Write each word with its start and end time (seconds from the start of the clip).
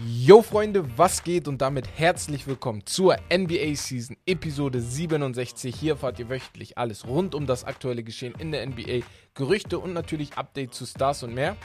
Yo 0.00 0.40
Freunde, 0.40 0.84
was 0.96 1.22
geht 1.22 1.48
und 1.48 1.60
damit 1.60 1.86
herzlich 1.94 2.46
willkommen 2.46 2.86
zur 2.86 3.18
NBA 3.30 3.74
Season 3.74 4.16
Episode 4.24 4.80
67. 4.80 5.74
Hier 5.74 5.92
erfahrt 5.92 6.18
ihr 6.18 6.30
wöchentlich 6.30 6.78
alles 6.78 7.06
rund 7.06 7.34
um 7.34 7.46
das 7.46 7.64
aktuelle 7.64 8.02
Geschehen 8.02 8.34
in 8.38 8.52
der 8.52 8.66
NBA, 8.66 9.00
Gerüchte 9.34 9.78
und 9.78 9.92
natürlich 9.92 10.38
Updates 10.38 10.78
zu 10.78 10.86
Stars 10.86 11.22
und 11.24 11.34
mehr. 11.34 11.56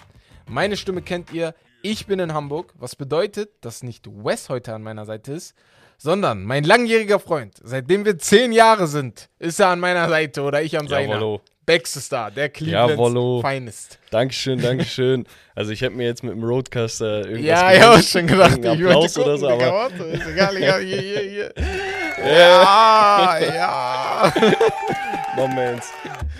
Meine 0.45 0.75
Stimme 0.75 1.01
kennt 1.01 1.31
ihr, 1.31 1.55
ich 1.83 2.05
bin 2.05 2.19
in 2.19 2.33
Hamburg, 2.33 2.73
was 2.77 2.97
bedeutet, 2.97 3.51
dass 3.61 3.81
nicht 3.81 4.07
Wes 4.07 4.49
heute 4.49 4.75
an 4.75 4.83
meiner 4.83 5.05
Seite 5.05 5.31
ist, 5.31 5.55
sondern 5.97 6.43
mein 6.43 6.65
langjähriger 6.65 7.19
Freund, 7.19 7.55
seitdem 7.63 8.03
wir 8.03 8.17
zehn 8.17 8.51
Jahre 8.51 8.87
sind, 8.87 9.29
ist 9.39 9.61
er 9.61 9.69
an 9.69 9.79
meiner 9.79 10.09
Seite 10.09 10.41
oder 10.41 10.61
ich 10.61 10.77
an 10.77 10.89
seiner. 10.89 11.13
Jawollo. 11.13 11.41
Baxter, 11.65 12.31
der 12.31 12.49
Cleveland's 12.49 12.91
Jawollo. 12.93 13.41
Finest. 13.45 13.99
Dankeschön, 14.09 14.59
Dankeschön. 14.61 15.25
Also 15.55 15.71
ich 15.71 15.81
hätte 15.81 15.95
mir 15.95 16.05
jetzt 16.07 16.23
mit 16.23 16.33
dem 16.33 16.43
Roadcaster 16.43 17.19
irgendwas 17.27 17.45
Ja, 17.45 17.73
ich 17.73 17.81
habe 17.81 18.01
schon 18.03 18.27
gedacht, 18.27 18.57
ich 18.59 18.65
Applaus 18.67 19.13
gucken, 19.13 19.23
oder 19.31 19.37
so, 19.37 19.49
aber 19.49 19.71
warte, 19.71 20.03
ist 20.05 20.27
egal, 20.27 20.57
egal, 20.57 20.81
hier, 20.83 21.01
hier, 21.01 21.19
hier. 21.21 21.53
Ja, 22.23 23.39
ja. 23.39 24.33
Moments. 25.35 25.91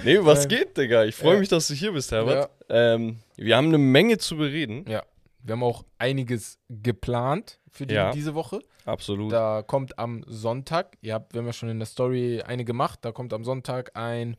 Nee, 0.04 0.18
was 0.22 0.48
geht, 0.48 0.78
Digga? 0.78 1.06
Ich 1.06 1.16
freue 1.16 1.34
Ja. 1.34 1.40
mich, 1.40 1.50
dass 1.50 1.68
du 1.68 1.74
hier 1.74 1.92
bist, 1.92 2.12
Herbert. 2.12 2.50
Ähm, 2.70 3.18
wir 3.36 3.58
haben 3.58 3.68
eine 3.68 3.78
Menge 3.80 4.18
zu 4.20 4.38
bereden. 4.38 4.86
Ja, 4.88 5.02
wir 5.44 5.54
haben 5.54 5.64
auch 5.64 5.84
einiges 5.98 6.60
geplant 6.70 7.60
für 7.72 7.88
die, 7.88 7.96
Ja. 7.96 8.12
diese 8.12 8.36
Woche. 8.36 8.60
Absolut. 8.86 9.32
Da 9.32 9.64
kommt 9.66 9.98
am 9.98 10.24
Sonntag, 10.28 10.98
ihr 11.02 11.14
habt, 11.16 11.34
wir 11.34 11.40
haben 11.40 11.48
ja 11.48 11.54
schon 11.54 11.70
in 11.70 11.80
der 11.80 11.86
Story 11.88 12.44
eine 12.46 12.66
gemacht, 12.66 13.00
da 13.02 13.12
kommt 13.12 13.34
am 13.34 13.44
Sonntag 13.44 13.92
ein 13.96 14.38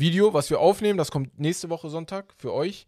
Video, 0.00 0.32
was 0.34 0.50
wir 0.50 0.58
aufnehmen, 0.60 0.98
das 0.98 1.10
kommt 1.10 1.38
nächste 1.38 1.68
Woche 1.70 1.88
Sonntag 1.90 2.32
für 2.36 2.52
euch. 2.52 2.86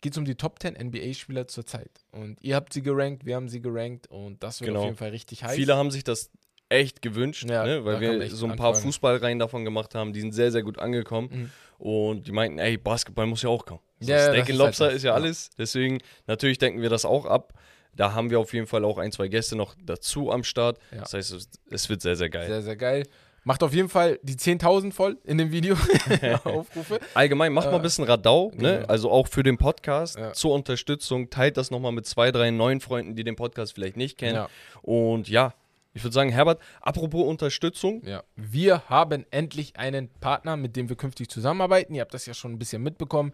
Geht 0.00 0.12
es 0.12 0.18
um 0.18 0.24
die 0.24 0.34
Top 0.34 0.60
10 0.60 0.74
NBA-Spieler 0.74 1.46
zur 1.46 1.64
Zeit. 1.64 1.90
Und 2.12 2.36
ihr 2.42 2.56
habt 2.56 2.72
sie 2.72 2.82
gerankt, 2.82 3.24
wir 3.24 3.36
haben 3.36 3.48
sie 3.48 3.60
gerankt 3.60 4.06
und 4.08 4.42
das 4.42 4.60
wird 4.60 4.68
Genau. 4.68 4.80
auf 4.80 4.84
jeden 4.86 4.96
Fall 4.96 5.10
richtig 5.10 5.44
heiß. 5.44 5.54
Viele 5.54 5.76
haben 5.76 5.90
sich 5.90 6.04
das 6.04 6.30
echt 6.68 7.02
gewünscht, 7.02 7.48
Ja, 7.48 7.64
ne? 7.64 7.84
weil 7.84 8.00
wir 8.00 8.30
so 8.30 8.46
ein 8.46 8.56
paar 8.56 8.68
Anfragen. 8.68 8.86
Fußballreihen 8.86 9.38
davon 9.38 9.64
gemacht 9.64 9.94
haben. 9.94 10.12
Die 10.12 10.20
sind 10.20 10.32
sehr, 10.32 10.50
sehr 10.50 10.62
gut 10.62 10.78
angekommen. 10.78 11.28
Mhm. 11.30 11.50
Und 11.78 12.26
die 12.26 12.32
meinten, 12.32 12.58
ey, 12.58 12.76
Basketball 12.76 13.26
muss 13.26 13.42
ja 13.42 13.48
auch 13.50 13.64
kommen. 13.64 13.80
So, 14.00 14.10
Ja, 14.10 14.18
Steak 14.20 14.30
and 14.30 14.38
ist 14.40 14.48
halt 14.48 14.58
Lobster 14.58 14.86
das, 14.86 14.94
ist 14.96 15.02
ja 15.04 15.10
ja. 15.10 15.14
alles. 15.14 15.50
Deswegen, 15.58 15.98
natürlich 16.26 16.58
denken 16.58 16.82
wir 16.82 16.90
das 16.90 17.04
auch 17.04 17.26
ab. 17.26 17.52
Da 17.96 18.12
haben 18.12 18.30
wir 18.30 18.40
auf 18.40 18.52
jeden 18.52 18.66
Fall 18.66 18.84
auch 18.84 18.98
ein, 18.98 19.12
zwei 19.12 19.28
Gäste 19.28 19.54
noch 19.56 19.74
dazu 19.84 20.32
am 20.32 20.42
Start. 20.44 20.78
Ja. 20.90 21.00
Das 21.02 21.14
heißt, 21.14 21.32
es, 21.32 21.48
es 21.70 21.88
wird 21.88 22.02
sehr, 22.02 22.16
sehr 22.16 22.28
geil. 22.28 22.46
Sehr, 22.48 22.62
sehr 22.62 22.76
geil. 22.76 23.04
Macht 23.44 23.62
auf 23.62 23.74
jeden 23.74 23.88
Fall 23.90 24.18
die 24.22 24.36
10.000 24.36 24.92
voll 24.92 25.18
in 25.24 25.36
dem 25.38 25.52
Video. 25.52 25.76
Aufrufe. 26.44 26.98
Allgemein, 27.12 27.52
macht 27.52 27.66
mal 27.66 27.74
Äh, 27.74 27.76
ein 27.76 27.82
bisschen 27.82 28.04
Radau, 28.04 28.50
ne? 28.56 28.76
genau. 28.78 28.86
also 28.88 29.10
auch 29.10 29.28
für 29.28 29.42
den 29.42 29.58
Podcast, 29.58 30.18
Ja. 30.18 30.32
zur 30.32 30.52
Unterstützung. 30.54 31.28
Teilt 31.30 31.56
das 31.58 31.70
nochmal 31.70 31.92
mit 31.92 32.06
zwei, 32.06 32.30
drei 32.32 32.50
neuen 32.50 32.80
Freunden, 32.80 33.14
die 33.16 33.24
den 33.24 33.36
Podcast 33.36 33.74
vielleicht 33.74 33.96
nicht 33.96 34.16
kennen. 34.18 34.34
Ja. 34.36 34.48
Und 34.82 35.28
ja, 35.28 35.52
ich 35.92 36.02
würde 36.02 36.14
sagen, 36.14 36.30
Herbert, 36.30 36.60
apropos 36.80 37.24
Unterstützung, 37.26 38.02
Ja. 38.04 38.22
Wir 38.34 38.88
haben 38.88 39.26
endlich 39.30 39.76
einen 39.76 40.08
Partner, 40.20 40.56
mit 40.56 40.74
dem 40.74 40.88
wir 40.88 40.96
künftig 40.96 41.28
zusammenarbeiten. 41.28 41.94
Ihr 41.94 42.00
habt 42.00 42.14
das 42.14 42.26
ja 42.26 42.34
schon 42.34 42.52
ein 42.52 42.58
bisschen 42.58 42.82
mitbekommen. 42.82 43.32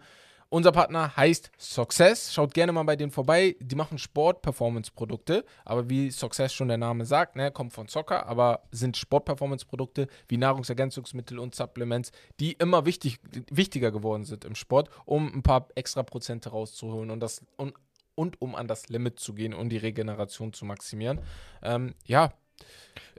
Unser 0.53 0.73
Partner 0.73 1.15
heißt 1.15 1.49
Success. 1.57 2.33
Schaut 2.33 2.53
gerne 2.53 2.73
mal 2.73 2.83
bei 2.83 2.97
denen 2.97 3.13
vorbei. 3.13 3.55
Die 3.61 3.75
machen 3.75 3.97
Sport-Performance-Produkte. 3.97 5.45
Aber 5.63 5.89
wie 5.89 6.11
Success 6.11 6.53
schon 6.53 6.67
der 6.67 6.77
Name 6.77 7.05
sagt, 7.05 7.37
ne, 7.37 7.51
kommt 7.51 7.71
von 7.71 7.87
Soccer, 7.87 8.25
aber 8.25 8.63
sind 8.69 8.97
Sport-Performance-Produkte 8.97 10.07
wie 10.27 10.35
Nahrungsergänzungsmittel 10.35 11.39
und 11.39 11.55
Supplements, 11.55 12.11
die 12.41 12.51
immer 12.51 12.85
wichtig, 12.85 13.19
wichtiger 13.49 13.91
geworden 13.91 14.25
sind 14.25 14.43
im 14.43 14.55
Sport, 14.55 14.89
um 15.05 15.33
ein 15.33 15.41
paar 15.41 15.69
extra 15.75 16.03
Prozente 16.03 16.49
rauszuholen 16.49 17.11
und 17.11 17.21
das 17.21 17.45
und, 17.55 17.73
und 18.15 18.41
um 18.41 18.53
an 18.53 18.67
das 18.67 18.89
Limit 18.89 19.21
zu 19.21 19.33
gehen 19.33 19.53
und 19.53 19.69
die 19.69 19.77
Regeneration 19.77 20.51
zu 20.51 20.65
maximieren. 20.65 21.21
Ähm, 21.63 21.95
ja, 22.05 22.33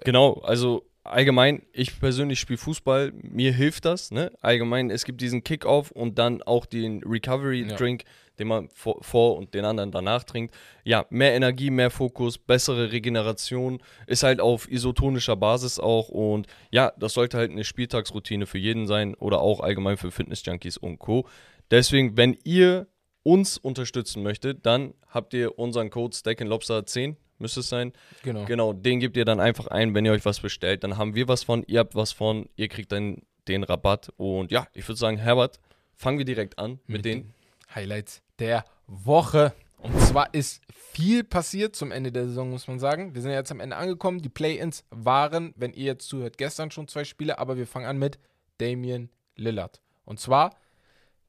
Genau, 0.05 0.35
also 0.43 0.85
allgemein, 1.05 1.63
ich 1.73 1.99
persönlich 1.99 2.41
spiele 2.41 2.59
Fußball, 2.59 3.13
mir 3.13 3.53
hilft 3.53 3.85
das, 3.85 4.11
ne? 4.11 4.33
Allgemein, 4.41 4.91
es 4.91 5.05
gibt 5.05 5.21
diesen 5.21 5.45
Kick-Off 5.45 5.91
und 5.91 6.19
dann 6.19 6.43
auch 6.43 6.67
den 6.67 7.03
Recovery-Drink, 7.05 8.05
den 8.39 8.49
man 8.49 8.69
vor, 8.71 9.03
vor 9.03 9.37
und 9.37 9.55
den 9.55 9.65
anderen 9.65 9.91
danach 9.91 10.25
trinkt. 10.25 10.55
Ja, 10.85 11.07
mehr 11.11 11.35
Energie, 11.35 11.71
mehr 11.71 11.91
Fokus, 11.91 12.39
bessere 12.39 12.93
Regeneration, 12.93 13.83
ist 14.07 14.23
halt 14.23 14.41
auf 14.41 14.71
isotonischer 14.71 15.37
Basis 15.37 15.79
auch 15.79 16.09
und 16.09 16.47
ja, 16.71 16.93
das 16.99 17.15
sollte 17.15 17.37
halt 17.37 17.51
eine 17.51 17.65
Spieltagsroutine 17.65 18.47
für 18.47 18.59
jeden 18.59 18.87
sein 18.87 19.15
oder 19.15 19.41
auch 19.41 19.61
allgemein 19.61 19.97
für 19.97 20.11
Fitness-Junkies 20.11 20.77
und 20.77 20.99
Co. 20.99 21.27
Deswegen, 21.71 22.17
wenn 22.17 22.37
ihr 22.45 22.87
uns 23.23 23.59
unterstützen 23.59 24.23
möchtet, 24.23 24.67
dann 24.67 24.95
habt 25.09 25.35
ihr 25.35 25.59
unseren 25.59 25.91
Code 25.91 26.15
Steak 26.15 26.41
Lobster 26.41 26.85
10, 26.85 27.17
müsste 27.39 27.61
es 27.61 27.69
sein. 27.69 27.93
genau. 28.23 28.45
Genau, 28.45 28.73
den 28.73 29.01
gebt 29.01 29.17
ihr 29.17 29.25
dann 29.25 29.41
einfach 29.41 29.67
ein, 29.67 29.95
wenn 29.95 30.05
ihr 30.05 30.13
euch 30.13 30.25
was 30.25 30.41
bestellt. 30.41 30.85
Dann 30.85 30.97
haben 30.97 31.15
wir 31.15 31.29
was 31.29 31.43
von, 31.45 31.65
ihr 31.67 31.81
habt 31.81 31.95
was 31.95 32.13
von, 32.13 32.49
ihr 32.57 32.69
kriegt 32.69 32.93
dann 32.93 33.23
den 33.49 33.65
Rabatt. 33.65 34.13
Und 34.17 34.51
ja, 34.51 34.67
ich 34.73 34.87
würde 34.89 34.99
sagen, 34.99 35.17
Herbert, 35.17 35.61
fangen 35.95 36.19
wir 36.19 36.25
direkt 36.25 36.59
an 36.59 36.81
mit, 36.87 37.05
den. 37.05 37.33
Highlights 37.75 38.23
der 38.39 38.65
Woche. 38.87 39.53
Und 39.79 39.99
zwar 40.01 40.33
ist 40.33 40.63
viel 40.69 41.25
passiert 41.25 41.75
zum 41.75 41.91
Ende 41.91 42.13
der 42.13 42.27
Saison, 42.27 42.51
muss 42.51 42.69
man 42.69 42.79
sagen. 42.79 43.15
Wir 43.15 43.23
sind 43.23 43.33
ja 43.33 43.39
jetzt 43.39 43.51
am 43.51 43.61
Ende 43.61 43.77
angekommen. 43.77 44.21
Die 44.23 44.29
Play-Ins 44.29 44.85
waren, 44.91 45.53
wenn 45.57 45.73
ihr 45.73 45.87
jetzt 45.87 46.09
zuhört, 46.09 46.39
gestern 46.39 46.71
schon 46.71 46.87
zwei 46.87 47.05
Spiele, 47.05 47.39
aber 47.39 47.57
wir 47.57 47.67
fangen 47.67 47.87
an 47.87 47.99
mit 47.99 48.19
Damian 48.59 49.11
Lillard. 49.35 49.81
Und 50.05 50.21
zwar 50.21 50.55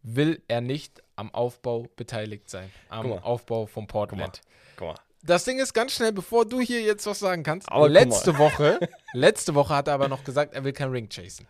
will 0.04 0.42
er 0.48 0.62
nicht 0.62 1.02
am 1.16 1.34
Aufbau 1.34 1.88
beteiligt 1.96 2.50
sein. 2.50 2.70
Am 2.90 3.04
Guck 3.08 3.16
mal. 3.16 3.22
Aufbau 3.24 3.66
von 3.66 3.88
Portland. 3.88 4.42
Guck 4.78 4.90
mal. 4.90 4.96
Das 5.26 5.46
Ding 5.46 5.60
ist 5.60 5.74
ganz 5.74 5.94
schnell, 5.94 6.12
bevor 6.12 6.46
du 6.46 6.60
hier 6.60 6.82
jetzt 6.82 7.06
was 7.08 7.20
sagen 7.20 7.44
kannst. 7.44 7.70
Aber 7.72 7.86
guck 7.86 7.94
letzte 7.94 8.38
Woche, 8.38 8.80
letzte 9.14 9.56
Woche 9.56 9.74
hat 9.74 9.88
er 9.88 9.94
aber 9.94 10.10
noch 10.10 10.24
gesagt, 10.24 10.54
er 10.54 10.64
will 10.66 10.74
keinen 10.74 10.92
Ring 10.92 11.08
chasen. 11.10 11.48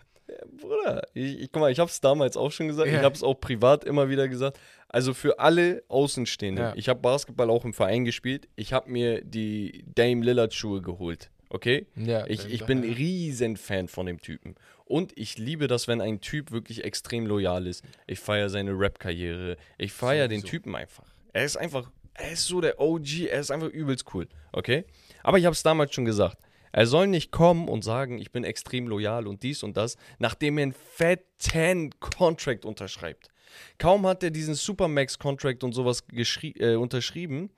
Bruder, 0.61 1.01
ich, 1.13 1.39
ich, 1.41 1.51
guck 1.51 1.61
mal, 1.61 1.71
ich 1.71 1.79
habe 1.79 1.89
es 1.89 1.99
damals 2.01 2.37
auch 2.37 2.51
schon 2.51 2.67
gesagt, 2.67 2.89
Ja. 2.89 2.99
ich 2.99 3.03
habe 3.03 3.15
es 3.15 3.23
auch 3.23 3.35
privat 3.35 3.83
immer 3.83 4.09
wieder 4.09 4.27
gesagt. 4.27 4.59
Also 4.89 5.13
für 5.13 5.39
alle 5.39 5.83
Außenstehenden, 5.87 6.63
Ja. 6.65 6.73
ich 6.75 6.87
habe 6.89 6.99
Basketball 6.99 7.49
auch 7.49 7.65
im 7.65 7.73
Verein 7.73 8.05
gespielt, 8.05 8.47
ich 8.55 8.73
habe 8.73 8.89
mir 8.91 9.23
die 9.23 9.83
Dame 9.95 10.23
Lillard 10.23 10.53
Schuhe 10.53 10.81
geholt. 10.81 11.29
Okay? 11.49 11.87
Ja, 11.95 12.25
Ich, 12.27 12.51
ich 12.51 12.65
bin 12.65 12.79
ein 12.79 12.93
riesen 12.93 13.57
Fan 13.57 13.87
von 13.87 14.05
dem 14.05 14.19
Typen. 14.21 14.55
Und 14.85 15.17
ich 15.17 15.37
liebe 15.37 15.67
das, 15.67 15.87
wenn 15.87 16.01
ein 16.01 16.21
Typ 16.21 16.51
wirklich 16.51 16.83
extrem 16.83 17.25
loyal 17.25 17.67
ist. 17.67 17.83
Ich 18.07 18.19
feiere 18.19 18.49
seine 18.49 18.71
Rap-Karriere. 18.71 19.57
Ich 19.77 19.93
feiere 19.93 20.27
den. 20.27 20.43
Typen 20.43 20.75
einfach. 20.75 21.05
Er 21.31 21.45
ist 21.45 21.57
einfach, 21.57 21.89
er 22.13 22.31
ist 22.31 22.45
so 22.45 22.61
der 22.61 22.79
OG, 22.79 23.27
er 23.29 23.39
ist 23.39 23.51
einfach 23.51 23.69
übelst 23.69 24.13
cool. 24.13 24.27
Okay? 24.51 24.85
Aber 25.23 25.37
ich 25.37 25.45
habe 25.45 25.53
es 25.53 25.63
damals 25.63 25.93
schon 25.93 26.05
gesagt. 26.05 26.37
Er 26.71 26.87
soll 26.87 27.07
nicht 27.07 27.31
kommen 27.31 27.67
und 27.67 27.83
sagen, 27.83 28.17
ich 28.17 28.31
bin 28.31 28.43
extrem 28.43 28.87
loyal 28.87 29.27
und 29.27 29.43
dies 29.43 29.63
und 29.63 29.77
das, 29.77 29.95
nachdem 30.17 30.57
er 30.57 30.63
einen 30.63 30.73
fetten 30.73 31.91
Contract 31.99 32.65
unterschreibt. 32.65 33.29
Kaum 33.77 34.07
hat 34.07 34.23
er 34.23 34.31
diesen 34.31 34.55
Supermax-Contract 34.55 35.63
und 35.63 35.73
sowas 35.73 36.03
äh, 36.11 36.75
unterschrieben, 36.75 37.51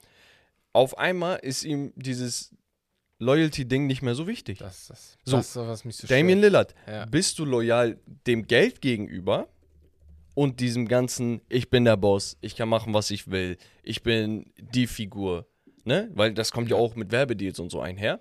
auf 0.73 0.97
einmal 0.97 1.39
ist 1.39 1.63
ihm 1.63 1.93
dieses 1.95 2.53
Loyalty-Ding 3.19 3.87
nicht 3.87 4.01
mehr 4.01 4.15
so 4.15 4.27
wichtig. 4.27 4.59
Das, 4.59 4.87
das, 4.87 5.17
So, 5.23 5.37
das, 5.37 5.55
was 5.55 5.85
mich 5.85 5.95
so 5.97 6.07
Damian 6.07 6.39
Lillard, 6.39 6.75
Ja. 6.87 7.05
bist 7.05 7.39
du 7.39 7.45
loyal 7.45 7.97
dem 8.27 8.45
Geld 8.47 8.81
gegenüber 8.81 9.47
und 10.33 10.59
diesem 10.59 10.87
ganzen, 10.87 11.41
ich 11.47 11.69
bin 11.69 11.85
der 11.85 11.95
Boss, 11.97 12.37
ich 12.41 12.55
kann 12.55 12.67
machen, 12.69 12.93
was 12.93 13.11
ich 13.11 13.29
will, 13.31 13.57
ich 13.83 14.03
bin 14.03 14.51
die 14.57 14.87
Figur, 14.87 15.47
ne? 15.85 16.09
Weil 16.13 16.33
das 16.33 16.51
kommt 16.51 16.69
ja 16.69 16.75
auch 16.75 16.95
mit 16.95 17.11
Werbedeals 17.11 17.59
und 17.59 17.69
so 17.69 17.79
einher. 17.79 18.19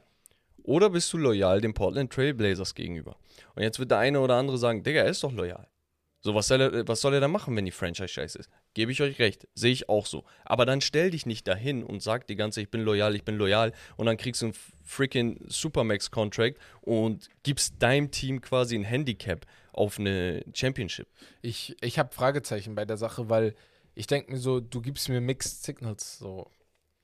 Oder 0.62 0.90
bist 0.90 1.12
du 1.12 1.18
loyal 1.18 1.60
dem 1.60 1.74
Portland 1.74 2.10
Trail 2.12 2.32
Blazers 2.32 2.74
gegenüber? 2.74 3.16
Und 3.54 3.62
jetzt 3.62 3.78
wird 3.78 3.90
der 3.90 3.98
eine 3.98 4.20
oder 4.20 4.36
andere 4.36 4.56
sagen, 4.58 4.82
Digga, 4.82 5.00
er 5.02 5.10
ist 5.10 5.22
doch 5.22 5.32
loyal. 5.32 5.66
So, 6.24 6.34
was 6.34 6.48
soll 6.48 6.62
er, 6.62 6.88
was 6.88 7.02
soll 7.02 7.12
er 7.12 7.20
da 7.20 7.28
machen, 7.28 7.54
wenn 7.54 7.66
die 7.66 7.70
Franchise 7.70 8.08
scheiße 8.08 8.38
ist? 8.38 8.50
Gebe 8.72 8.90
ich 8.90 9.02
euch 9.02 9.18
recht, 9.18 9.46
sehe 9.54 9.72
ich 9.72 9.90
auch 9.90 10.06
so. 10.06 10.24
Aber 10.46 10.64
dann 10.64 10.80
stell 10.80 11.10
dich 11.10 11.26
nicht 11.26 11.46
dahin 11.46 11.84
und 11.84 12.02
sag 12.02 12.26
die 12.26 12.34
ganze, 12.34 12.62
ich 12.62 12.70
bin 12.70 12.80
loyal, 12.80 13.14
ich 13.14 13.24
bin 13.24 13.36
loyal 13.36 13.74
und 13.98 14.06
dann 14.06 14.16
kriegst 14.16 14.40
du 14.40 14.46
einen 14.46 14.54
freaking 14.82 15.38
Supermax-Contract 15.46 16.56
und 16.80 17.28
gibst 17.42 17.74
deinem 17.80 18.10
Team 18.10 18.40
quasi 18.40 18.74
ein 18.74 18.84
Handicap 18.84 19.44
auf 19.74 19.98
eine 19.98 20.42
Championship. 20.54 21.08
Ich, 21.42 21.76
ich 21.82 21.98
habe 21.98 22.14
Fragezeichen 22.14 22.74
bei 22.74 22.86
der 22.86 22.96
Sache, 22.96 23.28
weil 23.28 23.54
ich 23.94 24.06
denke 24.06 24.32
mir 24.32 24.38
so, 24.38 24.60
du 24.60 24.80
gibst 24.80 25.10
mir 25.10 25.20
Mixed 25.20 25.62
Signals. 25.62 26.18
So. 26.20 26.50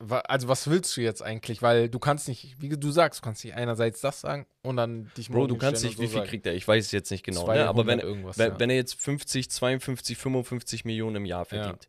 Also 0.08 0.49
was 0.49 0.69
willst 0.70 0.97
du 0.97 1.02
jetzt 1.02 1.23
eigentlich? 1.23 1.61
Weil 1.61 1.88
du 1.91 1.99
kannst 1.99 2.26
nicht, 2.26 2.56
wie 2.61 2.70
du 2.70 2.91
sagst, 2.91 3.20
du 3.20 3.25
kannst 3.25 3.44
nicht 3.44 3.55
einerseits 3.55 4.00
das 4.00 4.20
sagen 4.23 4.47
und 4.62 4.76
dann 4.76 5.11
dich 5.17 5.29
Bro, 5.29 5.47
du 5.47 5.58
kannst 5.58 5.85
nicht, 5.85 5.99
und 5.99 6.02
wie 6.02 6.06
so 6.06 6.12
viel 6.12 6.19
sagen. 6.20 6.31
kriegt 6.31 6.47
er? 6.47 6.55
Ich 6.55 6.67
weiß 6.67 6.87
es 6.87 6.93
jetzt 6.93 7.11
nicht 7.11 7.23
genau. 7.25 7.41
Ne? 7.41 7.47
200 7.47 7.69
Aber 7.69 7.87
wenn, 7.87 7.99
wenn, 8.00 8.25
ja. 8.50 8.58
wenn 8.58 8.70
er 8.70 8.76
jetzt 8.76 9.00
50, 9.00 9.50
52, 9.50 10.17
55 10.17 10.85
Millionen 10.87 11.17
im 11.17 11.25
Jahr 11.26 11.44
verdient, 11.44 11.88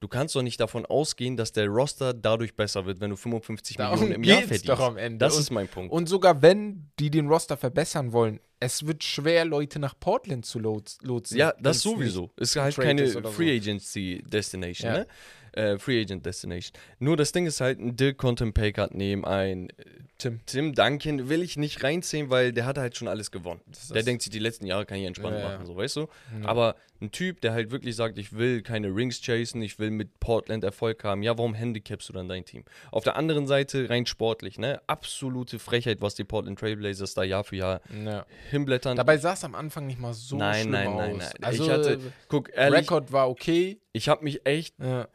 du 0.00 0.08
kannst 0.08 0.34
doch 0.34 0.42
nicht 0.42 0.58
davon 0.60 0.84
ausgehen, 0.84 1.36
dass 1.36 1.52
der 1.52 1.68
Roster 1.68 2.12
dadurch 2.12 2.56
besser 2.56 2.86
wird, 2.86 3.00
wenn 3.00 3.10
du 3.10 3.16
55 3.16 3.76
Darum 3.76 4.00
Millionen 4.00 4.14
im 4.16 4.24
Jahr 4.24 4.38
verdienst. 4.40 4.68
doch 4.68 4.80
am 4.80 4.96
Ende. 4.96 5.18
Das 5.18 5.34
Und- 5.36 5.40
ist 5.42 5.50
mein 5.50 5.68
Punkt. 5.68 5.92
Und 5.92 6.08
sogar 6.08 6.42
wenn 6.42 6.90
die 6.98 7.10
den 7.10 7.28
Roster 7.28 7.56
verbessern 7.56 8.12
wollen, 8.12 8.40
es 8.60 8.84
wird 8.84 9.04
schwer, 9.04 9.44
Leute 9.44 9.78
nach 9.78 9.94
Portland 10.00 10.44
zu 10.44 10.58
lots- 10.58 10.98
lotsen. 11.02 11.38
Ja, 11.38 11.52
das 11.60 11.80
sowieso. 11.80 12.32
Ist 12.36 12.56
halt 12.56 12.74
keine 12.74 13.06
so. 13.06 13.22
Free 13.22 13.56
Agency 13.56 14.24
Destination, 14.26 14.90
Ja. 14.90 14.98
ne? 14.98 15.06
Äh, 15.52 15.78
Free 15.78 16.00
Agent 16.02 16.24
Destination. 16.26 16.72
Nur 16.98 17.16
das 17.16 17.32
Ding 17.32 17.46
ist 17.46 17.60
halt, 17.60 17.78
ein 17.78 17.96
Dirk 17.96 18.18
konnte 18.18 18.44
einen 18.44 18.52
Paycard 18.52 18.94
nehmen, 18.94 19.24
ein 19.24 19.70
äh, 19.70 19.72
Tim. 20.18 20.40
Tim 20.46 20.74
Duncan 20.74 21.28
will 21.28 21.42
ich 21.42 21.56
nicht 21.56 21.84
reinziehen, 21.84 22.28
weil 22.28 22.52
der 22.52 22.66
hat 22.66 22.76
halt 22.76 22.96
schon 22.96 23.06
alles 23.06 23.30
gewonnen. 23.30 23.60
Der 23.94 24.02
denkt 24.02 24.22
sich, 24.22 24.30
die 24.32 24.40
letzten 24.40 24.66
Jahre 24.66 24.84
kann 24.84 24.98
ich 24.98 25.04
entspannt 25.06 25.36
Ja, 25.36 25.42
ja. 25.42 25.48
machen, 25.50 25.66
so 25.66 25.76
weißt 25.76 25.94
du? 25.94 26.08
Ja. 26.42 26.48
Aber 26.48 26.74
ein 27.00 27.12
Typ, 27.12 27.40
der 27.40 27.52
halt 27.52 27.70
wirklich 27.70 27.94
sagt, 27.94 28.18
ich 28.18 28.32
will 28.36 28.62
keine 28.62 28.88
Rings 28.88 29.20
chasen, 29.22 29.62
ich 29.62 29.78
will 29.78 29.92
mit 29.92 30.18
Portland 30.18 30.64
Erfolg 30.64 31.04
haben, 31.04 31.22
ja, 31.22 31.38
warum 31.38 31.54
handicapst 31.54 32.08
du 32.08 32.12
dann 32.12 32.28
dein 32.28 32.44
Team? 32.44 32.64
Auf 32.90 33.04
der 33.04 33.14
anderen 33.14 33.46
Seite, 33.46 33.88
rein 33.88 34.06
sportlich, 34.06 34.58
ne? 34.58 34.80
Absolute 34.88 35.60
Frechheit, 35.60 36.00
was 36.00 36.16
die 36.16 36.24
Portland 36.24 36.58
Trailblazers 36.58 37.14
da 37.14 37.22
Jahr 37.22 37.44
für 37.44 37.54
Jahr 37.54 37.80
Ja. 38.04 38.26
hinblättern. 38.50 38.96
Dabei 38.96 39.18
sah 39.18 39.34
es 39.34 39.44
am 39.44 39.54
Anfang 39.54 39.86
nicht 39.86 40.00
mal 40.00 40.14
so 40.14 40.36
nein, 40.36 40.62
schlimm 40.62 40.72
nein, 40.72 40.88
aus. 40.88 40.96
nein, 40.98 41.16
nein. 41.18 41.30
Also, 41.42 41.62
ich 41.64 41.70
hatte, 41.70 42.00
guck, 42.26 42.50
ehrlich, 42.52 42.80
Rekord 42.80 43.12
war 43.12 43.30
okay. 43.30 43.78
ich 43.92 44.08
habe 44.08 44.24
mich 44.24 44.44
echt 44.44 44.74
Ja. 44.80 45.06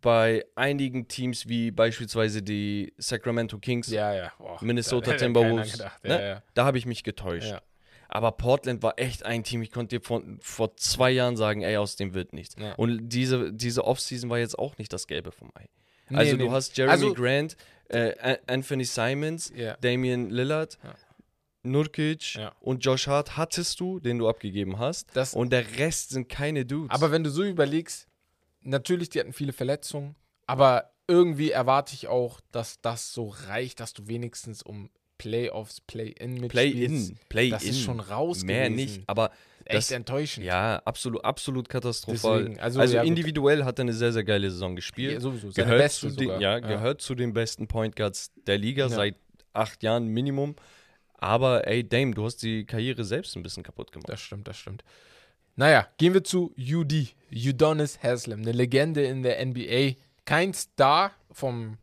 Bei 0.00 0.44
einigen 0.54 1.08
Teams 1.08 1.48
wie 1.48 1.70
beispielsweise 1.70 2.42
die 2.42 2.92
Sacramento 2.98 3.58
Kings, 3.58 3.88
Ja, 3.88 4.14
ja. 4.14 4.32
Boah, 4.38 4.58
Minnesota 4.62 5.14
Timberwolves, 5.14 5.72
gedacht. 5.72 6.04
ne? 6.04 6.22
Ja, 6.28 6.42
da 6.54 6.64
habe 6.64 6.78
ich 6.78 6.86
mich 6.86 7.02
getäuscht. 7.04 7.54
Aber 8.08 8.32
Portland 8.32 8.82
war 8.82 8.94
echt 8.98 9.24
ein 9.24 9.44
Team, 9.44 9.62
ich 9.62 9.70
konnte 9.70 9.98
dir 9.98 10.04
von, 10.04 10.38
vor 10.40 10.76
zwei 10.76 11.10
Jahren 11.12 11.36
sagen, 11.36 11.62
ey, 11.62 11.76
aus 11.76 11.94
dem 11.96 12.12
wird 12.12 12.32
nichts. 12.32 12.56
Und 12.76 13.08
diese, 13.08 13.52
diese 13.52 13.84
Offseason 13.84 14.28
war 14.30 14.38
jetzt 14.38 14.58
auch 14.58 14.76
nicht 14.78 14.92
das 14.92 15.06
Gelbe 15.06 15.30
vom 15.30 15.50
Ei. 15.54 15.66
Nee, 16.08 16.16
Also 16.18 16.36
nee. 16.36 16.42
du 16.44 16.50
hast 16.50 16.76
Jeremy 16.76 16.92
Also- 16.92 17.14
Grant, 17.14 17.56
äh, 17.88 18.14
An- 18.18 18.38
Anthony 18.48 18.84
Simons. 18.84 19.52
Damian 19.80 20.28
Lillard. 20.30 20.76
Nurkic 21.62 22.34
Ja. 22.36 22.52
und 22.60 22.84
Josh 22.84 23.06
Hart 23.06 23.36
hattest 23.36 23.78
du, 23.80 24.00
den 24.00 24.18
du 24.18 24.28
abgegeben 24.28 24.78
hast. 24.78 25.08
Das, 25.14 25.34
Und 25.34 25.52
der 25.52 25.78
Rest 25.78 26.10
sind 26.10 26.28
keine 26.28 26.64
Dudes. 26.64 26.90
aber 26.90 27.10
wenn 27.12 27.22
du 27.22 27.30
so 27.30 27.44
überlegst, 27.44 28.08
natürlich, 28.62 29.08
die 29.10 29.20
hatten 29.20 29.32
viele 29.32 29.52
Verletzungen, 29.52 30.14
aber 30.46 30.90
irgendwie 31.06 31.50
erwarte 31.50 31.94
ich 31.94 32.08
auch, 32.08 32.40
dass 32.52 32.80
das 32.80 33.12
so 33.12 33.28
reicht, 33.48 33.80
dass 33.80 33.92
du 33.92 34.06
wenigstens 34.06 34.62
um 34.62 34.90
Playoffs, 35.18 35.80
Play-In 35.82 36.34
mitspielst. 36.40 36.52
Play-in, 36.52 37.18
Play-in. 37.28 37.50
Das 37.50 37.64
ist 37.64 37.80
schon 37.80 38.00
raus 38.00 38.42
Mehr 38.42 38.70
gewesen. 38.70 38.74
nicht, 38.98 39.02
aber 39.08 39.30
Echt 39.66 39.76
das- 39.76 39.90
enttäuschend. 39.90 40.46
ja, 40.46 40.76
absolut, 40.84 41.22
absolut 41.24 41.68
katastrophal. 41.68 42.38
Deswegen, 42.44 42.60
also, 42.60 42.80
also 42.80 42.94
ja, 42.94 43.02
gut. 43.02 43.08
individuell 43.08 43.64
hat 43.64 43.78
er 43.78 43.82
eine 43.82 43.92
sehr, 43.92 44.12
sehr 44.12 44.24
geile 44.24 44.50
Saison 44.50 44.74
gespielt. 44.76 45.12
Ja, 45.14 45.20
sowieso. 45.20 45.50
Seine 45.50 45.66
gehört, 45.66 45.82
beste 45.82 46.08
zu 46.10 46.16
den, 46.16 46.24
sogar. 46.28 46.40
ja, 46.40 46.58
gehört 46.60 47.02
zu 47.02 47.14
den 47.14 47.32
besten 47.34 47.68
Point 47.68 47.96
Guards 47.96 48.32
der 48.46 48.56
Liga 48.56 48.84
Ja. 48.84 48.88
seit 48.88 49.16
acht 49.52 49.82
Jahren 49.82 50.06
Minimum. 50.06 50.56
Aber 51.18 51.66
ey, 51.66 51.86
Dame, 51.86 52.14
du 52.14 52.24
hast 52.24 52.38
die 52.38 52.64
Karriere 52.64 53.04
selbst 53.04 53.36
ein 53.36 53.42
bisschen 53.42 53.62
kaputt 53.62 53.92
gemacht. 53.92 54.08
Das 54.08 54.20
stimmt, 54.22 54.48
das 54.48 54.56
stimmt. 54.56 54.84
Naja, 55.56 55.86
gehen 55.98 56.14
wir 56.14 56.24
zu 56.24 56.54
UD, 56.56 57.14
Udonis 57.32 58.02
Haslem, 58.02 58.40
eine 58.40 58.52
Legende 58.52 59.02
in 59.02 59.22
der 59.22 59.44
NBA. 59.44 59.96
Kein 60.24 60.54
Star 60.54 61.12
vom 61.30 61.78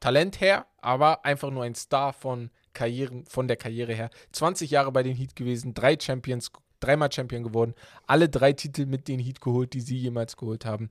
Talent 0.00 0.40
her, 0.40 0.66
aber 0.80 1.24
einfach 1.24 1.50
nur 1.50 1.64
ein 1.64 1.74
Star 1.74 2.12
von 2.12 2.50
Karrieren, 2.74 3.24
von 3.26 3.48
der 3.48 3.56
Karriere 3.56 3.94
her. 3.94 4.10
20 4.32 4.70
Jahre 4.70 4.92
bei 4.92 5.02
den 5.02 5.16
Heat 5.16 5.34
gewesen, 5.34 5.72
drei 5.72 5.98
Champions, 5.98 6.50
dreimal 6.80 7.10
Champion 7.10 7.42
geworden, 7.42 7.74
alle 8.06 8.28
drei 8.28 8.52
Titel 8.52 8.84
mit 8.84 9.08
den 9.08 9.18
Heat 9.18 9.40
geholt, 9.40 9.72
die 9.72 9.80
sie 9.80 9.96
jemals 9.96 10.36
geholt 10.36 10.66
haben. 10.66 10.90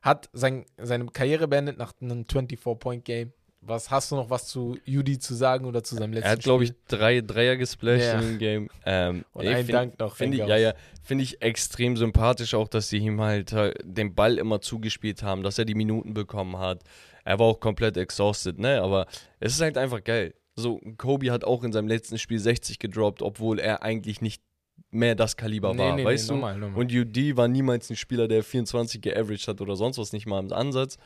Hat 0.00 0.28
sein, 0.32 0.64
seine 0.78 1.06
Karriere 1.06 1.48
beendet 1.48 1.78
nach 1.78 1.92
einem 2.00 2.22
24-Point-Game. 2.22 3.32
Was 3.64 3.90
hast 3.92 4.10
du 4.10 4.16
noch 4.16 4.28
was 4.28 4.48
zu 4.48 4.76
UD 4.88 5.22
zu 5.22 5.34
sagen 5.34 5.66
oder 5.66 5.84
zu 5.84 5.94
seinem 5.94 6.12
letzten 6.12 6.26
Er 6.26 6.32
hat, 6.32 6.42
glaube 6.42 6.64
ich, 6.64 6.70
Spiel? 6.70 6.98
drei 6.98 7.20
Dreier 7.20 7.56
gesplasht 7.56 8.02
Ja. 8.04 8.14
in 8.20 8.20
dem 8.30 8.38
Game. 8.38 8.68
Ähm, 8.84 9.24
Und 9.32 9.44
ey, 9.44 9.54
einen 9.54 9.64
find- 9.66 9.74
Dank 9.78 9.98
noch. 10.00 10.16
Finde 10.16 10.38
ich, 10.38 10.46
ja, 10.48 10.56
ja, 10.56 10.74
finde 11.04 11.22
ich 11.22 11.40
extrem 11.42 11.96
sympathisch 11.96 12.54
auch, 12.54 12.66
dass 12.66 12.88
sie 12.88 12.98
ihm 12.98 13.20
halt 13.20 13.52
äh, 13.52 13.72
den 13.84 14.14
Ball 14.16 14.36
immer 14.38 14.60
zugespielt 14.60 15.22
haben, 15.22 15.44
dass 15.44 15.58
er 15.58 15.64
die 15.64 15.76
Minuten 15.76 16.12
bekommen 16.12 16.58
hat. 16.58 16.82
Er 17.24 17.38
war 17.38 17.46
auch 17.46 17.60
komplett 17.60 17.96
exhausted, 17.96 18.58
ne? 18.58 18.82
Aber 18.82 19.06
es 19.38 19.52
ist 19.54 19.60
halt 19.60 19.78
einfach 19.78 20.02
geil. 20.02 20.34
So, 20.56 20.80
Kobe 20.98 21.30
hat 21.30 21.44
auch 21.44 21.62
in 21.62 21.72
seinem 21.72 21.86
letzten 21.86 22.18
Spiel 22.18 22.40
60 22.40 22.80
gedroppt, 22.80 23.22
obwohl 23.22 23.60
er 23.60 23.82
eigentlich 23.84 24.20
nicht 24.20 24.42
mehr 24.90 25.14
das 25.14 25.36
Kaliber 25.36 25.78
war, 25.78 26.04
weißt 26.04 26.28
du? 26.30 26.34
normal, 26.34 26.58
normal. 26.58 26.80
Und 26.80 26.92
UD 26.92 27.36
war 27.36 27.46
niemals 27.48 27.88
ein 27.90 27.96
Spieler, 27.96 28.26
der 28.26 28.42
24 28.42 29.00
geaveraged 29.00 29.46
hat 29.48 29.60
oder 29.60 29.76
sonst 29.76 29.98
was, 29.98 30.12
nicht 30.12 30.26
mal 30.26 30.40
im 30.40 30.52
Ansatz. 30.52 30.98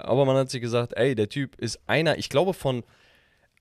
Aber 0.00 0.24
man 0.24 0.36
hat 0.36 0.50
sich 0.50 0.60
gesagt, 0.60 0.92
ey, 0.96 1.14
der 1.14 1.28
Typ 1.28 1.56
ist 1.60 1.78
einer, 1.86 2.18
ich 2.18 2.28
glaube 2.28 2.54
von 2.54 2.84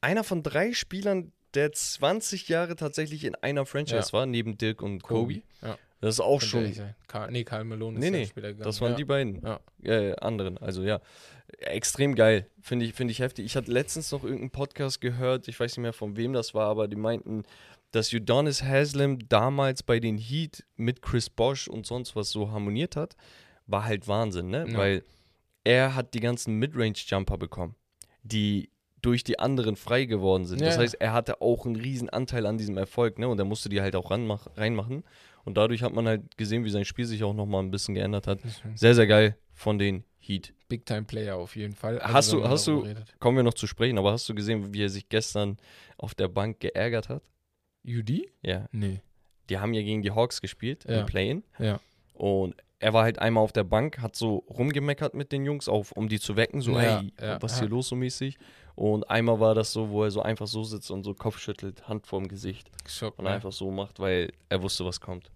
einer 0.01 0.23
von 0.23 0.43
drei 0.43 0.73
Spielern, 0.73 1.31
der 1.53 1.71
20 1.71 2.49
Jahre 2.49 2.75
tatsächlich 2.75 3.23
in 3.23 3.35
einer 3.35 3.65
Franchise 3.65 3.95
Ja. 4.07 4.13
war, 4.13 4.25
neben 4.25 4.57
Dirk 4.57 4.81
und 4.81 5.01
Kobe. 5.03 5.41
Ja. 5.61 5.77
Das 6.01 6.15
ist 6.15 6.19
auch 6.19 6.39
Könnte 6.41 6.73
schon. 6.75 6.95
Karl, 7.07 7.31
nee, 7.31 7.43
Karl 7.45 7.63
Malone 7.63 7.97
ist 7.97 8.01
Nee, 8.01 8.05
ja 8.07 8.11
nee, 8.11 8.25
später 8.27 8.47
gegangen. 8.49 8.65
das 8.65 8.81
waren 8.81 8.91
ja. 8.91 8.97
die 8.97 9.05
beiden 9.05 9.41
äh, 9.83 10.13
anderen. 10.17 10.57
Also 10.57 10.83
ja, 10.83 10.99
extrem 11.59 12.13
geil. 12.15 12.47
Finde 12.61 12.85
ich, 12.85 12.93
finde 12.93 13.11
ich 13.11 13.19
heftig. 13.19 13.45
Ich 13.45 13.55
hatte 13.55 13.71
letztens 13.71 14.11
noch 14.11 14.23
irgendeinen 14.23 14.51
Podcast 14.51 15.01
gehört, 15.01 15.47
ich 15.47 15.59
weiß 15.59 15.71
nicht 15.77 15.81
mehr 15.81 15.93
von 15.93 16.17
wem 16.17 16.33
das 16.33 16.53
war, 16.53 16.67
aber 16.67 16.87
die 16.87 16.97
meinten, 16.97 17.43
dass 17.91 18.13
Udonis 18.13 18.61
Haslem 18.61 19.27
damals 19.29 19.81
bei 19.81 19.99
den 19.99 20.17
Heat 20.17 20.65
mit 20.75 21.01
Chris 21.01 21.29
Bosch 21.29 21.67
und 21.69 21.85
sonst 21.87 22.15
was 22.15 22.29
so 22.29 22.51
harmoniert 22.51 22.95
hat, 22.97 23.15
war 23.65 23.85
halt 23.85 24.07
Wahnsinn, 24.07 24.49
ne? 24.49 24.65
Ja. 24.69 24.77
Weil 24.77 25.03
er 25.65 25.95
hat 25.95 26.13
die 26.13 26.21
ganzen 26.21 26.55
Midrange-Jumper 26.59 27.37
bekommen, 27.37 27.75
die 28.23 28.69
durch 29.01 29.23
die 29.23 29.37
anderen 29.37 29.75
frei 29.75 30.05
geworden 30.05 30.45
sind. 30.45 30.61
Ja, 30.61 30.67
das 30.67 30.77
heißt, 30.79 30.95
er 31.01 31.11
hatte 31.13 31.41
auch 31.41 31.65
einen 31.65 31.75
riesen 31.75 32.09
Anteil 32.09 32.45
an 32.45 32.57
diesem 32.57 32.77
Erfolg, 32.77 33.19
ne? 33.19 33.27
Und 33.27 33.37
er 33.37 33.45
musste 33.45 33.67
die 33.69 33.81
halt 33.81 33.95
auch 33.95 34.09
reinmachen. 34.09 35.03
Und 35.43 35.57
dadurch 35.57 35.83
hat 35.83 35.93
man 35.93 36.07
halt 36.07 36.37
gesehen, 36.37 36.63
wie 36.65 36.71
sein 36.71 36.85
Spiel 36.85 37.05
sich 37.05 37.23
auch 37.23 37.33
nochmal 37.35 37.61
ein 37.61 37.69
bisschen 37.69 37.93
geändert 37.93 38.25
hat. 38.25 38.39
Sehr, 38.73 38.95
sehr 38.95 39.05
geil 39.05 39.37
von 39.53 39.77
den 39.77 40.03
Heat. 40.17 40.53
Big 40.69 40.87
Time 40.87 41.03
Player 41.03 41.35
auf 41.35 41.55
jeden 41.55 41.75
Fall. 41.75 41.99
Also, 41.99 42.13
Hast 42.15 42.33
du- 42.33 42.43
hast 42.47 42.67
du- 42.67 42.79
redet. 42.79 43.13
Kommen 43.19 43.37
wir 43.37 43.43
noch 43.43 43.53
zu 43.53 43.67
sprechen, 43.67 43.99
aber 43.99 44.11
hast 44.11 44.27
du 44.27 44.33
gesehen, 44.33 44.73
wie 44.73 44.81
er 44.83 44.89
sich 44.89 45.07
gestern 45.07 45.57
auf 45.97 46.15
der 46.15 46.27
Bank 46.29 46.59
geärgert 46.61 47.09
hat? 47.09 47.21
UD? 47.85 48.27
Ja. 48.41 48.65
Nee. 48.71 49.01
Die 49.49 49.59
haben 49.59 49.75
ja 49.75 49.83
gegen 49.83 50.01
die 50.01 50.09
Hawks 50.09 50.41
gespielt 50.41 50.85
Ja. 50.89 51.01
im 51.01 51.05
Play-In. 51.05 51.43
Ja. 51.59 51.79
Und 52.15 52.55
er 52.79 52.93
war 52.93 53.03
halt 53.03 53.19
einmal 53.19 53.43
auf 53.43 53.51
der 53.51 53.63
Bank, 53.63 54.01
hat 54.01 54.15
so 54.15 54.43
rumgemeckert 54.49 55.13
mit 55.13 55.31
den 55.31 55.45
Jungs, 55.45 55.69
auf, 55.69 55.91
um 55.93 56.09
die 56.09 56.19
zu 56.19 56.35
wecken, 56.35 56.61
so, 56.61 56.73
Ja, 56.73 56.99
ey, 56.99 57.13
ja, 57.21 57.41
was 57.41 57.53
ist 57.53 57.59
ja. 57.59 57.63
hier 57.63 57.69
los 57.69 57.87
so 57.87 57.95
mäßig? 57.95 58.37
Und 58.75 59.09
einmal 59.09 59.39
war 59.39 59.55
das 59.55 59.71
so, 59.71 59.89
wo 59.89 60.03
er 60.03 60.11
so 60.11 60.21
einfach 60.21 60.47
so 60.47 60.63
sitzt 60.63 60.91
und 60.91 61.03
so 61.03 61.13
Kopf 61.13 61.39
schüttelt, 61.39 61.87
Hand 61.87 62.07
vorm 62.07 62.27
Gesicht 62.27 62.69
Schock, 62.87 63.17
und 63.17 63.25
ne? 63.25 63.31
einfach 63.31 63.53
so 63.53 63.71
macht, 63.71 63.99
weil 63.99 64.33
er 64.49 64.61
wusste, 64.61 64.85
was 64.85 64.99
kommt. 64.99 65.31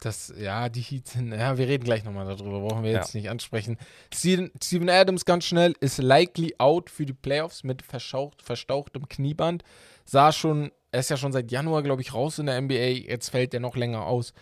Das, 0.00 0.32
ja, 0.36 0.68
die 0.70 0.80
Heat 0.80 1.14
ja, 1.14 1.58
wir 1.58 1.68
reden 1.68 1.84
gleich 1.84 2.04
nochmal 2.04 2.24
darüber, 2.24 2.60
brauchen 2.60 2.82
wir 2.82 2.90
jetzt 2.90 3.14
nicht 3.14 3.28
ansprechen. 3.28 3.76
Steven, 4.12 4.50
Steven 4.62 4.88
Adams 4.88 5.26
ganz 5.26 5.44
schnell 5.44 5.74
ist 5.80 5.98
likely 5.98 6.54
out 6.58 6.88
für 6.88 7.04
die 7.04 7.12
Playoffs 7.12 7.64
mit 7.64 7.82
verschaucht, 7.82 8.42
verstauchtem 8.42 9.08
Knieband. 9.08 9.62
Sah 10.06 10.32
schon, 10.32 10.72
er 10.90 11.00
ist 11.00 11.10
ja 11.10 11.18
schon 11.18 11.32
seit 11.32 11.52
Januar, 11.52 11.82
glaube 11.82 12.00
ich, 12.00 12.14
raus 12.14 12.38
in 12.38 12.46
der 12.46 12.60
NBA, 12.60 13.08
jetzt 13.10 13.28
fällt 13.28 13.52
er 13.52 13.60
noch 13.60 13.76
länger 13.76 14.06
aus. 14.06 14.32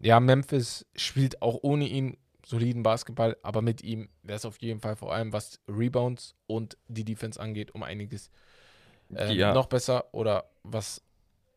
Ja, 0.00 0.18
Memphis 0.20 0.86
spielt 0.96 1.42
auch 1.42 1.58
ohne 1.62 1.86
ihn 1.86 2.16
soliden 2.44 2.82
Basketball, 2.82 3.36
aber 3.42 3.62
mit 3.62 3.82
ihm 3.82 4.08
wäre 4.22 4.36
es 4.36 4.44
auf 4.44 4.56
jeden 4.60 4.80
Fall 4.80 4.96
vor 4.96 5.12
allem, 5.14 5.32
was 5.32 5.60
Rebounds 5.68 6.34
und 6.46 6.76
die 6.88 7.04
Defense 7.04 7.38
angeht, 7.40 7.74
um 7.74 7.82
einiges 7.82 8.30
ähm, 9.14 9.36
Ja. 9.36 9.52
noch 9.54 9.66
besser. 9.66 10.12
Oder 10.14 10.50
was 10.62 11.02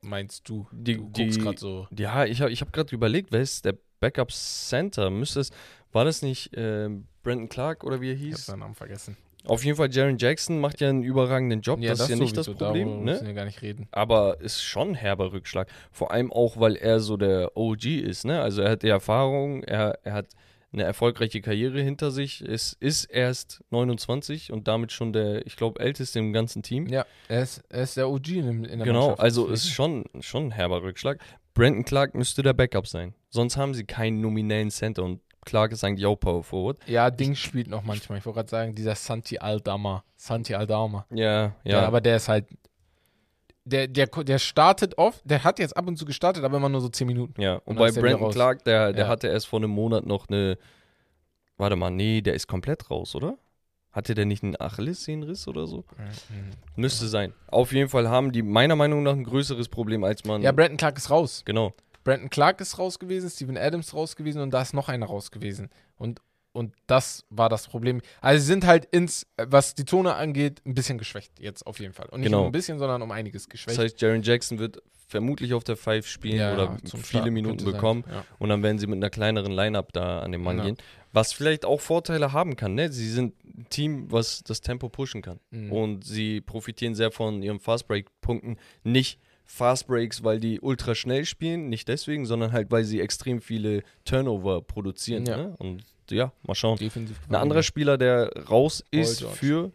meinst 0.02 0.48
du? 0.50 0.68
Die- 0.72 0.96
du 0.98 1.10
guckst 1.10 1.40
gerade 1.40 1.60
so. 1.60 1.88
Ja, 1.98 2.26
ich 2.26 2.42
habe 2.42 2.52
ich 2.52 2.62
hab 2.62 2.74
gerade 2.74 2.94
überlegt, 2.94 3.32
wer 3.32 3.42
ist 3.42 3.64
der 3.66 3.78
Backup 4.00 4.32
Center? 4.32 5.10
Müsste 5.10 5.40
es, 5.40 5.52
war 5.94 6.04
das 6.04 6.22
nicht 6.22 6.52
ähm, 6.56 7.08
Brandon 7.24 7.48
Clark 7.48 7.84
oder 7.86 8.02
wie 8.02 8.10
er 8.10 8.14
Ich 8.16 8.20
habe 8.20 8.28
hieß? 8.32 8.46
seinen 8.46 8.60
Namen 8.60 8.76
vergessen. 8.76 9.16
Auf 9.46 9.66
jeden 9.66 9.76
Fall, 9.76 9.94
Jaron 9.94 10.18
Jackson 10.18 10.60
macht 10.60 10.80
ja 10.80 10.90
einen 10.90 11.04
überragenden 11.04 11.62
Job, 11.62 11.82
das, 11.82 12.00
ist 12.00 12.10
ja 12.10 12.16
nicht 12.16 12.38
das 12.38 12.46
darüber 12.46 12.68
Problem, 12.68 13.04
müssen 13.04 13.24
ne? 13.24 13.30
wir 13.30 13.34
gar 13.34 13.46
nicht 13.46 13.62
reden. 13.62 13.88
Aber 13.92 14.40
ist 14.40 14.62
schon 14.62 14.90
ein 14.90 14.96
herber 14.96 15.34
Rückschlag. 15.34 15.68
Vor 15.92 16.12
allem 16.12 16.32
auch, 16.32 16.60
weil 16.60 16.76
er 16.76 17.00
so 17.00 17.18
der 17.18 17.58
OG 17.58 17.86
ist, 17.86 18.26
ne? 18.26 18.42
Also 18.42 18.62
er 18.62 18.72
hat 18.72 18.84
die 18.84 18.88
Erfahrung, 18.88 19.64
er, 19.64 20.00
er 20.04 20.14
hat 20.14 20.28
eine 20.72 20.84
erfolgreiche 20.84 21.42
Karriere 21.42 21.82
hinter 21.82 22.10
sich, 22.10 22.42
es 22.42 22.74
ist 22.80 23.06
erst 23.06 23.64
29 23.70 24.52
und 24.52 24.68
damit 24.68 24.92
schon 24.92 25.14
der, 25.14 25.46
ich 25.46 25.56
glaube, 25.56 25.80
älteste 25.80 26.20
im 26.20 26.34
ganzen 26.34 26.64
Team. 26.64 26.88
Ja, 26.88 27.06
er 27.28 27.44
ist, 27.44 27.64
er 27.70 27.84
ist 27.84 27.98
der 27.98 28.10
OG 28.10 28.30
in, 28.30 28.66
in 28.66 28.80
der 28.80 28.88
Genau, 28.88 29.00
Mannschaft. 29.02 29.20
also 29.20 29.48
ist 29.48 29.70
schon, 29.70 30.06
schon 30.22 30.48
ein 30.48 30.52
herber 30.52 30.82
Rückschlag. 30.82 31.20
Brandon 31.54 31.86
Clark 31.86 32.16
müsste 32.16 32.42
der 32.42 32.54
Backup 32.54 32.88
sein. 32.88 33.14
Sonst 33.30 33.58
haben 33.58 33.76
sie 33.76 33.84
keinen 33.84 34.22
nominellen 34.22 34.72
Center 34.72 35.04
und 35.04 35.22
Clark 35.46 35.72
ist 35.72 35.84
eigentlich 35.84 36.06
auch 36.06 36.16
Power 36.16 36.44
Forward. 36.44 36.78
Ja, 36.88 37.10
Ding 37.12 37.36
spielt 37.36 37.68
noch 37.68 37.84
manchmal. 37.84 38.18
Ich 38.20 38.26
wollte 38.26 38.38
gerade 38.38 38.50
sagen, 38.50 38.76
dieser 38.76 38.96
Santi 38.96 39.38
Aldama. 39.40 40.04
Santi 40.16 40.54
Aldama. 40.56 41.06
Ja, 41.12 41.44
ja. 41.44 41.54
Ja. 41.64 41.88
aber 41.88 42.02
der 42.02 42.18
ist 42.18 42.28
halt. 42.30 42.46
Der, 43.66 43.88
der, 43.88 44.08
der 44.08 44.40
startet 44.40 44.98
oft, 44.98 45.22
der 45.24 45.44
hat 45.46 45.58
jetzt 45.58 45.78
ab 45.78 45.88
und 45.88 45.96
zu 45.96 46.04
gestartet, 46.04 46.44
aber 46.44 46.58
immer 46.58 46.68
nur 46.68 46.82
so 46.82 46.90
10 46.90 47.08
Minuten. 47.08 47.42
Ja, 47.42 47.56
und 47.56 47.68
Und 47.68 47.76
bei 47.78 47.92
der 47.92 48.02
Brandon. 48.02 48.30
Clark, 48.32 48.64
der, 48.66 48.92
der 48.92 49.06
Ja. 49.06 49.10
hatte 49.10 49.28
erst 49.30 49.48
vor 49.48 49.60
einem 49.60 49.70
Monat 49.72 50.06
noch 50.06 50.28
eine. 50.28 50.58
Warte 51.58 51.76
mal, 51.78 51.90
nee, 51.90 52.20
der 52.22 52.34
ist 52.34 52.48
komplett 52.48 52.90
raus, 52.92 53.16
oder? 53.16 53.38
Hatte 53.94 54.16
der 54.16 54.26
nicht 54.26 54.44
einen 54.44 54.60
Achillessehnenriss 54.60 55.48
oder 55.48 55.66
so? 55.68 55.86
Mhm. 55.98 56.52
Müsste 56.76 57.08
sein. 57.08 57.32
Auf 57.48 57.72
jeden 57.72 57.88
Fall 57.90 58.10
haben 58.10 58.32
die 58.32 58.42
meiner 58.42 58.76
Meinung 58.76 59.04
nach 59.04 59.14
ein 59.14 59.24
größeres 59.24 59.70
Problem, 59.70 60.04
als 60.04 60.26
man. 60.26 60.42
Ja, 60.42 60.52
Brandon 60.52 60.78
Clark 60.78 60.98
ist 60.98 61.10
raus. 61.10 61.44
genau. 61.46 61.74
Brandon 62.04 62.30
Clark 62.30 62.60
ist 62.62 62.78
raus 62.80 63.00
gewesen, 63.00 63.30
Steven 63.30 63.58
Adams 63.58 63.94
raus 63.94 64.16
gewesen 64.16 64.42
und 64.42 64.52
da 64.52 64.62
ist 64.62 64.74
noch 64.74 64.90
einer 64.90 65.06
raus 65.06 65.32
gewesen. 65.32 65.70
Und, 65.98 66.20
und 66.52 66.74
das 66.88 67.26
war 67.30 67.50
das 67.50 67.68
Problem. 67.68 68.02
Also 68.22 68.42
sie 68.42 68.48
sind 68.48 68.66
halt 68.66 68.86
ins, 68.86 69.26
was 69.38 69.76
die 69.76 69.86
Zone 69.86 70.16
angeht, 70.16 70.62
ein 70.66 70.74
bisschen 70.74 70.98
geschwächt 70.98 71.40
jetzt 71.40 71.66
auf 71.66 71.80
jeden 71.80 71.94
Fall. 71.94 72.08
Und 72.10 72.20
nicht 72.20 72.28
Genau. 72.28 72.40
nur 72.40 72.48
ein 72.48 72.52
bisschen, 72.52 72.78
sondern 72.80 73.02
um 73.02 73.12
einiges 73.12 73.48
geschwächt. 73.50 73.78
Das 73.78 73.84
heißt, 73.84 74.02
Jaron 74.02 74.22
Jackson 74.22 74.60
wird 74.60 74.82
vermutlich 75.08 75.54
auf 75.54 75.64
der 75.64 75.78
Five 75.78 76.08
spielen 76.08 76.38
Ja, 76.38 76.54
oder 76.54 76.78
viele 76.86 77.04
Starten 77.04 77.34
Minuten 77.34 77.64
bekommen. 77.66 78.04
Ja. 78.10 78.26
Und 78.40 78.50
dann 78.50 78.64
werden 78.64 78.80
sie 78.80 78.88
mit 78.88 78.98
einer 78.98 79.10
kleineren 79.12 79.52
Line-Up 79.52 79.94
da 79.94 80.22
an 80.22 80.32
den 80.32 80.42
Mann 80.42 80.58
Ja. 80.58 80.64
gehen. 80.66 80.78
Was 81.12 81.32
vielleicht 81.34 81.66
auch 81.66 81.80
Vorteile 81.80 82.34
haben 82.34 82.56
kann. 82.56 82.74
Ne? 82.74 82.92
Sie 82.92 83.08
sind 83.08 83.36
ein 83.46 83.68
Team, 83.70 84.12
was 84.12 84.42
das 84.44 84.62
Tempo 84.62 84.90
pushen 84.90 85.22
kann. 85.22 85.40
Mhm. 85.52 85.72
Und 85.72 86.04
sie 86.06 86.42
profitieren 86.42 86.96
sehr 86.96 87.12
von 87.12 87.44
ihren 87.44 87.60
Fastbreak-Punkten. 87.60 88.58
Nicht 88.84 89.20
Fastbreaks, 89.46 90.24
weil 90.24 90.40
die 90.40 90.60
ultra 90.62 90.96
schnell 90.96 91.26
spielen, 91.26 91.70
nicht 91.70 91.88
deswegen, 91.88 92.26
sondern 92.26 92.52
halt, 92.52 92.72
weil 92.72 92.84
sie 92.86 93.02
extrem 93.02 93.42
viele 93.42 93.84
Turnover 94.06 94.62
produzieren. 94.62 95.26
Ja. 95.26 95.38
Ne? 95.38 95.56
Und 95.60 95.84
ja, 96.10 96.32
mal 96.46 96.56
schauen. 96.56 96.78
Defensiv. 96.78 97.18
Ein 97.30 97.36
anderer 97.36 97.64
Spieler, 97.64 97.98
der 97.98 98.32
raus 98.50 98.84
ist 98.92 99.24
für 99.24 99.72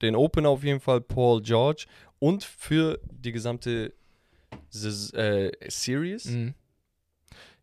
den 0.00 0.16
Opener 0.16 0.48
auf 0.48 0.64
jeden 0.64 0.80
Fall, 0.80 1.00
Paul 1.00 1.42
George. 1.42 1.86
Und 2.18 2.44
für 2.44 3.00
die 3.10 3.32
gesamte 3.32 3.92
Ses- 4.70 5.12
äh, 5.14 5.50
Series. 5.68 6.26
Mhm. 6.26 6.54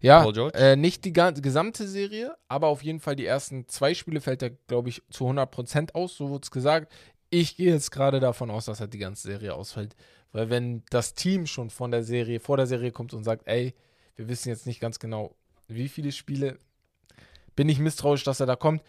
Ja, 0.02 0.22
Paul 0.24 0.34
George? 0.34 0.58
äh, 0.58 0.76
nicht 0.78 1.04
die 1.04 1.12
gesamte 1.14 1.88
Serie, 1.88 2.36
aber 2.48 2.68
auf 2.68 2.82
jeden 2.84 3.00
Fall 3.02 3.16
die 3.18 3.26
ersten 3.26 3.68
zwei 3.68 3.94
Spiele 3.94 4.22
fällt 4.22 4.42
er, 4.42 4.52
glaube 4.68 4.90
ich, 4.90 5.02
zu 5.10 5.26
100% 5.26 5.94
aus, 5.94 6.16
so 6.16 6.30
wurde 6.30 6.44
es 6.44 6.52
gesagt. 6.52 6.92
Ich 7.30 7.58
gehe 7.58 7.74
jetzt 7.74 7.92
gerade 7.92 8.20
davon 8.22 8.50
aus, 8.50 8.66
dass 8.66 8.80
halt 8.80 8.94
die 8.94 8.98
ganze 8.98 9.24
Serie 9.28 9.54
ausfällt. 9.54 9.96
Weil 10.32 10.50
wenn 10.50 10.84
das 10.90 11.14
Team 11.14 11.48
schon 11.48 11.70
von 11.70 11.92
der 11.92 12.04
Serie, 12.04 12.40
vor 12.40 12.58
der 12.58 12.68
Serie 12.68 12.92
kommt 12.92 13.14
und 13.14 13.24
sagt, 13.24 13.48
ey, 13.48 13.74
wir 14.16 14.30
wissen 14.30 14.50
jetzt 14.50 14.68
nicht 14.68 14.80
ganz 14.80 15.00
genau, 15.00 15.36
wie 15.68 15.90
viele 15.90 16.12
Spiele, 16.12 16.60
bin 17.56 17.70
ich 17.70 17.80
misstrauisch, 17.80 18.24
dass 18.24 18.40
er 18.40 18.46
da 18.46 18.56
kommt. 18.56 18.84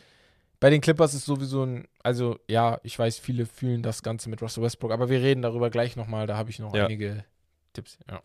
Bei 0.60 0.68
den 0.68 0.82
Clippers 0.82 1.14
ist 1.14 1.24
sowieso 1.24 1.64
ein, 1.64 1.88
also 2.02 2.38
ja, 2.48 2.78
ich 2.82 2.98
weiß, 2.98 3.18
viele 3.18 3.46
fühlen 3.46 3.82
das 3.82 4.02
Ganze 4.02 4.28
mit 4.28 4.42
Russell 4.42 4.62
Westbrook, 4.62 4.92
aber 4.92 5.08
wir 5.08 5.22
reden 5.22 5.40
darüber 5.40 5.70
gleich 5.70 5.96
nochmal, 5.96 6.26
da 6.26 6.36
habe 6.36 6.50
ich 6.50 6.58
noch 6.58 6.74
Ja. 6.74 6.84
einige 6.84 7.24
Tipps. 7.72 7.98
Ja. 8.10 8.20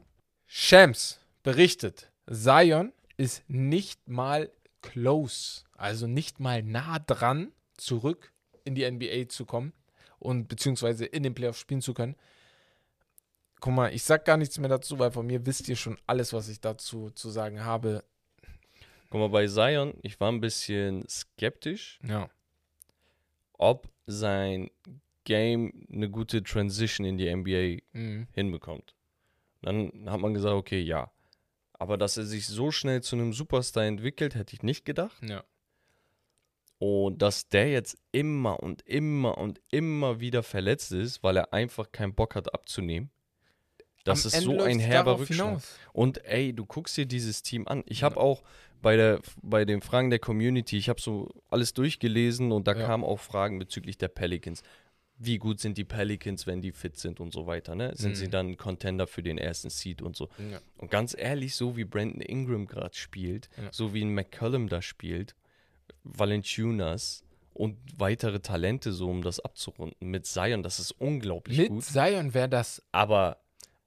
Shams 0.45 1.19
berichtet, 1.43 2.11
Zion 2.29 2.91
ist 3.17 3.43
nicht 3.49 4.09
mal 4.09 4.51
close, 4.81 5.63
also 5.77 6.07
nicht 6.07 6.39
mal 6.39 6.61
nah 6.61 6.99
dran, 6.99 7.51
zurück 7.77 8.33
in 8.65 8.75
die 8.75 8.89
NBA 8.89 9.29
zu 9.29 9.45
kommen 9.45 9.73
und 10.19 10.47
beziehungsweise 10.47 11.05
in 11.05 11.23
den 11.23 11.33
Playoffs 11.33 11.59
spielen 11.59 11.81
zu 11.81 11.93
können. 11.93 12.15
Guck 13.59 13.73
mal, 13.73 13.93
ich 13.93 14.03
sag 14.03 14.25
gar 14.25 14.37
nichts 14.37 14.57
mehr 14.59 14.69
dazu, 14.69 14.99
weil 14.99 15.11
von 15.11 15.25
mir 15.25 15.45
wisst 15.45 15.67
ihr 15.69 15.75
schon 15.75 15.97
alles, 16.05 16.33
was 16.33 16.49
ich 16.49 16.59
dazu 16.61 17.09
zu 17.11 17.29
sagen 17.29 17.63
habe. 17.63 18.03
Guck 19.09 19.19
mal, 19.21 19.29
bei 19.29 19.47
Zion, 19.47 19.93
ich 20.01 20.19
war 20.19 20.31
ein 20.31 20.41
bisschen 20.41 21.07
skeptisch, 21.07 21.99
Ja. 22.07 22.29
ob 23.53 23.89
sein 24.05 24.69
Game 25.23 25.87
eine 25.91 26.09
gute 26.09 26.43
Transition 26.43 27.05
in 27.05 27.17
die 27.17 27.27
NBA 27.27 27.81
Mhm. 27.93 28.27
hinbekommt. 28.33 28.93
Dann 29.61 29.91
hat 30.09 30.19
man 30.19 30.33
gesagt, 30.35 30.53
okay, 30.53 30.81
ja. 30.81 31.09
Aber 31.73 31.97
dass 31.97 32.17
er 32.17 32.25
sich 32.25 32.45
so 32.47 32.71
schnell 32.71 33.01
zu 33.01 33.15
einem 33.15 33.33
Superstar 33.33 33.85
entwickelt, 33.85 34.35
hätte 34.35 34.53
ich 34.53 34.61
nicht 34.63 34.85
gedacht. 34.85 35.17
Ja. 35.23 35.43
Und 36.77 37.21
dass 37.21 37.49
der 37.49 37.69
jetzt 37.71 37.97
immer 38.11 38.59
und 38.61 38.81
immer 38.83 39.37
und 39.37 39.61
immer 39.71 40.19
wieder 40.19 40.43
verletzt 40.43 40.91
ist, 40.91 41.23
weil 41.23 41.37
er 41.37 41.53
einfach 41.53 41.91
keinen 41.91 42.13
Bock 42.13 42.35
hat 42.35 42.53
abzunehmen. 42.53 43.09
Das 44.05 44.23
Am 44.23 44.27
ist 44.29 44.33
Ende 44.47 44.57
so 44.59 44.63
ein 44.63 44.79
herber 44.79 45.19
Rückschlag. 45.19 45.47
hinaus. 45.47 45.77
Und 45.91 46.23
ey, 46.25 46.53
du 46.53 46.65
guckst 46.65 46.95
dir 46.95 47.05
dieses 47.05 47.43
Team 47.43 47.67
an. 47.67 47.83
Ich 47.87 48.03
habe 48.03 48.17
auch 48.17 48.43
bei, 48.81 48.95
der, 48.95 49.19
bei 49.41 49.65
den 49.65 49.81
Fragen 49.81 50.09
der 50.11 50.19
Community, 50.19 50.77
ich 50.77 50.87
habe 50.89 51.01
so 51.01 51.29
alles 51.49 51.73
durchgelesen 51.73 52.51
und 52.51 52.67
da 52.67 52.73
Ja. 52.75 52.85
kamen 52.85 53.03
auch 53.03 53.19
Fragen 53.19 53.59
bezüglich 53.59 53.97
der 53.97 54.07
Pelicans. 54.09 54.61
Wie 55.17 55.37
gut 55.37 55.59
sind 55.61 55.77
die 55.77 55.85
Pelicans, 55.85 56.45
wenn 56.45 56.61
die 56.61 56.71
fit 56.73 56.97
sind 56.97 57.19
und 57.21 57.31
so 57.33 57.47
weiter, 57.47 57.73
ne? 57.73 57.93
Sind 57.95 58.11
Mhm. 58.11 58.15
sie 58.15 58.27
dann 58.29 58.57
Contender 58.57 59.07
für 59.07 59.23
den 59.23 59.37
ersten 59.37 59.69
Seed 59.69 60.01
und 60.01 60.15
so. 60.15 60.29
Ja. 60.51 60.59
Und 60.77 60.91
ganz 60.91 61.15
ehrlich, 61.17 61.55
so 61.55 61.77
wie 61.77 61.85
Brandon 61.85 62.21
Ingram 62.21 62.67
gerade 62.67 62.95
spielt, 62.95 63.49
Ja. 63.57 63.69
so 63.71 63.93
wie 63.93 64.03
ein 64.03 64.13
McCollum 64.13 64.67
da 64.69 64.81
spielt, 64.81 65.33
Valenciunas 66.03 67.23
und 67.53 67.77
weitere 67.97 68.39
Talente 68.39 68.91
so, 68.91 69.09
um 69.09 69.21
das 69.21 69.39
abzurunden 69.39 70.09
mit 70.09 70.25
Zion, 70.25 70.61
das 70.63 70.79
ist 70.79 70.91
unglaublich 70.91 71.57
Mit 71.57 71.69
gut. 71.69 71.83
Zion 71.83 72.33
wäre 72.33 72.49
das, 72.49 72.83
Aber 72.91 73.37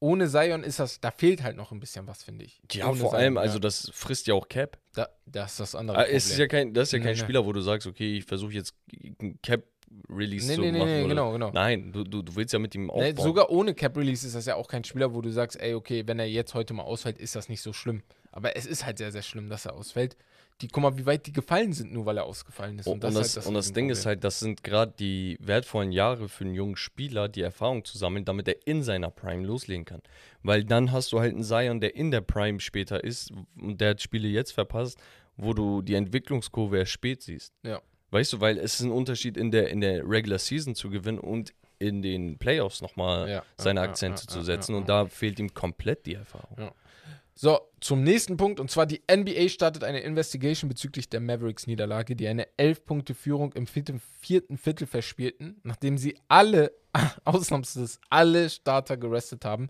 ohne 0.00 0.28
Zion 0.28 0.62
ist 0.62 0.78
das, 0.78 1.00
da 1.00 1.11
fehlt 1.11 1.43
halt 1.43 1.57
noch 1.57 1.73
ein 1.73 1.81
bisschen 1.81 2.07
was, 2.07 2.23
finde 2.23 2.45
ich. 2.45 2.61
ja, 2.73 2.87
Ohne 2.88 2.97
vor 3.00 3.11
Zion, 3.11 3.21
allem, 3.21 3.35
ja. 3.37 3.40
also 3.40 3.59
das 3.59 3.90
frisst 3.93 4.26
ja 4.28 4.35
auch 4.35 4.49
Cap. 4.49 4.78
Da, 4.95 5.09
das 5.26 5.52
ist 5.52 5.61
das 5.61 5.75
andere 5.75 5.99
Ah, 5.99 6.05
es 6.05 6.26
ist 6.31 6.38
ja 6.38 6.47
kein, 6.47 6.73
das 6.75 6.88
ist 6.88 6.93
ja 6.93 6.99
Nee, 6.99 7.05
kein 7.07 7.14
nee. 7.14 7.21
Spieler, 7.21 7.45
wo 7.45 7.52
du 7.52 7.61
sagst, 7.61 7.87
okay, 7.87 8.17
ich 8.19 8.25
versuche 8.25 8.52
jetzt 8.52 8.75
einen 9.21 9.40
Cap-Release 9.43 10.47
Nee, 10.47 10.55
zu 10.55 10.61
nee, 10.61 10.73
nee, 10.73 10.78
machen. 10.78 10.90
nee, 10.90 11.00
oder- 11.00 11.09
genau, 11.09 11.33
genau. 11.33 11.50
Nein, 11.52 11.93
du, 11.93 12.05
du, 12.05 12.23
du 12.23 12.37
willst 12.37 12.52
ja 12.52 12.59
mit 12.59 12.75
ihm 12.75 12.90
aufbauen. 12.90 13.14
Nee, 13.17 13.21
sogar 13.23 13.50
ohne 13.50 13.75
Cap 13.75 13.97
Release 13.97 14.26
ist 14.26 14.35
das 14.37 14.47
ja 14.47 14.55
auch 14.55 14.69
kein 14.69 14.85
Spieler, 14.85 15.14
wo 15.14 15.21
du 15.21 15.31
sagst, 15.31 15.61
ey, 15.61 15.75
okay, 15.75 16.05
wenn 16.07 16.19
er 16.19 16.26
jetzt 16.26 16.55
heute 16.55 16.75
mal 16.75 16.83
ausfällt, 16.85 17.19
ist 17.19 17.35
das 17.35 17.49
nicht 17.49 17.62
so 17.62 17.73
schlimm. 17.73 18.02
Aber 18.31 18.57
es 18.57 18.67
ist 18.67 18.85
halt 18.87 18.99
sehr, 18.99 19.11
sehr 19.11 19.23
schlimm, 19.23 19.49
dass 19.49 19.67
er 19.67 19.75
ausfällt. 19.75 20.17
Die, 20.60 20.68
guck 20.68 20.82
mal, 20.82 20.98
wie 20.98 21.06
weit 21.06 21.26
die 21.26 21.32
gefallen 21.32 21.72
sind, 21.72 21.92
nur 21.92 22.04
weil 22.04 22.16
er 22.16 22.24
ausgefallen 22.24 22.78
ist. 22.80 22.86
und, 22.86 23.04
und 23.04 23.14
das, 23.14 23.28
ist 23.28 23.36
halt 23.36 23.46
und 23.46 23.54
das 23.54 23.72
Ding 23.72 23.90
ist 23.90 24.06
halt, 24.06 24.24
das 24.24 24.40
sind 24.40 24.64
gerade 24.64 24.92
die 24.98 25.38
wertvollen 25.40 25.92
Jahre 25.92 26.28
für 26.28 26.44
einen 26.44 26.54
jungen 26.54 26.76
Spieler, 26.76 27.28
die 27.28 27.42
Erfahrung 27.42 27.84
zu 27.84 27.96
sammeln, 27.96 28.24
damit 28.24 28.48
er 28.48 28.56
in 28.66 28.82
seiner 28.82 29.10
Prime 29.10 29.46
loslegen 29.46 29.84
kann. 29.84 30.02
Weil 30.42 30.64
dann 30.64 30.90
hast 30.90 31.12
du 31.12 31.20
halt 31.20 31.34
einen 31.34 31.44
Zion, 31.44 31.80
der 31.80 31.94
in 31.94 32.10
der 32.10 32.22
Prime 32.22 32.58
später 32.58 33.04
ist 33.04 33.32
und 33.60 33.80
der 33.80 33.90
hat 33.90 34.02
Spiele 34.02 34.26
jetzt 34.26 34.52
verpasst, 34.52 34.98
wo 35.36 35.54
du 35.54 35.80
die 35.80 35.94
Entwicklungskurve 35.94 36.78
erst 36.78 36.92
spät 36.92 37.22
siehst. 37.22 37.52
Ja. 37.62 37.80
Weißt 38.10 38.32
du, 38.32 38.40
weil 38.40 38.58
es 38.58 38.74
ist 38.74 38.80
ein 38.80 38.90
Unterschied 38.90 39.36
in 39.36 39.50
der, 39.50 39.68
in 39.68 39.80
der 39.80 40.02
Regular 40.08 40.38
Season 40.38 40.74
zu 40.74 40.90
gewinnen 40.90 41.18
und 41.18 41.52
in 41.78 42.02
den 42.02 42.38
Playoffs 42.38 42.82
nochmal 42.82 43.28
Ja, 43.28 43.42
seine 43.56 43.80
ja, 43.80 43.84
ja, 43.84 43.90
Akzente 43.90 44.22
ja, 44.22 44.28
zu 44.28 44.38
ja, 44.38 44.44
setzen 44.44 44.72
ja, 44.72 44.78
und 44.78 44.88
da 44.88 45.06
fehlt 45.06 45.38
ihm 45.38 45.54
komplett 45.54 46.06
die 46.06 46.14
Erfahrung. 46.14 46.72
So, 47.40 47.61
zum 47.80 48.02
nächsten 48.02 48.37
Punkt. 48.37 48.59
Und 48.59 48.68
zwar 48.68 48.85
die 48.85 49.00
NBA 49.09 49.49
startet 49.49 49.85
eine 49.85 50.00
Investigation 50.00 50.68
bezüglich 50.68 51.09
der 51.09 51.21
Mavericks-Niederlage, 51.21 52.16
die 52.16 52.26
eine 52.26 52.49
11-Punkte-Führung 52.59 53.52
im 53.52 53.68
vierten, 53.68 54.02
vierten 54.21 54.59
Viertel 54.59 54.88
verspielten, 54.88 55.61
nachdem 55.62 55.99
sie 55.99 56.18
alle, 56.26 56.73
ausnahmslos 57.25 58.00
alle 58.11 58.50
Starter 58.50 58.97
gerestet 58.97 59.45
haben. 59.45 59.68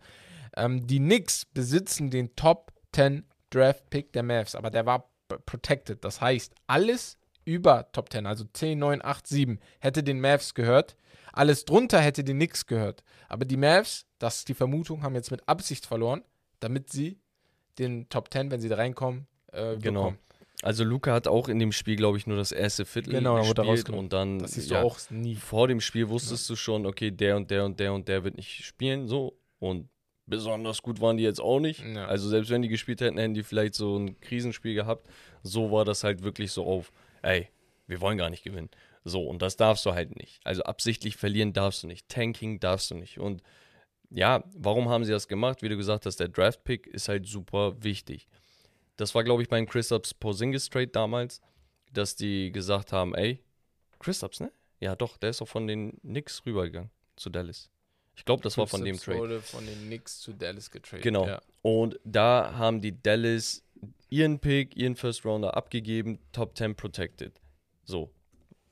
Ähm, 0.56 0.86
die 0.86 0.98
Knicks 0.98 1.44
besitzen 1.44 2.08
den 2.08 2.34
Top 2.36 2.72
10 2.94 3.26
Draft-Pick 3.50 4.14
der 4.14 4.22
Mavs, 4.22 4.54
aber 4.54 4.70
der 4.70 4.86
war 4.86 5.10
protected. 5.44 6.02
Das 6.02 6.22
heißt, 6.22 6.54
alles 6.68 7.18
über 7.44 7.92
Top 7.92 8.10
10, 8.10 8.24
also 8.24 8.44
10, 8.50 8.78
9, 8.78 9.04
8, 9.04 9.26
7, 9.26 9.60
hätte 9.80 10.02
den 10.02 10.22
Mavs 10.22 10.54
gehört. 10.54 10.96
Alles 11.34 11.66
drunter 11.66 12.00
hätte 12.00 12.24
den 12.24 12.38
Knicks 12.38 12.64
gehört. 12.64 13.04
Aber 13.28 13.44
die 13.44 13.58
Mavs, 13.58 14.06
das 14.18 14.38
ist 14.38 14.48
die 14.48 14.54
Vermutung, 14.54 15.02
haben 15.02 15.14
jetzt 15.14 15.30
mit 15.30 15.46
Absicht 15.46 15.84
verloren, 15.84 16.24
damit 16.60 16.88
sie 16.88 17.20
den 17.78 18.08
Top 18.08 18.32
10, 18.32 18.50
wenn 18.50 18.60
sie 18.60 18.68
da 18.68 18.76
reinkommen, 18.76 19.26
äh, 19.52 19.76
Genau. 19.76 20.00
bekommen. 20.02 20.18
Also 20.62 20.82
Luca 20.82 21.12
hat 21.12 21.28
auch 21.28 21.48
in 21.48 21.60
dem 21.60 21.70
Spiel, 21.70 21.94
glaube 21.94 22.18
ich, 22.18 22.26
nur 22.26 22.36
das 22.36 22.50
erste 22.50 22.84
Viertel 22.84 23.12
Genau, 23.12 23.36
gespielt 23.40 23.90
und 23.90 24.12
dann 24.12 24.40
Das 24.40 24.52
siehst 24.52 24.70
ja, 24.70 24.80
du 24.80 24.86
auch 24.86 24.98
nie. 25.10 25.36
vor 25.36 25.68
dem 25.68 25.80
Spiel 25.80 26.08
wusstest 26.08 26.50
du 26.50 26.56
schon, 26.56 26.84
okay, 26.84 27.12
der 27.12 27.36
und 27.36 27.48
der 27.50 27.64
und 27.64 27.78
der 27.78 27.92
und 27.92 28.08
der 28.08 28.24
wird 28.24 28.36
nicht 28.36 28.64
spielen, 28.64 29.06
so 29.06 29.38
und 29.60 29.88
besonders 30.26 30.82
gut 30.82 31.00
waren 31.00 31.16
die 31.16 31.22
jetzt 31.22 31.40
auch 31.40 31.60
nicht. 31.60 31.84
Ja. 31.86 32.06
Also 32.06 32.28
selbst 32.28 32.50
wenn 32.50 32.62
die 32.62 32.68
gespielt 32.68 33.00
hätten, 33.00 33.18
hätten 33.18 33.34
die 33.34 33.44
vielleicht 33.44 33.74
so 33.74 33.96
ein 33.98 34.20
Krisenspiel 34.20 34.74
gehabt. 34.74 35.08
So 35.44 35.70
war 35.70 35.84
das 35.84 36.02
halt 36.02 36.22
wirklich 36.24 36.50
so 36.50 36.64
auf, 36.66 36.92
ey, 37.22 37.48
wir 37.86 38.00
wollen 38.00 38.18
gar 38.18 38.28
nicht 38.28 38.42
gewinnen. 38.42 38.68
So, 39.04 39.22
und 39.22 39.40
das 39.40 39.56
darfst 39.56 39.86
du 39.86 39.94
halt 39.94 40.16
nicht. 40.16 40.40
Also 40.44 40.64
absichtlich 40.64 41.16
verlieren 41.16 41.52
darfst 41.52 41.84
du 41.84 41.86
nicht. 41.86 42.08
Tanking 42.08 42.58
darfst 42.58 42.90
du 42.90 42.96
nicht. 42.96 43.18
Und 43.18 43.42
ja, 44.10 44.42
warum 44.56 44.88
haben 44.88 45.04
sie 45.04 45.12
das 45.12 45.28
gemacht? 45.28 45.62
Wie 45.62 45.68
du 45.68 45.76
gesagt 45.76 46.06
hast, 46.06 46.16
der 46.16 46.28
Draft-Pick 46.28 46.86
ist 46.86 47.08
halt 47.08 47.26
super 47.26 47.82
wichtig. 47.82 48.28
Das 48.96 49.14
war, 49.14 49.22
glaube 49.24 49.42
ich, 49.42 49.48
beim 49.48 49.66
Christops 49.66 50.14
Porzingis 50.14 50.68
Trade 50.70 50.88
damals, 50.88 51.40
dass 51.92 52.16
die 52.16 52.50
gesagt 52.50 52.92
haben, 52.92 53.14
ey, 53.14 53.42
Christops, 53.98 54.40
ne? 54.40 54.50
Ja, 54.80 54.96
doch, 54.96 55.16
der 55.16 55.30
ist 55.30 55.42
auch 55.42 55.48
von 55.48 55.66
den 55.66 55.98
Knicks 56.00 56.44
rübergegangen 56.46 56.90
zu 57.16 57.30
Dallas. 57.30 57.70
Ich 58.16 58.24
glaube, 58.24 58.42
das 58.42 58.58
war 58.58 58.66
von 58.66 58.84
dem 58.84 58.98
Trade. 58.98 59.18
wurde 59.18 59.40
von 59.40 59.64
den 59.64 59.78
Knicks 59.86 60.20
zu 60.20 60.32
Dallas 60.32 60.70
getradet. 60.70 61.04
Genau. 61.04 61.26
Ja. 61.26 61.40
Und 61.62 62.00
da 62.04 62.54
haben 62.54 62.80
die 62.80 63.00
Dallas 63.00 63.64
ihren 64.08 64.40
Pick, 64.40 64.76
ihren 64.76 64.96
First 64.96 65.24
Rounder 65.24 65.56
abgegeben, 65.56 66.18
Top 66.32 66.56
10 66.56 66.74
protected. 66.74 67.40
So. 67.84 68.10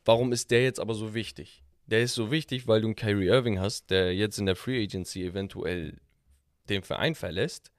Warum 0.05 0.33
ist 0.33 0.51
der 0.51 0.63
jetzt 0.65 0.81
aber 0.81 0.95
so 0.95 1.15
wichtig? 1.15 1.63
Der 1.87 2.03
ist 2.03 2.15
so 2.15 2.31
wichtig, 2.31 2.67
weil 2.67 2.81
du 2.81 2.89
einen 2.89 2.97
Kyrie 2.97 3.27
Irving 3.29 3.61
hast, 3.61 3.91
der 3.91 4.15
jetzt 4.15 4.39
in 4.39 4.47
der 4.47 4.57
Free 4.57 4.83
Agency 4.83 5.25
eventuell 5.25 5.99
den 6.69 6.83
Verein 6.83 7.15
verlässt 7.15 7.71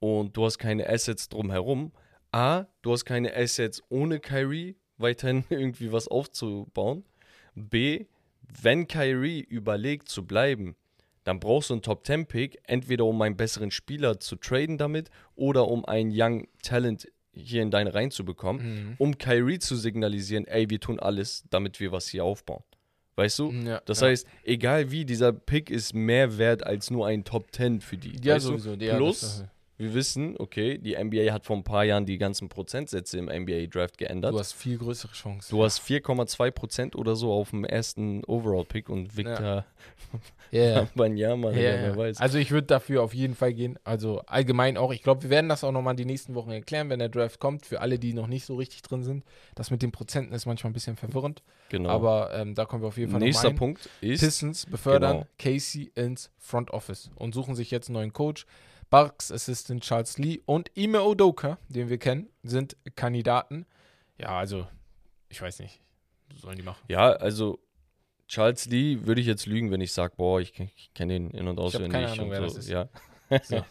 und 0.00 0.36
du 0.36 0.44
hast 0.44 0.58
keine 0.58 0.88
Assets 0.88 1.28
drumherum. 1.28 1.92
A, 2.30 2.66
du 2.82 2.92
hast 2.92 3.06
keine 3.06 3.34
Assets 3.34 3.82
ohne 3.88 4.20
Kyrie 4.20 4.76
weiterhin 4.98 5.44
irgendwie 5.50 5.92
was 5.92 6.08
aufzubauen. 6.08 7.04
B, 7.54 8.04
wenn 8.62 8.86
Kyrie 8.86 9.40
überlegt 9.40 10.08
zu 10.08 10.26
bleiben, 10.26 10.76
dann 11.24 11.40
brauchst 11.40 11.70
du 11.70 11.74
einen 11.74 11.82
Top 11.82 12.06
10 12.06 12.26
Pick, 12.26 12.58
entweder 12.64 13.04
um 13.04 13.20
einen 13.22 13.36
besseren 13.36 13.70
Spieler 13.70 14.20
zu 14.20 14.36
traden 14.36 14.78
damit 14.78 15.10
oder 15.34 15.68
um 15.68 15.84
einen 15.84 16.10
Young 16.14 16.48
Talent 16.62 17.08
hier 17.32 17.62
in 17.62 17.70
deine 17.70 17.94
reinzubekommen, 17.94 18.62
Mhm. 18.88 18.94
um 18.98 19.18
Kyrie 19.18 19.58
zu 19.58 19.76
signalisieren, 19.76 20.46
ey, 20.46 20.68
wir 20.70 20.80
tun 20.80 20.98
alles, 20.98 21.44
damit 21.50 21.80
wir 21.80 21.92
was 21.92 22.08
hier 22.08 22.24
aufbauen. 22.24 22.62
Weißt 23.18 23.36
du? 23.40 23.50
Ja, 23.50 23.82
Das 23.84 23.98
ja. 24.00 24.06
heißt, 24.06 24.28
egal 24.44 24.92
wie, 24.92 25.04
dieser 25.04 25.32
Pick 25.32 25.70
ist 25.70 25.92
mehr 25.92 26.38
wert 26.38 26.64
als 26.64 26.88
nur 26.88 27.08
ein 27.08 27.24
Top 27.24 27.52
10 27.52 27.80
für 27.80 27.96
die. 27.96 28.12
ja, 28.22 28.36
weißt 28.36 28.46
du? 28.46 28.58
sowieso. 28.58 28.74
Ja, 28.74 28.94
Plus, 28.96 29.42
wir 29.78 29.94
wissen, 29.94 30.34
okay, 30.38 30.76
die 30.76 30.96
NBA 30.96 31.32
hat 31.32 31.46
vor 31.46 31.56
ein 31.56 31.62
paar 31.64 31.84
Jahren 31.84 32.04
die 32.04 32.18
ganzen 32.18 32.48
Prozentsätze 32.48 33.16
im 33.16 33.26
NBA-Draft 33.26 33.96
geändert. 33.96 34.34
du 34.34 34.38
hast 34.38 34.52
viel 34.52 34.76
größere 34.76 35.12
Chancen. 35.12 35.50
Du 35.54 35.62
hast 35.64 35.80
4,2% 35.80 36.96
oder 36.96 37.14
so 37.16 37.32
auf 37.32 37.50
dem 37.50 37.64
ersten 37.64 38.24
Overall-Pick 38.24 38.88
und 38.88 39.16
Victor 39.16 39.40
ja, 39.40 39.64
ja. 40.50 40.88
Banyama, 40.94 41.52
Ja, 41.52 41.60
ja. 41.60 41.82
wer 41.82 41.96
weiß. 41.96 42.20
Also 42.20 42.38
ich 42.38 42.50
würde 42.50 42.66
dafür 42.66 43.02
auf 43.02 43.14
jeden 43.14 43.34
Fall 43.34 43.52
gehen. 43.54 43.78
Also 43.84 44.20
allgemein 44.26 44.76
auch. 44.76 44.92
Ich 44.92 45.02
glaube, 45.02 45.22
wir 45.22 45.30
werden 45.30 45.48
das 45.48 45.62
auch 45.62 45.72
nochmal 45.72 45.94
die 45.94 46.04
nächsten 46.04 46.34
Wochen 46.34 46.50
erklären, 46.50 46.90
wenn 46.90 46.98
der 46.98 47.08
Draft 47.08 47.38
kommt. 47.38 47.64
Für 47.66 47.80
alle, 47.80 47.98
die 47.98 48.14
noch 48.14 48.26
nicht 48.26 48.44
so 48.46 48.56
richtig 48.56 48.82
drin 48.82 49.04
sind. 49.04 49.24
Das 49.54 49.70
mit 49.70 49.82
den 49.82 49.92
Prozenten 49.92 50.34
ist 50.34 50.46
manchmal 50.46 50.70
ein 50.70 50.74
bisschen 50.74 50.96
verwirrend. 50.96 51.42
genau. 51.68 51.90
Aber 51.90 52.34
ähm, 52.34 52.54
da 52.54 52.64
kommen 52.64 52.82
wir 52.82 52.88
auf 52.88 52.96
jeden 52.98 53.12
Fall 53.12 53.20
Nächster. 53.20 53.52
Punkt 53.52 53.88
ist, 54.00 54.20
Pistons 54.20 54.66
befördern 54.66 55.18
Genau. 55.18 55.26
Casey 55.38 55.92
ins 55.94 56.30
Front 56.38 56.70
Office 56.72 57.10
und 57.16 57.34
suchen 57.34 57.54
sich 57.54 57.70
jetzt 57.70 57.88
einen 57.88 57.94
neuen 57.94 58.12
Coach. 58.12 58.46
Bucks 58.90 59.30
Assistant 59.30 59.82
Charles 59.82 60.18
Lee 60.18 60.40
und 60.46 60.70
Ime 60.74 61.02
Odoka, 61.02 61.58
den 61.68 61.88
wir 61.88 61.98
kennen, 61.98 62.28
sind 62.42 62.76
Kandidaten. 62.96 63.66
Ja, 64.18 64.38
also, 64.38 64.66
ich 65.28 65.40
weiß 65.40 65.60
nicht. 65.60 65.80
Sollen 66.36 66.56
die 66.56 66.62
machen. 66.62 66.82
ja, 66.88 67.10
also 67.12 67.58
Charles 68.28 68.66
Lee 68.66 68.98
würde 69.06 69.20
ich 69.20 69.26
jetzt 69.26 69.46
lügen, 69.46 69.70
wenn 69.70 69.80
ich 69.80 69.92
sage, 69.92 70.14
boah, 70.16 70.40
ich, 70.40 70.52
ich 70.76 70.92
kenne 70.94 71.14
den 71.14 71.30
in- 71.30 71.48
und 71.48 71.58
auswendig. 71.58 71.92
keine 71.92 72.08
Ahnung, 72.10 72.26
und 72.26 72.30
wer 72.32 72.40
so. 72.40 72.44
das 72.46 72.56
ist. 72.56 72.68
Ja. 72.68 72.88
So. 73.42 73.64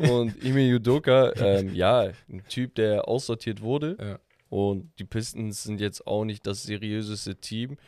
und 0.12 0.42
Ime 0.42 0.62
Yudoka, 0.62 1.32
ähm, 1.36 1.74
ja, 1.74 2.10
ein 2.28 2.42
Typ, 2.48 2.74
der 2.74 3.08
aussortiert 3.08 3.60
wurde. 3.60 3.96
Ja. 4.00 4.18
Und 4.48 4.92
die 4.98 5.04
Pistons 5.04 5.62
sind 5.62 5.80
jetzt 5.80 6.06
auch 6.06 6.24
nicht 6.24 6.46
das 6.46 6.62
seriöseste 6.62 7.36
Team, 7.36 7.78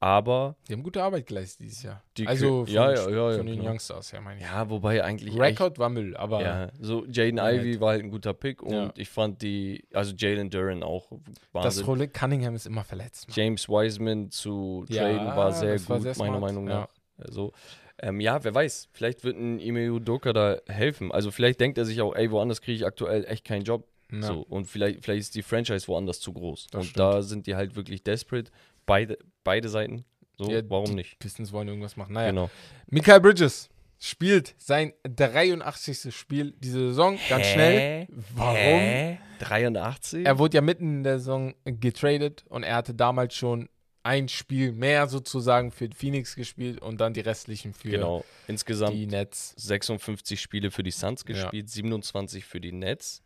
aber 0.00 0.56
Die 0.68 0.72
haben 0.74 0.82
gute 0.82 1.02
Arbeit 1.02 1.26
geleistet 1.26 1.66
dieses 1.66 1.82
Jahr. 1.82 2.02
Die 2.16 2.26
also 2.26 2.64
von, 2.64 2.72
ja, 2.72 2.92
ja, 2.92 3.08
ja, 3.10 3.36
von 3.36 3.46
den 3.46 3.60
klar. 3.60 3.72
Youngsters, 3.72 4.12
ja, 4.12 4.20
meine 4.20 4.40
ich. 4.40 4.46
ja, 4.46 4.70
wobei 4.70 5.02
eigentlich 5.02 5.38
Record 5.38 5.78
war 5.78 5.88
Müll, 5.88 6.16
aber 6.16 6.40
ja, 6.40 6.70
so 6.80 7.04
Jaden 7.06 7.40
Halt. 7.40 7.62
Ivey 7.62 7.80
war 7.80 7.90
halt 7.90 8.04
ein 8.04 8.10
guter 8.10 8.32
Pick 8.32 8.62
und 8.62 8.96
ich 8.96 9.08
fand 9.08 9.42
die, 9.42 9.84
also 9.92 10.14
Jalen 10.16 10.50
Duran 10.50 10.82
auch 10.82 11.10
das 11.10 11.34
Wahnsinn. 11.52 11.84
Rolle 11.84 12.08
Cunningham 12.08 12.54
ist 12.54 12.66
immer 12.66 12.84
verletzt. 12.84 13.28
Mann. 13.28 13.36
James 13.36 13.68
Wiseman 13.68 14.30
zu 14.30 14.84
traden 14.88 15.26
war 15.26 15.52
sehr 15.52 15.74
das 15.74 15.88
war 15.88 15.98
gut, 15.98 16.14
sehr 16.14 16.24
meiner 16.24 16.38
Meinung 16.38 16.64
nach. 16.64 16.88
Also, 17.16 17.52
ähm, 18.00 18.20
ja, 18.20 18.42
wer 18.44 18.54
weiß, 18.54 18.90
vielleicht 18.92 19.24
wird 19.24 19.36
ein 19.36 19.58
Ime 19.58 19.90
Udoka 19.92 20.32
da 20.32 20.58
helfen. 20.68 21.10
Also 21.10 21.30
vielleicht 21.30 21.60
denkt 21.60 21.78
er 21.78 21.84
sich 21.84 22.00
auch, 22.00 22.14
ey, 22.14 22.30
woanders 22.30 22.60
kriege 22.60 22.76
ich 22.76 22.86
aktuell 22.86 23.24
echt 23.24 23.44
keinen 23.44 23.64
Job. 23.64 23.88
Ja. 24.12 24.22
So, 24.22 24.40
und 24.40 24.66
vielleicht, 24.66 25.04
vielleicht 25.04 25.20
ist 25.20 25.34
die 25.34 25.42
Franchise 25.42 25.86
woanders 25.88 26.20
zu 26.20 26.32
groß. 26.32 26.68
Das 26.70 26.80
und 26.80 26.84
stimmt. 26.86 26.98
da 26.98 27.22
sind 27.22 27.46
die 27.46 27.56
halt 27.56 27.76
wirklich 27.76 28.02
desperate. 28.02 28.50
Beide, 28.86 29.18
beide 29.48 29.68
Seiten. 29.70 30.04
So, 30.36 30.50
Ja, 30.50 30.60
warum 30.68 30.90
die 30.90 30.94
nicht? 30.96 31.18
Pistons 31.18 31.52
wollen 31.52 31.68
irgendwas 31.68 31.96
machen. 31.96 32.12
Naja, 32.12 32.28
Genau. 32.30 32.50
Mikael 32.90 33.20
Bridges 33.20 33.70
spielt 33.98 34.54
sein 34.58 34.92
83. 35.04 36.14
Spiel 36.14 36.52
diese 36.58 36.88
Saison. 36.88 37.18
Ganz 37.30 37.46
schnell. 37.46 38.06
Warum? 38.34 38.54
Hä? 38.56 39.18
83? 39.40 40.26
Er 40.26 40.38
wurde 40.38 40.56
ja 40.56 40.60
mitten 40.60 40.98
in 40.98 41.02
der 41.02 41.18
Saison 41.18 41.54
getradet 41.64 42.44
und 42.48 42.62
er 42.62 42.76
hatte 42.76 42.94
damals 42.94 43.34
schon 43.34 43.68
ein 44.02 44.28
Spiel 44.28 44.72
mehr 44.72 45.08
sozusagen 45.08 45.70
für 45.70 45.88
Phoenix 45.94 46.34
gespielt 46.36 46.80
und 46.80 47.00
dann 47.00 47.14
die 47.14 47.20
restlichen 47.20 47.72
für 47.74 47.90
genau. 47.90 48.24
Insgesamt 48.46 48.94
die 48.94 49.06
Nets. 49.06 49.54
56 49.56 50.40
Spiele 50.40 50.70
für 50.70 50.82
die 50.82 50.90
Suns 50.92 51.24
Ja. 51.26 51.34
gespielt, 51.34 51.68
27 51.68 52.44
für 52.44 52.60
die 52.60 52.72
Nets. 52.72 53.22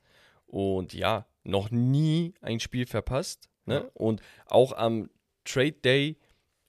Und 0.46 0.92
ja, 0.94 1.26
noch 1.44 1.70
nie 1.70 2.34
ein 2.40 2.58
Spiel 2.60 2.86
verpasst. 2.86 3.48
Ne? 3.66 3.74
Ja. 3.74 3.90
Und 3.94 4.22
auch 4.46 4.72
am 4.72 5.08
Trade 5.44 5.72
Day 5.72 6.16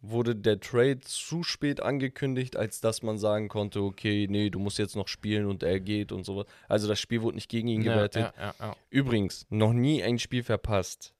wurde 0.01 0.35
der 0.35 0.59
Trade 0.59 0.99
zu 0.99 1.43
spät 1.43 1.81
angekündigt, 1.81 2.57
als 2.57 2.81
dass 2.81 3.03
man 3.03 3.17
sagen 3.17 3.47
konnte, 3.47 3.81
okay, 3.81 4.27
nee, 4.29 4.49
du 4.49 4.59
musst 4.59 4.77
jetzt 4.77 4.95
noch 4.97 5.07
spielen 5.07 5.45
und 5.45 5.63
er 5.63 5.79
geht 5.79 6.11
und 6.11 6.25
sowas. 6.25 6.45
Also 6.67 6.87
das 6.89 6.99
Spiel 6.99 7.21
wurde 7.21 7.35
nicht 7.35 7.49
gegen 7.49 7.69
ihn 7.69 7.83
gewertet. 7.83 8.33
ja, 8.37 8.43
ja, 8.47 8.55
ja. 8.59 8.75
Übrigens, 8.89 9.45
noch 9.49 9.71
nie 9.71 10.03
ein 10.03 10.19
Spiel 10.19 10.43
verpasst, 10.43 11.13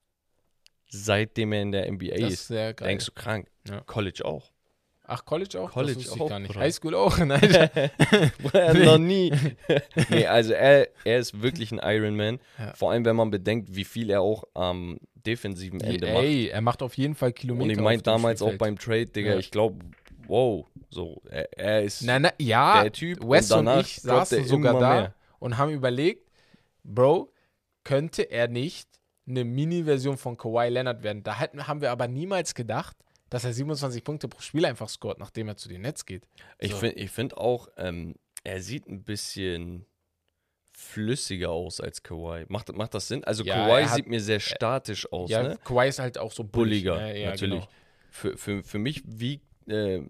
seitdem 0.88 1.52
er 1.52 1.62
in 1.62 1.72
der 1.72 1.90
NBA 1.90 2.10
Das 2.10 2.20
ist 2.20 2.32
ist. 2.40 2.46
sehr 2.48 2.74
geil. 2.74 2.88
Denkst 2.88 3.06
du 3.06 3.12
krank? 3.12 3.50
College 3.86 4.24
auch. 4.24 4.52
Ach, 5.06 5.24
College 5.24 5.60
auch? 5.60 5.70
College 5.70 5.98
das 6.02 6.18
auch, 6.18 6.28
gar 6.28 6.38
nicht. 6.38 6.48
Bruder. 6.48 6.60
Highschool 6.60 6.94
auch? 6.94 7.18
Nein. 7.24 7.70
noch 8.84 8.98
nie. 8.98 9.32
nee, 10.08 10.26
also 10.26 10.52
er, 10.54 10.88
er 11.04 11.18
ist 11.18 11.42
wirklich 11.42 11.72
ein 11.72 11.80
Ironman. 11.82 12.40
Ja. 12.58 12.72
Vor 12.74 12.90
allem, 12.90 13.04
wenn 13.04 13.16
man 13.16 13.30
bedenkt, 13.30 13.74
wie 13.74 13.84
viel 13.84 14.10
er 14.10 14.22
auch 14.22 14.44
am 14.54 14.98
defensiven 15.26 15.80
Ende 15.80 16.06
macht. 16.12 16.24
Ey, 16.24 16.48
er 16.48 16.60
macht 16.60 16.82
auf 16.82 16.96
jeden 16.96 17.14
Fall 17.14 17.32
Kilometer. 17.32 17.64
Und 17.64 17.70
ich 17.70 17.80
meinte 17.80 18.02
damals 18.04 18.42
auch 18.42 18.54
beim 18.56 18.78
Trade, 18.78 19.06
Digga, 19.06 19.32
Ja. 19.32 19.38
ich 19.38 19.50
glaube, 19.50 19.78
wow, 20.26 20.66
so, 20.90 21.20
er, 21.30 21.48
er 21.58 21.82
ist 21.82 22.02
Na, 22.02 22.18
na, 22.18 22.30
ja, 22.38 22.82
der 22.82 22.92
Typ. 22.92 23.18
Wes 23.26 23.50
und, 23.50 23.66
danach 23.66 23.80
ich 23.80 23.96
saßen 23.96 24.44
sogar 24.44 24.78
da 24.78 24.94
mehr. 24.94 25.14
und 25.38 25.58
haben 25.58 25.70
überlegt, 25.72 26.30
Bro, 26.82 27.32
könnte 27.84 28.22
er 28.22 28.48
nicht 28.48 28.88
eine 29.26 29.44
Mini-Version 29.44 30.16
von 30.18 30.36
Kawhi 30.36 30.68
Leonard 30.68 31.02
werden? 31.02 31.22
Da 31.22 31.38
hätten, 31.38 31.66
haben 31.66 31.80
wir 31.80 31.90
aber 31.90 32.08
niemals 32.08 32.54
gedacht, 32.54 32.96
dass 33.34 33.44
er 33.44 33.52
27 33.52 34.04
Punkte 34.04 34.28
pro 34.28 34.40
Spiel 34.40 34.64
einfach 34.64 34.88
scoret, 34.88 35.18
nachdem 35.18 35.48
er 35.48 35.56
zu 35.56 35.68
den 35.68 35.82
Nets 35.82 36.06
geht. 36.06 36.28
Ich 36.58 36.70
So. 36.70 36.76
finde 36.78 36.96
ich 37.00 37.10
find 37.10 37.36
auch, 37.36 37.68
ähm, 37.76 38.14
er 38.44 38.60
sieht 38.62 38.86
ein 38.88 39.02
bisschen 39.02 39.86
flüssiger 40.76 41.50
aus 41.50 41.80
als 41.80 42.02
Kawhi. 42.02 42.44
Macht, 42.48 42.72
macht 42.76 42.94
das 42.94 43.08
Sinn? 43.08 43.24
Also 43.24 43.44
Ja, 43.44 43.54
Kawhi 43.66 43.84
hat- 43.84 43.94
sieht 43.96 44.06
mir 44.08 44.20
sehr 44.20 44.40
statisch 44.40 45.10
aus, 45.12 45.30
ja, 45.30 45.42
ne? 45.42 45.58
Kawhi 45.64 45.88
ist 45.88 45.98
halt 45.98 46.18
auch 46.18 46.32
so 46.32 46.42
bullig. 46.44 46.84
Bulliger, 46.84 47.08
Ja, 47.08 47.14
ja, 47.14 47.30
natürlich. 47.30 47.60
genau. 47.64 47.68
Für, 48.10 48.36
für, 48.36 48.62
für 48.62 48.78
mich 48.78 49.02
wie, 49.06 49.40
äh, 49.68 50.02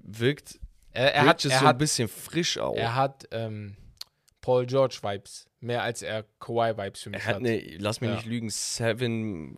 wirkt 0.00 0.58
Er, 0.92 1.14
er 1.14 1.26
hat, 1.26 1.44
er 1.44 1.50
so 1.50 1.56
ein 1.58 1.64
hat, 1.64 1.78
bisschen 1.78 2.08
frisch 2.08 2.58
auch. 2.58 2.76
er 2.76 2.94
hat 2.94 3.28
ähm, 3.32 3.76
Paul 4.44 4.66
George 4.66 4.98
Vibes, 5.00 5.48
mehr 5.60 5.82
als 5.82 6.02
er 6.02 6.26
Kawhi 6.38 6.76
Vibes 6.76 7.00
für 7.02 7.08
mich 7.08 7.22
Er 7.22 7.26
hat 7.28 7.36
eine, 7.36 7.58
lass 7.78 8.02
mich 8.02 8.10
Ja. 8.10 8.16
nicht 8.16 8.26
lügen, 8.26 8.50
seven. 8.50 9.56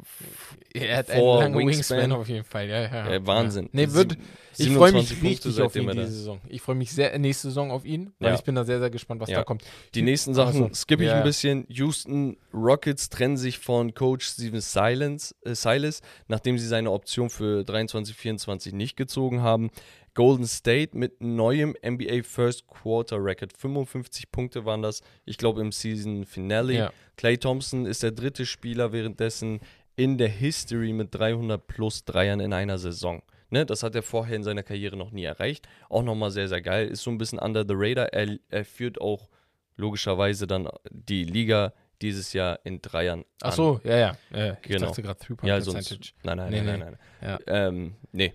er 0.73 0.99
hat 0.99 1.11
einen 1.11 1.21
vor 1.21 1.41
langen 1.43 1.59
Wingspan. 1.59 1.99
Wingspan. 1.99 2.13
auf 2.13 2.29
jeden 2.29 2.45
Fall. 2.45 2.69
Ja, 2.69 2.83
ja. 2.83 3.11
Äh, 3.11 3.27
Wahnsinn. 3.27 3.65
Ja. 3.65 3.71
Nee, 3.73 3.93
wird, 3.93 4.13
ich 4.57 4.69
freue 4.69 4.91
27 4.93 4.95
mich 4.95 5.09
Punkte, 5.41 5.49
richtig 5.49 5.61
auf 5.65 5.75
ihn 5.75 5.89
diese. 5.91 6.07
Saison. 6.13 6.41
Ich 6.49 6.63
freue 6.63 6.77
mich 6.77 6.93
sehr 6.93 7.19
nächste 7.19 7.49
Saison 7.49 7.73
auf 7.73 7.85
ihn, 7.85 8.13
weil 8.21 8.29
Ja. 8.29 8.35
ich 8.37 8.45
bin 8.45 8.55
da 8.55 8.63
sehr, 8.63 8.79
sehr 8.79 8.91
gespannt, 8.91 9.21
was 9.21 9.29
Ja. 9.29 9.39
da 9.39 9.43
kommt. 9.45 9.65
Die 9.97 10.03
nächsten 10.03 10.31
Ach 10.31 10.37
Sachen 10.37 10.69
so. 10.69 10.75
skippe 10.75 11.03
ich 11.03 11.09
Ja. 11.09 11.17
ein 11.19 11.25
bisschen. 11.25 11.67
Houston 11.69 12.37
Rockets 12.55 13.09
trennen 13.09 13.37
sich 13.37 13.59
von 13.59 13.93
Coach 13.93 14.25
Steven 14.25 14.61
Silence, 14.61 15.35
äh, 15.45 15.57
Silas, 15.57 16.01
nachdem 16.29 16.59
sie 16.59 16.69
seine 16.69 16.93
Option 16.93 17.29
für 17.29 17.65
23-24 17.65 18.73
nicht 18.73 18.97
gezogen 18.97 19.43
haben. 19.43 19.71
Golden 20.17 20.47
State 20.47 20.97
mit 20.97 21.21
neuem 21.23 21.77
NBA 21.87 22.23
First 22.25 22.67
Quarter 22.67 23.23
Record. 23.23 23.53
55 23.53 24.33
Punkte 24.33 24.65
waren 24.65 24.83
das, 24.83 25.03
ich 25.27 25.37
glaube, 25.39 25.61
im 25.61 25.71
Season 25.71 26.25
Finale. 26.25 26.73
Ja. 26.73 26.93
Clay 27.17 27.37
Thompson 27.37 27.87
ist 27.87 28.03
der 28.03 28.11
dritte 28.13 28.47
Spieler 28.47 28.93
währenddessen 28.93 29.61
in 29.95 30.19
der 30.19 30.29
History 30.29 30.93
mit 30.93 31.15
300 31.15 31.65
plus 31.67 32.05
Dreiern 32.05 32.41
in 32.41 32.53
einer 32.53 32.79
Saison. 32.79 33.23
Ne, 33.51 33.65
das 33.65 33.83
hat 33.85 33.95
er 33.95 34.03
vorher 34.03 34.35
in 34.37 34.43
seiner 34.43 34.63
Karriere 34.65 34.97
noch 34.97 35.13
nie 35.13 35.23
erreicht. 35.25 35.69
Auch 35.89 36.03
nochmal 36.03 36.31
sehr, 36.33 36.49
sehr 36.49 36.63
geil. 36.63 36.89
Ist 36.89 37.03
so 37.03 37.11
ein 37.11 37.19
bisschen 37.19 37.39
under 37.39 37.65
the 37.67 37.75
radar. 37.77 38.07
Er, 38.13 38.39
er 38.49 38.65
führt 38.65 39.01
auch 39.01 39.29
logischerweise 39.77 40.47
dann 40.47 40.69
die 40.91 41.25
Liga 41.25 41.73
dieses 42.03 42.33
Jahr 42.33 42.59
in 42.65 42.81
Dreiern 42.83 43.25
Ach 43.43 43.53
so, 43.53 43.81
ja, 43.85 43.97
ja. 43.99 44.17
ja 44.35 44.53
ich 44.63 44.69
Genau. 44.69 44.87
dachte 44.89 45.03
gerade 45.03 45.19
Three-Point 45.19 45.49
Ja, 45.49 45.55
Percentage. 45.57 45.89
sonst. 45.89 46.15
Nein, 46.25 46.37
nein, 46.39 46.51
Nee, 46.51 46.63
nein, 46.63 46.79
nee. 46.79 46.85
nein, 46.85 46.99
nein. 47.21 47.39
Ja. 47.47 47.67
Ähm, 47.69 47.95
nee. 48.13 48.35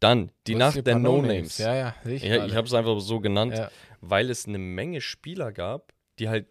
Dann 0.00 0.30
die 0.46 0.54
hast 0.56 0.76
Nacht 0.76 0.86
der 0.86 0.98
No-Names. 0.98 1.58
Ja, 1.58 1.74
ja, 1.74 1.94
ich 2.04 2.22
Ja, 2.22 2.44
ich 2.46 2.54
habe 2.54 2.66
es 2.66 2.74
einfach 2.74 3.00
so 3.00 3.20
genannt, 3.20 3.54
Ja. 3.56 3.70
weil 4.00 4.30
es 4.30 4.46
eine 4.46 4.58
Menge 4.58 5.00
Spieler 5.00 5.52
gab, 5.52 5.92
die 6.18 6.28
halt 6.28 6.46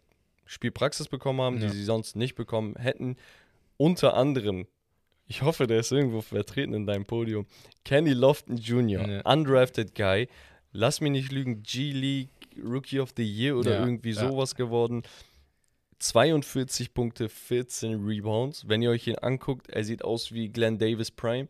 Spielpraxis 0.46 1.08
bekommen 1.08 1.42
haben, 1.42 1.62
Ja. 1.62 1.68
die 1.68 1.74
sie 1.76 1.84
sonst 1.84 2.16
nicht 2.16 2.36
bekommen 2.36 2.76
hätten. 2.76 3.18
Unter 3.78 4.16
anderem, 4.16 4.68
ich 5.28 5.42
hoffe, 5.42 5.68
der 5.68 5.80
ist 5.80 5.92
irgendwo 5.92 6.22
vertreten 6.22 6.74
in 6.74 6.86
deinem 6.86 7.06
Podium, 7.06 7.46
Kenny 7.84 8.14
Lofton 8.14 8.58
Jr., 8.58 9.22
undrafted 9.26 9.96
Guy. 9.96 10.28
Lass 10.72 11.02
mich 11.02 11.12
nicht 11.12 11.32
lügen, 11.32 11.64
G-League 11.64 12.30
Rookie 12.64 13.00
of 13.00 13.12
the 13.16 13.24
Year 13.24 13.58
oder 13.58 13.80
irgendwie 13.80 14.14
sowas 14.14 14.56
geworden. 14.56 15.04
42 16.00 16.94
Punkte, 16.94 17.30
14 17.30 18.06
Rebounds. 18.06 18.68
Wenn 18.68 18.82
ihr 18.82 18.90
euch 18.92 19.08
ihn 19.08 19.18
anguckt, 19.18 19.70
er 19.70 19.84
sieht 19.84 20.04
aus 20.04 20.32
wie 20.34 20.50
Glenn 20.50 20.78
Davis 20.78 21.10
Prime. 21.12 21.48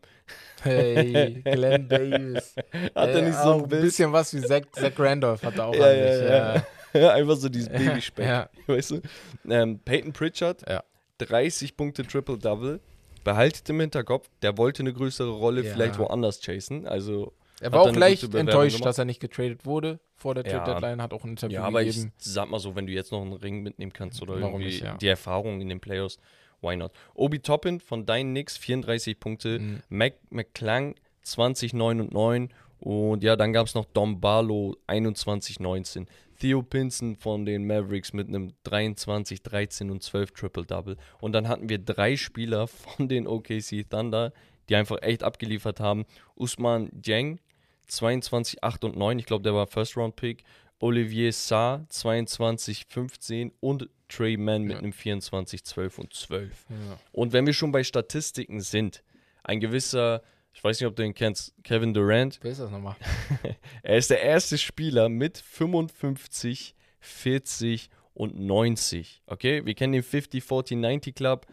Hey, 0.62 1.42
Glenn 1.44 1.88
Davis. 1.88 2.54
Hat 2.94 3.08
er 3.10 3.16
Äh, 3.16 3.22
nicht 3.22 3.38
so 3.38 3.54
ein 3.62 3.68
Bild? 3.68 3.82
bisschen 3.82 4.12
was 4.12 4.32
wie 4.34 4.40
Zach, 4.42 4.62
Zach 4.72 4.92
Randolph 4.98 5.42
hat 5.42 5.58
er 5.58 5.66
auch 5.66 5.74
Ja, 5.76 5.92
ja, 5.92 6.16
sich. 6.16 7.02
ja. 7.02 7.10
Einfach 7.14 7.36
so 7.36 7.48
dieses 7.48 7.68
Babyspeck. 7.68 8.24
Ja. 8.26 8.48
Weißt 8.66 8.92
du? 8.92 9.00
Ähm, 9.48 9.78
Peyton 9.84 10.12
Pritchard, 10.12 10.62
Ja. 10.68 10.82
30 11.18 11.76
Punkte 11.76 12.06
Triple-Double. 12.06 12.80
behaltet 13.24 13.68
im 13.70 13.80
Hinterkopf, 13.80 14.28
der 14.42 14.56
wollte 14.56 14.80
eine 14.82 14.92
größere 14.92 15.30
Rolle 15.30 15.62
Ja. 15.64 15.72
vielleicht 15.72 15.98
woanders 15.98 16.40
chasen. 16.40 16.86
Also, 16.86 17.32
Er 17.60 17.72
war 17.72 17.82
auch 17.82 17.94
leicht 17.94 18.22
enttäuscht, 18.34 18.76
gemacht? 18.76 18.86
dass 18.86 18.98
er 18.98 19.04
nicht 19.06 19.20
getradet 19.20 19.64
wurde 19.64 19.98
vor 20.14 20.34
der 20.34 20.44
Ja. 20.44 20.58
Trade 20.58 20.72
Deadline, 20.72 21.02
hat 21.02 21.12
auch 21.12 21.24
ein 21.24 21.30
Interview 21.30 21.54
ja, 21.54 21.62
aber 21.64 21.82
ich 21.82 21.96
gegeben. 21.96 22.12
sag 22.18 22.50
mal 22.50 22.58
so, 22.58 22.74
wenn 22.76 22.86
du 22.86 22.92
jetzt 22.92 23.12
noch 23.12 23.22
einen 23.22 23.32
Ring 23.32 23.62
mitnehmen 23.62 23.92
kannst 23.92 24.20
oder 24.22 24.34
Warum 24.34 24.60
irgendwie 24.60 24.66
nicht, 24.66 24.82
ja. 24.82 24.96
die 24.96 25.08
Erfahrung 25.08 25.60
in 25.60 25.68
den 25.68 25.80
Playoffs, 25.80 26.18
why 26.60 26.76
not? 26.76 26.92
Obi 27.14 27.38
Toppin 27.38 27.80
von 27.80 28.04
deinen 28.06 28.30
Knicks, 28.32 28.56
34 28.58 29.18
Punkte. 29.18 29.58
Mhm. 29.58 29.82
Mac 29.88 30.14
McClung, 30.30 30.94
20, 31.22 31.72
9 31.72 32.00
und 32.00 32.12
9. 32.12 32.50
Und 32.78 33.22
ja, 33.24 33.36
dann 33.36 33.52
gab 33.52 33.66
es 33.66 33.74
noch 33.74 33.86
Dom 33.86 34.20
Barlow, 34.20 34.76
21, 34.86 35.60
19. 35.60 36.06
Theo 36.38 36.62
Pinson 36.62 37.16
von 37.16 37.46
den 37.46 37.66
Mavericks 37.66 38.12
mit 38.12 38.28
einem 38.28 38.52
23, 38.64 39.42
13 39.42 39.90
und 39.90 40.02
12 40.02 40.32
Triple-Double. 40.32 40.96
Und 41.20 41.32
dann 41.32 41.48
hatten 41.48 41.70
wir 41.70 41.78
drei 41.78 42.16
Spieler 42.16 42.66
von 42.68 43.08
den 43.08 43.26
OKC 43.26 43.88
Thunder, 43.88 44.32
die 44.68 44.76
einfach 44.76 45.02
echt 45.02 45.22
abgeliefert 45.22 45.80
haben. 45.80 46.04
Usman 46.34 46.88
Dieng, 46.92 47.38
22, 47.86 48.62
8 48.64 48.84
und 48.84 48.96
9. 48.96 49.18
Ich 49.18 49.26
glaube, 49.26 49.42
der 49.42 49.54
war 49.54 49.66
First-Round-Pick. 49.66 50.42
Olivier 50.80 51.32
Sarr, 51.32 51.86
22, 51.88 52.84
15. 52.88 53.52
Und 53.60 53.88
Trey 54.08 54.36
Mann 54.36 54.62
mit 54.62 54.72
Ja. 54.72 54.78
einem 54.78 54.92
24, 54.92 55.64
12 55.64 55.98
und 55.98 56.12
12. 56.14 56.66
Ja. 56.68 56.76
Und 57.12 57.32
wenn 57.32 57.46
wir 57.46 57.52
schon 57.54 57.72
bei 57.72 57.82
Statistiken 57.82 58.60
sind, 58.60 59.02
ein 59.42 59.58
gewisser, 59.60 60.22
ich 60.52 60.62
weiß 60.62 60.80
nicht, 60.80 60.86
ob 60.88 60.94
du 60.96 61.02
ihn 61.04 61.14
kennst, 61.14 61.54
Kevin 61.64 61.92
Durant, 61.94 62.38
Wer 62.42 62.52
ist 62.52 62.60
das 62.60 62.70
nochmal? 62.70 62.96
er 63.82 63.96
ist 63.96 64.10
der 64.10 64.20
erste 64.22 64.58
Spieler 64.58 65.08
mit 65.08 65.38
55, 65.38 66.74
40 67.00 67.88
und 68.14 68.38
90. 68.38 69.22
Okay, 69.26 69.64
wir 69.64 69.74
kennen 69.74 69.92
den 69.92 70.02
50, 70.02 70.42
40, 70.42 70.78
90 70.78 71.14
Club. 71.14 71.46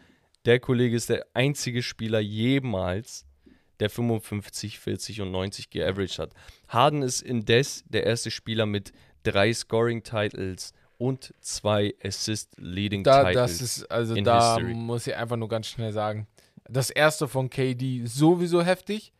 Der 0.44 0.60
Kollege 0.60 0.96
ist 0.96 1.08
der 1.08 1.26
einzige 1.32 1.82
Spieler 1.82 2.20
jemals, 2.20 3.26
der 3.80 3.90
55, 3.90 4.78
40 4.78 5.20
und 5.22 5.30
90 5.30 5.70
geaveraged 5.70 6.18
hat. 6.18 6.32
Harden 6.68 7.02
ist 7.02 7.22
indes 7.22 7.82
der 7.86 8.04
erste 8.04 8.30
Spieler 8.30 8.66
mit 8.66 8.92
drei 9.22 9.52
Scoring-Titles 9.52 10.72
und 10.98 11.34
zwei 11.40 11.94
Da, 12.00 12.08
Assist-Leading-Titles. 12.08 13.34
das 13.34 13.60
ist, 13.60 13.90
also 13.90 14.14
da 14.14 14.56
history. 14.56 14.74
muss 14.74 15.06
ich 15.06 15.16
einfach 15.16 15.36
nur 15.36 15.48
ganz 15.48 15.66
schnell 15.66 15.92
sagen. 15.92 16.26
Das 16.68 16.90
erste 16.90 17.26
von 17.26 17.50
KD 17.50 18.06
sowieso 18.06 18.62
heftig, 18.62 19.12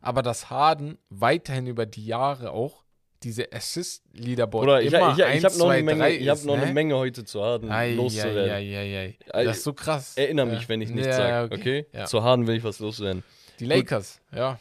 aber 0.00 0.22
das 0.22 0.48
Harden 0.48 0.98
weiterhin 1.10 1.66
über 1.66 1.86
die 1.86 2.06
Jahre 2.06 2.50
auch 2.50 2.84
diese 3.22 3.52
Assist-Leaderboard 3.52 4.64
Oder 4.64 4.80
ich, 4.82 4.92
immer 4.92 5.12
ich, 5.12 5.18
ich, 5.18 5.24
eins, 5.24 5.44
habe 5.44 5.58
noch, 5.58 5.68
eine 5.68 5.82
Menge, 5.82 6.10
ich 6.10 6.28
hab 6.28 6.44
noch 6.44 6.54
eine 6.54 6.66
ne? 6.66 6.72
Menge 6.72 6.96
heute 6.96 7.24
zu 7.24 7.42
Harden 7.42 7.70
Ei, 7.70 7.94
loszuwerden. 7.94 8.50
ei, 8.50 8.78
ei, 8.78 9.16
ei, 9.32 9.44
Das 9.44 9.58
ist 9.58 9.64
so 9.64 9.72
krass. 9.72 10.16
Erinnere 10.16 10.46
Ja. 10.48 10.54
mich, 10.54 10.68
wenn 10.68 10.80
ich 10.80 10.90
nichts 10.90 11.08
Ja, 11.08 11.12
sage, 11.16 11.54
okay. 11.54 11.60
okay? 11.60 11.86
Ja. 11.98 12.04
Zu 12.06 12.22
Harden 12.22 12.46
will 12.46 12.56
ich 12.56 12.64
was 12.64 12.78
loswerden. 12.78 13.24
Die 13.58 13.66
Lakers, 13.66 14.20
ja, 14.34 14.58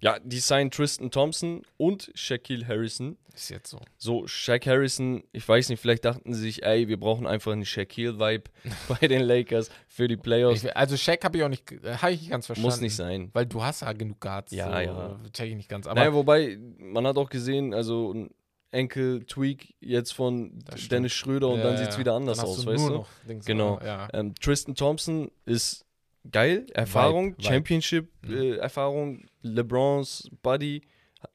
Ja, 0.00 0.18
die 0.22 0.38
signen 0.38 0.70
Tristan 0.70 1.10
Thompson 1.10 1.62
und 1.76 2.10
Shaquille 2.14 2.66
Harrison. 2.66 3.16
ist 3.34 3.48
jetzt 3.50 3.70
so. 3.70 3.80
So, 3.96 4.26
Shaq 4.26 4.66
Harrison, 4.66 5.22
ich 5.32 5.46
weiß 5.48 5.68
nicht, 5.68 5.80
vielleicht 5.80 6.04
dachten 6.04 6.32
sie 6.34 6.40
sich, 6.40 6.62
ey, 6.64 6.88
wir 6.88 6.98
brauchen 6.98 7.26
einfach 7.26 7.52
einen 7.52 7.64
Shaquille-Vibe 7.64 8.44
bei 9.00 9.08
den 9.08 9.22
Lakers 9.22 9.70
für 9.88 10.08
die 10.08 10.16
Playoffs. 10.16 10.64
Ich, 10.64 10.76
also 10.76 10.96
Shaq 10.96 11.24
habe 11.24 11.38
ich 11.38 11.44
auch 11.44 11.48
nicht, 11.48 11.64
habe 11.84 12.12
ich 12.12 12.20
nicht 12.20 12.30
ganz 12.30 12.46
verstanden. 12.46 12.68
Muss 12.70 12.80
nicht 12.80 12.96
sein. 12.96 13.30
Weil 13.32 13.46
du 13.46 13.62
hast 13.62 13.82
ja 13.82 13.92
genug 13.92 14.20
Guards. 14.20 14.52
Ja, 14.52 14.70
so, 14.70 14.78
ja. 14.78 15.20
Check 15.32 15.50
ich 15.50 15.56
nicht 15.56 15.68
ganz. 15.68 15.86
Aber 15.86 16.00
naja, 16.00 16.12
wobei, 16.12 16.58
man 16.78 17.06
hat 17.06 17.16
auch 17.16 17.30
gesehen, 17.30 17.72
also 17.74 18.12
ein 18.12 18.30
Enkel-Tweak 18.72 19.74
jetzt 19.80 20.12
von. 20.12 20.58
Dennis 20.90 21.12
Schröder 21.12 21.48
und 21.48 21.58
Ja, 21.58 21.64
dann 21.64 21.72
ja. 21.74 21.78
sieht 21.78 21.88
es 21.90 21.98
wieder 21.98 22.14
anders 22.14 22.38
aus, 22.40 22.66
weißt 22.66 22.88
du? 22.88 23.06
Genau. 23.46 23.80
Ja. 23.82 24.08
Ähm, 24.12 24.34
Tristan 24.34 24.74
Thompson 24.74 25.30
ist 25.46 25.85
geil, 26.30 26.66
Erfahrung. 26.74 27.34
Championship-Erfahrung, 27.38 29.26
LeBrons 29.42 30.30
Buddy. 30.42 30.82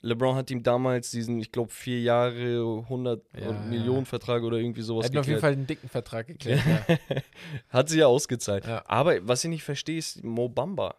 LeBron 0.02 0.36
hat 0.36 0.50
ihm 0.52 0.64
damals 0.64 1.12
diesen, 1.12 1.40
ich 1.40 1.52
glaube, 1.52 1.70
vier 1.72 2.00
Jahre, 2.02 2.82
100 2.84 3.24
Ja. 3.40 3.52
Millionen 3.52 4.06
Vertrag 4.06 4.42
oder 4.44 4.58
irgendwie 4.58 4.82
sowas 4.84 5.06
Hätten 5.06 5.18
auf 5.18 5.26
jeden 5.26 5.36
geklärt. 5.36 5.42
Fall 5.42 5.52
einen 5.54 5.68
dicken 5.68 5.90
Vertrag 5.90 6.28
geklärt. 6.28 6.62
ja. 6.66 6.98
Hat 7.70 7.90
sie 7.90 8.00
ja 8.00 8.08
ausgezahlt. 8.08 8.66
Ja. 8.66 8.84
Aber 8.86 9.28
was 9.28 9.44
ich 9.44 9.50
nicht 9.50 9.64
verstehe, 9.64 9.98
ist, 9.98 10.24
Mo 10.24 10.48
Bamba 10.48 10.96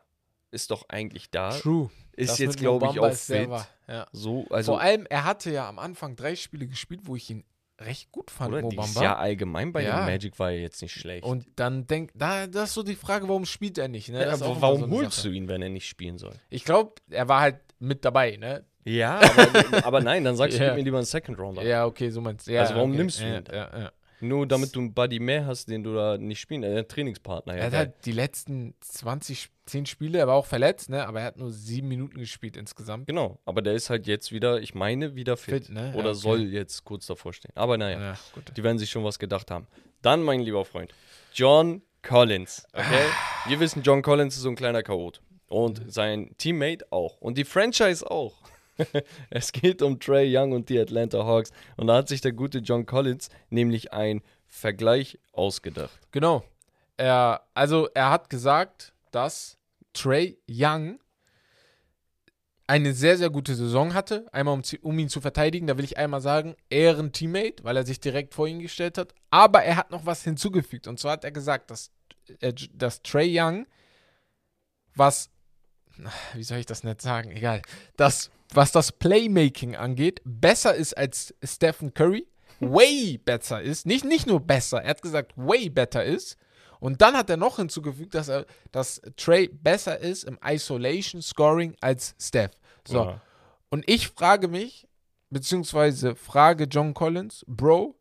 ist 0.50 0.70
doch 0.70 0.88
eigentlich 0.88 1.30
da. 1.30 1.50
True. 1.50 1.90
Ist 2.14 2.32
Das 2.32 2.38
jetzt, 2.38 2.58
glaube 2.58 2.86
ich, 2.92 3.00
auch 3.00 3.12
fit. 3.14 3.48
Ja. 3.88 4.06
So, 4.12 4.46
also, 4.50 4.72
Vor 4.72 4.80
allem, 4.82 5.06
er 5.08 5.24
hatte 5.24 5.50
ja 5.50 5.66
am 5.68 5.78
Anfang 5.78 6.14
drei 6.14 6.36
Spiele 6.36 6.66
gespielt, 6.66 7.00
wo 7.04 7.16
ich 7.16 7.30
ihn 7.30 7.44
recht 7.84 8.10
gut 8.12 8.30
fand, 8.30 8.52
oder? 8.52 8.62
Mobamba. 8.62 9.02
Jahr 9.02 9.18
allgemein 9.18 9.72
bei 9.72 9.82
Ja. 9.82 10.04
Magic 10.06 10.38
war 10.38 10.50
er 10.50 10.60
jetzt 10.60 10.80
nicht 10.82 10.92
schlecht. 10.92 11.24
Und 11.24 11.46
dann 11.56 11.86
denkt, 11.86 12.14
da, 12.16 12.46
das 12.46 12.70
ist 12.70 12.74
so 12.74 12.82
die 12.82 12.94
Frage, 12.96 13.28
warum 13.28 13.44
spielt 13.44 13.78
er 13.78 13.88
nicht? 13.88 14.08
Ne? 14.08 14.20
ja, 14.22 14.40
warum 14.40 14.80
so 14.80 14.90
holst 14.90 15.16
Sache. 15.18 15.28
du 15.30 15.34
ihn, 15.34 15.48
wenn 15.48 15.62
er 15.62 15.68
nicht 15.68 15.86
spielen 15.88 16.18
soll? 16.18 16.34
Ich 16.50 16.64
glaube, 16.64 16.92
er 17.10 17.28
war 17.28 17.40
halt 17.40 17.56
mit 17.78 18.04
dabei, 18.04 18.36
ne? 18.36 18.64
Ja, 18.84 19.20
aber, 19.20 19.86
aber 19.86 20.00
nein, 20.00 20.24
dann 20.24 20.34
sagst 20.36 20.58
du, 20.58 20.62
Ja. 20.62 20.68
gib 20.70 20.78
mir 20.78 20.82
lieber 20.84 20.96
einen 20.98 21.06
Second 21.06 21.38
Rounder. 21.38 21.62
Ja, 21.62 21.86
okay, 21.86 22.10
so 22.10 22.20
meinst 22.20 22.46
du. 22.48 22.52
Ja, 22.52 22.62
Also 22.62 22.74
warum 22.74 22.90
okay. 22.90 22.98
nimmst 22.98 23.20
du 23.20 23.24
ja, 23.24 23.36
ihn 23.38 23.44
dann? 23.44 23.54
Ja, 23.54 23.78
ja. 23.78 23.92
Nur 24.22 24.46
damit 24.46 24.74
du 24.76 24.80
einen 24.80 24.94
Buddy 24.94 25.18
mehr 25.18 25.46
hast, 25.46 25.68
den 25.68 25.82
du 25.82 25.94
da 25.94 26.16
nicht 26.16 26.40
spielen, 26.40 26.62
äh, 26.62 26.84
Trainingspartner. 26.84 27.54
Er 27.54 27.58
Ja, 27.58 27.64
hat 27.64 27.72
geil. 27.72 27.78
halt 27.80 27.94
die 28.06 28.12
letzten 28.12 28.74
20, 28.80 29.48
10 29.66 29.86
Spiele, 29.86 30.18
er 30.18 30.26
war 30.28 30.36
auch 30.36 30.46
verletzt, 30.46 30.88
ne? 30.90 31.06
Aber 31.06 31.20
er 31.20 31.26
hat 31.26 31.36
nur 31.36 31.50
sieben 31.50 31.88
Minuten 31.88 32.18
gespielt 32.18 32.56
insgesamt. 32.56 33.06
genau, 33.06 33.38
aber 33.44 33.62
der 33.62 33.74
ist 33.74 33.90
halt 33.90 34.06
jetzt 34.06 34.30
wieder, 34.32 34.60
ich 34.60 34.74
meine, 34.74 35.14
wieder 35.16 35.36
fit. 35.36 35.66
Fit, 35.66 35.74
ne? 35.74 35.88
Ja, 35.92 35.94
Oder 35.98 36.10
okay. 36.10 36.18
soll 36.18 36.42
jetzt 36.44 36.84
kurz 36.84 37.06
davor 37.06 37.32
stehen. 37.32 37.52
Aber 37.56 37.76
naja, 37.76 38.00
Ja, 38.00 38.18
gut. 38.32 38.52
die 38.56 38.62
werden 38.62 38.78
sich 38.78 38.90
schon 38.90 39.04
was 39.04 39.18
gedacht 39.18 39.50
haben. 39.50 39.66
Dann, 40.02 40.22
mein 40.22 40.40
lieber 40.40 40.64
Freund, 40.64 40.94
John 41.34 41.82
Collins. 42.02 42.66
Okay? 42.72 43.06
Wir 43.48 43.60
wissen, 43.60 43.82
John 43.82 44.02
Collins 44.02 44.36
ist 44.36 44.42
so 44.42 44.48
ein 44.48 44.56
kleiner 44.56 44.82
Chaot. 44.82 45.20
Und 45.48 45.82
sein 45.92 46.34
Teammate 46.38 46.86
auch. 46.90 47.20
Und 47.20 47.36
die 47.38 47.44
Franchise 47.44 48.08
auch. 48.10 48.34
es 49.30 49.52
geht 49.52 49.82
um 49.82 50.00
Trey 50.00 50.36
Young 50.36 50.52
und 50.52 50.68
die 50.68 50.78
Atlanta 50.78 51.24
Hawks. 51.24 51.50
Und 51.76 51.88
da 51.88 51.96
hat 51.96 52.08
sich 52.08 52.20
der 52.20 52.32
gute 52.32 52.58
John 52.58 52.86
Collins 52.86 53.28
nämlich 53.50 53.92
ein 53.92 54.22
Vergleich 54.46 55.18
ausgedacht. 55.32 55.98
Genau. 56.10 56.44
Er, 56.96 57.42
also 57.54 57.88
er 57.94 58.10
hat 58.10 58.30
gesagt, 58.30 58.92
dass 59.10 59.58
Trey 59.92 60.38
Young 60.48 60.98
eine 62.66 62.94
sehr, 62.94 63.18
sehr 63.18 63.30
gute 63.30 63.54
Saison 63.54 63.92
hatte. 63.92 64.26
Einmal, 64.32 64.54
um, 64.54 64.62
um 64.82 64.98
ihn 64.98 65.08
zu 65.08 65.20
verteidigen, 65.20 65.66
da 65.66 65.76
will 65.76 65.84
ich 65.84 65.98
einmal 65.98 66.20
sagen, 66.20 66.54
Ehren-Teammate, 66.70 67.64
weil 67.64 67.76
er 67.76 67.84
sich 67.84 68.00
direkt 68.00 68.34
vor 68.34 68.46
ihn 68.46 68.60
gestellt 68.60 68.98
hat. 68.98 69.14
Aber 69.30 69.62
er 69.62 69.76
hat 69.76 69.90
noch 69.90 70.06
was 70.06 70.22
hinzugefügt. 70.22 70.86
Und 70.86 70.98
zwar 70.98 71.12
hat 71.12 71.24
er 71.24 71.32
gesagt, 71.32 71.70
dass, 71.70 71.90
äh, 72.40 72.52
dass 72.72 73.02
Trey 73.02 73.28
Young, 73.38 73.66
was, 74.94 75.30
wie 76.34 76.44
soll 76.44 76.58
ich 76.58 76.66
das 76.66 76.84
nicht 76.84 77.02
sagen, 77.02 77.30
egal, 77.32 77.62
dass, 77.96 78.30
was 78.54 78.72
das 78.72 78.92
Playmaking 78.92 79.76
angeht, 79.76 80.20
besser 80.24 80.74
ist 80.74 80.96
als 80.96 81.34
Stephen 81.44 81.92
Curry, 81.94 82.26
way 82.60 83.18
besser 83.18 83.60
ist, 83.60 83.86
nicht, 83.86 84.04
nicht 84.04 84.26
nur 84.26 84.40
besser, 84.40 84.82
er 84.82 84.90
hat 84.90 85.02
gesagt, 85.02 85.32
way 85.36 85.68
better 85.68 86.04
ist. 86.04 86.36
Und 86.80 87.00
dann 87.00 87.14
hat 87.16 87.30
er 87.30 87.36
noch 87.36 87.56
hinzugefügt, 87.56 88.12
dass 88.14 88.28
er, 88.28 88.44
dass 88.72 89.00
Trey 89.16 89.46
besser 89.46 90.00
ist 90.00 90.24
im 90.24 90.36
Isolation 90.44 91.22
Scoring 91.22 91.76
als 91.80 92.16
Steph. 92.20 92.50
So. 92.86 93.04
Ja. 93.04 93.20
Und 93.70 93.88
ich 93.88 94.08
frage 94.08 94.48
mich, 94.48 94.88
beziehungsweise 95.30 96.16
frage 96.16 96.64
John 96.64 96.92
Collins, 96.92 97.44
Bro, 97.46 97.94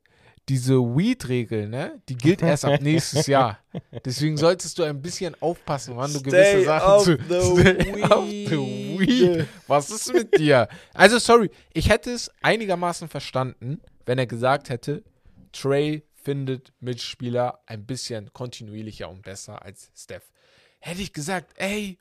diese 0.49 0.73
Weed-Regel, 0.73 1.69
ne, 1.69 2.01
die 2.09 2.15
gilt 2.15 2.41
erst 2.41 2.65
ab 2.65 2.81
nächstes 2.81 3.27
Jahr. 3.27 3.59
Deswegen 4.05 4.35
solltest 4.35 4.77
du 4.79 4.83
ein 4.83 5.01
bisschen 5.01 5.35
aufpassen, 5.39 5.95
wann 5.95 6.11
du 6.11 6.21
gewisse 6.21 6.43
Stay 6.43 6.65
Sachen 6.65 6.91
off 6.91 7.03
zu. 7.03 7.17
the 7.29 7.61
Stay 7.61 7.95
weed. 7.95 8.90
Weed. 9.01 9.47
Was 9.67 9.89
ist 9.89 10.13
mit 10.13 10.37
dir? 10.37 10.67
Also, 10.93 11.19
sorry, 11.19 11.49
ich 11.73 11.89
hätte 11.89 12.11
es 12.11 12.31
einigermaßen 12.41 13.09
verstanden, 13.09 13.81
wenn 14.05 14.17
er 14.17 14.27
gesagt 14.27 14.69
hätte, 14.69 15.03
Trey 15.51 16.03
findet 16.13 16.71
Mitspieler 16.79 17.59
ein 17.65 17.85
bisschen 17.85 18.31
kontinuierlicher 18.33 19.09
und 19.09 19.23
besser 19.23 19.63
als 19.63 19.91
Steph. 19.95 20.31
Hätte 20.79 21.01
ich 21.01 21.13
gesagt, 21.13 21.53
ey, 21.57 21.97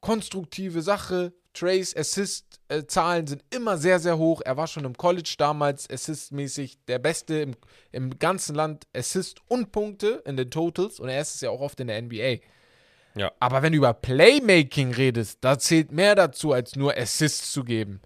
konstruktive 0.00 0.82
Sache. 0.82 1.32
Trays 1.52 1.96
Assist-Zahlen 1.96 3.26
sind 3.26 3.42
immer 3.50 3.78
sehr, 3.78 3.98
sehr 3.98 4.18
hoch. 4.18 4.42
Er 4.44 4.56
war 4.58 4.66
schon 4.66 4.84
im 4.84 4.96
College 4.96 5.34
damals 5.38 5.88
Assist-mäßig 5.88 6.84
der 6.86 6.98
Beste 6.98 7.38
im, 7.38 7.56
im 7.92 8.18
ganzen 8.18 8.54
Land. 8.54 8.86
Assist 8.94 9.40
und 9.48 9.72
Punkte 9.72 10.22
in 10.26 10.36
den 10.36 10.50
Totals. 10.50 11.00
Und 11.00 11.08
er 11.08 11.22
ist 11.22 11.36
es 11.36 11.40
ja 11.40 11.50
auch 11.50 11.60
oft 11.60 11.80
in 11.80 11.86
der 11.86 12.00
NBA. 12.02 12.38
Ja. 13.16 13.32
Aber 13.40 13.62
wenn 13.62 13.72
du 13.72 13.78
über 13.78 13.94
Playmaking 13.94 14.92
redest, 14.92 15.38
da 15.40 15.58
zählt 15.58 15.90
mehr 15.90 16.14
dazu, 16.14 16.52
als 16.52 16.76
nur 16.76 16.96
Assists 16.96 17.50
zu 17.52 17.64
geben. 17.64 18.00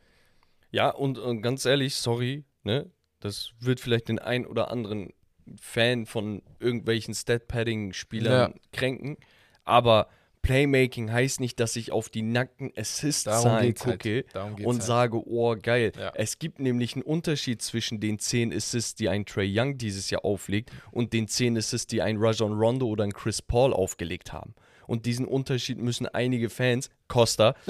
Ja, 0.70 0.90
und, 0.90 1.18
und 1.18 1.42
ganz 1.42 1.64
ehrlich, 1.64 1.96
sorry, 1.96 2.44
ne? 2.62 2.90
Das 3.18 3.51
wird 3.61 3.81
vielleicht 3.81 4.09
den 4.09 4.18
ein 4.18 4.46
oder 4.46 4.70
anderen 4.70 5.12
Fan 5.61 6.07
von 6.07 6.42
irgendwelchen 6.59 7.12
Stat-Padding-Spielern 7.12 8.53
Ja. 8.53 8.59
kränken. 8.73 9.16
Aber 9.64 10.09
Playmaking 10.42 11.12
heißt 11.12 11.40
nicht, 11.40 11.61
dass 11.61 11.77
ich 11.77 11.92
auf 11.92 12.09
die 12.09 12.23
nackten 12.23 12.73
Assist-Zahlen 12.77 13.44
halt. 13.53 13.79
gucke 13.79 13.99
geht's 13.99 14.35
und 14.35 14.77
halt. 14.77 14.83
sage, 14.83 15.29
oh 15.29 15.55
geil. 15.61 15.92
Ja. 15.99 16.12
Es 16.14 16.38
gibt 16.38 16.61
nämlich 16.61 16.94
einen 16.94 17.03
Unterschied 17.03 17.61
zwischen 17.61 18.01
den 18.01 18.18
10 18.18 18.53
Assists, 18.55 18.94
die 18.94 19.09
ein 19.11 19.27
Trey 19.27 19.51
Young 19.55 19.77
dieses 19.77 20.09
Jahr 20.09 20.25
auflegt 20.25 20.70
und 20.92 21.12
den 21.12 21.29
10 21.29 21.59
Assists, 21.59 21.87
die 21.88 22.01
ein 22.01 22.16
Rajon 22.18 22.59
Rondo 22.59 22.87
oder 22.87 23.05
ein 23.05 23.12
Chris 23.12 23.42
Paul 23.42 23.75
aufgelegt 23.75 24.33
haben. 24.33 24.55
Und 24.90 25.07
diesen 25.07 25.24
Unterschied 25.26 25.79
müssen 25.79 26.07
einige 26.09 26.50
Fans, 26.50 26.90
Costa, 27.07 27.55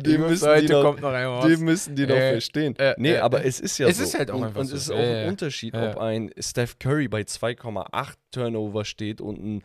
die 0.00 0.18
müssen 0.18 0.48
die 0.60 0.68
noch, 0.68 0.96
die 1.46 1.56
müssen 1.56 1.96
die 1.96 2.06
noch 2.06 2.14
Äh, 2.14 2.32
verstehen. 2.32 2.76
äh, 2.78 2.94
nee, 2.98 3.14
äh, 3.14 3.18
aber 3.18 3.44
es 3.44 3.60
ist 3.60 3.78
ja 3.78 3.88
Es 3.88 3.98
so. 3.98 4.04
ist 4.04 4.18
halt 4.18 4.30
auch 4.30 4.40
und, 4.40 4.56
und 4.56 4.66
so. 4.66 4.74
es 4.76 4.82
ist 4.82 4.90
auch 4.90 4.98
ein 4.98 5.28
Unterschied, 5.28 5.74
ob 5.74 5.98
ein 5.98 6.30
Steph 6.38 6.78
Curry 6.78 7.08
bei 7.08 7.22
2,8 7.22 8.12
Turnover 8.30 8.84
steht 8.84 9.20
und 9.20 9.38
ein 9.44 9.62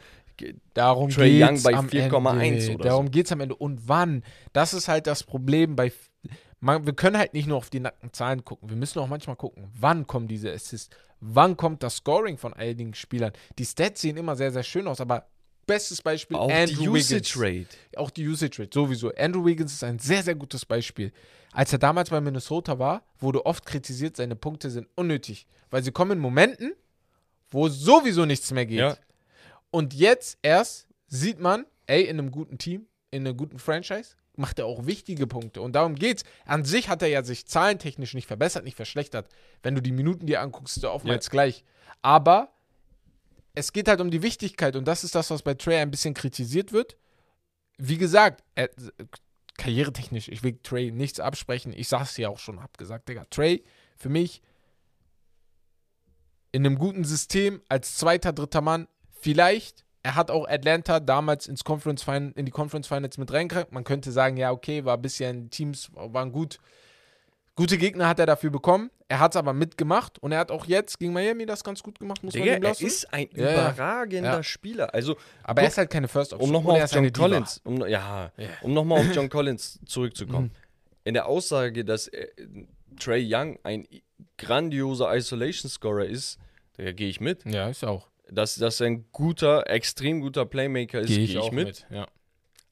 Darum 0.73 1.09
geht's 1.09 1.19
Young 1.49 1.63
bei 1.63 1.73
am 1.73 1.87
4,1 1.87 2.39
Ende. 2.41 2.73
oder 2.75 2.83
Darum 2.85 3.11
geht's 3.11 3.29
am 3.33 3.41
Ende. 3.41 3.55
Und 3.55 3.89
wann? 3.89 4.23
Das 4.53 4.73
ist 4.73 4.87
halt 4.87 5.05
das 5.05 5.23
Problem 5.23 5.75
bei. 5.75 5.91
Man, 6.61 6.85
wir 6.85 6.93
können 6.93 7.17
halt 7.17 7.33
nicht 7.33 7.45
nur 7.45 7.57
auf 7.57 7.69
die 7.69 7.81
nackten 7.81 8.13
Zahlen 8.13 8.45
gucken. 8.45 8.69
Wir 8.69 8.77
müssen 8.77 8.99
auch 8.99 9.07
manchmal 9.09 9.35
gucken, 9.35 9.69
wann 9.77 10.07
kommen 10.07 10.29
diese 10.29 10.49
Assists, 10.53 10.89
wann 11.21 11.57
kommt 11.57 11.83
das 11.83 11.97
Scoring 11.97 12.37
von 12.37 12.53
einigen 12.53 12.93
Spielern. 12.93 13.33
Die 13.57 13.65
Stats 13.65 14.01
sehen 14.01 14.17
immer 14.17 14.35
sehr, 14.35 14.51
sehr 14.51 14.63
schön 14.63 14.87
aus, 14.87 15.01
aber 15.01 15.27
bestes 15.65 16.01
Beispiel 16.01 16.37
auch 16.37 16.51
Andrew 16.51 16.81
die 16.81 16.89
Usage 16.89 17.39
Wiggins. 17.39 17.67
Rate. 17.67 17.77
Auch 17.97 18.09
die 18.09 18.27
Usage 18.27 18.61
Rate, 18.61 18.71
sowieso. 18.73 19.13
Andrew 19.15 19.45
Wiggins 19.45 19.73
ist 19.73 19.83
ein 19.83 19.99
sehr, 19.99 20.23
sehr 20.23 20.35
gutes 20.35 20.65
Beispiel. 20.65 21.11
Als 21.51 21.71
er 21.71 21.79
damals 21.79 22.09
bei 22.09 22.21
Minnesota 22.21 22.79
war, 22.79 23.03
wurde 23.19 23.45
oft 23.45 23.65
kritisiert, 23.65 24.15
seine 24.15 24.35
Punkte 24.35 24.69
sind 24.69 24.87
unnötig, 24.95 25.47
weil 25.69 25.83
sie 25.83 25.91
kommen 25.91 26.13
in 26.13 26.19
Momenten, 26.19 26.73
wo 27.51 27.67
sowieso 27.69 28.25
nichts 28.25 28.51
mehr 28.51 28.65
geht. 28.65 28.79
Ja. 28.79 28.97
Und 29.71 29.93
jetzt 29.93 30.37
erst 30.41 30.87
sieht 31.07 31.39
man, 31.39 31.65
ey, 31.87 32.03
in 32.03 32.19
einem 32.19 32.31
guten 32.31 32.57
Team, 32.57 32.87
in 33.11 33.25
einer 33.25 33.35
guten 33.35 33.59
Franchise, 33.59 34.15
macht 34.39 34.59
er 34.59 34.65
auch 34.65 34.85
wichtige 34.85 35.27
Punkte. 35.27 35.61
Und 35.61 35.73
darum 35.73 35.95
geht's. 35.95 36.23
An 36.45 36.65
sich 36.65 36.89
hat 36.89 37.01
er 37.01 37.09
ja 37.09 37.23
sich 37.23 37.45
zahlentechnisch 37.45 38.13
nicht 38.13 38.27
verbessert, 38.27 38.63
nicht 38.63 38.75
verschlechtert. 38.75 39.29
Wenn 39.61 39.75
du 39.75 39.81
die 39.81 39.91
Minuten 39.91 40.25
dir 40.25 40.41
anguckst, 40.41 40.77
ist 40.77 40.83
er 40.83 40.93
oftmals 40.93 41.29
gleich. 41.29 41.63
Aber 42.01 42.53
es 43.53 43.73
geht 43.73 43.87
halt 43.87 44.01
um 44.01 44.09
die 44.09 44.21
Wichtigkeit 44.21 44.75
und 44.75 44.87
das 44.87 45.03
ist 45.03 45.15
das, 45.15 45.29
was 45.29 45.41
bei 45.41 45.53
Trey 45.53 45.77
ein 45.77 45.91
bisschen 45.91 46.13
kritisiert 46.13 46.71
wird. 46.71 46.97
Wie 47.77 47.97
gesagt, 47.97 48.43
er, 48.55 48.69
karrieretechnisch, 49.57 50.29
ich 50.29 50.43
will 50.43 50.57
Trey 50.63 50.91
nichts 50.91 51.19
absprechen. 51.19 51.73
Ich 51.73 51.87
sag's 51.87 52.17
ja 52.17 52.29
auch 52.29 52.39
schon, 52.39 52.61
hab 52.61 52.77
gesagt, 52.77 53.09
Digga, 53.09 53.25
Trey 53.29 53.63
für 53.97 54.09
mich 54.09 54.41
in 56.51 56.65
einem 56.65 56.79
guten 56.79 57.03
System 57.03 57.61
als 57.69 57.95
zweiter, 57.95 58.33
dritter 58.33 58.61
Mann 58.61 58.87
vielleicht. 59.11 59.85
Er 60.09 60.15
hat 60.15 60.31
auch 60.31 60.47
Atlanta 60.47 60.99
damals 60.99 61.45
ins 61.45 61.63
Conference 61.63 62.01
Fin 62.01 62.31
in 62.31 62.43
die 62.47 62.51
Conference 62.51 62.87
Finals 62.87 63.19
mit 63.19 63.31
reingekriegt. 63.31 63.71
Man 63.71 63.83
könnte 63.83 64.11
sagen, 64.11 64.37
ja, 64.37 64.51
okay, 64.51 64.83
war 64.83 64.97
ein 64.97 65.01
bisschen, 65.03 65.51
Teams 65.51 65.91
waren 65.93 66.31
gut. 66.31 66.57
Gute 67.55 67.77
Gegner 67.77 68.07
hat 68.07 68.17
er 68.19 68.25
dafür 68.25 68.49
bekommen. 68.49 68.89
Er 69.07 69.19
hat 69.19 69.33
es 69.33 69.35
aber 69.35 69.53
mitgemacht 69.53 70.17
und 70.17 70.31
er 70.31 70.39
hat 70.39 70.49
auch 70.49 70.65
jetzt 70.65 70.97
gegen 70.97 71.13
Miami 71.13 71.45
das 71.45 71.63
ganz 71.63 71.83
gut 71.83 71.99
gemacht, 71.99 72.23
muss 72.23 72.33
Digga, 72.33 72.45
man 72.45 72.55
ihm 72.57 72.63
er 72.63 72.69
lassen. 72.69 72.87
ist 72.87 73.13
ein 73.13 73.27
Ja, 73.35 73.51
überragender 73.53 74.33
Ja. 74.37 74.41
Spieler. 74.43 74.91
Also, 74.95 75.15
aber 75.43 75.61
er 75.61 75.67
ist 75.67 75.77
halt 75.77 75.91
keine 75.91 76.07
First 76.07 76.33
Option. 76.33 76.49
um 76.49 76.53
nochmal 76.53 76.77
er 76.77 76.85
auf 76.85 76.93
eine 76.93 77.07
John. 77.09 77.13
Collins, 77.29 77.61
um, 77.63 77.85
ja, 77.87 78.31
Ja. 78.35 78.47
um 78.63 78.73
nochmal 78.73 79.01
auf 79.01 79.07
John 79.15 79.29
Collins 79.29 79.79
zurückzukommen. 79.85 80.45
Mhm. 80.47 80.51
In 81.03 81.13
der 81.13 81.27
Aussage, 81.27 81.85
dass 81.85 82.07
äh, 82.07 82.29
Trey 82.99 83.23
Young 83.31 83.59
ein 83.61 83.87
grandioser 84.39 85.15
Isolation-Scorer 85.15 86.05
ist, 86.05 86.39
da 86.77 86.91
gehe 86.93 87.09
ich 87.09 87.21
mit. 87.21 87.45
Ja, 87.45 87.69
ist 87.69 87.83
auch. 87.85 88.08
Dass, 88.31 88.55
dass 88.55 88.79
er 88.79 88.87
ein 88.87 89.05
guter, 89.11 89.69
extrem 89.69 90.21
guter 90.21 90.45
Playmaker 90.45 90.99
ist, 91.01 91.07
Gehe 91.07 91.19
ich, 91.19 91.31
ich, 91.31 91.37
auch 91.37 91.51
mit. 91.51 91.67
mit. 91.67 91.85
Ja. 91.89 92.07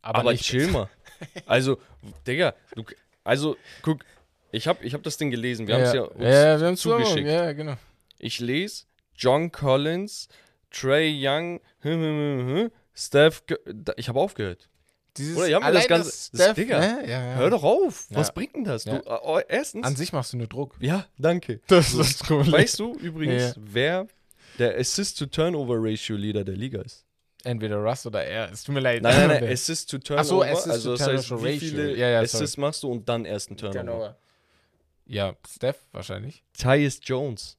Aber, 0.01 0.31
nicht 0.31 0.43
chill 0.43 0.67
mal. 0.67 0.89
Also, 1.47 1.79
Digga, 2.27 2.53
du, 2.75 2.83
also, 3.23 3.57
guck, 3.81 4.05
ich 4.51 4.67
habe 4.67 4.85
ich 4.85 4.93
hab 4.93 5.01
das 5.01 5.17
Ding 5.17 5.31
gelesen. 5.31 5.67
Wir 5.67 5.75
haben 5.75 5.81
es 5.81 5.93
ja, 5.93 6.03
uns 6.03 6.23
ja, 6.23 6.59
wir 6.61 6.75
zugeschickt. 6.75 7.07
zugeschickt. 7.07 7.27
Ja, 7.27 7.51
genau. 7.53 7.73
Ich 8.19 8.39
lese 8.39 8.85
John 9.15 9.51
Collins, 9.51 10.27
Trey 10.69 11.11
Young, 11.19 11.59
hm, 11.79 11.91
hm, 11.91 12.01
hm, 12.01 12.47
hm, 12.55 12.71
Steph. 12.93 13.43
Ich 13.95 14.09
habe 14.09 14.19
aufgehört. 14.19 14.69
Dieses, 15.17 15.35
Oder, 15.37 15.47
ja, 15.47 15.57
aber 15.57 15.71
das 15.71 15.87
Ganze- 15.87 16.09
das- 16.09 16.43
Steph, 16.43 16.55
Digga, 16.55 16.79
ne? 16.79 17.03
ja, 17.09 17.25
ja. 17.29 17.35
Hör 17.37 17.49
doch 17.49 17.63
auf. 17.63 18.05
Was 18.11 18.31
bringt 18.31 18.55
denn 18.55 18.63
das? 18.63 18.83
Du, 18.83 18.91
äh, 18.91 19.01
oh, 19.23 19.39
erstens. 19.47 19.87
An 19.87 19.95
sich 19.95 20.13
machst 20.13 20.33
du 20.33 20.37
nur 20.37 20.45
Druck. 20.45 20.75
ja, 20.79 21.07
danke. 21.17 21.61
Das 21.65 21.95
ist 21.95 22.21
das 22.21 22.27
Problem. 22.27 22.53
Weißt 22.53 22.77
du 22.79 22.93
übrigens, 22.93 23.55
wer 23.57 24.07
der 24.59 24.77
Assist-to-Turnover-Ratio-Leader 24.77 26.43
der 26.43 26.55
Liga 26.55 26.81
ist? 26.81 27.05
Entweder 27.43 27.77
Russ 27.77 28.05
oder 28.05 28.23
er. 28.25 28.51
Es 28.51 28.63
tut 28.63 28.75
mir 28.75 28.81
leid. 28.81 29.01
Nein, 29.03 29.27
nein, 29.27 29.41
nein, 29.41 29.43
Assist-to-Turnover. 29.53 30.21
Ach 30.21 30.25
so, 30.25 30.41
Assist 30.43 30.67
also 30.69 30.91
to 30.91 30.97
das 30.97 31.07
heißt, 31.07 31.27
Turnover 31.29 31.47
wie 31.47 31.59
viele 31.59 31.95
Ja, 31.95 32.09
ja. 32.09 32.19
Assists 32.21 32.57
machst 32.57 32.83
du 32.83 32.91
und 32.91 33.07
dann 33.07 33.25
erst 33.25 33.49
einen 33.49 33.57
Turnover. 33.57 33.79
Genau. 33.83 34.15
Ja, 35.05 35.35
Steph 35.49 35.77
wahrscheinlich. 35.93 36.43
Tyus 36.57 36.99
Jones, 37.03 37.57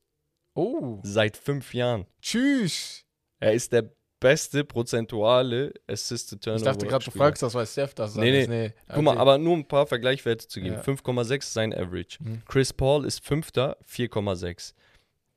Oh. 0.55 0.99
seit 1.03 1.37
fünf 1.37 1.73
Jahren. 1.73 2.07
Tschüss. 2.21 3.05
Er 3.41 3.53
ist 3.53 3.73
der 3.73 3.91
beste 4.21 4.65
prozentuale 4.65 5.73
Assist-to-Turnover. 5.87 6.59
Ich 6.59 6.65
dachte 6.65 6.87
gerade, 6.87 7.05
du 7.05 7.11
fragst 7.13 7.43
das, 7.43 7.55
weil 7.55 7.67
Steph 7.67 7.95
das 7.95 8.15
sagt. 8.15 8.25
Nee, 8.27 8.47
nee. 8.47 8.73
Guck 8.93 9.03
mal, 9.03 9.17
aber 9.17 9.39
nur 9.39 9.57
ein 9.57 9.67
paar 9.67 9.87
Vergleichswerte 9.87 10.49
zu 10.49 10.61
geben. 10.61 10.75
Ja. 10.75 10.83
5,6 10.83 11.39
ist 11.39 11.53
sein 11.55 11.73
Average. 11.73 12.19
Mhm. 12.21 12.43
Chris 12.47 12.73
Paul 12.73 13.07
ist 13.07 13.25
Fünfter, 13.25 13.77
4,6. 13.87 14.75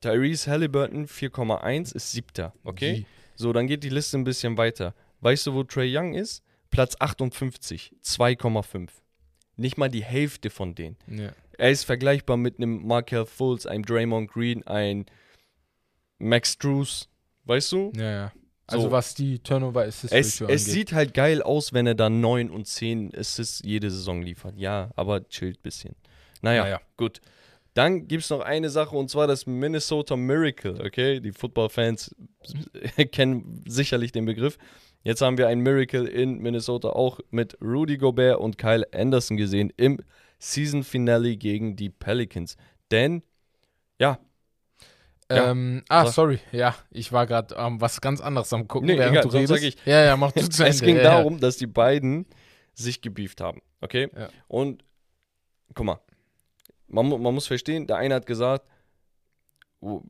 Tyrese 0.02 0.50
Halliburton 0.50 1.06
4,1 1.06 1.94
ist 1.96 2.12
Siebter. 2.12 2.52
Okay? 2.64 2.98
Wie? 2.98 3.06
So, 3.36 3.52
dann 3.54 3.66
geht 3.66 3.82
die 3.84 3.88
Liste 3.88 4.18
ein 4.18 4.24
bisschen 4.24 4.58
weiter. 4.58 4.94
Weißt 5.20 5.46
du, 5.46 5.54
wo 5.54 5.62
Trey 5.64 5.96
Young 5.96 6.12
ist? 6.14 6.42
Platz 6.70 6.96
58, 6.98 7.94
2,5. 8.04 8.88
Nicht 9.56 9.78
mal 9.78 9.88
die 9.88 10.04
Hälfte 10.04 10.50
von 10.50 10.74
denen. 10.74 10.96
Ja. 11.06 11.30
Er 11.58 11.70
ist 11.70 11.84
vergleichbar 11.84 12.36
mit 12.36 12.56
einem 12.58 12.86
Markel 12.86 13.24
Fultz, 13.26 13.64
einem 13.66 13.84
Draymond 13.84 14.30
Green, 14.30 14.66
ein 14.66 15.06
Max 16.18 16.58
Drews. 16.58 17.08
Weißt 17.44 17.72
du? 17.72 17.92
ja, 17.96 18.10
ja. 18.10 18.32
Also 18.68 18.84
So. 18.86 18.90
was 18.92 19.14
die 19.14 19.38
Turnover 19.40 19.82
Assist 19.82 20.12
Es, 20.14 20.34
es 20.36 20.42
angeht. 20.42 20.60
sieht 20.60 20.92
halt 20.92 21.14
geil 21.14 21.42
aus, 21.42 21.72
wenn 21.72 21.86
er 21.86 21.94
da 21.96 22.08
9 22.08 22.48
und 22.48 22.66
10 22.66 23.12
Assists 23.14 23.60
jede 23.64 23.90
Saison 23.90 24.22
liefert. 24.22 24.56
Ja, 24.56 24.90
aber 24.96 25.28
chillt 25.28 25.58
ein 25.58 25.62
bisschen. 25.62 25.94
Naja, 26.40 26.62
Naja. 26.62 26.80
gut. 26.96 27.20
Dann 27.74 28.06
gibt 28.06 28.22
es 28.22 28.30
noch 28.30 28.40
eine 28.40 28.68
Sache 28.68 28.94
und 28.96 29.08
zwar 29.08 29.26
das 29.26 29.46
Minnesota 29.46 30.14
Miracle, 30.16 30.78
okay? 30.84 31.20
Die 31.20 31.32
Football-Fans 31.32 32.14
kennen 33.12 33.64
sicherlich 33.66 34.12
den 34.12 34.26
Begriff. 34.26 34.58
Jetzt 35.04 35.22
haben 35.22 35.38
wir 35.38 35.48
ein 35.48 35.60
Miracle 35.60 36.06
in 36.06 36.38
Minnesota 36.38 36.90
auch 36.90 37.18
mit 37.30 37.56
Rudy 37.62 37.96
Gobert 37.96 38.38
und 38.38 38.58
Kyle 38.58 38.86
Anderson 38.92 39.36
gesehen 39.36 39.72
im 39.76 39.98
Season 40.38 40.84
Finale 40.84 41.36
gegen 41.36 41.74
die 41.76 41.88
Pelicans. 41.88 42.56
Denn, 42.90 43.22
ja, 43.98 44.18
Ja. 45.30 45.50
Ähm, 45.50 45.82
ah, 45.88 46.04
Sag. 46.04 46.14
sorry. 46.14 46.40
Ja, 46.52 46.74
ich 46.90 47.10
war 47.12 47.26
gerade 47.26 47.54
ähm, 47.56 47.80
was 47.80 48.00
ganz 48.02 48.20
anderes 48.20 48.52
am 48.52 48.68
gucken, 48.68 48.88
Nee, 48.88 48.98
während 48.98 49.16
egal, 49.16 49.22
du 49.30 49.36
redest. 49.38 49.64
ich. 49.64 49.76
Ja, 49.86 50.04
ja, 50.04 50.16
mach 50.16 50.32
du 50.32 50.40
zu 50.50 50.62
Ende. 50.62 50.74
es 50.74 50.82
ging 50.82 50.96
ja, 50.96 51.02
ja. 51.02 51.10
darum, 51.16 51.40
dass 51.40 51.56
die 51.56 51.66
beiden 51.66 52.26
sich 52.74 53.00
gebieft 53.00 53.40
haben, 53.40 53.60
okay? 53.80 54.08
Ja. 54.14 54.28
Und 54.46 54.84
guck 55.74 55.86
mal, 55.86 56.00
man, 56.92 57.08
man 57.08 57.34
muss 57.34 57.46
verstehen, 57.46 57.86
der 57.86 57.96
eine 57.96 58.14
hat 58.14 58.26
gesagt, 58.26 58.66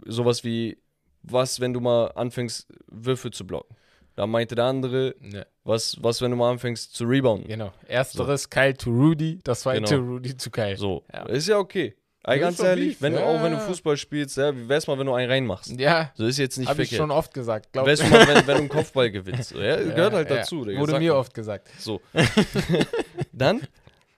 sowas 0.07 0.45
wie, 0.45 0.79
was, 1.23 1.61
wenn 1.61 1.73
du 1.73 1.81
mal 1.81 2.09
anfängst, 2.09 2.69
Würfe 2.87 3.31
zu 3.31 3.47
blocken? 3.47 3.75
Da 4.15 4.27
meinte 4.27 4.55
der 4.55 4.67
andere, 4.67 5.15
Ja, 5.23 5.47
was, 5.65 5.97
was 6.03 6.21
wenn 6.21 6.31
du 6.31 6.37
mal 6.37 6.51
anfängst 6.51 6.95
zu 6.95 7.05
rebounden? 7.05 7.49
genau. 7.49 7.73
Ersteres 7.89 8.51
Kyle 8.51 8.77
zu 8.77 8.91
Rudy, 8.91 9.39
das 9.43 9.61
zweite 9.61 9.83
Genau. 9.97 10.13
Rudy 10.15 10.37
zu 10.37 10.51
Kyle. 10.51 10.77
So, 10.77 11.03
Ja. 11.13 11.23
ist 11.27 11.49
ja 11.49 11.59
okay. 11.59 11.97
Ja, 12.27 12.37
ganz 12.37 12.61
ehrlich, 12.61 12.91
Beef, 12.91 13.03
wenn 13.03 13.15
du 13.15 13.19
ja. 13.21 13.25
auch 13.27 13.43
wenn 13.43 13.51
du 13.53 13.59
Fußball 13.59 13.97
spielst, 13.97 14.37
ja, 14.37 14.55
wie 14.55 14.69
wär's 14.69 14.87
mal, 14.87 14.97
wenn 14.99 15.07
du 15.07 15.15
einen 15.15 15.29
reinmachst? 15.31 15.73
Ja, 15.81 16.13
So 16.15 16.25
ist 16.27 16.39
jetzt 16.39 16.57
nicht 16.59 16.69
ich 16.71 16.77
verkehrt. 16.77 16.99
schon 17.01 17.11
oft 17.11 17.33
gesagt. 17.35 17.73
Glaub 17.73 17.87
Wär's 17.87 18.01
mal, 18.09 18.29
wenn, 18.29 18.37
wenn 18.37 18.45
du 18.47 18.53
einen 18.55 18.69
Kopfball 18.69 19.11
gewinnst. 19.11 19.49
So, 19.51 19.59
Ja, 19.61 19.77
gehört 19.83 20.13
halt 20.13 20.31
dazu. 20.31 20.59
Wurde 20.65 20.99
mir 21.01 21.13
mal. 21.15 21.19
oft 21.19 21.35
gesagt. 21.35 21.69
So. 21.81 22.01
dann, 23.33 23.63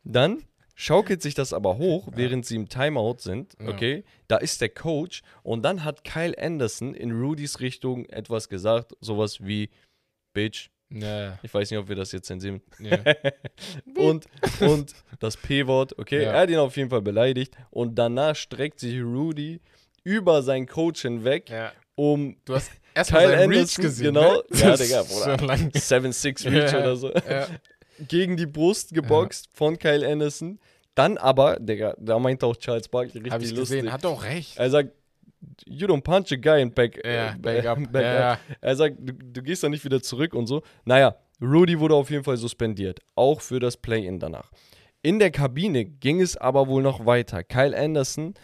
dann 0.03 0.43
schaukelt 0.75 1.23
sich 1.23 1.35
das 1.35 1.53
aber 1.53 1.79
hoch, 1.79 2.09
während 2.15 2.45
sie 2.47 2.57
im 2.57 2.69
Timeout 2.69 3.17
sind. 3.19 3.55
Ja. 3.61 3.69
Okay. 3.69 4.05
Da 4.29 4.37
ist 4.39 4.61
der 4.61 4.69
Coach 4.71 5.23
und 5.43 5.63
dann 5.63 5.85
hat 5.85 6.05
Kyle 6.05 6.35
Anderson 6.39 6.95
in 6.95 7.13
Rudys 7.13 7.61
Richtung 7.61 8.07
etwas 8.07 8.49
gesagt, 8.49 8.93
sowas 9.01 9.39
wie 9.45 9.71
Bitch. 10.35 10.69
Ja, 10.91 11.39
Ich 11.43 11.53
weiß 11.53 11.71
nicht, 11.71 11.79
ob 11.81 11.89
wir 11.89 11.97
das 11.97 12.13
jetzt 12.13 12.27
zensieren. 12.27 12.61
ja. 12.79 12.99
Und, 13.97 14.27
und 14.61 14.95
das 15.19 15.37
P-Wort, 15.37 15.99
okay. 15.99 16.23
Ja. 16.25 16.33
Er 16.33 16.41
hat 16.41 16.51
ihn 16.51 16.59
auf 16.59 16.77
jeden 16.77 16.91
Fall 16.91 17.03
beleidigt. 17.03 17.57
Und 17.71 17.95
danach 17.97 18.37
streckt 18.37 18.81
sich 18.81 19.01
Rudy 19.01 19.61
über 20.05 20.43
seinen 20.43 20.67
Coach 20.67 21.03
hinweg, 21.03 21.49
ja. 21.51 21.73
um 21.97 22.37
Du 22.45 22.55
hast 22.55 22.71
erstmal 22.95 23.23
Kyle 23.23 23.31
seinen 23.39 23.49
Reach 23.51 23.59
Anderson, 23.61 23.83
gesehen. 23.85 24.05
genau. 24.15 24.35
Ne? 24.35 24.43
Ja, 24.53 24.77
Digga, 24.77 25.03
Bruder. 25.03 25.39
schon 25.39 25.49
lang. 25.49 25.71
7-6 25.71 26.51
Reach 26.51 26.73
Ja, 26.73 26.79
oder 26.81 26.97
so. 26.97 27.13
Ja. 27.99 28.05
gegen 28.09 28.37
die 28.37 28.47
Brust 28.47 28.93
geboxt 28.95 29.49
von 29.53 29.79
Kyle 29.79 30.07
Anderson. 30.07 30.59
Dann 30.95 31.19
aber, 31.19 31.57
Digga, 31.59 31.95
da 31.99 32.19
meinte 32.19 32.47
auch 32.47 32.57
Charles 32.57 32.89
Barkley 32.89 33.19
richtig 33.19 33.33
Hab 33.33 33.43
ich 33.43 33.51
lustig. 33.51 33.79
gesehen. 33.81 33.93
Hat 33.93 34.05
doch 34.05 34.23
recht. 34.25 34.57
Er 34.59 34.71
sagt, 34.71 34.91
you 35.67 35.87
don't 35.89 36.03
punch 36.03 36.33
a 36.33 36.37
guy 36.37 36.63
in 36.63 36.73
back, 36.73 37.01
Ja, 37.05 37.33
äh, 37.35 37.39
back 37.39 37.67
up. 37.67 37.79
back 37.93 38.03
Ja, 38.05 38.33
up. 38.35 38.39
Er 38.61 38.77
sagt, 38.77 38.97
du, 39.01 39.13
du 39.13 39.43
gehst 39.43 39.63
da 39.65 39.69
nicht 39.69 39.85
wieder 39.85 40.01
zurück 40.01 40.35
und 40.35 40.47
so. 40.47 40.63
Naja, 40.85 41.17
Rudy 41.43 41.81
wurde 41.81 41.95
auf 41.97 42.11
jeden 42.11 42.23
Fall 42.25 42.37
suspendiert. 42.37 43.01
Auch 43.17 43.41
für 43.41 43.59
das 43.59 43.77
Play-In 43.77 44.21
danach. 44.21 44.51
In 45.03 45.19
der 45.19 45.31
Kabine 45.33 45.85
ging 45.85 46.21
es 46.21 46.37
aber 46.37 46.69
wohl 46.69 46.83
noch 46.83 47.05
weiter. 47.05 47.43
Kyle 47.43 47.77
Anderson 47.77 48.35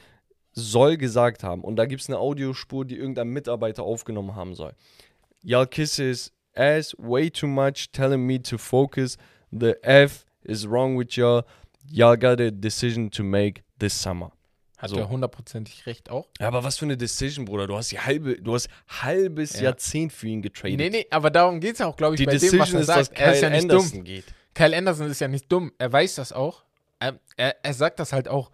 soll 0.52 0.96
gesagt 0.96 1.44
haben, 1.44 1.62
und 1.62 1.76
da 1.76 1.86
gibt 1.86 2.02
es 2.02 2.08
eine 2.08 2.18
Audiospur, 2.18 2.84
die 2.84 2.96
irgendein 2.96 3.28
Mitarbeiter 3.28 3.84
aufgenommen 3.84 4.34
haben 4.34 4.54
soll. 4.56 4.72
Y'all 5.44 5.66
kisses 5.66 6.32
ass 6.54 6.94
way 6.98 7.30
too 7.30 7.46
much, 7.46 7.92
telling 7.92 8.26
me 8.26 8.42
to 8.42 8.58
focus. 8.58 9.16
The 9.52 9.74
F 9.82 10.24
is 10.44 10.66
wrong 10.68 10.98
with 10.98 11.12
y'all. 11.16 11.44
Y'all 11.90 12.16
got 12.16 12.40
a 12.40 12.50
decision 12.50 13.10
to 13.10 13.22
make 13.22 13.62
this 13.78 14.00
summer. 14.00 14.30
Hat 14.78 14.90
So. 14.90 14.96
er 14.96 15.08
hundertprozentig 15.10 15.84
recht 15.86 16.08
auch. 16.10 16.26
Ja, 16.38 16.48
aber 16.48 16.64
was 16.64 16.78
für 16.78 16.84
eine 16.86 16.96
Decision, 16.96 17.44
Bruder. 17.44 17.66
Du 17.66 17.76
hast 17.76 17.90
die 17.92 17.98
halbe, 18.00 18.40
du 18.40 18.54
hast 18.54 18.68
halbes 18.88 19.54
Ja. 19.54 19.64
Jahrzehnt 19.64 20.12
für 20.12 20.28
ihn 20.28 20.40
getradet. 20.40 20.78
Nee, 20.78 20.88
nee, 20.90 21.06
aber 21.10 21.30
darum 21.30 21.60
geht 21.60 21.74
es 21.74 21.78
ja 21.80 21.86
auch, 21.86 21.96
glaube 21.96 22.14
ich, 22.14 22.18
Die 22.20 22.26
bei 22.26 22.32
Decision 22.32 22.58
dem, 22.58 22.60
was 22.60 22.72
er 22.74 22.80
ist, 22.80 22.86
sagt. 23.08 23.18
er 23.18 23.32
ist 23.32 23.38
Kyle 23.40 23.42
ja 23.42 23.50
nicht 23.50 23.62
Anderson 23.70 23.90
dumm. 23.92 24.04
geht. 24.04 24.24
Kyle 24.54 24.76
Anderson 24.76 25.10
ist 25.10 25.20
ja 25.20 25.28
nicht 25.28 25.52
dumm. 25.52 25.72
Er 25.78 25.92
weiß 25.92 26.14
das 26.14 26.32
auch. 26.32 26.64
Er, 26.98 27.18
er, 27.36 27.56
er 27.62 27.74
sagt 27.74 27.98
das 28.00 28.12
halt 28.12 28.28
auch. 28.28 28.50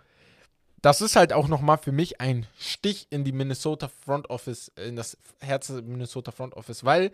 Das 0.83 1.01
ist 1.01 1.17
halt 1.17 1.33
auch 1.33 1.49
nochmal 1.49 1.79
für 1.79 1.93
mich 1.93 2.21
ein 2.21 2.47
Stich 2.59 3.07
in 3.11 3.25
die 3.25 3.33
Minnesota 3.33 3.89
Front 3.89 4.29
Office, 4.31 4.71
in 4.85 4.95
das 4.97 5.17
Herz 5.41 5.69
des 5.69 5.83
Minnesota 5.83 6.31
Front 6.33 6.55
Office, 6.55 6.85
weil 6.85 7.13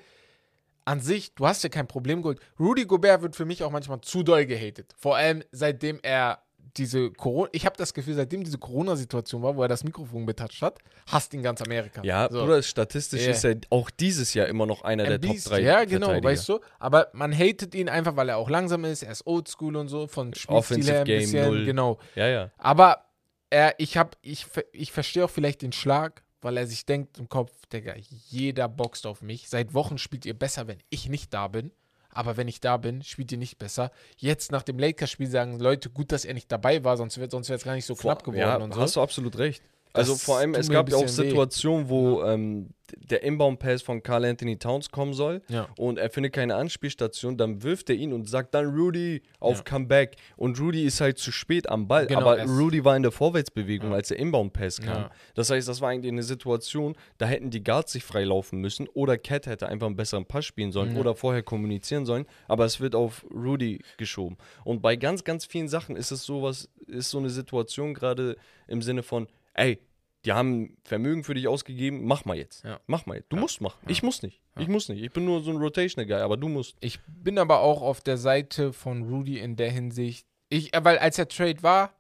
an 0.85 1.01
sich, 1.01 1.35
du 1.35 1.47
hast 1.47 1.63
ja 1.63 1.69
kein 1.69 1.87
Problem 1.87 2.23
geholt. 2.23 2.41
Rudy 2.59 2.85
Gobert 2.85 3.23
wird 3.23 3.37
für 3.37 3.45
mich 3.45 3.63
auch 3.63 3.71
manchmal 3.71 4.01
zu 4.01 4.23
doll 4.23 4.47
gehatet. 4.47 4.93
Vor 4.99 5.17
allem 5.17 5.43
seitdem 5.53 5.99
er 6.03 6.39
diese 6.79 7.11
Corona, 7.11 7.51
ich 7.53 7.67
habe 7.67 7.77
das 7.77 7.93
Gefühl, 7.93 8.15
seitdem 8.15 8.45
diese 8.45 8.57
Corona-Situation 8.57 9.43
war, 9.43 9.55
wo 9.57 9.63
er 9.63 9.69
das 9.69 9.85
Mikrofon 9.85 10.25
betatscht 10.25 10.63
hat, 10.63 10.79
hasst 11.11 11.35
ihn 11.35 11.43
ganz 11.43 11.61
Amerika. 11.61 12.01
Ja, 12.03 12.29
So. 12.31 12.41
Bruder, 12.41 12.63
statistisch 12.63 13.25
Ja. 13.25 13.33
ist 13.33 13.45
er 13.45 13.57
auch 13.69 13.91
dieses 13.91 14.33
Jahr 14.33 14.47
immer 14.47 14.65
noch 14.65 14.81
einer 14.83 15.05
der 15.05 15.21
Top 15.21 15.33
Biest, 15.33 15.51
3 15.51 15.61
Ja, 15.61 15.85
genau, 15.85 16.23
weißt 16.23 16.49
du. 16.49 16.61
Aber 16.79 17.09
man 17.13 17.33
hatet 17.37 17.75
ihn 17.75 17.89
einfach, 17.91 18.17
weil 18.17 18.31
er 18.31 18.39
auch 18.39 18.49
langsam 18.49 18.85
ist. 18.87 19.03
Er 19.03 19.13
ist 19.13 19.27
oldschool 19.27 19.77
und 19.77 19.89
so, 19.89 20.07
von 20.07 20.33
Spielstil 20.35 20.85
her 20.85 21.01
ein 21.01 21.05
Game 21.05 21.19
bisschen. 21.21 21.47
null. 21.47 21.65
Genau. 21.67 21.99
Ja, 22.15 22.27
ja. 22.29 22.51
Aber 22.57 23.05
er, 23.51 23.75
ich, 23.79 23.99
hab, 23.99 24.17
ich, 24.23 24.47
ich 24.73 24.93
verstehe 24.93 25.27
auch 25.27 25.31
vielleicht 25.31 25.61
den 25.61 25.73
Schlag, 25.73 26.23
weil 26.43 26.57
er 26.57 26.67
sich 26.67 26.85
denkt 26.85 27.19
im 27.19 27.29
Kopf, 27.29 27.53
Digga, 27.73 27.95
jeder 28.29 28.69
boxt 28.69 29.07
auf 29.07 29.23
mich. 29.23 29.49
Seit 29.49 29.73
Wochen 29.73 29.97
spielt 29.97 30.27
ihr 30.27 30.39
besser, 30.39 30.67
wenn 30.67 30.79
ich 30.91 31.09
nicht 31.09 31.33
da 31.33 31.49
bin. 31.49 31.71
Aber 32.15 32.37
wenn 32.37 32.47
ich 32.47 32.61
da 32.61 32.77
bin, 32.77 33.03
spielt 33.03 33.33
ihr 33.33 33.39
nicht 33.39 33.59
besser. 33.59 33.91
Jetzt 34.19 34.53
nach 34.53 34.63
dem 34.63 34.79
Lakers-Spiel 34.79 35.29
sagen 35.29 35.59
Leute, 35.59 35.89
gut, 35.89 36.13
dass 36.13 36.27
er 36.27 36.35
nicht 36.35 36.53
dabei 36.53 36.85
war, 36.85 36.99
sonst 36.99 37.17
wäre 37.17 37.31
sonst 37.31 37.49
es 37.49 37.65
gar 37.65 37.75
nicht 37.75 37.87
so 37.87 37.95
knapp 37.95 38.23
geworden 38.23 38.39
ja, 38.39 38.57
und 38.57 38.75
so. 38.75 38.81
hast 38.81 38.97
du 38.97 39.01
absolut 39.01 39.39
recht. 39.39 39.63
Also 39.95 40.13
Das 40.13 40.23
vor 40.25 40.39
allem, 40.39 40.55
es 40.55 40.69
gab 40.71 40.89
ja 40.91 40.97
auch. 40.97 41.07
Situationen, 41.09 41.89
wo 41.89 42.23
ähm, 42.25 42.71
der 42.97 43.23
Inbound-Pass 43.23 43.81
von 43.83 44.03
Carl 44.03 44.25
Anthony 44.27 44.59
Towns 44.59 44.91
kommen 44.91 45.15
soll 45.15 45.41
Ja. 45.49 45.67
und 45.79 45.99
er 45.99 46.11
findet 46.11 46.35
keine 46.35 46.55
Anspielstation, 46.57 47.37
dann 47.39 47.63
wirft 47.63 47.89
er 47.91 47.97
ihn 47.97 48.13
und 48.13 48.29
sagt 48.29 48.55
dann 48.55 48.67
Rudy 48.67 49.23
auf 49.41 49.59
Ja. 49.59 49.63
Comeback 49.65 50.17
und 50.37 50.61
Rudy 50.61 50.85
ist 50.85 51.01
halt 51.01 51.19
zu 51.19 51.33
spät 51.33 51.69
am 51.71 51.89
Ball, 51.89 52.07
Genau, 52.07 52.21
aber 52.21 52.43
Rudy 52.45 52.85
war 52.85 52.97
in 52.97 53.03
der 53.03 53.13
Vorwärtsbewegung, 53.13 53.91
Ja. 53.91 53.97
als 53.97 54.09
der 54.09 54.19
Inbound-Pass 54.19 54.81
kam. 54.81 55.03
Ja. 55.05 55.11
Das 55.35 55.49
heißt, 55.51 55.69
das 55.69 55.81
war 55.81 55.89
eigentlich 55.91 56.13
eine 56.13 56.23
Situation, 56.23 56.95
da 57.19 57.27
hätten 57.27 57.51
die 57.51 57.63
Guards 57.65 57.93
sich 57.93 58.05
freilaufen 58.05 58.61
müssen 58.61 58.89
oder 58.89 59.17
Cat 59.19 59.47
hätte 59.47 59.69
einfach 59.69 59.87
einen 59.87 59.97
besseren 59.97 60.27
Pass 60.27 60.45
spielen 60.45 60.73
sollen 60.73 60.95
Ja. 60.95 61.01
oder 61.01 61.15
vorher 61.15 61.43
kommunizieren 61.43 62.05
sollen, 62.07 62.27
aber 62.49 62.65
es 62.67 62.81
wird 62.81 62.95
auf 62.95 63.25
Rudy 63.33 63.81
geschoben. 63.97 64.37
Und 64.65 64.83
bei 64.83 64.97
ganz, 64.97 65.25
ganz 65.25 65.45
vielen 65.47 65.69
Sachen 65.69 65.97
ist 65.97 66.11
es 66.13 66.25
sowas, 66.25 66.69
ist 66.87 67.09
so 67.11 67.19
eine 67.19 67.31
Situation 67.31 67.95
gerade 67.95 68.37
im 68.69 68.83
Sinne 68.83 69.03
von, 69.03 69.29
ey, 69.55 69.81
die 70.25 70.33
haben 70.33 70.77
Vermögen 70.85 71.25
für 71.25 71.35
dich 71.35 71.49
ausgegeben, 71.49 72.05
mach 72.05 72.25
mal 72.25 72.37
jetzt. 72.37 72.65
Ja. 72.65 72.81
Mach 72.87 73.07
mal 73.07 73.17
jetzt. 73.17 73.29
Du 73.33 73.37
Ja. 73.37 73.43
musst 73.43 73.61
machen. 73.61 73.79
Ich 73.89 73.99
Ja. 73.99 74.07
muss 74.07 74.23
nicht. 74.23 74.41
Ich 74.59 74.69
muss 74.69 74.89
nicht. 74.89 75.03
Ich 75.03 75.11
bin 75.13 75.25
nur 75.25 75.43
so 75.43 75.51
ein 75.51 75.57
Rotational 75.57 76.07
Guy, 76.07 76.21
aber 76.23 76.37
du 76.37 76.49
musst. 76.49 76.77
Ich 76.81 77.01
bin 77.07 77.39
aber 77.39 77.61
auch 77.61 77.83
auf 77.83 78.01
der 78.03 78.19
Seite 78.19 78.73
von 78.73 79.03
Rudy 79.03 79.39
in 79.39 79.57
der 79.57 79.71
Hinsicht. 79.71 80.27
Ich, 80.49 80.75
äh, 80.75 80.85
weil 80.85 80.99
als 80.99 81.17
der 81.17 81.27
Trade 81.29 81.63
war, 81.63 81.93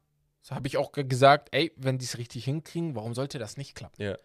so 0.43 0.55
habe 0.55 0.67
ich 0.69 0.77
auch 0.77 0.93
ge- 0.93 1.05
gesagt, 1.05 1.49
ey, 1.53 1.73
wenn 1.77 1.99
die 1.99 2.05
es 2.05 2.19
richtig 2.19 2.45
hinkriegen, 2.45 2.95
warum 2.95 3.15
sollte 3.15 3.39
das 3.39 3.57
nicht 3.57 3.75
klappen? 3.75 4.01
Ja. 4.03 4.17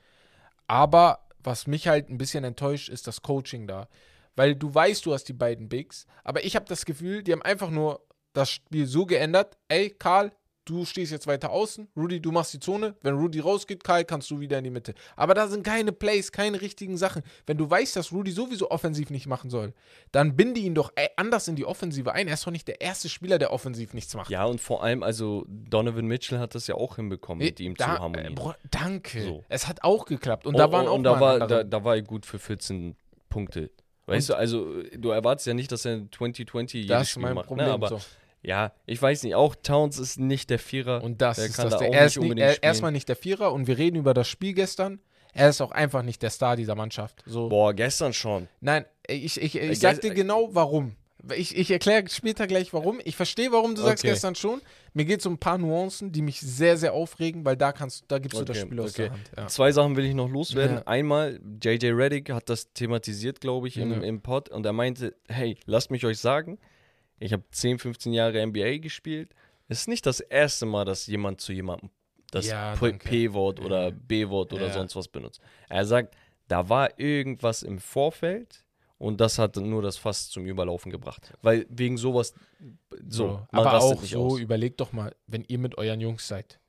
Aber 0.67 1.19
was 1.43 1.67
mich 1.67 1.87
halt 1.87 2.09
ein 2.09 2.17
bisschen 2.17 2.43
enttäuscht, 2.43 2.89
ist 2.89 3.07
das 3.07 3.21
Coaching 3.21 3.67
da. 3.67 3.87
Weil 4.35 4.55
du 4.55 4.73
weißt, 4.73 5.05
du 5.05 5.13
hast 5.13 5.23
die 5.25 5.33
beiden 5.33 5.69
Bigs, 5.69 6.05
aber 6.23 6.43
ich 6.43 6.55
habe 6.55 6.65
das 6.65 6.85
Gefühl, 6.85 7.23
die 7.23 7.31
haben 7.31 7.41
einfach 7.41 7.69
nur 7.71 8.05
das 8.33 8.51
Spiel 8.51 8.85
so 8.85 9.05
geändert, 9.05 9.57
ey, 9.67 9.89
Karl, 9.89 10.31
du 10.69 10.85
stehst 10.85 11.11
jetzt 11.11 11.27
weiter 11.27 11.51
außen, 11.51 11.87
Rudy, 11.95 12.19
du 12.19 12.31
machst 12.31 12.53
die 12.53 12.59
Zone, 12.59 12.95
wenn 13.01 13.15
Rudy 13.15 13.39
rausgeht, 13.39 13.83
Karl, 13.83 14.03
kannst 14.05 14.29
du 14.29 14.39
wieder 14.39 14.57
in 14.57 14.65
die 14.65 14.69
Mitte. 14.69 14.93
Aber 15.15 15.33
da 15.33 15.47
sind 15.47 15.63
keine 15.63 15.91
Plays, 15.91 16.31
keine 16.31 16.61
richtigen 16.61 16.97
Sachen. 16.97 17.23
Wenn 17.45 17.57
du 17.57 17.69
weißt, 17.69 17.95
dass 17.95 18.11
Rudy 18.11 18.31
sowieso 18.31 18.69
offensiv 18.69 19.09
nicht 19.09 19.27
machen 19.27 19.49
soll, 19.49 19.73
dann 20.11 20.35
binde 20.35 20.59
ihn 20.59 20.75
doch 20.75 20.91
ey, 20.95 21.07
anders 21.15 21.47
in 21.47 21.55
die 21.55 21.65
Offensive 21.65 22.11
ein. 22.13 22.27
Er 22.27 22.33
ist 22.33 22.45
doch 22.45 22.51
nicht 22.51 22.67
der 22.67 22.81
erste 22.81 23.09
Spieler, 23.09 23.37
der 23.39 23.51
offensiv 23.53 23.93
nichts 23.93 24.13
macht. 24.15 24.29
Ja, 24.29 24.45
und 24.45 24.59
vor 24.59 24.83
allem, 24.83 25.03
also 25.03 25.45
Donovan 25.47 26.05
Mitchell 26.05 26.39
hat 26.39 26.55
das 26.55 26.67
ja 26.67 26.75
auch 26.75 26.97
hinbekommen, 26.97 27.43
mit 27.43 27.59
ihm 27.59 27.75
da, 27.75 27.85
zu 27.85 27.91
äh, 27.91 27.99
harmonieren. 27.99 28.35
Bro, 28.35 28.55
danke. 28.69 29.23
So. 29.23 29.43
Es 29.49 29.67
hat 29.67 29.83
auch 29.83 30.05
geklappt. 30.05 30.45
Und 30.45 30.55
Oh, 30.55 30.57
da 30.57 30.71
waren 30.71 30.87
oh, 30.87 30.91
auch 30.91 30.95
und 30.95 31.03
da 31.03 31.19
war, 31.19 31.47
da, 31.47 31.63
da 31.63 31.83
war 31.83 31.95
er 31.95 32.01
gut 32.01 32.25
für 32.25 32.39
14 32.39 32.95
Punkte. 33.29 33.69
Weißt 34.07 34.29
du, 34.29 34.35
also 34.35 34.81
du 34.97 35.09
erwartest 35.09 35.47
ja 35.47 35.53
nicht, 35.53 35.71
dass 35.71 35.85
er 35.85 36.09
2020 36.11 36.73
jedes 36.83 36.87
das 36.89 37.01
ist 37.03 37.09
Spiel 37.11 37.23
mein 37.23 37.35
macht. 37.35 37.47
Problem. 37.47 37.67
Ne? 37.67 37.73
Aber 37.73 37.89
so. 37.89 37.99
Ja, 38.41 38.71
ich 38.85 39.01
weiß 39.01 39.23
nicht, 39.23 39.35
auch 39.35 39.55
Towns 39.55 39.97
ist 39.99 40.19
nicht 40.19 40.49
der 40.49 40.59
Vierer. 40.59 41.03
Und 41.03 41.21
das 41.21 41.37
Der 41.37 41.45
ist 41.47 41.55
kann 41.55 41.65
das. 41.69 41.73
da 41.73 41.79
Der, 41.79 41.93
er 41.93 42.03
nicht 42.05 42.17
ist 42.17 42.23
nicht, 42.23 42.37
er, 42.39 42.63
erstmal 42.63 42.91
nicht 42.91 43.09
der 43.09 43.15
Vierer 43.15 43.51
und 43.53 43.67
wir 43.67 43.77
reden 43.77 43.97
über 43.97 44.13
das 44.13 44.27
Spiel 44.27 44.53
gestern. 44.53 44.99
Er 45.33 45.49
ist 45.49 45.61
auch 45.61 45.71
einfach 45.71 46.01
nicht 46.03 46.21
der 46.23 46.29
Star 46.31 46.55
dieser 46.55 46.75
Mannschaft. 46.75 47.21
So. 47.25 47.49
Boah, 47.49 47.73
gestern 47.73 48.13
schon. 48.13 48.47
Nein, 48.59 48.85
ich, 49.07 49.39
ich, 49.39 49.55
ich 49.55 49.61
Äh, 49.61 49.75
sag 49.75 50.01
dir 50.01 50.13
genau 50.13 50.49
warum. 50.53 50.95
Ich, 51.35 51.57
ich 51.57 51.69
erkläre 51.71 52.07
später 52.09 52.47
gleich 52.47 52.73
warum. 52.73 52.99
Ich 53.03 53.15
verstehe, 53.15 53.51
warum 53.51 53.75
du 53.75 53.81
sagst 53.81 54.03
Okay. 54.03 54.13
gestern 54.13 54.35
schon. 54.35 54.61
Mir 54.93 55.03
geht 55.05 55.19
es 55.19 55.25
um 55.25 55.33
ein 55.33 55.37
paar 55.39 55.57
Nuancen, 55.57 56.11
die 56.11 56.21
mich 56.21 56.39
sehr, 56.39 56.77
sehr 56.77 56.93
aufregen, 56.93 57.43
weil 57.43 57.57
da 57.57 57.71
kannst 57.71 58.05
da 58.07 58.17
gibst 58.19 58.39
du 58.39 58.45
das 58.45 58.57
Okay, 58.57 58.65
Spiel 58.65 58.79
aus 58.79 58.91
okay. 58.91 59.01
der 59.03 59.11
Hand. 59.11 59.31
Ja. 59.35 59.47
Zwei 59.47 59.71
Sachen 59.71 59.95
will 59.97 60.05
ich 60.05 60.13
noch 60.13 60.29
loswerden. 60.29 60.77
Ja. 60.77 60.83
Einmal, 60.87 61.39
JJ 61.61 61.87
Reddick 61.87 62.31
hat 62.31 62.49
das 62.49 62.71
thematisiert, 62.73 63.41
glaube 63.41 63.67
ich, 63.67 63.77
im, 63.77 63.91
Ja. 63.91 64.01
im 64.01 64.21
Pod 64.21 64.49
und 64.49 64.65
er 64.65 64.73
meinte, 64.73 65.15
hey, 65.27 65.57
lasst 65.65 65.91
mich 65.91 66.05
euch 66.05 66.19
sagen, 66.19 66.57
ich 67.19 67.33
habe 67.33 67.43
10, 67.51 67.79
15 67.79 68.13
Jahre 68.13 68.45
NBA 68.45 68.77
gespielt. 68.77 69.33
Es 69.67 69.79
ist 69.81 69.87
nicht 69.87 70.05
das 70.05 70.19
erste 70.19 70.65
Mal, 70.65 70.85
dass 70.85 71.07
jemand 71.07 71.41
zu 71.41 71.51
jemandem 71.53 71.89
das 72.31 72.47
Ja. 72.47 72.75
P-Wort 72.75 73.59
oder 73.59 73.91
B-Wort 73.91 74.53
oder 74.53 74.67
Ja. 74.67 74.73
sonst 74.73 74.95
was 74.95 75.07
benutzt. 75.07 75.41
Er 75.69 75.85
sagt, 75.85 76.15
da 76.47 76.69
war 76.69 76.97
irgendwas 76.99 77.63
im 77.63 77.79
Vorfeld 77.79 78.65
und 78.97 79.19
das 79.21 79.37
hat 79.39 79.55
nur 79.57 79.81
das 79.81 79.97
Fass 79.97 80.29
zum 80.29 80.45
Überlaufen 80.45 80.91
gebracht. 80.91 81.33
Weil 81.41 81.65
wegen 81.69 81.97
sowas, 81.97 82.33
so, 83.07 83.27
So. 83.27 83.47
Aber 83.51 83.79
auch 83.81 84.01
so, 84.03 84.25
aus. 84.25 84.39
überlegt 84.39 84.79
doch 84.79 84.91
mal, 84.91 85.15
wenn 85.27 85.43
ihr 85.47 85.57
mit 85.59 85.77
euren 85.77 85.99
Jungs 86.01 86.27
seid. 86.27 86.59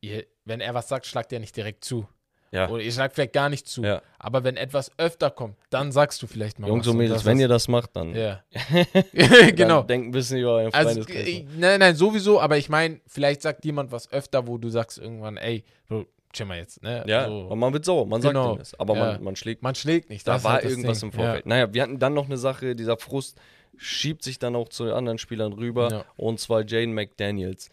Ihr, 0.00 0.26
wenn 0.44 0.60
er 0.60 0.74
was 0.74 0.88
sagt, 0.88 1.06
schlagt 1.06 1.32
er 1.32 1.38
nicht 1.40 1.56
direkt 1.56 1.84
zu. 1.84 2.08
Ja. 2.52 2.68
Oder 2.68 2.82
ihr 2.82 2.92
schlagt 2.92 3.14
vielleicht 3.14 3.32
gar 3.32 3.48
nicht 3.48 3.66
zu. 3.66 3.82
Ja. 3.82 4.02
Aber 4.18 4.44
wenn 4.44 4.56
etwas 4.58 4.90
öfter 4.98 5.30
kommt, 5.30 5.56
dann 5.70 5.90
sagst 5.90 6.22
du 6.22 6.26
vielleicht 6.26 6.58
mal 6.58 6.68
Jungs 6.68 6.86
was. 6.86 6.92
und 6.92 6.98
Mädels, 6.98 7.24
wenn 7.24 7.40
ihr 7.40 7.48
das 7.48 7.66
macht, 7.66 7.96
dann, 7.96 8.14
Ja. 8.14 8.42
dann 9.12 9.56
genau. 9.56 9.82
denkt 9.82 10.08
ein 10.08 10.10
bisschen 10.12 10.38
über 10.38 10.56
euren 10.56 10.72
Also, 10.74 11.02
Freundeskreis. 11.02 11.44
nach. 11.44 11.58
nein, 11.58 11.80
nein, 11.80 11.96
sowieso, 11.96 12.40
aber 12.40 12.58
ich 12.58 12.68
meine, 12.68 13.00
vielleicht 13.06 13.42
sagt 13.42 13.64
jemand 13.64 13.90
was 13.90 14.12
öfter, 14.12 14.46
wo 14.46 14.58
du 14.58 14.68
sagst 14.68 14.98
irgendwann, 14.98 15.38
ey, 15.38 15.64
Bro, 15.88 16.04
chill 16.32 16.46
mal 16.46 16.58
jetzt, 16.58 16.82
ne? 16.82 17.02
Ja, 17.06 17.26
so. 17.26 17.40
und 17.48 17.58
man 17.58 17.72
wird 17.72 17.84
sauer, 17.84 18.06
man 18.06 18.20
sagt 18.22 18.34
Genau. 18.34 18.52
ihm 18.52 18.58
das. 18.58 18.78
Aber 18.78 18.96
Ja. 18.96 19.04
man, 19.14 19.24
man 19.24 19.36
schlägt. 19.36 19.62
Man 19.62 19.74
schlägt 19.74 20.10
nicht. 20.10 20.28
Da 20.28 20.44
war 20.44 20.52
halt 20.54 20.64
irgendwas 20.64 21.00
Ding. 21.00 21.08
im 21.10 21.12
Vorfeld. 21.14 21.46
Naja, 21.46 21.72
wir 21.72 21.82
hatten 21.82 21.98
dann 21.98 22.14
noch 22.14 22.26
eine 22.26 22.36
Sache, 22.36 22.76
dieser 22.76 22.96
Frust 22.98 23.38
schiebt 23.78 24.22
sich 24.22 24.38
dann 24.38 24.54
auch 24.56 24.68
zu 24.68 24.84
den 24.84 24.92
anderen 24.92 25.16
Spielern 25.18 25.54
rüber. 25.54 25.88
Ja. 25.90 26.04
Und 26.16 26.38
zwar 26.38 26.66
Jaden 26.66 26.92
McDaniels. 26.92 27.70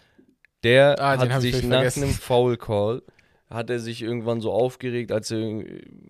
Der 0.64 0.96
Ah, 1.00 1.18
hat 1.18 1.42
sich 1.42 1.64
nach 1.64 1.78
vergessen. 1.80 2.04
einem 2.04 2.14
Foul 2.14 2.58
Call, 2.58 3.02
hat 3.50 3.70
er 3.70 3.80
sich 3.80 4.02
irgendwann 4.02 4.42
so 4.42 4.52
aufgeregt, 4.52 5.12
als 5.12 5.32
er 5.32 5.64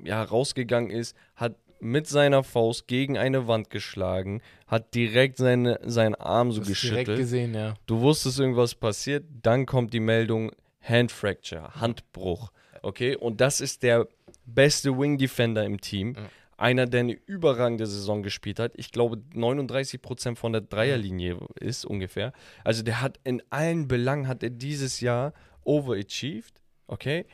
ja, 0.04 0.22
rausgegangen 0.24 0.92
ist, 0.92 1.16
hat 1.36 1.56
mit 1.82 2.08
seiner 2.08 2.44
Faust 2.44 2.88
gegen 2.88 3.18
eine 3.18 3.48
Wand 3.48 3.70
geschlagen, 3.70 4.42
hat 4.68 4.94
direkt 4.94 5.38
seine, 5.38 5.80
seinen 5.84 6.16
Arm 6.16 6.52
so 6.52 6.60
das 6.60 6.70
ist 6.70 6.84
direkt 6.84 7.08
geschüttelt. 7.08 7.18
gesehen, 7.20 7.54
ja. 7.54 7.76
Du 7.86 8.02
wusstest, 8.02 8.40
irgendwas 8.40 8.76
passiert, 8.76 9.26
dann 9.42 9.66
kommt 9.66 9.94
die 9.94 10.00
Meldung 10.00 10.52
Hand 10.82 11.12
Fracture, 11.12 11.76
Handbruch. 11.76 12.52
Okay, 12.82 13.16
und 13.16 13.42
das 13.42 13.62
ist 13.62 13.84
der 13.84 14.08
beste 14.46 14.98
Wing 14.98 15.18
Defender 15.18 15.64
im 15.64 15.80
Team. 15.80 16.16
Ja. 16.16 16.30
Einer, 16.58 16.88
der 16.88 17.02
eine 17.02 17.14
überragende 17.26 17.86
Saison 17.86 18.22
gespielt 18.22 18.60
hat. 18.60 18.74
Ich 18.76 18.92
glaube, 18.92 19.22
39% 19.34 20.36
von 20.36 20.52
der 20.52 20.62
Dreierlinie 20.62 21.38
ist 21.58 21.86
ungefähr. 21.86 22.34
Also 22.66 22.84
der 22.84 23.00
hat 23.00 23.18
in 23.24 23.42
allen 23.50 23.88
Belangen 23.88 24.28
hat 24.28 24.44
er 24.44 24.50
dieses 24.50 25.00
Jahr 25.00 25.34
overachieved. 25.64 26.59
Okay, 26.90 27.26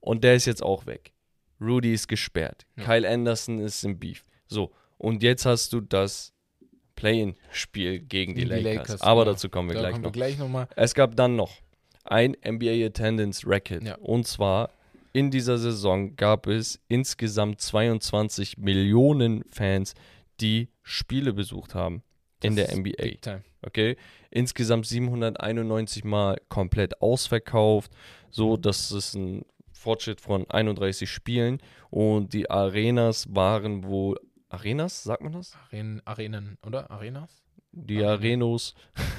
und 0.00 0.22
der 0.24 0.34
ist 0.36 0.46
jetzt 0.46 0.62
auch 0.62 0.86
weg. 0.86 1.12
Rudy 1.60 1.92
ist 1.92 2.08
gesperrt. 2.08 2.64
Ja. 2.76 2.84
Kyle 2.84 3.08
Anderson 3.08 3.58
ist 3.58 3.84
im 3.84 3.98
Beef. 3.98 4.24
So, 4.46 4.72
und 4.98 5.22
jetzt 5.22 5.44
hast 5.44 5.72
du 5.72 5.80
das 5.80 6.32
Play-in-Spiel 6.94 8.00
gegen 8.00 8.34
die, 8.34 8.42
Gegen 8.42 8.54
die 8.54 8.62
Lakers. 8.62 8.88
Lakers, 8.88 9.00
Aber 9.02 9.22
genau. 9.24 9.32
dazu 9.32 9.48
kommen 9.48 9.68
wir 9.68 9.74
Da 9.74 9.80
gleich 9.80 9.92
kommen 9.92 10.02
noch. 10.04 10.08
wir 10.10 10.12
gleich 10.12 10.38
nochmal. 10.38 10.68
Es 10.76 10.94
gab 10.94 11.16
dann 11.16 11.36
noch 11.36 11.50
ein 12.04 12.36
NBA 12.46 12.86
Attendance 12.86 13.46
Record. 13.46 13.82
Ja. 13.84 13.96
Und 13.96 14.26
zwar 14.26 14.70
in 15.12 15.30
dieser 15.30 15.58
Saison 15.58 16.14
gab 16.16 16.46
es 16.46 16.78
insgesamt 16.88 17.60
22 17.60 18.58
Millionen 18.58 19.42
Fans, 19.50 19.94
die 20.40 20.68
Spiele 20.82 21.32
besucht 21.32 21.74
haben 21.74 22.02
in 22.42 22.56
Das 22.56 22.68
der 22.68 22.78
NBA. 22.78 23.32
Okay, 23.62 23.96
insgesamt 24.30 24.86
791 24.86 26.04
Mal 26.04 26.40
komplett 26.48 27.02
ausverkauft. 27.02 27.92
So, 28.30 28.56
das 28.56 28.92
ist 28.92 29.14
ein 29.14 29.44
Fortschritt 29.72 30.20
von 30.20 30.48
31 30.50 31.10
Spielen 31.10 31.60
und 31.90 32.32
die 32.32 32.50
Arenas 32.50 33.34
waren 33.34 33.84
wohl 33.84 34.18
Arenas, 34.48 35.04
sagt 35.04 35.22
man 35.22 35.32
das? 35.32 35.56
Arenen, 35.66 36.02
Arenen, 36.04 36.58
oder? 36.66 36.90
Arenas? 36.90 37.42
Die 37.72 38.02
Arenos, 38.02 38.74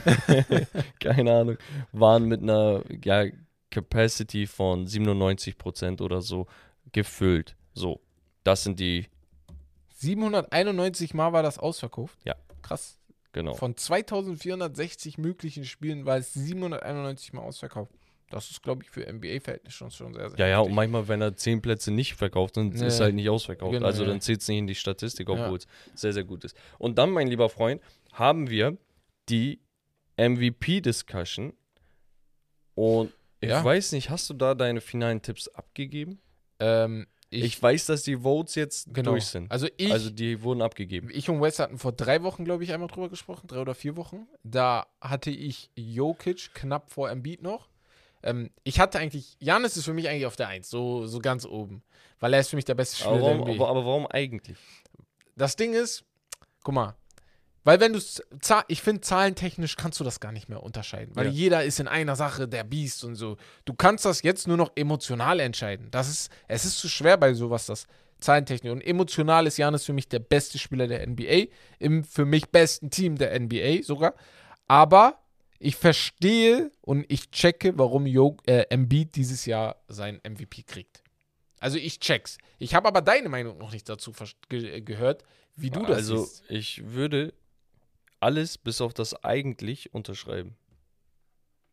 keine 1.00 1.34
Ahnung, 1.34 1.58
waren 1.94 2.26
mit 2.26 2.42
einer 2.42 2.84
ja, 3.04 3.26
Capacity 3.70 4.46
von 4.46 4.86
97% 4.86 6.02
oder 6.02 6.22
so 6.22 6.48
gefüllt. 6.92 7.56
So, 7.74 8.02
das 8.44 8.64
sind 8.64 8.80
die, 8.80 9.08
791 10.02 11.14
Mal 11.14 11.32
war 11.32 11.44
das 11.44 11.60
ausverkauft. 11.60 12.18
Ja. 12.26 12.36
Krass. 12.62 12.98
genau. 13.34 13.54
Von 13.54 13.78
2460 13.78 15.18
möglichen 15.18 15.64
Spielen 15.64 16.06
war 16.06 16.18
es 16.18 16.34
791 16.34 17.34
Mal 17.34 17.42
ausverkauft. 17.42 17.94
Das 18.32 18.50
ist, 18.50 18.64
glaube 18.64 18.84
ich, 18.84 18.90
für 18.90 19.06
NBA-Verhältnis 19.06 19.74
schon, 19.74 19.92
schon 19.92 20.14
sehr, 20.14 20.30
sehr 20.30 20.40
Ja, 20.40 20.48
ja, 20.48 20.60
und 20.60 20.74
manchmal, 20.74 21.08
wenn 21.08 21.22
er 21.22 21.36
zehn 21.36 21.62
Plätze 21.62 21.92
nicht 21.92 22.16
verkauft 22.16 22.56
sind, 22.56 22.74
Nee. 22.76 22.88
ist 22.88 23.00
er 23.00 23.06
halt 23.06 23.16
nicht 23.16 23.30
ausverkauft. 23.30 23.74
Genau, 23.74 23.86
also 23.86 24.04
ja. 24.04 24.10
dann 24.10 24.22
zählt 24.22 24.42
es 24.42 24.48
nicht 24.48 24.58
in 24.60 24.68
die 24.68 24.76
Statistik, 24.76 25.28
Ja. 25.30 25.36
obwohl 25.46 25.58
es 25.60 25.68
sehr, 25.94 26.14
sehr 26.14 26.24
gut 26.24 26.44
ist. 26.44 26.56
Und 26.80 26.98
dann, 26.98 27.12
mein 27.12 27.28
lieber 27.28 27.50
Freund, 27.50 27.82
haben 28.14 28.50
wir 28.50 28.78
die 29.30 29.60
MVP-Discussion. 30.18 31.54
Und 32.76 33.12
ich 33.40 33.50
Ja. 33.50 33.64
weiß 33.64 33.92
nicht, 33.94 34.10
hast 34.10 34.30
du 34.30 34.34
da 34.34 34.56
deine 34.56 34.82
finalen 34.82 35.22
Tipps 35.22 35.48
abgegeben? 35.48 36.20
Ähm, 36.60 37.08
Ich, 37.34 37.44
ich, 37.46 37.64
weiß, 37.64 37.86
dass 37.86 38.04
die 38.04 38.18
Votes 38.24 38.56
jetzt 38.56 38.94
genau. 38.94 39.12
durch 39.12 39.24
sind. 39.26 39.50
Also 39.50 39.68
ich, 39.78 39.90
also 39.92 40.10
die 40.10 40.42
wurden 40.44 40.62
abgegeben. 40.62 41.10
ich 41.14 41.30
und 41.30 41.42
Wes 41.42 41.60
hatten 41.60 41.78
vor 41.78 41.94
drei 41.94 42.24
Wochen, 42.24 42.44
glaube 42.44 42.66
ich, 42.66 42.74
einmal 42.74 42.90
drüber 42.90 43.08
gesprochen, 43.08 43.48
drei 43.48 43.60
oder 43.62 43.74
vier 43.74 43.96
Wochen. 43.96 44.28
Da 44.44 44.86
hatte 45.00 45.32
ich 45.32 45.70
Jokic 45.76 46.54
knapp 46.54 46.92
vor 46.92 47.10
Embiid 47.10 47.42
noch. 47.42 47.70
Ähm, 48.24 48.50
ich 48.64 48.80
hatte 48.80 49.00
eigentlich, 49.00 49.36
Janis 49.40 49.78
ist 49.78 49.86
für 49.86 49.94
mich 49.94 50.08
eigentlich 50.10 50.26
auf 50.26 50.36
der 50.36 50.48
Eins, 50.48 50.70
so, 50.70 51.08
so 51.08 51.20
ganz 51.20 51.46
oben. 51.46 51.84
Weil 52.20 52.34
er 52.34 52.40
ist 52.40 52.50
für 52.50 52.56
mich 52.56 52.66
der 52.66 52.76
beste 52.76 52.98
Spieler 52.98 53.12
Aber 53.12 53.20
der 53.22 53.38
warum, 53.40 53.42
NBA. 53.42 53.52
aber, 53.64 53.70
aber 53.70 53.86
warum 53.86 54.08
eigentlich? 54.08 54.58
Das 55.36 55.56
Ding 55.56 55.74
ist, 55.74 56.04
guck 56.64 56.76
mal, 56.76 56.96
weil 57.64 57.80
wenn 57.80 57.94
du, 57.94 58.00
ich 58.68 58.82
finde, 58.82 59.02
zahlentechnisch 59.02 59.76
kannst 59.76 60.00
du 60.00 60.04
das 60.04 60.20
gar 60.20 60.32
nicht 60.32 60.50
mehr 60.50 60.64
unterscheiden. 60.64 61.16
Weil 61.16 61.28
Ja. 61.28 61.32
jeder 61.32 61.64
ist 61.64 61.80
in 61.80 61.88
einer 61.88 62.16
Sache 62.16 62.48
der 62.48 62.64
Biest 62.64 63.04
und 63.04 63.16
so. 63.16 63.38
Du 63.66 63.74
kannst 63.74 64.04
das 64.06 64.24
jetzt 64.24 64.48
nur 64.48 64.58
noch 64.58 64.72
emotional 64.76 65.40
entscheiden. 65.40 65.90
Das 65.92 66.10
ist, 66.10 66.32
es 66.48 66.66
ist 66.66 66.80
zu 66.80 66.90
schwer 66.90 67.18
bei 67.18 67.34
sowas, 67.36 67.68
das 67.68 67.86
zahlentechnisch. 68.20 68.72
Und 68.72 68.82
emotional 68.82 69.46
ist 69.46 69.58
Janis 69.58 69.86
für 69.86 69.94
mich 69.94 70.08
der 70.10 70.20
beste 70.20 70.58
Spieler 70.58 70.88
der 70.88 71.06
NBA. 71.08 71.48
Im 71.78 72.04
für 72.04 72.26
mich 72.26 72.50
besten 72.50 72.90
Team 72.90 73.18
der 73.18 73.40
NBA 73.40 73.84
sogar. 73.84 74.16
Aber 74.68 75.20
ich 75.62 75.76
verstehe 75.76 76.72
und 76.82 77.06
ich 77.10 77.30
checke, 77.32 77.78
warum 77.78 78.06
Jo 78.08 78.38
äh, 78.48 78.66
Embiid 78.70 79.16
dieses 79.16 79.46
Jahr 79.46 79.76
sein 79.88 80.20
MVP 80.28 80.64
kriegt. 80.64 81.04
Also 81.60 81.78
ich 81.78 82.00
check's. 82.00 82.38
Ich 82.58 82.74
habe 82.74 82.88
aber 82.88 83.02
deine 83.02 83.30
Meinung 83.30 83.58
noch 83.60 83.72
nicht 83.72 83.88
dazu 83.88 84.12
ge 84.50 84.82
gehört, 84.82 85.24
wie 85.56 85.70
du 85.70 85.82
das 85.86 85.98
also 85.98 86.24
siehst. 86.24 86.44
ich 86.50 86.84
würde 86.94 87.34
alles 88.20 88.58
bis 88.58 88.82
auf 88.82 88.94
das 88.96 89.14
eigentlich 89.24 89.94
unterschreiben. 89.94 90.56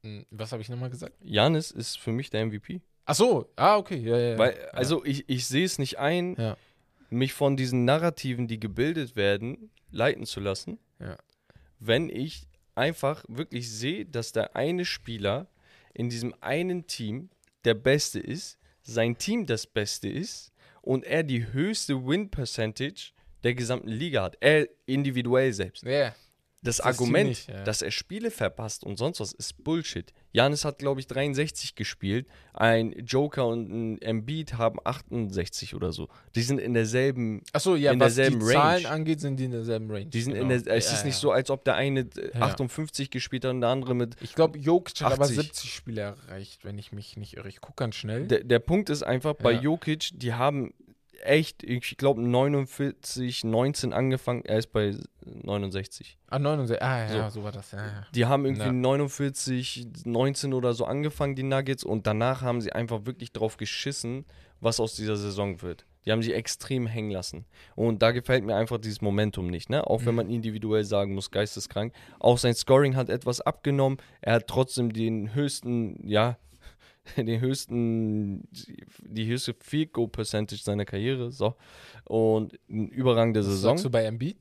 Hm, 0.02 0.26
Was 0.30 0.52
habe 0.52 0.60
ich 0.62 0.68
nochmal 0.68 0.90
gesagt? 0.90 1.16
Janis 1.22 1.70
ist 1.70 1.98
für 1.98 2.12
mich 2.12 2.28
der 2.30 2.44
MVP. 2.46 2.82
Ach 3.06 3.14
so, 3.14 3.50
ah, 3.56 3.76
okay. 3.78 3.96
Ja, 3.96 4.18
ja, 4.18 4.28
ja. 4.32 4.38
Weil, 4.38 4.56
ja. 4.58 4.66
also 4.68 5.02
ich, 5.04 5.28
ich 5.28 5.46
sehe 5.46 5.64
es 5.64 5.78
nicht 5.78 5.98
ein, 5.98 6.36
Ja. 6.36 6.56
mich 7.08 7.32
von 7.32 7.56
diesen 7.56 7.86
Narrativen, 7.86 8.46
die 8.48 8.60
gebildet 8.60 9.16
werden, 9.16 9.70
leiten 9.90 10.26
zu 10.26 10.40
lassen, 10.40 10.78
Ja. 11.00 11.16
wenn 11.78 12.10
ich 12.10 12.47
einfach 12.78 13.24
wirklich 13.28 13.70
sehe, 13.70 14.06
dass 14.06 14.32
der 14.32 14.56
eine 14.56 14.84
Spieler 14.84 15.48
in 15.92 16.08
diesem 16.08 16.34
einen 16.40 16.86
Team 16.86 17.28
der 17.64 17.74
Beste 17.74 18.20
ist, 18.20 18.58
sein 18.82 19.18
Team 19.18 19.46
das 19.46 19.66
Beste 19.66 20.08
ist 20.08 20.52
und 20.80 21.04
er 21.04 21.22
die 21.22 21.52
höchste 21.52 22.06
Win-Percentage 22.06 23.12
der 23.42 23.54
gesamten 23.54 23.88
Liga 23.88 24.22
hat. 24.22 24.36
Er 24.40 24.68
individuell 24.86 25.52
selbst. 25.52 25.82
Ja, 25.82 26.14
Das, 26.60 26.78
Das 26.78 26.86
Argument, 26.86 27.28
nicht, 27.28 27.48
ja. 27.48 27.62
dass 27.62 27.82
er 27.82 27.92
Spiele 27.92 28.32
verpasst 28.32 28.82
und 28.82 28.96
sonst 28.96 29.20
was, 29.20 29.32
ist 29.32 29.62
Bullshit. 29.62 30.12
Janis 30.32 30.64
hat, 30.64 30.80
glaube 30.80 30.98
ich, 31.00 31.06
63 31.06 31.76
gespielt. 31.76 32.26
Ein 32.52 32.90
Joker 33.06 33.46
und 33.46 33.70
ein 33.70 34.02
Embiid 34.02 34.54
haben 34.54 34.80
68 34.82 35.76
oder 35.76 35.92
so. 35.92 36.08
Die 36.34 36.42
sind 36.42 36.58
in 36.58 36.74
derselben. 36.74 37.42
Ach 37.52 37.60
so, 37.60 37.76
ja, 37.76 37.92
In 37.92 38.00
was 38.00 38.14
die 38.14 38.22
derselben 38.22 38.42
Range. 38.42 38.52
Zahlen 38.54 38.86
angeht, 38.86 39.20
sind 39.20 39.36
die 39.36 39.44
in 39.44 39.52
derselben 39.52 39.88
Range. 39.88 40.06
Die 40.06 40.20
sind 40.20 40.32
genau. 40.34 40.42
in 40.42 40.48
der, 40.64 40.76
es 40.76 40.86
Ja, 40.86 40.96
ist 40.96 41.04
nicht 41.04 41.14
ja. 41.14 41.20
so, 41.20 41.30
als 41.30 41.48
ob 41.50 41.64
der 41.64 41.76
eine 41.76 42.00
äh, 42.00 42.30
Ja. 42.34 42.40
58 42.40 43.10
gespielt 43.10 43.44
hat 43.44 43.52
und 43.52 43.60
der 43.60 43.70
andere 43.70 43.94
mit. 43.94 44.16
Ich 44.20 44.34
glaube, 44.34 44.58
Jokic 44.58 45.00
hat 45.00 45.12
aber 45.12 45.24
80. 45.24 45.36
70 45.36 45.72
Spiele 45.72 46.00
erreicht, 46.00 46.64
wenn 46.64 46.76
ich 46.76 46.90
mich 46.90 47.16
nicht 47.16 47.36
irre. 47.36 47.48
Ich 47.48 47.60
gucke 47.60 47.76
ganz 47.76 47.94
schnell. 47.94 48.26
Der, 48.26 48.42
der 48.42 48.58
Punkt 48.58 48.90
ist 48.90 49.04
einfach, 49.04 49.34
bei. 49.34 49.52
Jokic, 49.52 50.10
die 50.12 50.34
haben 50.34 50.74
echt, 51.22 51.62
ich 51.62 51.96
glaube, 51.96 52.22
49, 52.22 53.44
19 53.44 53.92
angefangen. 53.92 54.44
Er 54.44 54.58
ist 54.58 54.72
bei 54.72 54.94
69. 55.24 56.18
ah, 56.28 56.38
69. 56.38 56.82
Ah, 56.82 57.12
ja, 57.14 57.30
so, 57.30 57.42
war 57.44 57.52
das. 57.52 57.72
Ja, 57.72 57.78
ja. 57.86 58.06
Die 58.14 58.26
haben 58.26 58.44
irgendwie 58.44 58.66
Ja. 58.66 58.72
49, 58.72 59.86
19 60.04 60.52
oder 60.54 60.74
so 60.74 60.84
angefangen, 60.84 61.34
die 61.34 61.42
Nuggets, 61.42 61.84
und 61.84 62.06
danach 62.06 62.42
haben 62.42 62.60
sie 62.60 62.72
einfach 62.72 63.06
wirklich 63.06 63.32
drauf 63.32 63.56
geschissen, 63.56 64.24
was 64.60 64.80
aus 64.80 64.94
dieser 64.94 65.16
Saison 65.16 65.62
wird. 65.62 65.86
Die 66.06 66.12
haben 66.12 66.22
sie 66.22 66.32
extrem 66.32 66.86
hängen 66.86 67.10
lassen. 67.10 67.44
Und 67.74 68.00
da 68.02 68.12
gefällt 68.12 68.42
mir 68.44 68.56
einfach 68.56 68.78
dieses 68.78 69.02
Momentum 69.02 69.48
nicht, 69.48 69.68
ne? 69.68 69.86
Auch 69.86 70.00
wenn 70.00 70.10
Mhm. 70.12 70.16
man 70.16 70.30
individuell 70.30 70.84
sagen 70.84 71.14
muss, 71.14 71.30
geisteskrank. 71.30 71.92
Auch 72.18 72.38
sein 72.38 72.54
Scoring 72.54 72.96
hat 72.96 73.10
etwas 73.10 73.40
abgenommen. 73.42 73.98
Er 74.22 74.34
hat 74.34 74.46
trotzdem 74.46 74.92
den 74.92 75.34
höchsten, 75.34 76.00
ja, 76.08 76.38
den 77.16 77.40
höchsten, 77.40 78.48
die 79.00 79.26
höchste 79.26 79.54
Field 79.60 79.92
Goal 79.92 80.08
Percentage 80.08 80.62
seiner 80.62 80.84
Karriere. 80.84 81.30
So. 81.30 81.54
Und 82.04 82.58
ein 82.68 82.88
überragende 82.88 83.40
Was 83.40 83.46
Saison. 83.46 83.76
sagst 83.76 83.84
du 83.84 83.90
bei 83.90 84.04
Embiid? 84.04 84.36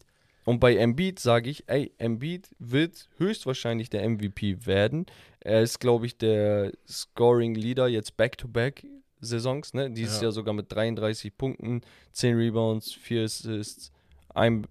Und 0.46 0.60
bei 0.60 0.78
Embiid 0.78 1.20
sage 1.20 1.50
ich, 1.50 1.66
ey, 1.68 1.92
Embiid 1.98 2.50
wird 2.58 3.10
höchstwahrscheinlich 3.18 3.90
der 3.90 4.08
MVP 4.10 4.66
werden. 4.66 5.06
Er 5.42 5.62
ist, 5.62 5.80
glaube 5.80 6.06
ich, 6.06 6.18
der 6.18 6.72
Scoring 6.88 7.54
Leader 7.54 7.88
jetzt 7.90 8.16
Back-to-Back 8.16 8.86
Saisons, 9.20 9.74
ne? 9.74 9.92
Dieses 9.92 10.18
Ja. 10.18 10.24
Jahr 10.24 10.32
sogar 10.32 10.54
mit 10.54 10.72
33 10.72 11.36
Punkten, 11.38 11.82
10 12.14 12.38
Rebounds, 12.38 12.94
4 12.94 13.24
Assists, 13.24 13.92
ein 14.34 14.68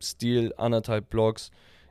Steal, 0.00 0.54
anderthalb 0.56 1.10
Blocks. 1.10 1.50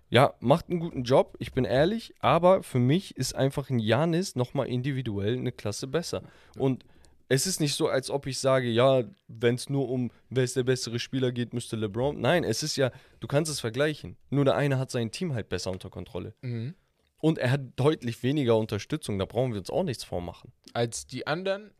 Ja, 0.10 0.34
macht 0.39 0.70
einen 0.70 0.80
guten 0.80 1.03
Job, 1.03 1.36
ich 1.39 1.51
bin 1.51 1.66
ehrlich, 1.66 2.14
aber 2.20 2.64
für 2.64 2.80
mich 2.80 3.18
ist 3.18 3.36
einfach 3.36 3.70
ein 3.70 3.80
Janis 3.80 4.36
nochmal 4.36 4.68
individuell 4.68 5.38
eine 5.38 5.51
Klasse 5.51 5.88
besser. 5.88 6.24
Und 6.58 6.86
es 7.30 7.45
ist 7.45 7.60
nicht 7.60 7.76
so, 7.76 7.89
als 7.89 8.10
ob 8.10 8.26
ich 8.26 8.39
sage, 8.39 8.70
ja, 8.70 9.03
wenn 9.28 9.55
es 9.55 9.70
nur 9.70 9.89
um, 9.89 10.12
wer 10.30 10.45
ist 10.45 10.55
der 10.55 10.64
bessere 10.64 10.99
Spieler 10.99 11.34
geht, 11.34 11.53
müsste 11.53 11.76
LeBron. 11.76 12.20
Nein, 12.20 12.45
es 12.45 12.64
ist 12.64 12.78
ja, 12.78 12.91
du 13.20 13.28
kannst 13.28 13.51
es 13.51 13.60
vergleichen. 13.60 14.16
Nur 14.30 14.45
der 14.45 14.55
eine 14.55 14.80
hat 14.80 14.91
sein 14.91 15.12
Team 15.12 15.34
halt 15.34 15.49
besser 15.49 15.72
unter 15.72 15.89
Kontrolle. 15.89 16.34
Mhm. 16.41 16.74
Und 17.20 17.38
er 17.38 17.51
hat 17.51 17.62
deutlich 17.76 18.24
weniger 18.24 18.55
Unterstützung, 18.55 19.20
da 19.20 19.26
brauchen 19.26 19.51
wir 19.51 19.60
uns 19.60 19.70
auch 19.70 19.84
nichts 19.84 20.03
vormachen. 20.03 20.53
Als 20.74 21.08
die 21.08 21.28
anderen. 21.28 21.72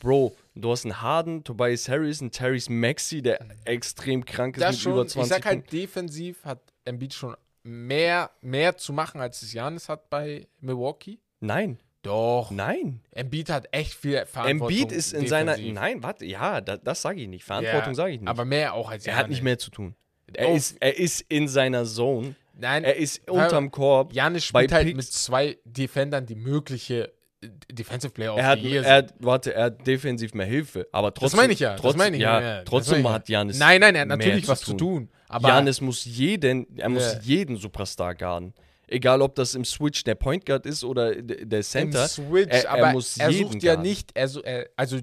Bro, 0.00 0.36
du 0.54 0.70
hast 0.70 0.84
einen 0.84 1.00
Harden, 1.00 1.44
Tobias 1.44 1.88
Harris, 1.88 2.20
einen 2.20 2.30
Terrence 2.30 2.68
Maxi, 2.68 3.22
der 3.22 3.40
extrem 3.64 4.22
krank 4.24 4.58
ist 4.58 4.62
Das 4.62 4.74
mit 4.76 4.82
schon, 4.82 4.92
über 4.92 5.02
ich 5.04 5.12
20 5.12 5.32
sag 5.32 5.46
halt, 5.46 5.72
defensiv 5.72 6.44
hat 6.44 6.60
Embiid 6.84 7.14
schon 7.14 7.34
mehr, 7.62 8.30
mehr 8.40 8.76
zu 8.76 8.92
machen, 8.92 9.20
als 9.20 9.42
es 9.42 9.52
Janis 9.52 9.88
hat 9.88 10.10
bei 10.10 10.46
Milwaukee. 10.60 11.18
Nein, 11.40 11.78
Doch. 12.02 12.50
nein. 12.50 13.00
Embiid 13.12 13.50
hat 13.50 13.68
echt 13.72 13.94
viel 13.94 14.24
Verantwortung. 14.26 14.76
Embiid 14.78 14.92
ist 14.92 15.12
in 15.12 15.26
seiner, 15.26 15.52
defensiv. 15.52 15.74
nein, 15.74 16.02
warte, 16.02 16.24
ja, 16.24 16.60
da, 16.60 16.76
das 16.76 17.02
sage 17.02 17.20
ich 17.22 17.28
nicht. 17.28 17.44
Verantwortung 17.44 17.92
Ja, 17.92 17.94
sage 17.94 18.12
ich 18.12 18.20
nicht. 18.20 18.28
Aber 18.28 18.44
mehr 18.44 18.74
auch 18.74 18.90
als 18.90 19.06
er 19.06 19.16
hat 19.16 19.28
nicht 19.28 19.42
mehr 19.42 19.58
zu 19.58 19.70
tun. 19.70 19.94
Er, 20.34 20.48
Oh. 20.48 20.54
ist, 20.56 20.76
er 20.80 20.96
ist 20.98 21.20
in 21.28 21.46
seiner 21.48 21.84
Zone. 21.84 22.34
Nein, 22.54 22.84
Er 22.84 22.96
ist 22.96 23.28
unterm 23.30 23.70
Korb. 23.70 24.12
Janis 24.12 24.44
spielt 24.44 24.72
halt 24.72 24.86
Picks- 24.86 24.96
mit 24.96 25.04
zwei 25.12 25.58
Defendern 25.64 26.26
die 26.26 26.34
mögliche 26.34 27.12
äh, 27.42 27.48
Defensive 27.72 28.12
Player 28.12 28.36
Er 28.36 28.46
hat, 28.46 28.62
er 28.62 28.84
hat, 28.94 29.14
warte, 29.18 29.52
er 29.54 29.64
hat 29.64 29.86
defensiv 29.86 30.32
mehr 30.34 30.46
Hilfe, 30.46 30.86
aber 30.92 31.12
trotzdem. 31.12 31.36
das 31.38 31.42
meine 31.42 31.52
ich 31.54 31.58
ja. 31.60 31.74
Trotzdem, 31.76 31.88
das 31.88 31.96
meine 31.96 32.16
ich 32.16 32.22
ja, 32.22 32.40
ja, 32.40 32.56
das 32.58 32.64
trotzdem 32.66 32.98
ich 33.00 33.04
ja. 33.04 33.12
hat 33.12 33.28
Janis. 33.28 33.58
Nein, 33.58 33.80
nein, 33.80 33.94
er 33.94 34.02
hat 34.02 34.08
natürlich 34.08 34.44
zu 34.44 34.50
was 34.52 34.60
zu 34.60 34.74
tun. 34.74 35.08
Aber 35.32 35.48
Janis 35.48 35.80
muss 35.80 36.04
jeden, 36.04 36.78
er 36.78 36.88
muss 36.88 37.14
Ja. 37.14 37.20
jeden 37.22 37.56
Superstar 37.56 38.14
garden. 38.14 38.52
Egal, 38.88 39.22
ob 39.22 39.34
das 39.36 39.54
im 39.54 39.64
Switch 39.64 40.04
der 40.04 40.14
Point 40.14 40.44
Guard 40.44 40.66
ist 40.66 40.84
oder 40.84 41.14
der 41.14 41.58
im 41.58 41.62
Center. 41.64 42.06
Switch, 42.08 42.52
er- 42.52 42.64
er 42.64 42.70
aber 42.70 42.92
muss 42.92 43.16
er 43.16 43.32
sucht 43.32 43.62
ja 43.62 43.74
garden. 43.74 43.82
nicht, 43.88 44.10
er, 44.14 44.28
so- 44.28 44.42
also 44.76 44.98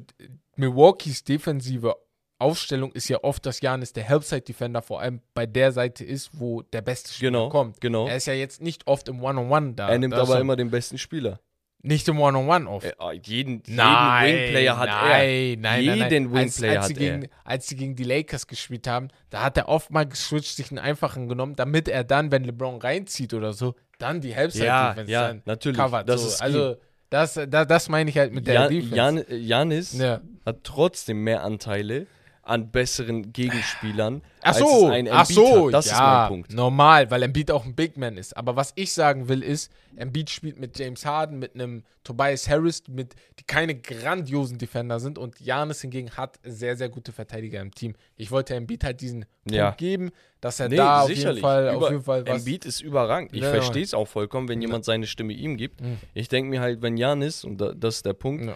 Milwaukees 0.55 1.23
defensive 1.23 1.95
Aufstellung 2.41 2.91
ist 2.93 3.09
ja 3.09 3.21
oft, 3.23 3.45
dass 3.45 3.59
Janis 3.59 3.91
der 3.91 4.03
Helpside-Defender 4.03 4.81
vor 4.81 5.01
allem 5.01 5.21
bei 5.33 5.45
der 5.45 5.71
Seite 5.73 6.05
ist, 6.05 6.29
wo 6.39 6.61
der 6.61 6.81
beste 6.81 7.11
Spieler 7.11 7.31
Genau, 7.31 7.49
kommt. 7.49 7.81
genau. 7.81 8.07
Er 8.07 8.15
ist 8.15 8.27
ja 8.27 8.33
jetzt 8.33 8.61
nicht 8.61 8.87
oft 8.87 9.09
im 9.09 9.21
One-on-One 9.21 9.73
da. 9.73 9.89
Er 9.89 9.97
nimmt 9.97 10.13
da 10.13 10.21
aber 10.21 10.35
er 10.35 10.41
immer 10.41 10.55
den 10.55 10.69
besten 10.71 10.97
Spieler. 10.97 11.39
Nicht 11.81 12.07
im 12.09 12.19
One-on-One 12.19 12.69
oft. 12.69 12.85
Äh, 12.85 12.93
ah, 12.99 13.13
jeden 13.13 13.63
jeden 13.65 13.75
Nein, 13.75 14.33
Wingplayer 14.35 14.77
hat 14.77 14.89
nein, 14.89 14.99
er. 14.99 15.57
Nein, 15.57 15.61
nein, 15.61 15.83
jeden 15.83 16.23
nein. 16.31 16.37
Als, 16.43 16.61
Wingplayer 16.61 16.79
als, 16.81 16.87
sie 16.87 16.93
hat 16.93 16.99
gegen, 16.99 17.23
er. 17.23 17.29
als 17.45 17.67
sie 17.67 17.75
gegen 17.77 17.95
die 17.95 18.03
Lakers 18.03 18.47
gespielt 18.47 18.85
haben, 18.87 19.07
da 19.29 19.43
hat 19.43 19.55
er 19.57 19.69
oft 19.69 19.89
mal 19.89 20.05
geswitcht, 20.05 20.55
sich 20.57 20.71
einen 20.71 20.79
einfachen 20.79 21.29
genommen, 21.29 21.55
damit 21.55 21.87
er 21.87 22.03
dann, 22.03 22.31
wenn 22.31 22.43
LeBron 22.43 22.81
reinzieht 22.81 23.33
oder 23.33 23.53
so, 23.53 23.75
dann 23.97 24.19
die 24.19 24.35
Halbzeit 24.35 24.63
Ja, 24.63 24.89
Defense 24.89 25.11
ja, 25.11 25.27
dann 25.29 25.41
natürlich. 25.45 25.77
covert. 25.77 26.09
Das 26.09 26.21
so. 26.21 26.27
ist 26.27 26.41
also 26.41 26.75
das, 27.09 27.33
da, 27.33 27.65
das 27.65 27.87
meine 27.89 28.09
ich 28.09 28.17
halt 28.17 28.33
mit 28.33 28.45
der 28.45 28.53
Jan, 28.55 28.69
Defense. 28.69 28.95
Jan, 28.95 29.23
Janis 29.29 29.97
Ja. 29.97 30.21
hat 30.45 30.63
trotzdem 30.63 31.23
mehr 31.23 31.43
Anteile 31.43 32.07
an 32.49 32.71
besseren 32.71 33.31
Gegenspielern. 33.31 34.21
Ach 34.41 34.47
als 34.47 34.57
so, 34.59 34.87
ein 34.87 35.07
ach 35.09 35.25
so, 35.25 35.67
hat. 35.67 35.73
Das 35.73 35.87
ja, 35.87 35.93
ist 35.93 35.99
mein 36.01 36.27
Punkt. 36.29 36.53
normal, 36.53 37.11
weil 37.11 37.23
Embiid 37.23 37.51
auch 37.51 37.65
ein 37.65 37.75
Big 37.75 37.97
Man 37.97 38.17
ist. 38.17 38.35
Aber 38.35 38.55
was 38.55 38.71
ich 38.75 38.93
sagen 38.93 39.27
will 39.29 39.43
ist, 39.43 39.71
Embiid 39.95 40.29
spielt 40.29 40.59
mit 40.59 40.77
James 40.79 41.05
Harden, 41.05 41.39
mit 41.39 41.55
einem 41.55 41.83
Tobias 42.03 42.47
Harris, 42.49 42.83
mit, 42.87 43.15
die 43.39 43.43
keine 43.43 43.75
grandiosen 43.75 44.57
Defender 44.57 44.99
sind 44.99 45.17
und 45.17 45.39
Janis 45.39 45.81
hingegen 45.81 46.11
hat 46.11 46.39
sehr, 46.43 46.75
sehr 46.75 46.89
gute 46.89 47.11
Verteidiger 47.11 47.61
im 47.61 47.71
Team. 47.71 47.93
Ich 48.15 48.31
wollte 48.31 48.55
Embiid 48.55 48.83
halt 48.83 49.01
diesen 49.01 49.25
Ja. 49.49 49.65
Punkt 49.65 49.77
geben, 49.79 50.11
dass 50.41 50.59
er 50.59 50.69
Nee, 50.69 50.77
da 50.77 51.01
auf 51.01 51.09
jeden 51.09 51.37
Fall, 51.37 51.69
auf 51.69 51.75
Über- 51.75 51.91
jeden 51.91 52.03
Fall 52.03 52.25
was... 52.25 52.39
Embiid 52.39 52.65
ist 52.65 52.81
überragend. 52.81 53.33
Ich 53.33 53.41
Ja, 53.41 53.49
verstehe 53.51 53.83
es 53.83 53.93
auch 53.93 54.07
vollkommen, 54.07 54.47
wenn 54.47 54.61
jemand 54.61 54.85
seine 54.85 55.05
Stimme 55.05 55.33
ihm 55.33 55.57
gibt. 55.57 55.81
Ich 56.13 56.29
denke 56.29 56.49
mir 56.49 56.61
halt, 56.61 56.81
wenn 56.81 56.97
Janis, 56.97 57.43
und 57.43 57.59
da, 57.59 57.73
das 57.73 57.97
ist 57.97 58.05
der 58.05 58.13
Punkt. 58.13 58.55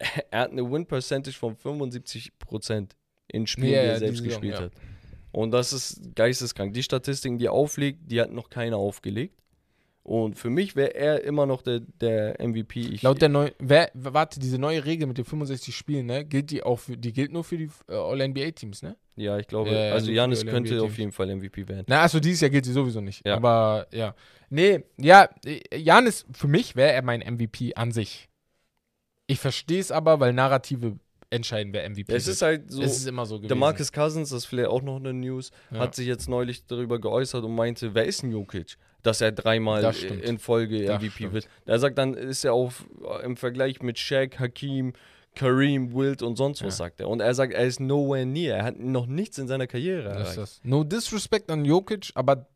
er 0.30 0.40
hat 0.40 0.50
eine 0.50 0.68
Win-Percentage 0.70 1.36
von 1.36 1.56
75% 1.56 2.90
in 3.28 3.46
Spielen, 3.46 3.72
Ja, 3.72 3.82
die 3.82 3.88
er 3.88 3.98
selbst 3.98 4.18
Saison, 4.18 4.28
gespielt 4.28 4.54
ja. 4.54 4.60
hat. 4.62 4.72
Und 5.32 5.52
das 5.52 5.72
ist 5.72 6.14
geisteskrank. 6.16 6.74
Die 6.74 6.82
Statistiken, 6.82 7.38
die 7.38 7.46
er 7.46 7.52
auflegt, 7.52 8.00
die 8.10 8.20
hat 8.20 8.32
noch 8.32 8.50
keiner 8.50 8.76
aufgelegt. 8.76 9.40
Und 10.02 10.34
für 10.34 10.50
mich 10.50 10.74
wäre 10.76 10.94
er 10.94 11.22
immer 11.22 11.46
noch 11.46 11.62
der, 11.62 11.80
der 11.80 12.36
MVP. 12.40 12.80
Ich, 12.80 13.02
Laut 13.02 13.20
der 13.20 13.28
neuen, 13.28 13.52
wer, 13.58 13.90
warte, 13.94 14.40
diese 14.40 14.58
neue 14.58 14.84
Regel 14.84 15.06
mit 15.06 15.18
den 15.18 15.24
65 15.26 15.76
Spielen, 15.76 16.06
ne, 16.06 16.24
gilt 16.24 16.50
die 16.50 16.62
auch 16.62 16.78
für, 16.78 16.96
die 16.96 17.12
gilt 17.12 17.32
nur 17.32 17.44
für 17.44 17.58
die 17.58 17.70
äh, 17.86 17.94
All-NBA-Teams, 17.94 18.82
ne? 18.82 18.96
ja, 19.16 19.38
ich 19.38 19.46
glaube, 19.46 19.70
ja, 19.70 19.92
also 19.92 20.10
Janis 20.10 20.46
könnte 20.46 20.82
auf 20.82 20.96
jeden 20.96 21.12
Fall 21.12 21.34
MVP 21.34 21.68
werden. 21.68 21.84
Na, 21.86 22.00
also 22.00 22.18
dieses 22.18 22.40
Jahr 22.40 22.50
gilt 22.50 22.64
sie 22.64 22.72
sowieso 22.72 23.02
nicht. 23.02 23.24
Ja. 23.26 23.36
Aber 23.36 23.86
ja. 23.92 24.14
Nee, 24.48 24.82
ja, 24.96 25.28
äh, 25.44 25.78
Janis, 25.78 26.24
für 26.32 26.48
mich 26.48 26.74
wäre 26.74 26.92
er 26.92 27.02
mein 27.02 27.20
MVP 27.20 27.74
an 27.74 27.92
sich. 27.92 28.29
Ich 29.30 29.38
verstehe 29.38 29.80
es 29.80 29.92
aber, 29.92 30.18
weil 30.20 30.32
Narrative 30.32 30.96
entscheiden, 31.30 31.72
wer 31.72 31.88
MVP 31.88 32.12
Es 32.12 32.26
wird. 32.26 32.34
ist 32.34 32.42
halt 32.42 32.70
so, 32.72 32.82
es 32.82 32.96
ist 32.96 33.06
immer 33.06 33.24
so 33.24 33.36
gewesen. 33.36 33.48
der 33.48 33.56
Marcus 33.56 33.92
Cousins, 33.92 34.30
das 34.30 34.38
ist 34.38 34.46
vielleicht 34.46 34.68
auch 34.68 34.82
noch 34.82 34.96
eine 34.96 35.12
News, 35.12 35.50
Ja. 35.70 35.78
hat 35.80 35.94
sich 35.94 36.08
jetzt 36.08 36.28
neulich 36.28 36.66
darüber 36.66 36.98
geäußert 36.98 37.44
und 37.44 37.54
meinte, 37.54 37.94
wer 37.94 38.04
ist 38.06 38.24
ein 38.24 38.32
Jokic? 38.32 38.76
Dass 39.04 39.20
er 39.20 39.30
dreimal 39.32 39.80
Das 39.80 40.02
in 40.02 40.38
Folge 40.38 40.84
Das 40.84 40.96
MVP 41.00 41.10
stimmt. 41.14 41.32
wird. 41.34 41.48
Er 41.66 41.78
sagt, 41.78 41.96
dann 41.98 42.14
ist 42.14 42.44
er 42.44 42.52
auf, 42.52 42.84
im 43.22 43.36
Vergleich 43.36 43.80
mit 43.80 43.98
Shaq, 43.98 44.38
Hakim, 44.40 44.92
Kareem, 45.36 45.94
Wild 45.94 46.22
und 46.22 46.34
sonst 46.36 46.60
was, 46.64 46.74
Ja. 46.78 46.84
sagt 46.86 47.00
er. 47.00 47.08
Und 47.08 47.20
er 47.20 47.32
sagt, 47.34 47.52
er 47.54 47.64
ist 47.64 47.78
nowhere 47.78 48.26
near. 48.26 48.56
Er 48.56 48.64
hat 48.64 48.78
noch 48.80 49.06
nichts 49.06 49.38
in 49.38 49.46
seiner 49.46 49.68
Karriere 49.68 50.02
Das 50.12 50.30
ist 50.32 50.36
erreicht. 50.36 50.60
No 50.64 50.82
disrespect 50.82 51.50
an 51.52 51.64
Jokic, 51.64 52.10
aber 52.16 52.46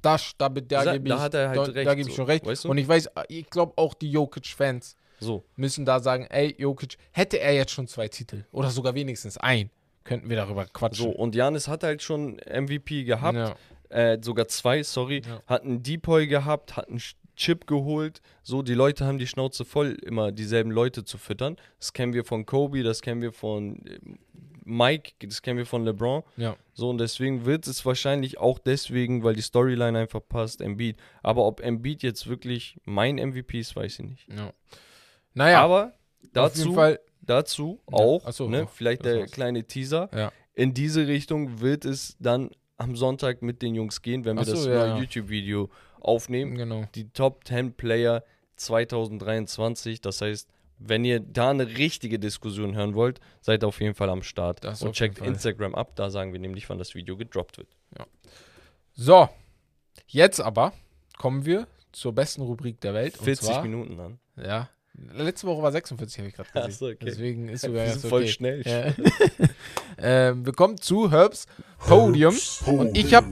das, 0.00 0.32
da, 0.38 0.48
da, 0.48 0.60
Da- 0.84 0.92
gebe 0.94 1.08
ich, 1.08 1.14
halt 1.14 1.34
da, 1.34 1.50
recht, 1.52 1.76
da 1.86 1.94
gebe 1.94 2.08
ich 2.08 2.14
so, 2.14 2.22
schon 2.22 2.26
recht. 2.26 2.46
weißt 2.46 2.64
du? 2.64 2.70
Und 2.70 2.78
ich 2.78 2.88
weiß, 2.88 3.10
ich 3.28 3.50
glaube 3.50 3.74
auch 3.76 3.92
die 3.94 4.10
Jokic-Fans 4.10 4.96
So. 5.22 5.44
müssen 5.56 5.84
da 5.84 6.00
sagen, 6.00 6.26
ey, 6.30 6.54
Jokic, 6.58 6.96
hätte 7.12 7.38
er 7.40 7.54
jetzt 7.54 7.72
schon 7.72 7.86
zwei 7.86 8.08
Titel 8.08 8.44
oder 8.52 8.70
sogar 8.70 8.94
wenigstens 8.94 9.38
ein, 9.38 9.70
könnten 10.04 10.28
wir 10.28 10.36
darüber 10.36 10.64
So, 10.64 10.70
quatschen. 10.72 11.12
und 11.14 11.34
Janis 11.34 11.68
hat 11.68 11.82
halt 11.84 12.02
schon 12.02 12.38
MVP 12.50 13.04
gehabt, 13.04 13.36
Ja. 13.36 13.54
äh, 13.88 14.18
sogar 14.20 14.48
zwei, 14.48 14.82
sorry, 14.82 15.22
Ja. 15.26 15.42
hat 15.46 15.62
einen 15.62 15.82
Depoy 15.82 16.26
gehabt, 16.26 16.76
hat 16.76 16.88
einen 16.88 17.00
Chip 17.36 17.66
geholt. 17.66 18.20
So, 18.42 18.62
die 18.62 18.74
Leute 18.74 19.06
haben 19.06 19.18
die 19.18 19.26
Schnauze 19.26 19.64
voll, 19.64 19.96
immer 20.04 20.32
dieselben 20.32 20.70
Leute 20.70 21.04
zu 21.04 21.16
füttern. 21.18 21.56
Das 21.78 21.92
kennen 21.94 22.12
wir 22.12 22.24
von 22.24 22.44
Kobe, 22.44 22.82
das 22.82 23.00
kennen 23.00 23.22
wir 23.22 23.32
von 23.32 23.76
äh, 23.86 23.98
Mike, 24.64 25.12
das 25.26 25.42
kennen 25.42 25.58
wir 25.58 25.66
von 25.66 25.84
LeBron. 25.84 26.22
Ja. 26.36 26.56
So, 26.74 26.90
und 26.90 26.98
deswegen 26.98 27.44
wird 27.46 27.66
es 27.66 27.84
wahrscheinlich 27.84 28.38
auch 28.38 28.58
deswegen, 28.60 29.24
weil 29.24 29.34
die 29.34 29.42
Storyline 29.42 29.98
einfach 29.98 30.20
passt, 30.28 30.60
Embiid. 30.60 30.96
Aber 31.22 31.46
ob 31.46 31.60
Embiid 31.60 32.02
jetzt 32.02 32.28
wirklich 32.28 32.76
mein 32.84 33.16
MVP 33.16 33.58
ist, 33.60 33.74
weiß 33.74 33.98
ich 34.00 34.04
nicht. 34.06 34.28
ja. 34.28 34.52
Naja, 35.34 35.62
Aber 35.62 35.86
auf 35.86 35.92
jeden 36.22 36.32
dazu, 36.34 36.72
Fall. 36.74 37.00
dazu 37.20 37.80
Ja, 37.90 37.98
auch, 37.98 38.22
ach 38.26 38.32
so, 38.32 38.48
ne, 38.48 38.66
vielleicht 38.72 39.04
der 39.04 39.20
war's. 39.20 39.30
kleine 39.30 39.64
Teaser. 39.64 40.10
Ja. 40.14 40.32
In 40.54 40.74
diese 40.74 41.06
Richtung 41.06 41.60
wird 41.60 41.84
es 41.84 42.16
dann 42.20 42.50
am 42.76 42.96
Sonntag 42.96 43.42
mit 43.42 43.62
den 43.62 43.74
Jungs 43.74 44.02
gehen, 44.02 44.24
wenn 44.24 44.36
wir 44.36 44.44
so, 44.44 44.52
das 44.52 44.66
ja, 44.66 44.74
neue 44.74 44.88
ja. 44.88 44.98
YouTube-Video 44.98 45.70
aufnehmen. 46.00 46.56
Genau. 46.56 46.84
Die 46.94 47.08
Top 47.10 47.46
10 47.46 47.74
Player 47.74 48.24
2023. 48.56 50.00
Das 50.00 50.20
heißt, 50.20 50.48
wenn 50.78 51.04
ihr 51.04 51.20
da 51.20 51.50
eine 51.50 51.66
richtige 51.66 52.18
Diskussion 52.18 52.74
hören 52.74 52.94
wollt, 52.94 53.20
seid 53.40 53.64
auf 53.64 53.80
jeden 53.80 53.94
Fall 53.94 54.10
am 54.10 54.22
Start. 54.22 54.64
Das 54.64 54.82
Und 54.82 54.94
checkt. 54.94 55.18
Instagram 55.18 55.74
ab, 55.74 55.92
da 55.94 56.10
sagen 56.10 56.32
wir 56.32 56.40
nämlich, 56.40 56.68
wann 56.68 56.78
das 56.78 56.94
Video 56.94 57.16
gedroppt 57.16 57.58
wird. 57.58 57.68
So, 58.94 59.28
jetzt 60.08 60.40
aber 60.40 60.72
kommen 61.18 61.46
wir 61.46 61.66
zur 61.92 62.12
besten 62.12 62.42
Rubrik 62.42 62.80
der 62.80 62.94
Welt. 62.94 63.16
40 63.16 63.48
und 63.48 63.54
zwar, 63.54 63.62
Minuten 63.62 64.00
an. 64.00 64.18
Ja. 64.36 64.68
Letzte 65.14 65.46
Woche 65.46 65.62
war 65.62 65.72
46, 65.72 66.18
habe 66.18 66.28
ich 66.28 66.34
gerade 66.34 66.48
gesehen. 66.48 66.68
Ach 66.68 66.78
so, 66.78 66.86
okay. 66.86 66.96
Deswegen 67.02 67.48
ist 67.48 67.62
Wir 67.64 67.68
sogar 67.70 67.86
sind 67.86 67.94
ganz 67.94 68.10
voll 68.10 68.22
okay. 68.22 68.30
schnell. 68.30 68.62
Ja. 68.64 68.94
ähm, 69.98 70.46
wir 70.46 70.52
kommen 70.52 70.78
zu 70.78 71.10
Herbs 71.10 71.46
Podium. 71.78 72.36
Und 72.66 72.96
ich 72.96 73.14
habe 73.14 73.28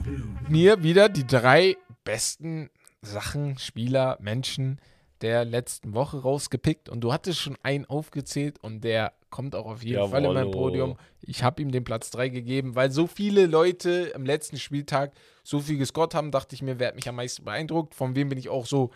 mir 0.49 0.83
wieder 0.83 1.09
die 1.09 1.25
drei 1.25 1.77
besten 2.03 2.69
Sachen, 3.01 3.57
Spieler, 3.57 4.17
Menschen 4.21 4.79
der 5.21 5.45
letzten 5.45 5.93
Woche 5.93 6.21
rausgepickt. 6.21 6.89
Und 6.89 7.01
du 7.01 7.13
hattest 7.13 7.39
schon 7.39 7.57
einen 7.63 7.85
aufgezählt 7.85 8.57
und 8.61 8.83
der 8.83 9.13
kommt 9.29 9.55
auch 9.55 9.65
auf 9.65 9.83
jeden 9.83 10.09
Fall 10.09 10.25
in 10.25 10.33
mein. 10.33 10.51
Podium. 10.51 10.97
Ich 11.21 11.43
habe 11.43 11.61
ihm 11.61 11.71
den 11.71 11.83
Platz 11.83 12.11
3 12.11 12.29
gegeben, 12.29 12.75
weil 12.75 12.91
so 12.91 13.07
viele 13.07 13.45
Leute 13.45 14.11
am 14.15 14.25
letzten 14.25 14.57
Spieltag 14.57 15.13
so 15.43 15.59
viel 15.59 15.77
gescored 15.77 16.13
haben, 16.13 16.31
dachte 16.31 16.55
ich 16.55 16.61
mir, 16.61 16.79
wer 16.79 16.89
hat 16.89 16.95
mich 16.95 17.07
am 17.07 17.15
meisten 17.15 17.45
beeindruckt. 17.45 17.95
Von 17.95 18.15
wem 18.15 18.29
bin 18.29 18.37
ich 18.37 18.49
auch 18.49 18.65
so. 18.65 18.91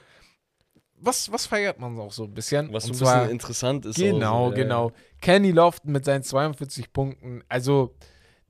Was, 0.97 1.31
was 1.31 1.45
feiert 1.45 1.79
man 1.79 1.99
auch 1.99 2.11
so 2.11 2.23
ein 2.23 2.33
bisschen? 2.33 2.71
Was 2.73 2.83
so 2.85 2.89
Und 2.89 2.95
ein 2.95 2.99
zwar- 2.99 3.15
bisschen 3.19 3.31
interessant 3.31 3.85
ist. 3.85 3.95
Genau, 3.97 4.49
so, 4.49 4.55
ja, 4.55 4.63
genau. 4.63 4.91
Kenny 5.21 5.51
Lofton 5.51 5.91
mit 5.91 6.05
seinen 6.05 6.23
42 6.23 6.91
Punkten. 6.93 7.43
Also, 7.49 7.93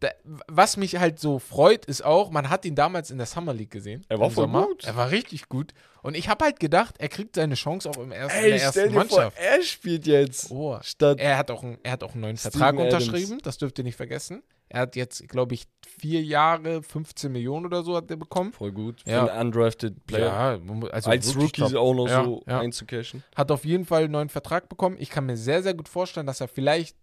da, 0.06 0.12
was 0.48 0.78
mich 0.78 0.98
halt 0.98 1.20
so 1.20 1.40
freut, 1.40 1.86
ist 1.86 2.04
auch, 2.04 2.30
man 2.30 2.50
hat 2.50 2.66
ihn 2.66 2.76
damals 2.76 3.12
in 3.12 3.18
der 3.18 3.28
Summer 3.28 3.54
League 3.54 3.72
gesehen. 3.72 4.06
Er 4.10 4.20
war 4.20 4.30
voll 4.30 4.46
Sommer. 4.46 4.66
gut. 4.68 4.84
Er 4.84 4.96
war 4.96 5.12
richtig 5.12 5.50
gut. 5.50 5.74
Und 6.02 6.16
ich 6.16 6.30
habe 6.30 6.46
halt 6.46 6.60
gedacht, 6.60 6.96
er 7.00 7.10
kriegt 7.10 7.36
seine 7.36 7.56
Chance 7.56 7.90
auch 7.90 7.98
im 7.98 8.12
ersten, 8.12 8.38
in 8.38 8.44
Ey, 8.46 8.50
der 8.52 8.58
stell 8.60 8.84
ersten 8.88 8.94
dir 8.94 9.06
vor, 9.06 9.18
Mannschaft. 9.20 9.38
er 9.40 9.62
spielt 9.64 10.06
jetzt 10.08 10.52
Oh. 10.52 10.78
statt 10.84 11.20
Er 11.20 11.38
hat, 11.38 11.50
auch 11.50 11.64
einen, 11.64 11.80
er 11.84 11.92
hat 11.94 12.04
auch 12.04 12.12
einen 12.14 12.22
neuen 12.22 12.38
Steven 12.38 12.52
Vertrag 12.52 12.76
Adams. 12.80 12.94
unterschrieben, 13.08 13.40
das 13.44 13.58
dürft 13.58 13.78
ihr 13.80 13.84
nicht 13.84 13.96
vergessen. 13.96 14.44
Er 14.70 14.82
hat 14.82 14.96
jetzt, 14.96 15.28
glaube 15.30 15.54
ich, 15.56 15.66
vier 15.88 16.22
Jahre, 16.24 16.82
15 16.84 17.32
Millionen 17.32 17.66
oder 17.66 17.84
so 17.84 17.96
hat 17.96 18.10
er 18.12 18.18
bekommen. 18.18 18.52
voll 18.54 18.72
gut 18.72 19.02
für 19.02 19.10
Ja. 19.10 19.26
einen 19.26 19.48
undrafted 19.48 20.06
Player. 20.06 20.60
Ja, 20.66 20.90
also 20.92 21.10
Als 21.10 21.36
Rookie 21.36 21.62
top. 21.62 21.76
auch 21.76 21.94
noch 21.94 22.08
Ja, 22.08 22.24
so 22.24 22.44
ja. 22.48 22.60
einzucashen. 22.60 23.24
Hat 23.36 23.52
auf 23.52 23.64
jeden 23.66 23.86
Fall 23.86 24.04
einen 24.04 24.12
neuen 24.12 24.30
Vertrag 24.30 24.70
bekommen. 24.70 24.98
Ich 25.00 25.10
kann 25.10 25.26
mir 25.26 25.38
sehr, 25.38 25.64
sehr 25.64 25.74
gut 25.74 25.88
vorstellen, 25.90 26.26
dass 26.28 26.42
er 26.42 26.48
vielleicht 26.48 26.96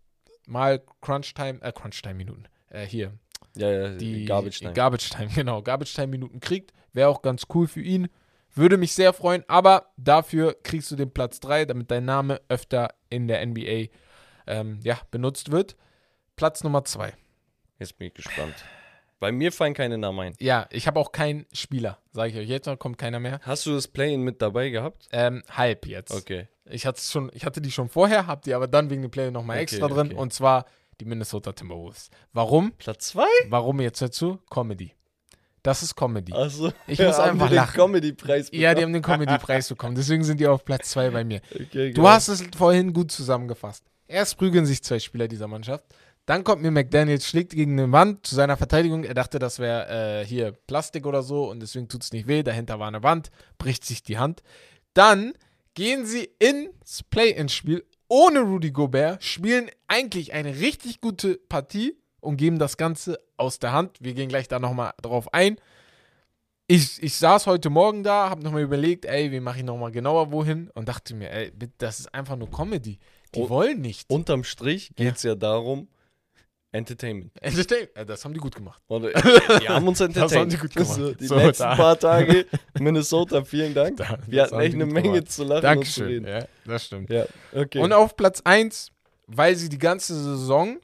mal 0.46 0.82
Crunch-Time, 1.00 1.60
äh, 1.62 1.72
Crunch-Time-Minuten, 1.72 2.46
äh, 2.72 2.86
hier, 2.86 3.12
Ja, 3.54 3.70
ja, 3.70 3.88
die 3.90 4.24
Garbage 4.24 4.58
Time. 4.60 4.72
Garbage 4.72 5.10
Time, 5.16 5.30
genau, 5.34 5.62
Garbage 5.62 5.94
Time 5.94 6.08
Minuten 6.08 6.40
kriegt. 6.40 6.72
Wäre 6.92 7.08
auch 7.08 7.22
ganz 7.22 7.46
cool 7.54 7.68
für 7.68 7.80
ihn. 7.80 8.08
Würde 8.54 8.76
mich 8.76 8.92
sehr 8.92 9.12
freuen, 9.12 9.44
aber 9.48 9.92
dafür 9.96 10.54
kriegst 10.62 10.90
du 10.90 10.96
den 10.96 11.10
Platz 11.10 11.40
3, 11.40 11.64
damit 11.64 11.90
dein 11.90 12.04
Name 12.04 12.40
öfter 12.48 12.90
in 13.08 13.26
der 13.26 13.44
NBA 13.46 13.86
ähm, 14.46 14.80
ja, 14.82 15.00
benutzt 15.10 15.50
wird. 15.50 15.76
Platz 16.36 16.62
Nummer 16.62 16.84
2. 16.84 17.14
Jetzt 17.78 17.96
bin 17.98 18.08
ich 18.08 18.14
gespannt. 18.14 18.54
Bei 19.20 19.32
mir 19.32 19.52
fallen 19.52 19.72
keine 19.72 19.96
Namen 19.98 20.18
ein. 20.18 20.34
Ja, 20.40 20.66
ich 20.70 20.86
habe 20.86 20.98
auch 20.98 21.12
keinen 21.12 21.46
Spieler, 21.52 21.98
sage 22.12 22.30
ich 22.32 22.36
euch 22.36 22.48
jetzt, 22.48 22.68
kommt 22.78 22.98
keiner 22.98 23.20
mehr. 23.20 23.40
Hast 23.42 23.64
du 23.66 23.72
das 23.72 23.86
Play-In 23.88 24.22
mit 24.22 24.42
dabei 24.42 24.68
gehabt? 24.68 25.08
Ähm, 25.12 25.44
halb 25.48 25.86
jetzt. 25.86 26.12
Okay. 26.12 26.48
Ich, 26.64 26.86
hatte 26.86 27.00
schon, 27.00 27.30
ich 27.32 27.46
hatte 27.46 27.60
die 27.60 27.70
schon 27.70 27.88
vorher, 27.88 28.26
hab 28.26 28.42
die 28.42 28.52
aber 28.52 28.66
dann 28.66 28.90
wegen 28.90 29.02
dem 29.02 29.10
Play 29.10 29.30
nochmal 29.30 29.56
Okay, 29.56 29.62
extra 29.62 29.88
drin 29.88 30.08
okay. 30.08 30.16
und 30.16 30.32
zwar 30.32 30.66
die 31.00 31.04
Minnesota 31.04 31.52
Timberwolves. 31.52 32.10
Warum? 32.32 32.72
Platz 32.78 33.08
2? 33.08 33.24
Warum 33.48 33.80
jetzt 33.80 34.02
dazu? 34.02 34.38
Comedy. 34.50 34.94
Das 35.62 35.82
ist 35.82 35.94
Comedy. 35.94 36.32
Achso. 36.32 36.72
Ich 36.86 36.98
muss 36.98 37.18
einfach 37.18 37.50
lachen. 37.50 37.76
Comedy-Preis 37.76 38.48
Ja, 38.52 38.74
die 38.74 38.82
haben 38.82 38.92
den 38.92 39.02
Comedy-Preis 39.02 39.68
bekommen. 39.68 39.94
Deswegen 39.94 40.24
sind 40.24 40.40
die 40.40 40.46
auf 40.46 40.64
Platz 40.64 40.90
2 40.90 41.10
bei 41.10 41.24
mir. 41.24 41.40
okay, 41.54 41.92
Du 41.92 42.06
hast 42.08 42.28
es 42.28 42.42
vorhin 42.56 42.92
gut 42.92 43.12
zusammengefasst. 43.12 43.84
Erst 44.08 44.36
prügeln 44.38 44.66
sich 44.66 44.82
zwei 44.82 44.98
Spieler 44.98 45.28
dieser 45.28 45.46
Mannschaft. 45.46 45.84
Dann 46.26 46.44
kommt 46.44 46.62
mir 46.62 46.70
McDaniels, 46.70 47.26
schlägt 47.26 47.52
gegen 47.52 47.78
eine 47.78 47.90
Wand 47.90 48.26
zu 48.26 48.34
seiner 48.34 48.56
Verteidigung. 48.56 49.04
Er 49.04 49.14
dachte, 49.14 49.38
das 49.38 49.58
wäre 49.58 50.20
äh, 50.20 50.26
hier 50.26 50.52
Plastik 50.52 51.06
oder 51.06 51.22
so 51.22 51.50
und 51.50 51.60
deswegen 51.60 51.88
tut 51.88 52.02
es 52.02 52.12
nicht 52.12 52.28
weh. 52.28 52.42
Dahinter 52.42 52.78
war 52.78 52.88
eine 52.88 53.02
Wand, 53.02 53.30
bricht 53.58 53.84
sich 53.84 54.02
die 54.02 54.18
Hand. 54.18 54.42
Dann 54.94 55.32
gehen 55.74 56.06
sie 56.06 56.28
ins 56.38 57.02
Play-In-Spiel 57.04 57.84
ohne 58.12 58.40
Rudy 58.40 58.72
Gobert, 58.72 59.24
spielen 59.24 59.70
eigentlich 59.88 60.34
eine 60.34 60.58
richtig 60.60 61.00
gute 61.00 61.36
Partie 61.48 61.96
und 62.20 62.36
geben 62.36 62.58
das 62.58 62.76
Ganze 62.76 63.18
aus 63.38 63.58
der 63.58 63.72
Hand. 63.72 63.96
Wir 64.00 64.12
gehen 64.12 64.28
gleich 64.28 64.48
da 64.48 64.58
nochmal 64.58 64.92
drauf 65.00 65.32
ein. 65.32 65.56
Ich, 66.66 67.02
ich 67.02 67.16
saß 67.16 67.46
heute 67.46 67.70
Morgen 67.70 68.02
da, 68.02 68.28
habe 68.28 68.42
nochmal 68.42 68.60
überlegt, 68.62 69.06
ey, 69.06 69.32
wie 69.32 69.40
mache 69.40 69.60
ich 69.60 69.64
nochmal 69.64 69.90
genauer 69.92 70.30
wohin 70.30 70.68
und 70.74 70.88
dachte 70.88 71.14
mir, 71.14 71.30
ey, 71.30 71.52
das 71.78 72.00
ist 72.00 72.14
einfach 72.14 72.36
nur 72.36 72.50
Comedy. 72.50 72.98
Die 73.34 73.40
Und- 73.40 73.48
wollen 73.48 73.80
nicht. 73.80 74.10
Unterm 74.10 74.44
Strich 74.44 74.90
geht 74.94 75.16
es 75.16 75.22
ja. 75.22 75.34
darum, 75.34 75.88
Entertainment. 76.72 77.30
Entertain- 77.42 77.88
äh, 77.94 78.06
Das 78.06 78.24
haben 78.24 78.32
die 78.34 78.40
gut 78.40 78.54
gemacht. 78.56 78.82
Äh, 78.88 78.94
wir 79.02 79.12
haben 79.68 79.86
uns 79.86 79.98
Das 79.98 80.08
entertained. 80.08 80.40
haben 80.40 80.48
die 80.50 80.56
gut 80.56 80.74
gemacht. 80.74 80.94
So, 80.94 81.12
die 81.14 81.26
So, 81.26 81.36
letzten 81.36 81.62
da- 81.64 81.76
paar 81.76 81.98
Tage, 81.98 82.46
Minnesota, 82.80 83.44
vielen 83.44 83.74
Dank. 83.74 83.98
Da- 83.98 84.18
Wir 84.26 84.42
das 84.42 84.52
hatten 84.52 84.62
echt 84.62 84.72
die 84.74 84.82
eine 84.82 84.86
Menge 84.92 85.10
gemacht. 85.12 85.30
zu 85.30 85.44
lachen 85.44 85.54
und 85.56 85.60
zu 85.60 86.00
Dankeschön. 86.00 86.06
reden. 86.06 86.26
Ja, 86.26 86.46
das 86.64 86.86
stimmt. 86.86 87.10
Ja, 87.10 87.26
okay. 87.52 87.78
Und 87.78 87.92
auf 87.92 88.16
Platz 88.16 88.40
1, 88.44 88.90
weil 89.26 89.54
sie 89.56 89.68
die 89.68 89.78
ganze 89.78 90.14
Saison, 90.14 90.78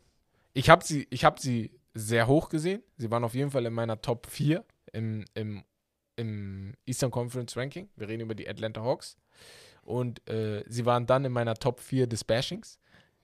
Ich 0.54 0.68
habe 0.70 0.84
sie, 0.84 1.06
ich 1.10 1.24
hab 1.24 1.38
sie 1.38 1.70
sehr 1.94 2.26
hoch 2.26 2.48
gesehen. 2.50 2.82
Sie 2.96 3.10
waren 3.10 3.24
auf 3.24 3.34
jeden 3.34 3.50
Fall 3.50 3.64
in 3.66 3.72
meiner 3.72 4.00
Top 4.00 4.26
4 4.28 4.64
im, 4.92 5.24
im, 5.34 5.64
im 6.16 6.74
Eastern 6.84 7.10
Conference 7.10 7.56
Ranking. 7.56 7.88
Wir 7.96 8.08
reden 8.08 8.22
über 8.22 8.34
die 8.34 8.48
Atlanta 8.48 8.82
Hawks. 8.82 9.16
Und 9.82 10.28
äh, 10.28 10.64
sie 10.68 10.84
waren 10.84 11.06
dann 11.06 11.24
in 11.24 11.32
meiner 11.32 11.54
Top 11.54 11.80
4 11.80 12.06
des 12.06 12.24
Bashings. 12.24 12.78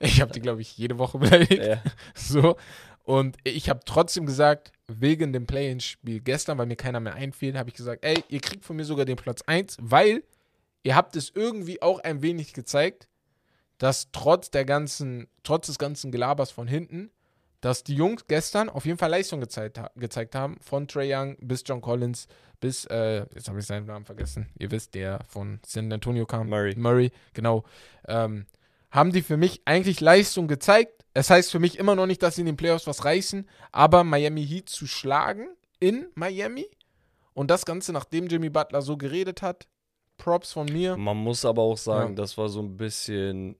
Ich 0.05 0.21
habe 0.21 0.33
die, 0.33 0.41
glaube 0.41 0.61
ich, 0.61 0.77
jede 0.77 0.99
Woche 0.99 1.19
beleidigt. 1.21 1.65
Ja. 1.65 1.83
So. 2.15 2.57
Und 3.05 3.37
ich 3.45 3.69
habe 3.69 3.81
trotzdem 3.85 4.27
gesagt, 4.27 4.73
wegen 4.87 5.33
dem 5.33 5.47
Play-In-Spiel 5.47 6.21
gestern, 6.21 6.59
weil 6.59 6.67
mir 6.67 6.77
keiner 6.77 7.01
mehr 7.01 7.15
einfiel, 7.15 7.57
habe 7.59 7.69
ich 7.69 7.75
gesagt, 7.75 8.05
ey, 8.05 8.23
ihr 8.29 8.41
kriegt 8.41 8.65
von 8.65 8.77
mir 8.77 8.85
sogar 8.85 9.05
den 9.05 9.17
Platz 9.17 9.43
1, 9.47 9.77
weil 9.81 10.23
ihr 10.83 10.97
habt 10.97 11.17
es 11.17 11.31
irgendwie 11.35 11.83
auch 11.83 12.01
ein 12.01 12.23
wenig 12.23 12.55
gezeigt, 12.55 13.09
dass 13.79 14.11
trotz 14.13 14.51
der 14.51 14.65
ganzen, 14.65 15.27
trotz 15.43 15.67
des 15.67 15.79
ganzen 15.79 16.13
Gelabers 16.13 16.51
von 16.51 16.67
hinten, 16.67 17.11
dass 17.61 17.83
die 17.83 17.95
Jungs 17.95 18.27
gestern 18.27 18.69
auf 18.69 18.85
jeden 18.85 18.99
Fall 18.99 19.11
Leistung 19.11 19.41
gezeigt, 19.41 19.79
ha 19.79 19.91
gezeigt 19.97 20.35
haben, 20.35 20.59
von 20.61 20.87
Trey 20.87 21.15
Young 21.15 21.37
bis 21.41 21.63
John 21.67 21.81
Collins 21.81 22.27
bis, 22.61 22.85
äh, 22.87 23.27
jetzt 23.35 23.49
habe 23.49 23.59
ich 23.59 23.67
seinen 23.67 23.87
Namen 23.87 24.05
vergessen, 24.05 24.49
ihr 24.59 24.71
wisst, 24.71 24.95
der 24.95 25.21
von 25.29 25.61
San 25.67 25.93
Antonio 25.93 26.25
kam. 26.25 26.49
Murray. 26.49 26.75
Murray, 26.77 27.11
genau. 27.33 27.65
Ähm, 28.07 28.47
haben 28.95 29.13
die 29.13 29.21
für 29.23 29.37
mich 29.37 29.61
eigentlich 29.67 30.01
Leistung 30.01 30.49
gezeigt. 30.49 31.05
Es 31.13 31.29
heißt 31.31 31.51
für 31.53 31.59
mich 31.59 31.79
immer 31.79 31.95
noch 31.95 32.07
nicht, 32.07 32.23
dass 32.23 32.37
sie 32.37 32.41
in 32.43 32.47
den 32.47 32.57
Playoffs 32.57 32.87
was 32.87 33.05
reißen, 33.05 33.47
aber 33.73 34.05
Miami 34.05 34.47
Heat 34.47 34.69
zu 34.71 34.87
schlagen 34.87 35.49
in 35.81 36.07
Miami 36.15 36.67
und 37.35 37.51
das 37.51 37.65
Ganze, 37.67 37.93
nachdem 37.93 38.27
Jimmy 38.29 38.49
Butler 38.51 38.81
so 38.83 38.97
geredet 38.97 39.43
hat, 39.43 39.67
Props 40.17 40.53
von 40.53 40.67
mir. 40.67 40.97
Man 40.97 41.17
muss 41.17 41.45
aber 41.45 41.63
auch 41.63 41.77
sagen, 41.77 42.11
Ja. 42.11 42.23
das 42.23 42.39
war 42.39 42.49
so 42.49 42.61
ein 42.61 42.77
bisschen 42.77 43.57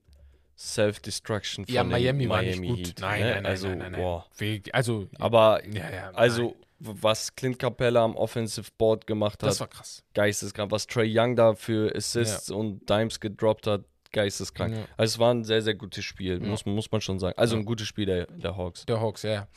Self-Destruction 0.57 1.65
von 1.65 1.73
Ja, 1.73 1.83
den 1.83 1.91
Miami 1.91 2.29
war 2.29 2.41
nicht 2.41 2.59
Miami 2.59 2.67
gut. 2.77 2.87
Heat. 2.87 2.99
Nein, 3.01 3.19
ne? 3.21 3.25
nein, 3.25 3.35
nein, 3.43 3.45
also, 3.45 3.67
nein, 3.67 3.77
nein, 3.77 3.91
nein. 3.91 4.23
Wegen- 4.37 4.73
Also, 4.73 5.07
Aber 5.19 5.65
ja, 5.67 5.89
ja, 5.89 6.11
also, 6.11 6.55
nein. 6.79 6.97
was 7.01 7.35
Clint 7.35 7.59
Capella 7.59 8.03
am 8.03 8.15
Offensive 8.15 8.69
Board 8.77 9.05
gemacht 9.07 9.41
hat, 9.43 9.49
das 9.49 9.59
war 9.59 9.67
krass. 9.67 10.03
geisteskrank. 10.13 10.71
Was 10.71 10.87
Trey 10.87 11.11
Young 11.17 11.35
da 11.35 11.55
für 11.55 11.93
Assists 11.95 12.49
und 12.49 12.89
Dimes 12.89 13.19
gedroppt 13.19 13.67
hat, 13.67 13.83
geisteskrank. 14.15 14.73
Ja. 14.75 14.81
Also 14.97 15.13
es 15.15 15.19
war 15.19 15.31
ein 15.33 15.43
sehr, 15.43 15.61
sehr 15.61 15.75
gutes 15.75 16.03
Spiel, 16.03 16.41
Ja. 16.41 16.49
muss, 16.49 16.65
muss 16.65 16.91
man 16.91 17.01
schon 17.01 17.19
sagen. 17.19 17.37
Also 17.37 17.55
ein 17.55 17.65
gutes 17.65 17.87
Spiel 17.87 18.07
der, 18.07 18.25
der 18.27 18.57
Hawks. 18.57 18.85
Der 18.87 18.99
Hawks, 18.99 19.21
ja. 19.21 19.47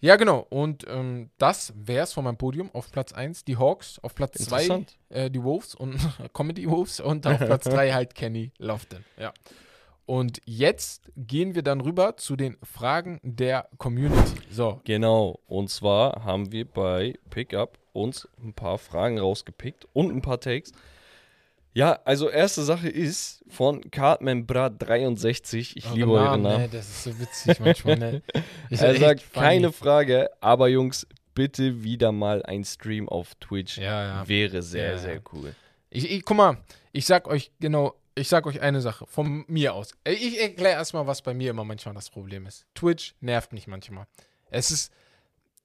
ja. 0.00 0.16
Genau. 0.16 0.46
Und 0.50 0.84
ähm, 0.88 1.30
das 1.38 1.72
wäre 1.76 2.02
es 2.04 2.12
von 2.12 2.24
meinem 2.24 2.36
Podium. 2.38 2.70
Auf 2.74 2.90
Platz 2.90 3.12
1 3.12 3.44
die 3.44 3.56
Hawks, 3.56 3.98
auf 4.02 4.14
Platz 4.16 4.38
2 4.38 4.62
Interessant. 4.62 4.98
äh, 5.10 5.30
die 5.30 5.42
Wolves 5.44 5.74
und 5.76 5.96
Comedy 6.34 6.68
Wolves 6.68 6.98
und 7.00 7.24
auf 7.26 7.38
Platz 7.38 7.64
3 7.64 7.92
halt 7.94 8.14
Kenny 8.16 8.50
Lofton. 8.58 9.04
Ja. 9.18 9.32
Und 10.06 10.40
jetzt 10.46 11.12
gehen 11.16 11.54
wir 11.54 11.62
dann 11.62 11.82
rüber 11.82 12.16
zu 12.16 12.34
den 12.34 12.56
Fragen 12.62 13.20
der 13.22 13.68
Community. 13.76 14.40
So, 14.50 14.80
Genau. 14.84 15.38
Und 15.46 15.68
zwar 15.68 16.24
haben 16.24 16.50
wir 16.50 16.64
bei 16.64 17.12
Pickup 17.28 17.78
uns 17.92 18.26
ein 18.42 18.54
paar 18.54 18.78
Fragen 18.78 19.18
rausgepickt 19.18 19.86
und 19.92 20.10
ein 20.10 20.22
paar 20.22 20.40
Takes. 20.40 20.72
Ja, 21.74 22.00
also 22.04 22.28
erste 22.28 22.62
Sache 22.64 22.88
ist 22.88 23.44
von 23.48 23.90
Cartman 23.90 24.46
Brat 24.46 24.74
63. 24.78 25.76
Ich 25.76 25.94
liebe 25.94 26.10
eure 26.10 26.28
euren 26.28 26.42
Namen. 26.42 26.62
Ne, 26.62 26.68
das 26.68 26.88
ist 26.88 27.04
so 27.04 27.18
witzig 27.18 27.60
manchmal. 27.60 27.98
Ne? 27.98 28.22
Er 28.70 28.96
sagt, 28.96 29.32
keine 29.32 29.72
Frage, 29.72 30.30
aber 30.40 30.68
Jungs, 30.68 31.06
bitte 31.34 31.84
wieder 31.84 32.10
mal 32.10 32.42
ein 32.42 32.64
Stream 32.64 33.08
auf 33.08 33.34
Twitch. 33.36 33.78
Ja, 33.78 34.04
ja. 34.04 34.28
Wäre 34.28 34.62
sehr, 34.62 34.92
Ja, 34.92 34.98
sehr 34.98 35.22
cool. 35.32 35.54
Ich, 35.90 36.10
ich, 36.10 36.24
guck 36.24 36.36
mal, 36.36 36.58
ich 36.92 37.06
sag 37.06 37.28
euch 37.28 37.52
genau, 37.60 37.94
ich 38.14 38.28
sag 38.28 38.46
euch 38.46 38.60
eine 38.60 38.80
Sache 38.80 39.06
von 39.06 39.44
mir 39.46 39.74
aus. 39.74 39.92
Ich 40.04 40.40
erkläre 40.40 40.74
erstmal, 40.74 41.06
was 41.06 41.22
bei 41.22 41.34
mir 41.34 41.50
immer 41.50 41.64
manchmal 41.64 41.94
das 41.94 42.10
Problem 42.10 42.46
ist. 42.46 42.66
Twitch 42.74 43.14
nervt 43.20 43.52
mich 43.52 43.66
manchmal. 43.66 44.06
Es 44.50 44.70
ist, 44.70 44.92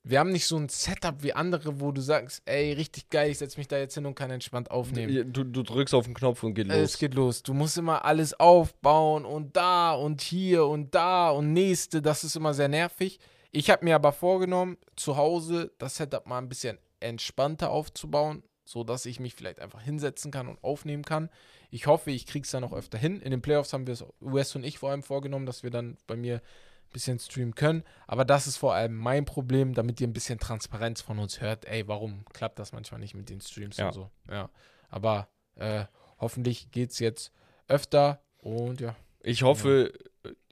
wir 0.06 0.20
haben 0.20 0.32
nicht 0.32 0.46
so 0.46 0.58
ein 0.58 0.68
Setup 0.68 1.24
wie 1.24 1.34
andere, 1.34 1.80
wo 1.80 1.92
du 1.94 2.02
sagst, 2.02 2.42
ey, 2.46 2.74
richtig 2.74 3.10
geil, 3.10 3.32
ich 3.32 3.38
setze 3.38 3.58
mich 3.58 3.70
da 3.70 3.78
jetzt 3.78 3.94
hin 3.94 4.06
und 4.06 4.16
kann 4.16 4.30
entspannt 4.32 4.70
aufnehmen. 4.70 5.32
Du, 5.32 5.46
du 5.46 5.64
drückst 5.64 5.94
auf 5.96 6.06
den 6.06 6.14
Knopf 6.14 6.44
und 6.44 6.54
geht 6.56 6.70
Es 6.70 6.94
los. 6.94 6.98
geht 7.00 7.14
los. 7.14 7.44
Du 7.44 7.54
musst 7.54 7.78
immer 7.78 8.04
alles 8.04 8.38
aufbauen 8.40 9.24
und 9.24 9.56
da 9.56 9.94
und 9.94 10.22
hier 10.22 10.66
und 10.66 10.94
da 10.94 11.30
und 11.30 11.54
nächste. 11.54 12.02
Das 12.02 12.24
ist 12.26 12.36
immer 12.36 12.54
sehr 12.54 12.68
nervig. 12.68 13.20
Ich 13.52 13.70
habe 13.70 13.86
mir 13.86 13.96
aber 13.96 14.12
vorgenommen, 14.12 14.78
zu 14.98 15.16
Hause 15.16 15.72
das 15.78 15.96
Setup 15.96 16.28
mal 16.28 16.40
ein 16.40 16.50
bisschen 16.50 16.80
entspannter 17.00 17.70
aufzubauen, 17.70 18.44
sodass 18.66 19.06
ich 19.06 19.20
mich 19.20 19.36
vielleicht 19.36 19.60
einfach 19.60 19.82
hinsetzen 19.82 20.32
kann 20.32 20.48
und 20.50 20.62
aufnehmen 20.64 21.04
kann. 21.04 21.30
Ich 21.70 21.88
hoffe, 21.88 22.12
ich 22.12 22.26
kriege 22.26 22.44
es 22.44 22.52
dann 22.52 22.64
auch 22.64 22.74
öfter 22.74 22.98
hin. 22.98 23.22
In 23.22 23.32
den 23.32 23.42
Playoffs 23.42 23.72
haben 23.72 23.88
wir 23.88 23.94
es, 23.94 24.04
Wes 24.20 24.56
und 24.56 24.64
ich 24.66 24.80
vor 24.80 24.92
allem 24.92 25.04
vorgenommen, 25.04 25.46
dass 25.46 25.64
wir 25.64 25.70
dann 25.70 25.98
bei 26.08 26.16
mir 26.16 26.42
bisschen 26.94 27.20
streamen 27.20 27.54
können. 27.56 27.84
Aber 28.08 28.24
das 28.24 28.48
ist 28.48 28.58
vor 28.58 28.74
allem 28.74 28.96
mein 28.96 29.26
Problem, 29.26 29.74
damit 29.74 30.00
ihr 30.00 30.08
ein 30.08 30.14
bisschen 30.14 30.40
Transparenz 30.40 31.02
von 31.02 31.20
uns 31.20 31.42
hört. 31.42 31.66
Ey, 31.66 31.88
warum 31.88 32.24
klappt 32.34 32.60
das 32.60 32.72
manchmal 32.72 33.00
nicht 33.02 33.16
mit 33.16 33.30
den 33.30 33.42
Streams 33.42 33.78
Ja. 33.78 33.88
und 33.88 33.94
so? 33.94 34.10
Ja. 34.30 34.50
Aber 34.90 35.28
äh, 35.56 35.86
hoffentlich 36.20 36.72
geht 36.72 36.92
es 36.92 37.00
jetzt 37.00 37.32
öfter 37.68 38.22
und 38.38 38.80
ja. 38.80 38.96
Ich 39.22 39.44
hoffe, 39.44 39.92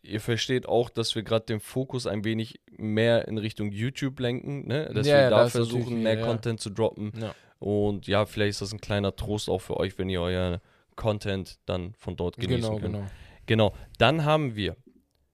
ihr 0.02 0.22
versteht 0.22 0.66
auch, 0.68 0.90
dass 0.90 1.14
wir 1.16 1.24
gerade 1.24 1.46
den 1.46 1.60
Fokus 1.60 2.08
ein 2.08 2.24
wenig 2.24 2.60
mehr 2.78 3.28
in 3.28 3.38
Richtung 3.38 3.72
YouTube 3.72 4.20
lenken, 4.20 4.68
ne? 4.68 4.92
dass 4.94 5.06
Ja, 5.08 5.16
wir 5.16 5.22
ja, 5.24 5.30
da 5.30 5.44
das 5.44 5.52
versuchen, 5.52 6.04
mehr 6.04 6.18
ja. 6.20 6.26
Content 6.26 6.60
zu 6.60 6.70
droppen. 6.70 7.12
ja. 7.20 7.34
Und 7.60 8.08
ja, 8.08 8.26
vielleicht 8.26 8.52
ist 8.52 8.62
das 8.62 8.74
ein 8.74 8.82
kleiner 8.82 9.16
Trost 9.16 9.48
auch 9.50 9.60
für 9.62 9.78
euch, 9.78 10.00
wenn 10.00 10.10
ihr 10.10 10.20
euer 10.22 10.62
Content 10.96 11.60
dann 11.68 11.94
von 11.94 12.16
dort 12.16 12.38
genießen 12.38 12.62
Genau, 12.62 12.80
könnt. 12.80 12.94
genau. 12.94 13.08
Genau. 13.46 13.76
Dann 14.00 14.26
haben 14.26 14.56
wir, 14.56 14.76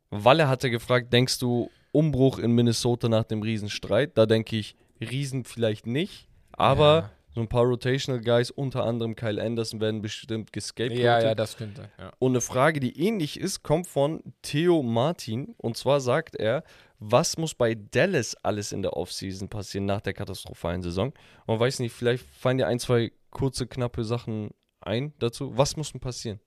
Walle 0.10 0.48
hatte 0.48 0.70
gefragt, 0.70 1.12
denkst 1.14 1.40
du 1.40 1.70
Umbruch 1.92 2.40
in 2.40 2.52
Minnesota 2.52 3.10
nach 3.10 3.24
dem 3.26 3.42
Riesenstreit? 3.42 4.18
Da 4.18 4.26
denke 4.26 4.56
ich, 4.58 4.76
Riesen 5.02 5.44
vielleicht 5.44 5.86
nicht, 5.88 6.28
aber 6.54 6.96
Ja. 6.96 7.12
so 7.36 7.42
ein 7.42 7.48
paar 7.50 7.64
Rotational 7.66 8.22
Guys, 8.22 8.50
unter 8.52 8.84
anderem 8.84 9.16
Kyle 9.16 9.42
Anderson, 9.42 9.80
werden 9.80 10.02
bestimmt 10.02 10.52
gescapegoatet. 10.54 11.04
Ja, 11.04 11.20
ja, 11.22 11.36
das 11.36 11.56
könnte. 11.58 11.90
Ja. 12.00 12.12
Und 12.20 12.32
eine 12.32 12.42
Frage, 12.42 12.80
die 12.80 13.00
ähnlich 13.00 13.40
ist, 13.40 13.64
kommt 13.64 13.88
von 13.88 14.22
Theo 14.42 14.82
Martin. 14.82 15.54
Und 15.58 15.78
zwar 15.78 16.00
sagt 16.00 16.36
er, 16.36 16.64
was 17.00 17.38
muss 17.38 17.54
bei 17.54 17.76
Dallas 17.76 18.34
alles 18.44 18.72
in 18.72 18.82
der 18.82 18.94
Offseason 18.98 19.50
passieren 19.50 19.86
nach 19.86 20.02
der 20.02 20.14
katastrophalen 20.14 20.82
Saison? 20.82 21.14
Und 21.46 21.60
weiß 21.60 21.80
nicht, 21.80 21.94
vielleicht 21.94 22.26
fallen 22.26 22.58
dir 22.58 22.66
ein, 22.68 22.80
zwei 22.80 23.12
kurze, 23.30 23.68
knappe 23.68 24.04
Sachen 24.04 24.50
ein 24.82 25.14
dazu. 25.20 25.56
Was 25.56 25.78
muss 25.78 25.92
denn 25.92 26.02
passieren? 26.02 26.40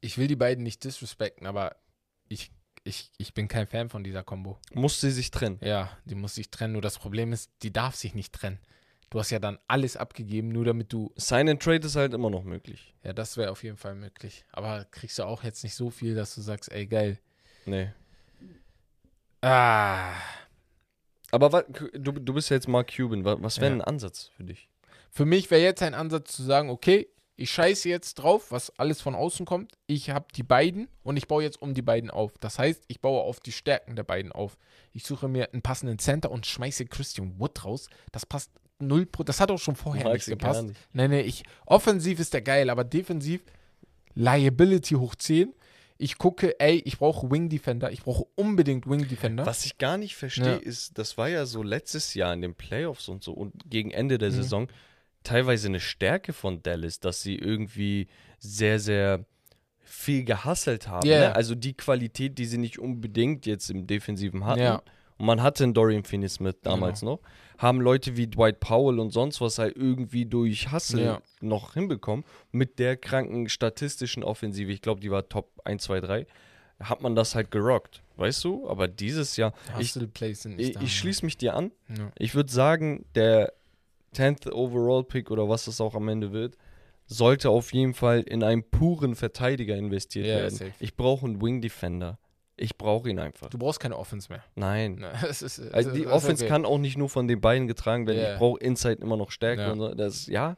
Ich 0.00 0.16
will 0.16 0.26
die 0.26 0.36
beiden 0.36 0.64
nicht 0.64 0.84
disrespekten, 0.84 1.46
aber 1.46 1.76
ich, 2.84 3.10
ich 3.18 3.34
bin 3.34 3.48
kein 3.48 3.66
Fan 3.66 3.88
von 3.88 4.04
dieser 4.04 4.22
Combo. 4.22 4.58
Muss 4.72 5.00
sie 5.00 5.10
sich 5.10 5.30
trennen? 5.30 5.58
Ja, 5.62 5.90
die 6.04 6.14
muss 6.14 6.34
sich 6.34 6.50
trennen. 6.50 6.74
Nur 6.74 6.82
das 6.82 6.98
Problem 6.98 7.32
ist, 7.32 7.50
die 7.62 7.72
darf 7.72 7.94
sich 7.96 8.14
nicht 8.14 8.32
trennen. 8.32 8.58
Du 9.10 9.18
hast 9.20 9.30
ja 9.30 9.38
dann 9.38 9.58
alles 9.68 9.96
abgegeben, 9.96 10.48
nur 10.48 10.64
damit 10.64 10.92
du. 10.92 11.12
Sign 11.16 11.48
and 11.48 11.62
Trade 11.62 11.86
ist 11.86 11.96
halt 11.96 12.14
immer 12.14 12.30
noch 12.30 12.42
möglich. 12.44 12.94
Ja, 13.02 13.12
das 13.12 13.36
wäre 13.36 13.50
auf 13.50 13.62
jeden 13.62 13.76
Fall 13.76 13.94
möglich. 13.94 14.44
Aber 14.52 14.84
kriegst 14.86 15.18
du 15.18 15.24
auch 15.24 15.44
jetzt 15.44 15.62
nicht 15.62 15.74
so 15.74 15.90
viel, 15.90 16.14
dass 16.14 16.34
du 16.34 16.40
sagst, 16.40 16.70
ey, 16.72 16.86
geil. 16.86 17.18
Nee. 17.64 17.90
Ah. 19.40 20.14
Aber 21.30 21.52
wa- 21.52 21.64
du, 21.68 22.12
du 22.12 22.34
bist 22.34 22.50
ja 22.50 22.56
jetzt 22.56 22.68
Mark 22.68 22.94
Cuban. 22.96 23.24
Wa- 23.24 23.36
Was 23.40 23.58
wäre 23.60 23.70
Ja. 23.70 23.76
ein 23.78 23.82
Ansatz 23.82 24.30
für 24.36 24.44
dich? 24.44 24.68
Für 25.10 25.24
mich 25.26 25.50
wäre 25.50 25.62
jetzt 25.62 25.82
ein 25.82 25.94
Ansatz 25.94 26.32
zu 26.36 26.42
sagen, 26.42 26.70
okay, 26.70 27.08
ich 27.36 27.50
scheiße 27.50 27.88
jetzt 27.88 28.14
drauf, 28.14 28.50
was 28.52 28.70
alles 28.78 29.00
von 29.00 29.14
außen 29.14 29.44
kommt. 29.46 29.72
Ich 29.86 30.10
habe 30.10 30.26
die 30.36 30.42
beiden 30.44 30.88
und 31.02 31.16
ich 31.16 31.26
baue 31.26 31.42
jetzt 31.42 31.60
um 31.60 31.74
die 31.74 31.82
beiden 31.82 32.10
auf. 32.10 32.32
Das 32.38 32.58
heißt, 32.58 32.84
ich 32.88 33.00
baue 33.00 33.22
auf 33.22 33.40
die 33.40 33.52
Stärken 33.52 33.96
der 33.96 34.04
beiden 34.04 34.30
auf. 34.32 34.56
Ich 34.92 35.04
suche 35.04 35.26
mir 35.28 35.52
einen 35.52 35.62
passenden 35.62 35.98
Center 35.98 36.30
und 36.30 36.46
schmeiße 36.46 36.86
Christian 36.86 37.38
Wood 37.40 37.64
raus. 37.64 37.88
Das 38.12 38.24
passt 38.24 38.50
null 38.78 39.06
Pro. 39.06 39.24
Das 39.24 39.40
hat 39.40 39.50
auch 39.50 39.58
schon 39.58 39.74
vorher 39.76 40.04
Magst 40.04 40.28
nicht 40.28 40.40
du 40.40 40.44
gar 40.44 40.52
gepasst. 40.52 40.68
nicht. 40.68 40.80
Nein, 40.92 41.10
nein, 41.10 41.24
ich. 41.24 41.42
Offensiv 41.66 42.20
ist 42.20 42.34
der 42.34 42.42
geil, 42.42 42.70
aber 42.70 42.84
defensiv 42.84 43.42
Liability 44.14 44.94
hoch 44.94 45.14
10. 45.14 45.52
Ich 45.96 46.18
gucke, 46.18 46.58
ey, 46.58 46.82
ich 46.84 46.98
brauche 46.98 47.30
Wing 47.30 47.48
Defender. 47.48 47.90
Ich 47.92 48.02
brauche 48.02 48.24
unbedingt 48.34 48.88
Wing 48.88 49.06
Defender. 49.08 49.46
Was 49.46 49.64
ich 49.64 49.78
gar 49.78 49.96
nicht 49.96 50.16
verstehe, 50.16 50.44
Ja. 50.54 50.56
ist, 50.56 50.98
das 50.98 51.16
war 51.18 51.28
ja 51.28 51.46
so 51.46 51.62
letztes 51.62 52.14
Jahr 52.14 52.32
in 52.34 52.42
den 52.42 52.54
Playoffs 52.54 53.08
und 53.08 53.22
so 53.22 53.32
und 53.32 53.52
gegen 53.70 53.90
Ende 53.92 54.18
der 54.18 54.30
Mhm. 54.30 54.34
Saison 54.34 54.68
teilweise 55.24 55.68
eine 55.68 55.80
Stärke 55.80 56.32
von 56.32 56.62
Dallas, 56.62 57.00
dass 57.00 57.22
sie 57.22 57.36
irgendwie 57.36 58.06
sehr, 58.38 58.78
sehr 58.78 59.24
viel 59.80 60.24
gehasselt 60.24 60.88
haben. 60.88 61.06
Ja. 61.08 61.20
Ne? 61.20 61.36
Also 61.36 61.54
die 61.54 61.74
Qualität, 61.74 62.38
die 62.38 62.46
sie 62.46 62.58
nicht 62.58 62.78
unbedingt 62.78 63.46
jetzt 63.46 63.70
im 63.70 63.86
Defensiven 63.86 64.44
hatten. 64.46 64.60
Ja. 64.60 64.82
Und 65.16 65.26
man 65.26 65.42
hatte 65.42 65.64
einen 65.64 65.74
Dorian 65.74 66.04
Finney-Smith 66.04 66.56
damals 66.62 67.02
noch. 67.02 67.20
Haben 67.58 67.80
Leute 67.80 68.16
wie 68.16 68.26
Dwight 68.26 68.58
Powell 68.58 68.98
und 68.98 69.10
sonst 69.10 69.40
was 69.40 69.58
halt 69.58 69.76
irgendwie 69.76 70.26
durch 70.26 70.72
Hustle 70.72 71.04
Ja. 71.04 71.22
noch 71.40 71.74
hinbekommen. 71.74 72.24
Mit 72.50 72.78
der 72.80 72.96
kranken 72.96 73.48
statistischen 73.48 74.24
Offensive, 74.24 74.72
ich 74.72 74.82
glaube, 74.82 75.00
die 75.00 75.10
war 75.10 75.28
Top 75.28 75.52
1, 75.64 75.84
2, 75.84 76.00
3, 76.00 76.26
hat 76.80 77.00
man 77.00 77.14
das 77.14 77.36
halt 77.36 77.52
gerockt. 77.52 78.02
Weißt 78.16 78.42
du? 78.42 78.68
Aber 78.68 78.88
dieses 78.88 79.36
Jahr, 79.36 79.54
ich, 79.78 79.90
Hustle 79.90 80.08
Plays 80.08 80.42
sind 80.42 80.56
nicht 80.56 80.70
ich, 80.70 80.74
da. 80.74 80.80
ich 80.82 80.98
schließe 80.98 81.24
mich 81.24 81.36
dir 81.36 81.54
an. 81.54 81.70
Ja. 81.96 82.10
Ich 82.18 82.34
würde 82.34 82.52
sagen, 82.52 83.04
der 83.14 83.52
10th 84.14 84.50
Overall 84.52 85.04
Pick 85.04 85.30
oder 85.30 85.48
was 85.48 85.64
das 85.66 85.80
auch 85.80 85.94
am 85.94 86.08
Ende 86.08 86.32
wird, 86.32 86.56
sollte 87.06 87.50
auf 87.50 87.72
jeden 87.72 87.92
Fall 87.94 88.20
in 88.22 88.42
einen 88.42 88.62
puren 88.62 89.14
Verteidiger 89.14 89.76
investiert 89.76 90.26
Ja, 90.26 90.36
werden. 90.36 90.54
safe. 90.54 90.72
Ich 90.78 90.96
brauche 90.96 91.26
einen 91.26 91.42
Wing 91.42 91.60
Defender. 91.60 92.18
Ich 92.56 92.78
brauche 92.78 93.10
ihn 93.10 93.18
einfach. 93.18 93.50
Du 93.50 93.58
brauchst 93.58 93.80
keine 93.80 93.98
Offense 93.98 94.32
mehr. 94.32 94.42
Nein. 94.54 94.94
Ne, 95.00 95.12
es 95.28 95.42
ist, 95.42 95.60
Also 95.74 95.90
die 95.90 96.06
Offense 96.06 96.44
okay. 96.44 96.52
kann 96.52 96.64
auch 96.64 96.78
nicht 96.78 96.96
nur 96.96 97.08
von 97.08 97.26
den 97.28 97.40
beiden 97.40 97.66
getragen 97.66 98.06
werden. 98.06 98.20
Ja. 98.22 98.32
Ich 98.34 98.38
brauche 98.38 98.60
Inside 98.60 99.02
immer 99.02 99.16
noch 99.16 99.30
Stärke 99.32 99.62
Ja. 99.62 99.72
und 99.72 99.78
so. 99.80 99.94
Das 99.94 100.26
ja, 100.28 100.56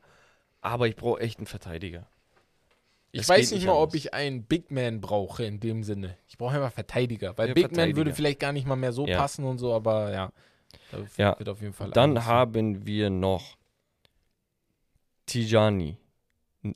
aber 0.60 0.88
ich 0.88 0.94
brauche 0.96 1.20
echt 1.20 1.38
einen 1.38 1.46
Verteidiger. 1.46 2.06
Ich 3.12 3.22
Es 3.22 3.28
weiß 3.30 3.52
nicht 3.52 3.64
mal, 3.64 3.72
ob 3.72 3.94
ich 3.94 4.12
einen 4.12 4.42
Big 4.44 4.70
Man 4.70 5.00
brauche 5.00 5.42
in 5.44 5.58
dem 5.58 5.82
Sinne. 5.84 6.18
Ich 6.28 6.36
brauche 6.36 6.54
einfach 6.56 6.72
Verteidiger, 6.72 7.36
weil 7.38 7.48
Ja, 7.48 7.54
Big 7.54 7.64
Man 7.64 7.70
Verteidiger. 7.70 7.96
würde 7.96 8.12
vielleicht 8.12 8.40
gar 8.40 8.52
nicht 8.52 8.66
mal 8.66 8.76
mehr 8.76 8.92
so 8.92 9.06
Ja. 9.06 9.16
passen 9.16 9.44
und 9.46 9.56
so, 9.58 9.72
aber 9.72 10.12
ja. 10.12 10.32
Da 10.92 10.98
Ja. 11.16 11.38
wird 11.38 11.48
auf 11.48 11.60
jeden 11.60 11.72
Fall. 11.72 11.90
Dann 11.90 12.10
anders. 12.10 12.26
haben 12.26 12.86
wir 12.86 13.10
noch 13.10 13.56
Tijani. 15.26 15.96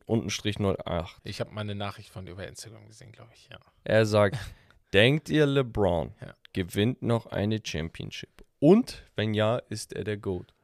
Untenstrich 0.07 0.59
08. 0.61 1.21
Ich 1.25 1.41
habe 1.41 1.51
mal 1.53 1.63
eine 1.63 1.75
Nachricht 1.75 2.11
von 2.11 2.27
über 2.29 2.47
Instagram 2.47 2.87
gesehen, 2.87 3.11
glaube 3.11 3.31
ich, 3.35 3.49
ja. 3.51 3.59
Er 3.83 4.07
sagt, 4.07 4.37
denkt 4.93 5.29
ihr 5.29 5.47
LeBron 5.47 6.13
Ja. 6.21 6.35
gewinnt 6.53 7.03
noch 7.03 7.27
eine 7.27 7.61
Championship? 7.65 8.45
Und 8.61 9.03
wenn 9.17 9.35
ja, 9.35 9.57
ist 9.69 9.93
er 9.93 10.05
der 10.05 10.17
GOAT? 10.17 10.55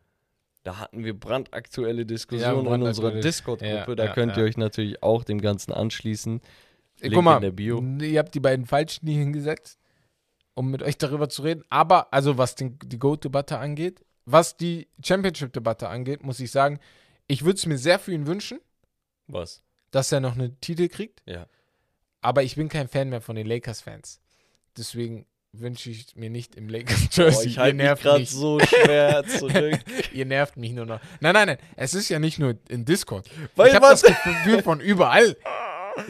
Da 0.63 0.79
hatten 0.79 1.05
wir 1.05 1.19
brandaktuelle 1.19 2.07
Diskussionen 2.07 2.61
in 2.61 2.67
brandaktuelle- 2.67 2.89
unserer 2.89 3.11
Discord-Gruppe. 3.21 3.91
Ja, 3.91 3.95
da 3.95 4.05
ja, 4.07 4.13
könnt 4.13 4.37
ja. 4.37 4.43
ihr 4.43 4.49
euch 4.49 4.57
natürlich 4.57 5.03
auch 5.03 5.25
dem 5.25 5.41
Ganzen 5.41 5.73
anschließen. 5.73 6.41
Link 7.01 7.15
Guck 7.15 7.25
mal, 7.25 7.43
in 7.43 8.01
ihr 8.01 8.19
habt 8.19 8.35
die 8.35 8.41
beiden 8.41 8.67
Falschen 8.67 9.07
hier 9.09 9.19
hingesetzt, 9.19 9.79
um 10.57 10.71
mit 10.71 10.83
euch 10.83 10.99
darüber 10.99 11.29
zu 11.29 11.43
reden. 11.43 11.63
Aber, 11.71 12.13
also 12.13 12.39
was 12.39 12.55
den, 12.57 12.79
die 12.85 12.99
GOAT-Debatte 12.99 13.59
angeht, 13.59 14.01
was 14.25 14.57
die 14.57 14.89
Championship-Debatte 15.05 15.89
angeht, 15.89 16.25
muss 16.25 16.41
ich 16.41 16.51
sagen, 16.51 16.81
ich 17.29 17.45
würde 17.45 17.59
es 17.59 17.67
mir 17.67 17.79
sehr 17.79 17.99
für 18.01 18.13
ihn 18.13 18.27
wünschen, 18.27 18.59
Was? 19.29 19.63
dass 19.93 20.11
er 20.11 20.21
noch 20.21 20.33
einen 20.33 20.59
Titel 20.61 20.89
kriegt. 20.89 21.23
Ja. 21.27 21.47
Aber 22.23 22.43
ich 22.43 22.57
bin 22.57 22.69
kein 22.69 22.89
Fan 22.89 23.11
mehr 23.11 23.21
von 23.21 23.37
den 23.37 23.47
Lakers-Fans. 23.47 24.21
Deswegen 24.77 25.27
wünsche 25.53 25.91
ich 25.91 26.17
mir 26.17 26.31
nicht 26.31 26.57
im 26.57 26.67
Boah, 26.67 26.73
Lakers-Jersey. 26.79 27.47
ich 27.49 27.57
ihr 27.57 27.63
halte 27.63 27.77
mich 27.77 27.85
nervt 27.85 28.03
gerade 28.03 28.25
so 28.27 28.59
schwer 28.61 29.25
zurück. 29.39 29.79
Ihr 30.13 30.27
nervt 30.27 30.57
mich 30.57 30.73
nur 30.73 30.87
noch. 30.87 31.01
Nein, 31.21 31.35
nein, 31.35 31.47
nein. 31.49 31.59
Es 31.77 31.95
ist 31.95 32.09
ja 32.09 32.19
nicht 32.19 32.39
nur 32.39 32.57
in 32.69 32.85
Discord. 32.85 33.29
Weil 33.55 33.69
ich 33.69 33.75
habe 33.75 33.87
das 33.87 34.03
Gefühl 34.03 34.63
von 34.63 34.81
überall. 34.81 35.37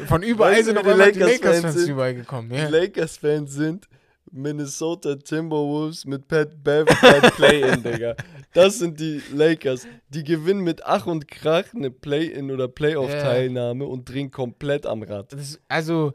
Von 0.08 0.22
überall 0.22 0.52
Weißt 0.54 0.64
sind 0.66 0.78
wie 0.78 1.12
die 1.12 1.12
die 1.12 1.18
Lakers-Fans 1.20 1.74
sind? 1.76 1.88
überall 1.90 2.14
gekommen. 2.14 2.48
Die 2.50 2.56
Ja. 2.56 2.68
Lakers-Fans 2.68 3.52
sind 3.52 3.88
Minnesota 4.36 5.16
Timberwolves 5.16 6.04
mit 6.04 6.28
Pat 6.28 6.62
Bev 6.62 6.86
Play-In, 7.36 7.82
Digga. 7.82 8.14
Das 8.52 8.78
sind 8.78 9.00
die 9.00 9.22
Lakers. 9.32 9.86
Die 10.08 10.24
gewinnen 10.24 10.60
mit 10.60 10.84
Ach 10.84 11.06
und 11.06 11.28
Krach 11.28 11.74
eine 11.74 11.90
Play-In 11.90 12.50
oder 12.50 12.68
Playoff-Teilnahme 12.68 13.86
und 13.86 14.08
drehen 14.08 14.30
komplett 14.30 14.86
am 14.86 15.02
Rad. 15.02 15.32
Ist, 15.32 15.60
also, 15.68 16.12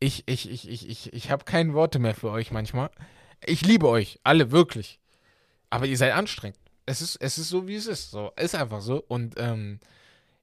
ich, 0.00 0.24
ich, 0.26 0.50
ich, 0.50 0.68
ich, 0.68 0.88
ich, 0.88 1.12
ich 1.12 1.30
habe 1.30 1.44
keine 1.44 1.74
Worte 1.74 1.98
mehr 1.98 2.14
für 2.14 2.30
euch 2.30 2.50
manchmal. 2.50 2.90
Ich 3.44 3.64
liebe 3.66 3.88
euch, 3.88 4.20
alle, 4.22 4.50
wirklich. 4.52 5.00
Aber 5.70 5.86
ihr 5.86 5.96
seid 5.96 6.12
anstrengend. 6.12 6.58
Es 6.86 7.00
ist, 7.00 7.16
es 7.16 7.38
ist 7.38 7.48
so, 7.48 7.66
wie 7.66 7.76
es 7.76 7.86
ist. 7.86 8.10
So, 8.10 8.32
ist 8.36 8.54
einfach 8.54 8.80
so. 8.80 9.02
Und 9.08 9.34
ähm, 9.38 9.80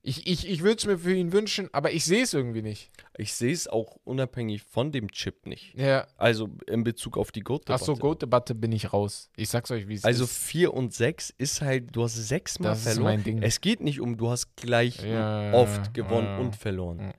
ich, 0.01 0.27
ich, 0.27 0.47
ich 0.47 0.61
würde 0.63 0.77
es 0.77 0.85
mir 0.85 0.97
für 0.97 1.13
ihn 1.13 1.33
wünschen, 1.33 1.69
aber 1.73 1.91
ich 1.91 2.05
sehe 2.05 2.23
es 2.23 2.33
irgendwie 2.33 2.61
nicht. 2.61 2.89
Ich 3.17 3.33
sehe 3.33 3.51
es 3.51 3.67
auch 3.67 3.97
unabhängig 4.05 4.63
von 4.63 4.91
dem 4.93 5.11
Chip 5.11 5.45
nicht. 5.45 5.73
Ja. 5.75 6.07
Also 6.15 6.49
in 6.67 6.83
Bezug 6.85 7.17
auf 7.17 7.31
die 7.33 7.41
goat 7.41 7.69
Achso, 7.69 7.95
Goat-Debatte 7.95 8.55
bin 8.55 8.71
ich 8.71 8.93
raus. 8.93 9.29
Ich 9.35 9.49
sag's 9.49 9.71
euch, 9.71 9.87
wie 9.89 9.95
es 9.95 10.05
Also 10.05 10.23
ist. 10.23 10.37
4 10.37 10.73
und 10.73 10.93
6 10.93 11.31
ist 11.37 11.61
halt, 11.61 11.93
du 11.95 12.03
hast 12.03 12.15
sechsmal 12.15 12.71
Das 12.71 12.79
ist 12.79 12.93
verloren. 12.93 13.03
mein 13.03 13.23
Ding. 13.23 13.41
Es 13.43 13.59
geht 13.59 13.81
nicht 13.81 13.99
um, 13.99 14.15
du 14.15 14.29
hast 14.29 14.55
gleich 14.55 15.03
Ja, 15.03 15.51
oft 15.53 15.93
gewonnen 15.93 16.27
ja. 16.27 16.37
und 16.39 16.55
verloren. 16.55 17.13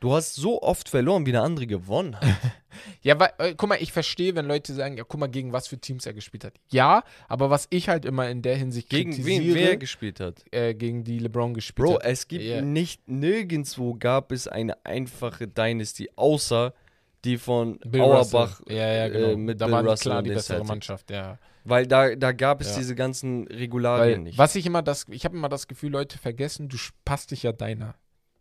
Du 0.00 0.12
hast 0.14 0.34
so 0.36 0.62
oft 0.62 0.88
verloren, 0.88 1.26
wie 1.26 1.32
der 1.32 1.42
andere 1.42 1.66
gewonnen 1.66 2.16
hat. 2.16 2.22
Ja, 3.02 3.18
weil, 3.18 3.30
äh, 3.38 3.54
guck 3.56 3.70
mal, 3.70 3.78
ich 3.80 3.90
verstehe, 3.92 4.36
wenn 4.36 4.46
Leute 4.46 4.72
sagen, 4.72 4.96
ja, 4.96 5.02
guck 5.02 5.18
mal, 5.18 5.26
gegen 5.26 5.52
was 5.52 5.66
für 5.66 5.78
Teams 5.78 6.06
er 6.06 6.12
gespielt 6.12 6.44
hat. 6.44 6.52
Ja, 6.70 7.02
aber 7.26 7.50
was 7.50 7.66
ich 7.70 7.88
halt 7.88 8.04
immer 8.04 8.28
in 8.28 8.40
der 8.42 8.54
Hinsicht 8.56 8.88
Gegen 8.88 9.16
wen 9.16 9.40
kritisiere, 9.40 9.58
wer 9.58 9.76
gespielt 9.78 10.20
hat. 10.20 10.44
äh, 10.52 10.74
gegen 10.74 11.02
die 11.02 11.18
LeBron 11.18 11.54
gespielt 11.54 11.86
Bro, 11.88 11.94
hat. 11.96 12.04
es 12.04 12.28
gibt 12.28 12.44
Ja. 12.44 12.60
nicht, 12.60 13.08
nirgendwo 13.08 13.94
gab 13.94 14.30
es 14.30 14.46
eine 14.46 14.76
einfache 14.86 15.48
Dynasty, 15.48 16.08
außer 16.14 16.72
die 17.24 17.36
von 17.36 17.78
Bill 17.84 18.02
Auerbach 18.02 18.60
Russell. 18.60 18.76
Ja, 18.76 18.92
ja, 18.92 19.08
genau. 19.08 19.28
äh, 19.30 19.36
mit 19.36 19.60
da 19.60 19.66
Bill 19.66 19.74
Russell 19.88 20.10
klar 20.12 20.22
die 20.22 20.30
bessere. 20.30 20.64
Mannschaft, 20.64 21.10
ja. 21.10 21.38
Weil 21.64 21.86
da, 21.86 22.14
da 22.14 22.30
gab 22.30 22.60
es 22.60 22.70
Ja. 22.72 22.76
diese 22.78 22.94
ganzen 22.94 23.48
Weil, 23.48 23.56
Regularien 23.56 24.22
nicht. 24.22 24.38
was 24.38 24.54
ich 24.54 24.66
immer 24.66 24.82
das, 24.82 25.06
ich 25.10 25.24
habe 25.24 25.36
immer 25.36 25.48
das 25.48 25.66
Gefühl, 25.66 25.90
Leute 25.90 26.16
vergessen, 26.18 26.68
du 26.68 26.76
passt 27.04 27.32
dich 27.32 27.42
ja 27.42 27.50
deiner, 27.52 27.96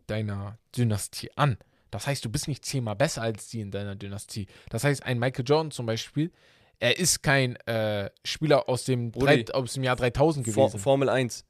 deiner 0.08 0.58
Dynastie 0.76 1.30
an. 1.36 1.58
Das 1.92 2.08
heißt, 2.08 2.24
du 2.26 2.30
bist 2.30 2.48
nicht 2.48 2.66
zehnmal 2.66 2.96
besser 2.96 3.22
als 3.22 3.48
die 3.50 3.62
in 3.62 3.72
deiner 3.72 3.96
Dynastie. 3.96 4.48
Das 4.70 4.84
heißt, 4.84 5.04
ein 5.06 5.20
Michael 5.20 5.46
Jordan 5.48 5.72
zum 5.72 5.86
Beispiel, 5.86 6.32
er 6.80 7.00
ist 7.00 7.24
kein 7.24 7.56
äh, 7.66 8.10
Spieler 8.26 8.68
aus 8.70 8.84
dem, 8.86 9.12
Brudi, 9.12 9.46
drei, 9.46 9.54
aus 9.54 9.74
dem 9.74 9.84
Jahr 9.84 9.96
3000 9.96 10.46
For 10.48 10.66
gewesen. 10.68 10.80
Formel 10.80 11.10
1. 11.10 11.44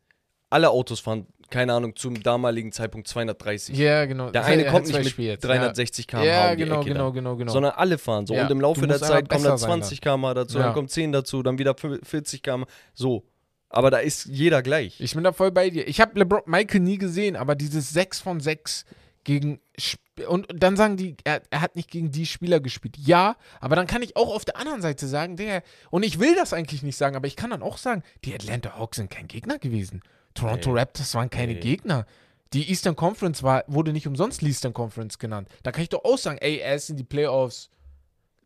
Alle 0.49 0.70
Autos 0.70 1.01
fahren, 1.01 1.28
keine 1.49 1.74
Ahnung, 1.74 1.95
zum 1.97 2.22
damaligen 2.24 2.72
Zeitpunkt 2.72 3.08
230. 3.10 3.78
ja, 3.78 4.05
genau. 4.05 4.26
Der 4.32 4.41
Das 4.43 4.45
eine 4.45 4.64
heißt, 4.64 4.72
kommt 4.72 4.88
nicht 4.88 4.97
mit 4.99 5.10
Spiele 5.10 5.28
jetzt. 5.32 5.43
360 5.43 6.08
km/h 6.08 6.24
Ja, 6.24 6.51
um 6.51 6.58
genau, 6.58 6.84
genau, 6.84 7.12
genau, 7.12 7.36
genau. 7.36 7.51
Sondern 7.51 7.74
alle 7.74 7.97
fahren 7.97 8.26
so. 8.26 8.34
Ja, 8.34 8.43
Und 8.45 8.51
im 8.51 8.62
Laufe 8.62 8.88
der 8.88 8.99
Zeit 8.99 9.28
kommen 9.28 9.43
sein 9.43 9.58
20 9.58 9.99
km 9.99 10.22
dazu, 10.36 10.58
Ja. 10.60 10.66
dann 10.66 10.74
kommt 10.74 10.91
10 10.91 11.12
dazu, 11.12 11.43
dann 11.43 11.58
wieder 11.58 11.76
40 11.76 12.41
km. 12.43 12.64
So. 12.93 13.26
Aber 13.70 13.91
da 13.91 13.97
ist 13.97 14.26
jeder 14.26 14.61
gleich. 14.61 14.99
Ich 15.01 15.13
bin 15.13 15.24
da 15.24 15.34
voll 15.34 15.51
bei 15.51 15.70
dir. 15.70 15.88
Ich 15.88 15.99
habe 15.99 16.18
LeBron 16.20 16.43
Michael 16.45 16.82
nie 16.82 16.97
gesehen, 16.97 17.36
aber 17.36 17.55
dieses 17.55 17.89
6 17.89 18.22
von 18.22 18.39
6 18.39 18.86
gegen 19.24 19.59
und 20.28 20.47
dann 20.51 20.76
sagen 20.78 20.97
die, 20.97 21.15
er, 21.26 21.41
er 21.51 21.61
hat 21.61 21.76
nicht 21.76 21.91
gegen 21.91 22.11
die 22.11 22.26
Spieler 22.26 22.59
gespielt. 22.59 22.97
Ja, 22.97 23.36
aber 23.59 23.76
dann 23.76 23.86
kann 23.86 24.01
ich 24.01 24.15
auch 24.15 24.34
auf 24.34 24.45
der 24.45 24.57
anderen 24.57 24.82
Seite 24.82 25.05
sagen, 25.05 25.36
der 25.36 25.61
und 25.91 26.03
ich 26.03 26.20
will 26.20 26.34
das 26.34 26.53
eigentlich 26.53 26.82
nicht 26.82 26.97
sagen, 26.97 27.15
aber 27.15 27.28
ich 27.28 27.36
kann 27.36 27.49
dann 27.51 27.61
auch 27.61 27.78
sagen, 27.78 28.03
die 28.24 28.34
Atlanta 28.34 28.78
Hawks 28.80 28.97
sind 28.97 29.11
kein 29.11 29.28
Gegner 29.28 29.59
gewesen. 29.59 30.01
Toronto 30.34 30.72
Nee. 30.74 30.80
Raptors 30.80 31.13
waren 31.13 31.30
keine 31.30 31.53
Nee. 31.53 31.59
Gegner. 31.59 32.05
Die 32.53 32.70
Eastern 32.70 32.95
Conference 32.95 33.43
war, 33.43 33.65
wurde 33.68 33.91
nicht 33.91 34.07
umsonst 34.07 34.41
Eastern 34.41 34.74
Conference 34.74 35.20
genannt. 35.20 35.49
Da 35.63 35.72
kann 35.74 35.84
ich 35.84 35.89
doch 35.89 36.05
auch 36.05 36.18
sagen, 36.18 36.38
ey, 36.39 36.57
er 36.59 36.76
ist 36.76 36.89
in 36.89 36.95
die 36.95 37.03
Playoffs 37.03 37.70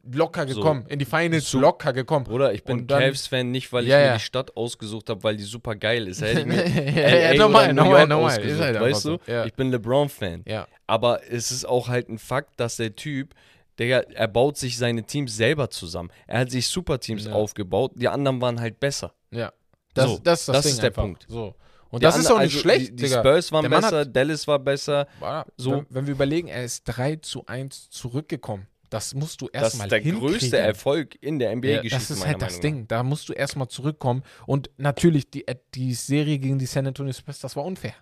locker 0.03 0.47
So. 0.47 0.55
gekommen, 0.55 0.85
in 0.87 0.99
die 0.99 1.05
Finals 1.05 1.49
So. 1.49 1.59
locker 1.59 1.93
gekommen. 1.93 2.25
Bruder, 2.25 2.53
ich 2.53 2.63
bin 2.63 2.87
Cavs-Fan 2.87 3.51
nicht, 3.51 3.71
weil 3.71 3.83
ich 3.83 3.89
Ja, 3.89 3.99
mir 4.07 4.13
die 4.13 4.19
Stadt 4.19 4.55
ausgesucht 4.57 5.09
habe, 5.09 5.23
weil 5.23 5.37
die 5.37 5.43
super 5.43 5.75
geil 5.75 6.07
ist. 6.07 6.21
Hätte 6.21 6.41
ich 6.41 6.45
mir 6.45 6.67
ja, 6.67 7.31
ja, 7.31 7.33
normal, 7.35 7.65
oder 7.65 7.73
normal, 7.73 8.07
normal. 8.07 8.39
Ist 8.39 8.59
halt 8.59 8.79
weißt 8.79 9.05
du? 9.05 9.09
so. 9.11 9.19
Ja. 9.31 9.45
Ich 9.45 9.53
bin 9.53 9.71
LeBron-Fan. 9.71 10.43
ja. 10.47 10.67
Aber 10.87 11.21
es 11.31 11.51
ist 11.51 11.63
auch 11.65 11.87
halt 11.87 12.09
ein 12.09 12.17
Fakt, 12.19 12.59
dass 12.59 12.75
der 12.75 12.95
Typ, 12.95 13.33
der, 13.77 14.09
er 14.11 14.27
baut 14.27 14.57
sich 14.57 14.77
seine 14.77 15.03
Teams 15.03 15.35
selber 15.37 15.69
zusammen. 15.69 16.09
Er 16.27 16.39
hat 16.41 16.51
sich 16.51 16.67
Superteams 16.67 17.25
Ja. 17.25 17.31
aufgebaut, 17.33 17.91
die 17.95 18.09
anderen 18.09 18.41
waren 18.41 18.59
halt 18.59 18.79
besser. 18.79 19.13
Ja. 19.31 19.53
Das, 19.93 20.05
So, 20.09 20.19
das 20.23 20.39
ist 20.41 20.49
das, 20.49 20.55
das 20.57 20.65
ist 20.65 20.77
der 20.81 20.89
einfach. 20.89 21.03
Punkt. 21.03 21.25
So. 21.29 21.55
Und 21.89 22.01
Die 22.01 22.05
das 22.05 22.17
ist 22.17 22.25
andre- 22.27 22.35
auch 22.35 22.39
nicht 22.43 22.53
also 22.55 22.59
schlecht, 22.59 22.91
Die, 22.91 22.95
die 22.95 23.03
Digga. 23.03 23.19
Spurs 23.19 23.51
waren 23.51 23.69
besser, 23.69 24.05
Dallas 24.05 24.47
war 24.47 24.59
besser. 24.59 25.07
Warte, 25.19 25.51
So. 25.57 25.71
Wenn, 25.71 25.85
wenn 25.89 26.05
wir 26.07 26.13
überlegen, 26.13 26.47
er 26.47 26.63
ist 26.63 26.83
3 26.85 27.17
zu 27.17 27.45
1 27.47 27.89
zurückgekommen. 27.89 28.67
Das 28.91 29.15
musst 29.15 29.41
du 29.41 29.47
Das 29.51 29.63
erstmal 29.63 29.87
ist 29.87 29.91
der 29.93 29.99
hinkriegen. 30.01 30.27
größte 30.27 30.57
Erfolg 30.57 31.17
in 31.21 31.39
der 31.39 31.49
Ja, 31.49 31.55
NBA-Geschichte. 31.55 31.95
das 31.95 32.11
ist 32.11 32.25
halt 32.27 32.41
das 32.41 32.57
Meinung 32.57 32.61
Ding. 32.61 32.87
Da 32.87 33.01
musst 33.03 33.27
du 33.29 33.33
erstmal 33.33 33.67
zurückkommen. 33.69 34.21
Und 34.45 34.69
natürlich, 34.77 35.31
die, 35.31 35.47
äh, 35.47 35.55
die 35.73 35.93
Serie 35.93 36.37
gegen 36.37 36.59
die 36.59 36.65
San 36.65 36.85
Antonio 36.85 37.13
Spurs, 37.13 37.39
das 37.39 37.55
war 37.55 37.63
unfair. 37.65 37.93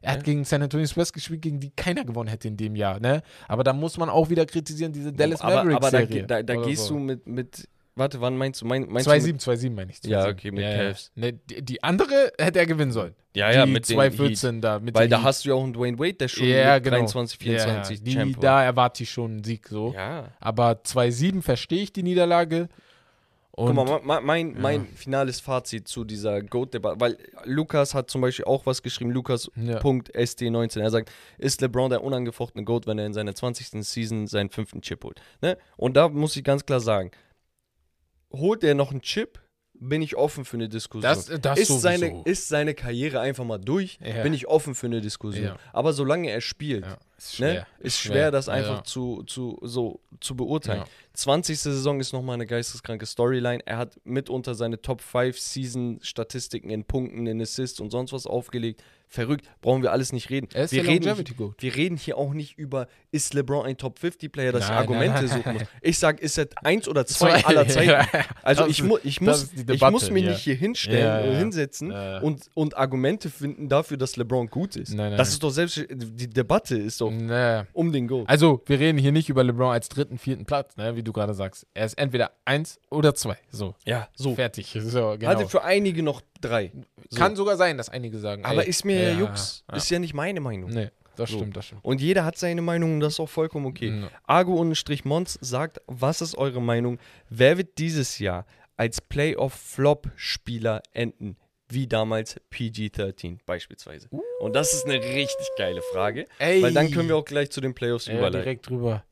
Er 0.00 0.12
hat 0.12 0.18
Ja. 0.20 0.24
gegen 0.24 0.44
San 0.44 0.62
Antonio 0.62 0.86
Spurs 0.86 1.12
gespielt, 1.12 1.42
gegen 1.42 1.60
die 1.60 1.70
keiner 1.76 2.04
gewonnen 2.06 2.30
hätte 2.30 2.48
in 2.48 2.56
dem 2.56 2.74
Jahr. 2.74 2.98
Ne? 3.00 3.22
Aber 3.48 3.62
da 3.64 3.74
muss 3.74 3.98
man 3.98 4.08
auch 4.08 4.30
wieder 4.30 4.46
kritisieren, 4.46 4.92
diese 4.92 5.12
Dallas 5.12 5.40
nach. 5.40 5.50
Aber, 5.50 5.74
aber 5.76 5.90
da, 5.90 6.04
da, 6.06 6.42
da 6.42 6.54
gehst 6.56 6.86
so. 6.86 6.94
du 6.94 7.00
mit, 7.00 7.26
mit. 7.26 7.68
Warte, 7.96 8.20
wann 8.20 8.36
meinst 8.36 8.60
du? 8.62 8.66
Mein, 8.66 8.86
meinst 8.88 9.06
du 9.06 9.12
mit, 9.12 9.40
2-7, 9.40 9.42
2-7 9.42 9.70
meine 9.74 9.90
ich. 9.90 10.02
Ja, 10.04 10.24
2-7. 10.24 10.30
okay, 10.30 10.50
mit 10.52 10.62
ja, 10.62 10.76
Cavs. 10.76 11.10
Ne, 11.16 11.32
die, 11.32 11.62
die 11.62 11.82
andere 11.82 12.32
hätte 12.38 12.58
er 12.60 12.66
gewinnen 12.66 12.92
sollen. 12.92 13.14
Ja, 13.34 13.50
ja, 13.52 13.66
die 13.66 13.72
mit 13.72 13.88
den 13.88 14.00
Heat. 14.00 14.14
2-14 14.14 14.60
da. 14.60 14.78
Mit 14.78 14.94
Weil 14.94 15.08
da 15.08 15.18
Heat. 15.18 15.24
hast 15.24 15.44
du 15.44 15.48
ja 15.50 15.54
auch 15.54 15.62
einen 15.64 15.72
Dwayne 15.72 15.98
Wade, 15.98 16.14
der 16.14 16.28
schon 16.28 16.46
ja, 16.46 16.74
mit 16.74 16.84
genau. 16.84 16.96
23, 16.96 17.38
24 17.38 17.98
ja, 17.98 18.04
die, 18.04 18.14
Champ 18.14 18.36
war. 18.36 18.40
Da 18.42 18.64
erwarte 18.64 19.02
ich 19.02 19.10
schon 19.10 19.30
einen 19.32 19.44
Sieg 19.44 19.68
so. 19.68 19.92
Ja. 19.94 20.28
Aber 20.40 20.72
2-7 20.84 21.42
verstehe 21.42 21.82
ich 21.82 21.92
die 21.92 22.02
Niederlage. 22.02 22.68
Und 23.52 23.74
Guck 23.74 23.86
mal, 23.88 24.00
ma- 24.02 24.20
mein, 24.20 24.58
mein 24.58 24.86
finales 24.86 25.40
Fazit 25.40 25.86
zu 25.86 26.04
dieser 26.04 26.40
Goat-Debatte, 26.40 26.98
weil 27.00 27.18
Lukas 27.44 27.94
hat 27.94 28.08
zum 28.08 28.20
Beispiel 28.22 28.46
auch 28.46 28.64
was 28.64 28.82
geschrieben, 28.82 29.10
Lukas 29.10 29.50
Ja. 29.56 29.78
Punkt 29.80 30.14
ST19. 30.14 30.80
Er 30.80 30.90
sagt, 30.90 31.10
ist 31.36 31.60
LeBron 31.60 31.90
der 31.90 32.02
unangefochtene 32.02 32.64
Goat, 32.64 32.86
wenn 32.86 32.98
er 32.98 33.06
in 33.06 33.12
seiner 33.12 33.34
20. 33.34 33.84
Season 33.84 34.26
seinen 34.28 34.48
fünften 34.50 34.80
Chip 34.80 35.04
holt? 35.04 35.20
Ne? 35.42 35.58
Und 35.76 35.96
da 35.96 36.08
muss 36.08 36.36
ich 36.36 36.44
ganz 36.44 36.64
klar 36.64 36.80
sagen, 36.80 37.10
holt 38.32 38.64
er 38.64 38.74
noch 38.74 38.90
einen 38.90 39.02
Chip, 39.02 39.40
bin 39.74 40.02
ich 40.02 40.16
offen 40.16 40.44
für 40.44 40.56
eine 40.56 40.68
Diskussion. 40.68 41.02
Das- 41.02 41.26
das 41.26 41.58
ist, 41.58 41.68
sowieso. 41.68 41.78
seine, 41.80 42.22
ist 42.24 42.48
seine 42.48 42.74
Karriere 42.74 43.20
einfach 43.20 43.44
mal 43.44 43.58
durch, 43.58 43.98
Ja. 44.04 44.22
bin 44.22 44.34
ich 44.34 44.46
offen 44.46 44.74
für 44.74 44.86
eine 44.86 45.00
Diskussion. 45.00 45.44
Ja. 45.46 45.56
Aber 45.72 45.92
solange 45.92 46.30
er 46.30 46.40
spielt, 46.42 46.84
Ja. 46.84 46.98
Ist 47.20 47.38
Ne? 47.40 47.50
schwer. 47.52 47.66
Ist 47.80 47.98
schwer, 47.98 48.30
das 48.30 48.46
Ja, 48.46 48.54
einfach 48.54 48.76
ja. 48.78 48.84
zu, 48.84 49.22
zu, 49.24 49.58
so 49.62 50.00
zu 50.20 50.34
beurteilen. 50.36 50.80
Ja. 50.80 50.86
20. 51.14 51.58
Saison 51.58 52.00
ist 52.00 52.12
nochmal 52.12 52.34
eine 52.34 52.46
geisteskranke 52.46 53.04
Storyline. 53.04 53.60
Er 53.66 53.76
hat 53.78 53.98
mitunter 54.04 54.54
seine 54.54 54.80
Top 54.80 55.00
5 55.02 55.38
Season-Statistiken 55.38 56.70
in 56.70 56.84
Punkten, 56.84 57.26
in 57.26 57.40
Assists 57.40 57.80
und 57.80 57.90
sonst 57.90 58.12
was 58.12 58.26
aufgelegt. 58.26 58.82
Verrückt, 59.12 59.44
brauchen 59.60 59.82
wir 59.82 59.90
alles 59.90 60.12
nicht 60.12 60.30
reden. 60.30 60.46
Er 60.54 60.64
ist 60.64 60.70
wir, 60.72 60.84
der 60.84 60.92
reden 60.92 61.36
Goat. 61.36 61.56
wir 61.60 61.74
reden 61.74 61.96
hier 61.96 62.16
auch 62.16 62.32
nicht 62.32 62.56
über, 62.56 62.86
ist 63.10 63.34
LeBron 63.34 63.66
ein 63.66 63.76
Top 63.76 63.98
50-Player, 63.98 64.52
dass 64.52 64.62
ich 64.64 64.68
Nein, 64.68 64.78
Argumente 64.78 65.14
nein, 65.16 65.26
suchen 65.26 65.42
nein. 65.46 65.54
muss. 65.54 65.62
Ich 65.82 65.98
sage, 65.98 66.22
ist 66.22 66.38
er 66.38 66.46
eins 66.62 66.86
oder 66.86 67.04
zwei 67.06 67.44
aller 67.44 67.66
Zeiten. 67.68 68.06
Also 68.42 68.62
Das 68.62 68.70
ich, 68.70 68.78
ist- 68.78 68.86
mu 68.86 68.98
ich, 69.02 69.16
das 69.16 69.20
muss, 69.26 69.42
ist 69.42 69.52
die 69.52 69.60
ich 69.62 69.66
Debatte, 69.66 69.90
muss 69.92 70.10
mich 70.12 70.22
ja. 70.24 70.30
nicht 70.30 70.42
hier 70.42 70.54
hinstellen, 70.54 71.00
Ja, 71.04 71.18
äh, 71.22 71.32
ja. 71.32 71.38
hinsetzen 71.40 71.90
Ja. 71.90 72.20
Und, 72.20 72.50
und 72.54 72.76
Argumente 72.76 73.30
finden 73.30 73.68
dafür, 73.68 73.96
dass 73.96 74.16
LeBron 74.16 74.46
gut 74.46 74.76
ist. 74.76 74.96
Das 74.96 75.30
ist 75.30 75.42
doch 75.42 75.50
selbst, 75.50 75.84
die 75.90 76.28
Debatte 76.30 76.78
ist 76.78 77.00
doch 77.00 77.09
Naja. 77.10 77.66
um 77.72 77.92
den 77.92 78.08
Goat. 78.08 78.28
Also, 78.28 78.62
wir 78.66 78.78
reden 78.78 78.98
hier 78.98 79.12
nicht 79.12 79.28
über 79.28 79.42
LeBron 79.44 79.72
als 79.72 79.88
dritten, 79.88 80.18
vierten 80.18 80.44
Platz, 80.46 80.76
ne, 80.76 80.96
wie 80.96 81.02
du 81.02 81.12
gerade 81.12 81.34
sagst. 81.34 81.66
Er 81.74 81.86
ist 81.86 81.98
entweder 81.98 82.32
eins 82.44 82.78
oder 82.90 83.14
zwei. 83.14 83.36
So, 83.50 83.74
Ja, 83.84 84.08
so. 84.14 84.34
fertig. 84.34 84.76
So, 84.80 85.16
genau. 85.18 85.26
Hatte 85.30 85.48
für 85.48 85.62
einige 85.64 86.02
noch 86.02 86.22
drei. 86.40 86.72
So. 87.08 87.18
Kann 87.18 87.36
sogar 87.36 87.56
sein, 87.56 87.76
dass 87.76 87.88
einige 87.88 88.18
sagen. 88.18 88.44
Aber 88.44 88.62
ey, 88.64 88.68
ist 88.68 88.84
mir 88.84 89.10
ja, 89.12 89.18
Jux. 89.18 89.64
Ja. 89.70 89.76
Ist 89.76 89.90
ja 89.90 89.98
nicht 89.98 90.14
meine 90.14 90.40
Meinung. 90.40 90.70
Nee, 90.70 90.90
das 91.16 91.30
So. 91.30 91.38
stimmt, 91.38 91.56
das 91.56 91.66
stimmt. 91.66 91.84
Und 91.84 92.00
jeder 92.00 92.24
hat 92.24 92.38
seine 92.38 92.62
Meinung 92.62 92.94
und 92.94 93.00
das 93.00 93.14
ist 93.14 93.20
auch 93.20 93.28
vollkommen 93.28 93.66
okay. 93.66 93.90
Mhm. 93.90 94.08
Argo-Mons 94.26 95.38
sagt, 95.40 95.80
was 95.86 96.20
ist 96.20 96.36
eure 96.36 96.62
Meinung? 96.62 96.98
Wer 97.28 97.58
wird 97.58 97.78
dieses 97.78 98.18
Jahr 98.18 98.46
als 98.76 99.00
Playoff-Flop-Spieler 99.00 100.82
enden? 100.92 101.36
Wie 101.70 101.86
damals 101.86 102.40
PG-13 102.50 103.38
beispielsweise. 103.46 104.08
Und 104.40 104.54
das 104.56 104.72
ist 104.74 104.84
eine 104.86 104.94
richtig 105.02 105.48
geile 105.56 105.80
Frage, 105.92 106.26
Ey. 106.38 106.62
weil 106.62 106.72
dann 106.72 106.90
können 106.90 107.08
wir 107.08 107.16
auch 107.16 107.24
gleich 107.24 107.50
zu 107.50 107.60
den 107.60 107.74
Playoffs 107.74 108.06
ja, 108.06 108.14
überleiten. 108.14 108.42
direkt 108.42 108.68
drüber. 108.68 109.04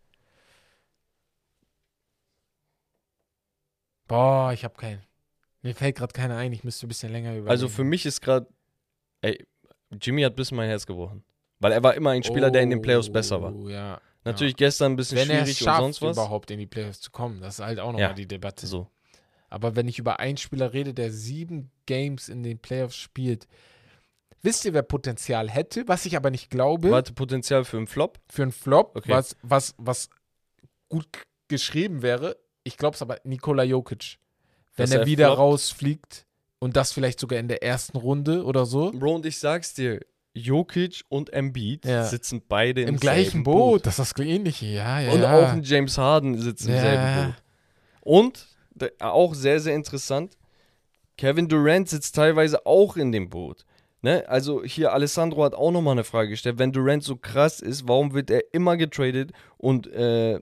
Boah, 4.07 4.53
ich 4.53 4.65
habe 4.65 4.75
keinen. 4.75 5.03
Mir 5.63 5.75
fällt 5.75 5.97
gerade 5.97 6.13
keiner 6.13 6.37
ein, 6.37 6.53
ich 6.53 6.65
müsste 6.65 6.87
ein 6.87 6.89
bisschen 6.89 7.13
länger 7.13 7.31
überlegen. 7.31 7.51
Also 7.51 7.69
für 7.69 7.85
mich 7.85 8.07
ist 8.07 8.21
gerade, 8.21 8.47
ey, 9.21 9.45
Jimmy 10.01 10.23
hat 10.23 10.33
ein 10.33 10.37
bisschen 10.37 10.57
mein 10.57 10.69
Herz 10.69 10.87
gebrochen. 10.87 11.25
Weil 11.61 11.73
er 11.73 11.83
war 11.83 11.95
immer 11.95 12.11
ein 12.11 12.23
Spieler, 12.23 12.51
der 12.51 12.63
in 12.63 12.71
den 12.71 12.81
Playoffs 12.81 13.11
besser 13.13 13.43
war. 13.43 13.53
Oh, 13.55 13.69
ja. 13.69 14.01
Natürlich 14.25 14.57
gestern 14.57 14.93
ein 14.93 14.97
bisschen 14.97 15.19
Wenn 15.19 15.31
er 15.31 15.37
schwierig 15.45 15.61
und 15.61 15.65
schafft, 15.65 15.81
sonst 15.81 16.03
was. 16.03 16.17
überhaupt 16.17 16.51
in 16.51 16.59
die 16.59 16.67
Playoffs 16.67 17.01
zu 17.01 17.11
kommen, 17.11 17.41
das 17.41 17.59
ist 17.59 17.65
halt 17.65 17.81
auch 17.81 17.87
nochmal 17.93 18.01
Ja. 18.11 18.13
die 18.13 18.27
Debatte. 18.29 18.67
So. 18.67 18.89
Aber 19.49 19.77
wenn 19.77 19.89
ich 19.89 19.99
über 19.99 20.21
einen 20.21 20.37
Spieler 20.37 20.73
rede, 20.73 20.93
der 20.95 21.11
sieben 21.11 21.71
Games 21.87 22.29
in 22.29 22.43
den 22.43 22.59
Playoffs 22.59 22.97
spielt, 22.97 23.47
wisst 24.43 24.65
ihr, 24.65 24.75
wer 24.75 24.83
Potenzial 24.83 25.49
hätte, 25.51 25.89
was 25.89 26.07
ich 26.07 26.17
aber 26.17 26.31
nicht 26.31 26.51
glaube, 26.51 26.91
Warte, 26.91 27.13
Potenzial 27.13 27.65
für 27.65 27.79
einen 27.79 27.87
Flop? 27.87 28.19
für 28.31 28.43
einen 28.43 28.53
Flop, 28.53 28.97
Okay. 28.97 29.11
was, 29.11 29.37
was, 29.43 29.75
was 29.79 30.11
gut 30.89 31.07
geschrieben 31.49 32.03
wäre. 32.03 32.37
Ich 32.65 32.77
glaube 32.77 32.95
es 32.95 33.03
aber 33.03 33.19
Nikola 33.25 33.63
Jokic. 33.63 34.19
Wenn 34.77 34.93
er, 34.93 35.01
er 35.01 35.07
wieder 35.07 35.27
floppt? 35.29 35.39
rausfliegt 35.41 36.27
und 36.59 36.77
das 36.77 36.93
vielleicht 36.93 37.19
sogar 37.21 37.39
in 37.39 37.49
der 37.49 37.63
ersten 37.63 37.97
Runde 37.97 38.45
oder 38.45 38.67
so. 38.67 38.93
Bro, 38.93 39.17
und 39.17 39.27
ich 39.27 39.39
sag's 39.39 39.75
dir, 39.75 40.01
Jokic 40.35 41.03
und 41.09 41.33
Embiid 41.33 41.85
Ja. 41.85 42.05
sitzen 42.05 42.43
beide 42.47 42.83
im, 42.83 42.89
Im 42.91 42.97
gleichen 43.01 43.31
selben 43.31 43.45
Boot. 43.45 43.87
Das 43.87 43.99
ist 43.99 44.13
das 44.19 44.25
ähnliche, 44.25 44.67
ja, 44.67 45.01
ja. 45.01 45.11
Und 45.13 45.23
ja. 45.23 45.35
auch 45.37 45.49
ein 45.53 45.63
James 45.63 45.97
Harden 45.99 46.39
sitzt 46.39 46.67
im 46.67 46.75
Ja. 46.75 46.81
selben 46.81 47.25
Boot. 47.33 47.43
Und, 48.03 48.47
auch 49.01 49.35
sehr, 49.35 49.61
sehr 49.61 49.75
interessant, 49.75 50.37
Kevin 51.17 51.49
Durant 51.49 51.89
sitzt 51.89 52.15
teilweise 52.15 52.65
auch 52.67 52.97
in 52.97 53.11
dem 53.13 53.29
Boot. 53.29 53.65
Ne? 54.03 54.25
Also 54.29 54.63
hier, 54.65 54.93
Alessandro 54.93 55.43
hat 55.45 55.55
auch 55.55 55.73
nochmal 55.73 55.93
eine 55.93 56.05
Frage 56.05 56.31
gestellt. 56.31 56.59
Wenn 56.59 56.71
Durant 56.73 57.03
so 57.03 57.17
krass 57.17 57.59
ist, 57.61 57.89
warum 57.89 58.15
wird 58.15 58.31
er 58.31 58.43
immer 58.55 58.77
getradet 58.77 59.33
und, 59.57 59.89
äh, 59.89 60.41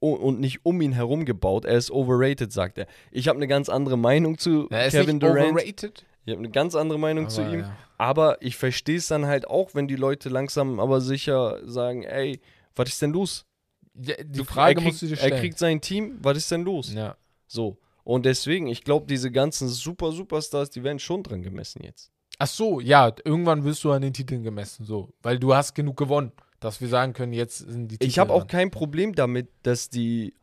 und 0.00 0.38
nicht 0.40 0.66
um 0.66 0.82
ihn 0.82 0.92
herum 0.92 1.24
gebaut? 1.24 1.64
Er 1.64 1.78
ist 1.78 1.90
overrated, 1.90 2.52
sagt 2.52 2.76
er. 2.76 2.86
Ich 3.10 3.28
habe 3.28 3.38
eine 3.38 3.46
ganz 3.46 3.70
andere 3.70 3.96
Meinung 3.96 4.36
zu 4.36 4.66
Na, 4.70 4.78
er 4.80 4.90
Kevin 4.90 5.18
Durant. 5.18 5.52
overrated. 5.52 6.04
Ich 6.26 6.32
habe 6.32 6.40
eine 6.40 6.50
ganz 6.50 6.74
andere 6.74 6.98
Meinung 6.98 7.30
zu 7.30 7.40
aber 7.42 7.52
ihm. 7.52 7.60
ja. 7.60 7.76
Aber 7.96 8.42
ich 8.42 8.56
verstehe 8.56 8.96
es 8.98 9.06
dann 9.08 9.24
halt 9.26 9.46
auch, 9.48 9.70
wenn 9.74 9.88
die 9.88 9.96
Leute 9.96 10.28
langsam 10.28 10.80
aber 10.80 11.00
sicher 11.00 11.60
sagen, 11.64 12.02
ey, 12.02 12.40
was 12.76 12.88
ist 12.90 13.00
denn 13.00 13.12
los? 13.12 13.46
Ja, 13.94 14.14
die 14.22 14.38
Du- 14.38 14.44
Frage 14.44 14.72
er 14.72 14.74
kriegt, 14.74 14.86
musst 14.86 15.02
du 15.02 15.06
dir 15.06 15.12
Er 15.12 15.16
stellen. 15.18 15.40
kriegt 15.40 15.58
sein 15.58 15.80
Team, 15.80 16.18
was 16.20 16.36
ist 16.36 16.50
denn 16.50 16.64
los? 16.64 16.92
ja. 16.92 17.16
So. 17.54 17.78
Und 18.02 18.26
deswegen, 18.26 18.66
ich 18.66 18.84
glaube, 18.84 19.06
diese 19.06 19.30
ganzen 19.30 19.68
super 19.68 20.12
Superstars, 20.12 20.68
die 20.70 20.82
werden 20.84 20.98
schon 20.98 21.22
dran 21.22 21.42
gemessen 21.42 21.82
jetzt. 21.84 22.10
Ach 22.38 22.48
so, 22.48 22.80
ja, 22.80 23.12
irgendwann 23.24 23.64
wirst 23.64 23.82
du 23.84 23.92
an 23.92 24.02
den 24.02 24.12
Titeln 24.12 24.42
gemessen, 24.42 24.84
so. 24.84 25.08
Weil 25.22 25.38
du 25.38 25.54
hast 25.54 25.74
genug 25.74 25.96
gewonnen, 25.96 26.32
dass 26.60 26.80
wir 26.80 26.88
sagen 26.88 27.12
können, 27.12 27.32
jetzt 27.32 27.58
sind 27.58 27.88
die 27.88 27.96
Titel 27.98 28.08
Ich 28.08 28.18
habe 28.18 28.32
auch 28.32 28.46
kein 28.46 28.70
Problem 28.70 29.14
damit, 29.14 29.48
dass 29.62 29.88
die 29.88 30.34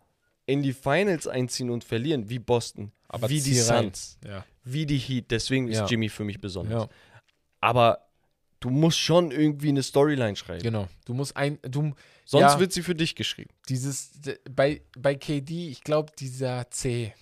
in 0.45 0.63
die 0.63 0.73
Finals 0.73 1.27
einziehen 1.27 1.69
und 1.69 1.83
verlieren, 1.83 2.29
wie 2.29 2.39
Boston, 2.39 2.91
Aber 3.09 3.29
wie 3.29 3.41
die. 3.41 3.53
Suns, 3.55 4.17
Ja. 4.25 4.45
wie 4.63 4.85
die 4.85 4.97
Heat. 4.97 5.29
Deswegen 5.31 5.67
ist 5.67 5.77
Ja. 5.79 5.85
Jimmy 5.85 6.09
für 6.09 6.23
mich 6.23 6.39
besonders. 6.39 6.83
ja, 6.83 6.89
Aber 7.59 8.07
du 8.61 8.69
musst 8.69 8.99
schon 8.99 9.31
irgendwie 9.31 9.69
eine 9.69 9.83
Storyline 9.83 10.37
schreiben. 10.37 10.63
genau. 10.63 10.87
Du 11.05 11.13
musst 11.13 11.35
ein, 11.35 11.59
du, 11.63 11.93
Sonst 12.23 12.53
ja. 12.53 12.59
wird 12.59 12.71
sie 12.71 12.81
für 12.81 12.95
dich 12.95 13.15
geschrieben. 13.15 13.49
dieses, 13.67 14.11
bei, 14.49 14.81
bei 14.97 15.15
KD, 15.15 15.67
ich 15.69 15.83
glaube, 15.83 16.13
dieser 16.17 16.69
C, 16.71 17.13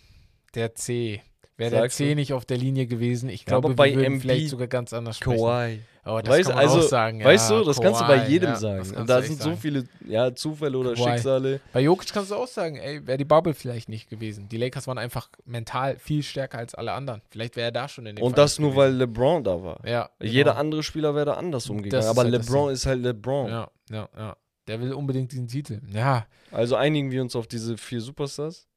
der 0.53 0.75
C, 0.75 1.23
wäre 1.59 1.71
der 1.71 1.89
C 1.89 2.15
nicht 2.15 2.33
auf 2.33 2.45
der 2.45 2.57
Linie 2.57 2.87
gewesen, 2.87 3.29
ich 3.29 3.41
aber 3.47 3.61
glaube, 3.61 3.75
bei 3.75 3.91
wir 3.91 3.97
würden 3.97 4.21
vielleicht 4.21 4.49
sogar 4.49 4.67
ganz 4.67 4.93
anders 4.93 5.17
sprechen. 5.17 5.37
Kawhi. 5.37 5.79
Oh, 6.05 6.19
das 6.23 6.29
Weißt, 6.29 6.49
kann 6.49 6.57
man 6.57 6.65
also, 6.65 6.79
auch 6.79 6.83
sagen, 6.83 7.23
weißt 7.23 7.51
ja, 7.51 7.59
du, 7.59 7.65
das 7.65 7.79
kannst 7.79 8.01
du 8.01 8.07
bei 8.07 8.17
Kawhi, 8.17 8.31
jedem 8.31 8.49
ja, 8.49 8.55
sagen. 8.55 8.95
Und 8.95 9.09
da 9.09 9.21
sind 9.21 9.41
so 9.41 9.55
viele 9.55 9.83
ja, 10.07 10.33
Zufälle 10.33 10.77
oder 10.77 10.93
Kawhi. 10.93 11.11
Schicksale. 11.11 11.59
Bei 11.73 11.81
Jokic 11.81 12.11
kannst 12.13 12.31
du 12.31 12.35
auch 12.35 12.47
sagen, 12.47 12.77
ey, 12.77 13.05
wäre 13.05 13.17
die 13.17 13.25
Bubble 13.25 13.53
vielleicht 13.53 13.89
nicht 13.89 14.09
gewesen. 14.09 14.47
Die 14.49 14.57
Lakers 14.57 14.87
waren 14.87 14.97
einfach 14.97 15.29
mental 15.45 15.97
viel 15.99 16.23
stärker 16.23 16.57
als 16.57 16.73
alle 16.73 16.93
anderen. 16.93 17.21
Vielleicht 17.29 17.57
wäre 17.57 17.67
er 17.67 17.71
da 17.71 17.87
schon 17.87 18.05
in 18.05 18.15
den 18.15 18.23
Und 18.23 18.33
Finals 18.33 18.53
das 18.53 18.59
nur, 18.59 18.71
gewesen. 18.71 18.93
weil 18.93 18.93
LeBron 18.95 19.43
da 19.43 19.63
war. 19.63 19.87
Ja, 19.87 20.09
Jeder 20.21 20.51
genau. 20.51 20.61
andere 20.61 20.83
Spieler 20.83 21.13
wäre 21.13 21.25
da 21.25 21.33
anders 21.33 21.69
umgegangen. 21.69 22.07
Aber 22.07 22.23
halt 22.23 22.31
LeBron 22.31 22.71
ist 22.71 22.85
halt 22.85 23.03
LeBron. 23.03 23.49
Ja, 23.49 23.69
ja, 23.91 24.09
ja. 24.17 24.37
Der 24.67 24.79
will 24.79 24.93
unbedingt 24.93 25.31
diesen 25.31 25.47
Titel. 25.47 25.81
Ja. 25.91 26.27
Also 26.51 26.75
einigen 26.75 27.11
wir 27.11 27.21
uns 27.21 27.35
auf 27.35 27.47
diese 27.47 27.77
vier 27.77 28.01
Superstars. 28.01 28.68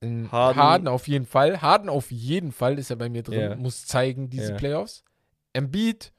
Ähm, 0.00 0.30
Harden- 0.30 0.58
Harden, 0.60 0.88
auf 0.88 1.08
jeden 1.08 1.26
Fall. 1.26 1.60
Harden 1.60 1.88
auf 1.88 2.10
jeden 2.10 2.52
Fall 2.52 2.78
ist 2.78 2.90
er 2.90 2.96
bei 2.96 3.08
mir 3.08 3.22
drin. 3.22 3.40
Ja. 3.40 3.56
Muss 3.56 3.86
zeigen, 3.86 4.30
diese 4.30 4.52
Ja. 4.52 4.56
Playoffs. 4.56 5.04
Embiid 5.52 6.12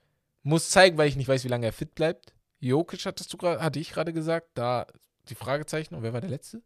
muss 0.43 0.69
zeigen, 0.69 0.97
weil 0.97 1.07
ich 1.07 1.15
nicht 1.15 1.27
weiß, 1.27 1.43
wie 1.43 1.49
lange 1.49 1.65
er 1.65 1.73
fit 1.73 1.95
bleibt. 1.95 2.33
Jokic 2.59 3.05
hattest 3.05 3.31
du 3.31 3.37
grad, 3.37 3.61
hatte 3.61 3.79
ich 3.79 3.91
gerade 3.91 4.11
gesagt. 4.13 4.47
Da 4.55 4.85
die 5.29 5.35
Fragezeichen. 5.35 5.95
Und 5.95 6.03
wer 6.03 6.11
war 6.13 6.21
der 6.21 6.29
Letzte? 6.29 6.61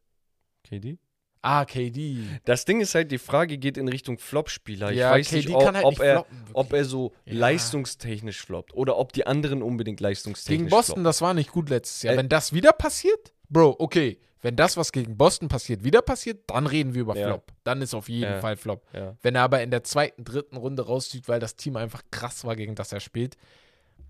KD? 0.63 0.97
Ah, 1.45 1.65
KD. 1.65 2.23
Das 2.45 2.63
Ding 2.63 2.79
ist 2.79 2.95
halt, 2.95 3.11
die 3.11 3.17
Frage 3.17 3.57
geht 3.57 3.77
in 3.77 3.89
Richtung 3.89 4.17
Flop-Spieler. 4.17 4.91
Ich 4.91 4.97
ja, 4.99 5.11
weiß 5.11 5.27
KD 5.27 5.35
nicht, 5.47 5.49
ob, 5.55 5.63
kann 5.65 5.75
halt 5.75 5.85
ob, 5.85 5.91
nicht 5.91 6.01
er, 6.01 6.13
floppen, 6.13 6.37
ob 6.53 6.73
er 6.73 6.85
so 6.85 7.11
Ja. 7.25 7.33
leistungstechnisch 7.33 8.41
floppt 8.41 8.73
oder 8.73 8.97
ob 8.97 9.11
die 9.11 9.27
anderen 9.27 9.61
unbedingt 9.61 9.99
leistungstechnisch 9.99 10.57
Gegen 10.57 10.69
Boston, 10.69 10.85
floppen. 10.93 11.03
das 11.03 11.21
war 11.21 11.33
nicht 11.33 11.51
gut 11.51 11.69
letztes 11.69 12.01
Jahr. 12.03 12.13
Äh, 12.13 12.17
Wenn 12.17 12.29
das 12.29 12.53
wieder 12.53 12.71
passiert, 12.71 13.33
Bro, 13.49 13.75
okay. 13.79 14.19
Wenn 14.43 14.55
das, 14.55 14.77
was 14.77 14.91
gegen 14.91 15.17
Boston 15.17 15.47
passiert, 15.47 15.83
wieder 15.83 16.01
passiert, 16.03 16.41
dann 16.47 16.67
reden 16.67 16.93
wir 16.93 17.01
über 17.01 17.15
Ja. 17.17 17.27
Flop. 17.27 17.51
Dann 17.63 17.81
ist 17.81 17.93
auf 17.95 18.09
jeden 18.09 18.31
Ja. 18.33 18.39
Fall 18.39 18.57
Flop. 18.57 18.85
Ja. 18.93 19.15
Wenn 19.23 19.33
er 19.35 19.41
aber 19.43 19.63
in 19.63 19.71
der 19.71 19.83
zweiten, 19.83 20.23
dritten 20.23 20.57
Runde 20.57 20.85
rauszieht, 20.85 21.27
weil 21.27 21.39
das 21.39 21.55
Team 21.55 21.77
einfach 21.77 22.03
krass 22.11 22.43
war, 22.45 22.55
gegen 22.55 22.75
das 22.75 22.91
er 22.91 22.99
spielt. 22.99 23.37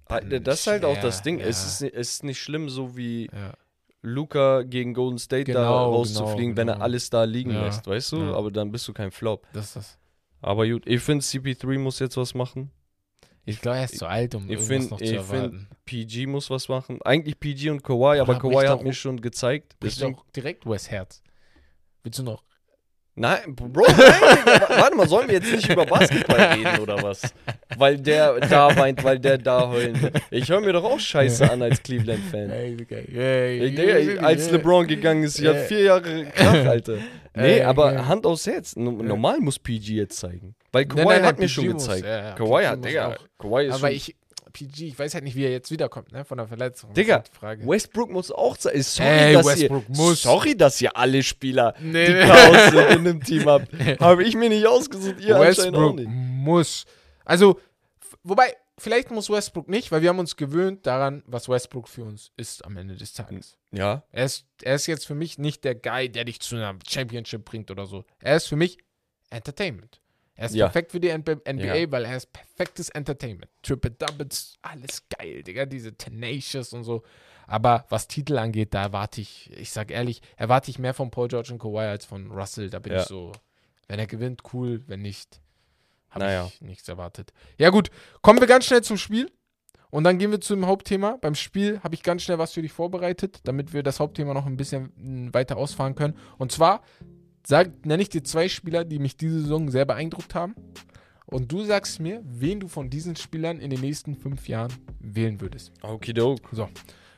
Ah, 0.09 0.19
Das 0.19 0.59
ist 0.61 0.67
halt 0.67 0.83
auch 0.83 0.99
das 0.99 1.21
Ding. 1.21 1.39
Es, 1.39 1.65
ist, 1.65 1.81
es 1.81 2.09
ist 2.15 2.23
nicht 2.23 2.39
schlimm, 2.41 2.67
so 2.67 2.97
wie. 2.97 3.29
Luca 4.01 4.63
gegen 4.63 4.93
Golden 4.93 5.17
State 5.17 5.53
da 5.53 5.59
Genau, 5.61 5.93
rauszufliegen, 5.93 6.55
genau, 6.55 6.57
wenn 6.57 6.67
er 6.67 6.73
genau. 6.73 6.83
alles 6.83 7.09
da 7.09 7.23
liegen 7.23 7.51
lässt, 7.51 7.87
weißt 7.87 8.11
du? 8.11 8.35
Aber 8.35 8.51
dann 8.51 8.69
bist 8.71 8.85
du 8.87 8.93
kein 8.93 9.11
Flop. 9.11 9.47
Das 9.53 9.67
ist 9.67 9.75
das. 9.77 9.97
Aber 10.41 10.67
gut, 10.67 10.85
ich 10.85 10.99
finde, 11.01 11.23
CP3 11.23 11.79
muss 11.79 11.99
jetzt 11.99 12.17
was 12.17 12.33
machen. 12.33 12.69
Ich 13.45 13.59
glaube, 13.59 13.77
er 13.79 13.85
ist 13.85 13.97
zu 13.97 14.05
alt, 14.05 14.35
um 14.35 14.45
ich 14.45 14.51
irgendwas 14.51 14.67
find- 14.67 14.91
noch 14.91 14.97
zu 14.99 15.03
ich 15.03 15.13
erwarten. 15.13 15.67
PG 15.85 16.27
muss 16.27 16.49
was 16.49 16.69
machen. 16.69 17.01
Eigentlich 17.01 17.39
PG 17.39 17.71
und 17.71 17.83
Kawhi, 17.83 18.19
aber 18.19 18.39
Kawhi 18.39 18.67
hat 18.67 18.83
mir 18.83 18.93
schon 18.93 19.19
gezeigt. 19.19 19.75
Deswegen, 19.81 20.15
auch 20.15 20.25
direkt 20.35 20.65
Wes 20.65 20.89
Herz. 20.89 21.21
Willst 22.03 22.19
du 22.19 22.23
noch? 22.23 22.43
Nein, 23.15 23.55
Bro, 23.55 23.85
nein, 23.87 23.97
warte 24.69 24.95
mal, 24.95 25.07
sollen 25.07 25.27
wir 25.27 25.35
jetzt 25.35 25.51
nicht 25.51 25.69
über 25.69 25.85
Basketball 25.85 26.39
reden 26.57 26.79
oder 26.81 27.01
was? 27.03 27.21
Weil 27.77 27.97
der 27.97 28.39
da 28.39 28.75
weint, 28.75 29.03
weil 29.03 29.19
der 29.19 29.37
da 29.37 29.69
heulen 29.69 30.01
will. 30.01 30.11
Ich 30.31 30.49
höre 30.49 30.61
mir 30.61 30.73
doch 30.73 30.83
auch 30.83 30.99
Scheiße 30.99 31.49
an 31.49 31.61
als 31.61 31.81
Cleveland-Fan. 31.83 32.51
Als 34.23 34.51
LeBron 34.51 34.87
gegangen 34.87 35.23
ist, 35.23 35.39
ich 35.39 35.45
Ja. 35.45 35.53
vier 35.53 35.81
Jahre 35.81 36.25
Kraft, 36.25 36.67
Alter. 36.67 36.97
Nee, 37.35 37.63
aber. 37.63 38.07
Hand 38.07 38.27
aufs 38.27 38.45
Herz. 38.45 38.75
No- 38.75 38.91
Normal 38.91 39.39
muss 39.39 39.57
PG 39.57 39.93
jetzt 39.95 40.19
zeigen. 40.19 40.53
Weil 40.71 40.85
Kawhi 40.85 40.97
Nein, 41.03 41.07
nein, 41.07 41.25
hat 41.25 41.39
nein, 41.39 41.39
mir 41.39 41.45
PG 41.47 41.49
schon 41.51 41.67
muss, 41.69 41.83
gezeigt. 41.87 42.05
ja, 42.05 42.21
ja, 42.29 42.31
Kawhi 42.35 42.63
hat, 42.65 42.85
Digga, 42.85 43.07
auch. 43.07 43.15
Kawhi 43.39 43.65
ist 43.65 43.73
Aber 43.73 43.87
schon... 43.87 43.95
ich, 43.95 44.15
PG, 44.53 44.87
ich 44.89 44.99
weiß 44.99 45.13
halt 45.15 45.23
nicht, 45.23 45.35
wie 45.35 45.43
er 45.43 45.51
jetzt 45.51 45.71
wiederkommt, 45.71 46.11
ne? 46.11 46.23
Von 46.23 46.37
der 46.37 46.47
Verletzung. 46.47 46.93
Digga, 46.93 47.23
halt. 47.41 47.67
Westbrook 47.67 48.09
muss 48.11 48.31
auch 48.31 48.55
zeigen. 48.55 48.81
Sorry, 48.83 49.07
Ey, 49.09 49.33
dass 49.33 49.45
Westbrook 49.47 49.83
ihr, 49.89 49.95
muss. 49.97 50.21
Sorry, 50.21 50.55
dass 50.55 50.79
ihr 50.81 50.95
alle 50.95 51.23
Spieler, 51.23 51.73
Nee, 51.81 52.05
die. 52.07 52.27
Chaos 52.27 52.71
sind 52.71 52.89
in 52.97 53.03
dem 53.05 53.23
Team 53.23 53.45
habt. 53.45 53.67
Habe 53.99 54.23
ich 54.23 54.35
mir 54.35 54.49
nicht 54.49 54.65
ausgesucht, 54.67 55.19
ihr 55.19 55.35
anscheinend 55.35 55.75
auch 55.75 55.81
Westbrook 55.81 55.95
nicht. 55.95 56.07
muss. 56.09 56.85
Also, 57.25 57.59
wobei, 58.23 58.55
vielleicht 58.77 59.11
muss 59.11 59.29
Westbrook 59.29 59.67
nicht, 59.69 59.91
weil 59.91 60.01
wir 60.01 60.09
haben 60.09 60.19
uns 60.19 60.35
gewöhnt 60.35 60.85
daran, 60.85 61.23
was 61.25 61.49
Westbrook 61.49 61.87
für 61.87 62.03
uns 62.03 62.31
ist 62.37 62.63
am 62.65 62.77
Ende 62.77 62.95
des 62.95 63.13
Tages. 63.13 63.57
Ja, 63.71 64.03
Er 64.11 64.25
ist, 64.25 64.45
er 64.61 64.75
ist 64.75 64.87
jetzt 64.87 65.05
für 65.07 65.15
mich 65.15 65.37
nicht 65.39 65.63
der 65.63 65.75
Guy, 65.75 66.09
der 66.09 66.25
dich 66.25 66.39
zu 66.41 66.55
einer 66.55 66.77
Championship 66.87 67.43
bringt 67.45 67.71
oder 67.71 67.85
so. 67.85 68.05
Er 68.19 68.35
ist 68.37 68.47
für 68.47 68.55
mich 68.55 68.77
Entertainment. 69.29 69.99
Er 70.35 70.47
ist 70.47 70.55
Ja. 70.55 70.65
perfekt 70.65 70.91
für 70.91 70.99
die 70.99 71.09
NBA, 71.09 71.75
Ja. 71.75 71.91
weil 71.91 72.05
er 72.05 72.17
ist 72.17 72.33
perfektes 72.33 72.89
Entertainment. 72.89 73.51
Triple 73.61 73.91
Doubles, 73.91 74.57
alles 74.61 75.03
geil, 75.09 75.43
Digga, 75.43 75.65
diese 75.65 75.95
Tenacious 75.95 76.73
und 76.73 76.83
so. 76.83 77.03
Aber 77.45 77.85
was 77.89 78.07
Titel 78.07 78.37
angeht, 78.37 78.73
da 78.73 78.83
erwarte 78.83 79.21
ich, 79.21 79.51
ich 79.51 79.71
sag 79.71 79.91
ehrlich, 79.91 80.21
erwarte 80.37 80.71
ich 80.71 80.79
mehr 80.79 80.93
von 80.93 81.11
Paul 81.11 81.27
George 81.27 81.51
und 81.53 81.59
Kawhi 81.59 81.85
als 81.85 82.05
von 82.05 82.31
Russell. 82.31 82.69
Da 82.69 82.79
bin 82.79 82.93
Ja. 82.93 83.01
ich 83.01 83.05
so, 83.05 83.31
wenn 83.87 83.99
er 83.99 84.07
gewinnt, 84.07 84.41
cool, 84.53 84.81
wenn 84.87 85.01
nicht, 85.01 85.41
habe 86.09 86.25
Naja. 86.25 86.45
ich 86.47 86.61
nichts 86.61 86.87
erwartet. 86.87 87.31
Ja 87.57 87.69
gut, 87.69 87.89
kommen 88.21 88.39
wir 88.39 88.47
ganz 88.47 88.65
schnell 88.65 88.81
zum 88.81 88.97
Spiel. 88.97 89.31
Und 89.91 90.05
dann 90.05 90.17
gehen 90.17 90.31
wir 90.31 90.41
zum 90.41 90.65
Hauptthema. 90.65 91.17
Beim 91.21 91.35
Spiel 91.35 91.79
habe 91.83 91.93
ich 91.93 92.01
ganz 92.01 92.23
schnell 92.23 92.39
was 92.39 92.53
für 92.53 92.63
dich 92.63 92.71
vorbereitet, 92.71 93.41
damit 93.43 93.73
wir 93.73 93.83
das 93.83 93.99
Hauptthema 93.99 94.33
noch 94.33 94.47
ein 94.47 94.57
bisschen 94.57 95.31
weiter 95.33 95.57
ausfahren 95.57 95.93
können. 95.93 96.17
Und 96.39 96.51
zwar 96.51 96.81
sag, 97.45 97.85
nenne 97.85 98.01
ich 98.03 98.09
dir 98.09 98.23
zwei 98.23 98.47
Spieler, 98.49 98.85
die 98.85 98.99
mich 98.99 99.17
diese 99.17 99.41
Saison 99.41 99.69
sehr 99.69 99.85
beeindruckt 99.85 100.35
haben. 100.35 100.55
Und 101.25 101.51
du 101.51 101.63
sagst 101.63 101.99
mir, 101.99 102.21
wen 102.25 102.59
du 102.59 102.67
von 102.67 102.89
diesen 102.89 103.15
Spielern 103.15 103.59
in 103.59 103.69
den 103.69 103.81
nächsten 103.81 104.15
fünf 104.15 104.47
Jahren 104.47 104.73
wählen 104.99 105.41
würdest. 105.41 105.71
okidok. 105.81 106.39
So. 106.51 106.69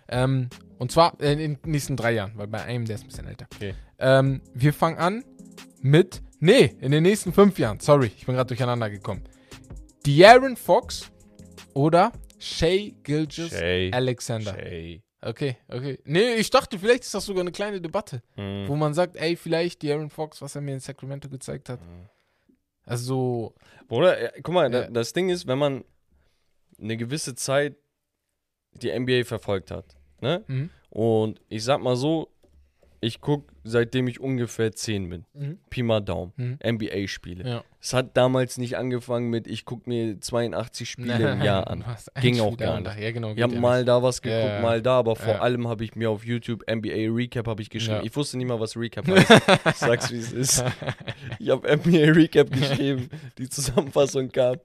Ähm, 0.08 0.50
und 0.78 0.92
zwar 0.92 1.20
äh, 1.20 1.34
in 1.34 1.40
den 1.40 1.58
nächsten 1.66 1.98
drei 1.98 2.14
Jahren, 2.14 2.34
weil 2.36 2.48
bei 2.48 2.64
einem, 2.64 2.86
der 2.86 2.96
ist 2.96 3.04
ein 3.04 3.08
bisschen 3.08 3.28
älter. 3.28 3.48
Okay. 3.56 3.74
Ähm, 4.00 4.42
wir 4.54 4.74
fangen 4.74 4.98
an 4.98 5.24
mit. 5.82 6.22
Nee, 6.40 6.76
in 6.80 6.92
den 6.92 7.04
nächsten 7.04 7.34
fünf 7.34 7.58
Jahren. 7.58 7.80
Sorry, 7.80 8.12
ich 8.16 8.26
bin 8.26 8.36
gerade 8.36 8.48
durcheinander 8.48 8.90
gekommen. 8.90 9.24
De'Aaron 10.06 10.56
Fox 10.56 11.12
oder 11.74 12.12
Shay 12.38 12.96
Gilgis 13.04 13.50
Shay. 13.50 13.92
Alexander. 13.92 14.54
Shay. 14.54 15.02
Okay, 15.28 15.58
okay. 15.70 15.98
Nee, 16.06 16.36
ich 16.36 16.52
dachte, 16.52 16.78
vielleicht 16.78 17.04
ist 17.04 17.14
das 17.16 17.26
sogar 17.26 17.42
eine 17.42 17.52
kleine 17.52 17.82
Debatte, 17.82 18.22
Hm. 18.36 18.68
wo 18.68 18.76
man 18.76 18.94
sagt, 18.94 19.16
ey, 19.16 19.36
vielleicht 19.36 19.82
De'Aaron 19.82 20.10
Fox, 20.12 20.40
was 20.42 20.54
er 20.56 20.62
mir 20.62 20.74
in 20.76 20.80
Sacramento 20.80 21.28
gezeigt 21.30 21.68
hat. 21.70 21.80
Also, 22.86 23.56
Bruder, 23.88 24.36
äh, 24.36 24.42
guck 24.42 24.54
mal, 24.54 24.72
Ja. 24.72 24.82
da, 24.84 24.90
das 24.92 25.14
Ding 25.14 25.30
ist, 25.30 25.48
wenn 25.48 25.58
man 25.58 25.84
eine 26.80 26.96
gewisse 26.98 27.34
Zeit 27.36 27.76
die 28.74 28.92
NBA 28.92 29.24
verfolgt 29.24 29.72
hat, 29.72 29.96
ne? 30.22 30.44
mhm. 30.48 30.70
Und 30.90 31.42
ich 31.50 31.64
sag 31.64 31.82
mal 31.82 31.96
so, 31.96 32.30
ich 33.02 33.20
guck 33.22 33.46
seitdem 33.66 34.08
ich 34.08 34.20
ungefähr 34.20 34.72
10 34.72 35.10
bin. 35.10 35.26
Mhm. 35.34 35.58
Pi 35.70 35.84
mal 35.84 36.00
Daumen. 36.00 36.32
Mhm. 36.38 36.60
NBA-Spiele. 36.64 37.50
Ja. 37.50 37.64
Es 37.82 37.94
hat 37.94 38.18
damals 38.18 38.58
nicht 38.58 38.78
angefangen 38.78 39.30
mit, 39.30 39.46
ich 39.46 39.64
guck 39.64 39.86
mir 39.86 40.20
82 40.20 40.90
Spiele 40.90 41.34
im 41.34 41.42
Jahr 41.44 41.68
an. 41.68 41.84
Ging 42.20 42.40
auch 42.40 42.54
Spiel 42.54 42.66
gar 42.66 42.80
nicht. 42.82 42.98
Ja, 43.00 43.12
genau. 43.12 43.34
Ich 43.36 43.42
habe 43.44 43.56
mal 43.60 43.80
nicht. 43.80 43.88
da 43.90 44.02
was 44.02 44.24
geguckt, 44.24 44.42
Ja, 44.44 44.62
mal 44.62 44.82
da, 44.82 44.98
aber 45.00 45.16
vor 45.16 45.42
allem 45.44 45.68
habe 45.68 45.84
ich 45.84 45.96
mir 45.96 46.10
auf 46.10 46.26
YouTube 46.26 46.64
NBA 46.68 47.14
Recap 47.14 47.48
habe 47.48 47.62
ich 47.62 47.70
geschrieben. 47.70 48.02
Ich 48.04 48.16
wusste 48.16 48.38
nicht 48.38 48.48
mal, 48.48 48.60
was 48.60 48.76
Recap 48.76 49.08
heißt. 49.08 49.30
ich 49.68 49.76
sag's, 49.76 50.12
wie 50.12 50.18
es 50.18 50.32
ist. 50.34 50.64
Ich 51.40 51.50
habe 51.50 51.68
NBA 51.78 52.12
Recap 52.14 52.52
geschrieben, 52.52 53.10
die 53.38 53.50
Zusammenfassung 53.50 54.30
gab 54.30 54.62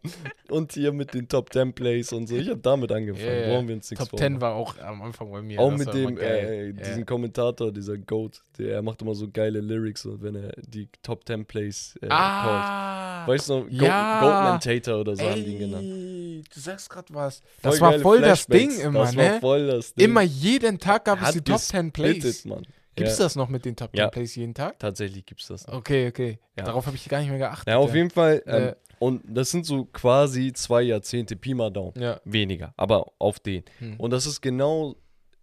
und 0.51 0.73
hier 0.73 0.93
mit 0.93 1.13
den 1.15 1.27
Top 1.29 1.53
10 1.53 1.73
Plays 1.75 2.13
und 2.13 2.27
so. 2.27 2.37
Ich 2.37 2.49
habe 2.49 2.61
damit 2.61 2.91
angefangen. 2.93 3.51
Brauchen 3.51 3.69
wir 3.69 3.75
uns 3.77 3.91
nichts 3.91 4.05
Top 4.09 4.11
vormachen. 4.19 4.35
10 4.35 4.41
war 4.41 4.55
auch 4.55 4.79
am 4.79 5.03
Anfang 5.03 5.31
bei 5.31 5.43
mir. 5.43 5.59
Auch 5.61 5.71
mit 5.77 5.93
dem, 5.93 6.17
äh, 6.19 6.67
Ja. 6.69 6.73
diesen 6.73 7.05
Kommentator, 7.07 7.73
dieser 7.73 7.99
Goat, 7.99 8.43
der 8.61 8.75
er 8.77 8.83
macht 8.83 9.03
immer 9.03 9.15
so 9.15 9.29
geile 9.31 9.61
Lyrics 9.61 10.05
und 10.07 10.23
wenn 10.23 10.35
er 10.37 10.53
die 10.59 10.89
Top 11.03 11.27
10 11.27 11.45
Plays 11.47 11.99
äh. 12.03 12.09
Ah! 12.09 13.27
Weißt 13.27 13.49
du, 13.49 13.55
noch, 13.61 13.63
Goat, 13.65 13.73
ja. 13.83 14.21
Goatmentator 14.21 15.01
oder 15.01 15.17
so 15.17 15.23
haben 15.25 15.45
die 15.45 15.53
ihn 15.53 15.59
genannt. 15.59 15.85
Ey, 15.85 16.43
du 16.55 16.61
sagst 16.61 16.89
gerade 16.89 17.13
was. 17.15 17.41
Voll 17.41 17.45
Das 17.63 17.81
war 17.81 17.91
geile 17.91 18.03
voll 18.03 18.21
das 18.21 18.41
Flashbacks. 18.45 18.77
Ding 18.77 18.87
immer, 18.87 19.01
das 19.01 19.17
war 19.17 19.25
ne? 19.25 19.41
voll 19.41 19.67
das 19.67 19.95
Ding. 19.95 20.05
Immer 20.05 20.23
jeden 20.23 20.79
Tag 20.79 21.05
gab 21.05 21.23
es 21.23 21.33
die 21.33 21.41
Top 21.43 21.59
10 21.59 21.93
Plays. 21.93 22.45
Mann. 22.45 22.63
Gibt's 22.97 23.19
ja, 23.19 23.25
das 23.25 23.37
noch 23.37 23.49
mit 23.49 23.65
den 23.65 23.77
Top 23.77 23.91
10 23.93 23.99
Ja. 23.99 24.09
Plays 24.09 24.35
jeden 24.37 24.55
Tag? 24.55 24.79
Tatsächlich 24.79 25.25
gibt's 25.27 25.47
das. 25.49 25.67
noch. 25.67 25.75
Okay, 25.75 26.09
okay. 26.09 26.39
Ja. 26.59 26.65
Darauf 26.65 26.87
habe 26.87 26.97
ich 26.97 27.09
gar 27.09 27.21
nicht 27.21 27.31
mehr 27.31 27.39
geachtet. 27.39 27.69
Ja, 27.69 27.79
auf 27.79 27.95
jeden 27.95 28.11
Fall. 28.11 28.43
Ähm, 28.47 28.63
Äh. 28.69 28.75
und 28.99 29.23
das 29.27 29.51
sind 29.51 29.65
so 29.65 29.85
quasi 29.87 30.53
zwei 30.53 30.83
Jahrzehnte 30.83 31.37
Pi 31.37 31.55
mal 31.55 31.71
Daumen. 31.71 31.99
Ja. 32.01 32.21
Weniger, 32.25 32.75
aber 32.77 33.13
auf 33.19 33.39
den. 33.41 33.65
Hm. 33.79 33.97
Und 33.99 34.11
das 34.11 34.27
ist 34.27 34.41
genau 34.41 34.97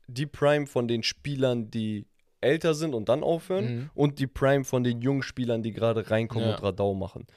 die 0.07 0.25
Prime 0.25 0.67
von 0.67 0.87
den 0.87 1.03
Spielern, 1.03 1.69
die 1.71 2.05
älter 2.47 2.73
sind 2.73 2.95
und 2.95 3.09
dann 3.09 3.23
aufhören. 3.23 3.65
Mhm. 3.75 3.89
Und 3.93 4.19
die 4.19 4.27
Prime 4.27 4.63
von 4.63 4.83
den 4.83 5.01
jungen 5.01 5.21
Spielern, 5.23 5.61
die 5.63 5.71
gerade 5.71 6.09
reinkommen 6.09 6.47
Ja. 6.49 6.55
und 6.55 6.63
Radau 6.63 6.93
machen. 6.93 7.27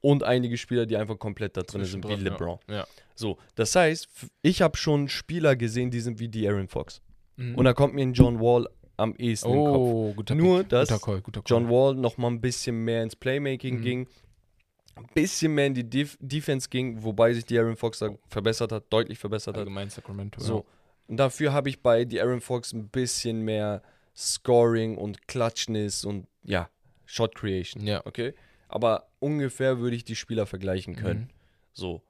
Und 0.00 0.22
einige 0.22 0.56
Spieler, 0.56 0.86
die 0.86 0.96
einfach 0.96 1.18
komplett 1.18 1.56
da 1.56 1.62
drin 1.62 1.84
sind, 1.84 2.08
wie 2.08 2.14
LeBron. 2.14 2.58
Ja. 2.68 2.76
Ja. 2.76 2.86
So, 3.16 3.36
das 3.56 3.74
heißt, 3.74 4.08
ich 4.42 4.62
habe 4.62 4.76
schon 4.76 5.08
Spieler 5.08 5.56
gesehen, 5.56 5.90
die 5.90 6.00
sind 6.00 6.20
wie 6.20 6.28
die 6.28 6.46
Aaron 6.48 6.68
Fox. 6.68 7.00
Mhm. 7.36 7.56
Und 7.56 7.64
da 7.64 7.72
kommt 7.72 7.94
mir 7.94 8.02
ein 8.02 8.12
John 8.12 8.38
Wall 8.40 8.68
am 8.96 9.14
ehesten 9.16 9.48
in 9.50 9.54
den 9.56 9.64
Kopf. 9.64 9.76
oh, 9.76 10.12
guter 10.14 10.34
Nur, 10.36 10.58
Pick. 10.60 10.68
dass 10.68 10.88
guter 10.88 11.00
Call, 11.04 11.20
guter 11.22 11.42
Call. 11.42 11.56
John 11.56 11.68
Wall 11.68 11.94
noch 11.96 12.16
mal 12.16 12.28
ein 12.28 12.40
bisschen 12.40 12.84
mehr 12.84 13.02
ins 13.02 13.16
Playmaking 13.16 13.78
Mhm. 13.78 13.82
ging, 13.82 14.08
ein 14.96 15.06
bisschen 15.14 15.54
mehr 15.54 15.66
in 15.66 15.74
die 15.74 15.88
Def 15.88 16.16
Defense 16.20 16.68
ging, 16.68 17.02
wobei 17.02 17.32
sich 17.32 17.44
die 17.44 17.58
Aaron 17.58 17.76
Fox 17.76 17.98
da 18.00 18.10
verbessert 18.28 18.70
hat, 18.72 18.84
deutlich 18.90 19.18
verbessert 19.18 19.54
hat. 19.54 19.60
Allgemein 19.60 19.90
Sacramento. 19.90 20.40
So. 20.40 20.64
Und 21.08 21.16
dafür 21.16 21.52
habe 21.52 21.68
ich 21.70 21.80
bei 21.82 22.04
die 22.04 22.20
Aaron 22.20 22.40
Fox 22.40 22.72
ein 22.72 22.88
bisschen 22.88 23.42
mehr 23.42 23.82
Scoring 24.18 24.96
und 24.98 25.28
Klatschness 25.28 26.04
und 26.04 26.26
ja, 26.42 26.68
Shot 27.06 27.34
Creation. 27.36 27.86
Ja. 27.86 28.04
Okay? 28.04 28.34
Aber 28.68 29.08
ungefähr 29.20 29.78
würde 29.78 29.94
ich 29.96 30.04
die 30.04 30.16
Spieler 30.16 30.44
vergleichen 30.46 30.96
können. 30.96 31.20
Mhm. 31.20 31.28
So. 31.72 32.02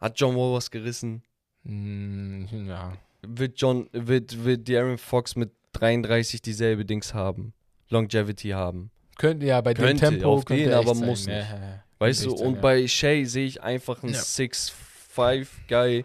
Hat 0.00 0.18
John 0.18 0.34
Wall 0.36 0.52
was 0.52 0.70
gerissen? 0.70 1.22
Mm, 1.62 2.46
ja. 2.68 2.98
Wird 3.22 3.60
John, 3.60 3.88
wird, 3.92 4.44
wird 4.44 4.66
die 4.66 4.76
Aaron 4.76 4.98
Fox 4.98 5.36
mit 5.36 5.52
33 5.74 6.42
dieselbe 6.42 6.84
Dings 6.84 7.14
haben? 7.14 7.54
Longevity 7.88 8.48
haben? 8.50 8.90
Könnte 9.16 9.46
ja 9.46 9.60
bei 9.60 9.74
Könnte, 9.74 10.06
dem 10.06 10.14
Tempo 10.18 10.32
auf 10.34 10.44
könnte 10.44 10.64
den, 10.64 10.72
aber 10.72 10.94
sein. 10.94 11.06
muss 11.06 11.26
Ja, 11.26 11.36
nicht. 11.38 11.50
ja, 11.50 11.56
ja. 11.60 11.84
Weißt 12.00 12.24
du, 12.24 12.32
echt 12.32 12.40
und 12.42 12.54
sein, 12.54 12.60
bei 12.62 12.88
Shay 12.88 13.24
sehe 13.26 13.46
ich 13.46 13.62
einfach 13.62 14.02
einen 14.02 14.14
Ja. 14.14 14.18
6'5-Guy, 14.20 16.04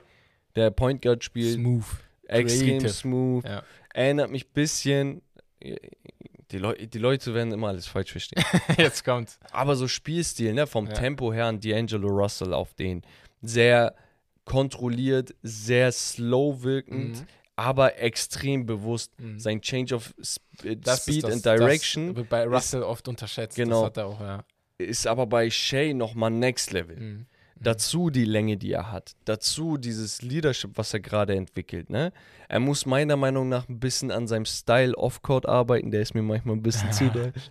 der 0.55 0.69
Point 0.71 1.01
Guard 1.01 1.23
ja. 1.23 1.25
spielt. 1.25 1.55
Smooth. 1.55 1.85
Extrem 2.27 2.67
creative. 2.67 2.89
smooth. 2.89 3.45
Erinnert 3.97 4.29
mich 4.29 4.45
ein 4.45 4.53
bisschen. 4.53 5.21
Die, 6.51 6.59
Leu 6.59 6.75
die 6.75 6.99
Leute 6.99 7.33
werden 7.33 7.51
immer 7.51 7.69
alles 7.69 7.87
falsch 7.87 8.11
verstehen. 8.11 8.43
Jetzt 8.77 9.03
kommt's. 9.03 9.39
Aber 9.51 9.75
so 9.75 9.87
Spielstil, 9.87 10.53
ne, 10.53 10.67
vom 10.67 10.85
Ja. 10.85 10.93
Tempo 10.93 11.33
her 11.33 11.45
an 11.47 11.59
D'Angelo 11.59 12.07
Russell 12.07 12.53
auf 12.53 12.75
den. 12.75 13.01
Sehr 13.41 13.95
kontrolliert, 14.45 15.33
sehr 15.41 15.91
slow 15.91 16.61
wirkend, 16.61 17.21
Mhm. 17.21 17.27
aber 17.55 17.97
extrem 17.99 18.67
bewusst. 18.67 19.11
Mhm. 19.19 19.39
Sein 19.39 19.61
Change 19.61 19.95
of 19.95 20.13
äh, 20.63 20.75
Das 20.77 21.01
Speed 21.01 21.15
ist 21.17 21.23
das, 21.23 21.33
and 21.33 21.45
Direction 21.45 22.07
Das 22.09 22.15
wird 22.17 22.29
bei 22.29 22.43
Russell 22.45 22.83
oft 22.83 23.07
unterschätzt. 23.07 23.55
Genau. 23.57 23.81
Das 23.81 23.85
hat 23.87 23.97
er 23.97 24.05
auch, 24.05 24.21
ja. 24.21 24.43
ist 24.77 25.07
aber 25.07 25.25
bei 25.25 25.49
Shay 25.49 25.93
nochmal 25.95 26.29
Next 26.29 26.71
Level. 26.71 26.97
Mhm. 26.97 27.25
Dazu 27.61 28.09
die 28.09 28.25
Länge, 28.25 28.57
die 28.57 28.71
er 28.71 28.91
hat. 28.91 29.13
Dazu 29.25 29.77
dieses 29.77 30.21
Leadership, 30.21 30.71
was 30.75 30.93
er 30.93 30.99
gerade 30.99 31.35
entwickelt. 31.35 31.89
Ne? 31.89 32.11
Er 32.49 32.59
muss 32.59 32.85
meiner 32.85 33.15
Meinung 33.17 33.49
nach 33.49 33.67
ein 33.67 33.79
bisschen 33.79 34.11
an 34.11 34.27
seinem 34.27 34.45
Style 34.45 34.95
Off-Court 34.95 35.45
arbeiten. 35.47 35.91
Der 35.91 36.01
ist 36.01 36.13
mir 36.13 36.21
manchmal 36.21 36.55
ein 36.55 36.61
bisschen 36.63 36.91
zu 36.91 37.09
doll. 37.09 37.33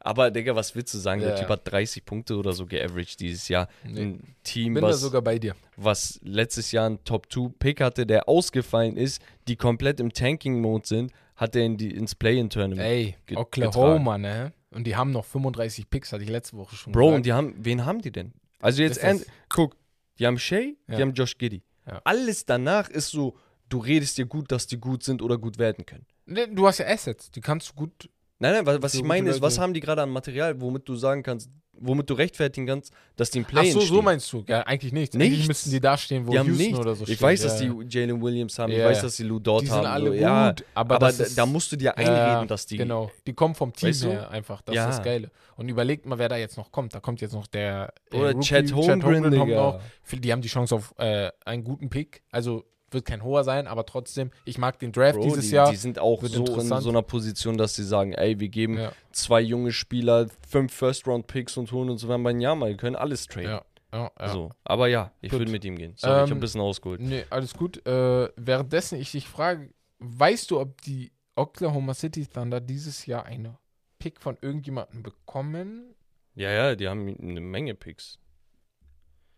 Aber, 0.00 0.30
Digga, 0.30 0.54
was 0.54 0.74
willst 0.76 0.94
du 0.94 0.98
sagen? 0.98 1.20
Der 1.20 1.30
Ja. 1.30 1.36
Typ 1.36 1.48
hat 1.48 1.60
30 1.70 2.04
Punkte 2.04 2.36
oder 2.36 2.52
so 2.52 2.66
geaveraged 2.66 3.18
dieses 3.18 3.48
Jahr. 3.48 3.66
Nee. 3.84 4.00
Ein 4.02 4.36
Team, 4.44 4.74
Bin 4.74 4.82
was, 4.84 5.00
sogar 5.00 5.20
bei 5.22 5.38
dir. 5.38 5.56
was 5.76 6.20
letztes 6.22 6.70
Jahr 6.70 6.86
einen 6.86 7.02
Top-2-Pick 7.02 7.80
hatte, 7.80 8.06
der 8.06 8.28
ausgefallen 8.28 8.96
ist, 8.96 9.20
die 9.48 9.56
komplett 9.56 9.98
im 9.98 10.12
Tanking-Mode 10.12 10.86
sind, 10.86 11.12
hat 11.34 11.56
er 11.56 11.62
in 11.64 11.76
die, 11.76 11.90
ins 11.92 12.14
Play-In-Tournament. 12.14 12.80
Ey, 12.80 13.16
Oklahoma, 13.34 14.16
ne? 14.16 14.52
Und 14.70 14.86
die 14.86 14.94
haben 14.94 15.10
noch 15.10 15.24
35 15.24 15.90
Picks, 15.90 16.12
hatte 16.12 16.22
ich 16.22 16.30
letzte 16.30 16.56
Woche 16.56 16.76
schon 16.76 16.92
Bro, 16.92 17.06
gesagt. 17.06 17.16
und 17.16 17.26
die 17.26 17.32
haben, 17.32 17.54
wen 17.58 17.84
haben 17.84 18.00
die 18.00 18.12
denn? 18.12 18.32
Also 18.60 18.82
jetzt, 18.82 18.98
end, 18.98 19.26
guck, 19.48 19.76
die 20.18 20.26
haben 20.26 20.38
Shay, 20.38 20.76
Ja. 20.88 20.96
die 20.96 21.02
haben 21.02 21.12
Josh 21.12 21.36
Giddy. 21.38 21.62
Ja. 21.86 22.00
Alles 22.04 22.44
danach 22.46 22.88
ist 22.88 23.08
so, 23.10 23.36
du 23.68 23.78
redest 23.78 24.18
dir 24.18 24.26
gut, 24.26 24.50
dass 24.50 24.66
die 24.66 24.78
gut 24.78 25.02
sind 25.02 25.22
oder 25.22 25.38
gut 25.38 25.58
werden 25.58 25.84
können. 25.86 26.06
Ne, 26.24 26.48
Du 26.48 26.66
hast 26.66 26.78
ja 26.78 26.86
Assets, 26.86 27.30
die 27.30 27.40
kannst 27.40 27.70
du 27.70 27.74
gut. 27.74 28.10
Nein, 28.38 28.52
nein, 28.52 28.66
was, 28.66 28.82
was 28.82 28.94
ich 28.94 29.02
meine 29.02 29.30
ist, 29.30 29.40
was 29.40 29.58
haben 29.58 29.72
die 29.72 29.80
gerade 29.80 30.02
an 30.02 30.10
Material, 30.10 30.60
womit 30.60 30.88
du 30.88 30.94
sagen 30.96 31.22
kannst, 31.22 31.48
womit 31.80 32.08
du 32.10 32.14
rechtfertigen 32.14 32.66
kannst, 32.66 32.92
dass 33.16 33.30
die 33.30 33.38
im 33.38 33.44
Play 33.44 33.68
Ach 33.68 33.72
so, 33.72 33.80
so 33.80 33.86
stehen. 33.86 34.04
meinst 34.04 34.32
du. 34.32 34.44
Ja, 34.46 34.60
eigentlich 34.62 34.92
nichts. 34.92 35.14
Eigentlich 35.16 35.46
müssten 35.48 35.70
die 35.70 35.80
da 35.80 35.96
stehen, 35.96 36.26
wo 36.26 36.32
die 36.32 36.38
haben 36.38 36.46
Houston 36.48 36.64
nichts. 36.64 36.78
oder 36.78 36.94
so 36.94 37.02
ich 37.04 37.10
steht. 37.10 37.20
weiß, 37.22 37.40
ja, 37.42 37.48
dass 37.48 37.58
die 37.58 37.66
ja. 37.66 37.74
Jalen 38.02 38.22
Williams 38.22 38.58
haben, 38.58 38.72
ich 38.72 38.78
Ja, 38.78 38.86
weiß, 38.86 38.96
ja. 38.98 39.02
dass 39.04 39.16
die 39.16 39.22
Lou 39.24 39.38
Dort 39.38 39.62
Die 39.64 39.70
haben. 39.70 39.82
sind 39.82 39.86
alle 39.90 40.06
so, 40.06 40.12
gut, 40.12 40.20
ja, 40.20 40.54
aber, 40.74 40.94
aber 40.96 41.12
da, 41.12 41.24
da 41.36 41.46
musst 41.46 41.72
du 41.72 41.76
dir 41.76 41.84
ja, 41.86 41.94
einreden, 41.94 42.48
dass 42.48 42.66
die. 42.66 42.76
Genau, 42.76 43.10
die 43.26 43.32
kommen 43.32 43.54
vom 43.54 43.72
Team 43.72 43.88
Weißt 43.90 44.04
du? 44.04 44.08
her 44.10 44.30
einfach. 44.30 44.62
Das 44.62 44.74
Ja. 44.74 44.88
ist 44.88 44.98
das 44.98 45.04
Geile. 45.04 45.30
Und 45.56 45.68
überlegt 45.68 46.06
mal, 46.06 46.18
wer 46.18 46.28
da 46.28 46.36
jetzt 46.36 46.56
noch 46.56 46.70
kommt. 46.70 46.94
Da 46.94 47.00
kommt 47.00 47.20
jetzt 47.20 47.32
noch 47.32 47.46
der. 47.46 47.92
äh, 48.10 48.16
Oder 48.16 48.32
Rookie, 48.32 48.46
Chad 48.46 48.72
Holmgren, 48.74 49.22
kommt 49.22 49.32
Digga. 49.48 49.56
noch. 49.56 49.80
Die 50.12 50.32
haben 50.32 50.42
die 50.42 50.48
Chance 50.48 50.74
auf 50.74 50.94
äh, 50.98 51.30
einen 51.44 51.64
guten 51.64 51.88
Pick. 51.90 52.22
Also 52.30 52.64
wird 52.90 53.04
kein 53.04 53.22
hoher 53.22 53.44
sein, 53.44 53.66
aber 53.66 53.84
trotzdem, 53.86 54.30
ich 54.44 54.58
mag 54.58 54.78
den 54.78 54.92
Draft 54.92 55.16
Bro, 55.18 55.24
dieses 55.24 55.48
die, 55.48 55.54
Jahr. 55.54 55.70
die 55.70 55.76
sind 55.76 55.98
auch 55.98 56.22
so 56.22 56.44
in 56.58 56.66
so 56.80 56.88
einer 56.88 57.02
Position, 57.02 57.56
dass 57.58 57.74
sie 57.74 57.84
sagen, 57.84 58.12
ey, 58.12 58.38
wir 58.38 58.48
geben 58.48 58.78
ja, 58.78 58.92
zwei 59.12 59.40
junge 59.40 59.72
Spieler 59.72 60.28
fünf 60.48 60.72
First-Round-Picks 60.74 61.56
und 61.56 61.72
holen 61.72 61.90
uns 61.90 62.06
Wembanyama. 62.06 62.66
Wir 62.66 62.76
können 62.76 62.96
alles 62.96 63.26
traden. 63.26 63.50
ja. 63.50 63.64
Ja, 63.92 64.10
ja. 64.20 64.28
So. 64.28 64.50
Aber 64.64 64.88
ja, 64.88 65.12
ich 65.20 65.32
würde 65.32 65.50
mit 65.50 65.64
ihm 65.64 65.76
gehen. 65.76 65.94
Sorry, 65.96 66.12
ich 66.16 66.20
habe 66.22 66.30
Ähm, 66.32 66.36
ein 66.36 66.40
bisschen 66.40 66.60
ausgeholt. 66.60 67.00
Nee, 67.00 67.24
alles 67.30 67.54
gut. 67.54 67.86
Äh, 67.86 68.28
währenddessen 68.36 68.98
ich 69.00 69.12
dich 69.12 69.26
frage, 69.26 69.70
weißt 70.00 70.50
du, 70.50 70.60
ob 70.60 70.82
die 70.82 71.12
Oklahoma 71.36 71.94
City 71.94 72.26
Thunder 72.26 72.60
dieses 72.60 73.06
Jahr 73.06 73.24
eine 73.24 73.56
Pick 73.98 74.20
von 74.20 74.36
irgendjemandem 74.42 75.02
bekommen? 75.02 75.94
Ja, 76.34 76.50
ja, 76.50 76.74
die 76.74 76.88
haben 76.88 77.08
eine 77.08 77.40
Menge 77.40 77.74
Picks. 77.74 78.18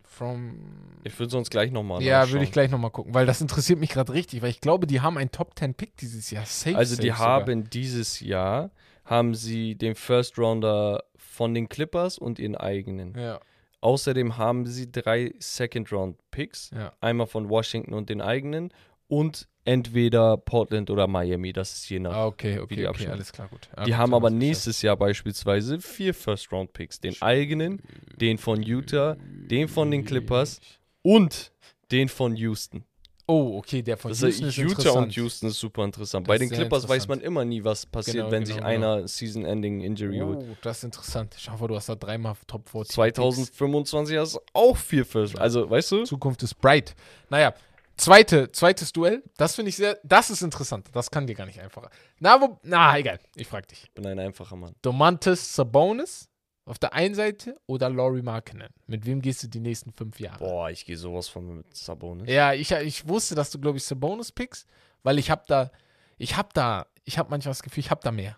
From. 0.09 0.57
Ich 1.03 1.17
würde 1.19 1.29
sonst 1.29 1.49
gleich 1.49 1.71
nochmal 1.71 2.01
Ja, 2.01 2.29
würde 2.29 2.43
ich 2.43 2.51
gleich 2.51 2.69
nochmal 2.71 2.91
gucken, 2.91 3.13
weil 3.13 3.25
das 3.25 3.41
interessiert 3.41 3.79
mich 3.79 3.89
gerade 3.91 4.11
richtig, 4.13 4.41
weil 4.41 4.49
ich 4.49 4.59
glaube, 4.59 4.87
die 4.87 5.01
haben 5.01 5.17
einen 5.17 5.31
Top 5.31 5.57
10 5.57 5.75
Pick 5.75 5.95
dieses 5.97 6.31
Jahr. 6.31 6.45
Safe, 6.45 6.75
Also 6.75 6.95
die 6.95 7.07
safe 7.09 7.19
sogar. 7.19 7.33
haben 7.41 7.69
dieses 7.69 8.19
Jahr, 8.19 8.71
haben 9.05 9.33
sie 9.35 9.75
den 9.75 9.95
First 9.95 10.37
Rounder 10.37 11.03
von 11.15 11.53
den 11.53 11.69
Clippers 11.69 12.17
und 12.17 12.39
ihren 12.39 12.55
eigenen. 12.55 13.15
Ja, 13.17 13.39
Außerdem 13.81 14.37
haben 14.37 14.65
sie 14.65 14.91
drei 14.91 15.33
Second 15.39 15.91
Round 15.93 16.17
Picks. 16.31 16.69
ja. 16.75 16.91
Einmal 16.99 17.27
von 17.27 17.47
Washington 17.49 17.93
und 17.93 18.09
den 18.09 18.19
eigenen 18.21 18.73
und 19.07 19.47
entweder 19.69 20.35
Portland 20.37 20.89
oder 20.89 21.07
Miami. 21.07 21.53
Das 21.53 21.71
ist 21.73 21.89
je 21.89 21.99
nach. 21.99 22.13
Ah, 22.13 22.25
okay, 22.25 22.59
okay, 22.59 22.75
die 22.75 22.87
okay, 22.87 23.07
alles 23.07 23.31
klar, 23.31 23.47
gut. 23.49 23.69
Ja, 23.77 23.83
die 23.83 23.91
gut, 23.91 23.99
haben 23.99 24.13
aber 24.15 24.31
nächstes 24.31 24.81
Jahr 24.81 24.97
beispielsweise 24.97 25.79
vier 25.79 26.13
First 26.13 26.51
Round 26.51 26.73
Picks. 26.73 26.99
Den 26.99 27.15
eigenen, 27.21 27.81
den 28.19 28.39
von 28.39 28.63
Utah, 28.63 29.15
den 29.49 29.67
von 29.67 29.91
den 29.91 30.03
Clippers 30.05 30.59
und 31.03 31.51
den 31.91 32.09
von 32.09 32.35
Houston. 32.35 32.83
Oh, 33.27 33.59
okay, 33.59 33.83
der 33.83 33.95
von 33.95 34.09
Das 34.09 34.21
Houston 34.21 34.47
heißt, 34.47 34.57
ist 34.57 34.77
Utah 34.77 34.89
und 34.89 35.15
Houston 35.15 35.49
ist 35.49 35.59
super 35.59 35.85
interessant. 35.85 36.25
Das 36.25 36.33
Bei 36.33 36.39
den 36.39 36.49
Clippers 36.49 36.89
weiß 36.89 37.07
man 37.07 37.21
immer 37.21 37.45
nie, 37.45 37.63
was 37.63 37.85
passiert, 37.85 38.15
Genau, 38.15 38.31
wenn 38.31 38.43
genau, 38.43 38.47
sich 38.47 38.55
genau. 38.55 38.67
einer 38.67 39.07
Season-Ending 39.07 39.81
Injury 39.81 40.17
holt. 40.17 40.39
Oh, 40.39 40.55
das 40.63 40.79
ist 40.79 40.85
interessant. 40.85 41.35
Ich 41.37 41.47
hoffe, 41.47 41.67
du 41.67 41.75
hast 41.75 41.89
da 41.89 41.95
dreimal 41.95 42.35
Top 42.47 42.67
40. 42.67 42.95
2025 42.95 44.17
hast 44.17 44.33
du 44.33 44.39
auch 44.53 44.75
vier 44.75 45.05
First. 45.05 45.37
Also, 45.37 45.69
weißt 45.69 45.91
du? 45.91 46.03
Zukunft 46.05 46.41
ist 46.41 46.55
bright. 46.55 46.95
Naja, 47.29 47.53
zweite, 47.99 48.51
zweites 48.51 48.91
Duell. 48.91 49.23
Das 49.37 49.55
finde 49.55 49.69
ich 49.69 49.75
sehr, 49.75 49.99
das 50.03 50.29
ist 50.29 50.41
interessant. 50.41 50.89
Das 50.93 51.11
kann 51.11 51.27
dir 51.27 51.35
gar 51.35 51.45
nicht 51.45 51.59
einfacher. 51.59 51.89
Na, 52.19 52.39
wo, 52.41 52.59
na, 52.63 52.97
egal. 52.97 53.19
Ich 53.35 53.47
frage 53.47 53.67
dich. 53.67 53.83
Ich 53.83 53.91
bin 53.93 54.05
ein 54.07 54.19
einfacher 54.19 54.55
Mann. 54.55 54.75
Domantas 54.81 55.53
Sabonis 55.55 56.29
auf 56.65 56.77
der 56.77 56.93
einen 56.93 57.15
Seite 57.15 57.59
oder 57.65 57.89
Laurie 57.89 58.21
Markkinen? 58.21 58.69
Mit 58.85 59.05
wem 59.05 59.21
gehst 59.21 59.41
du 59.43 59.47
die 59.47 59.59
nächsten 59.59 59.91
fünf 59.91 60.19
Jahre? 60.19 60.37
Boah, 60.37 60.69
ich 60.69 60.85
gehe 60.85 60.97
sowas 60.97 61.27
von 61.27 61.57
mit 61.57 61.75
Sabonis. 61.75 62.29
Ja, 62.29 62.53
ich, 62.53 62.71
ich 62.71 63.07
wusste, 63.07 63.33
dass 63.35 63.49
du, 63.49 63.59
glaube 63.59 63.77
ich, 63.79 63.83
Sabonis 63.83 64.31
pickst, 64.31 64.67
weil 65.03 65.17
ich 65.17 65.31
habe 65.31 65.43
da, 65.47 65.71
ich 66.17 66.37
habe 66.37 66.49
da, 66.53 66.85
ich 67.05 67.17
habe 67.17 67.29
manchmal 67.31 67.51
das 67.51 67.63
Gefühl, 67.63 67.81
ich 67.81 67.89
habe 67.91 68.01
da 68.03 68.11
mehr. 68.11 68.37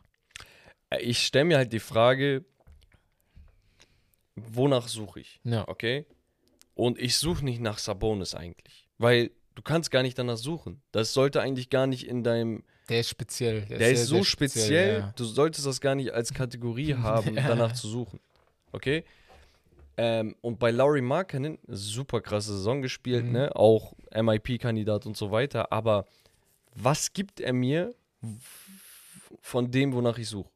Äh, 0.89 0.99
Ich 1.01 1.25
stelle 1.25 1.45
mir 1.45 1.57
halt 1.57 1.73
die 1.73 1.79
Frage, 1.81 2.45
wonach 4.35 4.87
suche 4.87 5.19
ich? 5.19 5.39
Ja. 5.43 5.67
Okay? 5.67 6.05
Und 6.73 6.99
ich 6.99 7.17
suche 7.17 7.43
nicht 7.43 7.59
nach 7.59 7.77
Sabonis 7.79 8.33
eigentlich. 8.33 8.87
Weil 8.97 9.31
du 9.61 9.63
kannst 9.63 9.91
gar 9.91 10.01
nicht 10.01 10.17
danach 10.17 10.37
suchen. 10.37 10.81
Das 10.91 11.13
sollte 11.13 11.39
eigentlich 11.39 11.69
gar 11.69 11.85
nicht 11.85 12.07
in 12.07 12.23
deinem. 12.23 12.63
Der 12.89 13.01
ist 13.01 13.09
speziell. 13.09 13.61
Der, 13.67 13.77
sehr, 13.77 13.91
ist 13.91 14.05
so 14.07 14.15
sehr 14.15 14.23
speziell, 14.23 14.99
ja. 15.01 15.13
du 15.15 15.23
solltest 15.23 15.67
das 15.67 15.79
gar 15.79 15.93
nicht 15.93 16.11
als 16.13 16.33
Kategorie 16.33 16.95
haben, 16.95 17.35
danach 17.35 17.73
zu 17.73 17.87
suchen. 17.87 18.19
Okay? 18.71 19.03
Ähm, 19.97 20.35
und 20.41 20.57
bei 20.57 20.71
Laurie 20.71 21.01
Markkanen, 21.01 21.59
super 21.67 22.21
krasse 22.21 22.53
Saison 22.57 22.81
gespielt, 22.81 23.25
Mhm. 23.25 23.31
ne? 23.33 23.55
Auch 23.55 23.93
MIP-Kandidat 24.15 25.05
und 25.05 25.15
so 25.15 25.29
weiter. 25.29 25.71
Aber 25.71 26.05
was 26.73 27.13
gibt 27.13 27.39
er 27.39 27.53
mir 27.53 27.93
von 29.41 29.69
dem, 29.69 29.93
wonach 29.93 30.17
ich 30.17 30.27
suche? 30.27 30.49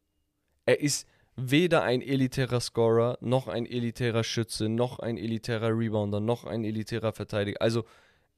Er 0.66 0.80
ist 0.80 1.08
weder 1.36 1.84
ein 1.84 2.02
elitärer 2.02 2.60
Scorer, 2.60 3.20
noch 3.22 3.48
ein 3.48 3.68
elitärer 3.68 4.24
Schütze, 4.24 4.68
noch 4.68 4.98
ein 4.98 5.18
elitärer 5.18 5.78
Rebounder, 5.78 6.22
noch 6.22 6.46
ein 6.46 6.64
elitärer 6.64 7.12
Verteidiger. 7.14 7.62
Also 7.62 7.84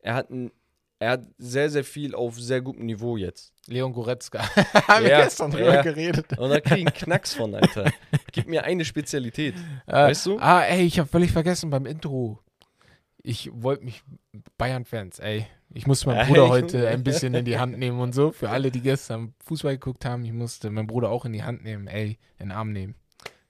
er 0.02 0.14
hat 0.16 0.30
ein, 0.30 0.52
er 1.00 1.12
hat 1.12 1.28
sehr, 1.38 1.70
sehr 1.70 1.84
viel 1.84 2.16
auf 2.16 2.40
sehr 2.40 2.62
gutem 2.62 2.86
Niveau 2.86 3.18
jetzt. 3.18 3.54
Leon 3.68 3.94
Goretzka. 3.94 4.40
Haben 4.88 5.04
wir 5.06 5.12
Ja, 5.12 5.24
gestern 5.24 5.52
drüber 5.52 5.76
ja. 5.76 5.82
geredet. 5.82 6.38
Und 6.38 6.50
da 6.50 6.60
krieg 6.60 6.80
ich 6.80 6.86
einen 6.86 6.94
Knacks 6.94 7.34
von, 7.36 7.54
Alter. 7.54 7.92
Gib 8.32 8.48
mir 8.48 8.64
eine 8.64 8.86
Spezialität. 8.86 9.56
Äh, 9.88 9.94
Weißt 9.94 10.26
du? 10.26 10.40
Ah, 10.40 10.64
ey, 10.64 10.84
ich 10.86 11.00
habe 11.00 11.08
völlig 11.10 11.32
vergessen 11.32 11.70
beim 11.70 11.86
Intro. 11.86 12.40
Ich 13.22 13.50
wollte 13.54 13.84
mich 13.86 14.04
Bayern-Fans, 14.58 15.20
ey. 15.20 15.46
Ich 15.74 15.86
musste 15.86 16.08
meinen 16.08 16.28
Bruder 16.28 16.48
heute 16.50 16.88
ein 16.88 17.04
bisschen 17.06 17.34
in 17.34 17.46
die 17.46 17.60
Hand 17.60 17.78
nehmen 17.78 18.00
und 18.00 18.14
so. 18.14 18.32
Für 18.32 18.50
alle, 18.50 18.72
die 18.72 18.82
gestern 18.82 19.34
Fußball 19.46 19.74
geguckt 19.74 20.06
haben, 20.06 20.24
ich 20.24 20.32
musste 20.34 20.70
meinen 20.70 20.88
Bruder 20.88 21.10
auch 21.10 21.26
in 21.26 21.34
die 21.34 21.44
Hand 21.44 21.64
nehmen, 21.64 21.88
ey, 21.88 22.18
in 22.40 22.48
den 22.50 22.52
Arm 22.52 22.72
nehmen. 22.72 22.96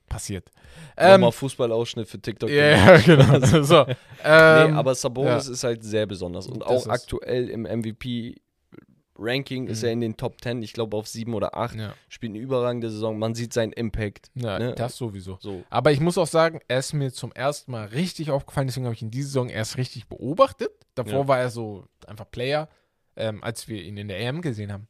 Passiert. 0.08 0.50
Ähm, 0.96 1.20
Nochmal 1.22 1.32
Fußballausschnitt 1.34 2.08
für 2.08 2.20
TikTok. 2.22 2.50
ja, 2.50 2.66
ja, 2.70 2.98
genau. 3.06 3.40
so. 3.64 3.84
Nee, 3.86 3.96
Ähm, 4.24 4.76
aber 4.78 4.96
Sabonis 4.96 5.48
ist 5.48 5.64
halt 5.64 5.84
sehr 5.84 6.06
besonders. 6.06 6.48
Und 6.48 6.62
Das 6.62 6.68
auch 6.70 6.78
ist- 6.78 6.88
aktuell 6.88 7.50
im 7.50 7.66
MVP-Ranking 9.18 9.68
ist 9.68 9.82
Mhm. 9.82 9.86
er 9.88 9.92
in 9.94 10.02
den 10.02 10.18
Top 10.18 10.40
10, 10.42 10.62
ich 10.64 10.74
glaube 10.74 10.96
auf 10.98 11.08
7 11.08 11.34
oder 11.34 11.56
8. 11.58 11.76
ja, 11.76 11.94
Spielt 12.10 12.32
eine 12.32 12.40
überragende 12.40 12.90
Saison. 12.90 13.18
Man 13.20 13.36
sieht 13.36 13.54
seinen 13.54 13.74
Impact. 13.74 14.30
ja 14.36 14.60
Ne? 14.60 14.74
das 14.76 14.96
sowieso. 14.96 15.38
So. 15.42 15.64
Aber 15.70 15.92
ich 15.92 16.00
muss 16.00 16.18
auch 16.18 16.28
sagen, 16.28 16.60
er 16.68 16.80
ist 16.80 16.94
mir 16.94 17.12
zum 17.12 17.32
ersten 17.34 17.72
Mal 17.72 17.88
richtig 17.88 18.32
aufgefallen, 18.32 18.68
deswegen 18.68 18.86
habe 18.86 18.96
ich 18.96 19.02
ihn 19.02 19.12
diese 19.12 19.28
Saison 19.28 19.50
erst 19.50 19.78
richtig 19.78 20.08
beobachtet. 20.08 20.72
Davor 20.96 21.22
Ja. 21.22 21.28
war 21.28 21.40
er 21.40 21.50
so 21.50 21.86
einfach 22.08 22.30
Player, 22.32 22.70
ähm, 23.16 23.44
als 23.44 23.68
wir 23.68 23.82
ihn 23.84 23.98
in 23.98 24.08
der 24.08 24.20
EM 24.20 24.42
gesehen 24.42 24.72
haben. 24.72 24.88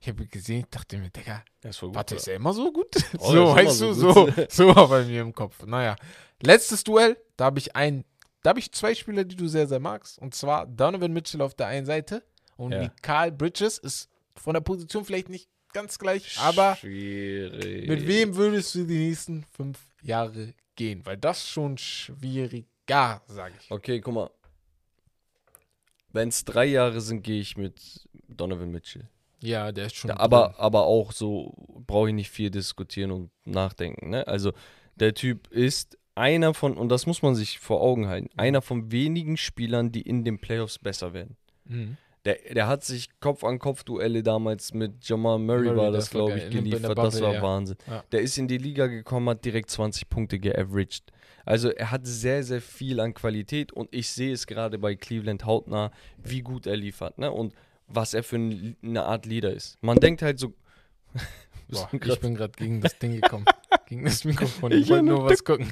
Ich 0.00 0.08
habe 0.08 0.26
gesehen, 0.26 0.64
dachte 0.70 0.96
mir, 0.96 1.10
Digga, 1.10 1.44
ist 1.62 1.78
voll 1.78 1.88
gut. 1.88 1.96
warte, 1.96 2.14
ist 2.14 2.28
er 2.28 2.36
immer 2.36 2.52
so 2.52 2.72
gut? 2.72 2.94
Oh, 3.18 3.32
so, 3.32 3.54
weißt 3.54 3.80
du, 3.80 3.92
so, 3.92 4.12
so 4.12 4.32
so 4.48 4.76
war 4.76 4.88
bei 4.88 5.04
mir 5.04 5.22
im 5.22 5.34
Kopf. 5.34 5.64
Naja, 5.66 5.96
letztes 6.40 6.84
Duell, 6.84 7.16
da 7.36 7.46
habe 7.46 7.58
ich 7.58 7.74
ein, 7.74 8.04
da 8.42 8.50
habe 8.50 8.60
ich 8.60 8.70
zwei 8.72 8.94
Spieler, 8.94 9.24
die 9.24 9.34
du 9.34 9.48
sehr, 9.48 9.66
sehr 9.66 9.80
magst. 9.80 10.18
Und 10.20 10.34
zwar 10.34 10.66
Donovan 10.66 11.12
Mitchell 11.12 11.42
auf 11.42 11.54
der 11.54 11.66
einen 11.66 11.84
Seite 11.86 12.22
und 12.56 12.72
Ja. 12.72 12.82
Mikal 12.82 13.32
Bridges 13.32 13.78
ist 13.78 14.08
von 14.36 14.54
der 14.54 14.60
Position 14.60 15.04
vielleicht 15.04 15.28
nicht 15.30 15.48
ganz 15.72 15.98
gleich, 15.98 16.38
aber 16.38 16.76
Schwierig. 16.76 17.88
mit 17.88 18.06
wem 18.06 18.36
würdest 18.36 18.74
du 18.76 18.84
die 18.84 18.98
nächsten 19.08 19.44
fünf 19.52 19.78
Jahre 20.00 20.54
gehen? 20.76 21.04
Weil 21.04 21.16
das 21.16 21.48
schon 21.48 21.76
schwieriger, 21.76 23.20
sage 23.26 23.54
ich. 23.60 23.70
Okay, 23.70 24.00
guck 24.00 24.14
mal. 24.14 24.30
Wenn 26.12 26.28
es 26.28 26.44
drei 26.44 26.64
Jahre 26.66 27.00
sind, 27.00 27.22
gehe 27.22 27.40
ich 27.40 27.56
mit 27.56 28.08
Donovan 28.28 28.70
Mitchell. 28.70 29.08
Ja, 29.40 29.72
der 29.72 29.86
ist 29.86 29.96
schon. 29.96 30.10
Aber, 30.10 30.58
aber 30.58 30.86
auch 30.86 31.12
so 31.12 31.54
brauche 31.86 32.08
ich 32.08 32.14
nicht 32.14 32.30
viel 32.30 32.50
diskutieren 32.50 33.10
und 33.10 33.30
nachdenken. 33.44 34.10
Ne? 34.10 34.26
Also 34.26 34.52
der 34.96 35.14
Typ 35.14 35.48
ist 35.48 35.96
einer 36.14 36.54
von, 36.54 36.76
und 36.76 36.88
das 36.88 37.06
muss 37.06 37.22
man 37.22 37.34
sich 37.34 37.58
vor 37.58 37.80
Augen 37.80 38.08
halten, 38.08 38.28
einer 38.36 38.60
von 38.60 38.90
wenigen 38.90 39.36
Spielern, 39.36 39.92
die 39.92 40.02
in 40.02 40.24
den 40.24 40.38
Playoffs 40.38 40.78
besser 40.78 41.12
werden. 41.12 41.36
Mhm. 41.64 41.96
Der, 42.24 42.36
der 42.52 42.66
hat 42.66 42.84
sich 42.84 43.08
Kopf-an-Kopf-Duelle 43.20 44.24
damals 44.24 44.74
mit 44.74 45.08
Jamal 45.08 45.38
Murray, 45.38 45.66
Murray, 45.66 45.76
war 45.76 45.90
das 45.92 46.06
das, 46.06 46.10
glaube 46.10 46.38
ich, 46.38 46.50
geliefert. 46.50 46.98
das 46.98 47.14
Bubble, 47.14 47.20
war 47.20 47.34
ja. 47.34 47.42
Wahnsinn. 47.42 47.76
Ja. 47.86 48.04
Der 48.10 48.20
ist 48.20 48.36
in 48.36 48.48
die 48.48 48.58
Liga 48.58 48.88
gekommen, 48.88 49.28
hat 49.28 49.44
direkt 49.44 49.70
20 49.70 50.08
Punkte 50.08 50.38
geaveraged. 50.38 51.12
Also 51.44 51.70
er 51.70 51.90
hat 51.90 52.06
sehr, 52.06 52.42
sehr 52.42 52.60
viel 52.60 53.00
an 53.00 53.14
Qualität 53.14 53.72
und 53.72 53.88
ich 53.94 54.10
sehe 54.10 54.32
es 54.32 54.46
gerade 54.46 54.78
bei 54.78 54.96
Cleveland 54.96 55.46
hautnah, 55.46 55.92
wie 56.22 56.42
gut 56.42 56.66
er 56.66 56.76
liefert 56.76 57.16
ne? 57.16 57.30
und 57.30 57.54
was 57.88 58.14
er 58.14 58.22
für 58.22 58.36
ein, 58.36 58.76
eine 58.82 59.04
Art 59.04 59.26
Leader 59.26 59.52
ist. 59.52 59.76
Man 59.80 59.98
denkt 59.98 60.22
halt 60.22 60.38
so... 60.38 60.54
Boah, 61.70 61.88
ich 61.92 62.20
bin 62.20 62.34
gerade 62.34 62.52
gegen 62.56 62.80
das 62.80 62.98
Ding 62.98 63.20
gekommen. 63.20 63.44
gegen 63.86 64.04
das 64.04 64.24
Mikrofon. 64.24 64.72
Ich 64.72 64.82
Ich 64.82 64.88
wollte 64.88 65.04
nur 65.04 65.24
was 65.28 65.44
gucken. 65.44 65.70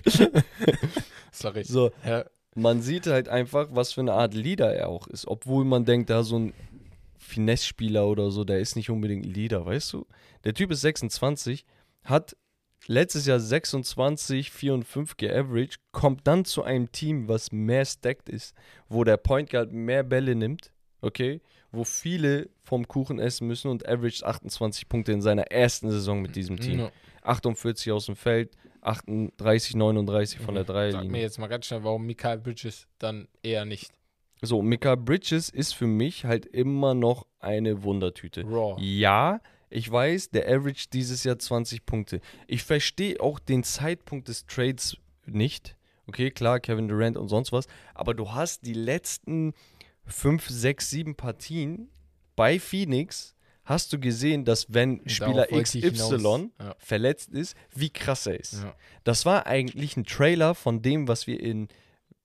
Sorry. 1.33 1.65
so, 1.65 1.91
Ja. 2.05 2.25
man 2.55 2.83
sieht 2.83 3.07
halt 3.07 3.29
einfach, 3.29 3.69
was 3.71 3.93
für 3.95 4.03
eine 4.03 4.13
Art 4.13 4.35
Leader 4.35 4.75
er 4.75 4.89
auch 4.89 5.07
ist. 5.07 5.27
Obwohl 5.27 5.65
man 5.65 5.85
denkt, 5.85 6.11
da 6.11 6.23
so 6.23 6.39
ein 6.39 6.53
Finesse-Spieler 7.19 8.07
oder 8.07 8.31
so, 8.31 8.45
der 8.45 8.61
ist 8.61 8.77
nicht 8.77 8.91
unbedingt 8.91 9.27
ein 9.27 9.33
Leader, 9.33 9.65
weißt 9.65 9.93
du? 9.95 10.07
Der 10.45 10.55
Typ 10.55 10.71
ist 10.71 10.83
26, 10.83 11.65
hat 12.05 12.37
letztes 12.87 13.27
Jahr 13.27 13.41
26, 13.41 14.51
4 14.51 14.75
und 14.75 14.85
5 14.85 15.17
geaveraged, 15.17 15.79
kommt 15.93 16.27
dann 16.27 16.45
zu 16.45 16.63
einem 16.63 16.93
Team, 16.93 17.27
was 17.29 17.53
mehr 17.53 17.85
stacked 17.85 18.29
ist, 18.29 18.55
wo 18.89 19.03
der 19.03 19.17
Point 19.17 19.51
Guard 19.51 19.73
mehr 19.73 20.03
Bälle 20.03 20.35
nimmt, 20.35 20.73
okay? 21.01 21.41
Wo 21.73 21.85
viele 21.85 22.49
vom 22.63 22.87
Kuchen 22.89 23.19
essen 23.19 23.47
müssen 23.47 23.71
und 23.71 23.87
averaged 23.89 24.25
28 24.25 24.89
Punkte 24.89 25.13
in 25.13 25.23
seiner 25.23 25.51
ersten 25.51 25.91
Saison 25.91 26.23
mit 26.23 26.37
diesem 26.37 26.59
Team. 26.59 26.81
Ja. 26.81 26.91
48 27.23 27.93
aus 27.93 28.07
dem 28.07 28.17
Feld, 28.17 28.57
38, 28.83 29.75
39 29.75 30.39
von 30.41 30.55
der 30.55 30.65
Sag 30.65 30.69
mir 30.69 30.75
Dreierlinie. 30.75 31.21
jetzt 31.23 31.39
mal 31.39 31.49
ganz 31.49 31.67
schnell, 31.67 31.83
warum 31.85 32.07
Mikael 32.07 32.39
Bridges 32.39 32.87
dann 32.99 33.29
eher 33.43 33.65
nicht. 33.65 33.91
So, 34.43 34.63
Mika 34.63 34.95
Bridges 34.97 35.49
ist 35.49 35.73
für 35.75 35.87
mich 35.87 36.25
halt 36.25 36.45
immer 36.45 36.95
noch 36.95 37.27
eine 37.41 37.83
Wundertüte. 37.83 38.43
Raw. 38.45 38.81
Ja, 38.81 39.41
ich 39.71 39.91
weiß, 39.91 40.31
der 40.31 40.47
Average 40.47 40.87
dieses 40.93 41.25
Jahr 41.25 41.39
20 41.39 41.87
Punkte. 41.87 42.21
Ich 42.47 42.63
verstehe 42.63 43.21
auch 43.21 43.39
den 43.39 43.65
Zeitpunkt 43.65 44.29
des 44.29 44.47
Trades 44.47 44.99
nicht. 45.25 45.77
Okay, 46.07 46.31
klar, 46.31 46.61
Kevin 46.61 46.87
Durant 46.87 47.17
und 47.17 47.29
sonst 47.29 47.51
was. 47.51 47.67
Aber 47.95 48.15
du 48.15 48.33
hast 48.33 48.65
die 48.67 48.75
letzten 48.75 49.55
5, 50.07 50.49
6, 50.49 50.91
7 50.91 51.15
Partien 51.17 51.89
bei 52.37 52.59
Phoenix 52.59 53.35
hast 53.65 53.93
du 53.93 53.99
gesehen, 53.99 54.45
dass 54.45 54.73
wenn 54.73 55.01
Spieler 55.09 55.47
XY. 55.49 56.51
Ja. 56.61 56.75
verletzt 56.79 57.31
ist, 57.33 57.57
wie 57.75 57.91
krass 57.91 58.27
er 58.27 58.39
ist. 58.39 58.63
Ja. 58.63 58.75
Das 59.05 59.27
war 59.27 59.47
eigentlich 59.47 59.97
ein 59.97 60.05
Trailer 60.05 60.55
von 60.55 60.83
dem, 60.83 61.09
was 61.09 61.27
wir 61.27 61.41
in 61.41 61.69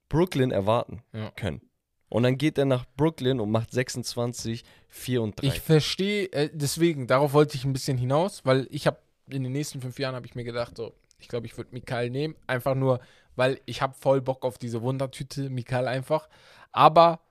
Brooklyn 0.09 0.51
erwarten 0.51 1.01
Ja. 1.13 1.31
können. 1.31 1.61
Und 2.09 2.23
dann 2.23 2.37
geht 2.37 2.57
er 2.57 2.65
nach 2.65 2.85
Brooklyn 2.97 3.39
und 3.39 3.49
macht 3.51 3.71
26, 3.71 4.63
4 4.89 5.21
und 5.21 5.41
3. 5.41 5.47
Ich 5.47 5.61
verstehe, 5.61 6.25
äh, 6.33 6.49
deswegen, 6.53 7.07
darauf 7.07 7.31
wollte 7.33 7.55
ich 7.55 7.63
ein 7.63 7.71
bisschen 7.73 7.97
hinaus, 7.97 8.45
weil 8.45 8.67
ich 8.69 8.85
habe 8.85 8.97
in 9.29 9.43
den 9.43 9.53
nächsten 9.53 9.79
fünf 9.81 9.97
Jahren 9.97 10.13
habe 10.13 10.25
ich 10.27 10.35
mir 10.35 10.43
gedacht, 10.43 10.75
so, 10.75 10.93
ich 11.17 11.29
glaube, 11.29 11.45
ich 11.47 11.55
würde 11.57 11.69
Mikal 11.73 12.09
nehmen, 12.09 12.35
einfach 12.47 12.75
nur, 12.75 12.99
weil 13.37 13.61
ich 13.65 13.81
habe 13.81 13.93
voll 13.97 14.19
Bock 14.21 14.43
auf 14.43 14.57
diese 14.57 14.81
Wundertüte, 14.81 15.49
Mikal 15.49 15.87
einfach. 15.87 16.27
Aber 16.73 17.21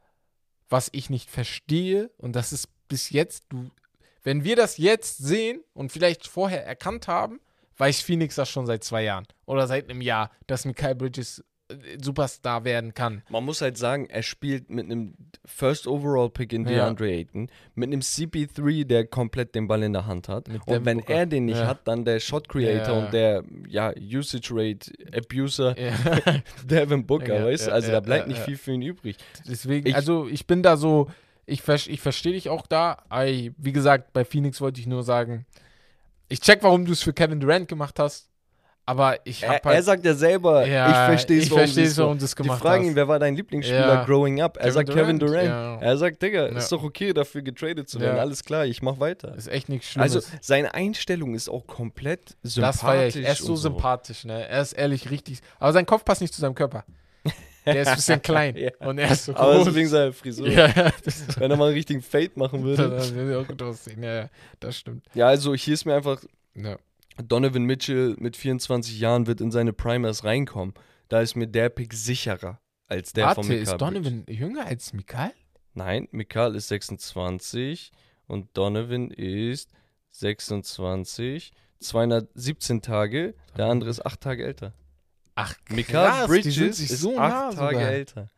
was 0.70 0.88
ich 0.92 1.10
nicht 1.10 1.28
verstehe, 1.28 2.10
und 2.16 2.34
das 2.34 2.52
ist 2.52 2.68
bis 2.88 3.10
jetzt, 3.10 3.44
du, 3.50 3.70
wenn 4.22 4.44
wir 4.44 4.56
das 4.56 4.78
jetzt 4.78 5.18
sehen 5.18 5.62
und 5.74 5.92
vielleicht 5.92 6.26
vorher 6.26 6.64
erkannt 6.64 7.08
haben, 7.08 7.40
weiß 7.76 8.00
Phoenix 8.02 8.36
das 8.36 8.48
schon 8.48 8.66
seit 8.66 8.84
zwei 8.84 9.02
Jahren 9.02 9.26
oder 9.46 9.66
seit 9.66 9.90
einem 9.90 10.00
Jahr, 10.00 10.30
dass 10.46 10.64
Mikal 10.64 10.94
Bridges 10.94 11.44
Superstar 12.02 12.64
werden 12.64 12.94
kann. 12.94 13.22
Man 13.28 13.44
muss 13.44 13.60
halt 13.60 13.76
sagen, 13.78 14.06
er 14.08 14.22
spielt 14.22 14.70
mit 14.70 14.86
einem 14.86 15.14
First 15.44 15.86
Overall 15.86 16.30
Pick 16.30 16.52
in 16.52 16.64
Ja. 16.64 16.84
DeAndre 16.86 17.08
Ayton, 17.10 17.48
mit 17.74 17.88
einem 17.88 18.00
CP3, 18.00 18.84
der 18.84 19.06
komplett 19.06 19.54
den 19.54 19.68
Ball 19.68 19.82
in 19.82 19.92
der 19.92 20.06
Hand 20.06 20.28
hat. 20.28 20.48
Mit 20.48 20.66
und 20.66 20.84
wenn 20.84 20.98
Booker. 20.98 21.14
er 21.14 21.26
den 21.26 21.44
nicht 21.46 21.58
Ja. 21.58 21.66
hat, 21.68 21.86
dann 21.86 22.04
der 22.04 22.20
Shot 22.20 22.48
Creator 22.48 22.94
Ja. 22.96 23.04
und 23.04 23.12
der 23.12 23.44
ja, 23.68 23.92
Usage 23.96 24.50
Rate 24.52 24.92
Abuser 25.14 25.76
Ja. 25.78 25.92
Devin 26.64 27.06
Booker, 27.06 27.40
Ja, 27.40 27.44
weißt 27.46 27.66
du? 27.66 27.68
ja, 27.70 27.74
Also 27.74 27.88
ja, 27.88 27.94
da 27.94 28.00
bleibt 28.00 28.22
ja, 28.24 28.28
nicht 28.28 28.38
ja. 28.38 28.44
viel 28.44 28.56
für 28.56 28.72
ihn 28.72 28.82
übrig. 28.82 29.16
Deswegen, 29.48 29.86
Ich- 29.88 29.94
also 29.96 30.28
ich 30.28 30.46
bin 30.46 30.62
da 30.62 30.76
so, 30.76 31.08
ich, 31.46 31.66
ich 31.66 32.00
verstehe 32.00 32.32
dich 32.32 32.48
auch 32.48 32.66
da. 32.66 33.02
Ey, 33.10 33.52
wie 33.58 33.72
gesagt, 33.72 34.12
bei 34.12 34.24
Phoenix 34.24 34.60
wollte 34.60 34.80
ich 34.80 34.86
nur 34.86 35.02
sagen, 35.02 35.46
ich 36.28 36.40
check, 36.40 36.62
warum 36.62 36.84
du 36.84 36.92
es 36.92 37.02
für 37.02 37.12
Kevin 37.12 37.40
Durant 37.40 37.66
gemacht 37.66 37.98
hast, 37.98 38.29
aber 38.86 39.18
ich 39.24 39.42
Er, 39.42 39.50
hab 39.50 39.64
halt, 39.66 39.76
er 39.76 39.82
sagt 39.82 40.04
ja 40.04 40.14
selber, 40.14 40.66
Ja, 40.66 40.88
ich 40.90 40.96
verstehe 40.96 41.38
es, 41.38 41.44
ich 41.44 41.50
warum 41.52 41.66
so. 41.66 42.02
warum 42.02 42.18
du 42.18 42.24
es 42.24 42.30
Die 42.34 42.42
gemacht 42.42 42.60
fragen 42.60 42.86
ihn, 42.86 42.94
wer 42.96 43.06
war 43.08 43.18
dein 43.18 43.36
Lieblingsspieler 43.36 43.94
Ja. 43.94 44.04
growing 44.04 44.40
up? 44.40 44.56
Er 44.56 44.62
Kevin 44.62 44.72
sagt 44.74 44.88
Kevin 44.90 45.18
Durant, 45.18 45.34
Durant. 45.48 45.48
ja. 45.48 45.78
Er 45.80 45.96
sagt, 45.96 46.22
Digga, 46.22 46.46
ist 46.46 46.72
doch 46.72 46.82
okay, 46.82 47.12
dafür 47.12 47.42
getradet 47.42 47.88
zu 47.88 48.00
werden. 48.00 48.18
Alles 48.18 48.42
klar, 48.44 48.66
ich 48.66 48.82
mach 48.82 48.98
weiter. 48.98 49.34
ist 49.36 49.48
echt 49.48 49.68
nichts 49.68 49.88
Schlimmes. 49.90 50.14
Also 50.16 50.28
seine 50.40 50.74
Einstellung 50.74 51.34
ist 51.34 51.48
auch 51.48 51.66
komplett 51.66 52.36
sympathisch. 52.42 52.60
das 52.62 52.80
feiere 52.80 53.06
ich. 53.08 53.16
Er 53.16 53.32
ist 53.32 53.42
so 53.42 53.52
und 53.52 53.58
sympathisch, 53.58 54.24
ne? 54.24 54.48
Er 54.48 54.60
ist 54.62 54.72
ehrlich 54.72 55.10
richtig, 55.10 55.40
aber 55.58 55.72
sein 55.72 55.86
Kopf 55.86 56.04
passt 56.04 56.20
nicht 56.20 56.34
zu 56.34 56.40
seinem 56.40 56.54
Körper. 56.54 56.84
Der 57.66 57.82
ist 57.82 57.88
ein 57.88 57.96
bisschen 57.96 58.22
klein 58.22 58.56
und 58.80 58.98
er 58.98 59.10
ist 59.10 59.26
so 59.26 59.36
Aber 59.36 59.54
groß. 59.56 59.66
so 59.66 59.74
wegen 59.74 59.86
seiner 59.86 60.12
Frisur. 60.14 60.48
das 60.48 61.06
ist 61.06 61.38
Wenn 61.38 61.50
er 61.50 61.56
mal 61.58 61.66
einen 61.66 61.74
richtigen 61.74 62.00
Fade 62.00 62.30
machen 62.34 62.64
würde. 62.64 62.88
das 62.96 63.14
würde 63.14 63.38
auch 63.38 63.46
gut 63.46 63.60
aussehen. 63.62 64.02
Ja, 64.02 64.14
ja, 64.14 64.28
das 64.60 64.78
stimmt. 64.78 65.04
Ja, 65.14 65.26
also 65.28 65.54
hier 65.54 65.74
ist 65.74 65.84
mir 65.84 65.94
einfach, 65.94 66.20
Ja. 66.54 66.76
Donovan 67.22 67.64
Mitchell 67.64 68.16
mit 68.18 68.36
24 68.36 68.98
Jahren 68.98 69.26
wird 69.26 69.40
in 69.40 69.50
seine 69.50 69.72
Primers 69.72 70.24
reinkommen. 70.24 70.74
Da 71.08 71.20
ist 71.20 71.36
mir 71.36 71.46
der 71.46 71.68
Pick 71.68 71.92
sicherer 71.92 72.60
als 72.86 73.12
der 73.12 73.34
von 73.34 73.48
Warte, 73.48 73.48
Mikal 73.48 73.62
ist 73.62 73.70
Bridges. 73.70 73.78
Donovan 73.78 74.24
jünger 74.28 74.66
als 74.66 74.92
Mikal? 74.92 75.32
Nein, 75.74 76.08
Mikal 76.10 76.56
ist 76.56 76.68
26 76.68 77.92
und 78.26 78.48
Donovan 78.56 79.10
ist 79.10 79.70
26, 80.12 81.52
217 81.80 82.82
Tage. 82.82 83.34
Der 83.56 83.66
andere 83.66 83.90
ist 83.90 84.04
8 84.04 84.20
Tage 84.20 84.44
älter. 84.44 84.72
Ach, 85.34 85.54
Mikal 85.68 86.26
krass, 86.26 86.30
die 86.42 86.50
sind 86.50 86.54
Bridges 86.54 86.76
sich 86.78 86.90
ist 86.90 87.00
so 87.00 87.18
8 87.18 87.18
nah 87.18 87.50
Tage 87.52 87.76
sogar. 87.76 87.90
älter. 87.90 88.28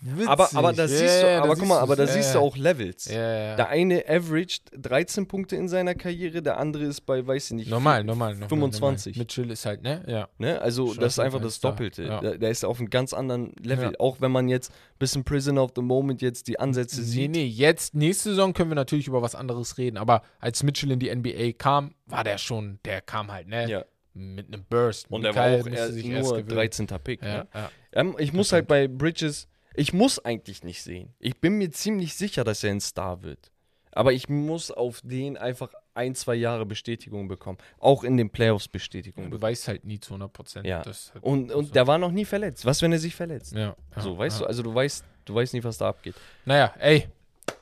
Witzig. 0.00 0.28
Aber, 0.28 0.48
aber 0.54 0.72
da 0.72 0.86
siehst 0.86 1.22
du, 1.22 1.26
aber 1.38 1.48
da 1.48 1.54
guck 1.54 1.66
mal, 1.68 1.78
aber 1.80 1.96
da 1.96 2.04
du's. 2.04 2.14
siehst 2.14 2.34
du 2.34 2.38
auch 2.38 2.56
Levels. 2.56 3.06
Ja. 3.06 3.56
Der 3.56 3.68
eine 3.68 4.04
averaged 4.08 4.62
13 4.76 5.26
Punkte 5.26 5.56
in 5.56 5.68
seiner 5.68 5.94
Karriere, 5.94 6.40
der 6.40 6.58
andere 6.58 6.84
ist 6.84 7.00
bei, 7.02 7.26
weiß 7.26 7.46
ich 7.50 7.56
nicht, 7.56 7.70
normal, 7.70 8.04
normal, 8.04 8.34
normal. 8.34 8.48
25. 8.48 9.16
Normal. 9.16 9.22
Mitchell 9.24 9.50
ist 9.50 9.66
halt, 9.66 9.82
ne? 9.82 10.04
Ja. 10.06 10.28
Ne? 10.38 10.60
Also 10.60 10.88
Schon 10.88 10.98
das 11.02 11.14
ist 11.14 11.18
einfach 11.18 11.38
Fall 11.40 11.46
das. 11.48 11.60
Doppelte. 11.60 12.04
Ja. 12.04 12.20
Der, 12.20 12.38
der 12.38 12.50
ist 12.50 12.64
auf 12.64 12.78
einem 12.78 12.90
ganz 12.90 13.12
anderen 13.12 13.52
Level. 13.62 13.86
Ja. 13.92 13.98
Auch 13.98 14.20
wenn 14.20 14.30
man 14.30 14.48
jetzt 14.48 14.70
ein 14.70 14.98
bisschen 14.98 15.24
Prisoner 15.24 15.64
of 15.64 15.72
the 15.74 15.82
Moment 15.82 16.22
jetzt 16.22 16.46
die 16.48 16.60
Ansätze 16.60 17.00
Nee, 17.00 17.06
sieht. 17.06 17.30
nee, 17.32 17.44
jetzt, 17.46 17.94
nächste 17.94 18.30
Saison 18.30 18.52
können 18.52 18.70
wir 18.70 18.76
natürlich 18.76 19.08
über 19.08 19.22
was 19.22 19.34
anderes 19.34 19.78
reden, 19.78 19.96
aber 19.96 20.22
als 20.38 20.62
Mitchell 20.62 20.90
in 20.92 21.00
die 21.00 21.14
NBA 21.14 21.52
kam, 21.58 21.94
war 22.06 22.22
der 22.24 22.38
schon, 22.38 22.78
der 22.84 23.00
kam 23.00 23.32
halt, 23.32 23.48
ne? 23.48 23.68
Ja. 23.68 23.84
Mit 24.14 24.48
einem 24.52 24.64
Burst. 24.68 25.08
Und 25.10 25.24
er 25.24 25.30
Mikal 25.30 25.52
war 25.52 25.60
auch 25.60 25.66
erst 25.68 25.94
nur 25.96 26.22
gewöhnen. 26.38 26.48
13. 26.48 26.86
Pick. 27.04 27.22
Ja, 27.22 27.28
Ne? 27.38 27.46
ja. 27.54 27.70
Ähm, 27.92 28.16
ich 28.18 28.32
muss 28.32 28.52
halt 28.52 28.66
bei 28.66 28.88
Bridges, 28.88 29.46
ich 29.74 29.92
muss 29.92 30.18
eigentlich 30.24 30.64
nicht 30.64 30.82
sehen. 30.82 31.14
Ich 31.18 31.40
bin 31.40 31.58
mir 31.58 31.70
ziemlich 31.70 32.14
sicher, 32.14 32.44
dass 32.44 32.64
er 32.64 32.70
ein 32.70 32.80
Star 32.80 33.22
wird. 33.22 33.52
Aber 33.92 34.12
ich 34.12 34.28
muss 34.28 34.70
auf 34.70 35.00
den 35.02 35.36
einfach 35.36 35.72
ein, 35.94 36.14
zwei 36.14 36.34
Jahre 36.34 36.66
Bestätigung 36.66 37.26
bekommen. 37.26 37.58
Auch 37.78 38.04
in 38.04 38.16
den 38.16 38.30
Playoffs 38.30 38.68
Bestätigung 38.68 39.30
Du 39.30 39.40
weißt 39.40 39.66
halt 39.66 39.84
nie 39.84 39.98
zu 39.98 40.10
100 40.10 40.32
Prozent. 40.32 40.66
Ja. 40.66 40.82
Ist 40.82 41.12
halt 41.14 41.24
Und, 41.24 41.50
so. 41.50 41.58
und 41.58 41.74
der 41.74 41.86
war 41.86 41.98
noch 41.98 42.12
nie 42.12 42.24
verletzt. 42.24 42.64
Was, 42.64 42.80
wenn 42.82 42.92
er 42.92 42.98
sich 42.98 43.14
verletzt? 43.14 43.54
ja, 43.54 43.74
ja, 43.96 44.02
so, 44.02 44.16
weißt 44.16 44.40
ja. 44.40 44.44
du, 44.44 44.48
also 44.48 44.62
du 44.62 44.74
weißt, 44.74 45.04
du 45.24 45.34
weißt 45.34 45.54
nicht, 45.54 45.64
was 45.64 45.78
da 45.78 45.88
abgeht. 45.88 46.14
Naja, 46.44 46.72
ey, 46.78 47.08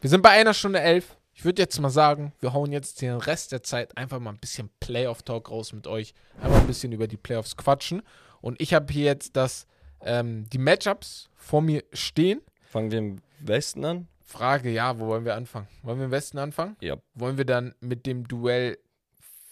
wir 0.01 0.11
sind 0.11 0.23
bei 0.23 0.31
einer 0.31 0.53
Stunde 0.53 0.81
elf. 0.81 1.17
Ich 1.33 1.45
würde 1.45 1.63
jetzt 1.63 1.79
mal 1.81 1.91
sagen, 1.91 2.33
wir 2.41 2.53
hauen 2.53 2.73
jetzt 2.73 3.01
den 3.03 3.17
Rest 3.17 3.53
der 3.53 3.63
Zeit 3.63 3.97
einfach 3.97 4.19
mal 4.19 4.31
ein 4.31 4.39
bisschen 4.39 4.71
Playoff-Talk 4.81 5.51
raus 5.51 5.73
mit 5.73 5.87
euch. 5.87 6.13
Einfach 6.43 6.61
ein 6.61 6.67
bisschen 6.67 6.93
über 6.93 7.07
die 7.07 7.17
Playoffs 7.19 7.57
quatschen. 7.57 8.03
Und 8.41 8.61
ich 8.61 8.75
habe 8.75 8.93
hier 8.93 9.05
jetzt 9.05 9.37
das, 9.37 9.67
ähm, 10.01 10.49
die 10.51 10.59
Matchups 10.59 11.29
vor 11.37 11.63
mir 11.63 11.85
stehen. 11.93 12.41
Fangen 12.63 12.91
wir 12.91 12.99
im 12.99 13.17
Westen 13.41 13.85
an? 13.85 14.09
Frage, 14.25 14.71
ja, 14.71 14.99
wo 14.99 15.07
wollen 15.07 15.25
wir 15.25 15.35
anfangen? 15.37 15.69
Wollen 15.83 15.99
wir 15.99 16.07
im 16.07 16.11
Westen 16.11 16.39
anfangen? 16.39 16.77
Ja. 16.81 16.97
Wollen 17.15 17.37
wir 17.39 17.45
dann 17.45 17.75
mit 17.81 18.07
dem 18.07 18.27
Duell 18.27 18.79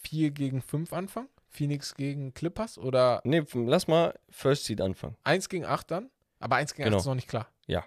4 0.03 0.31
gegen 0.31 0.61
5 0.61 0.91
anfangen? 0.93 1.29
Phoenix 1.49 1.95
gegen 1.95 2.33
Clippers 2.33 2.77
oder 2.77 3.21
Nee, 3.23 3.41
lass 3.53 3.87
mal 3.87 4.13
First 4.29 4.65
Seed 4.65 4.81
anfangen. 4.81 5.15
1 5.23 5.47
gegen 5.47 5.63
8 5.65 5.89
dann? 5.89 6.09
Aber 6.39 6.57
1 6.57 6.73
gegen 6.73 6.83
Genau. 6.85 6.97
8 6.97 7.01
ist 7.01 7.05
noch 7.07 7.15
nicht 7.15 7.29
klar. 7.29 7.47
Ja. 7.65 7.85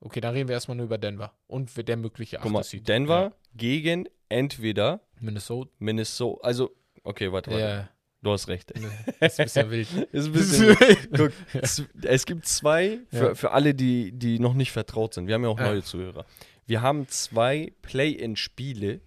Okay, 0.00 0.20
dann 0.20 0.34
reden 0.34 0.48
wir 0.48 0.54
erstmal 0.54 0.76
nur 0.76 0.86
über 0.86 0.98
Denver 0.98 1.32
und 1.46 1.70
der 1.88 1.96
mögliche 1.96 2.38
Guck 2.42 2.50
mal, 2.52 2.60
8 2.60 2.66
Seed. 2.68 2.88
Denver 2.88 3.22
Ja. 3.22 3.32
gegen 3.54 4.08
entweder 4.28 5.00
Minnesota. 5.20 5.70
Minnesota, 5.78 6.44
also, 6.44 6.70
okay, 7.04 7.30
warte, 7.32 7.50
warte. 7.52 7.62
Ja, 7.64 7.88
Du 8.22 8.32
hast 8.32 8.48
recht. 8.48 8.72
nee, 8.76 8.86
ist 9.26 9.38
ein 9.40 9.44
bisschen 9.44 9.70
wild. 9.70 9.88
Ist 10.12 10.26
ein 10.26 10.32
bisschen. 10.32 10.76
Guck, 11.16 11.32
z- 11.64 11.88
es 12.02 12.26
gibt 12.26 12.46
zwei, 12.46 12.98
für, 13.10 13.16
Ja. 13.28 13.34
für 13.34 13.52
alle, 13.52 13.74
die, 13.74 14.10
die 14.12 14.40
noch 14.40 14.54
nicht 14.54 14.72
vertraut 14.72 15.14
sind. 15.14 15.28
Wir 15.28 15.34
haben 15.34 15.44
ja 15.44 15.48
auch 15.50 15.58
Ja. 15.60 15.66
neue 15.68 15.82
Zuhörer. 15.82 16.26
Wir 16.66 16.82
haben 16.82 17.06
zwei 17.08 17.72
Play-in-Spiele 17.82 19.00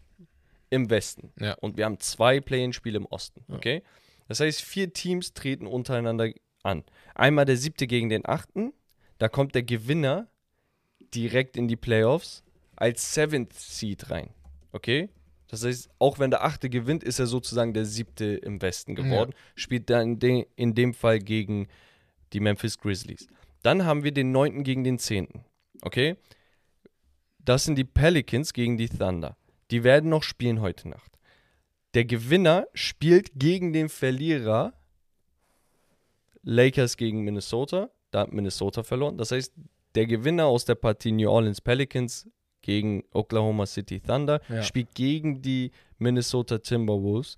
im 0.70 0.90
Westen. 0.90 1.34
Ja. 1.40 1.54
Und 1.56 1.76
wir 1.78 1.86
haben 1.86 2.00
zwei 2.00 2.40
Play-in-Spiele 2.40 2.98
im 2.98 3.06
Osten. 3.06 3.44
Ja. 3.50 3.56
Okay? 3.56 3.84
Das 4.30 4.40
heißt, 4.40 4.62
vier 4.62 4.94
Teams 4.94 5.34
treten 5.34 5.68
untereinander 5.68 6.30
an. 6.64 6.84
Einmal 7.14 7.44
der 7.46 7.58
siebte 7.58 7.88
gegen 7.88 8.08
den 8.08 8.26
achten. 8.26 8.72
Da 9.18 9.28
kommt 9.28 9.56
der 9.56 9.64
Gewinner 9.64 10.30
direkt 11.14 11.58
in 11.58 11.68
die 11.68 11.76
Playoffs 11.76 12.44
als 12.78 13.14
Seventh 13.14 13.54
Seed 13.54 14.10
rein. 14.10 14.30
Okay? 14.72 15.10
Das 15.52 15.65
heißt, 15.65 15.90
auch 15.99 16.18
wenn 16.18 16.32
der 16.32 16.45
achte 16.45 16.69
gewinnt, 16.69 17.03
ist 17.03 17.19
er 17.19 17.28
sozusagen 17.28 17.73
der 17.73 17.86
siebte 17.86 18.23
im 18.23 18.61
Westen 18.61 18.95
geworden. 18.95 19.34
Spielt 19.53 19.90
dann 19.90 20.14
in, 20.14 20.19
de 20.19 20.48
in 20.56 20.73
dem 20.76 20.94
Fall 20.94 21.19
gegen 21.19 21.68
die 22.32 22.40
Memphis 22.40 22.78
Grizzlies. 22.78 23.28
Dann 23.61 23.84
haben 23.84 24.06
wir 24.06 24.14
den 24.14 24.32
neunten 24.32 24.64
gegen 24.64 24.86
den 24.86 24.98
zehnten. 24.98 25.44
Okay? 25.82 26.15
Das 27.40 27.65
sind 27.65 27.76
die 27.76 27.84
Pelicans 27.84 28.53
gegen 28.53 28.78
die 28.78 28.88
Thunder. 28.88 29.36
Die 29.72 29.84
werden 29.84 30.10
noch 30.10 30.23
spielen 30.23 30.61
heute 30.61 30.88
Nacht. 30.88 31.11
Der 31.95 32.06
Gewinner 32.06 32.68
spielt 32.73 33.32
gegen 33.36 33.73
den 33.73 33.90
Verlierer 33.90 34.73
Lakers 36.44 36.95
gegen 36.95 37.23
Minnesota. 37.23 37.90
Da 38.11 38.22
hat 38.22 38.32
Minnesota 38.32 38.84
verloren. 38.84 39.18
Das 39.18 39.32
heißt, 39.32 39.53
der 39.95 40.06
Gewinner 40.06 40.45
aus 40.45 40.64
der 40.64 40.76
Partie 40.76 41.11
New 41.11 41.30
Orleans 41.30 41.60
Pelicans 41.60 42.30
gegen 42.62 43.04
Oklahoma 43.14 43.66
City 43.66 44.00
Thunder 44.00 44.42
Ja. 44.50 44.64
spielt 44.64 44.94
gegen 44.96 45.42
die 45.42 45.72
Minnesota 45.98 46.58
Timberwolves. 46.60 47.36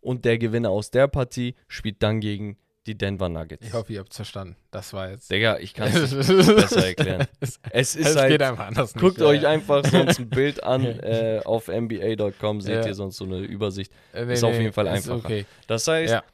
Und 0.00 0.24
der 0.24 0.36
Gewinner 0.38 0.70
aus 0.70 0.90
der 0.90 1.06
Partie 1.08 1.54
spielt 1.68 2.02
dann 2.02 2.20
gegen 2.20 2.56
die 2.86 2.98
Denver 2.98 3.28
Nuggets. 3.28 3.64
Ich 3.64 3.72
hoffe, 3.72 3.92
ihr 3.92 4.00
habt 4.00 4.10
es 4.10 4.16
verstanden. 4.16 4.56
Das 4.72 4.92
war 4.92 5.08
jetzt. 5.10 5.30
Digga, 5.30 5.58
ich 5.58 5.72
kann 5.72 5.86
es 5.94 6.12
besser 6.16 6.84
erklären. 6.88 7.28
es 7.38 7.94
ist 7.94 8.06
es 8.08 8.16
halt. 8.16 8.30
geht 8.32 8.42
einfach 8.42 8.66
anders. 8.66 8.92
Guckt 8.94 9.18
nicht. 9.18 9.26
euch 9.26 9.42
Ja, 9.42 9.50
einfach 9.50 9.84
sonst 9.86 10.18
ein 10.18 10.28
Bild 10.28 10.64
an 10.64 10.84
äh, 10.84 11.40
auf 11.44 11.68
NBA.com, 11.68 12.60
seht 12.60 12.74
Ja. 12.82 12.86
ihr 12.86 12.94
sonst 12.94 13.18
so 13.18 13.24
eine 13.24 13.38
Übersicht. 13.38 13.92
ja. 14.12 14.24
Nee, 14.24 14.32
ist 14.32 14.42
auf 14.42 14.58
jeden 14.58 14.72
Fall 14.72 14.88
einfacher. 14.88 15.14
Okay. 15.14 15.46
Das 15.68 15.86
heißt, 15.86 16.12
Ja. 16.14 16.24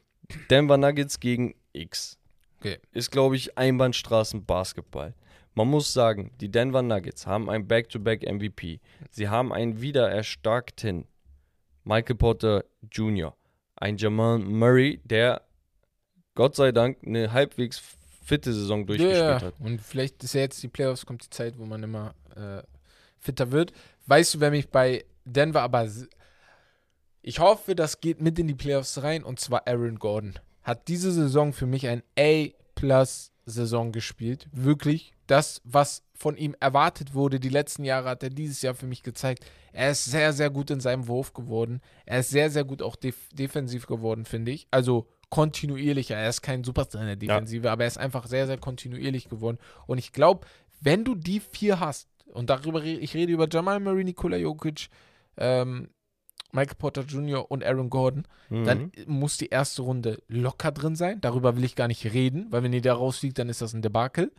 Denver 0.49 0.79
Nuggets 0.79 1.21
gegen 1.21 1.55
X. 1.75 2.17
Okay. 2.61 2.79
Ist, 2.93 3.11
glaube 3.11 3.37
ich, 3.37 3.59
Einbahnstraßen-Basketball. 3.59 5.13
Man 5.59 5.70
muss 5.70 5.93
sagen, 5.93 6.30
die 6.40 6.52
Denver 6.52 6.82
Nuggets 6.82 7.26
haben 7.26 7.51
ein 7.51 7.66
Back-to-Back-MVP. 7.66 8.78
Sie 9.10 9.28
haben 9.28 9.52
einen 9.52 9.80
wieder 9.80 10.09
erstarkten 10.09 11.05
Michael 11.82 12.14
Porter 12.14 12.64
Jr., 12.93 13.35
ein 13.74 13.97
Jamal 13.97 14.39
Murray, 14.39 15.01
der 15.02 15.43
Gott 16.36 16.55
sei 16.55 16.70
Dank 16.70 16.98
eine 17.05 17.32
halbwegs 17.32 17.82
fitte 18.22 18.52
Saison 18.52 18.86
durchgespielt 18.86 19.18
Ja, 19.18 19.43
hat. 19.43 19.55
und 19.59 19.80
vielleicht 19.80 20.22
ist 20.22 20.35
ja 20.35 20.43
jetzt 20.43 20.62
die 20.62 20.68
Playoffs, 20.68 21.05
kommt 21.05 21.24
die 21.24 21.30
Zeit, 21.30 21.59
wo 21.59 21.64
man 21.66 21.82
immer 21.82 22.14
äh, 22.36 22.62
fitter 23.18 23.51
wird. 23.51 23.72
Weißt 24.06 24.35
du, 24.35 24.40
wer 24.40 24.52
mich 24.52 24.68
bei 24.68 25.05
Denver 25.24 25.62
aber. 25.62 25.89
Ich 27.20 27.40
hoffe, 27.40 27.74
das 27.74 28.01
geht 28.01 28.20
mit 28.20 28.39
in 28.39 28.47
die 28.47 28.55
Playoffs 28.55 29.02
rein 29.02 29.24
und 29.24 29.40
zwar 29.40 29.66
Aaron 29.66 29.98
Gordon. 29.98 30.39
Hat 30.62 30.86
diese 30.86 31.10
Saison 31.10 31.52
für 31.52 31.66
mich 31.66 31.89
ein 31.89 32.05
A 32.16 32.47
Saison 33.44 33.90
gespielt. 33.90 34.47
Wirklich. 34.52 35.14
Das, 35.29 35.61
was 35.65 36.03
von 36.15 36.37
ihm 36.37 36.57
erwartet 36.59 37.15
wurde, 37.15 37.39
die 37.39 37.51
letzten 37.51 37.85
Jahre 37.85 38.09
hat 38.09 38.23
er 38.23 38.31
dieses 38.31 38.63
Jahr 38.63 38.75
für 38.75 38.87
mich 38.87 39.03
gezeigt. 39.03 39.45
Er 39.73 39.91
ist 39.91 40.07
sehr, 40.07 40.33
sehr 40.33 40.51
gut 40.51 40.71
in 40.71 40.81
seinem 40.81 41.07
Wurf 41.07 41.35
geworden. 41.35 41.81
Er 42.07 42.21
ist 42.21 42.31
sehr, 42.31 42.51
sehr 42.51 42.65
gut 42.65 42.83
auch 42.83 42.97
def 42.97 43.29
defensiv 43.33 43.87
geworden, 43.87 44.25
finde 44.25 44.51
ich. 44.51 44.67
Also 44.71 45.07
kontinuierlicher. 45.31 46.17
Er 46.17 46.31
ist 46.31 46.43
kein 46.43 46.65
Superstar 46.65 47.03
in 47.03 47.07
der 47.09 47.17
Defensive, 47.17 47.67
ja. 47.67 47.73
aber 47.73 47.85
er 47.85 47.89
ist 47.89 47.99
einfach 47.99 48.27
sehr, 48.27 48.47
sehr 48.47 48.59
kontinuierlich 48.59 49.29
geworden. 49.29 49.59
Und 49.87 49.99
ich 49.99 50.13
glaube, 50.13 50.47
wenn 50.81 51.05
du 51.05 51.15
die 51.15 51.41
vier 51.41 51.79
hast, 51.79 52.09
und 52.33 52.51
darüber 52.51 52.83
rede 52.83 53.01
ich 53.01 53.15
rede 53.15 53.33
über 53.33 53.49
Jamal 53.51 53.81
Murray, 53.81 54.05
Nikola 54.05 54.39
Jokic, 54.39 54.89
ähm, 55.37 55.91
Michael 56.53 56.77
Porter 56.77 57.03
Jr. 57.03 57.51
und 57.51 57.63
Aaron 57.63 57.91
Gordon, 57.91 58.25
mhm. 58.49 58.65
dann 58.65 58.93
muss 59.07 59.37
die 59.37 59.49
erste 59.49 59.83
Runde 59.83 60.23
locker 60.29 60.73
drin 60.73 60.97
sein. 60.97 61.21
Darüber 61.21 61.57
will 61.57 61.65
ich 61.65 61.77
gar 61.77 61.89
nicht 61.89 62.05
reden, 62.07 62.47
weil 62.51 62.63
wenn 62.63 62.73
die 62.73 62.81
da 62.81 62.95
rausfliegt, 62.95 63.39
dann 63.39 63.51
ist 63.51 63.61
das 63.61 63.75
ein 63.75 63.83
Debakel. 63.83 64.33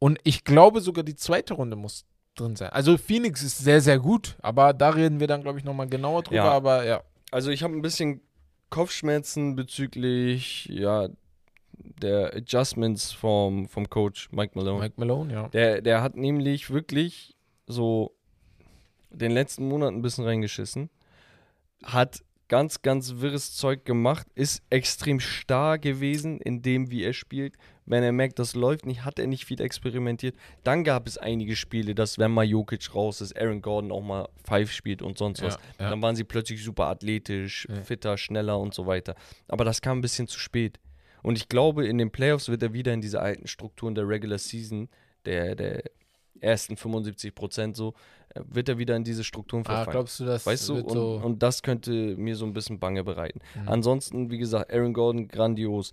Und 0.00 0.18
ich 0.24 0.42
glaube 0.42 0.80
sogar 0.80 1.04
die 1.04 1.14
zweite 1.14 1.54
Runde 1.54 1.76
muss 1.76 2.04
drin 2.34 2.56
sein. 2.56 2.70
Also 2.70 2.96
Phoenix 2.96 3.42
ist 3.42 3.58
sehr, 3.58 3.80
sehr 3.80 4.00
gut, 4.00 4.36
aber 4.42 4.72
da 4.72 4.90
reden 4.90 5.20
wir 5.20 5.28
dann, 5.28 5.42
glaube 5.42 5.58
ich, 5.58 5.64
nochmal 5.64 5.88
genauer 5.88 6.22
drüber. 6.24 6.36
Ja. 6.36 6.50
Aber 6.50 6.84
ja. 6.84 7.02
Also 7.30 7.50
ich 7.50 7.62
habe 7.62 7.74
ein 7.74 7.82
bisschen 7.82 8.22
Kopfschmerzen 8.70 9.54
bezüglich, 9.54 10.66
ja, 10.66 11.08
der 12.02 12.34
Adjustments 12.34 13.12
vom, 13.12 13.68
vom 13.68 13.88
Coach 13.88 14.30
Mike 14.32 14.58
Malone. 14.58 14.80
Mike 14.80 14.94
Malone, 14.96 15.32
ja. 15.32 15.48
Der, 15.48 15.82
der 15.82 16.02
hat 16.02 16.16
nämlich 16.16 16.70
wirklich 16.70 17.36
so 17.66 18.14
den 19.10 19.32
letzten 19.32 19.68
Monat 19.68 19.92
ein 19.92 20.02
bisschen 20.02 20.24
reingeschissen. 20.24 20.88
Hat 21.84 22.22
ganz, 22.50 22.82
ganz 22.82 23.14
wirres 23.20 23.54
Zeug 23.54 23.84
gemacht, 23.84 24.26
ist 24.34 24.62
extrem 24.70 25.20
starr 25.20 25.78
gewesen 25.78 26.40
in 26.40 26.60
dem, 26.60 26.90
wie 26.90 27.04
er 27.04 27.12
spielt. 27.12 27.54
Wenn 27.86 28.02
er 28.02 28.12
merkt, 28.12 28.40
das 28.40 28.54
läuft 28.54 28.86
nicht, 28.86 29.04
hat 29.04 29.20
er 29.20 29.28
nicht 29.28 29.46
viel 29.46 29.60
experimentiert. 29.60 30.34
Dann 30.64 30.82
gab 30.84 31.06
es 31.06 31.16
einige 31.16 31.54
Spiele, 31.54 31.94
dass 31.94 32.18
wenn 32.18 32.32
mal 32.32 32.44
Jokic 32.44 32.92
raus 32.94 33.20
ist, 33.20 33.40
Aaron 33.40 33.62
Gordon 33.62 33.92
auch 33.92 34.02
mal 34.02 34.28
Five 34.44 34.72
spielt 34.72 35.00
und 35.00 35.16
sonst 35.16 35.42
was. 35.42 35.54
Ja, 35.54 35.84
ja. 35.84 35.90
Dann 35.90 36.02
waren 36.02 36.16
sie 36.16 36.24
plötzlich 36.24 36.62
super 36.62 36.86
athletisch, 36.86 37.66
ja. 37.70 37.76
fitter, 37.82 38.18
schneller 38.18 38.58
und 38.58 38.74
so 38.74 38.86
weiter. 38.86 39.14
Aber 39.46 39.64
das 39.64 39.80
kam 39.80 39.98
ein 39.98 40.02
bisschen 40.02 40.26
zu 40.26 40.38
spät. 40.38 40.80
Und 41.22 41.38
ich 41.38 41.48
glaube, 41.48 41.86
in 41.86 41.98
den 41.98 42.10
Playoffs 42.10 42.48
wird 42.48 42.62
er 42.64 42.72
wieder 42.72 42.92
in 42.92 43.00
diese 43.00 43.20
alten 43.20 43.46
Strukturen 43.46 43.94
der 43.94 44.08
Regular 44.08 44.38
Season, 44.38 44.88
der, 45.24 45.54
der 45.54 45.84
ersten 46.40 46.76
75 46.76 47.32
Prozent 47.34 47.76
so, 47.76 47.94
wird 48.34 48.68
er 48.68 48.78
wieder 48.78 48.96
in 48.96 49.04
diese 49.04 49.24
Strukturen 49.24 49.62
ah, 49.62 49.64
verfallen. 49.64 49.88
Ah, 49.88 49.92
glaubst 49.92 50.20
du, 50.20 50.24
das 50.24 50.46
weißt 50.46 50.68
du? 50.68 50.74
Und, 50.76 50.90
so 50.90 51.20
und, 51.22 51.42
das 51.42 51.62
könnte 51.62 52.16
mir 52.16 52.36
so 52.36 52.44
ein 52.44 52.52
bisschen 52.52 52.78
Bange 52.78 53.04
bereiten. 53.04 53.40
Mhm. 53.54 53.68
Ansonsten, 53.68 54.30
wie 54.30 54.38
gesagt, 54.38 54.72
Aaron 54.72 54.92
Gordon 54.92 55.28
grandios. 55.28 55.92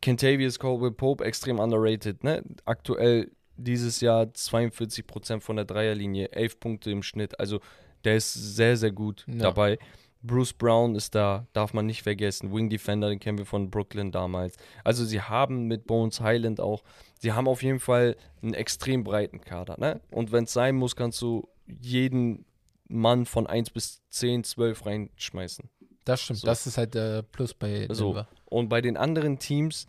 Kentavious 0.00 0.58
Caldwell 0.58 0.92
Pope 0.92 1.24
extrem 1.24 1.58
underrated. 1.58 2.22
Ne? 2.22 2.42
Aktuell 2.64 3.32
dieses 3.56 4.00
Jahr 4.00 4.26
42% 4.26 5.40
von 5.40 5.56
der 5.56 5.64
Dreierlinie, 5.64 6.30
11 6.32 6.60
Punkte 6.60 6.90
im 6.90 7.02
Schnitt. 7.02 7.38
Also 7.40 7.60
der 8.04 8.16
ist 8.16 8.32
sehr, 8.32 8.76
sehr 8.76 8.92
gut 8.92 9.24
ja. 9.26 9.38
dabei. 9.38 9.78
Bruce 10.22 10.52
Brown 10.52 10.94
ist 10.94 11.14
da, 11.14 11.46
darf 11.52 11.74
man 11.74 11.86
nicht 11.86 12.02
vergessen. 12.02 12.52
Wing 12.52 12.68
Defender, 12.68 13.08
den 13.08 13.20
kennen 13.20 13.38
wir 13.38 13.46
von 13.46 13.70
Brooklyn 13.70 14.10
damals. 14.10 14.56
Also 14.82 15.04
sie 15.04 15.20
haben 15.20 15.66
mit 15.66 15.86
Bones 15.86 16.20
Highland 16.20 16.60
auch, 16.60 16.82
sie 17.20 17.32
haben 17.32 17.46
auf 17.46 17.62
jeden 17.62 17.78
Fall 17.78 18.16
einen 18.42 18.54
extrem 18.54 19.04
breiten 19.04 19.40
Kader. 19.40 19.76
Ne? 19.78 20.00
Und 20.10 20.32
wenn 20.32 20.44
es 20.44 20.52
sein 20.52 20.76
muss, 20.76 20.96
kannst 20.96 21.22
du 21.22 21.48
jeden 21.80 22.44
Mann 22.88 23.26
von 23.26 23.46
1 23.46 23.70
bis 23.70 24.02
10, 24.10 24.44
12 24.44 24.86
reinschmeißen. 24.86 25.68
Das 26.04 26.22
stimmt, 26.22 26.40
so. 26.40 26.46
das 26.46 26.66
ist 26.66 26.78
halt 26.78 26.94
der 26.94 27.22
Plus 27.22 27.52
bei 27.54 27.86
Denver. 27.86 27.94
So. 27.94 28.26
Und 28.46 28.68
bei 28.68 28.80
den 28.80 28.96
anderen 28.96 29.38
Teams, 29.38 29.86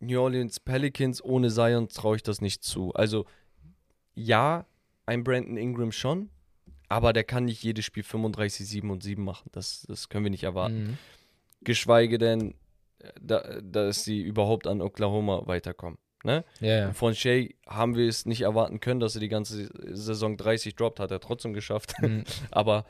New 0.00 0.20
Orleans 0.20 0.58
Pelicans, 0.58 1.22
ohne 1.22 1.50
Zion 1.50 1.88
traue 1.88 2.16
ich 2.16 2.22
das 2.22 2.40
nicht 2.40 2.64
zu. 2.64 2.92
Also 2.94 3.24
ja, 4.14 4.66
ein 5.06 5.22
Brandon 5.22 5.56
Ingram 5.56 5.92
schon, 5.92 6.30
aber 6.88 7.12
der 7.12 7.24
kann 7.24 7.44
nicht 7.44 7.62
jedes 7.62 7.84
Spiel 7.84 8.02
35, 8.02 8.66
7 8.66 8.90
und 8.90 9.02
7 9.02 9.22
machen. 9.22 9.48
Das, 9.52 9.84
das 9.88 10.08
können 10.08 10.24
wir 10.24 10.30
nicht 10.30 10.44
erwarten. 10.44 10.82
Mhm. 10.82 10.98
Geschweige 11.62 12.18
denn, 12.18 12.54
äh, 12.98 13.12
da, 13.20 13.60
dass 13.62 14.04
sie 14.04 14.20
überhaupt 14.20 14.66
an 14.66 14.80
Oklahoma 14.80 15.46
weiterkommen. 15.46 15.98
Ne? 16.24 16.44
Yeah. 16.62 16.92
Von 16.94 17.14
Shea 17.14 17.50
haben 17.66 17.96
wir 17.96 18.08
es 18.08 18.24
nicht 18.24 18.40
erwarten 18.40 18.80
können, 18.80 18.98
dass 18.98 19.14
er 19.14 19.20
die 19.20 19.28
ganze 19.28 19.68
Saison 19.94 20.36
30 20.36 20.74
droppt, 20.74 20.98
hat 20.98 21.10
er 21.10 21.20
trotzdem 21.20 21.52
geschafft. 21.52 21.94
Mhm. 22.00 22.24
Aber 22.50 22.86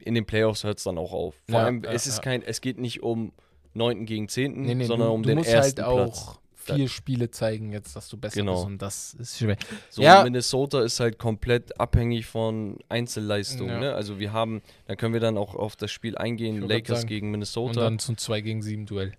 in 0.00 0.14
den 0.14 0.26
Playoffs 0.26 0.64
hört 0.64 0.78
es 0.78 0.84
dann 0.84 0.98
auch 0.98 1.12
auf. 1.12 1.36
Vor 1.48 1.60
ja, 1.60 1.66
allem, 1.66 1.84
ja, 1.84 1.92
es 1.92 2.06
ist 2.06 2.18
ja. 2.18 2.22
kein, 2.22 2.42
es 2.42 2.60
geht 2.60 2.78
nicht 2.78 3.02
um 3.02 3.32
9. 3.74 4.04
gegen 4.04 4.28
10., 4.28 4.62
nee, 4.62 4.74
nee, 4.74 4.84
sondern 4.84 5.08
du, 5.08 5.14
um 5.14 5.22
den 5.22 5.38
ersten 5.38 5.54
halt 5.54 5.76
Platz. 5.76 6.28
auch 6.28 6.42
vier 6.62 6.88
Spiele 6.88 7.30
zeigen 7.30 7.72
jetzt, 7.72 7.96
dass 7.96 8.08
du 8.08 8.16
besser 8.16 8.36
genau. 8.36 8.54
bist 8.54 8.66
und 8.66 8.82
das 8.82 9.14
ist 9.14 9.38
schwer. 9.38 9.56
So, 9.90 10.02
ja. 10.02 10.22
Minnesota 10.24 10.82
ist 10.82 11.00
halt 11.00 11.18
komplett 11.18 11.78
abhängig 11.80 12.26
von 12.26 12.78
Einzelleistungen. 12.88 13.80
Ne? 13.80 13.94
Also 13.94 14.18
wir 14.18 14.32
haben, 14.32 14.62
da 14.86 14.96
können 14.96 15.12
wir 15.12 15.20
dann 15.20 15.38
auch 15.38 15.54
auf 15.54 15.76
das 15.76 15.90
Spiel 15.90 16.16
eingehen, 16.16 16.60
Lakers 16.60 17.00
sagen, 17.00 17.08
gegen 17.08 17.30
Minnesota. 17.30 17.80
Und 17.80 17.84
dann 17.84 17.98
zum 17.98 18.16
2 18.16 18.40
gegen 18.40 18.62
7 18.62 18.86
Duell. 18.86 19.12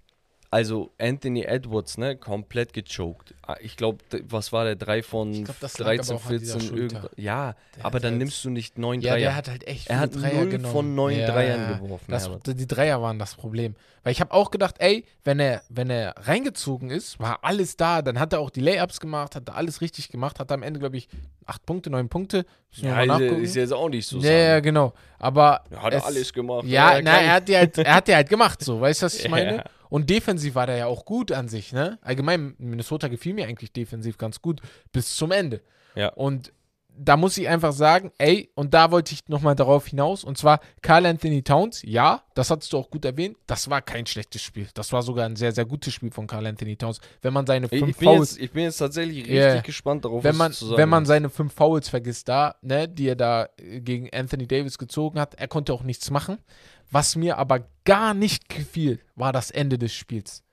Also 0.54 0.92
Anthony 1.00 1.42
Edwards, 1.46 1.98
ne, 1.98 2.16
komplett 2.16 2.74
gechoked. 2.74 3.34
Ah, 3.42 3.56
ich 3.60 3.76
glaube, 3.76 4.04
was 4.30 4.54
war 4.54 4.66
der? 4.66 4.76
3 4.76 5.02
von 5.02 5.46
glaub, 5.46 5.60
13, 5.60 6.20
14, 6.20 7.00
Ja, 7.18 7.56
der 7.76 7.84
aber 7.84 8.00
dann 8.00 8.12
halt 8.12 8.20
nimmst 8.20 8.46
du 8.46 8.52
nicht 8.52 8.78
9 8.78 9.02
ja, 9.02 9.14
Dreier. 9.14 9.20
Ja, 9.20 9.28
der 9.30 9.36
hat 9.36 9.50
halt 9.50 9.68
echt 9.68 9.90
Er 9.90 10.00
hat 10.00 10.16
Dreier 10.16 10.46
0 10.46 10.60
von 10.60 10.94
9 10.94 11.18
ja, 11.18 11.26
Dreiern 11.26 11.82
geworfen. 11.82 12.06
Das, 12.08 12.30
die 12.46 12.68
Dreier 12.68 13.02
waren 13.02 13.18
das 13.18 13.34
Problem. 13.34 13.74
Weil 14.04 14.12
ich 14.12 14.22
habe 14.22 14.32
auch 14.32 14.52
gedacht, 14.52 14.76
ey, 14.78 15.06
wenn 15.24 15.40
er, 15.40 15.64
wenn 15.70 15.90
er 15.90 16.14
reingezogen 16.20 16.92
ist, 16.92 17.20
war 17.20 17.40
alles 17.42 17.76
da. 17.76 18.04
Dann 18.04 18.20
hat 18.20 18.34
er 18.34 18.40
auch 18.40 18.52
die 18.52 18.60
Layups 18.60 19.00
gemacht, 19.00 19.36
hat 19.36 19.48
er 19.48 19.56
alles 19.56 19.82
richtig 19.82 20.10
gemacht, 20.10 20.40
hat 20.40 20.52
am 20.52 20.62
Ende, 20.62 20.80
glaube 20.80 20.98
ich, 20.98 21.08
8 21.48 21.66
Punkte, 21.66 21.90
9 21.90 22.10
Punkte. 22.10 22.46
Ja, 22.74 23.02
ist 23.18 23.56
jetzt 23.56 23.74
auch 23.74 23.90
nicht 23.90 24.06
so. 24.08 24.20
Ja, 24.20 24.32
ja, 24.32 24.60
genau. 24.60 24.94
Aber. 25.18 25.64
Er 25.72 25.82
hat 25.82 25.94
es, 25.94 26.04
alles 26.04 26.32
gemacht. 26.32 26.66
Ja, 26.66 27.02
na, 27.02 27.22
er 27.22 27.34
hat 27.34 27.48
die 27.48 27.58
halt, 27.58 27.76
er 27.80 27.96
hat 27.96 28.08
die 28.08 28.14
halt 28.14 28.30
gemacht, 28.30 28.64
so. 28.64 28.80
Weißt 28.80 29.02
du, 29.02 29.06
was 29.08 29.16
ich 29.16 29.28
meine? 29.30 29.64
Und 29.94 30.10
defensiv 30.10 30.56
war 30.56 30.66
der 30.66 30.76
ja 30.78 30.88
auch 30.88 31.06
gut 31.06 31.32
an 31.32 31.48
sich, 31.48 31.72
ne? 31.72 32.00
Allgemein, 32.02 32.56
Minnesota 32.58 33.10
gefiel 33.10 33.36
mir 33.36 33.46
eigentlich 33.46 33.74
defensiv 33.74 34.18
ganz 34.18 34.42
gut 34.42 34.60
bis 34.92 35.16
zum 35.16 35.30
Ende. 35.30 35.62
Ja. 35.94 36.10
Und 36.14 36.52
da 36.98 37.16
muss 37.16 37.38
ich 37.38 37.48
einfach 37.48 37.74
sagen, 37.74 38.12
ey, 38.18 38.50
und 38.56 38.74
da 38.74 38.90
wollte 38.90 39.14
ich 39.14 39.20
nochmal 39.28 39.54
darauf 39.54 39.86
hinaus, 39.86 40.24
und 40.24 40.36
zwar 40.36 40.62
Carl 40.82 41.06
Anthony 41.06 41.44
Towns, 41.44 41.84
ja, 41.84 42.24
das 42.34 42.50
hattest 42.50 42.74
du 42.74 42.80
auch 42.80 42.90
gut 42.90 43.06
erwähnt, 43.06 43.38
das 43.46 43.70
war 43.70 43.84
kein 43.84 44.08
schlechtes 44.08 44.42
Spiel. 44.42 44.68
Das 44.74 44.92
war 44.94 45.04
sogar 45.04 45.28
ein 45.28 45.36
sehr, 45.36 45.52
sehr 45.52 45.66
gutes 45.66 45.94
Spiel 45.94 46.10
von 46.10 46.26
Carl 46.26 46.48
Anthony 46.48 46.76
Towns. 46.76 47.00
Wenn 47.22 47.34
man 47.34 47.46
seine 47.46 47.70
fünf 47.70 47.90
ich 47.90 47.98
bin 47.98 48.08
Fouls. 48.08 48.32
Jetzt, 48.32 48.42
ich 48.42 48.52
bin 48.52 48.64
jetzt 48.64 48.78
tatsächlich 48.78 49.18
richtig 49.18 49.36
yeah, 49.36 49.62
gespannt 49.62 50.06
darauf, 50.06 50.24
wenn 50.24 50.36
man, 50.36 50.54
zu 50.54 50.66
sagen 50.66 50.78
Wenn 50.78 50.90
man 50.90 51.06
seine 51.06 51.30
fünf 51.30 51.54
Fouls 51.54 51.88
vergisst, 51.88 52.28
da, 52.30 52.56
ne, 52.64 52.90
die 52.90 53.10
er 53.10 53.16
da 53.16 53.48
gegen 53.58 54.10
Anthony 54.12 54.48
Davis 54.48 54.80
gezogen 54.80 55.20
hat, 55.20 55.36
er 55.36 55.48
konnte 55.48 55.72
auch 55.72 55.84
nichts 55.84 56.10
machen. 56.10 56.40
Was 56.94 57.16
mir 57.16 57.40
aber 57.40 57.68
gar 57.86 58.14
nicht 58.14 58.50
gefiel, 58.50 59.00
war 59.16 59.34
das 59.34 59.50
Ende 59.50 59.80
des 59.80 59.92
Spiels. 59.96 60.44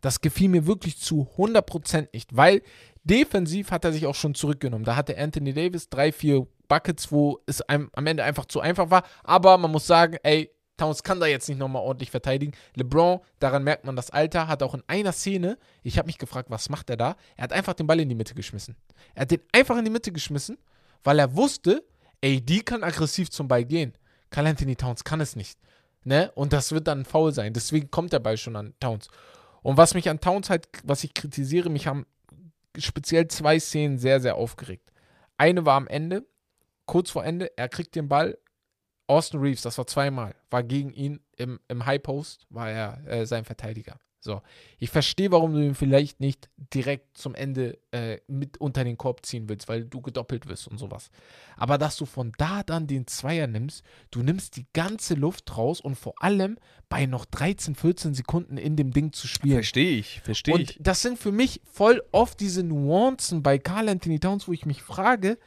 Das 0.00 0.22
gefiel 0.22 0.48
mir 0.48 0.66
wirklich 0.66 0.98
zu 0.98 1.28
100% 1.36 2.08
nicht, 2.14 2.34
weil 2.34 2.62
defensiv 3.04 3.70
hat 3.70 3.84
er 3.84 3.92
sich 3.92 4.06
auch 4.06 4.14
schon 4.14 4.34
zurückgenommen. 4.34 4.86
Da 4.86 4.96
hatte 4.96 5.18
Anthony 5.18 5.52
Davis 5.52 5.90
drei, 5.90 6.10
vier 6.10 6.46
Buckets, 6.68 7.12
wo 7.12 7.40
es 7.44 7.60
einem 7.60 7.90
am 7.92 8.06
Ende 8.06 8.24
einfach 8.24 8.46
zu 8.46 8.60
einfach 8.60 8.90
war. 8.90 9.02
Aber 9.24 9.58
man 9.58 9.70
muss 9.70 9.86
sagen, 9.86 10.16
ey, 10.22 10.50
Towns 10.78 11.02
kann 11.02 11.20
da 11.20 11.26
jetzt 11.26 11.50
nicht 11.50 11.58
nochmal 11.58 11.82
ordentlich 11.82 12.10
verteidigen. 12.10 12.52
LeBron, 12.76 13.20
daran 13.38 13.62
merkt 13.62 13.84
man 13.84 13.94
das 13.94 14.08
Alter, 14.08 14.48
hat 14.48 14.62
auch 14.62 14.72
in 14.72 14.82
einer 14.86 15.12
Szene, 15.12 15.58
ich 15.82 15.98
habe 15.98 16.06
mich 16.06 16.16
gefragt, 16.16 16.48
was 16.48 16.70
macht 16.70 16.88
er 16.88 16.96
da? 16.96 17.16
Er 17.36 17.44
hat 17.44 17.52
einfach 17.52 17.74
den 17.74 17.86
Ball 17.86 18.00
in 18.00 18.08
die 18.08 18.14
Mitte 18.14 18.34
geschmissen. 18.34 18.74
Er 19.14 19.22
hat 19.22 19.32
den 19.32 19.42
einfach 19.52 19.76
in 19.76 19.84
die 19.84 19.90
Mitte 19.90 20.12
geschmissen, 20.12 20.56
weil 21.04 21.18
er 21.18 21.36
wusste, 21.36 21.84
ey, 22.22 22.40
die 22.40 22.60
kann 22.60 22.84
aggressiv 22.84 23.28
zum 23.30 23.48
Ball 23.48 23.66
gehen. 23.66 23.92
Carl 24.30 24.46
Anthony 24.46 24.76
Towns 24.76 25.04
kann 25.04 25.20
es 25.20 25.36
nicht. 25.36 25.58
Ne? 26.04 26.30
Und 26.34 26.52
das 26.52 26.72
wird 26.72 26.86
dann 26.86 27.04
faul 27.04 27.32
sein. 27.32 27.52
Deswegen 27.52 27.90
kommt 27.90 28.12
der 28.12 28.20
Ball 28.20 28.36
schon 28.36 28.56
an 28.56 28.74
Towns. 28.80 29.08
Und 29.62 29.76
was 29.76 29.94
mich 29.94 30.08
an 30.08 30.20
Towns 30.20 30.48
halt, 30.48 30.68
was 30.84 31.04
ich 31.04 31.14
kritisiere, 31.14 31.68
mich 31.68 31.86
haben 31.86 32.06
speziell 32.78 33.28
zwei 33.28 33.58
Szenen 33.58 33.98
sehr, 33.98 34.20
sehr 34.20 34.36
aufgeregt. 34.36 34.90
Eine 35.36 35.66
war 35.66 35.76
am 35.76 35.86
Ende, 35.86 36.24
kurz 36.86 37.10
vor 37.10 37.24
Ende, 37.24 37.50
er 37.56 37.68
kriegt 37.68 37.94
den 37.94 38.08
Ball. 38.08 38.38
Austin 39.06 39.40
Reeves, 39.40 39.62
das 39.62 39.76
war 39.76 39.88
zweimal, 39.88 40.36
war 40.50 40.62
gegen 40.62 40.92
ihn 40.92 41.20
im, 41.36 41.58
im 41.66 41.84
High 41.84 42.00
Post, 42.00 42.46
war 42.48 42.70
er 42.70 43.04
äh, 43.08 43.26
sein 43.26 43.44
Verteidiger. 43.44 43.98
So, 44.22 44.42
ich 44.78 44.90
verstehe, 44.90 45.30
warum 45.30 45.54
du 45.54 45.64
ihn 45.64 45.74
vielleicht 45.74 46.20
nicht 46.20 46.50
direkt 46.74 47.16
zum 47.16 47.34
Ende 47.34 47.78
äh, 47.90 48.18
mit 48.26 48.58
unter 48.58 48.84
den 48.84 48.98
Korb 48.98 49.24
ziehen 49.24 49.48
willst, 49.48 49.66
weil 49.66 49.86
du 49.86 50.02
gedoppelt 50.02 50.46
wirst 50.46 50.68
und 50.68 50.76
sowas. 50.76 51.10
Aber 51.56 51.78
dass 51.78 51.96
du 51.96 52.04
von 52.04 52.32
da 52.36 52.62
dann 52.62 52.86
den 52.86 53.06
Zweier 53.06 53.46
nimmst, 53.46 53.82
du 54.10 54.22
nimmst 54.22 54.56
die 54.56 54.66
ganze 54.74 55.14
Luft 55.14 55.56
raus 55.56 55.80
und 55.80 55.94
vor 55.94 56.12
allem 56.22 56.58
bei 56.90 57.06
noch 57.06 57.24
13, 57.24 57.74
14 57.74 58.12
Sekunden 58.12 58.58
in 58.58 58.76
dem 58.76 58.92
Ding 58.92 59.14
zu 59.14 59.26
spielen. 59.26 59.54
Verstehe 59.54 59.96
ich, 59.96 60.20
verstehe 60.20 60.54
ich. 60.58 60.76
Und 60.76 60.86
das 60.86 61.00
sind 61.00 61.18
für 61.18 61.32
mich 61.32 61.62
voll 61.64 62.02
oft 62.12 62.40
diese 62.40 62.62
Nuancen 62.62 63.42
bei 63.42 63.58
Carl 63.58 63.88
Anthony 63.88 64.20
Towns, 64.20 64.46
wo 64.46 64.52
ich 64.52 64.66
mich 64.66 64.82
frage, 64.82 65.38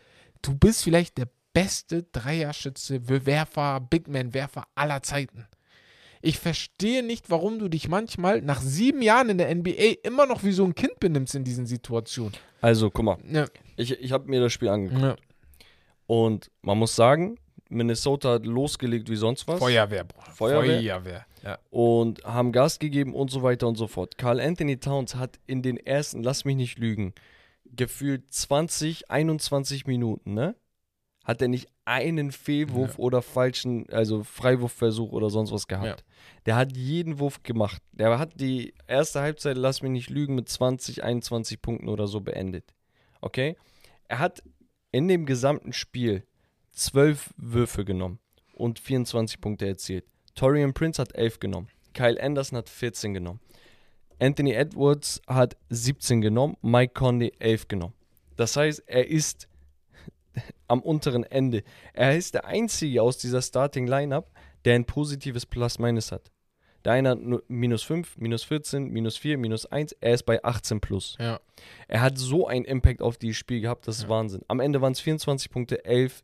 du 0.41 0.55
bist 0.55 0.83
vielleicht 0.83 1.19
der 1.19 1.29
beste 1.53 2.03
Dreierschütze, 2.11 3.07
Werfer, 3.07 3.79
Big 3.81 4.07
Man-Werfer 4.07 4.65
aller 4.73 5.03
Zeiten. 5.03 5.47
Ich 6.25 6.39
verstehe 6.39 7.03
nicht, 7.03 7.29
warum 7.29 7.59
du 7.59 7.67
dich 7.67 7.89
manchmal 7.89 8.41
nach 8.41 8.61
sieben 8.61 9.01
Jahren 9.01 9.27
in 9.29 9.37
der 9.37 9.53
NBA 9.53 9.95
immer 10.03 10.25
noch 10.25 10.41
wie 10.45 10.53
so 10.53 10.63
ein 10.63 10.73
Kind 10.73 10.97
benimmst 11.01 11.35
in 11.35 11.43
diesen 11.43 11.65
Situationen. 11.65 12.33
Also, 12.61 12.89
guck 12.89 13.03
mal, 13.03 13.17
Ja, 13.29 13.45
ich, 13.75 13.91
ich 13.99 14.11
habe 14.13 14.29
mir 14.29 14.39
das 14.39 14.53
Spiel 14.53 14.69
angeguckt. 14.69 15.01
ja. 15.01 15.15
Und 16.07 16.49
man 16.61 16.77
muss 16.77 16.95
sagen, 16.95 17.37
Minnesota 17.67 18.33
hat 18.35 18.45
losgelegt 18.45 19.09
wie 19.09 19.17
sonst 19.17 19.47
was. 19.49 19.59
Feuerwehr, 19.59 20.05
Bruder. 20.05 20.31
Feuerwehr? 20.31 20.79
Feuerwehr. 20.79 21.25
Ja. 21.43 21.59
und 21.71 22.23
haben 22.23 22.53
Gas 22.53 22.79
gegeben 22.79 23.13
und 23.13 23.29
so 23.29 23.43
weiter 23.43 23.67
und 23.67 23.75
so 23.75 23.87
fort. 23.87 24.17
Carl 24.17 24.39
Anthony 24.39 24.77
Towns 24.77 25.15
hat 25.15 25.39
in 25.45 25.61
den 25.61 25.75
ersten, 25.75 26.23
lass 26.23 26.45
mich 26.45 26.55
nicht 26.55 26.77
lügen, 26.79 27.13
gefühlt 27.65 28.31
20, 28.33 29.11
21 29.11 29.85
Minuten, 29.87 30.33
ne? 30.35 30.55
Hat 31.25 31.41
er 31.41 31.49
nicht 31.49 31.67
einen 31.85 32.31
Fehlwurf 32.31 32.97
oder 32.97 33.21
falschen, 33.21 33.89
also 33.89 34.23
Freiwurfversuch 34.23 35.11
oder 35.11 35.29
sonst 35.29 35.51
was 35.51 35.67
gehabt. 35.67 36.03
Der 36.45 36.55
hat 36.55 36.75
jeden 36.75 37.19
Wurf 37.19 37.43
gemacht. 37.43 37.81
Der 37.91 38.17
hat 38.19 38.39
die 38.39 38.73
erste 38.87 39.21
Halbzeit, 39.21 39.57
lass 39.57 39.81
mich 39.81 39.91
nicht 39.91 40.09
lügen, 40.09 40.35
mit 40.35 40.47
20, 40.47 41.03
21 41.03 41.61
Punkten 41.61 41.89
oder 41.89 42.07
so 42.07 42.21
beendet. 42.21 42.73
Okay? 43.21 43.57
Er 44.07 44.19
hat 44.19 44.43
in 44.91 45.07
dem 45.07 45.25
gesamten 45.25 45.73
Spiel 45.73 46.23
12 46.71 47.33
Würfe 47.37 47.85
genommen 47.85 48.19
und 48.53 48.79
24 48.79 49.41
Punkte 49.41 49.67
erzielt. 49.67 50.05
Torian 50.35 50.73
Prince 50.73 51.01
hat 51.01 51.15
11 51.15 51.39
genommen. 51.39 51.67
Kyle 51.93 52.21
Anderson 52.21 52.57
hat 52.57 52.69
14 52.69 53.13
genommen. 53.13 53.39
Anthony 54.19 54.53
Edwards 54.53 55.21
hat 55.27 55.57
17 55.69 56.21
genommen. 56.21 56.55
Mike 56.61 56.93
Conley 56.93 57.33
11 57.39 57.67
genommen. 57.67 57.93
Das 58.35 58.55
heißt, 58.55 58.83
er 58.87 59.07
ist 59.07 59.47
am 60.73 60.81
unteren 60.81 61.23
Ende. 61.23 61.63
Er 61.93 62.17
ist 62.17 62.33
der 62.33 62.45
Einzige 62.45 63.01
aus 63.01 63.17
dieser 63.17 63.41
Starting 63.41 63.87
Lineup, 63.87 64.31
der 64.65 64.75
ein 64.75 64.85
positives 64.85 65.45
Plus-Minus 65.45 66.11
hat. 66.11 66.31
Der 66.83 66.93
eine 66.93 67.09
hat 67.11 67.19
nur 67.21 67.43
minus 67.47 67.83
5, 67.83 68.17
minus 68.17 68.43
14, 68.43 68.89
minus 68.89 69.15
4, 69.15 69.37
minus 69.37 69.65
1. 69.65 69.93
Er 70.01 70.15
ist 70.15 70.23
bei 70.23 70.43
18 70.43 70.81
plus. 70.81 71.15
Ja. 71.19 71.39
Er 71.87 72.01
hat 72.01 72.17
so 72.17 72.45
einen 72.47 72.65
Impact 72.65 73.01
auf 73.01 73.17
dieses 73.17 73.37
Spiel 73.37 73.61
gehabt, 73.61 73.87
das 73.87 73.97
ist 73.97 74.03
Ja. 74.03 74.09
Wahnsinn. 74.09 74.41
Am 74.49 74.59
Ende 74.59 74.81
waren 74.81 74.91
es 74.91 74.99
24 74.99 75.49
Punkte, 75.49 75.85
11 75.85 76.23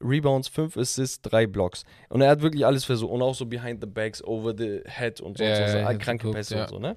Rebounds, 0.00 0.48
5 0.48 0.76
Assists, 0.76 1.22
3 1.22 1.46
Blocks. 1.46 1.84
Und 2.10 2.20
er 2.20 2.28
hat 2.28 2.42
wirklich 2.42 2.66
alles 2.66 2.84
versucht. 2.84 3.12
Und 3.12 3.22
auch 3.22 3.34
so 3.34 3.46
behind 3.46 3.80
the 3.80 3.86
backs, 3.88 4.22
over 4.22 4.52
the 4.56 4.80
head 4.84 5.20
und 5.22 5.38
so. 5.38 5.44
Ja, 5.44 5.64
und 5.64 5.70
so, 5.70 5.78
ja, 5.78 5.84
hab's 5.88 5.98
kranke 6.00 6.30
Pässe 6.32 6.60
und 6.60 6.68
so, 6.68 6.78
ne? 6.78 6.96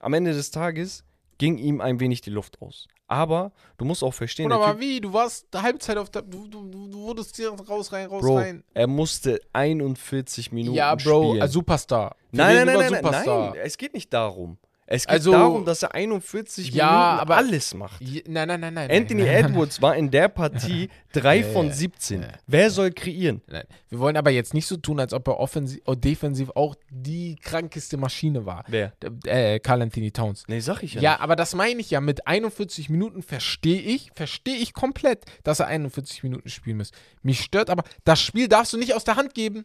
Am 0.00 0.12
Ende 0.12 0.32
des 0.32 0.50
Tages 0.50 1.04
ging 1.38 1.56
ihm 1.56 1.80
ein 1.80 2.00
wenig 2.00 2.20
die 2.20 2.30
Luft 2.30 2.60
aus. 2.60 2.86
Aber 3.12 3.52
du 3.76 3.84
musst 3.84 4.02
auch 4.02 4.14
verstehen, 4.14 4.46
Oder 4.46 4.56
der 4.56 4.66
aber 4.68 4.80
wie? 4.80 4.98
Du 4.98 5.12
warst 5.12 5.46
Halbzeit 5.54 5.98
auf 5.98 6.08
der. 6.08 6.22
Du, 6.22 6.46
du, 6.48 6.66
du 6.88 6.98
wurdest 6.98 7.36
hier 7.36 7.50
raus, 7.50 7.92
rein, 7.92 8.06
raus, 8.06 8.22
Bro, 8.22 8.36
rein. 8.36 8.64
er 8.72 8.86
musste 8.86 9.38
41 9.52 10.50
Minuten 10.50 10.74
Ja, 10.76 10.94
Bro, 10.94 11.28
spielen. 11.30 11.42
als 11.42 11.52
Superstar. 11.52 12.16
Nein, 12.30 12.54
nein, 12.56 12.66
nein, 12.66 12.76
nein, 12.90 13.02
Superstar. 13.02 13.50
nein, 13.50 13.60
es 13.62 13.76
geht 13.76 13.92
nicht 13.92 14.10
darum. 14.14 14.56
Es 14.92 15.02
geht 15.06 15.10
Also- 15.10 15.32
darum, 15.32 15.64
dass 15.64 15.82
er 15.82 15.94
41 15.94 16.70
Ja, 16.70 16.84
Minuten 16.86 17.20
aber- 17.20 17.36
alles 17.36 17.72
macht. 17.74 18.00
Je- 18.02 18.22
Nein, 18.28 18.46
nein, 18.48 18.60
nein, 18.60 18.74
nein. 18.74 18.90
Anthony 18.90 19.22
nein, 19.22 19.32
nein, 19.42 19.50
Edwards 19.52 19.80
war 19.80 19.96
in 19.96 20.10
der 20.10 20.28
Partie 20.28 20.90
3 21.12 21.36
Ja, 21.38 21.46
von 21.52 21.66
ja, 21.68 21.72
17. 21.72 22.22
ja. 22.22 22.28
Wer 22.46 22.70
soll 22.70 22.90
kreieren? 22.92 23.40
Nein. 23.46 23.64
Wir 23.88 23.98
wollen 23.98 24.16
aber 24.18 24.30
jetzt 24.30 24.52
nicht 24.52 24.66
so 24.66 24.76
tun, 24.76 25.00
als 25.00 25.12
ob 25.14 25.26
er 25.28 25.38
offensiv, 25.40 25.80
oder 25.86 25.96
defensiv 25.96 26.50
auch 26.54 26.74
die 26.90 27.36
krankeste 27.36 27.96
Maschine 27.96 28.44
war. 28.44 28.64
Wer? 28.68 28.92
Äh, 29.24 29.60
Carl 29.60 29.80
Anthony 29.80 30.10
Towns. 30.10 30.44
Nee, 30.48 30.60
sag 30.60 30.82
ich 30.82 30.94
ja. 30.94 31.00
Ja, 31.00 31.20
aber 31.20 31.36
das 31.36 31.54
meine 31.54 31.80
ich 31.80 31.90
ja. 31.90 32.00
Mit 32.02 32.26
41 32.26 32.90
Minuten 32.90 33.22
verstehe 33.22 33.80
ich, 33.80 34.10
verstehe 34.14 34.56
ich 34.56 34.74
komplett, 34.74 35.24
dass 35.42 35.60
er 35.60 35.68
41 35.68 36.22
Minuten 36.22 36.48
spielen 36.50 36.76
muss. 36.76 36.90
Mich 37.22 37.40
stört 37.40 37.70
aber, 37.70 37.82
das 38.04 38.20
Spiel 38.20 38.46
darfst 38.48 38.72
du 38.74 38.76
nicht 38.76 38.94
aus 38.94 39.04
der 39.04 39.16
Hand 39.16 39.32
geben. 39.34 39.64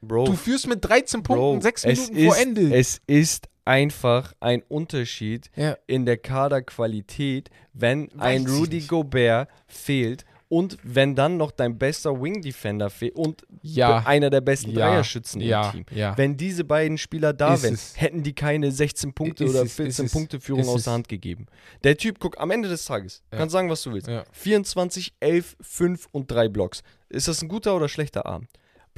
Bro, 0.00 0.24
Du 0.26 0.34
führst 0.34 0.66
mit 0.68 0.84
13 0.84 1.22
Bro, 1.22 1.34
Punkten 1.34 1.62
6 1.62 1.84
es 1.84 1.98
Minuten 2.10 2.16
ist, 2.16 2.24
vor 2.26 2.36
Ende. 2.42 2.74
Es 2.76 3.00
ist 3.06 3.48
einfach 3.64 4.32
ein 4.40 4.62
Unterschied 4.68 5.50
ja. 5.56 5.76
in 5.86 6.06
der 6.06 6.16
Kaderqualität, 6.18 7.50
wenn 7.72 8.08
Weiß 8.14 8.20
ein 8.20 8.46
Rudy. 8.46 8.80
Gobert 8.82 9.48
fehlt 9.66 10.24
und 10.48 10.78
wenn 10.82 11.14
dann 11.14 11.36
noch 11.36 11.50
dein 11.50 11.76
bester 11.76 12.22
Wing 12.22 12.40
Defender 12.40 12.88
fehlt 12.88 13.14
und 13.16 13.42
Ja. 13.60 13.98
einer 14.06 14.30
der 14.30 14.40
besten 14.40 14.70
Ja. 14.70 14.88
Dreierschützen 14.88 15.42
Ja. 15.42 15.66
im 15.70 15.84
Team. 15.84 15.96
Ja. 15.98 16.16
Wenn 16.16 16.38
diese 16.38 16.64
beiden 16.64 16.96
Spieler 16.96 17.34
da 17.34 17.60
wären, 17.62 17.76
hätten 17.94 18.22
die 18.22 18.34
keine 18.34 18.72
16 18.72 19.12
Punkte 19.12 19.44
Ist 19.44 19.50
oder 19.50 19.64
es, 19.64 19.74
14 19.74 19.88
ist 19.90 19.98
es, 19.98 20.12
Punkte 20.12 20.40
Führung 20.40 20.66
aus 20.66 20.84
der 20.84 20.94
Hand 20.94 21.08
gegeben. 21.08 21.44
Der 21.84 21.98
Typ, 21.98 22.18
guck, 22.20 22.40
am 22.40 22.50
Ende 22.50 22.70
des 22.70 22.86
Tages, 22.86 23.22
Ja. 23.30 23.38
kannst 23.40 23.52
sagen, 23.52 23.68
was 23.68 23.82
du 23.82 23.92
willst. 23.92 24.08
Ja. 24.08 24.24
24, 24.32 25.12
11, 25.20 25.56
5 25.60 26.06
und 26.12 26.30
3 26.30 26.48
Blocks. 26.48 26.82
Ist 27.10 27.28
das 27.28 27.42
ein 27.42 27.48
guter 27.48 27.76
oder 27.76 27.88
schlechter 27.90 28.24
Abend? 28.24 28.48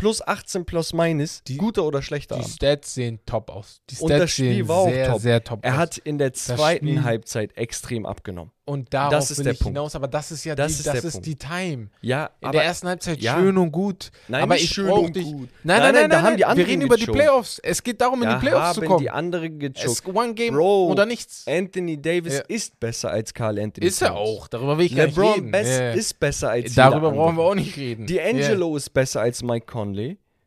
Plus 0.00 0.26
18 0.26 0.64
plus 0.64 0.92
minus, 0.94 1.42
Die- 1.44 1.58
guter 1.58 1.84
oder 1.84 2.00
schlechter 2.00 2.36
Die 2.36 2.40
Abend? 2.42 2.54
Stats 2.54 2.94
sehen 2.94 3.20
top 3.26 3.50
aus. 3.50 3.82
Die 3.90 3.96
Stats 3.96 4.10
Und 4.10 4.18
das 4.18 4.30
Spiel 4.30 4.54
sehen 4.54 4.68
war 4.68 4.76
auch 4.78 4.88
sehr, 4.88 5.06
top. 5.08 5.20
sehr 5.20 5.44
top 5.44 5.58
Er 5.62 5.72
aus. 5.74 5.78
hat 5.78 5.98
in 5.98 6.16
der 6.18 6.32
zweiten 6.32 7.04
Halbzeit 7.04 7.56
extrem 7.56 8.06
abgenommen. 8.06 8.50
Und 8.64 8.94
darauf 8.94 9.10
Das 9.10 9.32
ist 9.32 9.38
will 9.38 9.44
der 9.44 9.52
ich 9.54 9.58
Punkt. 9.58 9.76
hinaus, 9.76 9.96
aber 9.96 10.06
das 10.06 10.30
ist 10.30 10.44
ja 10.44 10.54
Das 10.54 10.68
die, 10.74 10.78
ist 10.78 10.86
das 10.86 11.04
ist 11.04 11.26
die 11.26 11.34
Time. 11.34 11.88
Ja, 12.02 12.26
In 12.40 12.46
aber 12.48 12.58
der 12.58 12.64
ersten 12.66 12.86
Halbzeit 12.86 13.20
ja. 13.20 13.34
schön 13.34 13.58
und 13.58 13.72
gut. 13.72 14.12
Nein, 14.28 14.42
aber 14.44 14.54
ich 14.56 14.70
schön 14.70 14.88
und 14.88 15.16
dich. 15.16 15.24
gut. 15.24 15.48
Nein, 15.64 15.80
nein, 15.80 15.80
Nein, 15.80 15.80
nein, 15.80 15.92
nein, 15.92 16.02
nein, 16.02 16.10
da 16.10 16.16
haben 16.22 16.22
die 16.22 16.30
nein. 16.30 16.38
Wir 16.38 16.48
anderen 16.48 16.70
reden 16.70 16.82
über 16.82 16.96
die. 16.96 17.06
Playoffs. 17.06 17.58
Es 17.64 17.82
geht 17.82 18.00
darum, 18.00 18.22
in 18.22 18.28
da 18.28 18.38
die 18.38 18.46
Playoffs 18.46 18.74
zu 18.74 18.82
kommen. 18.82 19.00
die 19.00 19.10
anderen 19.10 19.60
ist 19.60 20.06
One 20.06 20.34
Game 20.34 20.54
Bro, 20.54 20.86
oder 20.86 21.04
nichts. 21.04 21.44
Anthony 21.48 22.00
Davis 22.00 22.34
Ja. 22.34 22.40
ist 22.46 22.78
besser 22.78 23.10
als 23.10 23.34
Carl 23.34 23.58
Anthony 23.58 23.86
Ist 23.88 24.02
er 24.02 24.14
auch. 24.14 24.46
Darüber 24.46 24.78
will 24.78 24.86
ich 24.86 24.94
gar 24.94 25.06
nicht 25.06 25.16
LeBron 25.16 25.34
reden. 25.34 25.50
Best 25.50 25.80
Ja. 25.80 25.92
ist 25.92 26.20
besser 26.20 26.50
als 26.50 26.72
Darüber 26.74 27.10
brauchen 27.10 27.36
wir 27.38 27.42
auch 27.42 27.54
nicht 27.56 27.76
reden. 27.76 28.06
D'Angelo 28.06 28.76
ist 28.76 28.90
besser 28.94 29.22
als 29.22 29.42
Mike 29.42 29.66
Conley. 29.66 29.89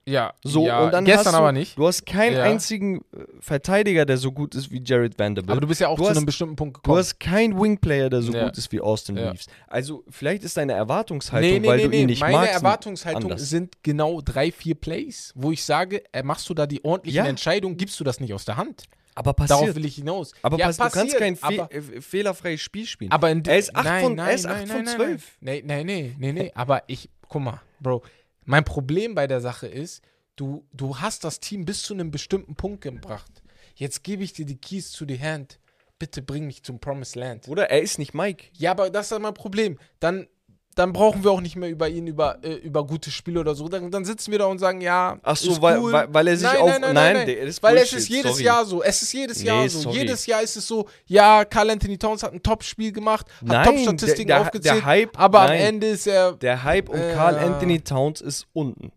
Ja, 0.06 0.34
So, 0.44 0.66
ja, 0.68 0.84
und 0.84 0.92
dann 0.92 1.06
gestern 1.06 1.28
hast 1.28 1.34
du, 1.36 1.38
aber 1.38 1.52
nicht. 1.54 1.78
Du 1.78 1.88
hast 1.88 2.06
keinen 2.06 2.36
Ja. 2.36 2.44
einzigen 2.44 2.98
äh, 2.98 3.24
Verteidiger, 3.40 4.06
der 4.06 4.18
so 4.18 4.34
gut 4.34 4.54
ist 4.54 4.70
wie 4.70 4.82
Jared 4.86 5.18
Vanderbilt. 5.18 5.50
Aber 5.52 5.62
du 5.62 5.68
bist 5.68 5.80
ja 5.80 5.88
auch 5.88 5.96
Du 5.96 6.04
zu 6.04 6.10
hast- 6.10 6.18
einem 6.18 6.26
bestimmten 6.26 6.58
Punkt 6.58 6.76
Du 6.76 6.82
gekommen. 6.82 6.98
hast 7.00 7.20
keinen 7.22 7.58
Wingplayer, 7.58 8.10
der 8.10 8.22
so 8.22 8.34
Ja. 8.34 8.44
gut 8.46 8.58
ist 8.58 8.70
wie 8.74 8.82
Austin. 8.82 9.18
Reeves. 9.18 9.46
Also, 9.68 10.04
vielleicht 10.10 10.44
ist 10.44 10.58
deine 10.58 10.74
Erwartungshaltung, 10.74 11.50
nee, 11.50 11.60
nee, 11.60 11.68
weil 11.70 11.78
nee, 11.78 11.84
du 11.84 11.90
nee. 11.90 12.02
ihn 12.02 12.06
nicht 12.08 12.20
Meine 12.20 12.36
magst. 12.36 12.54
Erwartungshaltung 12.54 13.32
anders. 13.32 13.50
sind 13.50 13.82
genau 13.82 14.20
drei, 14.20 14.52
vier 14.52 14.76
Plays, 14.76 15.32
wo 15.36 15.52
ich 15.54 15.64
sage, 15.64 16.04
äh, 16.12 16.22
machst 16.22 16.50
du 16.50 16.54
da 16.54 16.68
die 16.68 16.84
ordentlichen. 16.84 17.26
Entscheidungen, 17.26 17.78
gibst 17.78 17.98
du 17.98 18.04
das 18.04 18.20
nicht 18.20 18.34
aus 18.34 18.44
der 18.44 18.58
Hand. 18.58 18.84
aber 19.16 19.32
Darauf 19.34 19.48
passiert. 19.62 19.76
will 19.78 19.86
ich 19.86 19.96
hinaus. 19.96 20.34
Aber 20.42 20.58
ja, 20.58 20.66
pass, 20.66 20.78
du 20.78 20.84
kannst 20.84 20.96
passiert, 21.18 21.20
kein 21.20 21.36
fe 21.38 21.68
äh, 21.70 22.02
fehlerfreies 22.02 22.60
Spiel 22.60 22.86
spielen. 22.88 23.12
aber 23.12 23.30
in 23.30 23.46
er 23.46 23.58
ist 23.60 23.74
8 23.76 23.86
nein, 23.86 24.04
von, 24.04 24.16
nein, 24.16 24.28
er 24.28 24.34
ist 24.34 24.44
nein, 24.46 24.54
8 24.54 24.60
von 24.68 24.76
nein, 24.76 24.86
nein, 24.86 24.96
12. 24.96 25.38
Nein, 25.40 25.62
nein, 25.66 25.86
nee, 25.86 26.16
nee, 26.18 26.32
nee. 26.34 26.52
Aber 26.56 26.82
ich, 26.88 27.10
guck 27.30 27.42
mal, 27.44 27.62
Bro, 27.80 28.02
mein 28.46 28.64
Problem 28.64 29.16
bei 29.16 29.28
der 29.28 29.42
Sache 29.42 29.68
ist, 29.68 30.04
du, 30.36 30.66
du 30.74 31.00
hast 31.00 31.24
das 31.24 31.40
Team 31.40 31.66
bis 31.66 31.84
zu 31.84 31.94
einem 31.94 32.12
bestimmten 32.12 32.56
Punkt 32.56 32.82
gebracht. 32.82 33.42
Jetzt 33.76 34.04
gebe 34.04 34.24
ich 34.24 34.34
dir 34.34 34.46
die 34.46 34.58
Keys 34.58 34.92
to 34.92 35.06
the 35.08 35.20
hand. 35.20 35.60
Bitte 36.00 36.22
bring 36.22 36.46
mich 36.46 36.64
zum 36.64 36.80
Promised 36.80 37.16
Land. 37.16 37.48
Oder 37.48 37.70
er 37.70 37.82
ist 37.82 37.98
nicht 37.98 38.14
Mike. 38.14 38.48
Ja, 38.58 38.72
aber 38.72 38.90
das 38.90 39.12
ist 39.12 39.20
mein 39.20 39.34
Problem. 39.34 39.80
Dann, 40.00 40.28
dann 40.76 40.94
brauchen 40.94 41.24
wir 41.24 41.32
auch 41.32 41.42
nicht 41.42 41.56
mehr 41.56 41.70
über 41.70 41.88
ihn, 41.90 42.08
über, 42.08 42.38
äh, 42.44 42.54
über 42.56 42.86
gute 42.86 43.12
Spiele 43.12 43.40
oder 43.40 43.56
so. 43.56 43.68
Dann, 43.68 43.92
dann 43.92 44.06
sitzen 44.06 44.32
wir 44.32 44.40
da 44.40 44.46
und 44.46 44.60
sagen, 44.60 44.82
ja. 44.82 45.18
Ach 45.24 45.36
so, 45.38 45.62
weil- 45.62 45.80
cool. 45.80 45.92
weil- 45.92 46.08
weil 46.14 46.28
er 46.28 46.38
sich 46.38 46.48
nein, 46.48 46.62
auf- 46.62 46.68
Nein, 46.70 46.82
nein, 46.82 46.94
nein, 46.94 47.14
nein, 47.28 47.28
ist 47.48 47.62
Weil 47.64 47.78
es 47.78 47.94
ist 47.94 48.10
jedes 48.10 48.32
sorry. 48.34 48.44
Jahr 48.44 48.66
so. 48.66 48.82
Es 48.84 49.02
ist 49.02 49.14
jedes 49.14 49.40
Nee, 49.42 49.48
Jahr 49.48 49.70
so. 49.70 49.80
sorry. 49.82 49.98
Jedes 50.00 50.26
Jahr 50.26 50.42
ist 50.42 50.56
es 50.56 50.68
so, 50.68 50.88
ja, 51.06 51.46
Carl 51.46 51.70
Anthony 51.70 51.98
Towns 51.98 52.24
hat 52.24 52.34
ein 52.34 52.42
Top-Spiel 52.44 52.92
gemacht, 52.92 53.28
hat 53.42 53.48
Nein, 53.48 53.66
Top-Statistiken 53.66 54.32
aufgezählt. 54.34 54.76
der 54.78 54.86
Hype- 54.86 55.18
aber 55.20 55.42
am 55.42 55.48
nein. 55.48 55.60
Ende 55.62 55.88
ist 55.88 56.08
er. 56.08 56.34
Der 56.34 56.64
Hype 56.64 56.90
um 56.90 56.96
Äh. 57.00 57.14
Carl 57.14 57.38
Anthony 57.38 57.82
Towns 57.82 58.22
ist 58.22 58.48
unten. 58.54 58.92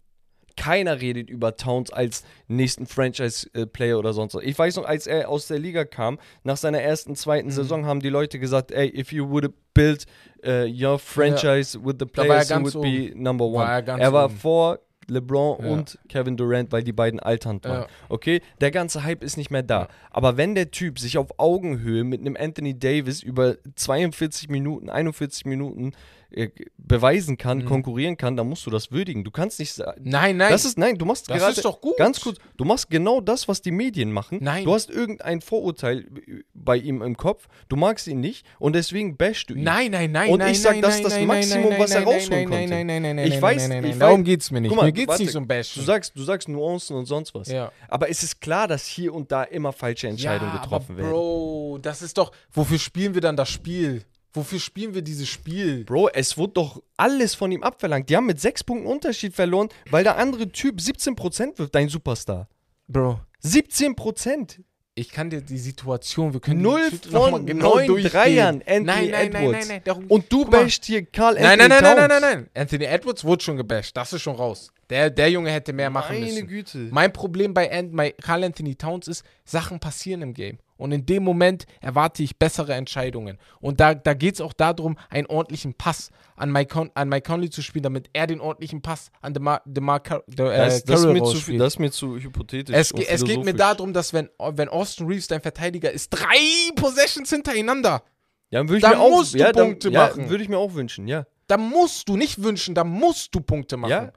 Keiner 0.58 1.02
redet 1.02 1.28
über 1.28 1.54
Towns 1.56 1.90
als 1.92 2.24
nächsten 2.48 2.86
Franchise-Player 2.86 3.98
oder 3.98 4.14
sonst 4.14 4.34
was. 4.34 4.42
Ich 4.42 4.58
weiß 4.58 4.76
noch, 4.76 4.86
als 4.86 5.06
er 5.06 5.28
aus 5.28 5.48
der 5.48 5.58
Liga 5.58 5.84
kam, 5.84 6.18
nach 6.44 6.56
seiner 6.56 6.80
ersten, 6.80 7.10
Mhm. 7.10 7.16
zweiten 7.16 7.50
Saison 7.50 7.84
haben 7.84 8.00
die 8.00 8.08
Leute 8.08 8.38
gesagt, 8.38 8.72
ey, 8.72 8.88
if 8.98 9.12
you 9.12 9.28
would 9.28 9.52
build 9.76 10.06
uh, 10.46 10.64
your 10.66 10.98
franchise 10.98 11.78
with 11.78 11.96
the 11.98 12.06
er 12.06 12.12
players, 12.12 12.48
ganz 12.48 12.74
would 12.74 12.82
be 12.82 13.12
number 13.14 13.44
one. 13.44 13.54
War 13.66 13.82
er 13.82 13.98
er 13.98 14.12
war 14.12 14.26
oben. 14.26 14.36
vor 14.36 14.78
LeBron 15.08 15.64
Ja. 15.64 15.70
und 15.72 15.98
Kevin 16.08 16.36
Durant, 16.36 16.72
weil 16.72 16.82
die 16.82 16.92
beiden 16.92 17.20
alternd 17.20 17.64
waren. 17.64 17.82
Ja. 17.82 17.86
Okay, 18.08 18.40
der 18.60 18.70
ganze 18.70 19.04
Hype 19.04 19.22
ist 19.22 19.36
nicht 19.36 19.50
mehr 19.50 19.62
da. 19.62 19.82
Ja. 19.82 19.88
Aber 20.10 20.36
wenn 20.36 20.54
der 20.54 20.70
Typ 20.70 20.98
sich 20.98 21.18
auf 21.18 21.38
Augenhöhe 21.38 22.04
mit 22.04 22.20
einem 22.20 22.36
Anthony 22.38 22.78
Davis 22.78 23.22
über 23.22 23.56
42 23.76 24.48
Minuten, 24.48 24.90
41 24.90 25.44
Minuten 25.46 25.92
äh, 26.30 26.48
beweisen 26.78 27.36
kann, 27.38 27.58
Mhm. 27.58 27.64
konkurrieren 27.66 28.16
kann, 28.16 28.36
dann 28.36 28.48
musst 28.48 28.66
du 28.66 28.70
das 28.70 28.90
würdigen. 28.90 29.24
Du 29.24 29.30
kannst 29.30 29.58
nicht 29.58 29.72
sagen. 29.72 30.00
Nein, 30.04 30.36
nein. 30.36 30.50
Das 30.50 30.64
ist, 30.64 30.76
nein, 30.78 30.96
du 30.98 31.04
machst 31.04 31.28
Das 31.30 31.38
gerade. 31.38 31.52
ist 31.52 31.64
doch 31.64 31.80
gut. 31.80 31.96
Ganz 31.96 32.20
kurz, 32.20 32.38
du 32.56 32.64
machst 32.64 32.90
genau 32.90 33.20
das, 33.20 33.48
was 33.48 33.62
die 33.62 33.70
Medien 33.70 34.12
machen. 34.12 34.38
Nein. 34.40 34.64
Du 34.64 34.74
hast 34.74 34.90
irgendein 34.90 35.40
Vorurteil 35.40 36.06
bei 36.54 36.76
ihm 36.76 37.02
im 37.02 37.16
Kopf, 37.16 37.46
du 37.68 37.76
magst 37.76 38.06
ihn 38.06 38.20
nicht 38.20 38.46
und 38.58 38.74
deswegen 38.74 39.16
bashst 39.16 39.50
du 39.50 39.54
ihn. 39.54 39.62
Nein, 39.64 39.90
nein, 39.90 40.12
nein, 40.12 40.30
Und 40.30 40.38
nein, 40.40 40.52
ich 40.52 40.60
sag, 40.60 40.72
nein, 40.72 40.82
das 40.82 40.96
ist 40.96 41.04
das 41.04 41.20
Maximum, 41.20 41.70
nein, 41.70 41.78
was 41.80 41.90
er 41.92 42.02
rausholen 42.04 42.28
nein, 42.28 42.28
nein, 42.30 42.48
konnte. 42.48 42.70
Nein, 42.74 42.86
nein, 42.86 43.02
nein, 43.02 43.16
nein, 43.16 43.26
Ich 43.28 43.38
weiß- 43.38 43.56
nein, 43.68 43.68
nein, 43.68 43.90
nein. 43.90 43.98
Darum 43.98 44.24
geht's 44.24 44.50
mir 44.50 44.60
nicht. 44.60 44.70
Guck 44.70 44.78
mal, 44.78 44.86
mir 44.86 44.92
geht's 44.92 45.08
warte, 45.08 45.22
nicht 45.24 45.36
um 45.36 45.46
Bashen. 45.46 45.80
Du 45.80 45.86
sagst, 45.86 46.16
du 46.16 46.22
sagst 46.22 46.48
Nuancen 46.48 46.96
und 46.96 47.06
sonst 47.06 47.34
was. 47.34 47.48
ja. 47.48 47.72
Aber 47.88 48.08
es 48.10 48.22
ist 48.22 48.40
klar, 48.40 48.68
dass 48.68 48.84
hier 48.86 49.14
und 49.14 49.30
da 49.32 49.42
immer 49.44 49.72
falsche 49.72 50.08
Entscheidungen 50.08 50.52
ja, 50.54 50.60
getroffen 50.60 50.92
aber 50.92 50.98
werden. 50.98 51.10
Bro, 51.12 51.78
das 51.82 52.02
ist 52.02 52.18
doch. 52.18 52.32
Wofür 52.52 52.78
spielen 52.78 53.14
wir 53.14 53.20
dann 53.20 53.36
das 53.36 53.48
Spiel? 53.50 54.04
Wofür 54.36 54.60
spielen 54.60 54.94
wir 54.94 55.02
dieses 55.02 55.28
Spiel? 55.28 55.84
Bro, 55.84 56.10
es 56.10 56.36
wurde 56.36 56.52
doch 56.54 56.82
alles 56.96 57.34
von 57.34 57.50
ihm 57.50 57.62
abverlangt. 57.62 58.08
Die 58.10 58.16
haben 58.16 58.26
mit 58.26 58.40
sechs 58.40 58.62
Punkten 58.62 58.86
Unterschied 58.86 59.34
verloren, 59.34 59.68
weil 59.90 60.04
der 60.04 60.16
andere 60.18 60.48
Typ 60.50 60.78
17% 60.78 61.58
wirft, 61.58 61.74
dein 61.74 61.88
Superstar. 61.88 62.48
Bro, 62.86 63.18
17 63.40 63.96
Prozent. 63.96 64.60
ich 64.94 65.10
kann 65.10 65.28
dir 65.28 65.40
die 65.42 65.58
Situation, 65.58 66.32
wir 66.32 66.40
können 66.40 66.62
Null 66.62 66.90
von 67.10 67.44
mal 67.44 67.54
neun. 67.54 68.02
Dreiern, 68.04 68.62
Anthony 68.66 68.84
nein, 68.84 69.10
nein, 69.10 69.10
nein, 69.10 69.30
nein, 69.32 69.44
Edwards. 69.44 69.68
nein, 69.68 69.80
darum- 69.84 70.06
Und 70.06 70.32
du 70.32 70.44
bashst 70.46 70.84
hier 70.86 71.04
Carl 71.04 71.34
Nein, 71.34 71.60
Anthony 71.60 71.68
nein, 71.68 71.68
nein, 71.68 71.82
nein, 71.82 71.96
nein, 71.96 72.08
Towns. 72.08 72.22
nein, 72.22 72.38
nein. 72.54 72.62
Anthony 72.62 72.84
Edwards 72.84 73.24
wurde 73.24 73.42
schon 73.44 73.56
gebasht. 73.58 73.94
Das 73.96 74.12
ist 74.14 74.22
schon 74.22 74.36
raus. 74.36 74.70
Der, 74.88 75.10
der 75.10 75.30
Junge 75.30 75.50
hätte 75.50 75.72
mehr 75.72 75.90
machen 75.90 76.14
Meine 76.20 76.26
müssen. 76.26 76.46
Güte. 76.46 76.78
Mein 76.92 77.12
Problem 77.12 77.52
bei, 77.52 77.70
Ant, 77.70 77.94
bei 77.94 78.12
Carl 78.12 78.44
Anthony 78.44 78.74
Towns 78.76 79.08
ist, 79.08 79.24
Sachen 79.44 79.80
passieren 79.80 80.22
im 80.22 80.32
Game. 80.32 80.58
Und 80.76 80.92
in 80.92 81.06
dem 81.06 81.22
Moment 81.22 81.66
erwarte 81.80 82.22
ich 82.22 82.38
bessere 82.38 82.74
Entscheidungen. 82.74 83.38
Und 83.60 83.80
da, 83.80 83.94
da 83.94 84.14
geht 84.14 84.34
es 84.34 84.40
auch 84.40 84.52
darum, 84.52 84.98
einen 85.08 85.26
ordentlichen 85.26 85.74
Pass 85.74 86.10
an 86.36 86.52
Mike, 86.52 86.72
Con 86.74 86.90
an 86.94 87.08
Mike 87.08 87.26
Conley 87.26 87.48
zu 87.50 87.62
spielen, 87.62 87.82
damit 87.82 88.10
er 88.12 88.26
den 88.26 88.40
ordentlichen 88.40 88.82
Pass 88.82 89.10
an 89.22 89.32
DeMar, 89.34 89.62
DeMar 89.64 90.00
Car 90.00 90.22
De, 90.26 90.46
äh, 90.46 90.80
das, 90.86 91.06
mir 91.06 91.24
zu, 91.24 91.56
das 91.56 91.74
ist 91.74 91.78
mir 91.78 91.90
zu 91.90 92.18
hypothetisch. 92.18 92.74
Es, 92.76 92.92
ge- 92.92 93.06
es 93.08 93.24
geht 93.24 93.44
mir 93.44 93.54
darum, 93.54 93.92
dass 93.92 94.12
wenn, 94.12 94.28
wenn 94.38 94.68
Austin 94.68 95.06
Reeves 95.06 95.28
dein 95.28 95.40
Verteidiger 95.40 95.90
ist, 95.90 96.10
drei 96.10 96.70
Possessions 96.76 97.30
hintereinander, 97.30 98.02
Ja, 98.50 98.60
würde 98.62 98.76
ich 98.76 98.82
da 98.82 98.90
mir 98.90 99.00
auch, 99.00 99.10
musst 99.10 99.34
du 99.34 99.38
ja, 99.38 99.52
dann- 99.52 99.68
Punkte 99.70 99.90
ja, 99.90 100.06
machen. 100.08 100.28
Würde 100.28 100.42
ich 100.42 100.48
mir 100.50 100.58
auch 100.58 100.74
wünschen, 100.74 101.08
ja. 101.08 101.24
da 101.46 101.56
musst 101.56 102.08
du 102.08 102.16
nicht 102.16 102.42
wünschen, 102.42 102.74
da 102.74 102.84
musst 102.84 103.34
du 103.34 103.40
Punkte 103.40 103.76
machen. 103.76 103.90
Ja. 103.90 104.12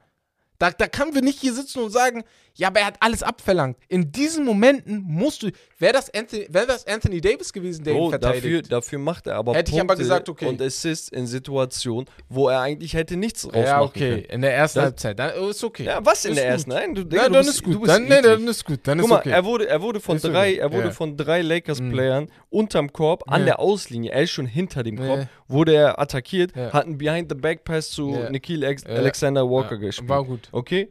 Da, 0.58 0.70
da 0.70 0.88
können 0.88 1.14
wir 1.14 1.22
nicht 1.22 1.40
hier 1.40 1.54
sitzen 1.54 1.78
und 1.82 1.90
sagen, 1.90 2.22
ja, 2.54 2.68
aber 2.68 2.80
er 2.80 2.86
hat 2.86 2.96
alles 3.00 3.22
abverlangt. 3.22 3.76
In 3.88 4.12
diesen 4.12 4.44
Momenten 4.44 5.02
musst 5.06 5.42
du, 5.42 5.50
wäre 5.78 5.92
das, 5.92 6.12
Anthony- 6.12 6.46
wär 6.50 6.66
das 6.66 6.86
Anthony 6.86 7.20
Davis 7.20 7.52
gewesen, 7.52 7.84
der 7.84 7.94
ihn 7.94 7.98
Bro, 7.98 8.10
verteidigt? 8.10 8.44
dafür, 8.44 8.62
dafür 8.62 8.98
macht 8.98 9.26
er 9.26 9.36
aber 9.36 9.54
Hätte 9.54 9.72
ich 9.72 9.80
aber 9.80 9.96
gesagt, 9.96 10.28
okay. 10.28 10.46
und 10.46 10.60
Assists 10.60 11.08
in 11.08 11.26
Situationen, 11.26 12.06
wo 12.28 12.48
er 12.48 12.60
eigentlich 12.60 12.94
hätte 12.94 13.16
nichts 13.16 13.44
rausmachen 13.46 13.64
ja, 13.64 13.82
okay, 13.82 14.10
können. 14.10 14.24
in 14.24 14.40
der 14.42 14.54
ersten 14.54 14.78
Das- 14.78 14.84
Halbzeit, 14.86 15.18
dann 15.18 15.30
oh, 15.40 15.48
ist 15.48 15.64
okay. 15.64 15.84
Ja, 15.84 16.04
was 16.04 16.24
in 16.24 16.32
Ist 16.32 16.36
der 16.38 16.44
gut. 16.44 16.52
ersten? 16.52 16.70
Nein, 16.70 16.94
du, 16.94 17.04
Digga, 17.04 17.22
Ja, 17.22 17.28
du 17.28 17.34
dann 17.34 17.44
bist, 17.46 17.54
ist 17.56 17.62
gut. 17.64 17.88
Dann, 17.88 18.04
nee, 18.04 18.20
dann 18.22 18.48
ist 18.48 18.64
gut. 18.64 18.80
Dann 18.84 18.98
Guck 18.98 19.04
ist 19.06 19.10
mal, 19.10 19.18
okay. 19.20 19.30
er 19.30 19.44
wurde, 19.44 19.68
er 19.68 19.80
wurde 19.82 20.00
von 20.00 20.16
Ist 20.16 20.24
okay. 20.24 20.32
drei, 20.34 20.54
er 20.56 20.72
wurde 20.72 20.84
Ja. 20.86 20.90
von 20.92 21.16
drei 21.16 21.42
Lakers-Playern 21.42 22.24
Mhm. 22.24 22.28
unterm 22.50 22.92
Korb 22.92 23.24
an 23.30 23.40
Ja. 23.40 23.46
der 23.46 23.60
Auslinie, 23.60 24.10
er 24.12 24.22
ist 24.22 24.30
schon 24.32 24.46
hinter 24.46 24.82
dem 24.82 24.96
Korb, 24.98 25.20
Ja. 25.20 25.28
wurde 25.48 25.74
er 25.74 25.98
attackiert, 25.98 26.54
Ja. 26.56 26.72
hat 26.72 26.86
einen 26.86 26.98
Behind-the-Back-Pass 26.98 27.90
zu 27.90 28.10
Ja. 28.10 28.30
Nikhil 28.30 28.62
Ex 28.64 28.82
Ja. 28.84 28.90
Alexander 28.96 29.48
Walker 29.48 29.74
ja, 29.76 29.80
gespielt. 29.80 30.08
War 30.08 30.24
gut. 30.24 30.48
Okay? 30.52 30.88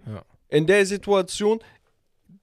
In 0.49 0.65
der 0.67 0.85
Situation, 0.85 1.59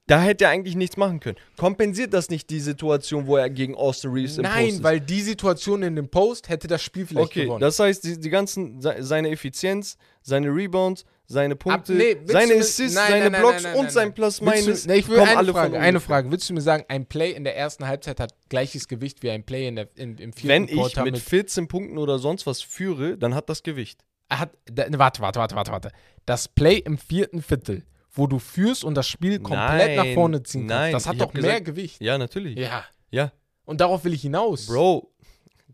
da 0.09 0.20
hätte 0.20 0.45
er 0.45 0.51
eigentlich 0.51 0.77
nichts 0.77 0.97
machen 0.97 1.19
können. 1.19 1.37
Kompensiert 1.57 2.15
das 2.15 2.31
nicht 2.31 2.49
die 2.51 2.61
Situation, 2.61 3.27
wo 3.27 3.37
er 3.37 3.51
gegen 3.51 3.74
Austin 3.74 4.12
Reeves 4.12 4.39
im 4.39 4.45
Post 4.45 4.55
Nein, 4.55 4.69
ist? 4.69 4.83
weil 4.85 5.01
die 5.01 5.20
Situation 5.20 5.83
in 5.83 5.97
dem 5.97 6.09
Post 6.09 6.49
hätte 6.49 6.69
das 6.69 6.83
Spiel 6.83 7.07
vielleicht 7.07 7.27
Okay, 7.27 7.43
gewonnen. 7.45 7.61
das 7.61 7.81
heißt, 7.81 8.05
die, 8.05 8.20
die 8.20 8.31
ganzen, 8.31 8.81
se- 8.81 8.97
seine 9.01 9.31
Effizienz, 9.31 9.97
seine 10.23 10.49
Rebounds, 10.49 11.05
seine 11.27 11.57
Punkte, 11.57 11.95
nee, 11.95 12.15
willst 12.20 12.31
seine 12.31 12.55
Assists, 12.55 12.95
nein, 12.95 13.11
seine 13.11 13.23
nein, 13.24 13.33
nein, 13.33 13.41
Blocks 13.41 13.62
nein, 13.65 13.73
nein, 13.73 13.78
und 13.81 13.85
nein, 13.87 13.93
sein 13.93 14.05
nein. 14.09 14.15
Plus 14.15 14.41
Minus 14.41 14.87
nee, 14.87 14.95
ich 14.95 15.09
will 15.09 15.19
eine 15.19 15.53
Frage, 15.53 15.81
eine. 15.81 15.99
Frage. 15.99 16.31
Willst 16.31 16.49
du 16.49 16.55
mir 16.55 16.61
sagen, 16.61 16.85
ein 16.87 17.07
Play 17.07 17.33
in 17.33 17.43
der 17.43 17.57
ersten 17.57 17.85
Halbzeit 17.89 18.20
hat 18.20 18.33
gleiches 18.49 18.87
Gewicht 18.87 19.24
wie 19.24 19.31
ein 19.31 19.43
Play 19.45 19.66
in 19.66 19.74
der, 19.74 19.89
in, 19.97 20.19
im 20.19 20.33
vierten 20.33 20.49
Wenn 20.49 20.65
ich 20.69 20.74
Quarter 20.74 21.03
mit 21.03 21.19
14 21.19 21.66
Punkten 21.66 21.99
oder 21.99 22.20
sonst 22.20 22.47
was 22.47 22.62
führe, 22.62 23.19
dann 23.19 23.35
hat 23.35 23.49
das 23.49 23.65
Gewicht. 23.65 24.05
Er 24.28 24.39
hat, 24.39 24.51
da, 24.73 24.85
warte, 24.93 25.20
warte, 25.20 25.41
warte, 25.41 25.57
warte, 25.57 25.73
warte. 25.73 25.91
Das 26.27 26.47
Play 26.47 26.77
im 26.78 26.97
vierten 26.97 27.43
Viertel, 27.43 27.83
wo 28.16 28.26
du 28.26 28.38
führst 28.40 28.82
und 28.82 28.94
das 28.97 29.06
Spiel 29.09 29.38
komplett 29.38 29.97
nach 29.97 30.05
Nein, 30.05 30.14
vorne 30.14 30.43
ziehen 30.43 30.66
kannst, 30.66 30.80
nein, 30.80 30.93
das 30.93 31.06
hat 31.06 31.20
doch 31.20 31.32
mehr 31.32 31.43
gesagt- 31.43 31.64
Gewicht. 31.66 32.01
Ja, 32.02 32.18
natürlich. 32.18 32.59
Ja. 32.59 32.84
Ja. 33.10 33.32
Und 33.64 33.80
darauf 33.80 34.05
will 34.05 34.12
ich 34.14 34.22
hinaus. 34.22 34.66
Bro, 34.66 35.12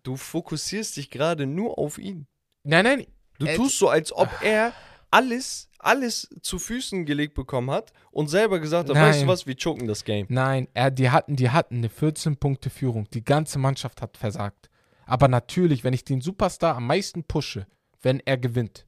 du 0.02 0.16
fokussierst 0.16 0.96
dich 0.96 1.08
gerade 1.10 1.46
nur 1.46 1.78
auf 1.78 1.96
ihn. 1.98 2.26
Nein, 2.64 2.84
nein. 2.84 3.06
Du 3.38 3.46
Äh, 3.46 3.56
tust 3.56 3.78
so, 3.78 3.88
als 3.88 4.12
ob 4.12 4.28
er 4.42 4.72
alles, 5.10 5.68
alles 5.78 6.28
zu 6.42 6.58
Füßen 6.58 7.04
gelegt 7.06 7.34
bekommen 7.34 7.70
hat 7.70 7.92
und 8.10 8.28
selber 8.28 8.60
gesagt 8.60 8.88
hat, 8.88 8.94
Nein. 8.96 9.04
weißt 9.10 9.22
du 9.22 9.26
was, 9.26 9.46
wir 9.46 9.56
choken 9.56 9.86
das 9.86 10.04
Game. 10.04 10.26
Nein, 10.28 10.68
er, 10.74 10.90
die, 10.90 11.10
hatten, 11.10 11.36
die 11.36 11.50
hatten 11.50 11.76
eine 11.78 11.88
14-Punkte-Führung. 11.88 13.08
Die 13.10 13.24
ganze 13.24 13.58
Mannschaft 13.58 14.00
hat 14.02 14.16
versagt. 14.16 14.68
Aber 15.06 15.28
natürlich, 15.28 15.84
wenn 15.84 15.92
ich 15.92 16.04
den 16.04 16.20
Superstar 16.20 16.76
am 16.76 16.86
meisten 16.86 17.24
pushe, 17.24 17.66
wenn 18.00 18.20
er 18.20 18.38
gewinnt, 18.38 18.86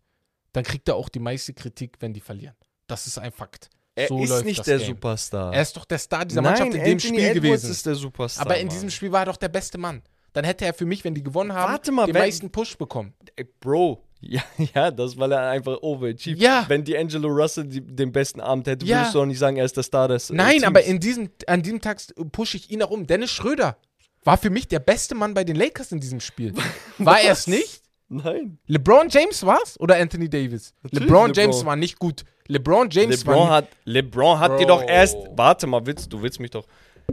dann 0.52 0.64
kriegt 0.64 0.89
er 0.89 0.97
auch 0.97 1.09
die 1.09 1.18
meiste 1.20 1.52
Kritik, 1.52 1.97
wenn 2.01 2.14
die 2.14 2.20
verlieren. 2.20 2.55
Das 2.95 3.09
ist 3.09 3.19
ein 3.19 3.33
Fakt. 3.33 3.71
Er 3.97 4.07
so 4.09 4.23
ist 4.23 4.45
nicht 4.45 4.65
der 4.66 4.79
Game. 4.79 4.87
Superstar. 4.87 5.53
Er 5.53 5.62
ist 5.62 5.77
doch 5.77 5.85
der 5.85 5.99
Star 5.99 6.25
dieser 6.25 6.43
Nein, 6.43 6.53
Mannschaft 6.53 6.75
in 6.75 6.85
dem 6.85 6.93
Anthony 6.93 6.99
Spiel 7.01 7.19
Edwards 7.25 7.43
gewesen. 7.43 7.71
ist 7.73 7.87
der 7.87 7.95
Superstar. 7.97 8.47
Aber 8.47 8.57
in 8.59 8.69
diesem 8.69 8.91
Spiel 8.91 9.11
war 9.11 9.21
er 9.23 9.27
doch 9.27 9.37
der 9.37 9.49
beste 9.49 9.79
Mann. 9.79 10.03
Dann 10.33 10.45
hätte 10.45 10.65
er 10.65 10.75
für 10.75 10.85
mich, 10.87 11.03
wenn 11.05 11.15
die 11.15 11.23
gewonnen 11.23 11.53
haben, 11.53 11.73
Warte 11.73 11.91
mal, 11.93 12.07
den 12.07 12.15
meisten 12.15 12.51
Push 12.51 12.77
bekommen. 12.77 13.15
Ey, 13.37 13.47
Bro, 13.61 14.03
ja, 14.21 14.43
ja, 14.75 14.91
das, 14.93 15.16
weil 15.19 15.31
er 15.33 15.49
einfach 15.51 15.79
overachieved. 15.83 16.41
Ja. 16.41 16.65
Wenn 16.69 16.85
D'Angelo 16.85 17.29
Russell 17.29 17.65
die, 17.65 17.81
den 17.81 18.11
besten 18.12 18.41
Abend 18.41 18.66
hätte, 18.69 18.87
Ja. 18.87 18.99
würdest 18.99 19.15
du 19.16 19.21
auch 19.23 19.27
nicht 19.27 19.39
sagen, 19.39 19.57
er 19.57 19.65
ist 19.65 19.77
der 19.77 19.83
Star 19.85 20.07
des 20.09 20.31
äh, 20.31 20.35
Nein, 20.35 20.53
Teams. 20.53 20.65
aber 20.65 20.83
in 20.85 20.99
diesem, 21.01 21.31
an 21.49 21.62
diesem 21.62 21.81
Tag 21.81 22.01
pushe 22.33 22.57
ich 22.57 22.71
ihn 22.71 22.83
auch 22.83 22.91
um. 22.91 23.07
Dennis 23.07 23.31
Schröder 23.33 23.77
war 24.25 24.39
für 24.39 24.51
mich 24.51 24.66
der 24.69 24.79
beste 24.81 25.15
Mann 25.15 25.35
bei 25.35 25.45
den 25.45 25.57
Lakers 25.57 25.93
in 25.93 26.01
diesem 26.01 26.19
Spiel. 26.21 26.55
War 26.99 27.21
er 27.21 27.33
es 27.33 27.47
nicht? 27.47 27.83
Nein. 28.09 28.59
LeBron 28.66 29.09
James 29.09 29.45
war's 29.45 29.79
oder 29.81 29.97
Anthony 29.97 30.29
Davis? 30.31 30.73
Natürlich 30.83 31.09
LeBron 31.09 31.29
LeBron. 31.31 31.35
James 31.53 31.65
war 31.66 31.77
nicht 31.77 31.99
gut. 31.99 32.25
LeBron 32.49 32.89
James 32.91 33.25
LeBron 33.25 33.49
hat, 33.49 33.69
LeBron 33.85 34.39
hat 34.39 34.61
die 34.61 34.66
Bro. 34.66 34.81
doch 34.81 34.89
erst. 34.89 35.16
Warte 35.35 35.66
mal, 35.66 35.87
willst, 35.87 36.12
du 36.12 36.21
willst 36.21 36.41
mich 36.41 36.51
doch. 36.51 36.66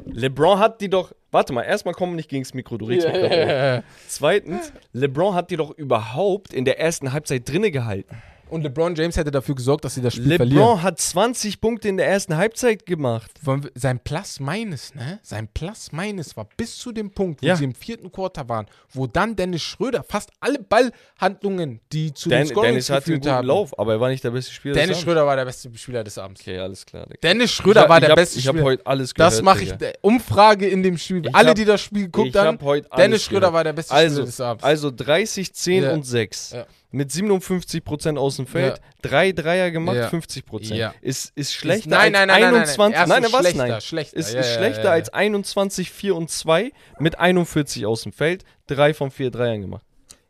LeBron 0.05 0.59
hat 0.59 0.81
die 0.81 0.89
doch. 0.89 1.13
Warte 1.31 1.53
mal, 1.53 1.63
erstmal 1.63 1.93
komm 1.93 2.15
nicht 2.15 2.29
gegens 2.29 2.53
Mikro, 2.53 2.77
du 2.77 2.85
regst 2.85 3.07
mich 3.07 3.15
grad 3.15 3.31
auf. 3.31 3.37
Yeah. 3.37 3.83
Zweitens, 4.07 4.73
LeBron 4.91 5.33
hat 5.33 5.49
die 5.49 5.55
doch 5.55 5.71
überhaupt 5.71 6.53
in 6.53 6.65
der 6.65 6.79
ersten 6.79 7.13
Halbzeit 7.13 7.47
drinne 7.47 7.71
gehalten. 7.71 8.21
Und 8.51 8.63
LeBron 8.63 8.93
James 8.95 9.15
hätte 9.17 9.31
dafür 9.31 9.55
gesorgt, 9.55 9.85
dass 9.85 9.95
sie 9.95 10.01
das 10.01 10.13
Spiel 10.13 10.35
verlieren. 10.35 10.59
LeBron 10.61 10.83
hat 10.83 10.99
20 10.99 11.59
Punkte 11.61 11.87
in 11.87 11.97
der 11.97 12.07
ersten 12.07 12.35
Halbzeit 12.37 12.85
gemacht. 12.85 13.31
Sein 13.75 13.99
Plus 14.03 14.39
Minus, 14.39 14.93
ne? 14.93 15.19
Sein 15.23 15.47
Plus 15.53 15.91
Minus 15.91 16.35
war 16.37 16.47
bis 16.57 16.77
zu 16.77 16.91
dem 16.91 17.11
Punkt, 17.11 17.41
wo 17.41 17.47
Ja. 17.47 17.55
sie 17.55 17.63
im 17.63 17.73
vierten 17.73 18.11
Quarter 18.11 18.47
waren, 18.49 18.65
wo 18.91 19.07
dann 19.07 19.35
Dennis 19.35 19.61
Schröder 19.61 20.03
fast 20.03 20.31
alle 20.41 20.59
Ballhandlungen, 20.59 21.79
die 21.91 22.13
zu 22.13 22.29
Den, 22.29 22.39
den 22.39 22.47
Scorings 22.47 22.67
Dennis 22.71 22.89
hatte 22.89 23.05
einen 23.13 23.21
guten 23.21 23.31
haben. 23.31 23.47
Lauf, 23.47 23.79
aber 23.79 23.93
er 23.93 23.99
war 24.01 24.09
nicht 24.09 24.23
der 24.23 24.31
beste 24.31 24.51
Spieler 24.51 24.73
Dennis 24.75 24.89
des 24.89 24.95
Abends. 24.97 25.03
Schröder 25.05 25.25
war 25.25 25.35
der 25.35 25.45
beste 25.45 25.77
Spieler 25.77 26.03
des 26.03 26.17
Abends. 26.17 26.41
Okay, 26.41 26.57
alles 26.59 26.85
klar. 26.85 27.05
Digga. 27.05 27.19
Dennis 27.23 27.51
Schröder 27.51 27.83
Ich- 27.83 27.89
war 27.89 27.97
ich 27.97 28.01
der 28.01 28.09
hab, 28.09 28.15
beste 28.17 28.39
Ich 28.39 28.47
habe 28.47 28.57
Spieler. 28.57 28.71
heute 28.71 28.85
alles 28.85 29.13
gehört. 29.13 29.33
Das 29.33 29.41
mache 29.41 29.63
ich. 29.63 29.73
Umfrage 30.01 30.67
in 30.67 30.83
dem 30.83 30.97
Spiel. 30.97 31.25
Ich 31.25 31.35
Alle, 31.35 31.49
hab- 31.49 31.55
die 31.55 31.65
das 31.65 31.81
Spiel 31.81 32.05
geguckt 32.05 32.27
ich 32.29 32.35
haben, 32.35 32.59
hab 32.61 32.95
Dennis 32.97 33.23
Schröder 33.23 33.39
gehört. 33.39 33.53
war 33.53 33.63
der 33.63 33.73
beste 33.73 33.93
Also, 33.93 34.15
Spieler 34.15 34.25
des 34.25 34.41
Abends. 34.41 34.63
also 34.63 34.91
30, 34.91 35.53
10 35.53 35.83
Ja. 35.83 35.93
und 35.93 36.05
6. 36.05 36.51
Ja. 36.51 36.65
Mit 36.93 37.09
57% 37.11 38.17
aus 38.17 38.35
dem 38.35 38.47
Feld, 38.47 38.77
Ja. 38.77 38.83
drei 39.01 39.31
Dreier 39.31 39.71
gemacht, 39.71 39.95
Ja. 39.95 40.07
50%. 40.09 40.75
Ja. 40.77 40.93
Ist, 41.01 41.31
ist 41.35 41.53
schlechter 41.53 41.89
nein, 41.89 42.11
nein, 42.11 42.29
als 42.29 42.39
nein, 42.41 42.41
nein, 42.41 42.51
nein. 42.53 42.63
21. 42.63 42.95
Erstens 42.95 43.09
Nein, 43.09 43.21
nein, 43.23 43.31
was? 43.31 43.39
schlechter, 43.41 43.67
Nein. 43.67 43.81
schlechter. 43.81 44.17
Ist, 44.17 44.33
ist 44.33 44.53
schlechter 44.53 44.91
als 44.91 45.09
21, 45.13 45.91
4 45.91 46.15
und 46.15 46.29
2 46.29 46.71
mit 46.99 47.17
41 47.19 47.85
aus 47.85 48.03
dem 48.03 48.11
Feld, 48.11 48.43
drei 48.67 48.93
von 48.93 49.09
vier 49.11 49.31
Dreiern 49.31 49.61
gemacht. 49.61 49.85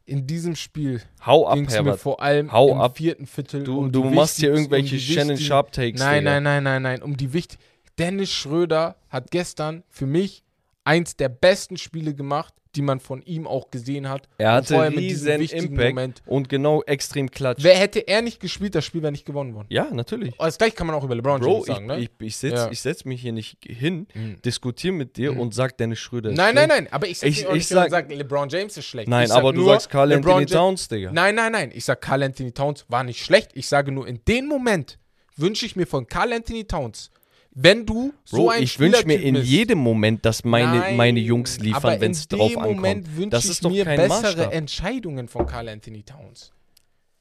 in 0.05 0.27
diesem 0.27 0.55
Spiel 0.55 1.01
Hau 1.25 1.47
ab, 1.47 1.57
mir 1.57 1.97
vor 1.97 2.21
allem 2.21 2.51
Hau 2.51 2.71
im 2.71 2.81
ab. 2.81 2.97
vierten 2.97 3.25
Viertel 3.27 3.63
Du, 3.63 3.77
um 3.79 3.91
du 3.91 4.03
machst 4.03 4.37
hier 4.37 4.49
irgendwelche 4.51 4.95
um 4.95 5.01
Shannon 5.01 5.37
Sharp 5.37 5.71
Takes. 5.71 5.99
Nein, 6.01 6.23
nein, 6.25 6.43
nein, 6.43 6.63
nein, 6.63 6.81
nein. 6.81 7.01
Um 7.01 7.15
die 7.15 7.31
wichtig. 7.33 7.59
Dennis 7.97 8.29
Schröder 8.31 8.97
hat 9.09 9.31
gestern 9.31 9.83
für 9.89 10.05
mich 10.07 10.43
eins 10.83 11.15
der 11.15 11.29
besten 11.29 11.77
Spiele 11.77 12.13
gemacht, 12.13 12.53
die 12.75 12.81
man 12.81 12.99
von 12.99 13.21
ihm 13.23 13.47
auch 13.47 13.69
gesehen 13.69 14.07
hat. 14.07 14.27
Er 14.37 14.49
Und 14.51 14.55
hatte 14.55 14.91
diesem 14.91 14.97
riesen 14.97 15.39
wichtigen 15.41 15.63
Impact 15.73 15.89
Moment. 15.89 16.21
und 16.25 16.49
genau 16.49 16.81
extrem 16.83 17.29
klatsch. 17.29 17.59
Wer 17.61 17.75
hätte 17.75 17.99
er 17.99 18.21
nicht 18.21 18.39
gespielt, 18.39 18.75
das 18.75 18.85
Spiel 18.85 19.01
wäre 19.01 19.11
nicht 19.11 19.25
gewonnen 19.25 19.53
worden. 19.53 19.67
Ja, 19.69 19.87
natürlich. 19.91 20.35
Das 20.37 20.57
gleiche 20.57 20.75
kann 20.75 20.87
man 20.87 20.95
auch 20.95 21.03
über 21.03 21.15
LeBron 21.15 21.41
Bro, 21.41 21.49
James 21.51 21.67
ich, 21.67 21.73
sagen, 21.73 21.85
ne? 21.87 21.99
ich, 21.99 22.09
ich 22.19 22.37
setze 22.37 22.55
Ja. 22.55 22.71
ich 22.71 22.79
setz 22.81 23.03
mich 23.05 23.21
hier 23.21 23.33
nicht 23.33 23.57
hin, 23.65 24.07
Mhm. 24.13 24.41
diskutiere 24.43 24.93
mit 24.93 25.17
dir 25.17 25.37
und 25.37 25.53
sag, 25.53 25.77
Dennis 25.77 25.99
Schröder 25.99 26.29
ist 26.31 26.37
Nein, 26.37 26.53
schlecht. 26.53 26.67
nein, 26.69 26.83
nein. 26.85 26.93
Aber 26.93 27.07
ich 27.07 27.21
Ich- 27.23 27.41
ich 27.41 27.49
nicht 27.51 27.67
sag, 27.67 27.89
sag- 27.89 28.09
LeBron 28.11 28.47
James 28.49 28.77
ist 28.77 28.85
schlecht. 28.85 29.09
Nein, 29.09 29.25
ich 29.25 29.31
aber 29.33 29.51
du 29.53 29.61
nur, 29.61 29.73
sagst 29.73 29.89
Carl 29.89 30.09
LeBron 30.09 30.33
Anthony 30.39 30.45
Towns, 30.45 30.87
Digga. 30.87 31.11
Nein, 31.11 31.35
nein, 31.35 31.51
nein. 31.51 31.71
Ich 31.73 31.85
sag, 31.85 31.99
Carl 32.01 32.23
Anthony 32.23 32.51
Towns 32.51 32.85
war 32.87 33.03
nicht 33.03 33.23
schlecht. 33.23 33.51
Ich 33.53 33.67
sage 33.67 33.91
nur, 33.91 34.07
in 34.07 34.21
dem 34.27 34.47
Moment 34.47 34.97
wünsche 35.35 35.65
ich 35.65 35.75
mir 35.75 35.87
von 35.87 36.07
Carl 36.07 36.31
Anthony 36.33 36.65
Towns, 36.65 37.11
wenn 37.53 37.85
du 37.85 38.13
so 38.23 38.37
Bro, 38.37 38.49
ein 38.49 38.63
ich 38.63 38.79
wünsche 38.79 39.05
mir 39.05 39.19
in 39.21 39.35
bist, 39.35 39.47
jedem 39.47 39.79
Moment, 39.79 40.25
dass 40.25 40.43
meine, 40.43 40.79
Nein, 40.79 40.95
meine 40.97 41.19
Jungs 41.19 41.59
liefern, 41.59 41.99
wenn 41.99 42.11
es 42.11 42.27
drauf 42.27 42.55
ankommt. 42.57 42.75
Moment 42.77 43.15
wünsche 43.17 43.29
Das 43.29 43.45
ich 43.45 43.51
ist 43.51 43.65
doch 43.65 43.71
mir 43.71 43.85
bessere 43.85 44.07
Maßstab. 44.07 44.53
Entscheidungen 44.53 45.27
von 45.27 45.45
Carl 45.45 45.67
Anthony 45.69 46.03
Towns. 46.03 46.51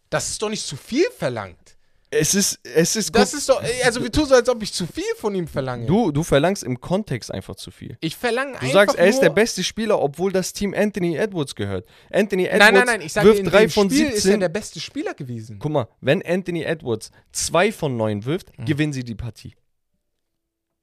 Das 0.08 0.28
ist 0.30 0.40
doch 0.42 0.48
nicht 0.48 0.64
zu 0.64 0.76
viel 0.76 1.06
verlangt. 1.16 1.76
Es 2.12 2.34
ist, 2.34 2.58
es 2.64 2.96
ist, 2.96 3.14
Das 3.14 3.32
ist 3.34 3.48
doch, 3.48 3.62
also 3.84 4.02
wir 4.02 4.10
tun 4.10 4.26
so, 4.26 4.34
als 4.34 4.48
ob 4.48 4.60
ich 4.64 4.72
zu 4.72 4.84
viel 4.84 5.04
von 5.16 5.32
ihm 5.32 5.46
verlange. 5.46 5.86
du, 5.86 6.10
du 6.10 6.24
verlangst 6.24 6.64
im 6.64 6.80
Kontext 6.80 7.32
einfach 7.32 7.54
zu 7.54 7.70
viel. 7.70 7.96
ich 8.00 8.16
verlange 8.16 8.54
Du 8.54 8.58
einfach 8.58 8.72
sagst, 8.72 8.96
er 8.98 9.06
ist 9.06 9.20
der 9.20 9.30
beste 9.30 9.62
Spieler, 9.62 10.00
obwohl 10.02 10.32
das 10.32 10.52
Team 10.52 10.74
Anthony 10.76 11.14
Edwards 11.14 11.54
gehört. 11.54 11.86
Anthony 12.12 12.46
Edwards 12.46 12.64
Nein, 12.64 12.74
nein, 12.74 12.86
nein, 12.86 13.00
ich 13.02 13.12
sage, 13.12 13.28
wirft 13.28 13.38
in 13.38 13.46
drei 13.46 13.68
von 13.68 13.88
Spiel 13.88 14.06
ist 14.06 14.14
er 14.16 14.20
17. 14.22 14.40
der 14.40 14.48
beste 14.48 14.80
Spieler 14.80 15.14
gewesen. 15.14 15.58
Guck 15.60 15.70
mal, 15.70 15.86
wenn 16.00 16.20
Anthony 16.26 16.62
Edwards 16.64 17.12
zwei 17.30 17.70
von 17.70 17.96
neun 17.96 18.24
wirft, 18.24 18.58
Mhm. 18.58 18.64
gewinnen 18.64 18.92
sie 18.92 19.04
die 19.04 19.14
Partie. 19.14 19.54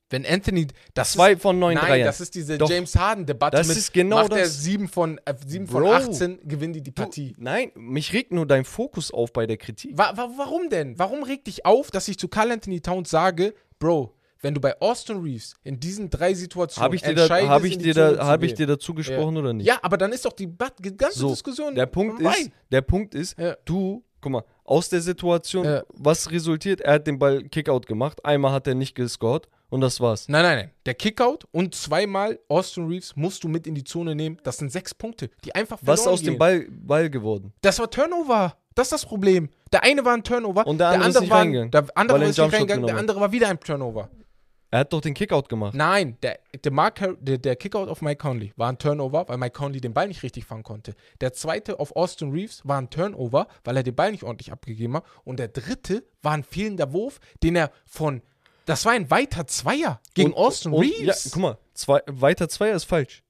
Wenn 0.09 0.25
Anthony, 0.25 0.67
das 0.93 1.11
Zwei 1.13 1.33
ist, 1.33 1.41
von 1.41 1.59
neun 1.59 1.75
nein, 1.75 1.85
Dreiern. 1.85 2.05
das 2.05 2.21
ist 2.21 2.33
diese 2.33 2.57
Doch. 2.57 2.69
James 2.69 2.95
Harden-Debatte 2.95 3.57
Das 3.57 3.67
mit, 3.67 3.75
ist 3.77 3.91
genau 3.93 4.17
macht 4.17 4.31
er 4.31 4.39
das. 4.43 4.63
7 4.63 4.87
von, 4.87 5.19
äh, 5.25 5.33
7 5.45 5.67
von 5.67 5.83
Bro. 5.83 5.91
18, 5.93 6.39
gewinnen 6.47 6.71
die 6.73 6.81
die 6.81 6.93
Du, 6.95 7.01
Partie. 7.03 7.35
nein, 7.37 7.71
mich 7.75 8.13
regt 8.13 8.31
nur 8.31 8.45
dein 8.45 8.63
Fokus 8.63 9.11
auf 9.11 9.33
bei 9.33 9.45
der 9.45 9.57
Kritik. 9.57 9.97
Wa 9.97 10.13
wa 10.15 10.29
warum 10.37 10.69
denn? 10.69 10.97
Warum 10.97 11.23
regt 11.23 11.47
dich 11.47 11.65
auf, 11.65 11.91
dass 11.91 12.07
ich 12.07 12.17
zu 12.17 12.29
Carl 12.29 12.51
Anthony 12.51 12.79
Towns 12.79 13.09
sage, 13.09 13.53
Bro, 13.79 14.13
wenn 14.41 14.53
du 14.53 14.61
bei 14.61 14.79
Austin 14.79 15.17
Reeves 15.17 15.55
in 15.63 15.77
diesen 15.79 16.09
drei 16.09 16.33
Situationen 16.33 16.85
Habe 16.85 16.95
ich 16.95 17.01
dir, 17.01 17.13
da, 17.15 17.27
hab 17.49 17.63
ich 17.65 17.77
dir, 17.77 17.93
da, 17.93 18.25
hab 18.25 18.43
ich 18.43 18.53
dir 18.53 18.67
dazu 18.67 18.93
gesprochen 18.93 19.35
oder 19.35 19.51
nicht? 19.51 19.65
Ja, 19.67 19.79
aber 19.81 19.97
dann 19.97 20.13
ist 20.13 20.23
doch 20.25 20.31
die, 20.33 20.47
ganze 20.95 21.19
So, 21.19 21.29
Diskussion 21.31 21.75
Der 21.75 21.85
Punkt 21.87 22.21
vorbei. 22.21 22.37
ist, 22.39 22.51
der 22.71 22.81
Punkt 22.81 23.13
ist, 23.13 23.37
Ja. 23.37 23.57
du, 23.65 24.03
guck 24.21 24.31
mal, 24.31 24.43
aus 24.63 24.87
der 24.89 25.01
Situation, 25.01 25.65
Ja. 25.65 25.83
was 25.89 26.31
resultiert? 26.31 26.79
Er 26.81 26.93
hat 26.93 27.07
den 27.07 27.19
Ball 27.19 27.43
Kickout 27.43 27.87
gemacht, 27.87 28.23
einmal 28.23 28.53
hat 28.53 28.67
er 28.67 28.75
nicht 28.75 28.95
gescored 28.95 29.47
und 29.69 29.81
das 29.81 29.99
war's. 29.99 30.27
Nein, 30.29 30.43
nein, 30.43 30.57
nein. 30.57 30.71
Der 30.85 30.93
Kickout 30.93 31.45
und 31.51 31.75
zweimal 31.75 32.39
Austin 32.47 32.87
Reeves 32.87 33.15
musst 33.15 33.43
du 33.43 33.47
mit 33.47 33.67
in 33.67 33.75
die 33.75 33.83
Zone 33.83 34.15
nehmen. 34.15 34.37
Das 34.43 34.57
sind 34.57 34.71
sechs 34.71 34.93
Punkte, 34.93 35.29
die 35.43 35.53
einfach 35.53 35.77
verloren 35.79 35.93
Was 35.93 36.01
ist 36.01 36.07
aus 36.07 36.19
gehen. 36.21 36.33
dem 36.33 36.37
Ball, 36.37 36.67
Ball 36.69 37.09
geworden? 37.09 37.53
Das 37.61 37.79
war 37.79 37.89
Turnover. 37.89 38.55
Das 38.75 38.87
ist 38.87 38.91
das 38.93 39.05
Problem. 39.05 39.49
Der 39.71 39.83
eine 39.83 40.05
war 40.05 40.13
ein 40.13 40.23
Turnover. 40.23 40.65
Und 40.67 40.77
der 40.77 40.89
andere 40.89 41.09
ist 41.09 41.19
nicht 41.19 41.29
war, 41.29 41.39
reingegangen, 41.39 41.71
Der 41.71 41.85
andere 41.95 42.23
er 42.23 42.29
ist 42.29 42.37
nicht 42.37 42.53
reingegangen, 42.53 42.85
der 42.85 42.97
andere 42.97 43.19
war 43.19 43.31
wieder 43.31 43.49
ein 43.49 43.59
Turnover. 43.59 44.09
Er 44.69 44.79
hat 44.79 44.91
doch 44.91 44.99
den 44.99 45.13
Kickout 45.13 45.43
gemacht. 45.47 45.73
Nein, 45.73 46.17
der, 46.21 46.39
der, 46.61 46.71
Mark, 46.73 46.99
der, 47.21 47.37
der 47.37 47.55
Kickout 47.55 47.87
auf 47.87 48.01
Mike 48.01 48.17
Conley 48.17 48.51
war 48.57 48.69
ein 48.69 48.77
Turnover, 48.77 49.27
weil 49.27 49.37
Mike 49.37 49.53
Conley 49.53 49.79
den 49.79 49.93
Ball 49.93 50.09
nicht 50.09 50.23
richtig 50.23 50.45
fangen 50.45 50.63
konnte. 50.63 50.93
Der 51.21 51.31
zweite 51.31 51.79
auf 51.79 51.95
Austin 51.95 52.31
Reeves 52.31 52.61
war 52.65 52.77
ein 52.77 52.89
Turnover, 52.89 53.47
weil 53.63 53.77
er 53.77 53.83
den 53.83 53.95
Ball 53.95 54.11
nicht 54.11 54.23
ordentlich 54.23 54.51
abgegeben 54.51 54.95
hat. 54.97 55.05
Und 55.23 55.39
der 55.39 55.47
dritte 55.47 56.03
war 56.21 56.33
ein 56.33 56.43
fehlender 56.43 56.91
Wurf, 56.93 57.19
den 57.43 57.55
er 57.55 57.71
von. 57.85 58.21
Das 58.67 58.85
war 58.85 58.91
ein 58.91 59.09
weiter 59.09 59.47
Zweier 59.47 59.99
gegen 60.13 60.33
Und- 60.33 60.37
Austin 60.37 60.73
und, 60.73 60.81
Reeves. 60.83 61.25
Ja, 61.25 61.31
guck 61.33 61.41
mal, 61.41 61.57
zwei, 61.73 62.01
weiter 62.05 62.47
Zweier 62.49 62.75
ist 62.75 62.83
falsch. 62.83 63.23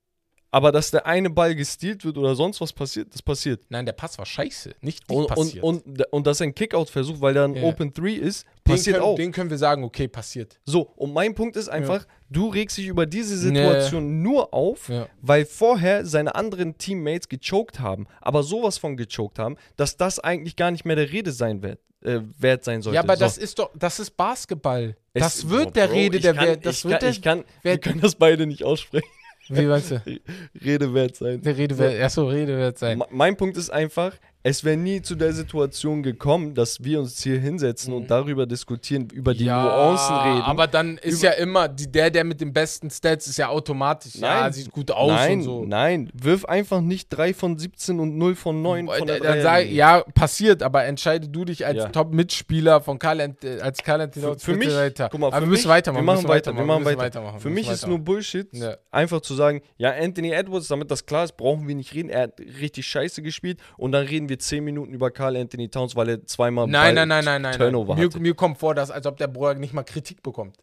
Aber 0.49 0.71
dass 0.71 0.91
der 0.91 1.05
eine 1.05 1.29
Ball 1.29 1.53
gestealt 1.55 2.05
wird 2.05 2.17
oder 2.17 2.33
sonst 2.33 2.61
was 2.61 2.71
passiert, 2.71 3.13
das 3.13 3.21
passiert. 3.21 3.63
Nein, 3.69 3.85
der 3.85 3.91
Pass 3.93 4.17
war 4.17 4.25
scheiße. 4.25 4.73
Nicht, 4.81 5.03
Und, 5.11 5.25
und, 5.25 5.27
passiert. 5.27 5.63
und, 5.63 6.13
und 6.13 6.25
dass 6.25 6.39
er 6.39 6.47
ein 6.47 6.55
Kickout-Versuch, 6.55 7.19
weil 7.19 7.33
da 7.33 7.43
ein 7.43 7.53
Ja. 7.53 7.63
Open 7.63 7.93
3 7.93 8.11
ist, 8.13 8.45
den 8.65 8.71
passiert 8.73 8.95
können, 8.95 9.05
auch. 9.09 9.15
Den 9.17 9.31
können 9.33 9.49
wir 9.49 9.57
sagen, 9.57 9.83
okay, 9.83 10.07
passiert. 10.07 10.57
So, 10.65 10.83
und 10.95 11.13
mein 11.13 11.35
Punkt 11.35 11.57
ist 11.57 11.67
einfach, 11.67 12.07
du 12.29 12.47
regst 12.47 12.77
dich 12.77 12.87
über 12.87 13.05
diese 13.05 13.37
Situation 13.37 14.21
nur 14.23 14.53
auf, 14.53 14.87
Ja. 14.87 15.07
weil 15.21 15.45
vorher 15.45 16.05
seine 16.05 16.33
anderen 16.33 16.77
Teammates 16.77 17.27
gechoked 17.27 17.81
haben, 17.81 18.07
aber 18.21 18.41
sowas 18.41 18.77
von 18.77 18.95
gechoked 18.95 19.39
haben, 19.39 19.57
dass 19.75 19.97
das 19.97 20.17
eigentlich 20.17 20.55
gar 20.55 20.71
nicht 20.71 20.85
mehr 20.85 20.95
der 20.95 21.11
Rede 21.11 21.33
sein 21.33 21.61
wird, 21.61 21.79
äh, 22.03 22.19
wert 22.37 22.63
sein 22.63 22.81
sollte. 22.81 22.95
Ja, 22.95 23.01
aber 23.01 23.15
so. 23.15 23.21
das 23.25 23.37
ist 23.37 23.57
doch, 23.59 23.71
das 23.77 23.99
ist 23.99 24.11
Basketball. 24.17 24.95
Es- 25.13 25.23
das 25.23 25.49
wird 25.49 25.75
der 25.75 25.87
Bro, 25.87 25.95
Rede 25.95 26.19
der 26.19 26.33
kann- 26.33 26.45
Wert. 26.47 26.65
Das 26.65 26.77
ich 26.79 26.83
wird 26.85 26.93
kann, 26.93 26.99
der, 27.01 27.09
ich 27.09 27.21
kann, 27.21 27.43
wir 27.63 27.71
Wert- 27.71 27.81
können 27.81 28.01
das 28.01 28.15
beide 28.15 28.45
nicht 28.47 28.63
aussprechen. 28.63 29.07
Wie 29.49 29.65
meinst 29.65 29.91
du? 29.91 30.01
Rede 30.63 30.93
wert 30.93 31.15
sein. 31.15 31.41
Der 31.41 31.57
Rede 31.57 31.77
wird, 31.77 32.01
achso, 32.01 32.27
Rede 32.27 32.57
wird 32.57 32.77
sein. 32.77 32.97
Me- 32.97 33.07
Mein 33.11 33.37
Punkt 33.37 33.55
ist 33.57 33.69
einfach, 33.69 34.13
es 34.49 34.63
wäre 34.63 34.77
nie 34.77 35.01
zu 35.01 35.15
der 35.15 35.33
Situation 35.33 36.01
gekommen, 36.03 36.53
dass 36.55 36.81
wir 36.81 36.99
uns 37.01 37.21
hier 37.21 37.37
hinsetzen 37.39 37.93
und 37.93 38.09
darüber 38.09 38.45
diskutieren, 38.45 39.09
über 39.13 39.33
die 39.33 39.43
Nuancen 39.45 40.15
reden. 40.15 40.41
aber 40.41 40.67
dann 40.67 40.97
ist 40.99 41.21
ja 41.21 41.31
immer, 41.31 41.67
die, 41.67 41.91
der, 41.91 42.09
der 42.11 42.23
mit 42.23 42.39
den 42.39 42.53
besten 42.53 42.89
Stats 42.89 43.27
ist 43.27 43.37
ja 43.37 43.49
automatisch, 43.49 44.15
ja, 44.15 44.43
Nein. 44.43 44.53
sieht 44.53 44.71
gut 44.71 44.89
aus 44.91 45.11
nein, 45.11 45.39
und 45.39 45.43
so. 45.43 45.65
nein, 45.65 46.09
wirf 46.13 46.45
einfach 46.45 46.79
nicht 46.79 47.09
3 47.09 47.33
von 47.33 47.57
17 47.57 47.99
und 47.99 48.17
0 48.17 48.35
von 48.35 48.61
9 48.61 48.87
von 48.87 49.07
der 49.07 49.17
Äh, 49.17 49.19
dann 49.19 49.41
sag, 49.41 49.69
ja, 49.69 50.01
passiert, 50.15 50.63
aber 50.63 50.85
entscheide 50.85 51.27
du 51.27 51.43
dich 51.43 51.65
als 51.65 51.77
Ja. 51.77 51.89
Top-Mitspieler 51.89 52.79
von 52.79 52.99
Karl, 52.99 53.19
äh, 53.19 53.59
als 53.61 53.83
Karl 53.83 54.09
Für, 54.13 54.39
für 54.39 54.55
mich, 54.55 54.73
weiter. 54.73 55.09
guck 55.11 55.19
mal, 55.19 55.27
aber 55.27 55.41
wir 55.41 55.47
müssen 55.47 55.67
weitermachen. 55.69 56.05
wir 56.05 56.13
machen 56.13 56.27
weiter, 56.29 56.55
wir 56.55 56.63
machen 56.63 56.85
weiter. 56.85 56.97
weitermachen, 56.99 57.39
Für 57.41 57.49
mich 57.49 57.69
ist 57.69 57.85
nur 57.85 57.99
Bullshit, 57.99 58.47
Ja. 58.53 58.77
einfach 58.91 59.19
zu 59.19 59.33
sagen, 59.33 59.61
ja, 59.77 59.91
Anthony 59.91 60.31
Edwards, 60.31 60.67
damit 60.69 60.89
das 60.89 61.05
klar 61.05 61.25
ist, 61.25 61.35
brauchen 61.35 61.67
wir 61.67 61.75
nicht 61.75 61.93
reden. 61.93 62.09
Er 62.09 62.21
hat 62.23 62.39
richtig 62.39 62.87
scheiße 62.87 63.21
gespielt 63.21 63.59
und 63.77 63.91
dann 63.91 64.05
reden 64.05 64.29
wir 64.29 64.36
10 64.37 64.63
Minuten 64.63 64.93
über 64.93 65.11
Carl 65.11 65.35
Anthony 65.35 65.69
Towns, 65.69 65.95
weil 65.95 66.09
er 66.09 66.25
zweimal 66.25 66.67
Nein, 66.67 66.95
nein, 66.95 67.07
nein, 67.07 67.25
nein, 67.25 67.41
nein. 67.41 67.57
Turnover 67.57 67.95
nein. 67.95 68.09
Mir, 68.13 68.19
mir 68.19 68.33
kommt 68.33 68.57
vor, 68.57 68.75
dass, 68.75 68.91
als 68.91 69.05
ob 69.05 69.17
der 69.17 69.27
Bruder 69.27 69.55
nicht 69.55 69.73
mal 69.73 69.83
Kritik 69.83 70.23
bekommt. 70.23 70.57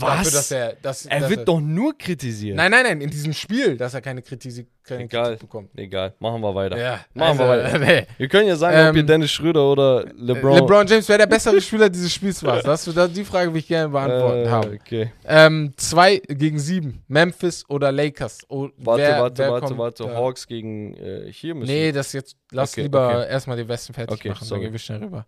Was? 0.00 0.16
Dafür, 0.24 0.30
dass 0.32 0.50
er, 0.50 0.72
dass, 0.82 1.06
er 1.06 1.20
dass 1.20 1.30
wird 1.30 1.46
doch 1.46 1.60
nur 1.60 1.96
kritisiert. 1.96 2.56
Nein, 2.56 2.72
nein, 2.72 2.82
nein, 2.84 3.00
in 3.00 3.08
diesem 3.10 3.32
Spiel, 3.32 3.76
dass 3.76 3.94
er 3.94 4.00
keine 4.00 4.20
Kritik, 4.20 4.66
keine 4.82 5.04
Egal. 5.04 5.24
Kritik 5.26 5.40
bekommt. 5.40 5.70
Egal, 5.78 6.12
machen 6.18 6.40
wir 6.40 6.54
weiter. 6.54 6.76
Ja, 6.76 7.00
Machen 7.14 7.38
wir 7.38 7.44
also, 7.46 7.80
weiter. 7.80 7.88
äh, 7.98 8.06
Wir 8.18 8.28
können 8.28 8.48
ja 8.48 8.56
sagen, 8.56 8.88
ob 8.90 8.96
ihr 8.96 9.00
Ähm, 9.02 9.06
Dennis 9.06 9.30
Schröder 9.30 9.70
oder 9.70 10.04
LeBron. 10.16 10.56
LeBron 10.58 10.86
James, 10.88 11.08
wer 11.08 11.18
der 11.18 11.26
bessere 11.26 11.60
Spieler 11.60 11.88
dieses 11.88 12.12
Spiels 12.12 12.42
war. 12.42 12.60
Das, 12.62 12.84
das, 12.84 13.12
die 13.12 13.24
Frage 13.24 13.52
will 13.52 13.60
ich 13.60 13.68
gerne 13.68 13.88
beantworten 13.90 14.46
äh, 14.46 14.48
haben. 14.48 14.74
Okay. 14.74 15.12
Ähm, 15.24 15.72
zwei 15.76 16.16
gegen 16.26 16.58
sieben. 16.58 17.04
Memphis 17.06 17.64
oder 17.68 17.92
Lakers? 17.92 18.40
Oh, 18.48 18.68
Warte, 18.78 19.02
wer, 19.02 19.20
warte, 19.22 19.38
wer 19.38 19.52
warte, 19.52 19.66
kommt 19.66 19.78
warte. 19.78 20.02
da? 20.04 20.14
Hawks 20.16 20.46
gegen 20.48 20.94
äh, 20.96 21.30
hier 21.32 21.54
müssen. 21.54 21.70
Nee, 21.70 21.92
das 21.92 22.12
jetzt. 22.12 22.36
Lass 22.50 22.72
Okay, 22.72 22.82
lieber 22.82 23.20
okay. 23.20 23.30
erstmal 23.30 23.56
den 23.56 23.68
Westen 23.68 23.94
fertig 23.94 24.14
Okay, 24.18 24.28
machen, 24.30 24.38
dann 24.40 24.48
sorry. 24.48 24.60
gehen 24.62 24.72
wir 24.72 24.78
schnell 24.80 24.98
rüber. 25.04 25.26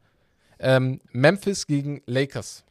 Ähm, 0.58 1.00
Memphis 1.12 1.66
gegen 1.66 2.02
Lakers. 2.06 2.64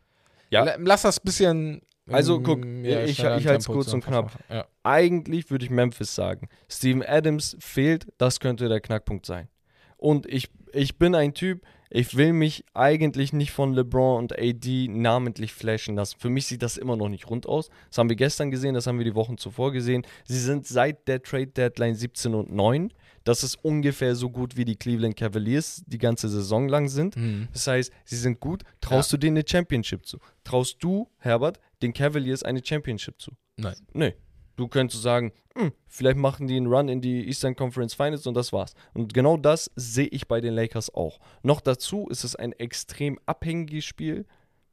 Ja. 0.49 0.64
La- 0.64 0.76
Lass 0.80 1.02
das 1.03 1.19
bisschen. 1.19 1.82
Also, 2.10 2.38
ähm, 2.38 2.44
guck, 2.44 2.65
ja, 2.86 3.03
ich- 3.03 3.19
ich 3.19 3.26
halt's 3.26 3.44
Tempo 3.65 3.74
kurz 3.74 3.91
und 3.94 4.03
knapp. 4.06 4.32
Ja. 4.49 4.65
Eigentlich 4.84 5.52
würde 5.52 5.65
ich 5.65 5.72
Memphis 5.72 6.15
sagen. 6.15 6.48
Steven 6.69 7.03
Adams 7.03 7.57
fehlt, 7.60 8.07
das 8.18 8.40
könnte 8.40 8.69
der 8.69 8.80
Knackpunkt 8.80 9.26
sein. 9.26 9.49
Und 9.98 10.26
ich, 10.26 10.49
ich 10.72 10.98
bin 10.98 11.15
ein 11.15 11.34
Typ, 11.34 11.64
ich 11.90 12.15
will 12.15 12.32
mich 12.32 12.64
eigentlich 12.74 13.34
nicht 13.34 13.52
von 13.52 13.74
LeBron 13.74 14.19
und 14.19 14.38
AD 14.40 14.88
namentlich 14.90 15.52
flashen 15.53 15.95
lassen. 15.95 16.18
Für 16.19 16.30
mich 16.30 16.45
sieht 16.45 16.61
das 16.61 16.78
immer 16.78 16.95
noch 16.95 17.10
nicht 17.10 17.30
rund 17.30 17.45
aus. 17.48 17.69
Das 17.90 17.98
haben 17.98 18.07
wir 18.10 18.15
gestern 18.15 18.52
gesehen, 18.52 18.74
das 18.74 18.88
haben 18.88 18.99
wir 18.99 19.06
die 19.06 19.15
Wochen 19.15 19.38
zuvor 19.38 19.72
gesehen. 19.74 20.03
Sie 20.26 20.40
sind 20.40 20.65
seit 20.68 21.07
der 21.10 21.22
Trade 21.24 21.48
Deadline 21.48 21.95
17 21.95 22.36
und 22.36 22.52
9. 22.53 22.94
Das 23.27 23.43
ist 23.43 23.55
ungefähr 23.61 24.15
so 24.15 24.29
gut 24.29 24.55
wie 24.55 24.63
die 24.63 24.77
Cleveland 24.77 25.17
Cavaliers 25.17 25.83
die 25.85 25.97
ganze 25.97 26.29
Saison 26.29 26.69
lang 26.69 26.87
sind. 26.87 27.17
Mhm. 27.17 27.49
Das 27.51 27.67
heißt, 27.67 27.91
sie 28.05 28.15
sind 28.15 28.39
gut. 28.39 28.63
Traust 28.79 29.11
du 29.11 29.17
denen 29.17 29.35
eine 29.35 29.45
Championship 29.45 30.05
zu? 30.05 30.19
Traust 30.45 30.77
du, 30.79 31.09
Herbert, 31.17 31.59
den 31.81 31.91
Cavaliers 31.91 32.43
eine 32.43 32.63
Championship 32.63 33.19
zu? 33.19 33.31
Nein. 33.57 33.75
Nee. 33.91 34.15
Du 34.55 34.69
könntest 34.69 35.03
sagen, 35.03 35.33
hm, 35.55 35.73
vielleicht 35.87 36.17
machen 36.17 36.47
die 36.47 36.55
einen 36.55 36.67
Run 36.67 36.87
in 36.87 37.01
die 37.01 37.27
Eastern 37.27 37.55
Conference 37.55 37.93
Finals 37.93 38.25
und 38.25 38.33
das 38.33 38.53
war's. 38.53 38.73
Und 38.93 39.13
genau 39.13 39.35
das 39.35 39.71
sehe 39.75 40.07
ich 40.07 40.29
bei 40.29 40.39
den 40.39 40.53
Lakers 40.53 40.93
auch. 40.95 41.19
Noch 41.43 41.59
dazu 41.59 42.07
ist 42.07 42.23
es 42.23 42.35
ein 42.35 42.53
extrem 42.53 43.19
abhängiges 43.25 43.83
Spiel, 43.83 44.25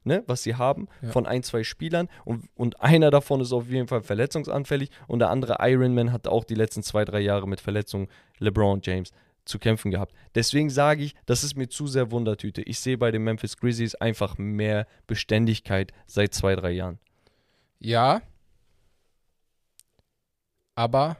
ne, 0.05 0.23
was 0.27 0.43
sie 0.43 0.55
haben, 0.55 0.87
Ja. 1.01 1.09
von 1.11 1.25
ein, 1.25 1.43
zwei 1.43 1.63
Spielern. 1.63 2.07
Und, 2.23 2.45
und 2.55 2.81
einer 2.81 3.11
davon 3.11 3.41
ist 3.41 3.51
auf 3.51 3.67
jeden 3.67 3.87
Fall 3.87 4.01
verletzungsanfällig. 4.01 4.89
Und 5.07 5.19
der 5.19 5.29
andere 5.29 5.57
Ironman 5.59 6.11
hat 6.11 6.27
auch 6.27 6.43
die 6.45 6.55
letzten 6.55 6.83
zwei, 6.83 7.03
drei 7.05 7.19
Jahre 7.19 7.47
mit 7.47 7.59
Verletzungen 7.59 8.07
LeBron 8.39 8.79
James 8.83 9.11
zu 9.45 9.59
kämpfen 9.59 9.91
gehabt. 9.91 10.13
Deswegen 10.33 10.69
sage 10.71 11.03
ich, 11.03 11.13
das 11.27 11.43
ist 11.43 11.55
mir 11.55 11.67
zu 11.69 11.85
sehr 11.87 12.09
Wundertüte. 12.11 12.61
Ich 12.63 12.79
sehe 12.79 12.97
bei 12.97 13.11
den 13.11 13.23
Memphis 13.23 13.57
Grizzlies 13.57 13.93
einfach 13.95 14.37
mehr 14.39 14.87
Beständigkeit 15.05 15.91
seit 16.07 16.33
zwei, 16.33 16.55
drei 16.55 16.71
Jahren. 16.71 16.97
Ja. 17.79 18.21
Aber 20.75 21.17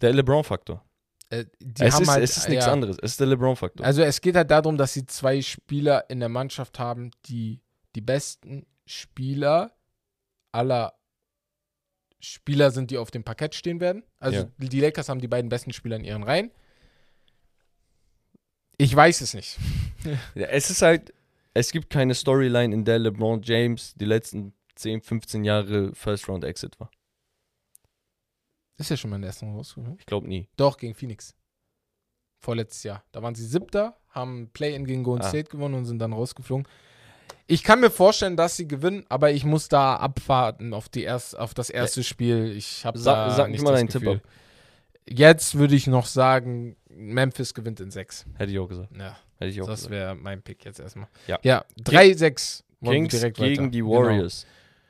Der 0.00 0.12
LeBron-Faktor. 0.12 0.82
äh, 1.30 1.44
Es 1.78 2.00
ist, 2.00 2.08
halt. 2.08 2.24
es 2.24 2.36
ist 2.36 2.48
nichts 2.48 2.66
ja, 2.66 2.72
anderes. 2.72 2.96
Es 3.02 3.12
ist 3.12 3.20
der 3.20 3.26
LeBron-Faktor. 3.28 3.84
Also 3.86 4.02
es 4.02 4.20
geht 4.20 4.34
halt 4.36 4.50
darum, 4.50 4.76
dass 4.76 4.94
sie 4.94 5.06
zwei 5.06 5.40
Spieler 5.42 6.08
in 6.08 6.20
der 6.20 6.28
Mannschaft 6.28 6.78
haben, 6.78 7.10
die 7.26 7.60
die 7.98 8.02
besten 8.02 8.64
Spieler 8.86 9.76
aller 10.52 10.94
Spieler 12.20 12.70
sind, 12.70 12.92
die 12.92 12.98
auf 12.98 13.10
dem 13.10 13.24
Parkett 13.24 13.56
stehen 13.56 13.80
werden. 13.80 14.04
Also 14.20 14.38
Ja. 14.42 14.48
die 14.58 14.78
Lakers 14.80 15.08
haben 15.08 15.20
die 15.20 15.26
beiden 15.26 15.48
besten 15.48 15.72
Spieler 15.72 15.96
in 15.96 16.04
ihren 16.04 16.22
Reihen. 16.22 16.52
Ich 18.76 18.94
weiß 18.94 19.20
es 19.20 19.34
nicht. 19.34 19.58
Ja, 20.36 20.46
es 20.46 20.70
ist 20.70 20.80
halt, 20.80 21.12
es 21.54 21.72
gibt 21.72 21.90
keine 21.90 22.14
Storyline, 22.14 22.72
in 22.72 22.84
der 22.84 23.00
LeBron 23.00 23.42
James 23.42 23.94
die 23.96 24.04
letzten 24.04 24.54
10, 24.76 25.02
15 25.02 25.42
Jahre 25.42 25.92
First-Round-Exit 25.92 26.78
war. 26.78 26.88
Ist 28.76 28.90
ja 28.90 28.96
schon 28.96 29.10
mal 29.10 29.16
in 29.16 29.22
der 29.22 29.30
ersten 29.30 29.52
rausgekommen. 29.52 29.96
Ich 29.98 30.06
glaube 30.06 30.28
nie. 30.28 30.48
Doch, 30.56 30.76
gegen 30.76 30.94
Phoenix. 30.94 31.34
Vorletztes 32.38 32.84
Jahr. 32.84 33.02
Da 33.10 33.20
waren 33.24 33.34
sie 33.34 33.44
siebter, 33.44 33.98
haben 34.10 34.50
Play-In 34.52 34.84
gegen 34.86 35.02
Golden 35.02 35.24
Ah. 35.24 35.28
State 35.28 35.50
gewonnen 35.50 35.74
und 35.74 35.86
sind 35.86 35.98
dann 35.98 36.12
rausgeflogen. 36.12 36.68
Ich 37.50 37.62
kann 37.64 37.80
mir 37.80 37.90
vorstellen, 37.90 38.36
dass 38.36 38.56
sie 38.56 38.68
gewinnen, 38.68 39.04
aber 39.08 39.30
ich 39.32 39.44
muss 39.44 39.68
da 39.68 39.96
abwarten 39.96 40.74
auf, 40.74 40.88
die 40.90 41.02
erst, 41.02 41.36
auf 41.38 41.54
das 41.54 41.70
erste 41.70 42.04
Spiel. 42.04 42.52
Ich 42.54 42.84
habe 42.84 42.98
Sag- 42.98 43.28
da 43.30 43.34
sag 43.34 43.50
nicht 43.50 43.62
mal 43.64 43.72
deinen 43.72 43.88
Tipp 43.88 44.06
ab. 44.06 44.20
Jetzt 45.08 45.54
würde 45.56 45.74
ich 45.74 45.86
noch 45.86 46.04
sagen, 46.04 46.76
Memphis 46.90 47.54
gewinnt 47.54 47.80
in 47.80 47.90
sechs. 47.90 48.26
Hätte 48.36 48.52
ich 48.52 48.58
auch 48.58 48.68
gesagt. 48.68 48.90
Ja, 48.94 49.16
Hätte 49.38 49.50
ich 49.50 49.62
auch 49.62 49.66
das 49.66 49.88
wäre 49.88 50.14
mein 50.14 50.42
Pick 50.42 50.62
jetzt 50.66 50.78
erstmal. 50.78 51.08
Ja. 51.26 51.38
ja 51.42 51.64
3-6. 51.82 52.62
Wollen 52.80 52.92
wir 52.92 52.98
Kings 53.00 53.10
direkt 53.14 53.36
gegen 53.38 53.62
weiter. 53.64 53.70
die 53.70 53.78
Genau. 53.78 53.92
Warriors. 53.92 54.46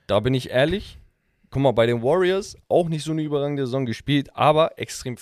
Da 0.09 0.19
bin 0.19 0.35
ich 0.35 0.51
ehrlich. 0.51 0.99
Guck 1.51 1.63
mal, 1.63 1.71
bei 1.73 1.87
den 1.87 2.03
Warriors 2.03 2.57
auch 2.69 2.89
nicht 2.89 3.05
so 3.05 3.13
eine 3.13 3.23
überragende 3.23 3.65
Saison 3.67 3.87
gespielt, 3.87 4.35
aber 4.35 4.79
extrem 4.79 5.17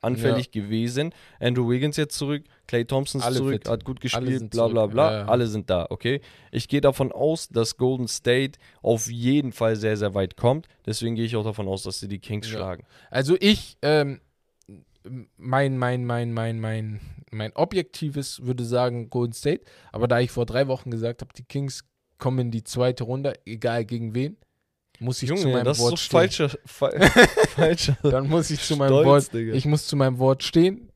verletzungsanfällig 0.00 0.50
gewesen. 0.50 1.12
Andrew 1.38 1.68
Wiggins 1.68 1.96
jetzt 1.96 2.16
zurück, 2.16 2.44
Clay 2.66 2.84
Thompson 2.84 3.20
ist 3.20 3.26
Alle 3.26 3.36
zurück, 3.36 3.52
fit. 3.52 3.68
hat 3.68 3.84
gut 3.84 4.00
gespielt, 4.00 4.50
bla 4.50 4.68
bla 4.68 4.86
bla. 4.86 5.10
Ja, 5.12 5.18
ja. 5.20 5.26
Alle 5.26 5.46
sind 5.46 5.70
da, 5.70 5.86
okay? 5.90 6.20
Ich 6.50 6.68
gehe 6.68 6.80
davon 6.80 7.12
aus, 7.12 7.48
dass 7.48 7.76
Golden 7.76 8.08
State 8.08 8.58
auf 8.82 9.08
jeden 9.10 9.52
Fall 9.52 9.76
sehr, 9.76 9.96
sehr 9.96 10.14
weit 10.14 10.36
kommt. 10.36 10.66
Deswegen 10.86 11.14
gehe 11.14 11.24
ich 11.24 11.36
auch 11.36 11.44
davon 11.44 11.68
aus, 11.68 11.82
dass 11.82 12.00
sie 12.00 12.08
die 12.08 12.18
Kings 12.18 12.50
Ja. 12.50 12.58
schlagen. 12.58 12.84
Also 13.10 13.36
ich, 13.40 13.76
ähm, 13.82 14.20
mein, 15.36 15.78
mein, 15.78 16.04
mein, 16.04 16.32
mein, 16.32 16.60
mein, 16.60 17.00
mein 17.30 17.52
objektives 17.54 18.42
würde 18.44 18.64
sagen 18.64 19.08
Golden 19.10 19.32
State, 19.32 19.64
aber 19.92 20.08
da 20.08 20.20
ich 20.20 20.30
vor 20.30 20.46
drei 20.46 20.66
Wochen 20.68 20.90
gesagt 20.90 21.22
habe, 21.22 21.32
die 21.36 21.44
Kings 21.44 21.84
komme 22.18 22.42
in 22.42 22.50
die 22.50 22.64
zweite 22.64 23.04
Runde, 23.04 23.32
egal 23.46 23.84
gegen 23.86 24.14
wen, 24.14 24.36
muss 25.00 25.22
ich 25.22 25.28
zu 25.28 25.34
Junge, 25.34 25.52
meinem 25.52 25.64
das 25.64 25.78
ist 25.78 25.82
Wort 25.82 25.90
so 25.92 25.96
stehen. 25.96 26.10
falscher, 26.18 26.50
fa 26.64 26.90
falscher 27.56 27.96
Dann 28.02 28.28
muss 28.28 28.50
ich 28.50 28.60
zu 28.62 28.76
meinem 28.76 28.88
Stolz, 28.88 29.06
Wort, 29.06 29.34
Digga. 29.34 29.54
ich 29.54 29.66
muss 29.66 29.86
zu 29.86 29.96
meinem 29.96 30.18
Wort 30.18 30.42
stehen. 30.44 30.86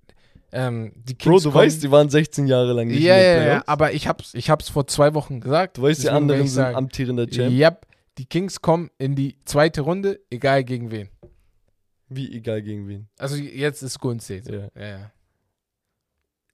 Ähm, 0.52 0.92
die 0.94 1.14
Bro, 1.14 1.30
Kings 1.30 1.42
du 1.42 1.50
kommen- 1.50 1.64
weißt, 1.64 1.82
die 1.82 1.90
waren 1.90 2.08
16 2.08 2.46
Jahre 2.46 2.72
lang 2.74 2.86
nicht 2.86 3.02
ja, 3.02 3.16
ja, 3.18 3.44
ja, 3.44 3.62
aber 3.66 3.92
ich 3.92 4.06
hab's, 4.06 4.34
ich 4.34 4.50
hab's 4.50 4.68
vor 4.68 4.86
zwei 4.86 5.12
Wochen 5.14 5.40
gesagt. 5.40 5.78
Du 5.78 5.82
weißt, 5.82 6.04
die 6.04 6.10
anderen 6.10 6.42
sind 6.42 6.48
sagen, 6.50 6.76
amtierender 6.76 7.26
Champ. 7.26 7.52
Ja, 7.52 7.76
die 8.18 8.26
Kings 8.26 8.60
kommen 8.60 8.88
in 8.98 9.16
die 9.16 9.36
zweite 9.44 9.80
Runde, 9.80 10.20
egal 10.30 10.62
gegen 10.62 10.92
wen. 10.92 11.08
Wie 12.08 12.32
egal 12.36 12.62
gegen 12.62 12.86
wen. 12.86 13.08
Also 13.18 13.34
jetzt 13.34 13.82
ist 13.82 13.98
Golden 13.98 14.20
State. 14.20 14.70
Ja. 14.76 14.80
Ja, 14.80 14.88
ja. 14.98 15.10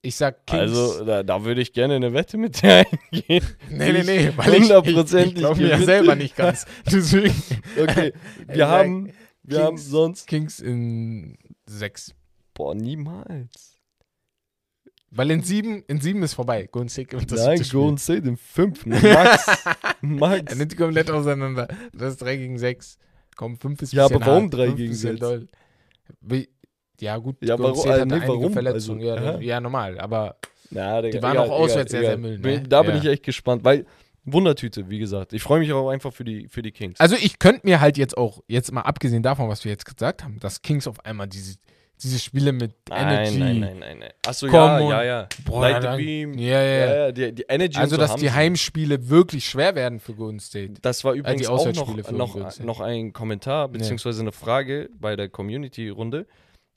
Ich 0.03 0.17
sag 0.17 0.47
Kings. 0.47 0.61
Also, 0.63 1.05
da, 1.05 1.23
da 1.23 1.45
würde 1.45 1.61
ich 1.61 1.73
gerne 1.75 1.95
eine 1.97 2.13
Wette 2.15 2.39
mit 2.39 2.63
dir 2.63 2.87
eingehen. 3.13 3.45
nee, 3.69 3.93
nee, 3.93 4.03
nee, 4.03 4.33
weil 4.37 4.55
ich, 4.55 4.71
ich, 4.71 5.15
ich 5.15 5.35
glaube 5.35 5.61
mir 5.61 5.69
ja 5.69 5.79
selber 5.83 6.15
nicht 6.17 6.37
ganz. 6.37 6.65
Deswegen 6.91 7.35
Okay, 7.79 8.13
Ich 8.43 8.49
wir 8.49 8.57
sag 8.57 8.69
haben, 8.69 9.13
wir 9.43 9.59
haben 9.63 9.77
Kings. 9.77 9.87
sonst. 9.91 10.27
Kings 10.27 10.61
in 10.61 11.37
sechs. 11.67 12.15
Boah, 12.55 12.75
niemals. 12.75 13.77
Weil 15.11 15.31
in 15.33 15.43
sieben, 15.43 15.83
in 15.89 16.01
sieben 16.01 16.23
ist 16.23 16.35
vorbei. 16.35 16.69
Golden 16.71 16.89
State 16.89 17.09
gewinnt 17.09 17.33
das 17.33 17.45
Nein, 17.45 17.65
Spiel. 17.65 17.81
Golden 17.81 17.99
State 17.99 18.29
im 18.29 18.37
fünften. 18.37 18.91
Max. 18.91 19.47
Max. 20.01 20.53
Er 20.53 20.57
nimmt 20.57 20.71
die 20.73 20.77
komplett 20.77 21.11
auseinander. 21.11 21.67
Das 21.93 22.13
ist 22.13 22.23
3 22.23 22.37
gegen 22.37 22.59
6. 22.59 22.97
Komm, 23.37 23.57
5 23.59 23.83
ist 23.83 23.93
Ja, 23.93 24.05
aber 24.05 24.21
warum 24.21 24.45
hart. 24.45 24.55
drei 24.55 24.67
Fünf 24.67 24.77
gegen 24.77 24.91
bisschen 24.91 25.11
sechs? 25.11 25.21
doll. 25.21 25.49
Wie- 26.21 26.49
Ja, 27.01 27.17
gut, 27.17 27.37
Ja, 27.41 27.59
warum- 27.59 27.79
äh, 27.87 27.93
hatte 27.93 28.07
nee, 28.07 28.21
warum? 28.27 28.53
Verletzungen. 28.53 29.01
Also, 29.09 29.23
ja, 29.25 29.31
aha. 29.35 29.41
ja, 29.41 29.61
normal. 29.61 29.99
Aber 29.99 30.37
Na, 30.73 31.03
Digga, 31.03 31.19
Die 31.19 31.23
waren 31.23 31.33
egal, 31.33 31.47
auch 31.49 31.51
auswärts 31.53 31.93
egal, 31.93 32.01
sehr, 32.01 32.01
sehr 32.01 32.19
egal. 32.19 32.31
müde, 32.31 32.43
Bin- 32.43 32.63
ne? 32.63 32.69
Da 32.69 32.83
bin 32.83 32.95
Ja. 32.95 33.01
ich 33.03 33.07
echt 33.09 33.23
gespannt, 33.25 33.65
weil 33.65 33.87
Wundertüte, 34.25 34.89
wie 34.91 34.99
gesagt. 34.99 35.33
Ich 35.33 35.43
freue 35.43 35.61
mich 35.61 35.73
auch 35.73 35.89
einfach 35.89 36.13
für 36.13 36.25
die, 36.25 36.47
für 36.49 36.63
die 36.63 36.71
Kings. 36.73 37.01
Also 37.01 37.17
ich 37.17 37.39
könnte 37.39 37.63
mir 37.67 37.81
halt 37.81 37.97
jetzt 37.99 38.17
auch, 38.17 38.43
jetzt 38.47 38.71
mal 38.71 38.83
abgesehen 38.83 39.23
davon, 39.23 39.49
was 39.49 39.65
wir 39.65 39.73
jetzt 39.73 39.85
gesagt 39.87 40.23
haben, 40.23 40.39
dass 40.41 40.63
Kings 40.63 40.87
auf 40.87 41.05
einmal 41.05 41.27
diese, 41.27 41.57
diese 42.03 42.19
Spiele 42.19 42.53
mit 42.53 42.73
Energy. 42.91 43.39
Nein, 43.39 43.59
nein, 43.59 43.61
nein, 43.61 43.79
nein, 43.81 43.99
nein. 44.01 44.11
Achso, 44.27 44.47
Komm 44.47 44.55
ja, 44.55 44.81
ja, 44.81 45.03
ja. 45.03 45.29
Boah, 45.45 45.63
Light 45.63 45.83
the 45.83 45.89
dann- 45.89 45.97
Beam. 45.99 46.35
Ja, 46.35 46.63
ja, 46.63 46.63
ja. 46.63 46.95
Ja, 47.07 47.13
die, 47.13 47.33
die 47.35 47.45
Energy 47.49 47.79
Also, 47.79 47.97
so 47.97 48.01
dass 48.01 48.15
die 48.15 48.21
sie. 48.21 48.31
Heimspiele 48.33 49.09
wirklich 49.09 49.47
schwer 49.47 49.75
werden 49.75 49.99
für 50.01 50.13
Golden 50.15 50.39
State. 50.39 50.75
Das 50.83 51.03
war 51.03 51.15
übrigens 51.15 51.49
auch 51.49 51.55
Auswärtsspiele 51.59 52.03
noch, 52.13 52.37
noch, 52.37 52.59
noch 52.61 52.81
ein 52.81 53.13
Kommentar, 53.13 53.69
beziehungsweise 53.69 54.21
eine 54.21 54.33
Frage 54.33 54.89
bei 55.01 55.17
der 55.17 55.29
Community-Runde. 55.29 56.27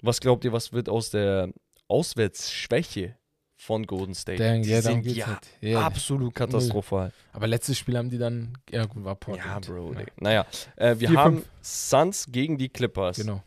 Was 0.05 0.19
glaubt 0.19 0.43
ihr, 0.45 0.51
was 0.51 0.73
wird 0.73 0.89
aus 0.89 1.09
der 1.11 1.49
Auswärtsschwäche 1.87 3.15
von 3.55 3.85
Golden 3.87 4.13
State? 4.13 4.37
Der, 4.37 4.59
die 4.59 4.69
ja, 4.69 4.81
sind 4.81 5.01
geht's 5.03 5.15
ja 5.17 5.27
halt. 5.27 5.47
ja, 5.61 5.81
absolut 5.81 6.35
katastrophal. 6.35 7.11
Aber 7.31 7.47
letztes 7.47 7.77
Spiel 7.77 7.97
haben 7.97 8.09
die 8.09 8.17
dann, 8.17 8.57
ja 8.69 8.85
gut, 8.85 9.03
war 9.03 9.15
Portland. 9.15 9.65
Ja, 9.67 9.73
Bro. 9.73 9.93
Ja. 9.93 10.05
Naja, 10.19 10.45
äh, 10.75 10.99
wir 10.99 11.09
Vier, 11.09 11.17
haben 11.19 11.35
fünf. 11.37 11.49
Suns 11.61 12.27
gegen 12.31 12.57
die 12.57 12.69
Clippers. 12.69 13.17
Genau, 13.17 13.41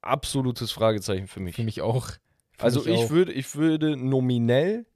Absolutes 0.00 0.72
Fragezeichen 0.72 1.28
für 1.28 1.40
mich. 1.40 1.54
für 1.56 1.62
mich 1.64 1.80
auch. 1.80 2.10
Für 2.58 2.64
also 2.64 2.80
mich 2.80 2.88
ich 2.88 2.98
auch. 3.06 3.10
würde, 3.10 3.32
ich 3.32 3.54
würde 3.54 3.96
nominell 3.96 4.86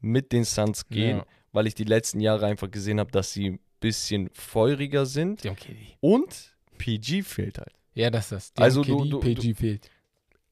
mit 0.00 0.32
den 0.32 0.44
Suns 0.44 0.86
gehen, 0.88 1.18
Ja. 1.18 1.26
weil 1.52 1.66
ich 1.66 1.74
die 1.74 1.84
letzten 1.84 2.20
Jahre 2.20 2.46
einfach 2.46 2.70
gesehen 2.70 3.00
habe, 3.00 3.10
dass 3.10 3.32
sie 3.32 3.50
ein 3.50 3.60
bisschen 3.80 4.30
feuriger 4.32 5.06
sind. 5.06 5.42
KD. 5.42 5.96
Und 6.00 6.56
PG 6.78 7.22
fehlt 7.22 7.58
halt. 7.58 7.72
Ja, 7.94 8.10
das 8.10 8.26
ist 8.26 8.32
das. 8.32 8.52
Die 8.54 8.62
Also 8.62 8.82
haben 8.82 9.10
du- 9.10 9.20
KD, 9.20 9.34
du- 9.34 9.40
PG 9.42 9.54
fehlt. 9.54 9.90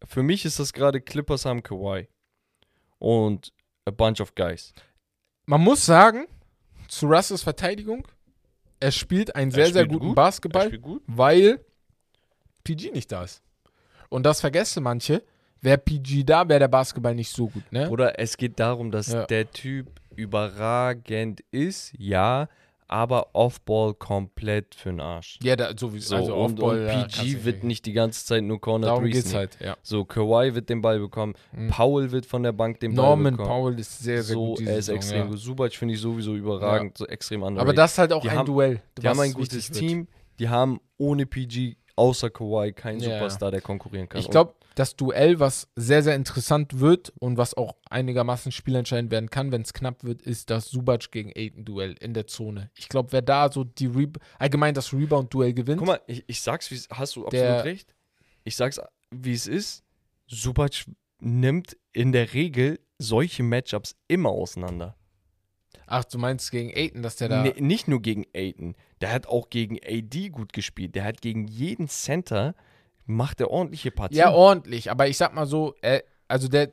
Für 0.06 0.22
mich 0.22 0.44
ist 0.44 0.58
das 0.58 0.72
gerade 0.72 1.00
Clippers 1.00 1.44
haben 1.44 1.62
Kawhi. 1.62 2.08
Und 2.98 3.52
a 3.84 3.90
bunch 3.90 4.20
of 4.20 4.34
guys. 4.34 4.72
Man 5.46 5.60
muss 5.62 5.84
sagen, 5.84 6.26
zu 6.88 7.06
Russells 7.06 7.42
Verteidigung, 7.42 8.06
er 8.80 8.92
spielt 8.92 9.34
einen 9.34 9.50
sehr, 9.50 9.66
sehr 9.66 9.82
spielt 9.84 9.92
guten 9.92 10.06
gut. 10.08 10.16
Basketball, 10.16 10.78
gut. 10.78 11.02
weil 11.06 11.64
PG 12.64 12.92
nicht 12.92 13.10
da 13.10 13.24
ist. 13.24 13.42
Und 14.08 14.24
das 14.24 14.40
vergessen 14.40 14.82
manche. 14.82 15.22
Wäre 15.60 15.78
PG 15.78 16.24
da, 16.24 16.48
wäre 16.48 16.58
der 16.58 16.68
Basketball 16.68 17.14
nicht 17.14 17.30
so 17.30 17.48
gut, 17.48 17.70
ne? 17.70 17.88
Oder 17.88 18.18
es 18.18 18.36
geht 18.36 18.58
darum, 18.58 18.90
dass 18.90 19.08
Ja. 19.12 19.26
der 19.26 19.48
Typ 19.50 20.00
überragend 20.16 21.40
ist, 21.52 21.92
ja, 21.96 22.48
aber 22.92 23.34
Offball 23.34 23.94
komplett 23.94 24.74
für 24.74 24.90
den 24.90 25.00
Arsch. 25.00 25.38
Ja, 25.42 25.56
da, 25.56 25.72
sowieso. 25.76 26.10
So, 26.10 26.16
also 26.16 26.34
und, 26.36 26.60
Offball, 26.60 26.80
und 26.80 26.86
ja, 26.86 27.04
PG 27.04 27.32
du 27.38 27.44
wird 27.46 27.64
nicht 27.64 27.86
die 27.86 27.92
ganze 27.94 28.24
Zeit 28.26 28.44
nur 28.44 28.60
Corner 28.60 28.88
Darum 28.88 29.04
Threes 29.04 29.14
geht's 29.24 29.34
halt, 29.34 29.56
ja. 29.60 29.76
So, 29.82 30.04
Kawhi 30.04 30.54
wird 30.54 30.68
den 30.68 30.82
Ball 30.82 30.98
bekommen, 31.00 31.34
Mhm. 31.52 31.68
Powell 31.68 32.12
wird 32.12 32.26
von 32.26 32.42
der 32.42 32.52
Bank 32.52 32.80
den 32.80 32.94
Ball 32.94 33.06
Norman 33.06 33.36
bekommen. 33.36 33.48
Powell 33.48 33.78
ist 33.80 33.98
sehr, 33.98 34.22
sehr 34.22 34.34
so, 34.34 34.54
gut. 34.54 34.60
er 34.60 34.76
ist 34.78 34.86
Saison, 34.86 34.96
extrem 34.96 35.18
ja. 35.18 35.24
gut. 35.26 35.38
Subac 35.38 35.72
finde 35.74 35.94
ich 35.94 36.00
sowieso 36.00 36.34
überragend, 36.34 36.98
so 36.98 37.06
extrem 37.06 37.42
underrated. 37.42 37.68
Aber 37.68 37.74
das 37.74 37.92
ist 37.92 37.98
halt 37.98 38.12
auch 38.12 38.20
Die 38.22 38.28
ein 38.30 38.36
haben- 38.38 38.46
Duell. 38.46 38.82
die 39.00 39.08
haben 39.08 39.20
ein 39.20 39.32
gutes 39.32 39.54
wichtig 39.56 39.70
wird. 39.74 39.88
Team, 39.90 40.08
die 40.38 40.48
haben 40.50 40.78
ohne 40.98 41.24
PG 41.26 41.76
außer 41.96 42.30
Kawhi 42.30 42.72
keinen 42.72 43.00
Ja, 43.00 43.08
ja. 43.08 43.14
Superstar, 43.18 43.50
der 43.50 43.60
konkurrieren 43.62 44.08
kann. 44.08 44.20
Ich 44.20 44.28
glaube, 44.30 44.54
das 44.74 44.96
Duell, 44.96 45.38
was 45.40 45.68
sehr, 45.76 46.02
sehr 46.02 46.14
interessant 46.14 46.80
wird 46.80 47.12
und 47.20 47.36
was 47.36 47.54
auch 47.54 47.76
einigermaßen 47.90 48.52
spielentscheidend 48.52 49.10
werden 49.10 49.30
kann, 49.30 49.52
wenn 49.52 49.62
es 49.62 49.72
knapp 49.72 50.04
wird, 50.04 50.22
ist 50.22 50.50
das 50.50 50.66
Subac 50.70 51.10
gegen 51.10 51.30
Aiden-Duell 51.34 51.94
in 52.00 52.14
der 52.14 52.26
Zone. 52.26 52.70
Ich 52.76 52.88
glaube, 52.88 53.12
wer 53.12 53.22
da 53.22 53.50
so 53.52 53.64
die 53.64 53.86
Re 53.86 54.08
allgemein 54.38 54.74
das 54.74 54.92
Rebound-Duell 54.92 55.52
gewinnt, 55.54 55.78
Guck 55.78 55.88
mal, 55.88 56.00
ich, 56.06 56.24
ich 56.26 56.40
sag's, 56.42 56.70
wie 56.70 56.76
hast 56.90 57.16
du 57.16 57.26
absolut 57.26 57.32
Der- 57.32 57.64
recht. 57.64 57.94
Ich 58.44 58.56
sag's, 58.56 58.80
wie 59.10 59.32
es 59.32 59.46
ist. 59.46 59.84
Subac 60.26 60.86
nimmt 61.20 61.76
in 61.92 62.12
der 62.12 62.32
Regel 62.34 62.80
solche 62.98 63.42
Matchups 63.42 63.94
immer 64.08 64.30
auseinander. 64.30 64.96
ach, 65.86 66.04
du 66.04 66.18
meinst 66.18 66.50
gegen 66.50 66.70
Aiden, 66.74 67.02
dass 67.02 67.16
der 67.16 67.28
da. 67.28 67.42
Nee, 67.42 67.54
nicht 67.60 67.86
nur 67.88 68.00
gegen 68.00 68.24
Aiton. 68.34 68.74
Der 69.00 69.12
hat 69.12 69.26
auch 69.26 69.50
gegen 69.50 69.78
AD 69.84 70.30
gut 70.30 70.52
gespielt. 70.52 70.94
Der 70.94 71.04
hat 71.04 71.20
gegen 71.20 71.46
jeden 71.46 71.88
Center 71.88 72.54
macht 73.06 73.40
er 73.40 73.50
ordentliche 73.50 73.90
Partien. 73.90 74.18
ja, 74.18 74.32
ordentlich, 74.32 74.90
aber 74.90 75.08
ich 75.08 75.16
sag 75.16 75.34
mal 75.34 75.46
so, 75.46 75.74
äh, 75.82 76.00
also 76.28 76.48
der 76.48 76.70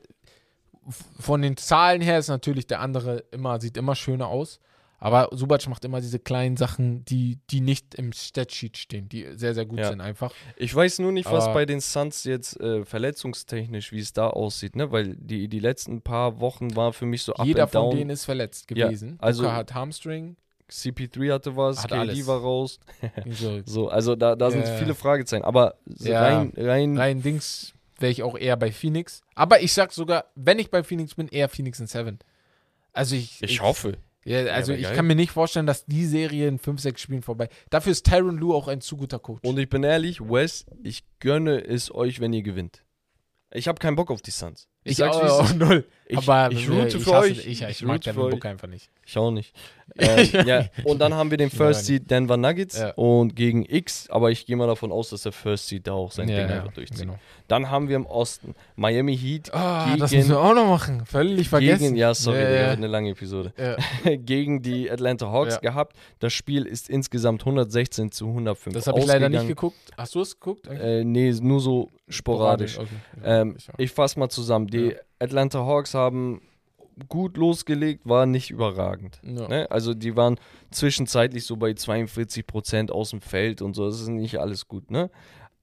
von 1.18 1.42
den 1.42 1.56
Zahlen 1.56 2.00
her 2.00 2.18
ist 2.18 2.28
natürlich 2.28 2.66
der 2.66 2.80
andere 2.80 3.24
immer, 3.30 3.60
sieht 3.60 3.76
immer 3.76 3.94
schöner 3.94 4.28
aus. 4.28 4.60
Aber 5.02 5.30
Subac 5.32 5.66
macht 5.66 5.82
immer 5.86 6.02
diese 6.02 6.18
kleinen 6.18 6.58
Sachen, 6.58 7.06
die, 7.06 7.38
die 7.50 7.62
nicht 7.62 7.94
im 7.94 8.12
Statsheet 8.12 8.76
stehen, 8.76 9.08
die 9.08 9.26
sehr, 9.34 9.54
sehr 9.54 9.64
gut 9.64 9.78
Ja. 9.78 9.88
sind 9.88 10.02
einfach. 10.02 10.30
Ich 10.56 10.74
weiß 10.74 10.98
nur 10.98 11.10
nicht, 11.10 11.30
was 11.30 11.44
Aber- 11.44 11.54
bei 11.54 11.64
den 11.66 11.80
Suns 11.80 12.24
jetzt 12.24 12.60
äh, 12.60 12.84
verletzungstechnisch, 12.84 13.92
wie 13.92 14.00
es 14.00 14.12
da 14.12 14.28
aussieht, 14.28 14.76
ne? 14.76 14.92
Weil 14.92 15.16
die, 15.16 15.48
die 15.48 15.58
letzten 15.58 16.02
paar 16.02 16.40
Wochen 16.40 16.76
war 16.76 16.92
für 16.92 17.06
mich 17.06 17.22
so 17.22 17.32
up 17.34 17.46
Jeder 17.46 17.66
von 17.66 17.82
down. 17.88 17.96
denen 17.96 18.10
ist 18.10 18.26
verletzt 18.26 18.70
Ja, 18.72 18.88
gewesen. 18.88 19.16
also- 19.20 19.42
Booker 19.44 19.54
hat 19.56 19.72
Hamstring. 19.74 20.36
CP3 20.70 21.32
hatte 21.32 21.56
was, 21.56 21.82
Hat 21.82 21.90
KD 21.90 21.98
alles. 22.00 22.26
war 22.26 22.40
raus. 22.40 22.78
So, 23.30 23.60
So, 23.64 23.88
also 23.88 24.16
da, 24.16 24.36
da 24.36 24.50
sind 24.50 24.66
Ja. 24.66 24.76
viele 24.76 24.94
Fragezeichen. 24.94 25.44
Aber 25.44 25.76
Ja. 25.98 26.22
rein, 26.22 26.52
rein, 26.56 26.96
rein 26.98 27.22
Dings 27.22 27.72
wäre 27.98 28.10
ich 28.12 28.22
auch 28.22 28.36
eher 28.36 28.56
bei 28.56 28.72
Phoenix. 28.72 29.20
Aber 29.34 29.60
ich 29.62 29.72
sag 29.72 29.92
sogar, 29.92 30.26
wenn 30.34 30.58
ich 30.58 30.70
bei 30.70 30.82
Phoenix 30.82 31.14
bin, 31.14 31.28
eher 31.28 31.48
Phoenix 31.48 31.80
in 31.80 31.86
Seven. 31.86 32.18
Also 32.92 33.14
ich. 33.16 33.42
ich 33.42 33.60
hoffe. 33.60 33.98
Ja, 34.24 34.44
also 34.52 34.72
wär 34.72 34.78
ich 34.78 34.84
geil. 34.84 34.96
kann 34.96 35.06
mir 35.06 35.14
nicht 35.14 35.30
vorstellen, 35.32 35.66
dass 35.66 35.86
die 35.86 36.04
Serie 36.04 36.46
in 36.48 36.58
5, 36.58 36.80
6 36.80 37.00
Spielen 37.00 37.22
vorbei. 37.22 37.48
Dafür 37.70 37.92
ist 37.92 38.04
Tyron 38.04 38.36
Lue 38.36 38.54
auch 38.54 38.68
ein 38.68 38.80
zu 38.82 38.96
guter 38.98 39.18
Coach. 39.18 39.40
Und 39.48 39.58
ich 39.58 39.68
bin 39.68 39.82
ehrlich, 39.82 40.20
Wes, 40.20 40.66
ich 40.82 41.04
gönne 41.20 41.58
es 41.64 41.92
euch, 41.94 42.20
wenn 42.20 42.32
ihr 42.34 42.42
gewinnt. 42.42 42.84
Ich 43.52 43.66
habe 43.66 43.78
keinen 43.78 43.96
Bock 43.96 44.10
auf 44.10 44.20
die 44.22 44.30
Suns. 44.30 44.68
ich 44.84 44.96
sag's, 44.98 45.16
wie 45.16 45.22
auch, 45.22 45.44
es 45.44 45.50
auch 45.52 45.54
null. 45.68 45.86
Ich, 46.10 46.18
Aber 46.18 46.50
ich 46.52 46.68
route 46.68 46.96
ich 46.98 47.04
für 47.04 47.12
hasse- 47.14 47.30
euch. 47.30 47.46
Ich, 47.46 47.62
ich, 47.62 47.68
Ich 47.68 47.82
mag 47.82 48.00
Devin. 48.00 48.30
Booker 48.30 48.48
einfach 48.48 48.68
nicht. 48.68 48.90
Ich 49.06 49.16
auch 49.16 49.30
nicht. 49.30 49.54
äh, 49.96 50.24
ja. 50.46 50.66
Und 50.84 51.00
dann 51.00 51.14
haben 51.14 51.30
wir 51.30 51.38
den 51.38 51.50
First 51.50 51.86
Seed 51.86 52.10
Denver 52.10 52.36
Nuggets 52.36 52.78
Ja. 52.78 52.90
und 52.92 53.34
gegen 53.34 53.64
X, 53.64 54.08
aber 54.08 54.30
ich 54.30 54.46
gehe 54.46 54.56
mal 54.56 54.66
davon 54.68 54.92
aus, 54.92 55.10
dass 55.10 55.22
der 55.22 55.32
First 55.32 55.66
Seed 55.68 55.86
da 55.86 55.92
auch 55.94 56.12
sein 56.12 56.28
Ja, 56.28 56.36
Ding 56.40 56.48
ja, 56.48 56.56
einfach 56.60 56.72
durchzieht. 56.72 57.00
genau. 57.00 57.18
Dann 57.48 57.70
haben 57.70 57.88
wir 57.88 57.96
im 57.96 58.06
Osten 58.06 58.54
Miami 58.76 59.16
Heat 59.18 59.52
Ah, 59.52 59.96
das 59.98 60.10
Gegen- 60.10 60.20
müssen 60.22 60.30
wir 60.30 60.40
auch 60.40 60.54
noch 60.54 60.66
machen. 60.68 61.04
Völlig 61.06 61.48
vergessen. 61.48 61.82
gegen, 61.82 61.96
ja, 61.96 62.14
sorry, 62.14 62.38
wird 62.38 62.70
eine 62.70 62.86
lange 62.86 63.10
Episode. 63.10 63.52
Ja, 63.58 63.76
gegen 64.16 64.62
die 64.62 64.90
Atlanta 64.90 65.26
Hawks 65.30 65.54
Ja. 65.54 65.60
gehabt. 65.60 65.96
Das 66.20 66.32
Spiel 66.32 66.66
ist 66.66 66.88
insgesamt 66.88 67.42
116 67.42 68.12
zu 68.12 68.28
105 68.28 68.74
das 68.74 68.86
habe 68.86 69.00
ich 69.00 69.06
leider 69.06 69.28
nicht 69.28 69.48
geguckt. 69.48 69.76
Hast 69.96 70.14
du 70.14 70.20
es 70.20 70.38
geguckt? 70.38 70.66
Äh, 70.68 71.04
nee, 71.04 71.32
nur 71.40 71.60
so 71.60 71.90
sporadisch. 72.08 72.78
Okay. 72.78 72.88
Ähm, 73.24 73.56
Ich 73.76 73.90
fasse 73.90 74.18
mal 74.18 74.28
zusammen. 74.28 74.68
Die 74.68 74.78
Ja. 74.90 74.96
Atlanta 75.20 75.64
Hawks 75.64 75.94
haben 75.94 76.40
gut 77.08 77.36
losgelegt, 77.36 78.06
war 78.06 78.26
nicht 78.26 78.50
überragend. 78.50 79.20
Ja. 79.22 79.48
Ne? 79.48 79.70
Also 79.70 79.94
die 79.94 80.16
waren 80.16 80.38
zwischenzeitlich 80.70 81.46
so 81.46 81.56
bei 81.56 81.74
42 81.74 82.46
Prozent 82.46 82.90
aus 82.90 83.10
dem 83.10 83.20
Feld 83.20 83.62
und 83.62 83.74
so. 83.74 83.86
Das 83.86 84.00
ist 84.00 84.08
nicht 84.08 84.38
alles 84.38 84.68
gut. 84.68 84.90
Ne? 84.90 85.10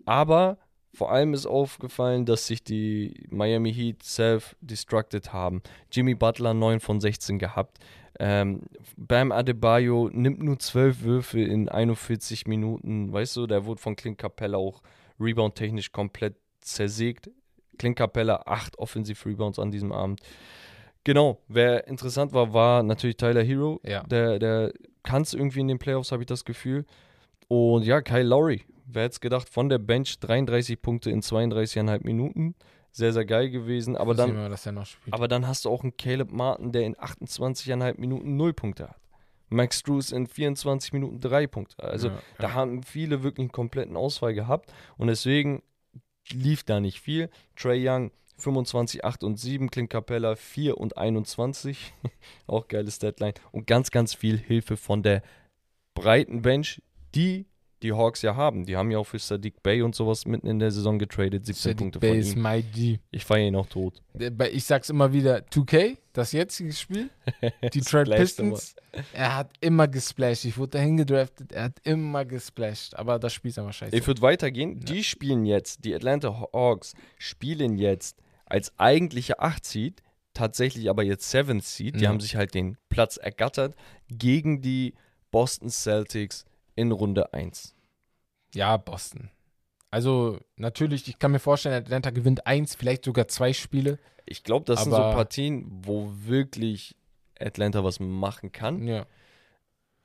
Aber 0.06 0.58
vor 0.94 1.12
allem 1.12 1.34
ist 1.34 1.46
aufgefallen, 1.46 2.26
dass 2.26 2.48
sich 2.48 2.64
die 2.64 3.28
Miami 3.30 3.74
Heat 3.74 4.02
self-destructed 4.04 5.34
haben. 5.34 5.62
Jimmy 5.92 6.16
Butler 6.16 6.54
9 6.54 6.80
von 6.80 7.00
16 7.00 7.38
gehabt. 7.38 7.78
Ähm, 8.20 8.64
Bam 8.96 9.32
Adebayo 9.32 10.10
nimmt 10.12 10.42
nur 10.42 10.58
12 10.58 11.04
Würfe 11.04 11.40
in 11.40 11.70
41 11.70 12.48
Minuten. 12.48 13.14
Weißt 13.14 13.36
du, 13.36 13.46
der 13.46 13.66
wurde 13.66 13.80
von 13.80 13.96
Clint 13.96 14.18
Capella 14.18 14.58
auch 14.58 14.82
rebound-technisch 15.20 15.92
komplett 15.92 16.36
zersägt. 16.62 17.30
Clint 17.78 17.96
Capella 17.98 18.44
8 18.46 18.78
Offensive-Rebounds 18.80 19.60
an 19.60 19.72
diesem 19.72 19.92
Abend. 19.92 20.22
Genau, 21.04 21.42
wer 21.48 21.88
interessant 21.88 22.34
war, 22.34 22.54
war 22.54 22.84
natürlich 22.84 23.18
Tyler 23.18 23.44
Hero, 23.44 23.80
Ja. 23.84 24.04
der, 24.04 24.40
der 24.40 24.74
kann 25.04 25.22
es 25.22 25.34
irgendwie 25.34 25.62
in 25.62 25.68
den 25.70 25.80
Playoffs, 25.80 26.12
habe 26.12 26.24
ich 26.24 26.28
das 26.28 26.44
Gefühl. 26.44 26.86
Und 27.48 27.84
ja, 27.86 28.02
Kyle 28.02 28.24
Lowry, 28.24 28.64
wer 28.86 29.04
hätte 29.04 29.14
es 29.14 29.22
gedacht, 29.22 29.48
von 29.48 29.70
der 29.70 29.78
Bench 29.78 30.20
33 30.20 30.82
Punkte 30.82 31.10
in 31.12 31.22
32,5 31.22 32.04
Minuten. 32.04 32.56
Sehr, 32.92 33.14
sehr 33.14 33.26
geil 33.26 33.50
gewesen. 33.52 33.96
Aber 33.96 34.16
dann, 34.16 34.30
spielt. 34.86 35.14
aber 35.14 35.28
dann 35.28 35.48
hast 35.48 35.66
du 35.66 35.70
auch 35.70 35.84
einen 35.84 35.96
Caleb 35.98 36.32
Martin, 36.32 36.72
der 36.72 36.82
in 36.84 36.96
28,5 36.96 38.00
Minuten 38.00 38.36
0 38.36 38.54
Punkte 38.54 38.90
hat. 38.90 38.98
Max 39.50 39.84
Drews 39.84 40.12
in 40.12 40.28
24 40.28 40.92
Minuten 40.94 41.20
3 41.22 41.48
Punkte. 41.48 41.82
Also 41.84 42.10
Ja, 42.10 42.20
da 42.40 42.48
ja. 42.48 42.54
haben 42.54 42.84
viele 42.84 43.24
wirklich 43.24 43.46
einen 43.46 43.52
kompletten 43.52 43.96
Ausfall 43.96 44.34
gehabt. 44.34 44.74
Und 44.98 45.08
deswegen 45.08 45.62
lief 46.34 46.64
da 46.64 46.80
nicht 46.80 47.00
viel. 47.00 47.30
Trey 47.56 47.88
Young 47.88 48.12
25, 48.38 49.04
8 49.04 49.24
und 49.24 49.40
7, 49.40 49.72
Clint 49.72 49.90
Capella 49.90 50.36
4 50.36 50.78
und 50.78 50.98
21. 50.98 51.94
auch 52.48 52.68
geiles 52.68 53.00
Deadline. 53.00 53.34
Und 53.52 53.68
ganz, 53.68 53.92
ganz 53.92 54.14
viel 54.14 54.38
Hilfe 54.38 54.78
von 54.78 55.04
der 55.04 55.24
breiten 55.94 56.42
Bench, 56.44 56.82
die 57.16 57.46
die 57.84 57.94
Hawks 57.94 58.22
ja 58.24 58.36
haben. 58.36 58.66
Die 58.66 58.76
haben 58.76 58.90
ja 58.92 58.98
auch 58.98 59.04
für 59.06 59.20
Sadiq 59.20 59.62
Bay 59.62 59.82
und 59.82 59.94
sowas 59.96 60.26
mitten 60.26 60.48
in 60.48 60.60
der 60.60 60.72
Saison 60.72 60.98
getradet. 60.98 61.46
17 61.46 61.54
Sadiq 61.56 61.78
Punkte 61.78 62.00
Bey 62.00 62.10
von 62.10 62.20
ist 62.20 62.36
ihm. 62.36 62.42
my 62.42 62.62
G. 62.64 63.00
Ich 63.12 63.24
feiere 63.26 63.48
ihn 63.48 63.56
auch 63.56 63.68
tot. 63.68 64.02
Ich 64.52 64.66
sag's 64.66 64.90
immer 64.90 65.14
wieder, 65.14 65.38
2K, 65.52 65.98
das 66.14 66.32
jetzige 66.32 66.74
Spiel, 66.74 67.10
Detroit 67.62 68.08
Splasht 68.08 68.20
Pistons, 68.38 68.76
er 69.14 69.36
hat 69.36 69.52
immer 69.62 69.88
gesplashed. 69.88 70.46
Ich 70.46 70.58
wurde 70.58 70.72
dahin 70.72 70.98
gedraftet, 70.98 71.52
er 71.52 71.64
hat 71.66 71.78
immer 71.84 72.26
gesplashed. 72.26 72.96
Aber 72.96 73.20
das 73.20 73.34
Spiel 73.34 73.50
ist 73.50 73.60
einfach 73.60 73.74
scheiße. 73.74 73.96
Ich 73.96 74.08
würde 74.08 74.22
weitergehen. 74.22 74.80
Die 74.80 75.04
spielen 75.04 75.46
jetzt, 75.46 75.86
die 75.86 75.94
Atlanta 75.94 76.48
Hawks 76.54 76.94
spielen 77.20 77.78
jetzt 77.78 78.18
als 78.46 78.74
eigentliche 78.80 79.40
8 79.40 79.64
Seed, 79.66 80.02
tatsächlich 80.34 80.90
aber 80.90 81.04
jetzt 81.04 81.30
7 81.30 81.60
Seed. 81.60 81.96
Die 82.00 82.06
Ja. 82.06 82.10
haben 82.10 82.20
sich 82.20 82.36
halt 82.36 82.54
den 82.54 82.78
Platz 82.90 83.18
ergattert 83.18 83.76
gegen 84.10 84.62
die 84.62 84.94
Boston 85.32 85.70
Celtics 85.70 86.46
in 86.78 86.94
Runde 86.94 87.34
1. 87.34 87.76
Ja, 88.54 88.78
Boston. 88.78 89.30
Also 89.92 90.40
natürlich, 90.56 91.08
ich 91.08 91.20
kann 91.20 91.32
mir 91.32 91.40
vorstellen, 91.40 91.76
Atlanta 91.76 92.12
gewinnt 92.12 92.48
eins, 92.48 92.76
vielleicht 92.76 93.04
sogar 93.04 93.28
zwei 93.28 93.52
Spiele. 93.52 94.00
Ich 94.26 94.44
glaube, 94.44 94.66
das 94.66 94.84
sind 94.84 94.92
so 94.92 94.98
Partien, 94.98 95.66
wo 95.84 96.12
wirklich 96.14 96.96
Atlanta 97.40 97.84
was 97.84 98.00
machen 98.00 98.52
kann. 98.52 98.88
Ja. 98.88 99.06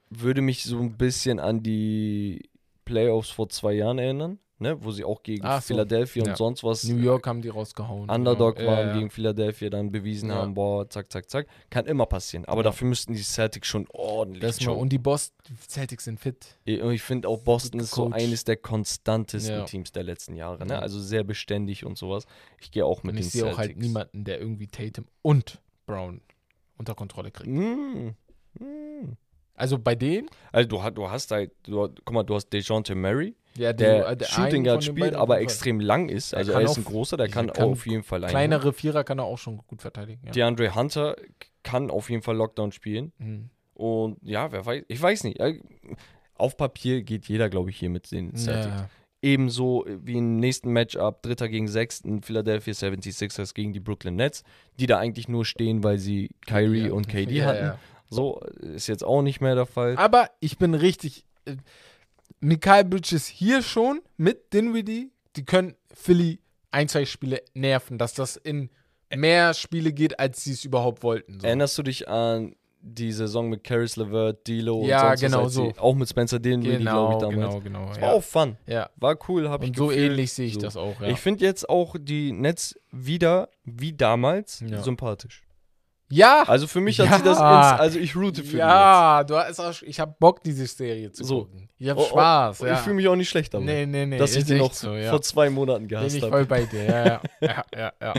Würde 0.09 0.41
mich 0.41 0.65
so 0.65 0.79
ein 0.79 0.97
bisschen 0.97 1.41
an 1.41 1.63
die 1.63 2.49
Playoffs 2.85 3.31
vor 3.31 3.49
zwei 3.49 3.73
Jahren 3.73 3.99
erinnern, 3.99 4.39
ne? 4.63 4.83
wo 4.83 4.91
sie 4.93 5.05
auch 5.05 5.23
gegen 5.23 5.45
Ach 5.45 5.61
so. 5.61 5.75
Philadelphia 5.75 6.25
Ja. 6.25 6.31
und 6.31 6.37
sonst 6.39 6.65
was 6.65 6.85
New 6.85 6.97
York 7.03 7.27
haben 7.27 7.43
die 7.43 7.51
rausgehauen. 7.51 8.09
Underdog 8.09 8.57
genau. 8.57 8.71
waren 8.71 8.89
ja. 8.89 8.95
gegen 8.95 9.11
Philadelphia, 9.11 9.69
dann 9.69 9.93
bewiesen 9.93 10.31
Ja. 10.31 10.37
haben, 10.37 10.55
boah, 10.55 10.89
zack, 10.89 11.13
zack, 11.13 11.29
zack. 11.29 11.47
Kann 11.69 11.85
immer 11.87 12.07
passieren. 12.07 12.45
Aber 12.47 12.61
Ja. 12.61 12.65
dafür 12.71 12.89
müssten 12.89 13.13
die 13.13 13.23
Celtics 13.23 13.69
schon 13.69 13.87
ordentlich 13.91 14.41
Das 14.43 14.61
mal, 14.65 14.73
und 14.73 14.89
die 14.91 14.99
Boston 14.99 15.37
die 15.49 15.57
Celtics 15.69 16.05
sind 16.05 16.19
fit. 16.19 16.57
Ich, 16.65 16.81
ich 16.81 17.03
finde 17.03 17.29
auch 17.29 17.41
Boston 17.43 17.81
ist 17.81 17.91
so 17.91 18.11
eines 18.11 18.45
der 18.45 18.57
konstantesten. 18.57 19.67
Teams 19.67 19.93
der 19.93 20.05
letzten 20.05 20.37
Jahre. 20.37 20.65
Ne? 20.65 20.79
Also 20.79 20.99
sehr 21.01 21.25
beständig 21.25 21.85
und 21.85 21.99
sowas. 21.99 22.25
Ich 22.61 22.71
gehe 22.71 22.87
auch 22.87 23.03
mit 23.03 23.11
Und 23.13 23.17
den 23.17 23.27
ich 23.27 23.33
sehe 23.33 23.43
Celtics. 23.43 23.55
auch 23.57 23.59
halt 23.59 23.77
niemanden, 23.77 24.25
der 24.25 24.39
irgendwie 24.41 24.69
Tatum 24.69 25.07
und 25.23 25.61
Brown 25.87 26.21
unter 26.79 26.95
Kontrolle 26.95 27.31
kriegt. 27.31 27.51
Mm. 27.51 28.15
Mm. 28.59 29.17
Also 29.55 29.79
bei 29.79 29.95
denen, 29.95 30.29
Also 30.51 30.69
du, 30.69 30.83
hast- 30.83 30.95
du 30.97 31.11
hast 31.11 31.31
halt, 31.31 31.53
du, 31.65 31.89
guck 32.05 32.13
mal, 32.15 32.23
du 32.23 32.35
hast 32.35 32.49
DeJounte 32.53 32.95
Murray, 32.95 33.35
ja, 33.57 33.73
der, 33.73 34.09
äh, 34.09 34.25
Shooting 34.25 34.55
einen 34.55 34.65
Guard 34.65 34.85
spielt, 34.85 35.15
aber 35.15 35.41
extrem 35.41 35.81
lang 35.81 36.09
ist. 36.09 36.33
Der 36.33 36.39
Also 36.41 36.53
er 36.53 36.61
ist 36.63 36.77
ein 36.77 36.85
großer, 36.85 37.17
der 37.17 37.27
der 37.27 37.35
kann, 37.35 37.53
kann 37.53 37.65
auf 37.71 37.87
jeden 37.87 38.03
Fall 38.03 38.25
einen. 38.25 38.31
Kleinere 38.31 38.73
Vierer 38.73 39.05
kann 39.05 39.19
er 39.19 39.25
auch 39.25 39.39
schon 39.39 39.59
gut 39.67 39.83
verteidigen. 39.83 40.21
Ja. 40.27 40.33
DeAndre 40.33 40.75
Hunter 40.75 41.17
kann 41.63 41.91
auf 41.91 42.11
jeden 42.11 42.23
Fall 42.23 42.37
Lockdown 42.37 42.73
spielen. 42.73 43.13
Mhm. 43.19 43.51
Und 43.75 44.19
ja, 44.23 44.51
wer 44.53 44.65
weiß, 44.67 44.85
ich 44.89 45.01
weiß 45.03 45.25
nicht. 45.25 45.41
Äh, 45.41 45.61
Auf 46.35 46.57
Papier 46.57 47.03
geht 47.03 47.27
jeder, 47.27 47.49
glaube 47.49 47.71
ich, 47.71 47.79
hier 47.79 47.91
mit 47.91 48.11
den 48.11 48.35
Celtics. 48.37 48.67
Ja. 48.67 48.89
Ebenso 49.25 49.85
wie 49.87 50.17
im 50.19 50.39
nächsten 50.39 50.73
Matchup, 50.73 51.23
Dritter 51.23 51.49
gegen 51.49 51.69
Sechsten, 51.69 52.23
Philadelphia 52.23 52.73
76ers 52.73 53.55
gegen 53.55 53.73
die 53.73 53.79
Brooklyn 53.79 54.17
Nets, 54.17 54.43
die 54.81 54.87
da 54.87 54.99
eigentlich 54.99 55.29
nur 55.29 55.45
stehen, 55.45 55.85
weil 55.85 55.99
sie 55.99 56.31
Kyrie 56.47 56.89
Ja. 56.89 56.93
und 56.93 57.09
KD 57.09 57.43
hatten. 57.45 57.79
So 58.11 58.41
ist 58.61 58.89
jetzt 58.89 59.05
auch 59.05 59.23
nicht 59.23 59.41
mehr 59.41 59.55
der 59.55 59.67
Fall. 59.67 59.97
Aber 59.97 60.29
ich 60.41 60.59
bin 60.59 60.75
richtig. 60.75 61.25
Mikael 62.41 62.85
Bridges 62.85 63.27
hier 63.27 63.63
schon 63.63 64.01
mit 64.17 64.53
Dinwiddie. 64.53 65.11
Die 65.37 65.45
können 65.45 65.75
Philly 65.95 66.41
ein, 66.71 66.89
zwei 66.89 67.05
Spiele 67.05 67.43
nerven, 67.55 67.99
dass 67.99 68.15
das 68.15 68.37
in 68.37 68.71
mehr 69.15 69.53
Spiele 69.55 69.93
geht, 69.93 70.19
als 70.19 70.43
sie 70.45 70.53
es 70.53 70.65
überhaupt 70.65 71.03
wollten. 71.03 71.41
So. 71.41 71.47
Erinnerst 71.47 71.77
du 71.79 71.83
dich 71.83 72.09
an 72.09 72.55
die 72.85 73.13
Saison 73.13 73.49
mit 73.49 73.63
Caris 73.63 73.95
LeVert, 73.97 74.45
D'Lo 74.49 74.85
Ja, 74.87 75.03
und 75.03 75.09
sonst 75.09 75.21
genau 75.21 75.45
was, 75.45 75.53
so. 75.53 75.73
Auch 75.79 75.95
mit 75.95 76.09
Spencer 76.09 76.41
Dinwiddie, 76.41 76.79
glaube 76.79 76.79
genau, 76.79 77.13
ich, 77.13 77.19
damals. 77.37 77.63
genau, 77.65 77.79
genau. 77.81 77.89
Das 77.89 77.97
Ja. 77.99 78.03
war 78.03 78.13
auch 78.15 78.25
fun. 78.25 78.57
ja. 78.67 78.91
War 78.97 79.17
cool, 79.29 79.49
habe 79.49 79.65
ich 79.65 79.71
Und 79.71 79.77
so 79.77 79.87
gefühlt. 79.89 80.11
ähnlich 80.13 80.33
sehe 80.33 80.47
ich 80.47 80.55
So. 80.55 80.61
das 80.61 80.77
auch. 80.77 81.01
Ja. 81.01 81.09
Ich 81.09 81.19
finde 81.21 81.45
jetzt 81.45 81.69
auch 81.69 81.95
die 82.01 82.33
Nets 82.33 82.75
wieder, 82.91 83.51
wie 83.65 83.93
damals, 83.93 84.65
Ja. 84.67 84.83
sympathisch. 84.83 85.43
Ja, 86.15 86.43
Also 86.47 86.67
für 86.67 86.81
mich 86.81 86.99
hat 87.01 87.07
Ja. 87.11 87.19
sie 87.19 87.25
das 87.25 87.39
ins, 87.39 87.81
also 87.81 87.99
ich 87.99 88.15
route 88.15 88.45
für 88.45 88.59
ja, 88.59 89.25
du 89.25 89.37
hast 89.37 89.59
auch, 89.61 89.81
ich 89.83 89.99
habe 89.99 90.15
Bock, 90.19 90.43
diese 90.43 90.67
Serie 90.67 91.11
zu 91.13 91.25
So. 91.25 91.45
gucken. 91.45 91.69
Ich 91.79 91.89
habe 91.89 92.01
Oh, 92.01 92.05
oh, 92.05 92.09
Spaß. 92.11 92.61
Und 92.61 92.67
ja. 92.69 92.75
Ich 92.75 92.81
fühle 92.81 92.95
mich 92.97 93.09
auch 93.09 93.17
nicht 93.17 93.29
schlecht 93.29 93.53
damit. 93.55 93.67
nee, 93.67 93.87
nee, 93.87 94.07
nee. 94.07 94.19
dass 94.19 94.37
ich 94.37 94.45
die 94.45 94.55
noch 94.55 94.73
so, 94.73 94.95
ja. 94.95 95.11
vor 95.11 95.23
zwei 95.23 95.49
Monaten 95.51 95.89
Bin 95.89 95.89
gehasst 95.89 96.15
ich 96.17 96.23
habe. 96.23 96.31
voll 96.33 96.45
bei 96.47 96.65
dir. 96.65 96.85
Ja, 96.85 97.05
ja, 97.07 97.21
ja, 97.41 97.65
ja, 97.77 97.93
ja. 98.01 98.15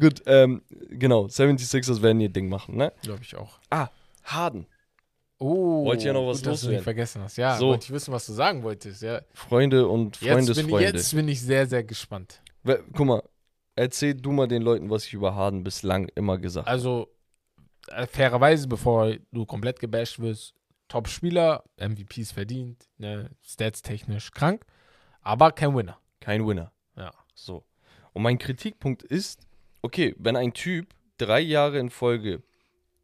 Gut, 0.00 0.22
ähm, 0.26 0.62
genau, 0.90 1.24
76ers 1.26 2.02
werden 2.02 2.20
ihr 2.20 2.28
Ding 2.28 2.48
machen, 2.48 2.76
ne? 2.76 2.92
glaube 3.02 3.20
ich 3.22 3.34
auch. 3.36 3.58
Ah, 3.70 3.88
Harden. 4.24 4.66
Oh, 5.38 5.84
Wollt 5.86 6.04
ihr 6.04 6.12
noch 6.12 6.28
was 6.28 6.38
gut, 6.38 6.46
dass 6.46 6.60
du 6.60 6.66
nicht 6.68 6.76
loswerden? 6.78 6.84
vergessen 6.84 7.22
hast. 7.22 7.36
Ja, 7.36 7.56
So. 7.56 7.68
wollte 7.68 7.84
ich 7.86 7.90
wissen, 7.90 8.12
was 8.12 8.26
du 8.26 8.32
sagen 8.32 8.62
wolltest. 8.62 9.02
Ja. 9.02 9.22
Freunde 9.34 9.88
und 9.88 10.20
Jetzt, 10.20 10.20
bin, 10.20 10.32
Freundesfreunde. 10.54 10.84
jetzt 10.84 11.14
bin 11.14 11.28
ich 11.28 11.40
sehr, 11.42 11.66
sehr 11.66 11.82
gespannt. 11.82 12.40
Guck 12.92 13.06
mal, 13.06 13.22
erzähl 13.76 14.14
du 14.14 14.32
mal 14.32 14.48
den 14.48 14.62
Leuten, 14.62 14.90
was 14.90 15.06
ich 15.06 15.14
über 15.14 15.34
Harden 15.34 15.64
bislang 15.64 16.08
immer 16.14 16.38
gesagt 16.38 16.66
habe. 16.66 16.72
Also, 16.72 17.08
äh, 17.88 18.06
fairerweise, 18.06 18.68
bevor 18.68 19.14
du 19.32 19.46
komplett 19.46 19.80
gebasht 19.80 20.18
wirst, 20.18 20.54
Top-Spieler, 20.88 21.64
MVPs 21.78 22.32
verdient, 22.32 22.88
ne, 22.98 23.30
Stats-technisch 23.42 24.30
krank, 24.32 24.66
aber 25.22 25.52
kein 25.52 25.74
Winner. 25.74 25.98
Kein 26.20 26.46
Winner. 26.46 26.72
Ja. 26.96 27.12
So. 27.34 27.64
Und 28.12 28.22
mein 28.22 28.38
Kritikpunkt 28.38 29.02
ist, 29.02 29.40
okay, 29.80 30.14
wenn 30.18 30.36
ein 30.36 30.52
Typ 30.52 30.94
drei 31.16 31.40
Jahre 31.40 31.78
in 31.78 31.90
Folge 31.90 32.42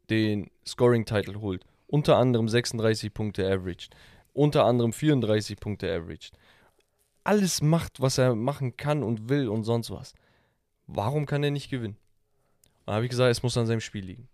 den 0.09 0.51
Scoring-Title 0.65 1.41
holt, 1.41 1.65
unter 1.87 2.17
anderem 2.17 2.47
36 2.47 3.13
Punkte 3.13 3.45
averaged, 3.45 3.89
unter 4.33 4.65
anderem 4.65 4.93
34 4.93 5.59
Punkte 5.59 5.91
averaged, 5.91 6.37
alles 7.23 7.61
macht, 7.61 7.99
was 8.01 8.17
er 8.17 8.35
machen 8.35 8.77
kann 8.77 9.03
und 9.03 9.29
will 9.29 9.49
und 9.49 9.63
sonst 9.63 9.91
was. 9.91 10.13
Warum 10.91 11.25
kann 11.25 11.43
er 11.43 11.51
nicht 11.51 11.69
gewinnen? 11.69 11.97
Dann 12.85 12.95
habe 12.95 13.05
ich 13.05 13.11
gesagt, 13.11 13.29
es 13.31 13.43
muss 13.43 13.55
an 13.57 13.67
seinem 13.67 13.81
Spiel 13.81 14.03
liegen. 14.05 14.27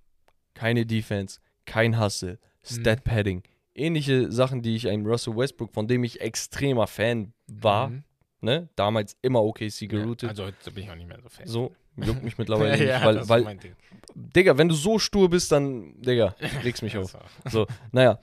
Keine 0.54 0.86
Defense, 0.86 1.40
kein 1.66 2.00
Hustle, 2.00 2.40
Stat 2.64 3.04
Padding. 3.04 3.44
Ähnliche 3.74 4.32
Sachen, 4.32 4.62
die 4.62 4.76
ich 4.76 4.88
einem 4.88 5.06
Russell 5.06 5.36
Westbrook, 5.36 5.74
von 5.74 5.88
dem 5.88 6.04
ich 6.06 6.22
extremer 6.22 6.88
Fan 6.88 7.34
war, 7.48 7.90
Mhm. 7.90 8.04
ne? 8.40 8.70
damals 8.78 9.18
immer 9.22 9.44
OKC 9.44 9.82
Ja, 9.82 9.88
geroutet. 9.90 10.30
also, 10.30 10.46
heute 10.46 10.72
bin 10.72 10.84
ich 10.86 10.90
auch 10.90 10.96
nicht 10.96 11.08
mehr 11.10 11.20
so 11.22 11.28
fan. 11.28 11.46
So, 11.46 11.76
juckt 11.98 12.24
mich 12.24 12.38
mittlerweile 12.38 12.70
ja, 12.88 12.96
nicht, 13.00 13.06
weil, 13.06 13.14
das 13.16 13.24
ist 13.24 13.30
weil 13.30 13.42
mein 13.44 13.60
Ding. 13.60 13.76
Digga, 14.16 14.58
wenn 14.58 14.70
du 14.70 14.76
so 14.76 14.98
stur 14.98 15.30
bist, 15.30 15.52
dann, 15.52 16.02
Digga, 16.02 16.36
regst 16.64 16.82
mich 16.84 16.96
auf. 16.98 17.18
So, 17.52 17.68
naja. 17.92 18.18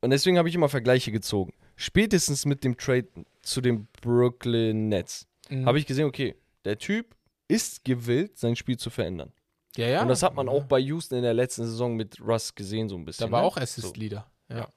Und 0.00 0.10
deswegen 0.10 0.36
habe 0.36 0.48
ich 0.48 0.56
immer 0.56 0.68
Vergleiche 0.68 1.12
gezogen. 1.12 1.52
Spätestens 1.76 2.44
mit 2.44 2.64
dem 2.64 2.76
Trade 2.76 3.06
zu 3.42 3.60
den 3.60 3.86
Brooklyn 4.00 4.88
Nets 4.88 5.28
mhm. 5.48 5.64
habe 5.66 5.78
ich 5.78 5.86
gesehen, 5.86 6.06
okay, 6.06 6.34
der 6.64 6.76
Typ 6.78 7.14
ist 7.52 7.84
gewillt, 7.84 8.38
sein 8.38 8.56
Spiel 8.56 8.76
zu 8.76 8.90
verändern. 8.90 9.32
ja, 9.76 9.86
ja. 9.88 10.02
Und 10.02 10.08
das 10.08 10.22
hat 10.22 10.34
man 10.34 10.46
ja. 10.46 10.52
auch 10.52 10.64
bei 10.64 10.78
Houston 10.80 11.16
in 11.16 11.22
der 11.22 11.34
letzten 11.34 11.64
Saison 11.64 11.94
mit 11.96 12.20
Russ 12.20 12.54
gesehen, 12.54 12.88
so 12.88 12.96
ein 12.96 13.04
bisschen. 13.04 13.26
Da 13.26 13.32
war 13.32 13.42
ne? 13.42 13.46
auch 13.46 13.56
Assist-Leader. 13.56 14.30
Ja. 14.50 14.68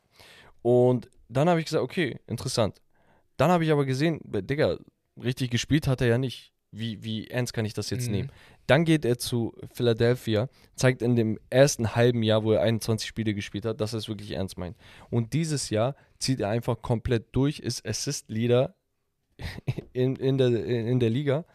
Und 0.62 1.10
dann 1.30 1.50
habe 1.50 1.60
ich 1.60 1.66
gesagt, 1.66 1.84
okay, 1.84 2.20
interessant. 2.28 2.82
Dann 3.38 3.52
habe 3.52 3.66
ich 3.66 3.72
aber 3.72 3.86
gesehen, 3.86 4.20
Digga, 4.24 4.78
richtig 5.22 5.52
gespielt 5.52 5.88
hat 5.88 6.02
er 6.02 6.08
ja 6.08 6.18
nicht. 6.18 6.52
Wie, 6.72 7.02
wie 7.04 7.28
ernst 7.28 7.54
kann 7.54 7.64
ich 7.64 7.74
das 7.74 7.90
jetzt 7.90 8.08
Mhm. 8.08 8.12
nehmen? 8.12 8.32
Dann 8.68 8.84
geht 8.84 9.06
er 9.06 9.18
zu 9.18 9.54
Philadelphia, 9.74 10.50
zeigt 10.76 11.02
in 11.02 11.16
dem 11.16 11.40
ersten 11.50 11.96
halben 11.96 12.22
Jahr, 12.22 12.44
wo 12.44 12.52
er 12.52 12.62
21 12.62 13.08
Spiele 13.08 13.34
gespielt 13.34 13.64
hat, 13.66 13.80
dass 13.80 13.94
er 13.94 14.00
es 14.00 14.10
wirklich 14.10 14.32
ernst 14.32 14.58
meint. 14.58 14.76
Und 15.10 15.32
dieses 15.32 15.70
Jahr 15.70 15.96
zieht 16.20 16.42
er 16.42 16.50
einfach 16.50 16.82
komplett 16.82 17.28
durch, 17.34 17.60
ist 17.60 17.86
Assist-Leader 17.88 18.76
in, 19.94 20.18
in, 20.18 20.38
der, 20.38 20.48
in 20.66 21.00
der 21.00 21.10
Liga. 21.10 21.46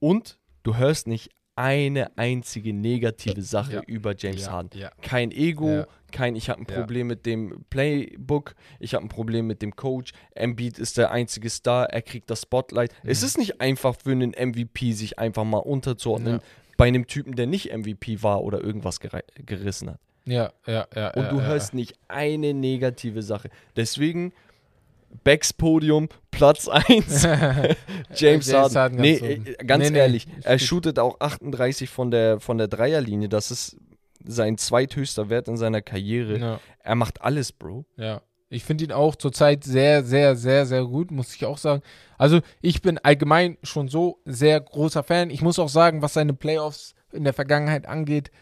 Und 0.00 0.39
du 0.62 0.76
hörst 0.76 1.06
nicht 1.06 1.30
eine 1.56 2.16
einzige 2.16 2.72
negative 2.72 3.42
Sache 3.42 3.74
Ja. 3.74 3.82
über 3.86 4.14
James 4.16 4.46
ja, 4.46 4.52
Harden. 4.52 4.70
Ja. 4.78 4.90
Kein 5.02 5.30
Ego, 5.30 5.84
kein 6.10 6.34
ich 6.34 6.48
habe 6.48 6.60
ein. 6.60 6.66
Problem 6.66 7.08
mit 7.08 7.26
dem 7.26 7.64
Playbook, 7.68 8.54
ich 8.78 8.94
habe 8.94 9.04
ein 9.04 9.08
Problem 9.08 9.46
mit 9.46 9.60
dem 9.60 9.76
Coach. 9.76 10.12
Embiid 10.34 10.78
ist 10.78 10.96
der 10.96 11.10
einzige 11.10 11.50
Star, 11.50 11.90
er 11.90 12.00
kriegt 12.02 12.30
das 12.30 12.42
Spotlight. 12.42 12.92
Es 13.04 13.20
Mhm. 13.20 13.26
ist 13.26 13.38
nicht 13.38 13.60
einfach 13.60 13.94
für 13.94 14.12
einen 14.12 14.32
MVP, 14.32 14.92
sich 14.92 15.18
einfach 15.18 15.44
mal 15.44 15.58
unterzuordnen 15.58 16.40
bei 16.78 16.86
einem 16.88 17.06
Typen, 17.06 17.36
der 17.36 17.46
nicht 17.46 17.70
MVP 17.76 18.22
war 18.22 18.42
oder 18.42 18.62
irgendwas 18.62 18.98
gerissen 19.00 19.90
hat. 19.90 20.00
Ja, 20.24 20.52
ja, 20.66 20.86
ja. 20.94 21.10
Und 21.14 21.30
du 21.30 21.42
hörst 21.42 21.74
nicht 21.74 21.94
eine 22.08 22.54
negative 22.54 23.22
Sache. 23.22 23.50
Deswegen 23.76 24.32
Becks 25.24 25.52
Podium, 25.52 26.08
Platz 26.40 26.68
1, 26.68 27.22
James, 27.24 27.76
James 28.16 28.52
Harden. 28.54 28.76
Harden 28.76 29.00
nee, 29.00 29.18
ganz 29.18 29.22
oben. 29.22 29.46
äh, 29.46 29.64
ganz 29.64 29.84
Nee, 29.84 29.90
nee, 29.90 29.98
ehrlich, 29.98 30.26
er 30.42 30.58
shootet 30.58 30.98
auch 30.98 31.20
38 31.20 31.88
von 31.88 32.10
der, 32.10 32.40
von 32.40 32.58
der 32.58 32.66
Dreierlinie. 32.68 33.28
Das 33.28 33.50
ist 33.50 33.76
sein 34.24 34.58
zweithöchster 34.58 35.30
Wert 35.30 35.48
in 35.48 35.56
seiner 35.56 35.82
Karriere. 35.82 36.38
Ja, 36.38 36.60
Er 36.82 36.94
macht 36.94 37.22
alles, 37.22 37.52
Bro. 37.52 37.84
ja. 37.96 38.22
Ich 38.52 38.64
finde 38.64 38.82
ihn 38.82 38.90
auch 38.90 39.14
zurzeit 39.14 39.62
sehr, 39.62 40.02
sehr, 40.02 40.34
sehr, 40.34 40.66
sehr 40.66 40.84
gut, 40.84 41.12
muss 41.12 41.32
ich 41.36 41.46
auch 41.46 41.56
sagen. 41.56 41.82
Also, 42.18 42.40
ich 42.60 42.82
bin 42.82 42.98
allgemein 42.98 43.56
schon 43.62 43.86
so 43.86 44.18
sehr 44.24 44.60
großer 44.60 45.04
Fan. 45.04 45.30
Ich 45.30 45.40
muss 45.40 45.60
auch 45.60 45.68
sagen, 45.68 46.02
was 46.02 46.14
seine 46.14 46.34
Playoffs 46.34 46.96
in 47.12 47.22
der 47.22 47.32
Vergangenheit 47.32 47.86
angeht, 47.86 48.32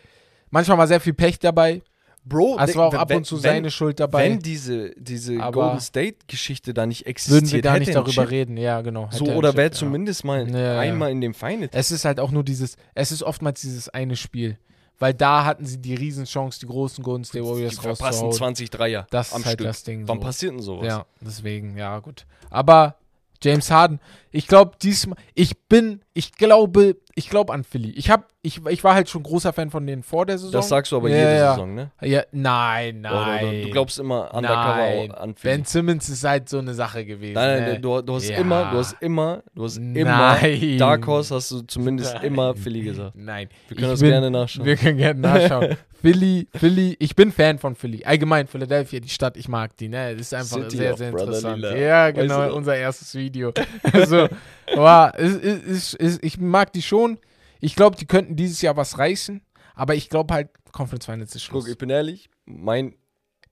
manchmal 0.48 0.78
war 0.78 0.86
sehr 0.86 1.00
viel 1.00 1.12
Pech 1.12 1.40
dabei. 1.40 1.82
Bro, 2.28 2.58
Es 2.60 2.74
war 2.76 2.86
auch 2.88 2.94
ab 2.94 3.12
und 3.14 3.24
zu 3.24 3.36
wenn- 3.36 3.42
seine 3.42 3.70
Schuld 3.70 3.98
dabei. 4.00 4.24
Wenn 4.24 4.38
diese, 4.40 4.90
diese 4.96 5.40
Aber- 5.40 5.52
Golden 5.62 5.80
State-Geschichte 5.80 6.74
da 6.74 6.86
nicht 6.86 7.06
existiert, 7.06 7.42
würden 7.42 7.52
wir 7.52 7.62
gar 7.62 7.78
nicht 7.78 7.94
darüber 7.94 8.10
Chip 8.22 8.30
reden. 8.30 8.56
Ja, 8.56 8.80
genau. 8.82 9.08
So, 9.10 9.26
er 9.26 9.36
oder 9.36 9.54
wäre 9.54 9.68
ja. 9.68 9.72
zumindest 9.72 10.24
mal 10.24 10.48
Ja, 10.50 10.58
ja. 10.74 10.80
einmal 10.80 11.10
in 11.10 11.20
dem 11.20 11.34
Finals. 11.34 11.72
Es 11.74 11.90
ist 11.90 12.04
halt 12.04 12.20
auch 12.20 12.30
nur 12.30 12.44
dieses, 12.44 12.76
es 12.94 13.12
ist 13.12 13.22
oftmals 13.22 13.60
dieses 13.60 13.88
eine 13.88 14.16
Spiel. 14.16 14.58
Weil 15.00 15.14
da 15.14 15.44
hatten 15.44 15.64
sie 15.64 15.78
die 15.78 15.94
Riesenchance, 15.94 16.58
die 16.58 16.66
großen 16.66 17.04
Golden 17.04 17.22
State 17.24 17.44
Die 17.44 17.48
Warriors 17.48 17.78
verpassen 17.78 18.04
rauszuhauen. 18.24 18.32
20 18.56 18.70
Dreier 18.70 19.06
Das 19.10 19.32
am 19.32 19.42
ist 19.42 19.46
halt 19.46 19.54
Stück. 19.54 19.66
das 19.68 19.84
Ding. 19.84 20.08
Wann 20.08 20.18
so. 20.18 20.24
passiert 20.24 20.52
denn 20.54 20.60
sowas? 20.60 20.86
Ja, 20.88 21.06
deswegen, 21.20 21.76
ja, 21.78 22.00
gut. 22.00 22.26
Aber 22.50 22.96
James 23.42 23.70
Harden, 23.70 24.00
ich 24.30 24.46
glaube 24.46 24.72
diesmal, 24.82 25.16
ich 25.34 25.58
bin, 25.68 26.00
ich 26.12 26.32
glaube, 26.32 26.96
ich 27.14 27.30
glaube 27.30 27.52
an 27.52 27.64
Philly. 27.64 27.90
Ich 27.90 28.10
hab, 28.10 28.28
ich, 28.42 28.60
ich 28.66 28.84
war 28.84 28.94
halt 28.94 29.08
schon 29.08 29.22
großer 29.22 29.52
Fan 29.52 29.70
von 29.70 29.86
denen 29.86 30.02
vor 30.02 30.26
der 30.26 30.38
Saison. 30.38 30.52
Das 30.52 30.68
sagst 30.68 30.92
du 30.92 30.96
aber 30.96 31.08
Ja, 31.08 31.16
jede 31.16 31.34
ja. 31.36 31.50
Saison, 31.52 31.74
ne? 31.74 31.90
Ja, 32.02 32.22
nein, 32.32 33.00
Oder, 33.00 33.10
nein. 33.26 33.44
oder, 33.48 33.60
du 33.62 33.70
glaubst 33.70 33.98
immer 33.98 34.32
undercover 34.34 34.76
Nein. 34.76 35.10
an 35.12 35.34
Philly. 35.34 35.54
Ben 35.56 35.64
Simmons 35.64 36.08
ist 36.08 36.24
halt 36.24 36.48
so 36.48 36.58
eine 36.58 36.74
Sache 36.74 37.04
gewesen. 37.04 37.34
Nein, 37.34 37.60
nein, 37.62 37.72
ne? 37.74 37.80
du, 37.80 38.02
du 38.02 38.14
hast 38.14 38.28
Ja. 38.28 38.36
immer, 38.38 38.70
du 38.70 38.78
hast 38.78 38.96
immer, 39.00 39.42
du 39.54 39.64
hast 39.64 39.76
immer, 39.78 40.04
Nein. 40.04 40.78
Dark 40.78 41.06
Horse 41.06 41.34
hast 41.34 41.50
du 41.50 41.60
zumindest 41.62 42.14
Nein. 42.14 42.24
immer 42.24 42.54
Philly 42.54 42.82
gesagt. 42.82 43.16
Nein. 43.16 43.48
Wir 43.68 43.76
können 43.76 43.86
ich 43.86 43.92
das 43.92 44.00
bin, 44.00 44.10
gerne 44.10 44.30
nachschauen. 44.30 44.66
Wir 44.66 44.76
können 44.76 44.98
gerne 44.98 45.20
nachschauen. 45.20 45.76
Philly, 46.00 46.46
Philly, 46.54 46.96
ich 47.00 47.16
bin 47.16 47.32
Fan 47.32 47.58
von 47.58 47.74
Philly. 47.74 48.04
Allgemein 48.04 48.46
Philadelphia, 48.46 49.00
die 49.00 49.08
Stadt, 49.08 49.36
ich 49.36 49.48
mag 49.48 49.76
die, 49.76 49.88
ne? 49.88 50.12
Das 50.12 50.20
ist 50.28 50.34
einfach 50.34 50.58
City 50.62 50.76
sehr, 50.76 50.96
sehr 50.96 51.08
interessant. 51.10 51.60
Love. 51.60 51.78
Ja, 51.78 52.06
Weißt 52.06 52.16
genau, 52.16 52.48
du? 52.48 52.54
unser 52.54 52.76
erstes 52.76 53.14
Video. 53.14 53.52
so, 54.06 54.28
aber 54.76 55.12
es, 55.16 55.34
es, 55.34 55.64
es, 55.64 55.94
es, 55.94 56.18
ich 56.22 56.38
mag 56.38 56.72
die 56.72 56.82
schon. 56.82 57.18
Ich 57.60 57.74
glaube, 57.74 57.96
die 57.96 58.06
könnten 58.06 58.36
dieses 58.36 58.62
Jahr 58.62 58.76
was 58.76 58.98
reißen, 58.98 59.40
aber 59.74 59.96
ich 59.96 60.08
glaube 60.08 60.34
halt, 60.34 60.50
Conference 60.70 61.06
Finals 61.06 61.34
ist 61.34 61.42
Schluss. 61.42 61.64
Guck, 61.64 61.72
ich 61.72 61.78
bin 61.78 61.90
ehrlich, 61.90 62.30
mein 62.44 62.94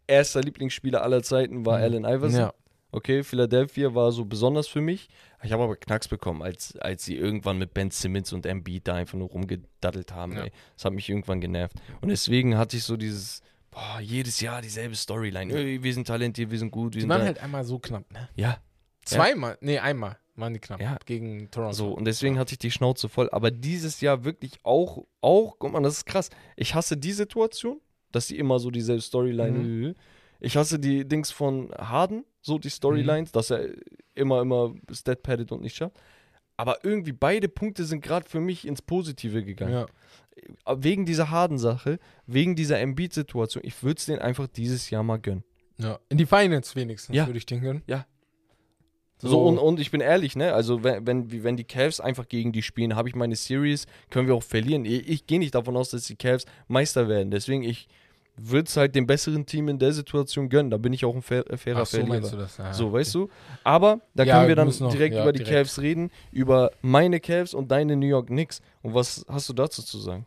erster 0.07 0.41
Lieblingsspieler 0.41 1.03
aller 1.03 1.23
Zeiten 1.25 1.67
war 1.67 1.79
Mhm. 1.79 1.85
Allen 1.85 2.05
Iverson. 2.05 2.41
ja. 2.41 2.55
Okay, 2.93 3.25
Philadelphia 3.25 3.95
war 3.95 4.13
so 4.13 4.25
besonders 4.25 4.69
für 4.69 4.81
mich. 4.81 5.09
Ich 5.43 5.53
habe 5.53 5.63
aber 5.63 5.77
Knacks 5.77 6.09
bekommen, 6.09 6.43
als, 6.43 6.77
als 6.79 7.05
sie 7.05 7.17
irgendwann 7.17 7.59
mit 7.59 7.75
Ben 7.75 7.91
Simmons 7.91 8.33
und 8.33 8.47
Embiid 8.47 8.89
da 8.89 8.95
einfach 8.95 9.19
nur 9.19 9.29
rumgedaddelt 9.29 10.13
haben. 10.13 10.37
Ja. 10.37 10.47
Das 10.75 10.85
hat 10.85 10.93
mich 10.93 11.09
irgendwann 11.09 11.41
genervt. 11.41 11.77
Und 12.01 12.09
deswegen 12.09 12.57
hatte 12.57 12.77
ich 12.77 12.85
so 12.85 12.97
dieses, 12.97 13.43
boah, 13.71 14.01
jedes 14.01 14.41
Jahr 14.41 14.63
dieselbe 14.63 14.95
Storyline. 14.97 15.53
Ey, 15.55 15.83
wir 15.83 15.95
sind 15.95 16.07
talentiert, 16.07 16.51
wir 16.51 16.59
sind 16.59 16.71
gut, 16.71 16.95
wir 16.95 16.99
Die 16.99 17.01
sind 17.03 17.11
waren 17.11 17.23
halt 17.23 17.39
einmal 17.41 17.65
so 17.65 17.79
knapp, 17.79 18.11
ne? 18.13 18.29
Ja, 18.35 18.59
Zweimal, 19.05 19.57
nee, 19.61 19.79
einmal 19.79 20.19
waren 20.35 20.53
die 20.53 20.59
knapp 20.61 20.81
Ja. 20.81 20.99
gegen 21.07 21.51
Toronto. 21.51 21.73
so. 21.75 21.93
Und 21.93 22.05
deswegen 22.07 22.39
hatte 22.39 22.53
ich 22.55 22.59
die 22.59 22.71
Schnauze 22.73 23.09
voll. 23.09 23.31
Aber 23.31 23.51
dieses 23.53 24.01
Jahr 24.01 24.25
wirklich 24.25 24.59
auch, 24.65 25.07
auch, 25.21 25.57
guck 25.59 25.73
mal, 25.73 25.81
das 25.83 25.99
ist 25.99 26.07
krass. 26.07 26.29
Ich 26.57 26.75
hasse 26.75 26.97
die 26.97 27.13
Situation, 27.13 27.81
dass 28.11 28.27
die 28.27 28.37
immer 28.39 28.59
so 28.59 28.71
dieselbe 28.71 29.01
Storyline. 29.03 29.59
Mhm. 29.59 29.95
Ich 30.41 30.57
hasse 30.57 30.79
die 30.79 31.07
Dings 31.07 31.31
von 31.31 31.71
Harden, 31.77 32.25
so 32.43 32.59
die 32.59 32.71
Storylines, 32.71 33.33
dass 33.33 33.51
er 33.51 33.69
immer, 34.15 34.41
immer 34.43 34.75
stat 34.93 35.23
paddet 35.23 35.53
und 35.53 35.63
nicht 35.63 35.77
schafft. 35.77 35.97
Aber 36.59 36.79
irgendwie 36.85 37.13
beide 37.13 37.49
Punkte 37.49 37.85
sind 37.85 38.01
gerade 38.03 38.29
für 38.29 38.41
mich 38.41 38.67
ins 38.67 38.81
Positive 38.83 39.45
gegangen. 39.45 39.73
ja. 39.73 39.87
Wegen 40.77 41.07
dieser 41.07 41.31
Harden-Sache, 41.31 41.99
wegen 42.27 42.57
dieser 42.57 42.79
Embiid-Situation. 42.79 43.63
Ich 43.65 43.83
würde 43.83 43.99
es 43.99 44.07
denen 44.07 44.19
einfach 44.21 44.47
dieses 44.47 44.91
Jahr 44.91 45.03
mal 45.03 45.19
gönnen. 45.19 45.45
ja. 45.79 45.99
In 46.11 46.19
die 46.19 46.27
Finals 46.27 46.77
wenigstens 46.77 47.15
Ja. 47.17 47.27
würde 47.27 47.39
ich 47.39 47.47
den 47.47 47.61
gönnen. 47.63 47.83
Ja. 47.87 48.07
So, 49.19 49.29
So, 49.29 49.47
und, 49.47 49.57
und 49.59 49.81
ich 49.81 49.91
bin 49.91 50.03
ehrlich, 50.03 50.37
ne? 50.37 50.53
Also, 50.53 50.85
wenn, 50.85 51.07
wenn, 51.07 51.43
wenn 51.43 51.57
die 51.57 51.65
Cavs 51.65 52.01
einfach 52.01 52.29
gegen 52.29 52.53
die 52.53 52.63
spielen, 52.63 52.97
habe 52.97 53.09
ich 53.09 53.15
meine 53.15 53.35
Series, 53.35 53.87
können 54.11 54.29
wir 54.29 54.35
auch 54.35 54.43
verlieren. 54.43 54.85
Ich, 54.85 55.09
ich 55.09 55.27
gehe 55.27 55.39
nicht 55.39 55.55
davon 55.55 55.75
aus, 55.77 55.89
dass 55.91 56.05
die 56.05 56.17
Cavs 56.17 56.45
Meister 56.69 57.09
werden. 57.09 57.31
Deswegen, 57.31 57.63
ich 57.63 57.89
würde 58.39 58.67
es 58.69 58.77
halt 58.77 58.95
dem 58.95 59.07
besseren 59.07 59.47
Team 59.47 59.69
in 59.69 59.79
der 59.79 59.93
Situation 59.93 60.49
gönnen. 60.49 60.71
Da 60.71 60.77
bin 60.77 60.93
ich 60.93 61.05
auch 61.05 61.15
ein 61.15 61.23
fair, 61.23 61.51
äh, 61.51 61.57
fairer 61.57 61.81
Ach 61.83 61.87
so, 61.87 61.97
Verlierer. 61.99 62.15
meinst 62.21 62.33
du 62.33 62.37
das? 62.37 62.61
Ah, 62.61 62.73
So, 62.73 62.87
okay. 62.89 62.95
weißt 62.99 63.15
du? 63.15 63.31
Aber 63.65 64.01
da 64.15 64.25
Ja, 64.25 64.37
können 64.37 64.49
wir 64.49 64.57
dann 64.57 64.69
noch- 64.69 64.91
direkt 64.93 65.15
ja, 65.15 65.23
über 65.23 65.33
die 65.33 65.39
direkt. 65.45 65.57
Cavs 65.69 65.81
reden, 65.81 66.11
über 66.33 66.71
meine 66.83 67.19
Cavs 67.21 67.55
und 67.55 67.71
deine 67.71 67.97
New 67.97 68.07
York 68.07 68.27
Knicks. 68.27 68.61
Und 68.83 68.95
was 68.95 69.25
hast 69.29 69.49
du 69.49 69.53
dazu 69.53 69.83
zu 69.83 69.99
sagen? 69.99 70.27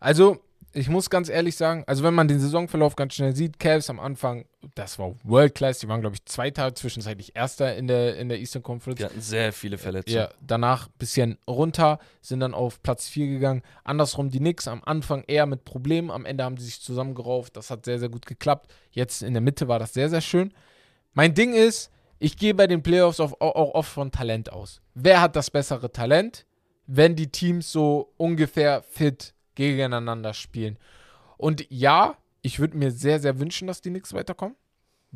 Also, 0.00 0.38
ich 0.74 0.88
muss 0.88 1.08
ganz 1.08 1.28
ehrlich 1.28 1.56
sagen, 1.56 1.84
also 1.86 2.02
wenn 2.02 2.14
man 2.14 2.26
den 2.26 2.40
Saisonverlauf 2.40 2.96
ganz 2.96 3.14
schnell 3.14 3.34
sieht, 3.34 3.60
Cavs 3.60 3.88
am 3.90 4.00
Anfang, 4.00 4.44
das 4.74 4.98
war 4.98 5.14
World 5.22 5.54
Class, 5.54 5.78
die 5.78 5.88
waren, 5.88 6.00
glaube 6.00 6.16
ich, 6.16 6.24
Zweiter, 6.24 6.74
zwischenzeitlich 6.74 7.36
Erster 7.36 7.76
in 7.76 7.86
der, 7.86 8.16
in 8.16 8.28
der 8.28 8.40
Eastern 8.40 8.62
Conference. 8.62 8.98
Die 8.98 9.04
hatten 9.04 9.20
sehr 9.20 9.52
viele 9.52 9.78
Verletzungen. 9.78 10.16
Ja, 10.16 10.30
danach 10.40 10.88
ein 10.88 10.94
bisschen 10.98 11.38
runter, 11.48 12.00
sind 12.20 12.40
dann 12.40 12.54
auf 12.54 12.82
Platz 12.82 13.08
4 13.08 13.28
gegangen. 13.28 13.62
Andersrum 13.84 14.30
die 14.30 14.38
Knicks 14.38 14.66
am 14.66 14.82
Anfang 14.84 15.22
eher 15.26 15.46
mit 15.46 15.64
Problemen, 15.64 16.10
am 16.10 16.26
Ende 16.26 16.42
haben 16.42 16.56
die 16.56 16.64
sich 16.64 16.80
zusammengerauft, 16.80 17.56
das 17.56 17.70
hat 17.70 17.84
sehr, 17.84 18.00
sehr 18.00 18.08
gut 18.08 18.26
geklappt. 18.26 18.72
Jetzt 18.90 19.22
in 19.22 19.32
der 19.32 19.42
Mitte 19.42 19.68
war 19.68 19.78
das 19.78 19.94
sehr, 19.94 20.10
sehr 20.10 20.20
schön. 20.20 20.52
Mein 21.12 21.34
Ding 21.34 21.54
ist, 21.54 21.90
ich 22.18 22.36
gehe 22.36 22.54
bei 22.54 22.66
den 22.66 22.82
Playoffs 22.82 23.20
auch 23.20 23.34
oft 23.40 23.90
von 23.90 24.10
Talent 24.10 24.52
aus. 24.52 24.80
Wer 24.94 25.20
hat 25.20 25.36
das 25.36 25.50
bessere 25.50 25.92
Talent, 25.92 26.46
wenn 26.86 27.14
die 27.14 27.28
Teams 27.28 27.70
so 27.70 28.12
ungefähr 28.16 28.82
fit 28.82 29.34
gegeneinander 29.54 30.34
spielen? 30.34 30.78
Und 31.36 31.66
ja, 31.70 32.16
ich 32.42 32.58
würde 32.58 32.76
mir 32.76 32.90
sehr, 32.90 33.20
sehr 33.20 33.38
wünschen, 33.38 33.66
dass 33.66 33.80
die 33.80 33.90
Knicks 33.90 34.12
weiterkommen 34.12 34.56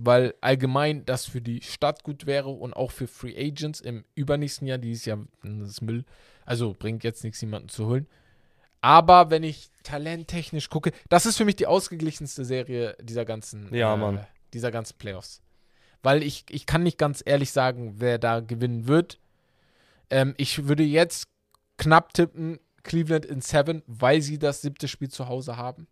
weil 0.00 0.34
allgemein 0.40 1.04
das 1.04 1.26
für 1.26 1.40
die 1.40 1.60
Stadt 1.60 2.04
gut 2.04 2.26
wäre 2.26 2.50
und 2.50 2.72
auch 2.72 2.92
für 2.92 3.08
Free 3.08 3.36
Agents 3.36 3.80
im 3.80 4.04
übernächsten 4.14 4.66
Jahr, 4.68 4.78
dieses 4.78 5.04
Jahr 5.04 5.18
das 5.42 5.70
ist 5.70 5.82
Müll, 5.82 6.04
also 6.46 6.74
bringt 6.78 7.02
jetzt 7.02 7.24
nichts, 7.24 7.40
jemanden 7.40 7.68
zu 7.68 7.86
holen. 7.86 8.06
Aber 8.80 9.30
wenn 9.30 9.42
ich 9.42 9.70
talenttechnisch 9.82 10.70
gucke, 10.70 10.92
das 11.08 11.26
ist 11.26 11.36
für 11.36 11.44
mich 11.44 11.56
die 11.56 11.66
ausgeglichenste 11.66 12.44
Serie 12.44 12.96
dieser 13.02 13.24
ganzen, 13.24 13.74
Ja, 13.74 14.12
äh, 14.12 14.24
dieser 14.54 14.70
ganzen 14.70 14.96
Playoffs. 14.98 15.42
Weil 16.04 16.22
ich, 16.22 16.44
ich 16.48 16.64
kann 16.64 16.84
nicht 16.84 16.96
ganz 16.96 17.20
ehrlich 17.26 17.50
sagen, 17.50 17.94
wer 17.98 18.18
da 18.18 18.38
gewinnen 18.38 18.86
wird. 18.86 19.18
Ähm, 20.10 20.34
ich 20.36 20.68
würde 20.68 20.84
jetzt 20.84 21.26
knapp 21.76 22.14
tippen, 22.14 22.60
Cleveland 22.88 23.24
in 23.26 23.40
Seven, 23.40 23.82
weil 23.86 24.20
sie 24.22 24.38
das 24.38 24.62
siebte 24.62 24.88
Spiel 24.88 25.08
zu 25.10 25.28
Hause 25.28 25.56
haben. 25.56 25.86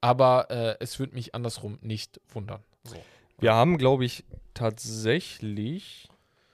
Aber 0.00 0.50
äh, 0.50 0.76
es 0.80 0.98
würde 0.98 1.14
mich 1.14 1.34
andersrum 1.34 1.78
nicht 1.82 2.20
wundern. 2.28 2.62
So. 2.84 2.96
Wir 3.38 3.54
haben, 3.54 3.76
glaube 3.78 4.04
ich, 4.04 4.24
tatsächlich 4.54 6.08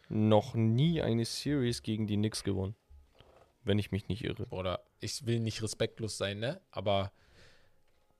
noch 0.09 0.55
nie 0.55 1.03
eine 1.03 1.25
Series 1.25 1.83
gegen 1.83 2.07
die 2.07 2.17
Knicks 2.17 2.43
gewonnen. 2.45 2.75
Wenn 3.65 3.79
ich 3.79 3.91
mich 3.93 4.09
nicht 4.09 4.25
irre. 4.25 4.47
Oder 4.51 4.81
ich 5.01 5.27
will 5.27 5.41
nicht 5.41 5.63
respektlos 5.63 6.17
sein, 6.17 6.39
ne? 6.39 6.61
Aber 6.71 7.13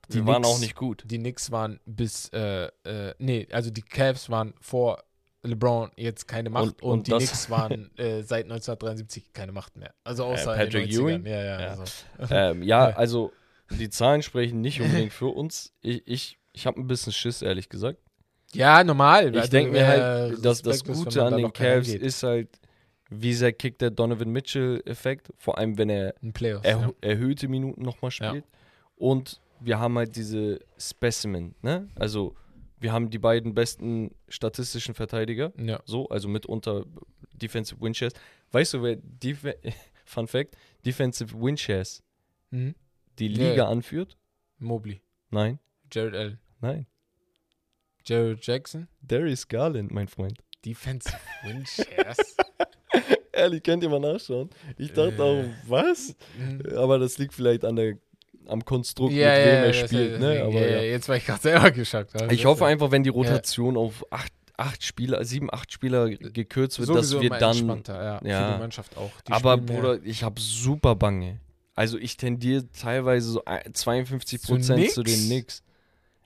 die 0.09 0.15
Wir 0.15 0.25
waren 0.27 0.43
Knicks- 0.43 0.55
auch 0.55 0.59
nicht 0.59 0.75
gut. 0.75 1.03
die 1.07 1.17
Knicks 1.17 1.49
waren 1.51 1.79
bis, 1.85 2.29
äh, 2.29 2.67
äh, 2.83 3.15
nee, 3.17 3.47
also 3.51 3.71
die 3.71 3.81
Cavs 3.81 4.29
waren 4.29 4.53
vor 4.61 5.03
LeBron 5.43 5.91
jetzt 5.95 6.27
keine 6.27 6.49
Macht 6.49 6.63
Und- 6.63 6.83
und, 6.83 6.91
und 6.91 7.07
die 7.07 7.11
Knicks 7.11 7.49
waren 7.49 7.89
äh, 7.97 8.21
seit 8.23 8.43
1973 8.45 9.31
keine 9.33 9.51
Macht 9.51 9.77
mehr. 9.77 9.93
Also 10.03 10.25
außer 10.25 10.53
in 10.53 10.59
Patrick 10.59 10.89
den 10.89 10.99
90ern. 10.99 11.01
Ewing? 11.03 11.25
Ja, 11.25 11.43
ja. 11.43 11.61
Ja. 11.61 11.67
Also. 11.69 11.83
ähm, 12.35 12.63
ja, 12.63 12.85
also 12.89 13.31
die 13.71 13.89
Zahlen 13.89 14.21
sprechen 14.21 14.61
nicht 14.61 14.81
unbedingt 14.81 15.13
für 15.13 15.27
uns. 15.27 15.73
Ich, 15.81 16.01
ich, 16.05 16.39
ich 16.53 16.65
habe 16.67 16.79
ein 16.79 16.87
bisschen 16.87 17.13
Schiss, 17.13 17.41
ehrlich 17.41 17.69
gesagt. 17.69 17.99
ja 18.53 18.83
normal. 18.83 19.29
Ich 19.33 19.37
Also, 19.39 19.51
denke 19.51 19.71
mir 19.71 19.79
äh, 19.79 19.85
halt, 19.85 20.45
dass 20.45 20.61
das 20.61 20.83
Gute 20.83 21.23
an 21.23 21.37
den 21.37 21.53
Cavs 21.53 21.89
ist 21.89 22.23
halt, 22.23 22.49
wie 23.11 23.33
sehr 23.33 23.53
kickt 23.53 23.81
der 23.81 23.91
Donovan 23.91 24.29
Mitchell-Effekt. 24.29 25.31
Vor 25.37 25.57
allem, 25.57 25.77
wenn 25.77 25.89
er 25.89 26.13
Playoffs. 26.33 26.65
erh 26.65 26.81
ja. 26.81 26.91
erhöhte 27.01 27.47
Minuten 27.47 27.81
nochmal 27.81 28.11
Ja. 28.19 28.29
spielt. 28.29 28.45
Und 28.97 29.39
wir 29.61 29.79
haben 29.79 29.97
halt 29.97 30.15
diese 30.15 30.59
Specimen, 30.77 31.55
ne? 31.61 31.87
Also, 31.95 32.35
wir 32.79 32.91
haben 32.93 33.09
die 33.09 33.19
beiden 33.19 33.53
besten 33.53 34.15
statistischen 34.27 34.93
Verteidiger. 34.95 35.51
ja. 35.57 35.81
So, 35.85 36.07
also 36.09 36.27
mitunter 36.27 36.85
Defensive 37.33 37.79
Win 37.81 37.93
Shares. 37.93 38.13
Weißt 38.51 38.73
du, 38.73 38.83
wer, 38.83 38.97
Def 38.97 39.45
Fun 40.05 40.27
Fact, 40.27 40.55
Defensive 40.85 41.33
Win 41.39 41.57
Shares 41.57 42.03
Mhm. 42.51 42.73
die 43.19 43.27
Liga 43.27 43.53
ja. 43.55 43.67
anführt? 43.69 44.17
Mobley, 44.57 45.01
Nein, 45.29 45.59
Jared 45.91 46.15
Allen, 46.15 46.39
nein. 46.59 46.85
Jared 48.05 48.45
Jackson, 48.45 48.87
Darius 49.01 49.47
Garland, 49.47 49.91
mein 49.91 50.07
Freund. 50.07 50.37
Defensive 50.65 51.15
Win 51.43 51.65
Shares. 51.65 52.35
Ehrlich, 53.31 53.63
könnt 53.63 53.83
ihr 53.83 53.89
mal 53.89 53.99
nachschauen. 53.99 54.49
Ich 54.77 54.91
dachte 54.91 55.15
Äh. 55.15 55.21
auch, 55.21 55.45
was? 55.69 56.15
Mhm. 56.37 56.75
Aber 56.75 56.97
das 56.99 57.17
liegt 57.17 57.33
vielleicht 57.33 57.63
an 57.63 57.75
der, 57.75 57.97
am 58.49 58.65
Konstrukt, 58.65 59.13
Ja, 59.13 59.29
mit 59.29 59.39
ja, 59.39 59.45
wem 59.45 59.63
er 59.63 59.73
spielt. 59.73 60.19
Ne? 60.19 60.41
Aber. 60.43 60.83
Jetzt 60.83 61.07
war 61.09 61.15
ich 61.15 61.25
gerade 61.25 61.41
selber 61.41 61.71
geschockt. 61.71 62.13
Also 62.15 62.33
Ich 62.33 62.45
hoffe 62.45 62.65
einfach, 62.65 62.91
wenn 62.91 63.03
die 63.03 63.09
Rotation 63.09 63.77
auf 63.77 64.05
acht, 64.11 64.31
acht 64.57 64.83
Spieler, 64.83 65.23
sieben, 65.23 65.51
acht 65.53 65.71
Spieler 65.71 66.09
gekürzt 66.09 66.79
wird, 66.79 66.87
sowieso 66.87 67.19
dass 67.19 67.21
wir 67.23 67.29
dann. 67.37 67.83
ja, 67.87 68.21
ja. 68.23 68.47
Für 68.47 68.53
die 68.55 68.59
Mannschaft 68.59 68.97
auch. 68.97 69.11
Die 69.27 69.31
Aber. 69.31 69.57
Bruder, 69.57 69.99
ich 70.03 70.23
habe 70.23 70.39
super 70.41 70.95
Bange. 70.95 71.39
Also 71.75 71.97
ich 71.97 72.17
tendiere 72.17 72.65
teilweise 72.71 73.29
so 73.31 73.45
ein- 73.45 73.73
52 73.73 74.41
Zu 74.41 74.47
Prozent 74.47 74.91
zu, 74.91 75.01
nix? 75.01 75.11
den 75.13 75.25
Knicks. 75.27 75.63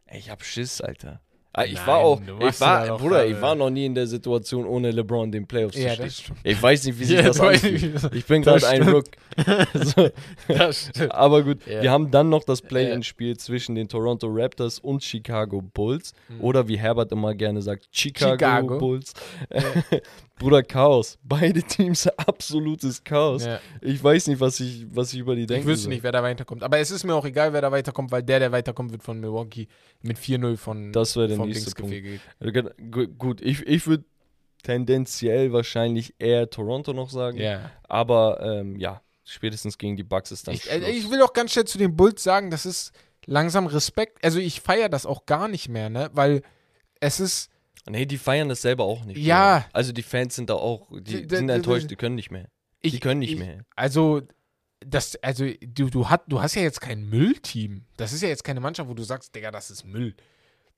Ey, 0.08 0.18
ich 0.20 0.30
hab 0.32 0.44
Schiss, 0.44 0.82
Alter. 0.82 1.22
Ah, 1.56 1.66
Ich 1.66 1.76
Nein, 1.76 1.86
war 1.88 1.98
auch, 2.00 2.20
ich 2.50 2.60
war, 2.62 2.98
Bruder, 2.98 3.18
gerade- 3.18 3.30
ich 3.32 3.40
war 3.42 3.54
noch 3.54 3.70
nie 3.70 3.86
in 3.86 3.94
der 3.94 4.08
Situation, 4.08 4.66
ohne 4.66 4.90
LeBron 4.90 5.26
in 5.26 5.32
den 5.32 5.46
Playoffs 5.48 5.78
Ja, 5.78 5.94
zu 5.96 6.10
stehen. 6.10 6.36
Ich 6.44 6.60
weiß 6.62 6.84
nicht, 6.86 7.00
wie 7.00 7.04
sich 7.06 7.16
Ja, 7.18 7.22
das 7.22 7.40
anfühlt. 7.40 8.10
Ich 8.16 8.26
bin 8.26 8.42
gerade 8.42 8.68
ein 8.68 8.82
Rook. 8.90 9.06
so, 9.76 10.10
Das 10.48 10.88
stimmt. 10.90 11.12
aber 11.12 11.44
gut, 11.44 11.60
Ja. 11.68 11.84
wir 11.84 11.92
haben 11.92 12.10
dann 12.10 12.30
noch 12.30 12.44
das 12.44 12.60
Play-in-Spiel 12.62 13.38
zwischen 13.38 13.76
den 13.76 13.88
Toronto 13.88 14.28
Raptors 14.32 14.80
und 14.80 15.04
Chicago 15.04 15.62
Bulls. 15.62 16.14
Oder 16.40 16.68
wie 16.68 16.78
Herbert 16.80 17.12
immer 17.12 17.36
gerne 17.36 17.62
sagt, 17.62 17.88
Chicago, 17.92 18.32
Mhm. 18.34 18.40
Chicago. 18.40 18.78
Bulls. 18.80 19.14
Bruder, 20.40 20.64
Chaos. 20.64 21.18
Beide 21.24 21.62
Teams 21.64 22.08
absolutes 22.08 23.04
Chaos. 23.04 23.46
Ja. 23.46 23.60
Ich 23.82 24.04
weiß 24.04 24.28
nicht, 24.28 24.40
was 24.40 24.60
ich, 24.60 24.86
was 24.90 25.14
ich 25.14 25.20
über 25.20 25.36
die 25.36 25.46
denke. 25.46 25.62
Ich 25.62 25.68
wüsste 25.68 25.90
nicht, 25.90 26.04
wer 26.04 26.12
da 26.12 26.24
weiterkommt. 26.24 26.64
Aber 26.64 26.80
es 26.80 26.92
ist 26.92 27.04
mir 27.04 27.14
auch 27.16 27.26
egal, 27.26 27.54
wer 27.54 27.62
da 27.62 27.72
weiterkommt, 27.72 28.12
weil 28.12 28.24
der, 28.24 28.40
der 28.40 28.52
weiterkommt, 28.52 28.92
wird 28.92 29.04
von 29.04 29.20
Milwaukee 29.20 29.68
mit 30.02 30.18
4-0 30.18 30.58
von, 30.58 30.92
Das 30.92 31.16
wäre 31.16 31.28
der 31.28 31.38
nächste 31.38 31.74
Dings 31.74 32.22
Punkt. 32.42 32.92
Gu- 32.92 33.08
Gut, 33.18 33.42
ich, 33.42 33.62
ich 33.68 33.86
würde 33.88 34.04
tendenziell 34.64 35.52
wahrscheinlich 35.54 36.16
eher 36.20 36.50
Toronto 36.50 36.94
noch 36.94 37.10
sagen. 37.10 37.38
Ja. 37.38 37.70
Aber 37.88 38.40
ähm, 38.42 38.76
ja, 38.78 39.02
spätestens 39.24 39.78
gegen 39.78 39.96
die 39.98 40.04
Bucks 40.04 40.32
ist 40.32 40.48
dann 40.48 40.56
Ich, 40.56 40.70
äh, 40.70 40.78
Schluss. 40.80 40.90
ich 40.90 41.12
will 41.12 41.22
auch 41.22 41.34
ganz 41.34 41.52
schnell 41.52 41.66
zu 41.66 41.78
den 41.78 41.96
Bulls 41.96 42.24
sagen, 42.24 42.50
das 42.50 42.66
ist 42.66 42.92
langsam 43.26 43.68
Respekt. 43.68 44.24
Also 44.24 44.40
ich 44.40 44.62
feiere 44.62 44.90
das 44.90 45.06
auch 45.06 45.26
gar 45.26 45.48
nicht 45.48 45.70
mehr, 45.70 45.90
ne? 45.90 46.10
Weil 46.14 46.42
es 47.00 47.20
ist. 47.20 47.50
Nee, 47.90 48.06
die 48.06 48.18
feiern 48.18 48.50
das 48.50 48.62
selber 48.62 48.84
auch 48.86 49.04
nicht. 49.06 49.18
Ja. 49.18 49.60
Bruder. 49.60 49.70
Also 49.74 49.92
die 49.94 50.04
Fans 50.04 50.36
sind 50.36 50.50
da 50.50 50.56
auch, 50.56 50.88
die, 51.00 51.28
sind 51.30 51.50
enttäuscht, 51.50 51.90
die- 51.92 51.96
können 51.96 52.16
nicht 52.16 52.32
mehr. 52.32 52.50
Ich, 52.82 52.92
Die 52.94 53.00
können 53.00 53.20
nicht 53.22 53.34
ich, 53.34 53.40
mehr. 53.40 53.64
Also, 53.78 54.22
das, 54.86 55.16
also 55.24 55.46
du, 55.62 55.90
du, 55.90 56.10
hat, 56.10 56.24
du 56.28 56.42
hast 56.42 56.56
ja 56.56 56.62
jetzt 56.64 56.82
kein 56.82 57.08
Müllteam. 57.08 57.86
Das 57.96 58.12
ist 58.12 58.22
ja 58.22 58.28
jetzt 58.28 58.44
keine 58.44 58.60
Mannschaft, 58.60 58.90
wo 58.90 58.94
du 58.94 59.04
sagst, 59.04 59.34
Digga, 59.34 59.52
das 59.52 59.72
ist 59.72 59.86
Müll. 59.86 60.16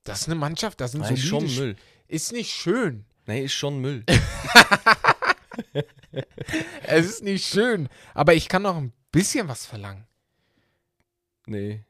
Das 0.04 0.22
ist 0.22 0.28
eine 0.28 0.36
Mannschaft, 0.36 0.80
das 0.82 0.92
sind 0.92 1.02
Nein, 1.02 1.16
ist 1.16 1.24
solide 1.28 1.48
schon 1.50 1.50
Sp- 1.50 1.60
Müll. 1.62 1.76
Ist 2.08 2.32
nicht 2.32 2.52
schön. 2.52 3.06
Nee, 3.26 3.44
ist 3.46 3.54
schon 3.54 3.80
Müll. 3.80 4.04
Es 6.84 7.06
ist 7.06 7.24
nicht 7.24 7.46
schön. 7.48 7.90
Aber 8.14 8.34
ich 8.34 8.48
kann 8.48 8.62
noch 8.62 8.78
ein 8.78 8.94
bisschen 9.12 9.48
was 9.48 9.66
verlangen. 9.66 10.06
Nee. 11.48 11.84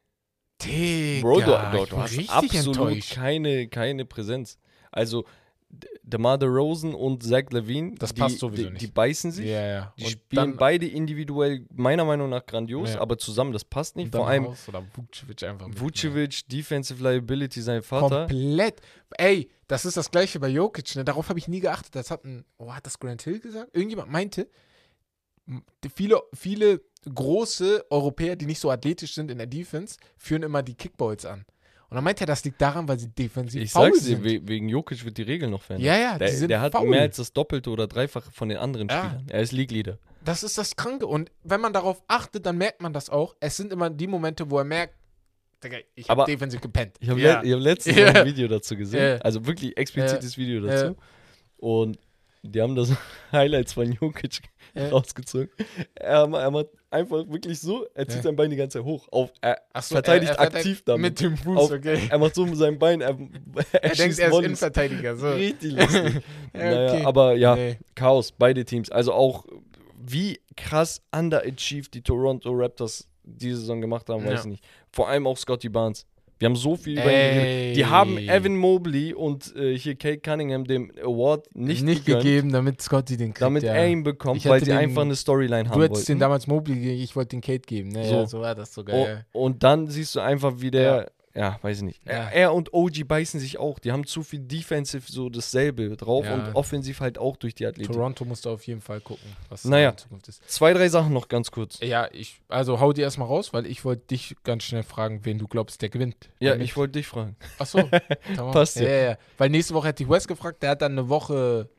Digga, 0.62 1.22
Bro, 1.22 1.42
du, 1.42 1.78
du, 1.78 1.86
du 1.88 1.98
hast 1.98 2.30
absolut 2.30 2.78
enttäuscht. 2.78 3.14
keine, 3.14 3.68
keine 3.68 4.06
Präsenz. 4.06 4.58
Also, 4.96 5.26
DeMar 6.04 6.38
DeRozan 6.38 6.94
und 6.94 7.22
Zach 7.24 7.50
Levine, 7.50 7.96
Das 7.98 8.14
die, 8.14 8.22
passt 8.22 8.40
sowieso 8.40 8.64
die, 8.64 8.70
nicht. 8.70 8.82
die 8.82 8.88
beißen 8.88 9.32
sich. 9.32 9.46
Ja, 9.48 9.66
ja. 9.66 9.94
Die 9.98 10.04
Und 10.06 10.10
spielen 10.12 10.56
beide 10.58 10.88
individuell 10.88 11.66
meiner 11.74 12.06
Meinung 12.06 12.30
nach 12.30 12.46
grandios, 12.46 12.94
Ja. 12.94 13.02
aber 13.02 13.18
zusammen, 13.18 13.52
das 13.52 13.66
passt 13.66 13.96
nicht. 13.98 14.12
Vor 14.16 14.28
allem 14.28 14.46
oder 14.68 14.84
Vucevic 14.96 15.44
einfach. 15.44 15.68
Vucevic, 15.72 16.48
Defensive 16.48 17.04
Liability, 17.04 17.62
sein 17.62 17.82
Vater. 17.82 18.28
Komplett. 18.28 18.80
Ey, 19.18 19.50
das 19.68 19.84
ist 19.86 19.98
das 19.98 20.10
gleiche 20.12 20.40
bei 20.40 20.48
Jokic. 20.48 20.96
Ne? 20.96 21.04
Darauf 21.04 21.28
habe 21.30 21.40
ich 21.40 21.48
nie 21.48 21.60
geachtet. 21.60 21.94
Das 21.96 22.10
hat 22.10 22.24
ein, 22.24 22.46
oh, 22.58 22.72
hat 22.74 22.86
das 22.86 22.98
Grant 23.00 23.24
Hill 23.24 23.40
gesagt? 23.40 23.76
Irgendjemand 23.76 24.12
meinte, 24.12 24.48
viele, 25.94 26.22
viele 26.34 26.82
große 27.14 27.86
Europäer, 27.90 28.36
die 28.36 28.46
nicht 28.46 28.60
so 28.60 28.72
athletisch 28.72 29.14
sind 29.14 29.30
in 29.30 29.38
der 29.38 29.48
Defense, 29.48 29.98
führen 30.18 30.44
immer 30.44 30.64
die 30.64 30.76
Kickballs 30.76 31.26
an. 31.26 31.46
Und 31.90 31.96
dann 31.96 32.04
meinte 32.04 32.24
er, 32.24 32.28
das 32.28 32.44
liegt 32.44 32.60
daran, 32.62 32.88
weil 32.88 32.98
sie 33.00 33.10
defensiv 33.10 33.62
Ich 33.62 33.72
faul 33.72 33.92
sag's 33.94 34.00
dir, 34.06 34.16
sind. 34.18 34.24
we 34.24 34.48
wegen 34.48 34.70
Jokic 34.70 35.06
wird 35.06 35.18
die 35.18 35.22
Regel 35.24 35.50
noch 35.50 35.62
verändert. 35.62 35.88
Ja, 35.88 35.98
ja, 35.98 36.18
der, 36.18 36.30
die 36.30 36.36
sind 36.36 36.50
der 36.50 36.62
hat 36.62 36.72
faul. 36.74 36.88
mehr 36.90 37.02
als 37.02 37.18
das 37.18 37.32
Doppelte 37.34 37.70
oder 37.70 37.88
Dreifache 37.88 38.32
von 38.32 38.50
den 38.50 38.58
anderen 38.58 38.90
Ja. 38.90 39.04
Spielern. 39.06 39.28
Er 39.30 39.42
ist 39.42 39.52
League 39.52 39.72
Leader. 39.72 40.00
Das 40.24 40.42
ist 40.44 40.58
das 40.58 40.76
Kranke. 40.76 41.06
Und 41.06 41.32
wenn 41.44 41.62
man 41.62 41.72
darauf 41.74 42.02
achtet, 42.08 42.46
dann 42.46 42.58
merkt 42.58 42.82
man 42.82 42.92
das 42.94 43.10
auch. 43.10 43.36
Es 43.40 43.56
sind 43.58 43.72
immer 43.72 43.90
die 43.92 44.08
Momente, 44.08 44.50
wo 44.50 44.58
er 44.58 44.64
merkt, 44.66 44.96
ich 45.96 46.10
habe 46.10 46.26
defensiv 46.26 46.62
gepennt. 46.62 46.96
Ich 47.00 47.10
habe 47.10 47.20
Ja. 47.22 47.42
le 47.42 47.54
hab 47.54 47.60
letztens 47.62 47.96
Ja. 47.98 48.08
ein 48.08 48.26
Video 48.26 48.48
dazu 48.48 48.76
gesehen. 48.76 49.16
Ja. 49.16 49.18
Also 49.18 49.46
wirklich 49.46 49.76
explizites 49.78 50.38
Video 50.38 50.62
dazu. 50.62 50.96
Und 51.58 51.98
die 52.44 52.62
haben 52.62 52.76
das 52.76 52.92
Highlights 53.32 53.74
von 53.74 53.92
Jokic 53.92 54.42
Ja. 54.76 54.90
rausgezogen. 54.90 55.50
Er, 55.96 56.28
er 56.30 56.52
macht 56.52 56.68
einfach 56.92 57.28
wirklich 57.30 57.60
so, 57.60 57.86
er 57.94 58.08
zieht 58.08 58.18
Ja. 58.18 58.24
sein 58.24 58.36
Bein 58.36 58.50
die 58.50 58.56
ganze 58.58 58.78
Zeit 58.80 58.86
hoch. 58.86 59.08
Auf, 59.12 59.32
er 59.42 59.60
so, 59.82 59.96
verteidigt 59.96 60.32
er- 60.34 60.38
er 60.40 60.42
aktiv 60.42 60.84
damit. 60.86 61.02
Mit 61.02 61.20
dem 61.22 61.38
Fuß, 61.38 61.58
Auf- 61.58 61.72
okay. 61.72 62.00
Er 62.10 62.18
macht 62.18 62.36
so 62.36 62.46
mit 62.46 62.58
seinem 62.58 62.78
Bein, 62.78 63.02
er, 63.02 63.10
er, 63.72 63.84
Er 63.84 63.96
denkt, 63.96 64.00
er 64.20 64.26
ist 64.28 64.32
Volleys. 64.32 64.46
Innenverteidiger. 64.48 65.16
So. 65.16 65.32
Richtig 65.32 65.74
lustig. 65.78 66.14
Ja, 66.54 66.60
naja, 66.60 66.94
okay. 66.94 67.06
aber 67.06 67.34
ja, 67.36 67.56
Nee. 67.56 67.78
Chaos, 67.96 68.32
beide 68.32 68.66
Teams. 68.66 68.92
Also 68.92 69.14
auch, 69.14 69.46
wie 69.98 70.40
krass 70.58 71.02
underachieved 71.16 71.94
die 71.94 72.02
Toronto 72.02 72.52
Raptors 72.52 73.08
diese 73.24 73.58
Saison 73.62 73.82
gemacht 73.82 74.08
haben, 74.10 74.24
weiß 74.24 74.32
Ja. 74.34 74.40
ich 74.42 74.46
nicht. 74.46 74.64
Vor 74.92 75.08
allem 75.10 75.26
auch 75.26 75.38
Scotty 75.38 75.70
Barnes. 75.70 76.06
Wir 76.38 76.48
haben 76.48 76.56
so 76.58 76.76
viel 76.76 76.94
über 77.00 77.04
ihn 77.06 77.10
Ey. 77.10 77.34
geredet. 77.34 77.78
Die 77.78 77.86
haben 77.86 78.18
Evan 78.18 78.58
Mobley 78.58 79.14
und 79.14 79.56
äh, 79.56 79.78
hier 79.78 79.96
Kate 79.96 80.20
Cunningham 80.20 80.66
dem 80.66 80.92
Award 81.02 81.48
nicht, 81.56 81.84
Nicht, 81.84 82.06
gegönnt, 82.06 82.24
gegeben, 82.24 82.52
damit 82.52 82.82
Scotty 82.82 83.16
den 83.16 83.28
kriegt. 83.30 83.42
damit 83.42 83.64
ja. 83.64 83.74
er 83.74 83.88
ihn 83.88 84.04
bekommt, 84.04 84.46
weil 84.46 84.60
sie 84.60 84.66
den- 84.72 84.78
einfach 84.78 85.04
eine 85.04 85.16
Storyline 85.16 85.64
Du 85.64 85.70
haben 85.72 85.82
hättest 85.82 86.10
den 86.10 86.20
damals 86.20 86.48
Mobley 86.48 86.76
gegeben, 86.76 87.02
ich 87.02 87.16
wollte 87.16 87.30
den 87.38 87.42
Kate 87.42 87.62
geben. 87.62 87.90
Ne? 87.90 88.04
So. 88.06 88.16
Ja, 88.16 88.26
so 88.28 88.42
war 88.42 88.54
das 88.54 88.74
sogar. 88.74 88.96
Oh, 88.98 89.06
ja. 89.06 89.22
und 89.32 89.64
dann 89.64 89.88
siehst 89.88 90.14
du 90.16 90.20
einfach, 90.20 90.56
wie 90.58 90.72
der, 90.72 91.10
ja, 91.36 91.60
weiß 91.62 91.78
ich 91.78 91.84
nicht. 91.84 92.02
Ja. 92.08 92.30
Er, 92.30 92.54
und 92.54 92.74
OG 92.74 93.04
beißen 93.06 93.40
sich 93.42 93.58
auch. 93.60 93.78
Die 93.80 93.92
haben 93.92 94.06
zu 94.06 94.24
viel 94.24 94.40
Defensive 94.40 95.04
so 95.12 95.30
dasselbe 95.30 95.98
drauf 95.98 96.26
Ja. 96.26 96.34
und 96.36 96.56
offensiv 96.56 97.02
halt 97.02 97.18
auch 97.18 97.36
durch 97.36 97.54
die 97.54 97.66
Athletik. 97.66 97.92
Toronto 97.94 98.24
musst 98.24 98.46
du 98.46 98.52
auf 98.52 98.66
jeden 98.66 98.80
Fall 98.82 99.02
gucken, 99.02 99.26
was 99.50 99.66
Naja. 99.66 99.90
in 99.90 99.98
Zukunft 99.98 100.28
ist. 100.30 100.50
Zwei, 100.50 100.72
drei 100.74 100.88
Sachen 100.88 101.12
noch 101.14 101.28
ganz 101.28 101.52
kurz. 101.52 101.80
Ja, 101.82 102.08
ich, 102.14 102.40
also 102.48 102.80
hau 102.80 102.94
dir 102.94 103.02
erstmal 103.04 103.28
raus, 103.28 103.52
weil 103.54 103.66
ich 103.66 103.84
wollte 103.84 104.08
dich 104.08 104.36
ganz 104.46 104.64
schnell 104.64 104.84
fragen, 104.84 105.26
wen 105.26 105.38
du 105.38 105.48
glaubst, 105.48 105.82
der 105.82 105.90
gewinnt. 105.90 106.30
Ja, 106.40 106.52
Damit- 106.52 106.66
ich 106.66 106.78
wollte 106.78 106.94
dich 106.94 107.08
fragen. 107.08 107.36
Achso. 107.60 107.84
Passt 108.54 108.78
ja. 108.78 108.88
ja. 108.90 109.18
Weil 109.38 109.50
nächste 109.50 109.74
Woche 109.74 109.90
hätte 109.90 110.04
ich 110.04 110.10
West 110.10 110.30
gefragt, 110.30 110.64
der 110.64 110.70
hat 110.72 110.82
dann 110.82 110.94
eine 110.94 111.10
Woche 111.10 111.70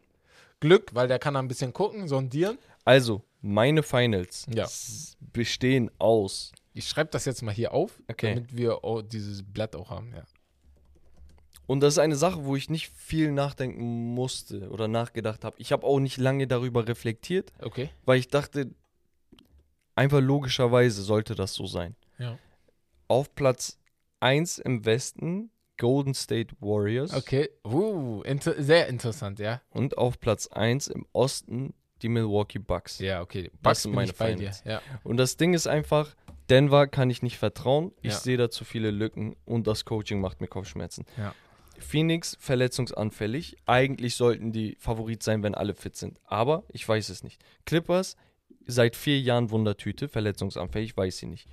Glück, 0.60 0.90
weil 0.94 1.08
der 1.08 1.18
kann 1.18 1.34
dann 1.34 1.46
ein 1.46 1.48
bisschen 1.48 1.72
gucken, 1.72 2.08
sondieren. 2.08 2.58
Also, 2.84 3.22
meine 3.40 3.82
Finals 3.82 4.46
bestehen 5.32 5.90
aus. 5.98 6.52
Ich 6.76 6.88
schreibe 6.88 7.10
das 7.10 7.24
jetzt 7.24 7.42
mal 7.42 7.54
hier 7.54 7.72
auf, 7.72 8.02
Okay. 8.10 8.34
damit 8.34 8.56
wir 8.56 8.80
dieses 9.10 9.42
Blatt 9.42 9.74
auch 9.74 9.90
haben. 9.90 10.12
Ja. 10.14 10.24
Und 11.66 11.80
das 11.80 11.94
ist 11.94 11.98
eine 11.98 12.16
Sache, 12.16 12.44
wo 12.44 12.54
ich 12.54 12.70
nicht 12.70 12.90
viel 12.94 13.32
nachdenken 13.32 14.14
musste 14.14 14.68
oder 14.70 14.86
nachgedacht 14.86 15.44
habe. 15.44 15.56
Ich 15.58 15.72
habe 15.72 15.86
auch 15.86 15.98
nicht 15.98 16.16
lange 16.18 16.46
darüber 16.46 16.86
reflektiert, 16.86 17.52
Okay. 17.60 17.90
weil 18.04 18.18
ich 18.18 18.28
dachte, 18.28 18.70
einfach 19.94 20.20
logischerweise 20.20 21.02
sollte 21.02 21.34
das 21.34 21.54
so 21.54 21.66
sein. 21.66 21.96
Ja. 22.18 22.38
Auf 23.08 23.34
Platz 23.34 23.78
1 24.20 24.58
im 24.58 24.84
Westen 24.84 25.50
Golden 25.78 26.14
State 26.14 26.54
Warriors 26.60 27.12
Okay. 27.12 27.48
Uh, 27.64 28.22
inter 28.22 28.62
sehr 28.62 28.86
interessant, 28.88 29.38
ja. 29.38 29.60
und 29.70 29.98
auf 29.98 30.20
Platz 30.20 30.46
1 30.46 30.88
im 30.88 31.06
Osten 31.12 31.74
die 32.02 32.08
Milwaukee 32.08 32.58
Bucks. 32.58 32.98
Ja, 32.98 33.22
okay. 33.22 33.50
Das 33.54 33.62
Bucks 33.62 33.82
sind 33.82 33.94
meine 33.94 34.12
dir. 34.12 34.52
Ja. 34.64 34.82
Und 35.02 35.16
das 35.16 35.36
Ding 35.36 35.54
ist 35.54 35.66
einfach, 35.66 36.14
Denver 36.51 36.86
kann 36.86 37.10
ich 37.10 37.23
nicht 37.23 37.39
vertrauen. 37.39 37.93
Ich 38.02 38.12
Ja. 38.12 38.18
sehe 38.18 38.36
da 38.36 38.51
zu 38.51 38.64
viele 38.64 38.90
Lücken 38.90 39.36
und 39.44 39.66
das 39.66 39.85
Coaching 39.85 40.20
macht 40.20 40.40
mir 40.40 40.47
Kopfschmerzen. 40.48 41.05
Ja. 41.16 41.35
Phoenix 41.78 42.36
verletzungsanfällig. 42.40 43.56
Eigentlich 43.66 44.14
sollten 44.14 44.52
die 44.52 44.77
Favorit 44.78 45.23
sein, 45.23 45.43
wenn 45.43 45.55
alle 45.55 45.74
fit 45.74 45.97
sind. 45.97 46.18
Aber 46.24 46.64
ich 46.73 46.89
weiß 46.89 47.09
es 47.09 47.23
nicht. 47.23 47.43
Clippers 47.64 48.16
seit 48.66 48.97
vier 48.97 49.20
Jahren 49.20 49.51
Wundertüte, 49.51 50.09
verletzungsanfällig, 50.09 50.97
weiß 50.97 51.18
sie 51.18 51.27
nicht. 51.27 51.48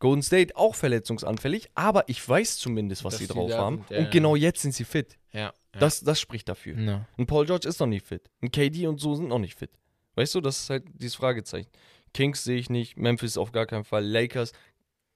Golden 0.00 0.22
State 0.22 0.56
auch 0.56 0.74
verletzungsanfällig, 0.76 1.68
aber 1.74 2.08
ich 2.08 2.26
weiß 2.26 2.58
zumindest, 2.58 3.04
was 3.04 3.14
Dass 3.14 3.20
sie 3.20 3.26
drauf 3.26 3.52
haben. 3.52 3.78
sind, 3.88 3.90
ja, 3.90 3.98
und 3.98 4.10
genau 4.12 4.36
jetzt 4.36 4.62
sind 4.62 4.72
sie 4.72 4.84
fit. 4.84 5.18
Ja. 5.32 5.52
Das, 5.72 6.00
das 6.00 6.20
spricht 6.20 6.48
dafür. 6.48 6.78
Ja. 6.78 7.06
Ein 7.18 7.26
Paul 7.26 7.46
George 7.46 7.68
ist 7.68 7.80
noch 7.80 7.86
nicht 7.88 8.06
fit. 8.06 8.30
Ein 8.40 8.50
KD 8.50 8.86
und 8.86 8.98
so 9.00 9.14
sind 9.16 9.28
noch 9.28 9.38
nicht 9.40 9.56
fit. 9.58 9.70
Weißt 10.14 10.34
du, 10.34 10.40
das 10.40 10.60
ist 10.60 10.70
halt 10.70 10.84
dieses 10.94 11.14
Fragezeichen. 11.16 11.68
Kings 12.14 12.44
sehe 12.44 12.58
ich 12.58 12.70
nicht, 12.70 12.96
Memphis 12.96 13.36
auf 13.38 13.52
gar 13.52 13.66
keinen 13.66 13.84
Fall, 13.84 14.04
Lakers, 14.04 14.52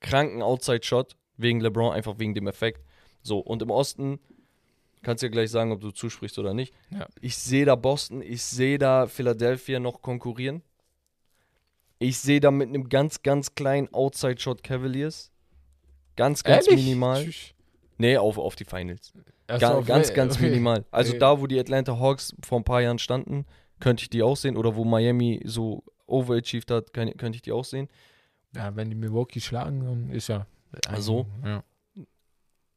kranken 0.01 0.43
Outside-Shot 0.43 1.17
wegen 1.37 1.61
LeBron, 1.61 1.93
einfach 1.93 2.19
wegen 2.19 2.35
dem 2.35 2.47
Effekt. 2.47 2.83
So, 3.23 3.39
und 3.39 3.63
im 3.63 3.71
Osten 3.71 4.19
kannst 5.03 5.23
du 5.23 5.27
ja 5.27 5.31
gleich 5.33 5.51
sagen, 5.51 5.73
ob 5.73 5.81
du 5.81 5.91
zusprichst 5.91 6.39
oder 6.39 6.55
nicht. 6.55 6.75
Ja. 6.91 7.07
Ich 7.21 7.37
sehe 7.37 7.65
da 7.65 7.75
Boston, 7.77 8.23
ich 8.23 8.43
sehe 8.43 8.79
da 8.79 9.07
Philadelphia 9.07 9.81
noch 9.81 10.03
konkurrieren. 10.03 10.63
Ich 11.99 12.19
sehe 12.19 12.41
da 12.41 12.51
mit 12.51 12.69
einem 12.69 12.89
ganz, 12.89 13.23
ganz 13.23 13.55
kleinen 13.55 13.93
Outside-Shot 13.95 14.63
Cavaliers. 14.65 15.31
Ganz, 16.17 16.43
ganz 16.43 16.67
Ehrlich? 16.67 16.85
minimal. 16.85 17.25
Tschüss. 17.25 17.55
Nee, 17.99 18.17
auf, 18.17 18.39
auf 18.39 18.57
die 18.57 18.65
Finals. 18.65 19.13
Ga 19.47 19.81
ganz, 19.83 20.13
ganz 20.13 20.35
okay. 20.37 20.47
minimal. 20.51 20.85
Also 20.91 21.11
Okay. 21.13 21.19
da, 21.21 21.41
wo 21.41 21.47
die 21.47 21.59
Atlanta 21.61 21.99
Hawks 21.99 22.35
vor 22.45 22.59
ein 22.59 22.65
paar 22.65 22.83
Jahren 22.83 22.99
standen, 22.99 23.47
könnte 23.79 24.03
ich 24.03 24.11
die 24.11 24.23
auch 24.23 24.37
sehen. 24.37 24.57
Oder 24.57 24.75
wo 24.75 24.85
Miami 24.85 25.41
so 25.45 25.85
overachieved 26.13 26.71
hat, 26.71 26.93
kann, 26.93 27.17
könnte 27.17 27.37
ich 27.37 27.43
die 27.43 27.53
auch 27.53 27.65
sehen. 27.65 27.89
Ja, 28.55 28.77
wenn 28.77 28.91
die 28.91 28.97
Milwaukee 28.97 29.41
schlagen, 29.41 29.85
dann 29.85 30.11
ist 30.11 30.29
ja. 30.29 30.47
Also? 30.89 31.27
Ja. 31.45 31.65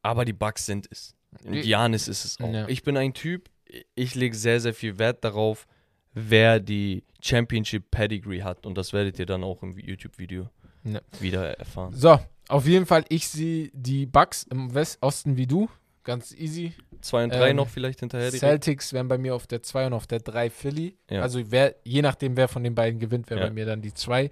Aber 0.02 0.24
die 0.24 0.32
Bucks 0.32 0.66
sind 0.66 0.88
es. 0.90 1.14
Und 1.44 1.60
Giannis 1.62 2.08
ist 2.08 2.24
es 2.24 2.40
auch. 2.40 2.50
Ja. 2.52 2.66
Ich 2.68 2.82
bin 2.82 2.96
ein 2.96 3.12
Typ, 3.12 3.50
ich 3.94 4.14
lege 4.14 4.34
sehr, 4.34 4.60
sehr 4.60 4.74
viel 4.74 4.98
Wert 4.98 5.22
darauf, 5.24 5.66
wer 6.14 6.60
die 6.60 7.04
Championship 7.20 7.90
Pedigree 7.90 8.42
hat. 8.42 8.64
Und 8.64 8.78
das 8.78 8.92
werdet 8.92 9.18
ihr 9.18 9.26
dann 9.26 9.44
auch 9.44 9.62
im 9.62 9.76
YouTube-Video 9.76 10.48
Ja. 10.84 11.00
wieder 11.20 11.58
erfahren. 11.58 11.92
So, 11.94 12.18
auf 12.48 12.66
jeden 12.66 12.86
Fall, 12.86 13.04
ich 13.08 13.28
sehe 13.28 13.70
die 13.74 14.06
Bucks 14.06 14.44
im 14.44 14.72
Westosten 14.72 15.36
wie 15.36 15.46
du. 15.46 15.68
Ganz 16.04 16.32
easy. 16.32 16.72
Zwei 17.00 17.24
und 17.24 17.30
drei 17.32 17.50
Ähm, 17.50 17.56
noch 17.56 17.68
vielleicht 17.68 18.00
hinterher. 18.00 18.26
direkt. 18.30 18.40
Celtics 18.40 18.92
wären 18.92 19.08
bei 19.08 19.18
mir 19.18 19.34
auf 19.34 19.46
der 19.46 19.62
2 19.62 19.86
und 19.86 19.92
auf 19.92 20.06
der 20.06 20.20
3 20.20 20.50
Philly. 20.50 20.96
Ja. 21.10 21.22
Also 21.22 21.40
wer, 21.50 21.74
je 21.84 22.02
nachdem, 22.02 22.36
wer 22.36 22.48
von 22.48 22.62
den 22.64 22.74
beiden 22.74 22.98
gewinnt, 23.00 23.30
wäre 23.30 23.40
Ja. 23.40 23.46
bei 23.46 23.52
mir 23.52 23.66
dann 23.66 23.82
die 23.82 23.94
2. 23.94 24.30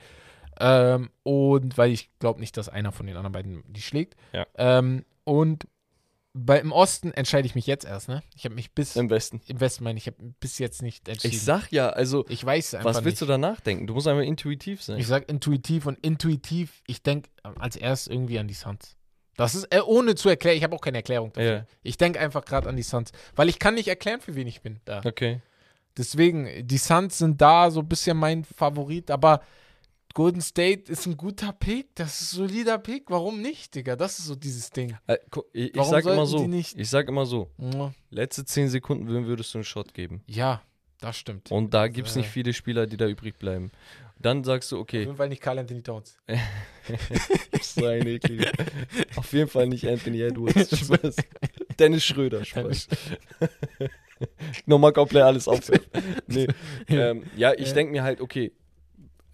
Ähm, 0.61 1.11
und 1.25 1.77
weil 1.79 1.91
ich 1.91 2.11
glaube 2.21 2.41
nicht, 2.41 2.57
dass 2.57 2.69
einer 2.69 2.93
von 2.93 3.07
den 3.07 3.17
anderen 3.17 3.33
beiden 3.33 3.65
die 3.67 3.83
schlägt. 3.83 4.15
Ja. 4.33 4.47
Ähm, 4.57 5.05
und 5.25 5.67
bei, 6.37 6.59
im 6.61 6.73
Osten 6.73 7.13
entscheide 7.13 7.47
ich 7.47 7.55
mich 7.55 7.67
jetzt 7.67 7.85
erst, 7.85 8.09
ne? 8.09 8.21
Ich 8.35 8.45
habe 8.45 8.57
mich 8.57 8.73
bis 8.73 8.97
Im 8.97 9.09
Westen. 9.09 9.41
im 9.47 9.61
Westen 9.61 9.85
meine 9.85 9.99
ich, 9.99 10.07
habe 10.09 10.17
bis 10.41 10.59
jetzt 10.59 10.83
nicht 10.83 11.09
entschieden. 11.09 11.33
Ich 11.33 11.43
sag 11.43 11.71
ja, 11.71 11.91
also, 11.91 12.25
ich 12.29 12.45
weiß 12.45 12.75
einfach 12.75 12.91
was 12.91 12.97
willst 13.05 13.21
nicht. 13.21 13.23
du 13.23 13.27
da 13.27 13.39
nachdenken? 13.39 13.87
Du 13.87 13.95
musst 13.95 14.09
einfach 14.09 14.25
intuitiv 14.25 14.83
sein. 14.83 14.99
Ich 14.99 15.07
sag 15.07 15.29
intuitiv 15.29 15.87
und 15.87 15.97
intuitiv, 16.05 16.83
ich 16.89 17.03
denke 17.05 17.31
als 17.59 17.77
erstes 17.77 18.13
irgendwie 18.13 18.39
an 18.41 18.49
die 18.49 18.55
Suns. 18.55 18.97
Das 19.37 19.55
ist 19.55 19.65
äh, 19.75 19.81
ohne 19.81 20.15
zu 20.15 20.29
erklären, 20.29 20.57
ich 20.57 20.63
habe 20.65 20.75
auch 20.77 20.81
keine 20.81 20.99
Erklärung 20.99 21.33
dafür. 21.33 21.53
Ja. 21.53 21.67
Ich 21.83 21.97
denke 21.97 22.21
einfach 22.21 22.45
gerade 22.45 22.69
an 22.69 22.77
die 22.77 22.83
Suns, 22.83 23.11
weil 23.37 23.49
ich 23.49 23.59
kann 23.59 23.75
nicht 23.75 23.89
erklären, 23.89 24.21
für 24.21 24.35
wen 24.35 24.47
ich 24.47 24.61
bin 24.63 24.81
da. 24.85 25.01
Okay. 25.05 25.41
Deswegen, 25.97 26.67
die 26.67 26.79
Suns 26.79 27.19
sind 27.19 27.41
da 27.41 27.71
so 27.71 27.81
ein 27.81 27.89
bisschen 27.89 28.17
mein 28.17 28.45
Favorit, 28.45 29.11
aber 29.11 29.41
Golden 30.13 30.41
State 30.41 30.91
ist 30.93 31.07
ein 31.07 31.17
guter 31.17 31.53
Pick, 31.53 31.95
das 31.97 32.21
ist 32.21 32.33
ein 32.35 32.37
solider 32.37 32.79
Pick, 32.79 33.11
warum 33.11 33.41
nicht, 33.43 33.75
Digga? 33.75 33.97
Das 33.97 34.19
ist 34.21 34.27
so 34.27 34.37
dieses 34.37 34.71
Ding. 34.71 34.97
Äh, 35.09 35.17
ich, 35.53 35.71
ich 35.71 35.77
Warum 35.77 35.91
sag 35.91 36.05
immer 36.05 36.27
so, 36.27 36.47
nicht- 36.47 36.79
ich 36.79 36.89
sag 36.89 37.09
immer 37.09 37.27
so, 37.27 37.51
letzte 38.11 38.45
zehn 38.45 38.69
Sekunden, 38.69 39.09
wem 39.13 39.27
würdest 39.27 39.53
du 39.55 39.59
einen 39.59 39.65
Shot 39.65 39.93
geben? 39.95 40.23
Ja, 40.27 40.63
das 41.05 41.17
stimmt. 41.19 41.51
Und 41.51 41.75
da 41.75 41.89
gibt 41.89 42.09
es 42.09 42.17
Äh. 42.17 42.21
nicht 42.21 42.29
viele 42.31 42.53
Spieler, 42.53 42.87
die 42.87 42.97
da 42.97 43.07
übrig 43.07 43.39
bleiben. 43.39 43.71
Dann 44.19 44.43
sagst 44.45 44.71
du, 44.73 44.77
Auf 44.77 44.83
okay, 44.83 45.01
jeden 45.01 45.17
Fall 45.17 45.29
nicht 45.29 45.43
Carl 45.43 45.59
Anthony 45.59 45.83
Towns. 45.83 46.17
so 47.63 47.87
ein 47.87 48.07
ekliger. 48.07 48.51
Auf 49.17 49.33
jeden 49.33 49.49
Fall 49.51 49.67
nicht 49.67 49.87
Anthony 49.89 50.21
Edwards. 50.23 50.79
Spaß. 50.79 51.17
Dennis 51.79 52.05
Schröder, 52.05 52.45
Spaß. 52.45 52.89
Nochmal 54.67 54.93
komplett 54.93 55.23
alles 55.25 55.49
aufwerfen. 55.49 55.87
Nee. 56.27 56.47
ähm, 56.89 57.25
ja, 57.37 57.53
ich 57.53 57.69
Ja. 57.69 57.75
denke 57.75 57.93
mir 57.93 58.03
halt, 58.03 58.21
okay, 58.21 58.53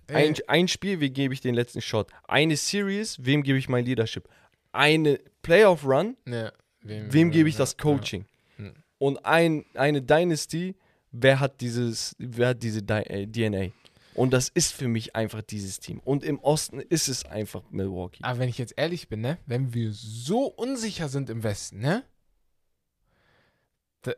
ein, 0.09 0.34
ein 0.48 0.66
Spiel, 0.66 0.98
wem 1.01 1.12
gebe 1.12 1.34
ich 1.34 1.40
den 1.40 1.55
letzten 1.55 1.80
Shot? 1.80 2.09
Eine 2.26 2.56
Series, 2.56 3.18
wem 3.24 3.42
gebe 3.42 3.59
ich 3.59 3.68
mein 3.68 3.84
Leadership? 3.84 4.28
Eine 4.72 5.20
Playoff-Run, 5.42 6.16
Ja, 6.26 6.52
wem 6.82 7.30
gebe 7.30 7.48
ich 7.48 7.56
das 7.56 7.76
Coaching? 7.76 8.24
Ja. 8.59 8.72
Und 8.98 9.24
ein, 9.24 9.64
eine 9.74 10.02
Dynasty, 10.02 10.74
wer 11.12 11.40
hat 11.40 11.60
dieses, 11.60 12.14
wer 12.18 12.48
hat 12.48 12.62
diese 12.62 12.82
Di 12.82 12.92
äh, 12.94 13.26
DNA? 13.26 13.72
Und 14.14 14.32
das 14.32 14.48
ist 14.48 14.72
für 14.72 14.88
mich 14.88 15.14
einfach 15.14 15.42
dieses 15.42 15.78
Team. 15.78 16.00
Und 16.00 16.24
im 16.24 16.38
Osten 16.40 16.80
ist 16.80 17.08
es 17.08 17.24
einfach 17.24 17.62
Milwaukee. 17.70 18.22
Aber 18.22 18.38
wenn 18.40 18.48
ich 18.48 18.58
jetzt 18.58 18.74
ehrlich 18.76 19.08
bin, 19.08 19.20
ne, 19.20 19.38
wenn 19.46 19.72
wir 19.72 19.92
so 19.92 20.46
unsicher 20.46 21.08
sind 21.08 21.30
im 21.30 21.42
Westen, 21.42 21.78
ne? 21.78 22.04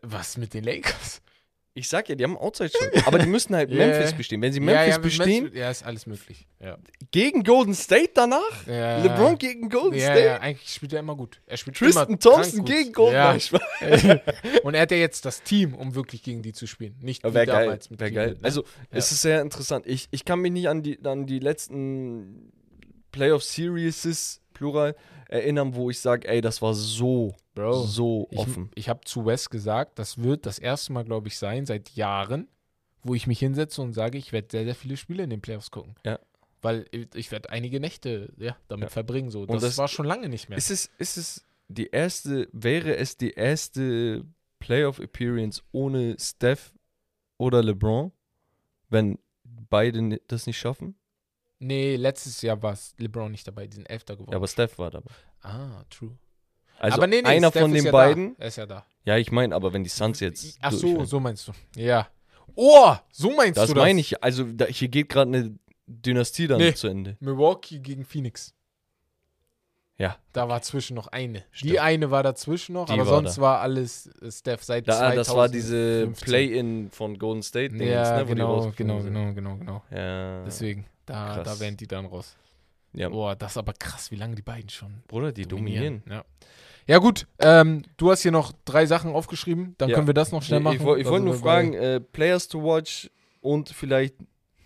Was 0.02 0.36
mit 0.36 0.54
den 0.54 0.64
Lakers? 0.64 1.20
Ich 1.74 1.88
sag 1.88 2.06
ja, 2.10 2.14
die 2.14 2.24
haben 2.24 2.36
Outside-Shot. 2.36 3.06
aber 3.06 3.18
die 3.18 3.26
müssen 3.26 3.56
halt 3.56 3.70
Ja, 3.72 3.78
Memphis 3.78 4.10
ja. 4.10 4.16
bestehen. 4.16 4.42
Wenn 4.42 4.52
sie 4.52 4.58
Ja, 4.60 4.64
Memphis 4.66 4.88
ja, 4.88 4.94
mit 4.96 5.02
bestehen, 5.02 5.44
Memphis- 5.44 5.58
Ja, 5.58 5.70
ist 5.70 5.82
alles 5.86 6.06
möglich. 6.06 6.46
Ja. 6.60 6.76
gegen 7.10 7.42
Golden 7.44 7.74
State 7.74 8.10
danach? 8.14 8.66
Ja, 8.66 8.98
LeBron 9.02 9.38
gegen 9.38 9.70
Golden 9.70 9.98
ja, 9.98 10.04
State? 10.12 10.24
ja, 10.26 10.36
eigentlich 10.40 10.68
spielt 10.70 10.92
er 10.92 11.00
immer 11.00 11.16
gut. 11.16 11.40
Er 11.46 11.56
spielt 11.56 11.76
Tristan 11.76 12.08
immer 12.08 12.18
Thompson 12.18 12.64
gegen 12.66 12.92
Golden 12.92 13.14
Ja. 13.14 13.38
State. 13.40 14.20
Und 14.64 14.74
er 14.74 14.82
hat 14.82 14.90
ja 14.90 14.98
jetzt 14.98 15.24
das 15.24 15.42
Team, 15.42 15.74
um 15.74 15.94
wirklich 15.94 16.22
gegen 16.22 16.42
die 16.42 16.52
zu 16.52 16.66
spielen. 16.66 16.94
Nicht 17.00 17.24
wie 17.24 17.30
geil. 17.32 17.46
damals 17.46 17.88
mit 17.88 18.00
geil. 18.00 18.10
Cleveland, 18.10 18.42
ne? 18.42 18.44
Also, 18.44 18.62
Ja. 18.62 18.68
es 18.98 19.10
ist 19.10 19.22
sehr 19.22 19.40
interessant. 19.40 19.86
Ich, 19.86 20.08
ich 20.10 20.24
kann 20.26 20.40
mich 20.40 20.52
nicht 20.52 20.68
an 20.68 20.82
die, 20.82 20.98
an 21.04 21.24
die 21.26 21.38
letzten 21.38 22.52
Playoff 23.12 23.44
Series, 23.44 24.40
Plural, 24.52 24.94
erinnern, 25.28 25.74
wo 25.74 25.88
ich 25.88 25.98
sage, 26.00 26.28
ey, 26.28 26.42
das 26.42 26.60
war 26.60 26.74
so, 26.74 27.34
Bro, 27.54 27.82
so 27.84 28.28
ich, 28.30 28.38
offen. 28.38 28.70
ich 28.74 28.88
habe 28.88 29.00
zu 29.04 29.26
Wes 29.26 29.50
gesagt, 29.50 29.98
das 29.98 30.18
wird 30.18 30.46
das 30.46 30.58
erste 30.58 30.92
Mal, 30.92 31.04
glaube 31.04 31.28
ich, 31.28 31.36
sein, 31.38 31.66
seit 31.66 31.90
Jahren, 31.90 32.48
wo 33.02 33.14
ich 33.14 33.26
mich 33.26 33.38
hinsetze 33.40 33.82
und 33.82 33.92
sage, 33.92 34.16
ich 34.18 34.32
werde 34.32 34.48
sehr, 34.50 34.64
sehr 34.64 34.74
viele 34.74 34.96
Spiele 34.96 35.22
in 35.24 35.30
den 35.30 35.40
Playoffs 35.42 35.70
gucken. 35.70 35.94
Ja. 36.04 36.18
Weil 36.62 36.86
ich 37.14 37.30
werde 37.32 37.50
einige 37.50 37.80
Nächte 37.80 38.32
ja, 38.38 38.56
damit 38.68 38.84
Ja. 38.84 38.88
verbringen. 38.90 39.30
So. 39.30 39.44
Das, 39.46 39.60
das- 39.62 39.78
war 39.78 39.88
schon 39.88 40.06
lange 40.06 40.28
nicht 40.28 40.48
mehr. 40.48 40.56
Ist 40.56 40.70
es, 40.70 40.90
ist 40.98 41.16
es 41.18 41.44
die 41.68 41.88
erste, 41.88 42.48
wäre 42.52 42.96
es 42.96 43.16
die 43.16 43.32
erste 43.32 44.24
Playoff-Appearance 44.60 45.62
ohne 45.72 46.16
Steph 46.18 46.72
oder 47.38 47.62
LeBron, 47.62 48.12
wenn 48.88 49.18
beide 49.44 50.20
das 50.28 50.46
nicht 50.46 50.58
schaffen? 50.58 50.94
nee, 51.58 51.94
letztes 51.94 52.42
Jahr 52.42 52.60
war 52.60 52.72
es 52.72 52.92
LeBron 52.98 53.30
nicht 53.30 53.46
dabei, 53.46 53.68
die 53.68 53.76
sind 53.76 53.88
Elfter 53.88 54.14
geworden. 54.16 54.32
Ja, 54.32 54.36
aber 54.36 54.48
Steph 54.48 54.78
war 54.78 54.90
dabei. 54.90 55.10
ah, 55.42 55.84
true. 55.90 56.16
Also 56.78 56.96
aber 56.96 57.06
nee, 57.06 57.22
nee, 57.22 57.28
einer 57.28 57.50
Steph 57.50 57.62
von 57.62 57.72
den 57.72 57.84
ja 57.84 57.92
beiden. 57.92 58.36
Da. 58.36 58.42
Er 58.42 58.48
ist 58.48 58.56
ja 58.56 58.66
da. 58.66 58.84
Ja, 59.04 59.16
ich 59.16 59.30
meine, 59.32 59.54
aber 59.54 59.72
wenn 59.72 59.84
die 59.84 59.90
Suns 59.90 60.20
jetzt. 60.20 60.58
Ach 60.60 60.72
so, 60.72 61.04
so 61.04 61.20
meinst 61.20 61.48
du. 61.48 61.52
Ja. 61.76 62.08
Oh, 62.54 62.94
so 63.10 63.30
meinst 63.34 63.56
Das 63.56 63.68
du 63.68 63.74
das? 63.74 63.82
meine 63.84 64.00
ich. 64.00 64.22
Also 64.22 64.44
da, 64.44 64.66
hier 64.66 64.88
geht 64.88 65.08
gerade 65.08 65.28
eine 65.30 65.54
Dynastie 65.86 66.46
dann 66.48 66.58
Nee. 66.58 66.74
zu 66.74 66.88
Ende. 66.88 67.16
Milwaukee 67.20 67.78
gegen 67.78 68.04
Phoenix. 68.04 68.52
Ja. 69.98 70.16
Da 70.32 70.48
war 70.48 70.62
zwischen 70.62 70.94
noch 70.94 71.08
eine. 71.08 71.40
Die 71.40 71.44
Stimmt. 71.68 71.78
eine 71.78 72.10
war 72.10 72.22
dazwischen 72.22 72.72
noch, 72.72 72.86
Die 72.86 72.92
aber 72.94 73.02
war 73.06 73.22
sonst 73.22 73.40
war 73.40 73.60
alles 73.60 74.08
äh, 74.20 74.30
Steph 74.32 74.64
seit 74.64 74.88
Da, 74.88 74.94
2015. 74.98 75.16
das 75.16 75.36
war 75.36 75.48
diese 75.48 76.06
Play-In 76.24 76.90
von 76.90 77.18
Golden 77.18 77.42
State. 77.42 77.74
Ja, 77.76 78.16
ne, 78.16 78.22
wo 78.24 78.28
die 78.28 78.34
genau, 78.34 78.72
genau, 78.76 79.00
genau, 79.02 79.32
genau, 79.32 79.56
genau. 79.56 79.82
Ja. 79.90 80.42
Deswegen, 80.44 80.86
da, 81.06 81.34
Krass. 81.36 81.44
da 81.44 81.60
wären 81.60 81.76
die 81.76 81.86
dann 81.86 82.06
raus. 82.06 82.34
Ja. 82.94 83.08
Boah, 83.08 83.34
das 83.36 83.52
ist 83.52 83.56
aber 83.58 83.72
krass, 83.72 84.10
wie 84.10 84.16
lange 84.16 84.34
die 84.34 84.42
beiden 84.42 84.68
schon 84.68 85.02
Bruder, 85.08 85.32
die 85.32 85.46
dominieren. 85.46 86.02
Ja. 86.08 86.24
ja, 86.86 86.98
gut. 86.98 87.26
Ähm, 87.38 87.82
du 87.96 88.10
hast 88.10 88.22
hier 88.22 88.32
noch 88.32 88.52
drei 88.64 88.86
Sachen 88.86 89.12
aufgeschrieben. 89.12 89.74
Dann 89.78 89.88
Ja. 89.90 89.94
können 89.96 90.06
wir 90.06 90.14
das 90.14 90.32
noch 90.32 90.42
schnell 90.42 90.60
Ich, 90.60 90.64
machen. 90.64 90.74
ich, 90.76 90.96
ich 90.98 91.04
Da 91.04 91.10
wollte 91.10 91.24
nur 91.26 91.34
fragen, 91.34 91.74
äh, 91.74 92.00
Players 92.00 92.48
to 92.48 92.62
watch 92.62 93.10
und 93.40 93.68
vielleicht 93.70 94.14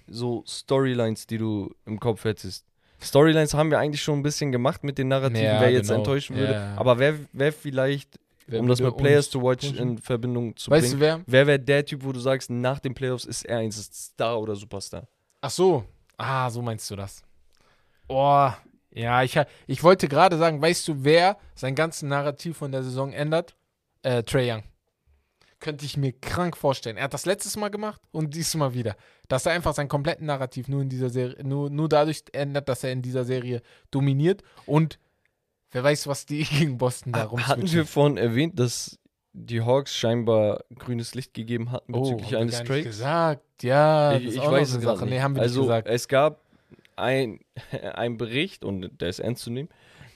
so 0.08 0.44
Storylines, 0.46 1.26
die 1.26 1.38
du 1.38 1.74
im 1.84 1.98
Kopf 1.98 2.24
hättest. 2.24 2.64
Storylines 3.02 3.52
haben 3.54 3.70
wir 3.70 3.78
eigentlich 3.78 4.02
schon 4.02 4.20
ein 4.20 4.22
bisschen 4.22 4.52
gemacht 4.52 4.82
mit 4.84 4.98
den 4.98 5.08
Narrativen, 5.08 5.42
Ja, 5.44 5.60
wer 5.60 5.70
jetzt 5.70 5.88
genau. 5.88 5.98
enttäuschen 5.98 6.36
würde. 6.36 6.52
Ja. 6.54 6.76
Aber 6.76 6.98
wer, 6.98 7.14
wer 7.32 7.52
vielleicht, 7.52 8.18
Wer 8.46 8.60
um 8.60 8.68
das 8.68 8.80
mit 8.80 8.96
Players 8.96 9.28
to 9.28 9.42
watch 9.42 9.72
in 9.72 9.98
Verbindung 9.98 10.56
zu 10.56 10.70
Weißt 10.70 10.86
du 10.94 10.98
bringen, 10.98 11.00
wer? 11.00 11.20
wer 11.26 11.46
wäre 11.46 11.58
der 11.60 11.84
Typ, 11.84 12.04
wo 12.04 12.12
du 12.12 12.20
sagst, 12.20 12.48
nach 12.48 12.78
den 12.78 12.94
Playoffs 12.94 13.24
ist 13.24 13.44
er 13.44 13.58
ein 13.58 13.72
Star 13.72 14.40
oder 14.40 14.54
Superstar? 14.54 15.06
Ach 15.40 15.50
so. 15.50 15.84
Ah, 16.16 16.48
so 16.48 16.62
meinst 16.62 16.88
du 16.90 16.96
das. 16.96 17.22
Oh, 18.08 18.50
ja, 18.90 19.22
ich, 19.22 19.38
ich 19.66 19.82
wollte 19.82 20.08
gerade 20.08 20.38
sagen, 20.38 20.60
weißt 20.62 20.88
du, 20.88 21.04
wer 21.04 21.36
sein 21.54 21.74
ganzes 21.74 22.02
Narrativ 22.02 22.56
von 22.56 22.72
der 22.72 22.82
Saison 22.82 23.12
ändert? 23.12 23.54
Äh, 24.02 24.22
Trey 24.22 24.50
Young. 24.50 24.62
Könnte 25.58 25.84
ich 25.84 25.96
mir 25.96 26.12
krank 26.12 26.56
vorstellen. 26.56 26.96
Er 26.96 27.04
hat 27.04 27.14
das 27.14 27.26
letztes 27.26 27.56
Mal 27.56 27.70
gemacht 27.70 28.00
und 28.12 28.34
dieses 28.34 28.54
Mal 28.54 28.74
wieder. 28.74 28.94
Dass 29.28 29.46
er 29.46 29.52
einfach 29.52 29.74
sein 29.74 29.88
komplettes 29.88 30.24
Narrativ 30.24 30.68
nur 30.68 30.82
in 30.82 30.88
dieser 30.88 31.10
Serie, 31.10 31.42
nur, 31.44 31.70
nur 31.70 31.88
dadurch 31.88 32.22
ändert, 32.32 32.68
dass 32.68 32.84
er 32.84 32.92
in 32.92 33.02
dieser 33.02 33.24
Serie 33.24 33.62
dominiert 33.90 34.42
und 34.66 34.98
wer 35.72 35.82
weiß, 35.82 36.06
was 36.06 36.26
die 36.26 36.44
gegen 36.44 36.78
Boston 36.78 37.12
da 37.12 37.20
Hatten 37.20 37.30
rumswitchen. 37.30 37.72
wir 37.72 37.86
vorhin 37.86 38.16
erwähnt, 38.16 38.58
dass 38.58 38.98
die 39.32 39.60
Hawks 39.60 39.94
scheinbar 39.94 40.64
grünes 40.78 41.14
Licht 41.14 41.34
gegeben 41.34 41.70
hatten 41.70 41.94
oh, 41.94 42.00
bezüglich 42.00 42.26
haben 42.26 42.32
wir 42.32 42.38
eines 42.40 42.54
gar 42.54 42.60
nicht 42.62 42.68
Trades? 42.68 42.84
gesagt. 42.84 43.62
Ja, 43.62 44.16
ich 44.16 44.36
ich 44.36 44.38
weiß 44.38 44.74
es 44.74 44.82
Sache. 44.82 45.04
nicht. 45.04 45.14
Nee, 45.14 45.20
haben 45.20 45.34
wir 45.34 45.42
also 45.42 45.60
nicht 45.60 45.68
gesagt. 45.68 45.88
es 45.88 46.08
gab 46.08 46.40
ein, 46.96 47.40
ein 47.94 48.16
Bericht, 48.16 48.64
und 48.64 49.00
der 49.00 49.08
ist 49.08 49.18
ernst 49.20 49.42
zu 49.44 49.50
nehmen, 49.50 49.68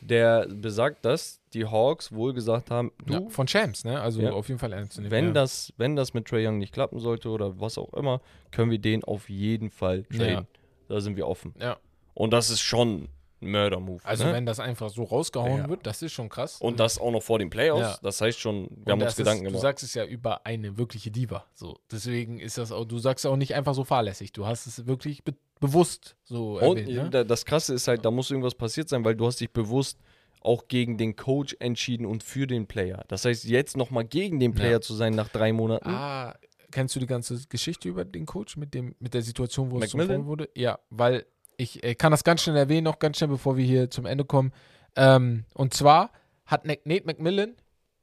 der 0.02 0.46
besagt, 0.48 1.04
dass 1.04 1.40
die 1.52 1.66
Hawks 1.66 2.10
wohl 2.12 2.32
gesagt 2.32 2.70
haben, 2.70 2.90
du, 3.04 3.12
Ja, 3.14 3.28
von 3.28 3.46
Champs, 3.46 3.84
ne? 3.84 4.00
Also 4.00 4.22
Ja. 4.22 4.32
auf 4.32 4.48
jeden 4.48 4.58
Fall 4.58 4.72
ernst 4.72 4.94
zu 4.94 5.00
nehmen. 5.02 5.10
wenn, 5.10 5.26
ja. 5.26 5.32
das, 5.32 5.72
wenn 5.76 5.94
das 5.96 6.14
mit 6.14 6.26
Trae 6.26 6.46
Young 6.46 6.58
nicht 6.58 6.72
klappen 6.72 6.98
sollte 7.00 7.28
oder 7.28 7.60
was 7.60 7.76
auch 7.76 7.92
immer, 7.94 8.20
können 8.50 8.70
wir 8.70 8.78
den 8.78 9.04
auf 9.04 9.28
jeden 9.28 9.70
Fall 9.70 10.04
traden. 10.04 10.46
Da 10.88 11.00
sind 11.00 11.16
wir 11.16 11.28
offen. 11.28 11.54
Ja. 11.60 11.76
Und 12.14 12.32
das 12.32 12.50
ist 12.50 12.60
schon 12.60 13.08
ein 13.42 13.50
Murder-Move. 13.50 14.00
Also 14.04 14.24
ne? 14.24 14.32
wenn 14.32 14.46
das 14.46 14.58
einfach 14.58 14.90
so 14.90 15.02
rausgehauen 15.04 15.68
wird, 15.68 15.86
das 15.86 16.02
ist 16.02 16.12
schon 16.12 16.28
krass. 16.28 16.60
Und 16.60 16.80
das 16.80 16.98
auch 16.98 17.10
noch 17.10 17.22
vor 17.22 17.38
den 17.38 17.48
Playoffs, 17.50 18.00
das 18.00 18.20
heißt 18.20 18.38
schon, 18.38 18.68
wir 18.70 18.76
Und 18.86 18.90
haben 18.92 19.02
uns 19.02 19.16
Gedanken 19.16 19.44
ist, 19.44 19.48
Du 19.48 19.50
gemacht. 19.52 19.62
sagst 19.62 19.84
es 19.84 19.94
ja 19.94 20.04
über 20.04 20.44
eine 20.46 20.76
wirkliche 20.78 21.10
Diva. 21.10 21.44
So, 21.54 21.78
deswegen 21.90 22.38
ist 22.40 22.58
das 22.58 22.72
auch, 22.72 22.84
du 22.84 22.98
sagst 22.98 23.26
auch 23.26 23.36
nicht 23.36 23.54
einfach 23.54 23.74
so 23.74 23.84
fahrlässig. 23.84 24.32
Du 24.32 24.46
hast 24.46 24.66
es 24.66 24.86
wirklich 24.86 25.24
bewusst 25.60 26.16
so 26.24 26.58
Und 26.58 26.78
erwähnt, 26.78 26.88
ne? 27.04 27.10
da- 27.10 27.24
das 27.24 27.44
Krasse 27.44 27.74
ist 27.74 27.86
halt, 27.88 28.04
da 28.04 28.10
muss 28.10 28.30
irgendwas 28.30 28.54
passiert 28.54 28.88
sein, 28.88 29.04
weil 29.04 29.14
du 29.14 29.26
hast 29.26 29.40
dich 29.40 29.50
bewusst 29.52 29.98
auch 30.40 30.68
gegen 30.68 30.96
den 30.96 31.16
Coach 31.16 31.54
entschieden 31.60 32.06
und 32.06 32.22
für 32.22 32.46
den 32.46 32.66
Player. 32.66 33.04
Das 33.08 33.24
heißt, 33.26 33.44
jetzt 33.44 33.76
nochmal 33.76 34.04
gegen 34.06 34.40
den 34.40 34.54
Player 34.54 34.72
Ja. 34.72 34.80
zu 34.80 34.94
sein 34.94 35.12
nach 35.14 35.28
drei 35.28 35.52
Monaten. 35.52 35.90
Ah, 35.90 36.34
kennst 36.70 36.96
du 36.96 37.00
die 37.00 37.06
ganze 37.06 37.38
Geschichte 37.48 37.88
über 37.88 38.04
den 38.06 38.24
Coach 38.26 38.56
mit 38.56 38.72
dem 38.72 38.94
mit 39.00 39.12
der 39.12 39.22
Situation, 39.22 39.70
wo 39.70 39.78
es 39.80 39.90
zum? 39.90 40.00
Foul 40.00 40.24
wurde? 40.26 40.48
Ja, 40.56 40.78
weil 40.88 41.26
ich 41.58 41.84
äh, 41.84 41.94
kann 41.94 42.10
das 42.10 42.24
ganz 42.24 42.42
schnell 42.42 42.56
erwähnen, 42.56 42.84
noch 42.84 42.98
ganz 42.98 43.18
schnell, 43.18 43.28
bevor 43.28 43.56
wir 43.58 43.64
hier 43.66 43.90
zum 43.90 44.06
Ende 44.06 44.24
kommen. 44.24 44.52
Ähm, 44.96 45.44
und 45.54 45.74
zwar 45.74 46.10
hat 46.46 46.64
Nate 46.64 47.04
McMillan, 47.04 47.54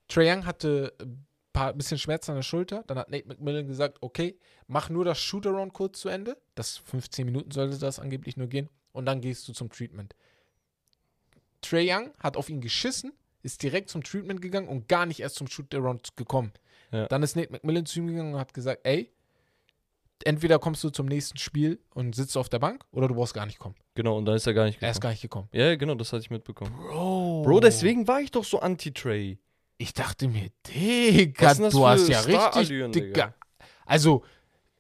Trae 0.08 0.32
Young 0.32 0.46
hatte 0.46 0.94
ein 1.02 1.26
paar 1.58 1.74
bisschen 1.74 1.98
Schmerzen 1.98 2.32
an 2.32 2.38
der 2.38 2.44
Schulter. 2.44 2.84
Dann 2.88 2.98
hat 2.98 3.10
Nate 3.10 3.28
McMillan 3.28 3.68
gesagt, 3.68 3.98
okay, 4.02 4.38
mach 4.68 4.90
nur 4.90 5.06
das 5.06 5.20
Shootaround 5.20 5.74
kurz 5.74 6.00
zu 6.00 6.10
Ende. 6.10 6.38
Das 6.56 6.78
15 6.78 7.26
Minuten 7.26 7.52
sollte 7.52 7.78
das 7.78 8.00
angeblich 8.00 8.38
nur 8.38 8.48
gehen. 8.48 8.70
Und 8.92 9.06
dann 9.06 9.22
gehst 9.22 9.48
du 9.48 9.54
zum 9.54 9.70
Treatment. 9.70 10.16
Trae 11.62 11.88
Young 11.92 12.12
hat 12.20 12.38
auf 12.38 12.50
ihn 12.50 12.62
geschissen, 12.62 13.12
ist 13.42 13.64
direkt 13.64 13.90
zum 13.90 14.04
Treatment 14.04 14.42
gegangen 14.42 14.68
und 14.68 14.88
gar 14.88 15.06
nicht 15.06 15.20
erst 15.20 15.36
zum 15.36 15.48
Shootaround 15.48 16.16
gekommen. 16.16 16.52
Ja. 16.92 17.08
Dann 17.08 17.24
ist 17.24 17.36
Nate 17.36 17.52
McMillan 17.52 17.86
zu 17.86 18.00
ihm 18.00 18.08
gegangen 18.08 18.34
und 18.36 18.40
hat 18.40 18.54
gesagt, 18.54 18.82
ey, 18.84 19.12
entweder 20.24 20.60
kommst 20.60 20.84
du 20.84 20.90
zum 20.90 21.08
nächsten 21.08 21.38
Spiel 21.38 21.80
und 21.94 22.16
sitzt 22.16 22.38
auf 22.38 22.50
der 22.50 22.60
Bank 22.60 22.84
oder 22.92 23.08
du 23.08 23.16
brauchst 23.16 23.34
gar 23.34 23.46
nicht 23.46 23.60
kommen. 23.60 23.76
Genau, 23.96 24.18
und 24.18 24.26
dann 24.26 24.36
ist 24.36 24.48
er 24.48 24.54
gar 24.54 24.66
nicht 24.66 24.82
Er 24.82 24.92
ist 24.92 24.98
gekommen. 24.98 25.02
gar 25.02 25.10
nicht 25.12 25.22
gekommen. 25.22 25.50
Ja, 25.52 25.76
genau, 25.76 25.96
das 25.96 26.14
hatte 26.14 26.22
ich 26.22 26.30
mitbekommen. 26.30 26.72
Bro. 26.72 27.44
Bro, 27.44 27.60
deswegen 27.62 28.08
war 28.08 28.22
ich 28.22 28.32
doch 28.32 28.44
so 28.44 28.60
anti-Trey. 28.60 29.38
Ich 29.78 29.94
dachte 29.94 30.28
mir, 30.28 30.50
Digga, 30.68 31.54
du 31.54 31.86
hast 31.88 32.08
ja 32.10 32.20
richtig, 32.22 32.68
Digga. 32.70 32.88
Digga? 32.88 33.34
Also, 33.86 34.24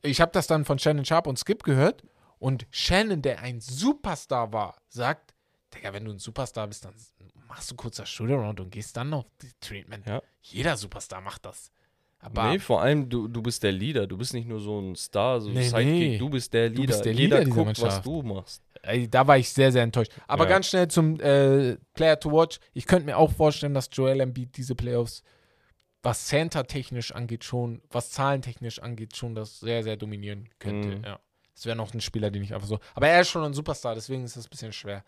ich 0.02 0.19
habe 0.22 0.32
das 0.32 0.48
dann 0.48 0.65
von 0.65 0.80
Shannon 0.80 1.06
Sharp 1.06 1.28
und 1.28 1.38
Skip 1.38 1.64
gehört 1.64 2.03
und 2.40 2.65
Shannon, 2.72 3.22
der 3.22 3.40
ein 3.41 3.60
Superstar 3.61 4.52
war, 4.53 4.76
sagt, 4.90 5.34
Digga, 5.74 5.94
wenn 5.94 6.06
du 6.06 6.11
ein 6.11 6.19
Superstar 6.19 6.68
bist, 6.68 6.86
dann 6.86 6.94
machst 7.48 7.69
du 7.72 7.76
kurz 7.76 7.98
das 7.98 8.10
Shootaround 8.10 8.60
und 8.60 8.72
gehst 8.72 8.98
dann 8.98 9.14
auf 9.14 9.26
die 9.41 9.52
Treatment. 9.60 10.06
Ja. 10.07 10.22
Jeder 10.41 10.76
Superstar 10.78 11.22
macht 11.22 11.45
das. 11.45 11.72
Aber 12.19 12.49
nee, 12.49 12.57
vor 12.60 12.82
allem, 12.82 13.07
du, 13.07 13.28
du 13.28 13.41
bist 13.44 13.61
der 13.61 13.72
Leader. 13.72 14.07
Du 14.07 14.18
bist 14.18 14.34
nicht 14.34 14.48
nur 14.48 14.60
so 14.60 14.80
ein 14.80 14.95
Star, 14.95 15.40
so 15.40 15.49
ein 15.49 15.53
Nee, 15.53 15.68
Sidekick. 15.68 15.86
nee. 15.86 16.18
Du 16.18 16.30
bist 16.30 16.52
der 16.52 16.69
Du 16.72 16.82
Leader. 16.82 16.88
bist 16.94 17.06
der 17.06 17.14
Jeder 17.14 17.38
Leader 17.40 17.45
dieser 17.52 17.64
guckt, 17.65 17.82
was 17.82 18.02
du 18.02 18.22
machst. 18.24 18.64
Ey, 18.83 19.09
da 19.09 19.27
war 19.27 19.37
ich 19.37 19.49
sehr, 19.49 19.71
sehr 19.71 19.83
enttäuscht. 19.83 20.11
Aber 20.27 20.43
Ja. 20.45 20.49
ganz 20.51 20.67
schnell 20.67 20.87
zum 20.87 21.19
äh, 21.19 21.77
Player 21.93 22.19
to 22.19 22.31
Watch. 22.31 22.59
Ich 22.73 22.85
könnte 22.85 23.05
mir 23.05 23.17
auch 23.17 23.31
vorstellen, 23.31 23.73
dass 23.73 23.89
Joel 23.91 24.19
Embiid 24.21 24.55
diese 24.57 24.75
Playoffs, 24.75 25.23
was 26.03 26.27
Center-technisch 26.27 27.11
angeht, 27.13 27.43
schon, 27.43 27.81
was 27.89 28.11
zahlentechnisch 28.11 28.79
angeht, 28.79 29.15
schon 29.17 29.35
das 29.35 29.59
sehr, 29.59 29.83
sehr 29.83 29.97
dominieren 29.97 30.49
könnte. 30.59 30.97
Mhm. 30.97 31.03
Ja. 31.03 31.19
Das 31.53 31.65
wäre 31.65 31.75
noch 31.75 31.93
ein 31.93 32.01
Spieler, 32.01 32.29
den 32.29 32.43
ich 32.43 32.53
einfach 32.53 32.67
so. 32.67 32.79
Aber 32.93 33.07
er 33.07 33.21
ist 33.21 33.29
schon 33.29 33.43
ein 33.43 33.53
Superstar, 33.53 33.95
deswegen 33.95 34.23
ist 34.23 34.37
das 34.37 34.45
ein 34.45 34.49
bisschen 34.51 34.73
schwer, 34.73 35.03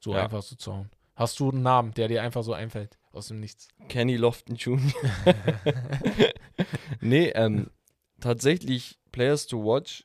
so 0.00 0.14
Ja. 0.14 0.24
einfach 0.24 0.42
so 0.42 0.54
zu 0.54 0.72
hauen. 0.74 0.90
Hast 1.16 1.40
du 1.40 1.50
einen 1.50 1.62
Namen, 1.62 1.92
der 1.94 2.06
dir 2.08 2.22
einfach 2.22 2.42
so 2.44 2.52
einfällt 2.52 2.98
aus 3.10 3.28
dem 3.28 3.40
Nichts? 3.40 3.68
Kenny 3.88 4.16
Lofton 4.16 4.54
Jr. 4.54 4.78
nee, 7.00 7.28
ähm, 7.30 7.70
tatsächlich 8.20 8.98
Players 9.12 9.46
to 9.46 9.58
watch. 9.64 10.04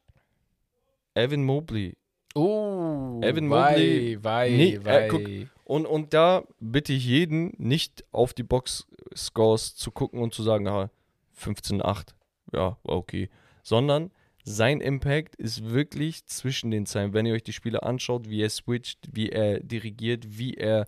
Evan 1.16 1.44
Mobley. 1.44 1.96
Oh, 2.36 3.20
Evan 3.24 3.50
wei, 3.50 3.72
Mobley- 3.74 4.24
Wei, 4.24 4.50
Nee, 4.50 4.74
äh, 4.76 4.86
wei. 4.86 5.08
guck. 5.08 5.22
Und, 5.66 5.86
und 5.86 6.14
da 6.14 6.44
bitte 6.60 6.94
ich 6.94 7.06
jeden, 7.06 7.54
nicht 7.58 8.04
auf 8.12 8.34
die 8.34 8.44
Box-Scores 8.44 9.76
zu 9.76 9.92
gucken 9.92 10.20
und 10.22 10.34
zu 10.34 10.44
sagen, 10.44 10.68
ah, 10.68 10.90
15-8, 11.38 12.14
ja, 12.52 12.78
war 12.84 12.96
okay. 12.98 13.30
Sondern 13.64 14.12
sein 14.44 14.82
Impact 14.82 15.36
ist 15.36 15.64
wirklich 15.70 16.26
zwischen 16.26 16.70
den 16.72 16.86
Zeilen. 16.86 17.14
Wenn 17.14 17.26
ihr 17.26 17.34
euch 17.34 17.44
die 17.44 17.54
Spiele 17.54 17.84
anschaut, 17.84 18.30
wie 18.30 18.42
er 18.42 18.50
switcht, 18.50 19.00
wie 19.14 19.30
er 19.30 19.60
dirigiert, 19.62 20.38
wie 20.38 20.56
er 20.56 20.86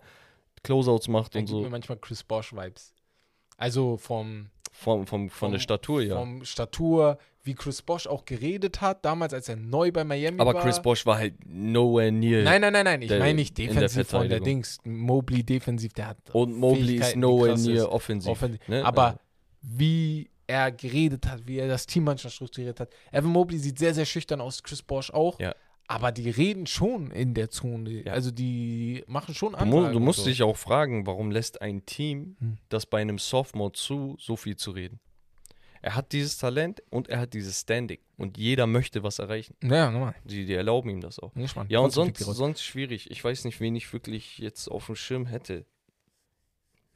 Closeouts 0.62 1.08
macht 1.08 1.34
Der 1.34 1.40
und 1.40 1.46
gibt 1.46 1.58
mir 1.58 1.64
so. 1.64 1.70
manchmal 1.70 1.98
Chris 1.98 2.22
Bosch-Vibes. 2.22 2.92
Also 3.56 3.96
vom 3.96 4.50
Vom, 4.72 5.06
vom, 5.06 5.30
von 5.30 5.52
der 5.52 5.58
Statur, 5.58 6.02
ja. 6.02 6.16
Vom 6.18 6.44
Statur, 6.44 7.18
wie 7.46 7.54
Chris 7.54 7.80
Bosch 7.82 8.06
auch 8.06 8.24
geredet 8.24 8.80
hat, 8.80 9.04
damals, 9.04 9.32
als 9.32 9.48
er 9.48 9.56
neu 9.56 9.92
bei 9.92 10.04
Miami 10.04 10.40
Aber 10.40 10.54
war. 10.54 10.62
Chris 10.62 10.80
Bosch 10.82 11.06
war 11.06 11.18
halt 11.18 11.34
nowhere 11.46 12.10
near. 12.12 12.42
Nein, 12.42 12.60
nein, 12.60 12.72
nein, 12.72 12.84
nein. 12.84 13.02
Ich 13.02 13.10
meine 13.10 13.34
nicht 13.34 13.58
in 13.58 13.66
der 13.68 13.74
defensiv 13.88 14.08
von 14.08 14.28
der. 14.28 14.40
Dings. 14.40 14.78
Mobley 14.84 15.42
defensiv, 15.44 15.92
der 15.94 16.08
hat 16.08 16.18
und 16.32 16.54
Mobley 16.56 16.96
ist 16.96 17.16
nowhere 17.16 17.58
near 17.58 17.90
offensiv. 17.90 18.30
offensiv. 18.32 18.68
ne? 18.68 18.84
Aber 18.84 19.04
Also, 19.06 19.18
wie 19.62 20.30
er 20.46 20.70
geredet 20.70 21.26
hat, 21.26 21.46
wie 21.46 21.58
er 21.58 21.68
das 21.68 21.86
Team 21.86 22.04
manchmal 22.04 22.30
strukturiert 22.30 22.78
hat. 22.78 22.90
Evan 23.10 23.30
Mobley 23.30 23.58
sieht 23.58 23.78
sehr, 23.78 23.94
sehr 23.94 24.04
schüchtern 24.04 24.40
aus, 24.40 24.62
Chris 24.62 24.82
Bosch 24.82 25.10
auch. 25.10 25.40
Ja. 25.40 25.54
Aber 25.88 26.10
die 26.10 26.30
reden 26.30 26.66
schon 26.66 27.10
in 27.12 27.34
der 27.34 27.48
Zone. 27.50 28.02
Ja. 28.04 28.12
Also 28.12 28.32
die 28.32 29.04
machen 29.06 29.34
schon 29.34 29.54
Ansagen 29.54 29.92
du 29.92 30.00
musst 30.00 30.20
so. 30.20 30.24
dich 30.26 30.42
auch 30.42 30.56
fragen, 30.56 31.06
warum 31.06 31.30
lässt 31.30 31.62
ein 31.62 31.86
Team 31.86 32.36
Hm. 32.40 32.58
das 32.68 32.86
bei 32.86 33.00
einem 33.00 33.18
Sophomore 33.18 33.72
zu, 33.72 34.16
so 34.18 34.34
viel 34.36 34.56
zu 34.56 34.72
reden? 34.72 34.98
Er 35.86 35.94
hat 35.94 36.10
dieses 36.10 36.36
Talent 36.36 36.82
und 36.90 37.08
er 37.08 37.20
hat 37.20 37.32
dieses 37.32 37.60
Standing. 37.60 38.00
Und 38.16 38.38
jeder 38.38 38.66
möchte 38.66 39.04
was 39.04 39.20
erreichen. 39.20 39.54
Ja, 39.62 39.88
nochmal. 39.92 40.16
Die, 40.24 40.44
die 40.44 40.54
erlauben 40.54 40.90
ihm 40.90 41.00
das 41.00 41.20
auch. 41.20 41.32
Gespannt. 41.34 41.70
Ja, 41.70 41.78
und 41.78 41.92
sonst, 41.92 42.18
sonst 42.18 42.64
schwierig. 42.64 43.08
Ich 43.08 43.22
weiß 43.22 43.44
nicht, 43.44 43.60
wen 43.60 43.76
ich 43.76 43.92
wirklich 43.92 44.38
jetzt 44.38 44.66
auf 44.66 44.86
dem 44.86 44.96
Schirm 44.96 45.26
hätte. 45.26 45.64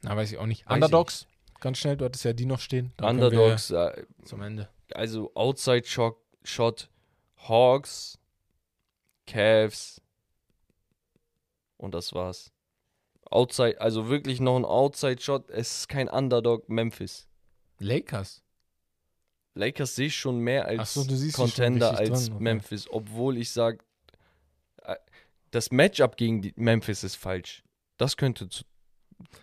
Na, 0.01 0.17
weiß 0.17 0.33
ich 0.33 0.37
auch 0.39 0.45
nicht. 0.45 0.65
Weiß 0.65 0.73
Underdogs, 0.75 1.25
ganz 1.61 1.77
schnell, 1.77 1.95
du 1.95 2.03
hattest 2.03 2.25
ja 2.25 2.33
die 2.33 2.45
noch 2.45 2.59
stehen. 2.59 2.91
Dann 2.97 3.15
Underdogs, 3.15 3.71
äh, 3.71 4.03
Zum 4.25 4.41
Ende. 4.41 4.67
also 4.93 5.31
Outside 5.35 5.87
Shot, 5.87 6.17
Shot, 6.43 6.89
Hawks, 7.47 8.19
Cavs 9.25 10.01
und 11.77 11.93
das 11.93 12.11
war's. 12.11 12.51
Outside, 13.29 13.79
also 13.79 14.09
wirklich 14.09 14.41
noch 14.41 14.57
ein 14.57 14.65
Outside 14.65 15.21
Shot. 15.21 15.49
Es 15.49 15.77
ist 15.77 15.87
kein 15.87 16.09
Underdog 16.09 16.67
Memphis. 16.67 17.29
Lakers. 17.79 18.43
Lakers 19.53 19.95
sehe 19.95 20.07
ich 20.07 20.15
schon 20.15 20.39
mehr 20.39 20.65
als 20.65 20.93
so, 20.93 21.05
Contender 21.33 21.97
als 21.97 22.29
okay. 22.29 22.39
Memphis, 22.39 22.87
obwohl 22.89 23.37
ich 23.37 23.51
sage, 23.51 23.79
das 25.51 25.71
Matchup 25.71 26.17
gegen 26.17 26.51
Memphis 26.55 27.03
ist 27.03 27.15
falsch. 27.15 27.63
Das 27.97 28.17
könnte 28.17 28.49
zu 28.49 28.63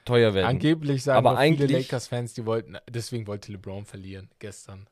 teuer 0.04 0.34
werden. 0.34 0.46
Angeblich 0.48 1.04
sagen 1.04 1.26
Aber 1.26 1.40
viele 1.40 1.66
Lakers-Fans, 1.66 2.34
die 2.34 2.44
wollten, 2.46 2.78
deswegen 2.90 3.26
wollte 3.26 3.52
LeBron 3.52 3.84
verlieren 3.84 4.28
gestern. 4.38 4.88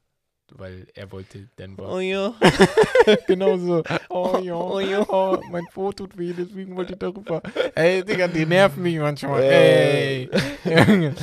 Weil 0.52 0.86
er 0.94 1.10
wollte 1.10 1.48
Denver. 1.58 1.90
oh 1.92 1.98
ja. 1.98 2.32
genau 3.26 3.58
so. 3.58 3.82
Oh 4.08 4.38
ja, 4.40 4.54
Oh 4.54 4.78
ja. 4.78 5.04
oh, 5.08 5.40
mein 5.50 5.66
Foto 5.72 6.06
tut 6.06 6.16
weh, 6.16 6.32
deswegen 6.32 6.76
wollte 6.76 6.92
ich 6.92 7.00
darüber. 7.00 7.42
Ey, 7.74 8.04
Digga, 8.04 8.28
die 8.28 8.46
nerven 8.46 8.80
mich 8.80 8.96
manchmal. 8.96 9.42
Ey. 9.42 10.30
Ey. 10.62 10.86
Junge. 10.86 11.14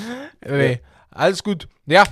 nee, 0.45 0.81
alles 1.09 1.41
gut. 1.41 1.69
Ja, 1.85 2.03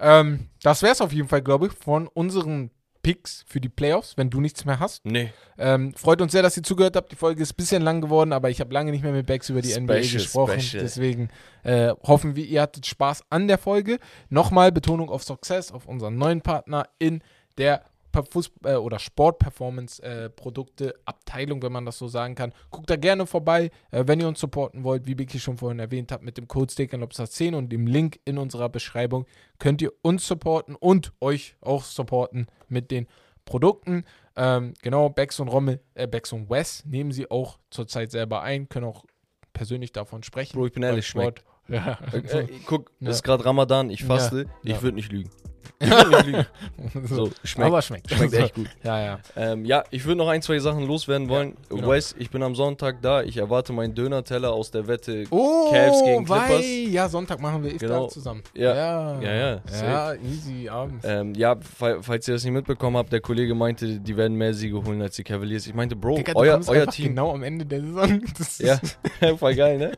ähm, 0.00 0.48
das 0.62 0.82
wär's 0.82 1.00
auf 1.00 1.12
jeden 1.12 1.28
Fall, 1.28 1.42
glaube 1.42 1.66
ich, 1.66 1.72
von 1.72 2.06
unseren 2.08 2.70
Picks 3.02 3.44
für 3.46 3.60
die 3.60 3.68
Playoffs, 3.68 4.16
wenn 4.16 4.28
du 4.28 4.40
nichts 4.40 4.64
mehr 4.64 4.80
hast. 4.80 5.04
Nee, 5.06 5.32
Ähm, 5.56 5.94
freut 5.94 6.20
uns 6.20 6.32
sehr, 6.32 6.42
dass 6.42 6.56
ihr 6.56 6.62
zugehört 6.62 6.96
habt. 6.96 7.10
Die 7.12 7.16
Folge 7.16 7.42
ist 7.42 7.52
ein 7.52 7.56
bisschen 7.56 7.82
lang 7.82 8.00
geworden, 8.00 8.32
aber 8.32 8.50
ich 8.50 8.60
habe 8.60 8.74
lange 8.74 8.90
nicht 8.90 9.02
mehr 9.02 9.12
mit 9.12 9.26
Bex 9.26 9.48
über 9.48 9.62
die 9.62 9.72
NBA 9.78 10.02
Special, 10.02 10.12
gesprochen. 10.22 10.60
special. 10.60 10.82
Deswegen 10.82 11.28
äh, 11.62 11.94
hoffen 12.02 12.34
wir, 12.36 12.44
ihr 12.44 12.60
hattet 12.62 12.86
Spaß 12.86 13.22
an 13.30 13.46
der 13.48 13.56
Folge. 13.58 13.98
Nochmal 14.30 14.72
Betonung 14.72 15.10
auf 15.10 15.22
Success, 15.22 15.70
auf 15.72 15.86
unseren 15.86 16.16
neuen 16.16 16.42
Partner 16.42 16.88
in 16.98 17.22
der 17.56 17.82
Per- 18.12 18.24
Fuß- 18.24 18.50
äh, 18.64 18.76
oder 18.76 18.98
Sport-Performance-Produkte 18.98 20.94
Abteilung, 21.04 21.62
wenn 21.62 21.72
man 21.72 21.84
das 21.86 21.98
so 21.98 22.08
sagen 22.08 22.34
kann. 22.34 22.52
Guckt 22.70 22.90
da 22.90 22.96
gerne 22.96 23.26
vorbei, 23.26 23.70
äh, 23.90 24.04
wenn 24.06 24.20
ihr 24.20 24.28
uns 24.28 24.40
supporten 24.40 24.84
wollt, 24.84 25.06
wie 25.06 25.18
Vicky 25.18 25.38
schon 25.38 25.56
vorhin 25.58 25.78
erwähnt 25.78 26.12
hat, 26.12 26.22
mit 26.22 26.36
dem 26.38 26.48
Code 26.48 26.72
SteakandLobster10 26.72 27.54
und 27.54 27.70
dem 27.70 27.86
Link 27.86 28.20
in 28.24 28.38
unserer 28.38 28.68
Beschreibung 28.68 29.26
könnt 29.58 29.82
ihr 29.82 29.92
uns 30.02 30.26
supporten 30.26 30.74
und 30.74 31.12
euch 31.20 31.56
auch 31.60 31.84
supporten 31.84 32.46
mit 32.68 32.90
den 32.90 33.06
Produkten. 33.44 34.04
Ähm, 34.36 34.74
genau, 34.82 35.08
Bex 35.08 35.40
und 35.40 35.48
Rommel, 35.48 35.80
äh, 35.94 36.06
Bex 36.06 36.32
und 36.32 36.48
Wes 36.50 36.84
nehmen 36.84 37.12
sie 37.12 37.30
auch 37.30 37.58
zurzeit 37.70 38.10
selber 38.10 38.42
ein, 38.42 38.68
können 38.68 38.86
auch 38.86 39.04
persönlich 39.52 39.92
davon 39.92 40.22
sprechen. 40.22 40.56
Bro, 40.56 40.66
ich 40.66 40.72
bin 40.72 40.82
ehrlich, 40.82 41.06
schmeckt. 41.06 41.44
Ja. 41.70 41.98
Äh, 42.14 42.18
äh, 42.18 42.46
guck, 42.64 42.90
Ja. 42.98 43.10
es 43.10 43.16
ist 43.16 43.22
gerade 43.24 43.44
Ramadan, 43.44 43.90
ich 43.90 44.02
faste, 44.02 44.46
Ja. 44.62 44.76
ich 44.76 44.80
würde 44.82 44.94
nicht 44.94 45.12
lügen. 45.12 45.28
So, 47.04 47.30
schmeckt, 47.44 47.66
Aber 47.68 47.82
schmeckt. 47.82 48.10
schmeckt 48.10 48.34
echt 48.34 48.54
gut. 48.54 48.68
Ja, 48.82 49.00
ja. 49.00 49.18
Ähm, 49.36 49.64
ja, 49.64 49.84
ich 49.90 50.04
würde 50.04 50.16
noch 50.18 50.28
ein, 50.28 50.42
zwei 50.42 50.58
Sachen 50.58 50.86
loswerden 50.86 51.28
wollen. 51.28 51.56
genau. 51.68 51.88
Wes, 51.88 52.14
ich 52.18 52.30
bin 52.30 52.42
am 52.42 52.54
Sonntag 52.54 53.02
da. 53.02 53.22
Ich 53.22 53.36
erwarte 53.36 53.72
meinen 53.72 53.94
Döner-Teller 53.94 54.52
aus 54.52 54.70
der 54.70 54.86
Wette. 54.86 55.24
Oh, 55.30 55.70
Cavs 55.70 56.02
gegen 56.04 56.24
Clippers. 56.24 56.64
Ja, 56.90 57.08
Sonntag 57.08 57.40
machen 57.40 57.62
wir 57.62 57.70
Iftar 57.72 57.88
Genau. 57.88 58.06
zusammen. 58.08 58.42
Ja. 58.54 58.74
Ja, 58.74 59.20
Ja, 59.20 59.32
ja, 59.34 59.60
Ja, 59.82 60.14
easy 60.14 60.68
abends. 60.68 61.04
Ähm, 61.06 61.34
ja, 61.34 61.56
fa- 61.60 61.98
falls 62.02 62.26
ihr 62.28 62.34
das 62.34 62.44
nicht 62.44 62.52
mitbekommen 62.54 62.96
habt, 62.96 63.12
der 63.12 63.20
Kollege 63.20 63.54
meinte, 63.54 64.00
die 64.00 64.16
werden 64.16 64.36
mehr 64.36 64.54
Siege 64.54 64.82
holen 64.84 65.02
als 65.02 65.16
die 65.16 65.24
Cavaliers. 65.24 65.66
Ich 65.66 65.74
meinte, 65.74 65.96
Bro, 65.96 66.16
Digga, 66.16 66.32
euer, 66.34 66.60
euer 66.66 66.86
Team. 66.86 67.08
genau 67.08 67.32
am 67.32 67.42
Ende 67.42 67.66
der 67.66 67.80
Saison. 67.82 68.22
Das 68.38 68.58
Ja, 68.58 68.78
voll 69.36 69.54
geil, 69.54 69.78
ne? 69.78 69.92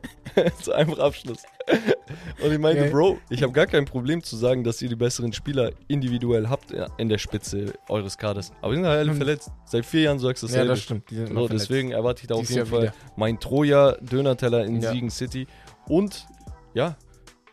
so 0.62 0.72
einfach 0.72 0.98
Abschluss. 0.98 1.42
Und 2.42 2.52
ich 2.52 2.58
meinte, 2.58 2.82
Geil. 2.82 2.90
Bro, 2.90 3.18
ich 3.28 3.42
habe 3.42 3.52
gar 3.52 3.66
kein 3.66 3.84
Problem 3.84 4.22
zu 4.22 4.34
sagen, 4.36 4.64
dass 4.64 4.80
ihr 4.82 4.88
die 4.88 4.96
besseren 4.96 5.32
Spieler 5.32 5.72
individuell 5.88 6.48
habt 6.48 6.70
ja, 6.72 6.86
in 6.96 7.08
der 7.08 7.18
Spitze 7.18 7.74
eures 7.88 8.16
Kaders. 8.16 8.50
Aber 8.62 8.72
die 8.72 8.78
sind 8.78 8.86
halt 8.86 8.98
alle 9.00 9.10
Hm. 9.10 9.16
verletzt. 9.16 9.50
Seit 9.66 9.84
vier 9.84 10.02
Jahren 10.02 10.18
sagst 10.18 10.42
du 10.42 10.46
ja, 10.46 10.52
dasselbe. 10.64 10.70
das 10.70 10.82
stimmt. 10.82 11.04
So, 11.34 11.48
deswegen 11.48 11.90
erwarte 11.92 12.22
ich 12.22 12.28
da 12.28 12.34
auf 12.34 12.42
jeden 12.48 12.56
Jahr 12.56 12.66
Fall 12.66 12.82
wieder. 12.82 12.94
mein 13.16 13.38
Troja-Döner-Teller 13.38 14.64
in 14.64 14.80
Ja. 14.80 14.90
Siegen 14.92 15.10
City. 15.10 15.46
Und, 15.86 16.26
ja, 16.74 16.96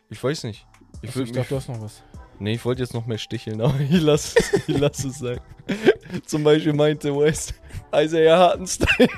ich 0.09 0.23
weiß 0.23 0.45
nicht. 0.45 0.65
Ich, 1.01 1.15
würd 1.15 1.27
ich 1.27 1.33
dachte, 1.33 1.49
du 1.49 1.55
hast 1.57 1.67
noch 1.69 1.81
was. 1.81 2.01
nee, 2.39 2.53
ich 2.53 2.63
wollte 2.65 2.81
jetzt 2.81 2.93
noch 2.93 3.05
mehr 3.05 3.17
sticheln, 3.17 3.59
aber 3.61 3.79
ich 3.79 4.01
lasse 4.01 4.39
ich 4.67 4.77
lass 4.79 5.03
es 5.03 5.19
sein. 5.19 5.39
Zum 6.25 6.43
Beispiel 6.43 6.73
meinte 6.73 7.13
West, 7.15 7.53
Isaiah 7.93 8.37
Hartenstein. 8.37 9.09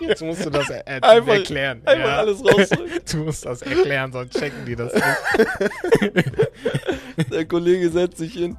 Jetzt 0.00 0.22
musst 0.22 0.44
du 0.46 0.50
das 0.50 0.70
er 0.70 0.86
Einfach- 1.02 1.34
erklären. 1.34 1.82
Einfach 1.84 2.06
ja. 2.08 2.16
alles 2.18 2.44
rausdrücken. 2.44 3.00
Du 3.10 3.16
musst 3.18 3.44
das 3.44 3.62
erklären, 3.62 4.12
sonst 4.12 4.38
checken 4.38 4.64
die 4.66 4.76
das 4.76 4.92
nicht. 4.94 6.24
Der 7.32 7.44
Kollege 7.44 7.90
setzt 7.90 8.18
sich 8.18 8.32
hin. 8.34 8.56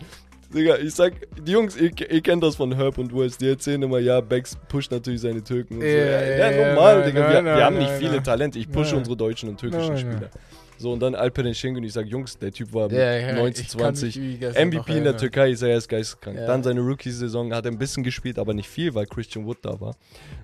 Digga, 0.54 0.78
ich 0.78 0.94
sag, 0.94 1.14
die 1.46 1.52
Jungs, 1.52 1.76
ihr, 1.76 1.92
ihr 2.10 2.22
kennt 2.22 2.42
das 2.44 2.56
von 2.56 2.74
Herb 2.76 2.98
und 2.98 3.14
West, 3.18 3.42
die 3.42 3.50
erzählen 3.50 3.82
immer, 3.82 4.00
ja, 4.00 4.22
Bex 4.22 4.56
pusht 4.70 4.92
natürlich 4.92 5.20
seine 5.22 5.44
Türken 5.44 5.76
und 5.76 5.82
so. 5.82 5.88
Ja, 5.88 5.94
Ja, 6.22 6.52
ja, 6.52 6.68
normal, 6.68 7.00
nein, 7.00 7.08
Digga, 7.08 7.20
wir, 7.28 7.34
nein, 7.34 7.46
wir 7.46 7.54
nein, 7.56 7.64
haben 7.64 7.78
nicht 7.78 7.90
nein, 7.90 8.00
viele 8.00 8.12
nein. 8.14 8.24
Talente. 8.24 8.60
Ich 8.60 8.72
pushe 8.72 8.92
Nein. 8.92 9.00
unsere 9.00 9.18
deutschen 9.18 9.50
und 9.50 9.60
türkischen 9.60 9.94
Nein, 9.96 9.98
Spieler. 9.98 10.30
So, 10.78 10.92
und 10.92 11.00
dann 11.00 11.16
Alperen 11.16 11.54
Şengün, 11.54 11.84
ich 11.84 11.94
sag, 11.94 12.06
Jungs, 12.08 12.38
der 12.38 12.52
Typ 12.52 12.74
war 12.74 12.90
mit 12.90 12.98
Ja, 12.98 13.16
ja, 13.16 13.34
19, 13.34 13.66
ich 13.66 13.78
kann 13.78 13.92
mich 13.92 14.00
20, 14.00 14.22
wie 14.22 14.38
gestern 14.38 14.70
noch 14.70 14.74
MVP 14.82 14.98
in 14.98 15.04
der. 15.04 15.18
Türkei, 15.18 15.52
ist 15.52 15.62
er 15.62 15.70
erst 15.70 15.90
geisteskrank. 15.90 16.38
Ja. 16.38 16.48
Dann 16.48 16.64
seine 16.64 16.82
Rookie-Saison 16.82 17.54
hat 17.54 17.66
er 17.66 17.72
ein 17.72 17.78
bisschen 17.78 18.04
gespielt, 18.04 18.38
aber 18.38 18.54
nicht 18.54 18.70
viel, 18.70 18.94
weil 18.94 19.06
Christian 19.06 19.46
Wood 19.46 19.60
da 19.62 19.80
war. 19.80 19.96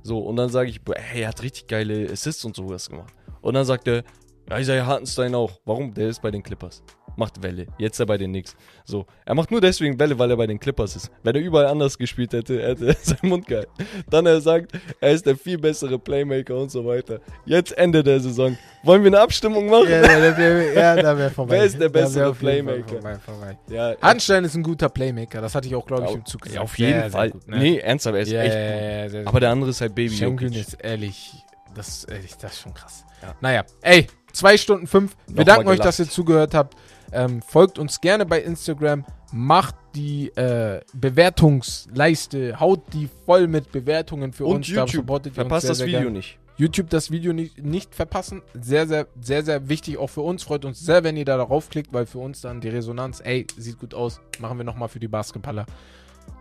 So, 0.04 0.20
und 0.20 0.38
dann 0.38 0.50
sage 0.50 0.70
ich, 0.70 0.82
boah, 0.82 0.96
hey, 0.98 1.24
er 1.24 1.30
hat 1.30 1.44
richtig 1.44 1.68
geile 1.68 2.10
Assists 2.10 2.46
und 2.46 2.56
sowas 2.56 2.90
gemacht. 2.90 3.14
Und 3.42 3.56
dann 3.56 3.66
sagt 3.66 3.88
er, 3.88 4.04
ja, 4.50 4.60
Isaiah 4.60 4.86
Hartenstein 4.86 5.36
auch. 5.36 5.60
Warum? 5.66 5.94
Der 5.94 6.10
ist 6.10 6.22
bei 6.22 6.32
den 6.32 6.44
Clippers. 6.44 6.84
Macht 7.18 7.44
Welle. 7.44 7.68
Jetzt 7.78 7.96
ist 7.96 8.00
er 8.00 8.06
bei 8.06 8.18
den 8.18 8.32
Knicks. 8.32 8.56
So, 8.86 9.06
er 9.26 9.36
macht 9.36 9.52
nur 9.52 9.62
deswegen 9.62 10.00
Welle, 10.00 10.18
weil 10.18 10.30
er 10.32 10.38
bei 10.38 10.48
den 10.48 10.60
Clippers 10.60 10.96
ist. 10.96 11.12
Wenn 11.24 11.36
er 11.36 11.42
überall 11.42 11.66
anders 11.68 11.98
gespielt 11.98 12.34
hätte, 12.34 12.62
hätte 12.62 12.88
er 12.88 12.96
seinen 13.02 13.30
Mund 13.30 13.46
gehalten. 13.48 13.72
Dann 14.10 14.26
er 14.26 14.40
sagt, 14.42 14.72
er 15.00 15.12
ist 15.12 15.26
der 15.26 15.36
viel 15.36 15.58
bessere 15.58 16.00
Playmaker 16.00 16.56
und 16.56 16.72
so 16.72 16.86
weiter. 16.86 17.20
Jetzt 17.46 17.78
Ende 17.78 18.04
der 18.04 18.20
Saison. 18.20 18.58
Wollen 18.84 19.04
wir 19.04 19.08
eine 19.10 19.20
Abstimmung 19.20 19.70
machen? 19.70 19.90
Ja, 19.90 20.02
da 20.02 20.38
wär, 20.38 20.74
ja, 20.74 20.96
da 20.96 21.18
wäre 21.18 21.30
vorbei. 21.32 21.56
Wer 21.58 21.64
ist 21.66 21.74
der 21.76 21.94
wär 21.94 22.02
bessere 22.04 22.34
Playmaker? 22.34 22.88
Vorbei, 22.88 23.16
vorbei. 23.20 23.58
Ja, 23.70 23.96
Hanstein 24.02 24.44
ist 24.46 24.56
ein 24.56 24.64
guter 24.64 24.90
Playmaker, 24.90 25.42
das 25.42 25.54
hatte 25.54 25.68
ich 25.68 25.76
auch, 25.76 25.86
glaube 25.86 26.04
ich, 26.06 26.10
Ja, 26.12 26.16
im 26.16 26.26
Zug 26.26 26.42
ja, 26.42 26.46
gesagt. 26.48 26.64
auf 26.64 26.78
jeden 26.80 26.92
Sehr, 26.94 27.02
sehr 27.02 27.12
Fall. 27.12 27.30
gut, 27.32 27.48
ne? 27.48 27.58
Nee, 27.58 27.78
ernsthaft, 27.80 28.16
er 28.16 28.22
ist 28.22 28.32
Ja, 28.32 28.42
echt 28.42 28.54
ja, 28.56 28.60
ja, 28.62 28.68
ja, 29.04 29.10
sehr, 29.10 29.22
Aber 29.22 29.32
sehr 29.32 29.40
der 29.42 29.50
andere 29.52 29.70
ist 29.70 29.82
halt 29.82 29.94
Baby 29.96 30.16
Schenkeln 30.16 30.52
Jokic. 30.54 30.68
ist 30.68 30.74
ehrlich, 30.82 31.34
das, 31.76 32.04
ehrlich, 32.06 32.36
das 32.38 32.54
ist 32.54 32.62
schon 32.62 32.74
krass. 32.74 33.06
Ja. 33.22 33.36
Naja, 33.40 33.64
ey, 33.82 34.08
zwei 34.34 34.58
Stunden 34.58 34.88
fünf. 34.88 35.16
Wir 35.28 35.32
Nochmal 35.42 35.46
danken 35.46 35.68
euch, 35.70 35.74
gelacht. 35.76 35.88
dass 35.90 36.00
ihr 36.00 36.10
zugehört 36.10 36.54
habt. 36.56 36.76
Ähm, 37.12 37.42
folgt 37.42 37.78
uns 37.80 38.02
gerne 38.02 38.26
bei 38.26 38.42
Instagram. 38.42 39.06
Macht 39.34 39.76
die 39.96 40.30
äh, 40.36 40.82
Bewertungsleiste, 40.94 42.60
haut 42.60 42.82
die 42.94 43.10
voll 43.26 43.48
mit 43.48 43.72
Bewertungen 43.72 44.34
für 44.34 44.46
Und 44.46 44.58
uns. 44.58 44.68
Da 44.68 44.86
YouTube. 44.86 45.10
uns 45.10 45.30
Verpasst 45.36 45.62
sehr, 45.68 45.72
das 45.76 45.86
Video 45.86 46.02
gern. 46.02 46.14
nicht. 46.14 46.38
YouTube 46.58 46.90
das 46.90 47.10
Video 47.12 47.34
nicht, 47.34 47.58
nicht 47.64 47.96
verpassen. 47.96 48.42
Sehr, 48.54 48.88
sehr, 48.88 49.08
sehr, 49.20 49.44
sehr 49.44 49.68
wichtig 49.70 49.98
auch 49.98 50.10
für 50.10 50.22
uns. 50.22 50.44
Freut 50.44 50.66
uns 50.66 50.80
sehr, 50.80 51.04
wenn 51.04 51.18
ihr 51.18 51.26
da 51.26 51.38
darauf 51.38 51.70
klickt, 51.70 51.92
weil 51.94 52.06
für 52.06 52.20
uns 52.20 52.42
dann 52.42 52.62
die 52.62 52.70
Resonanz, 52.70 53.22
ey, 53.24 53.48
sieht 53.58 53.80
gut 53.80 53.94
aus. 53.94 54.22
Machen 54.40 54.58
wir 54.58 54.64
nochmal 54.66 54.90
für 54.90 55.00
die 55.00 55.08
Basketballer. 55.08 55.66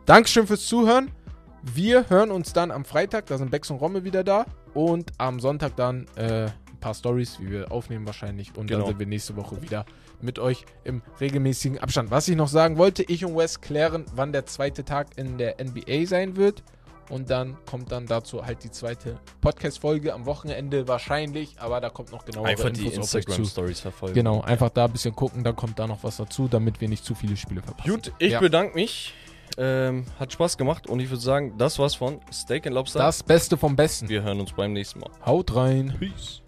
Dankeschön 0.07 0.47
fürs 0.47 0.67
Zuhören. 0.67 1.11
Wir 1.63 2.09
hören 2.11 2.31
uns 2.31 2.53
dann 2.53 2.71
am 2.71 2.85
Freitag, 2.85 3.27
da 3.27 3.37
sind 3.39 3.51
Bex 3.51 3.71
und 3.71 3.77
Romme 3.79 4.05
wieder 4.05 4.25
da. 4.25 4.47
Und 4.75 5.13
am 5.19 5.41
Sonntag 5.41 5.77
dann 5.77 6.07
äh, 6.17 6.45
ein 6.47 6.81
paar 6.81 6.95
Stories, 6.95 7.39
wie 7.41 7.51
wir 7.51 7.71
aufnehmen 7.73 8.07
wahrscheinlich. 8.07 8.57
Und 8.57 8.67
Genau. 8.67 8.81
dann 8.81 8.89
sind 8.89 8.99
wir 8.99 9.07
nächste 9.07 9.37
Woche 9.37 9.61
wieder 9.63 9.85
mit 10.23 10.39
euch 10.39 10.65
im 10.85 11.03
regelmäßigen 11.21 11.79
Abstand. 11.79 12.11
Was 12.11 12.29
ich 12.29 12.37
noch 12.37 12.49
sagen 12.49 12.77
wollte, 12.79 13.03
ich 13.03 13.25
und 13.25 13.37
Wes 13.37 13.61
klären, 13.61 14.05
wann 14.15 14.33
der 14.33 14.47
zweite 14.47 14.85
Tag 14.85 15.09
in 15.17 15.39
der 15.39 15.57
NBA 15.63 16.07
sein 16.07 16.37
wird. 16.37 16.63
Und 17.09 17.29
dann 17.29 17.57
kommt 17.69 17.91
dann 17.91 18.07
dazu 18.07 18.47
halt 18.47 18.63
die 18.63 18.71
zweite 18.71 19.19
Podcast-Folge 19.41 20.15
am 20.15 20.27
Wochenende 20.27 20.87
wahrscheinlich, 20.87 21.57
aber 21.59 21.81
da 21.81 21.91
kommt 21.91 22.13
noch 22.13 22.25
genauere 22.25 22.47
Einfach 22.51 22.71
die 22.71 22.85
Infos 22.87 22.99
auf 22.99 23.03
euch 23.03 23.11
zu. 23.11 23.19
Instagram-Stories 23.19 23.81
verfolgen. 23.81 24.15
Genau, 24.15 24.43
einfach 24.43 24.71
da 24.71 24.85
ein 24.85 24.93
bisschen 24.93 25.17
gucken, 25.17 25.43
dann 25.43 25.57
kommt 25.57 25.77
da 25.81 25.89
noch 25.89 26.05
was 26.05 26.19
dazu, 26.19 26.47
damit 26.47 26.81
wir 26.81 26.89
nicht 26.89 27.05
zu 27.05 27.17
viele 27.17 27.37
Spiele 27.37 27.63
verpassen. 27.63 27.91
Gut, 27.91 28.13
ich 28.21 28.31
Ja. 28.33 28.39
bedanke 28.41 28.75
mich. 28.77 29.13
Ähm, 29.59 30.05
hat 30.21 30.33
Spaß 30.33 30.57
gemacht 30.57 30.87
und 30.87 31.01
ich 31.01 31.11
würde 31.11 31.21
sagen, 31.21 31.59
das 31.59 31.81
war's 31.81 31.97
von 31.97 32.21
Steak 32.33 32.69
and 32.69 32.75
Lobster. 32.77 33.01
Das 33.01 33.25
Beste 33.25 33.57
vom 33.57 33.75
Besten. 33.75 34.09
Wir 34.09 34.23
hören 34.23 34.39
uns 34.39 34.53
beim 34.53 34.73
nächsten 34.73 35.01
Mal. 35.01 35.11
Haut 35.27 35.53
rein. 35.57 35.97
Peace. 35.99 36.41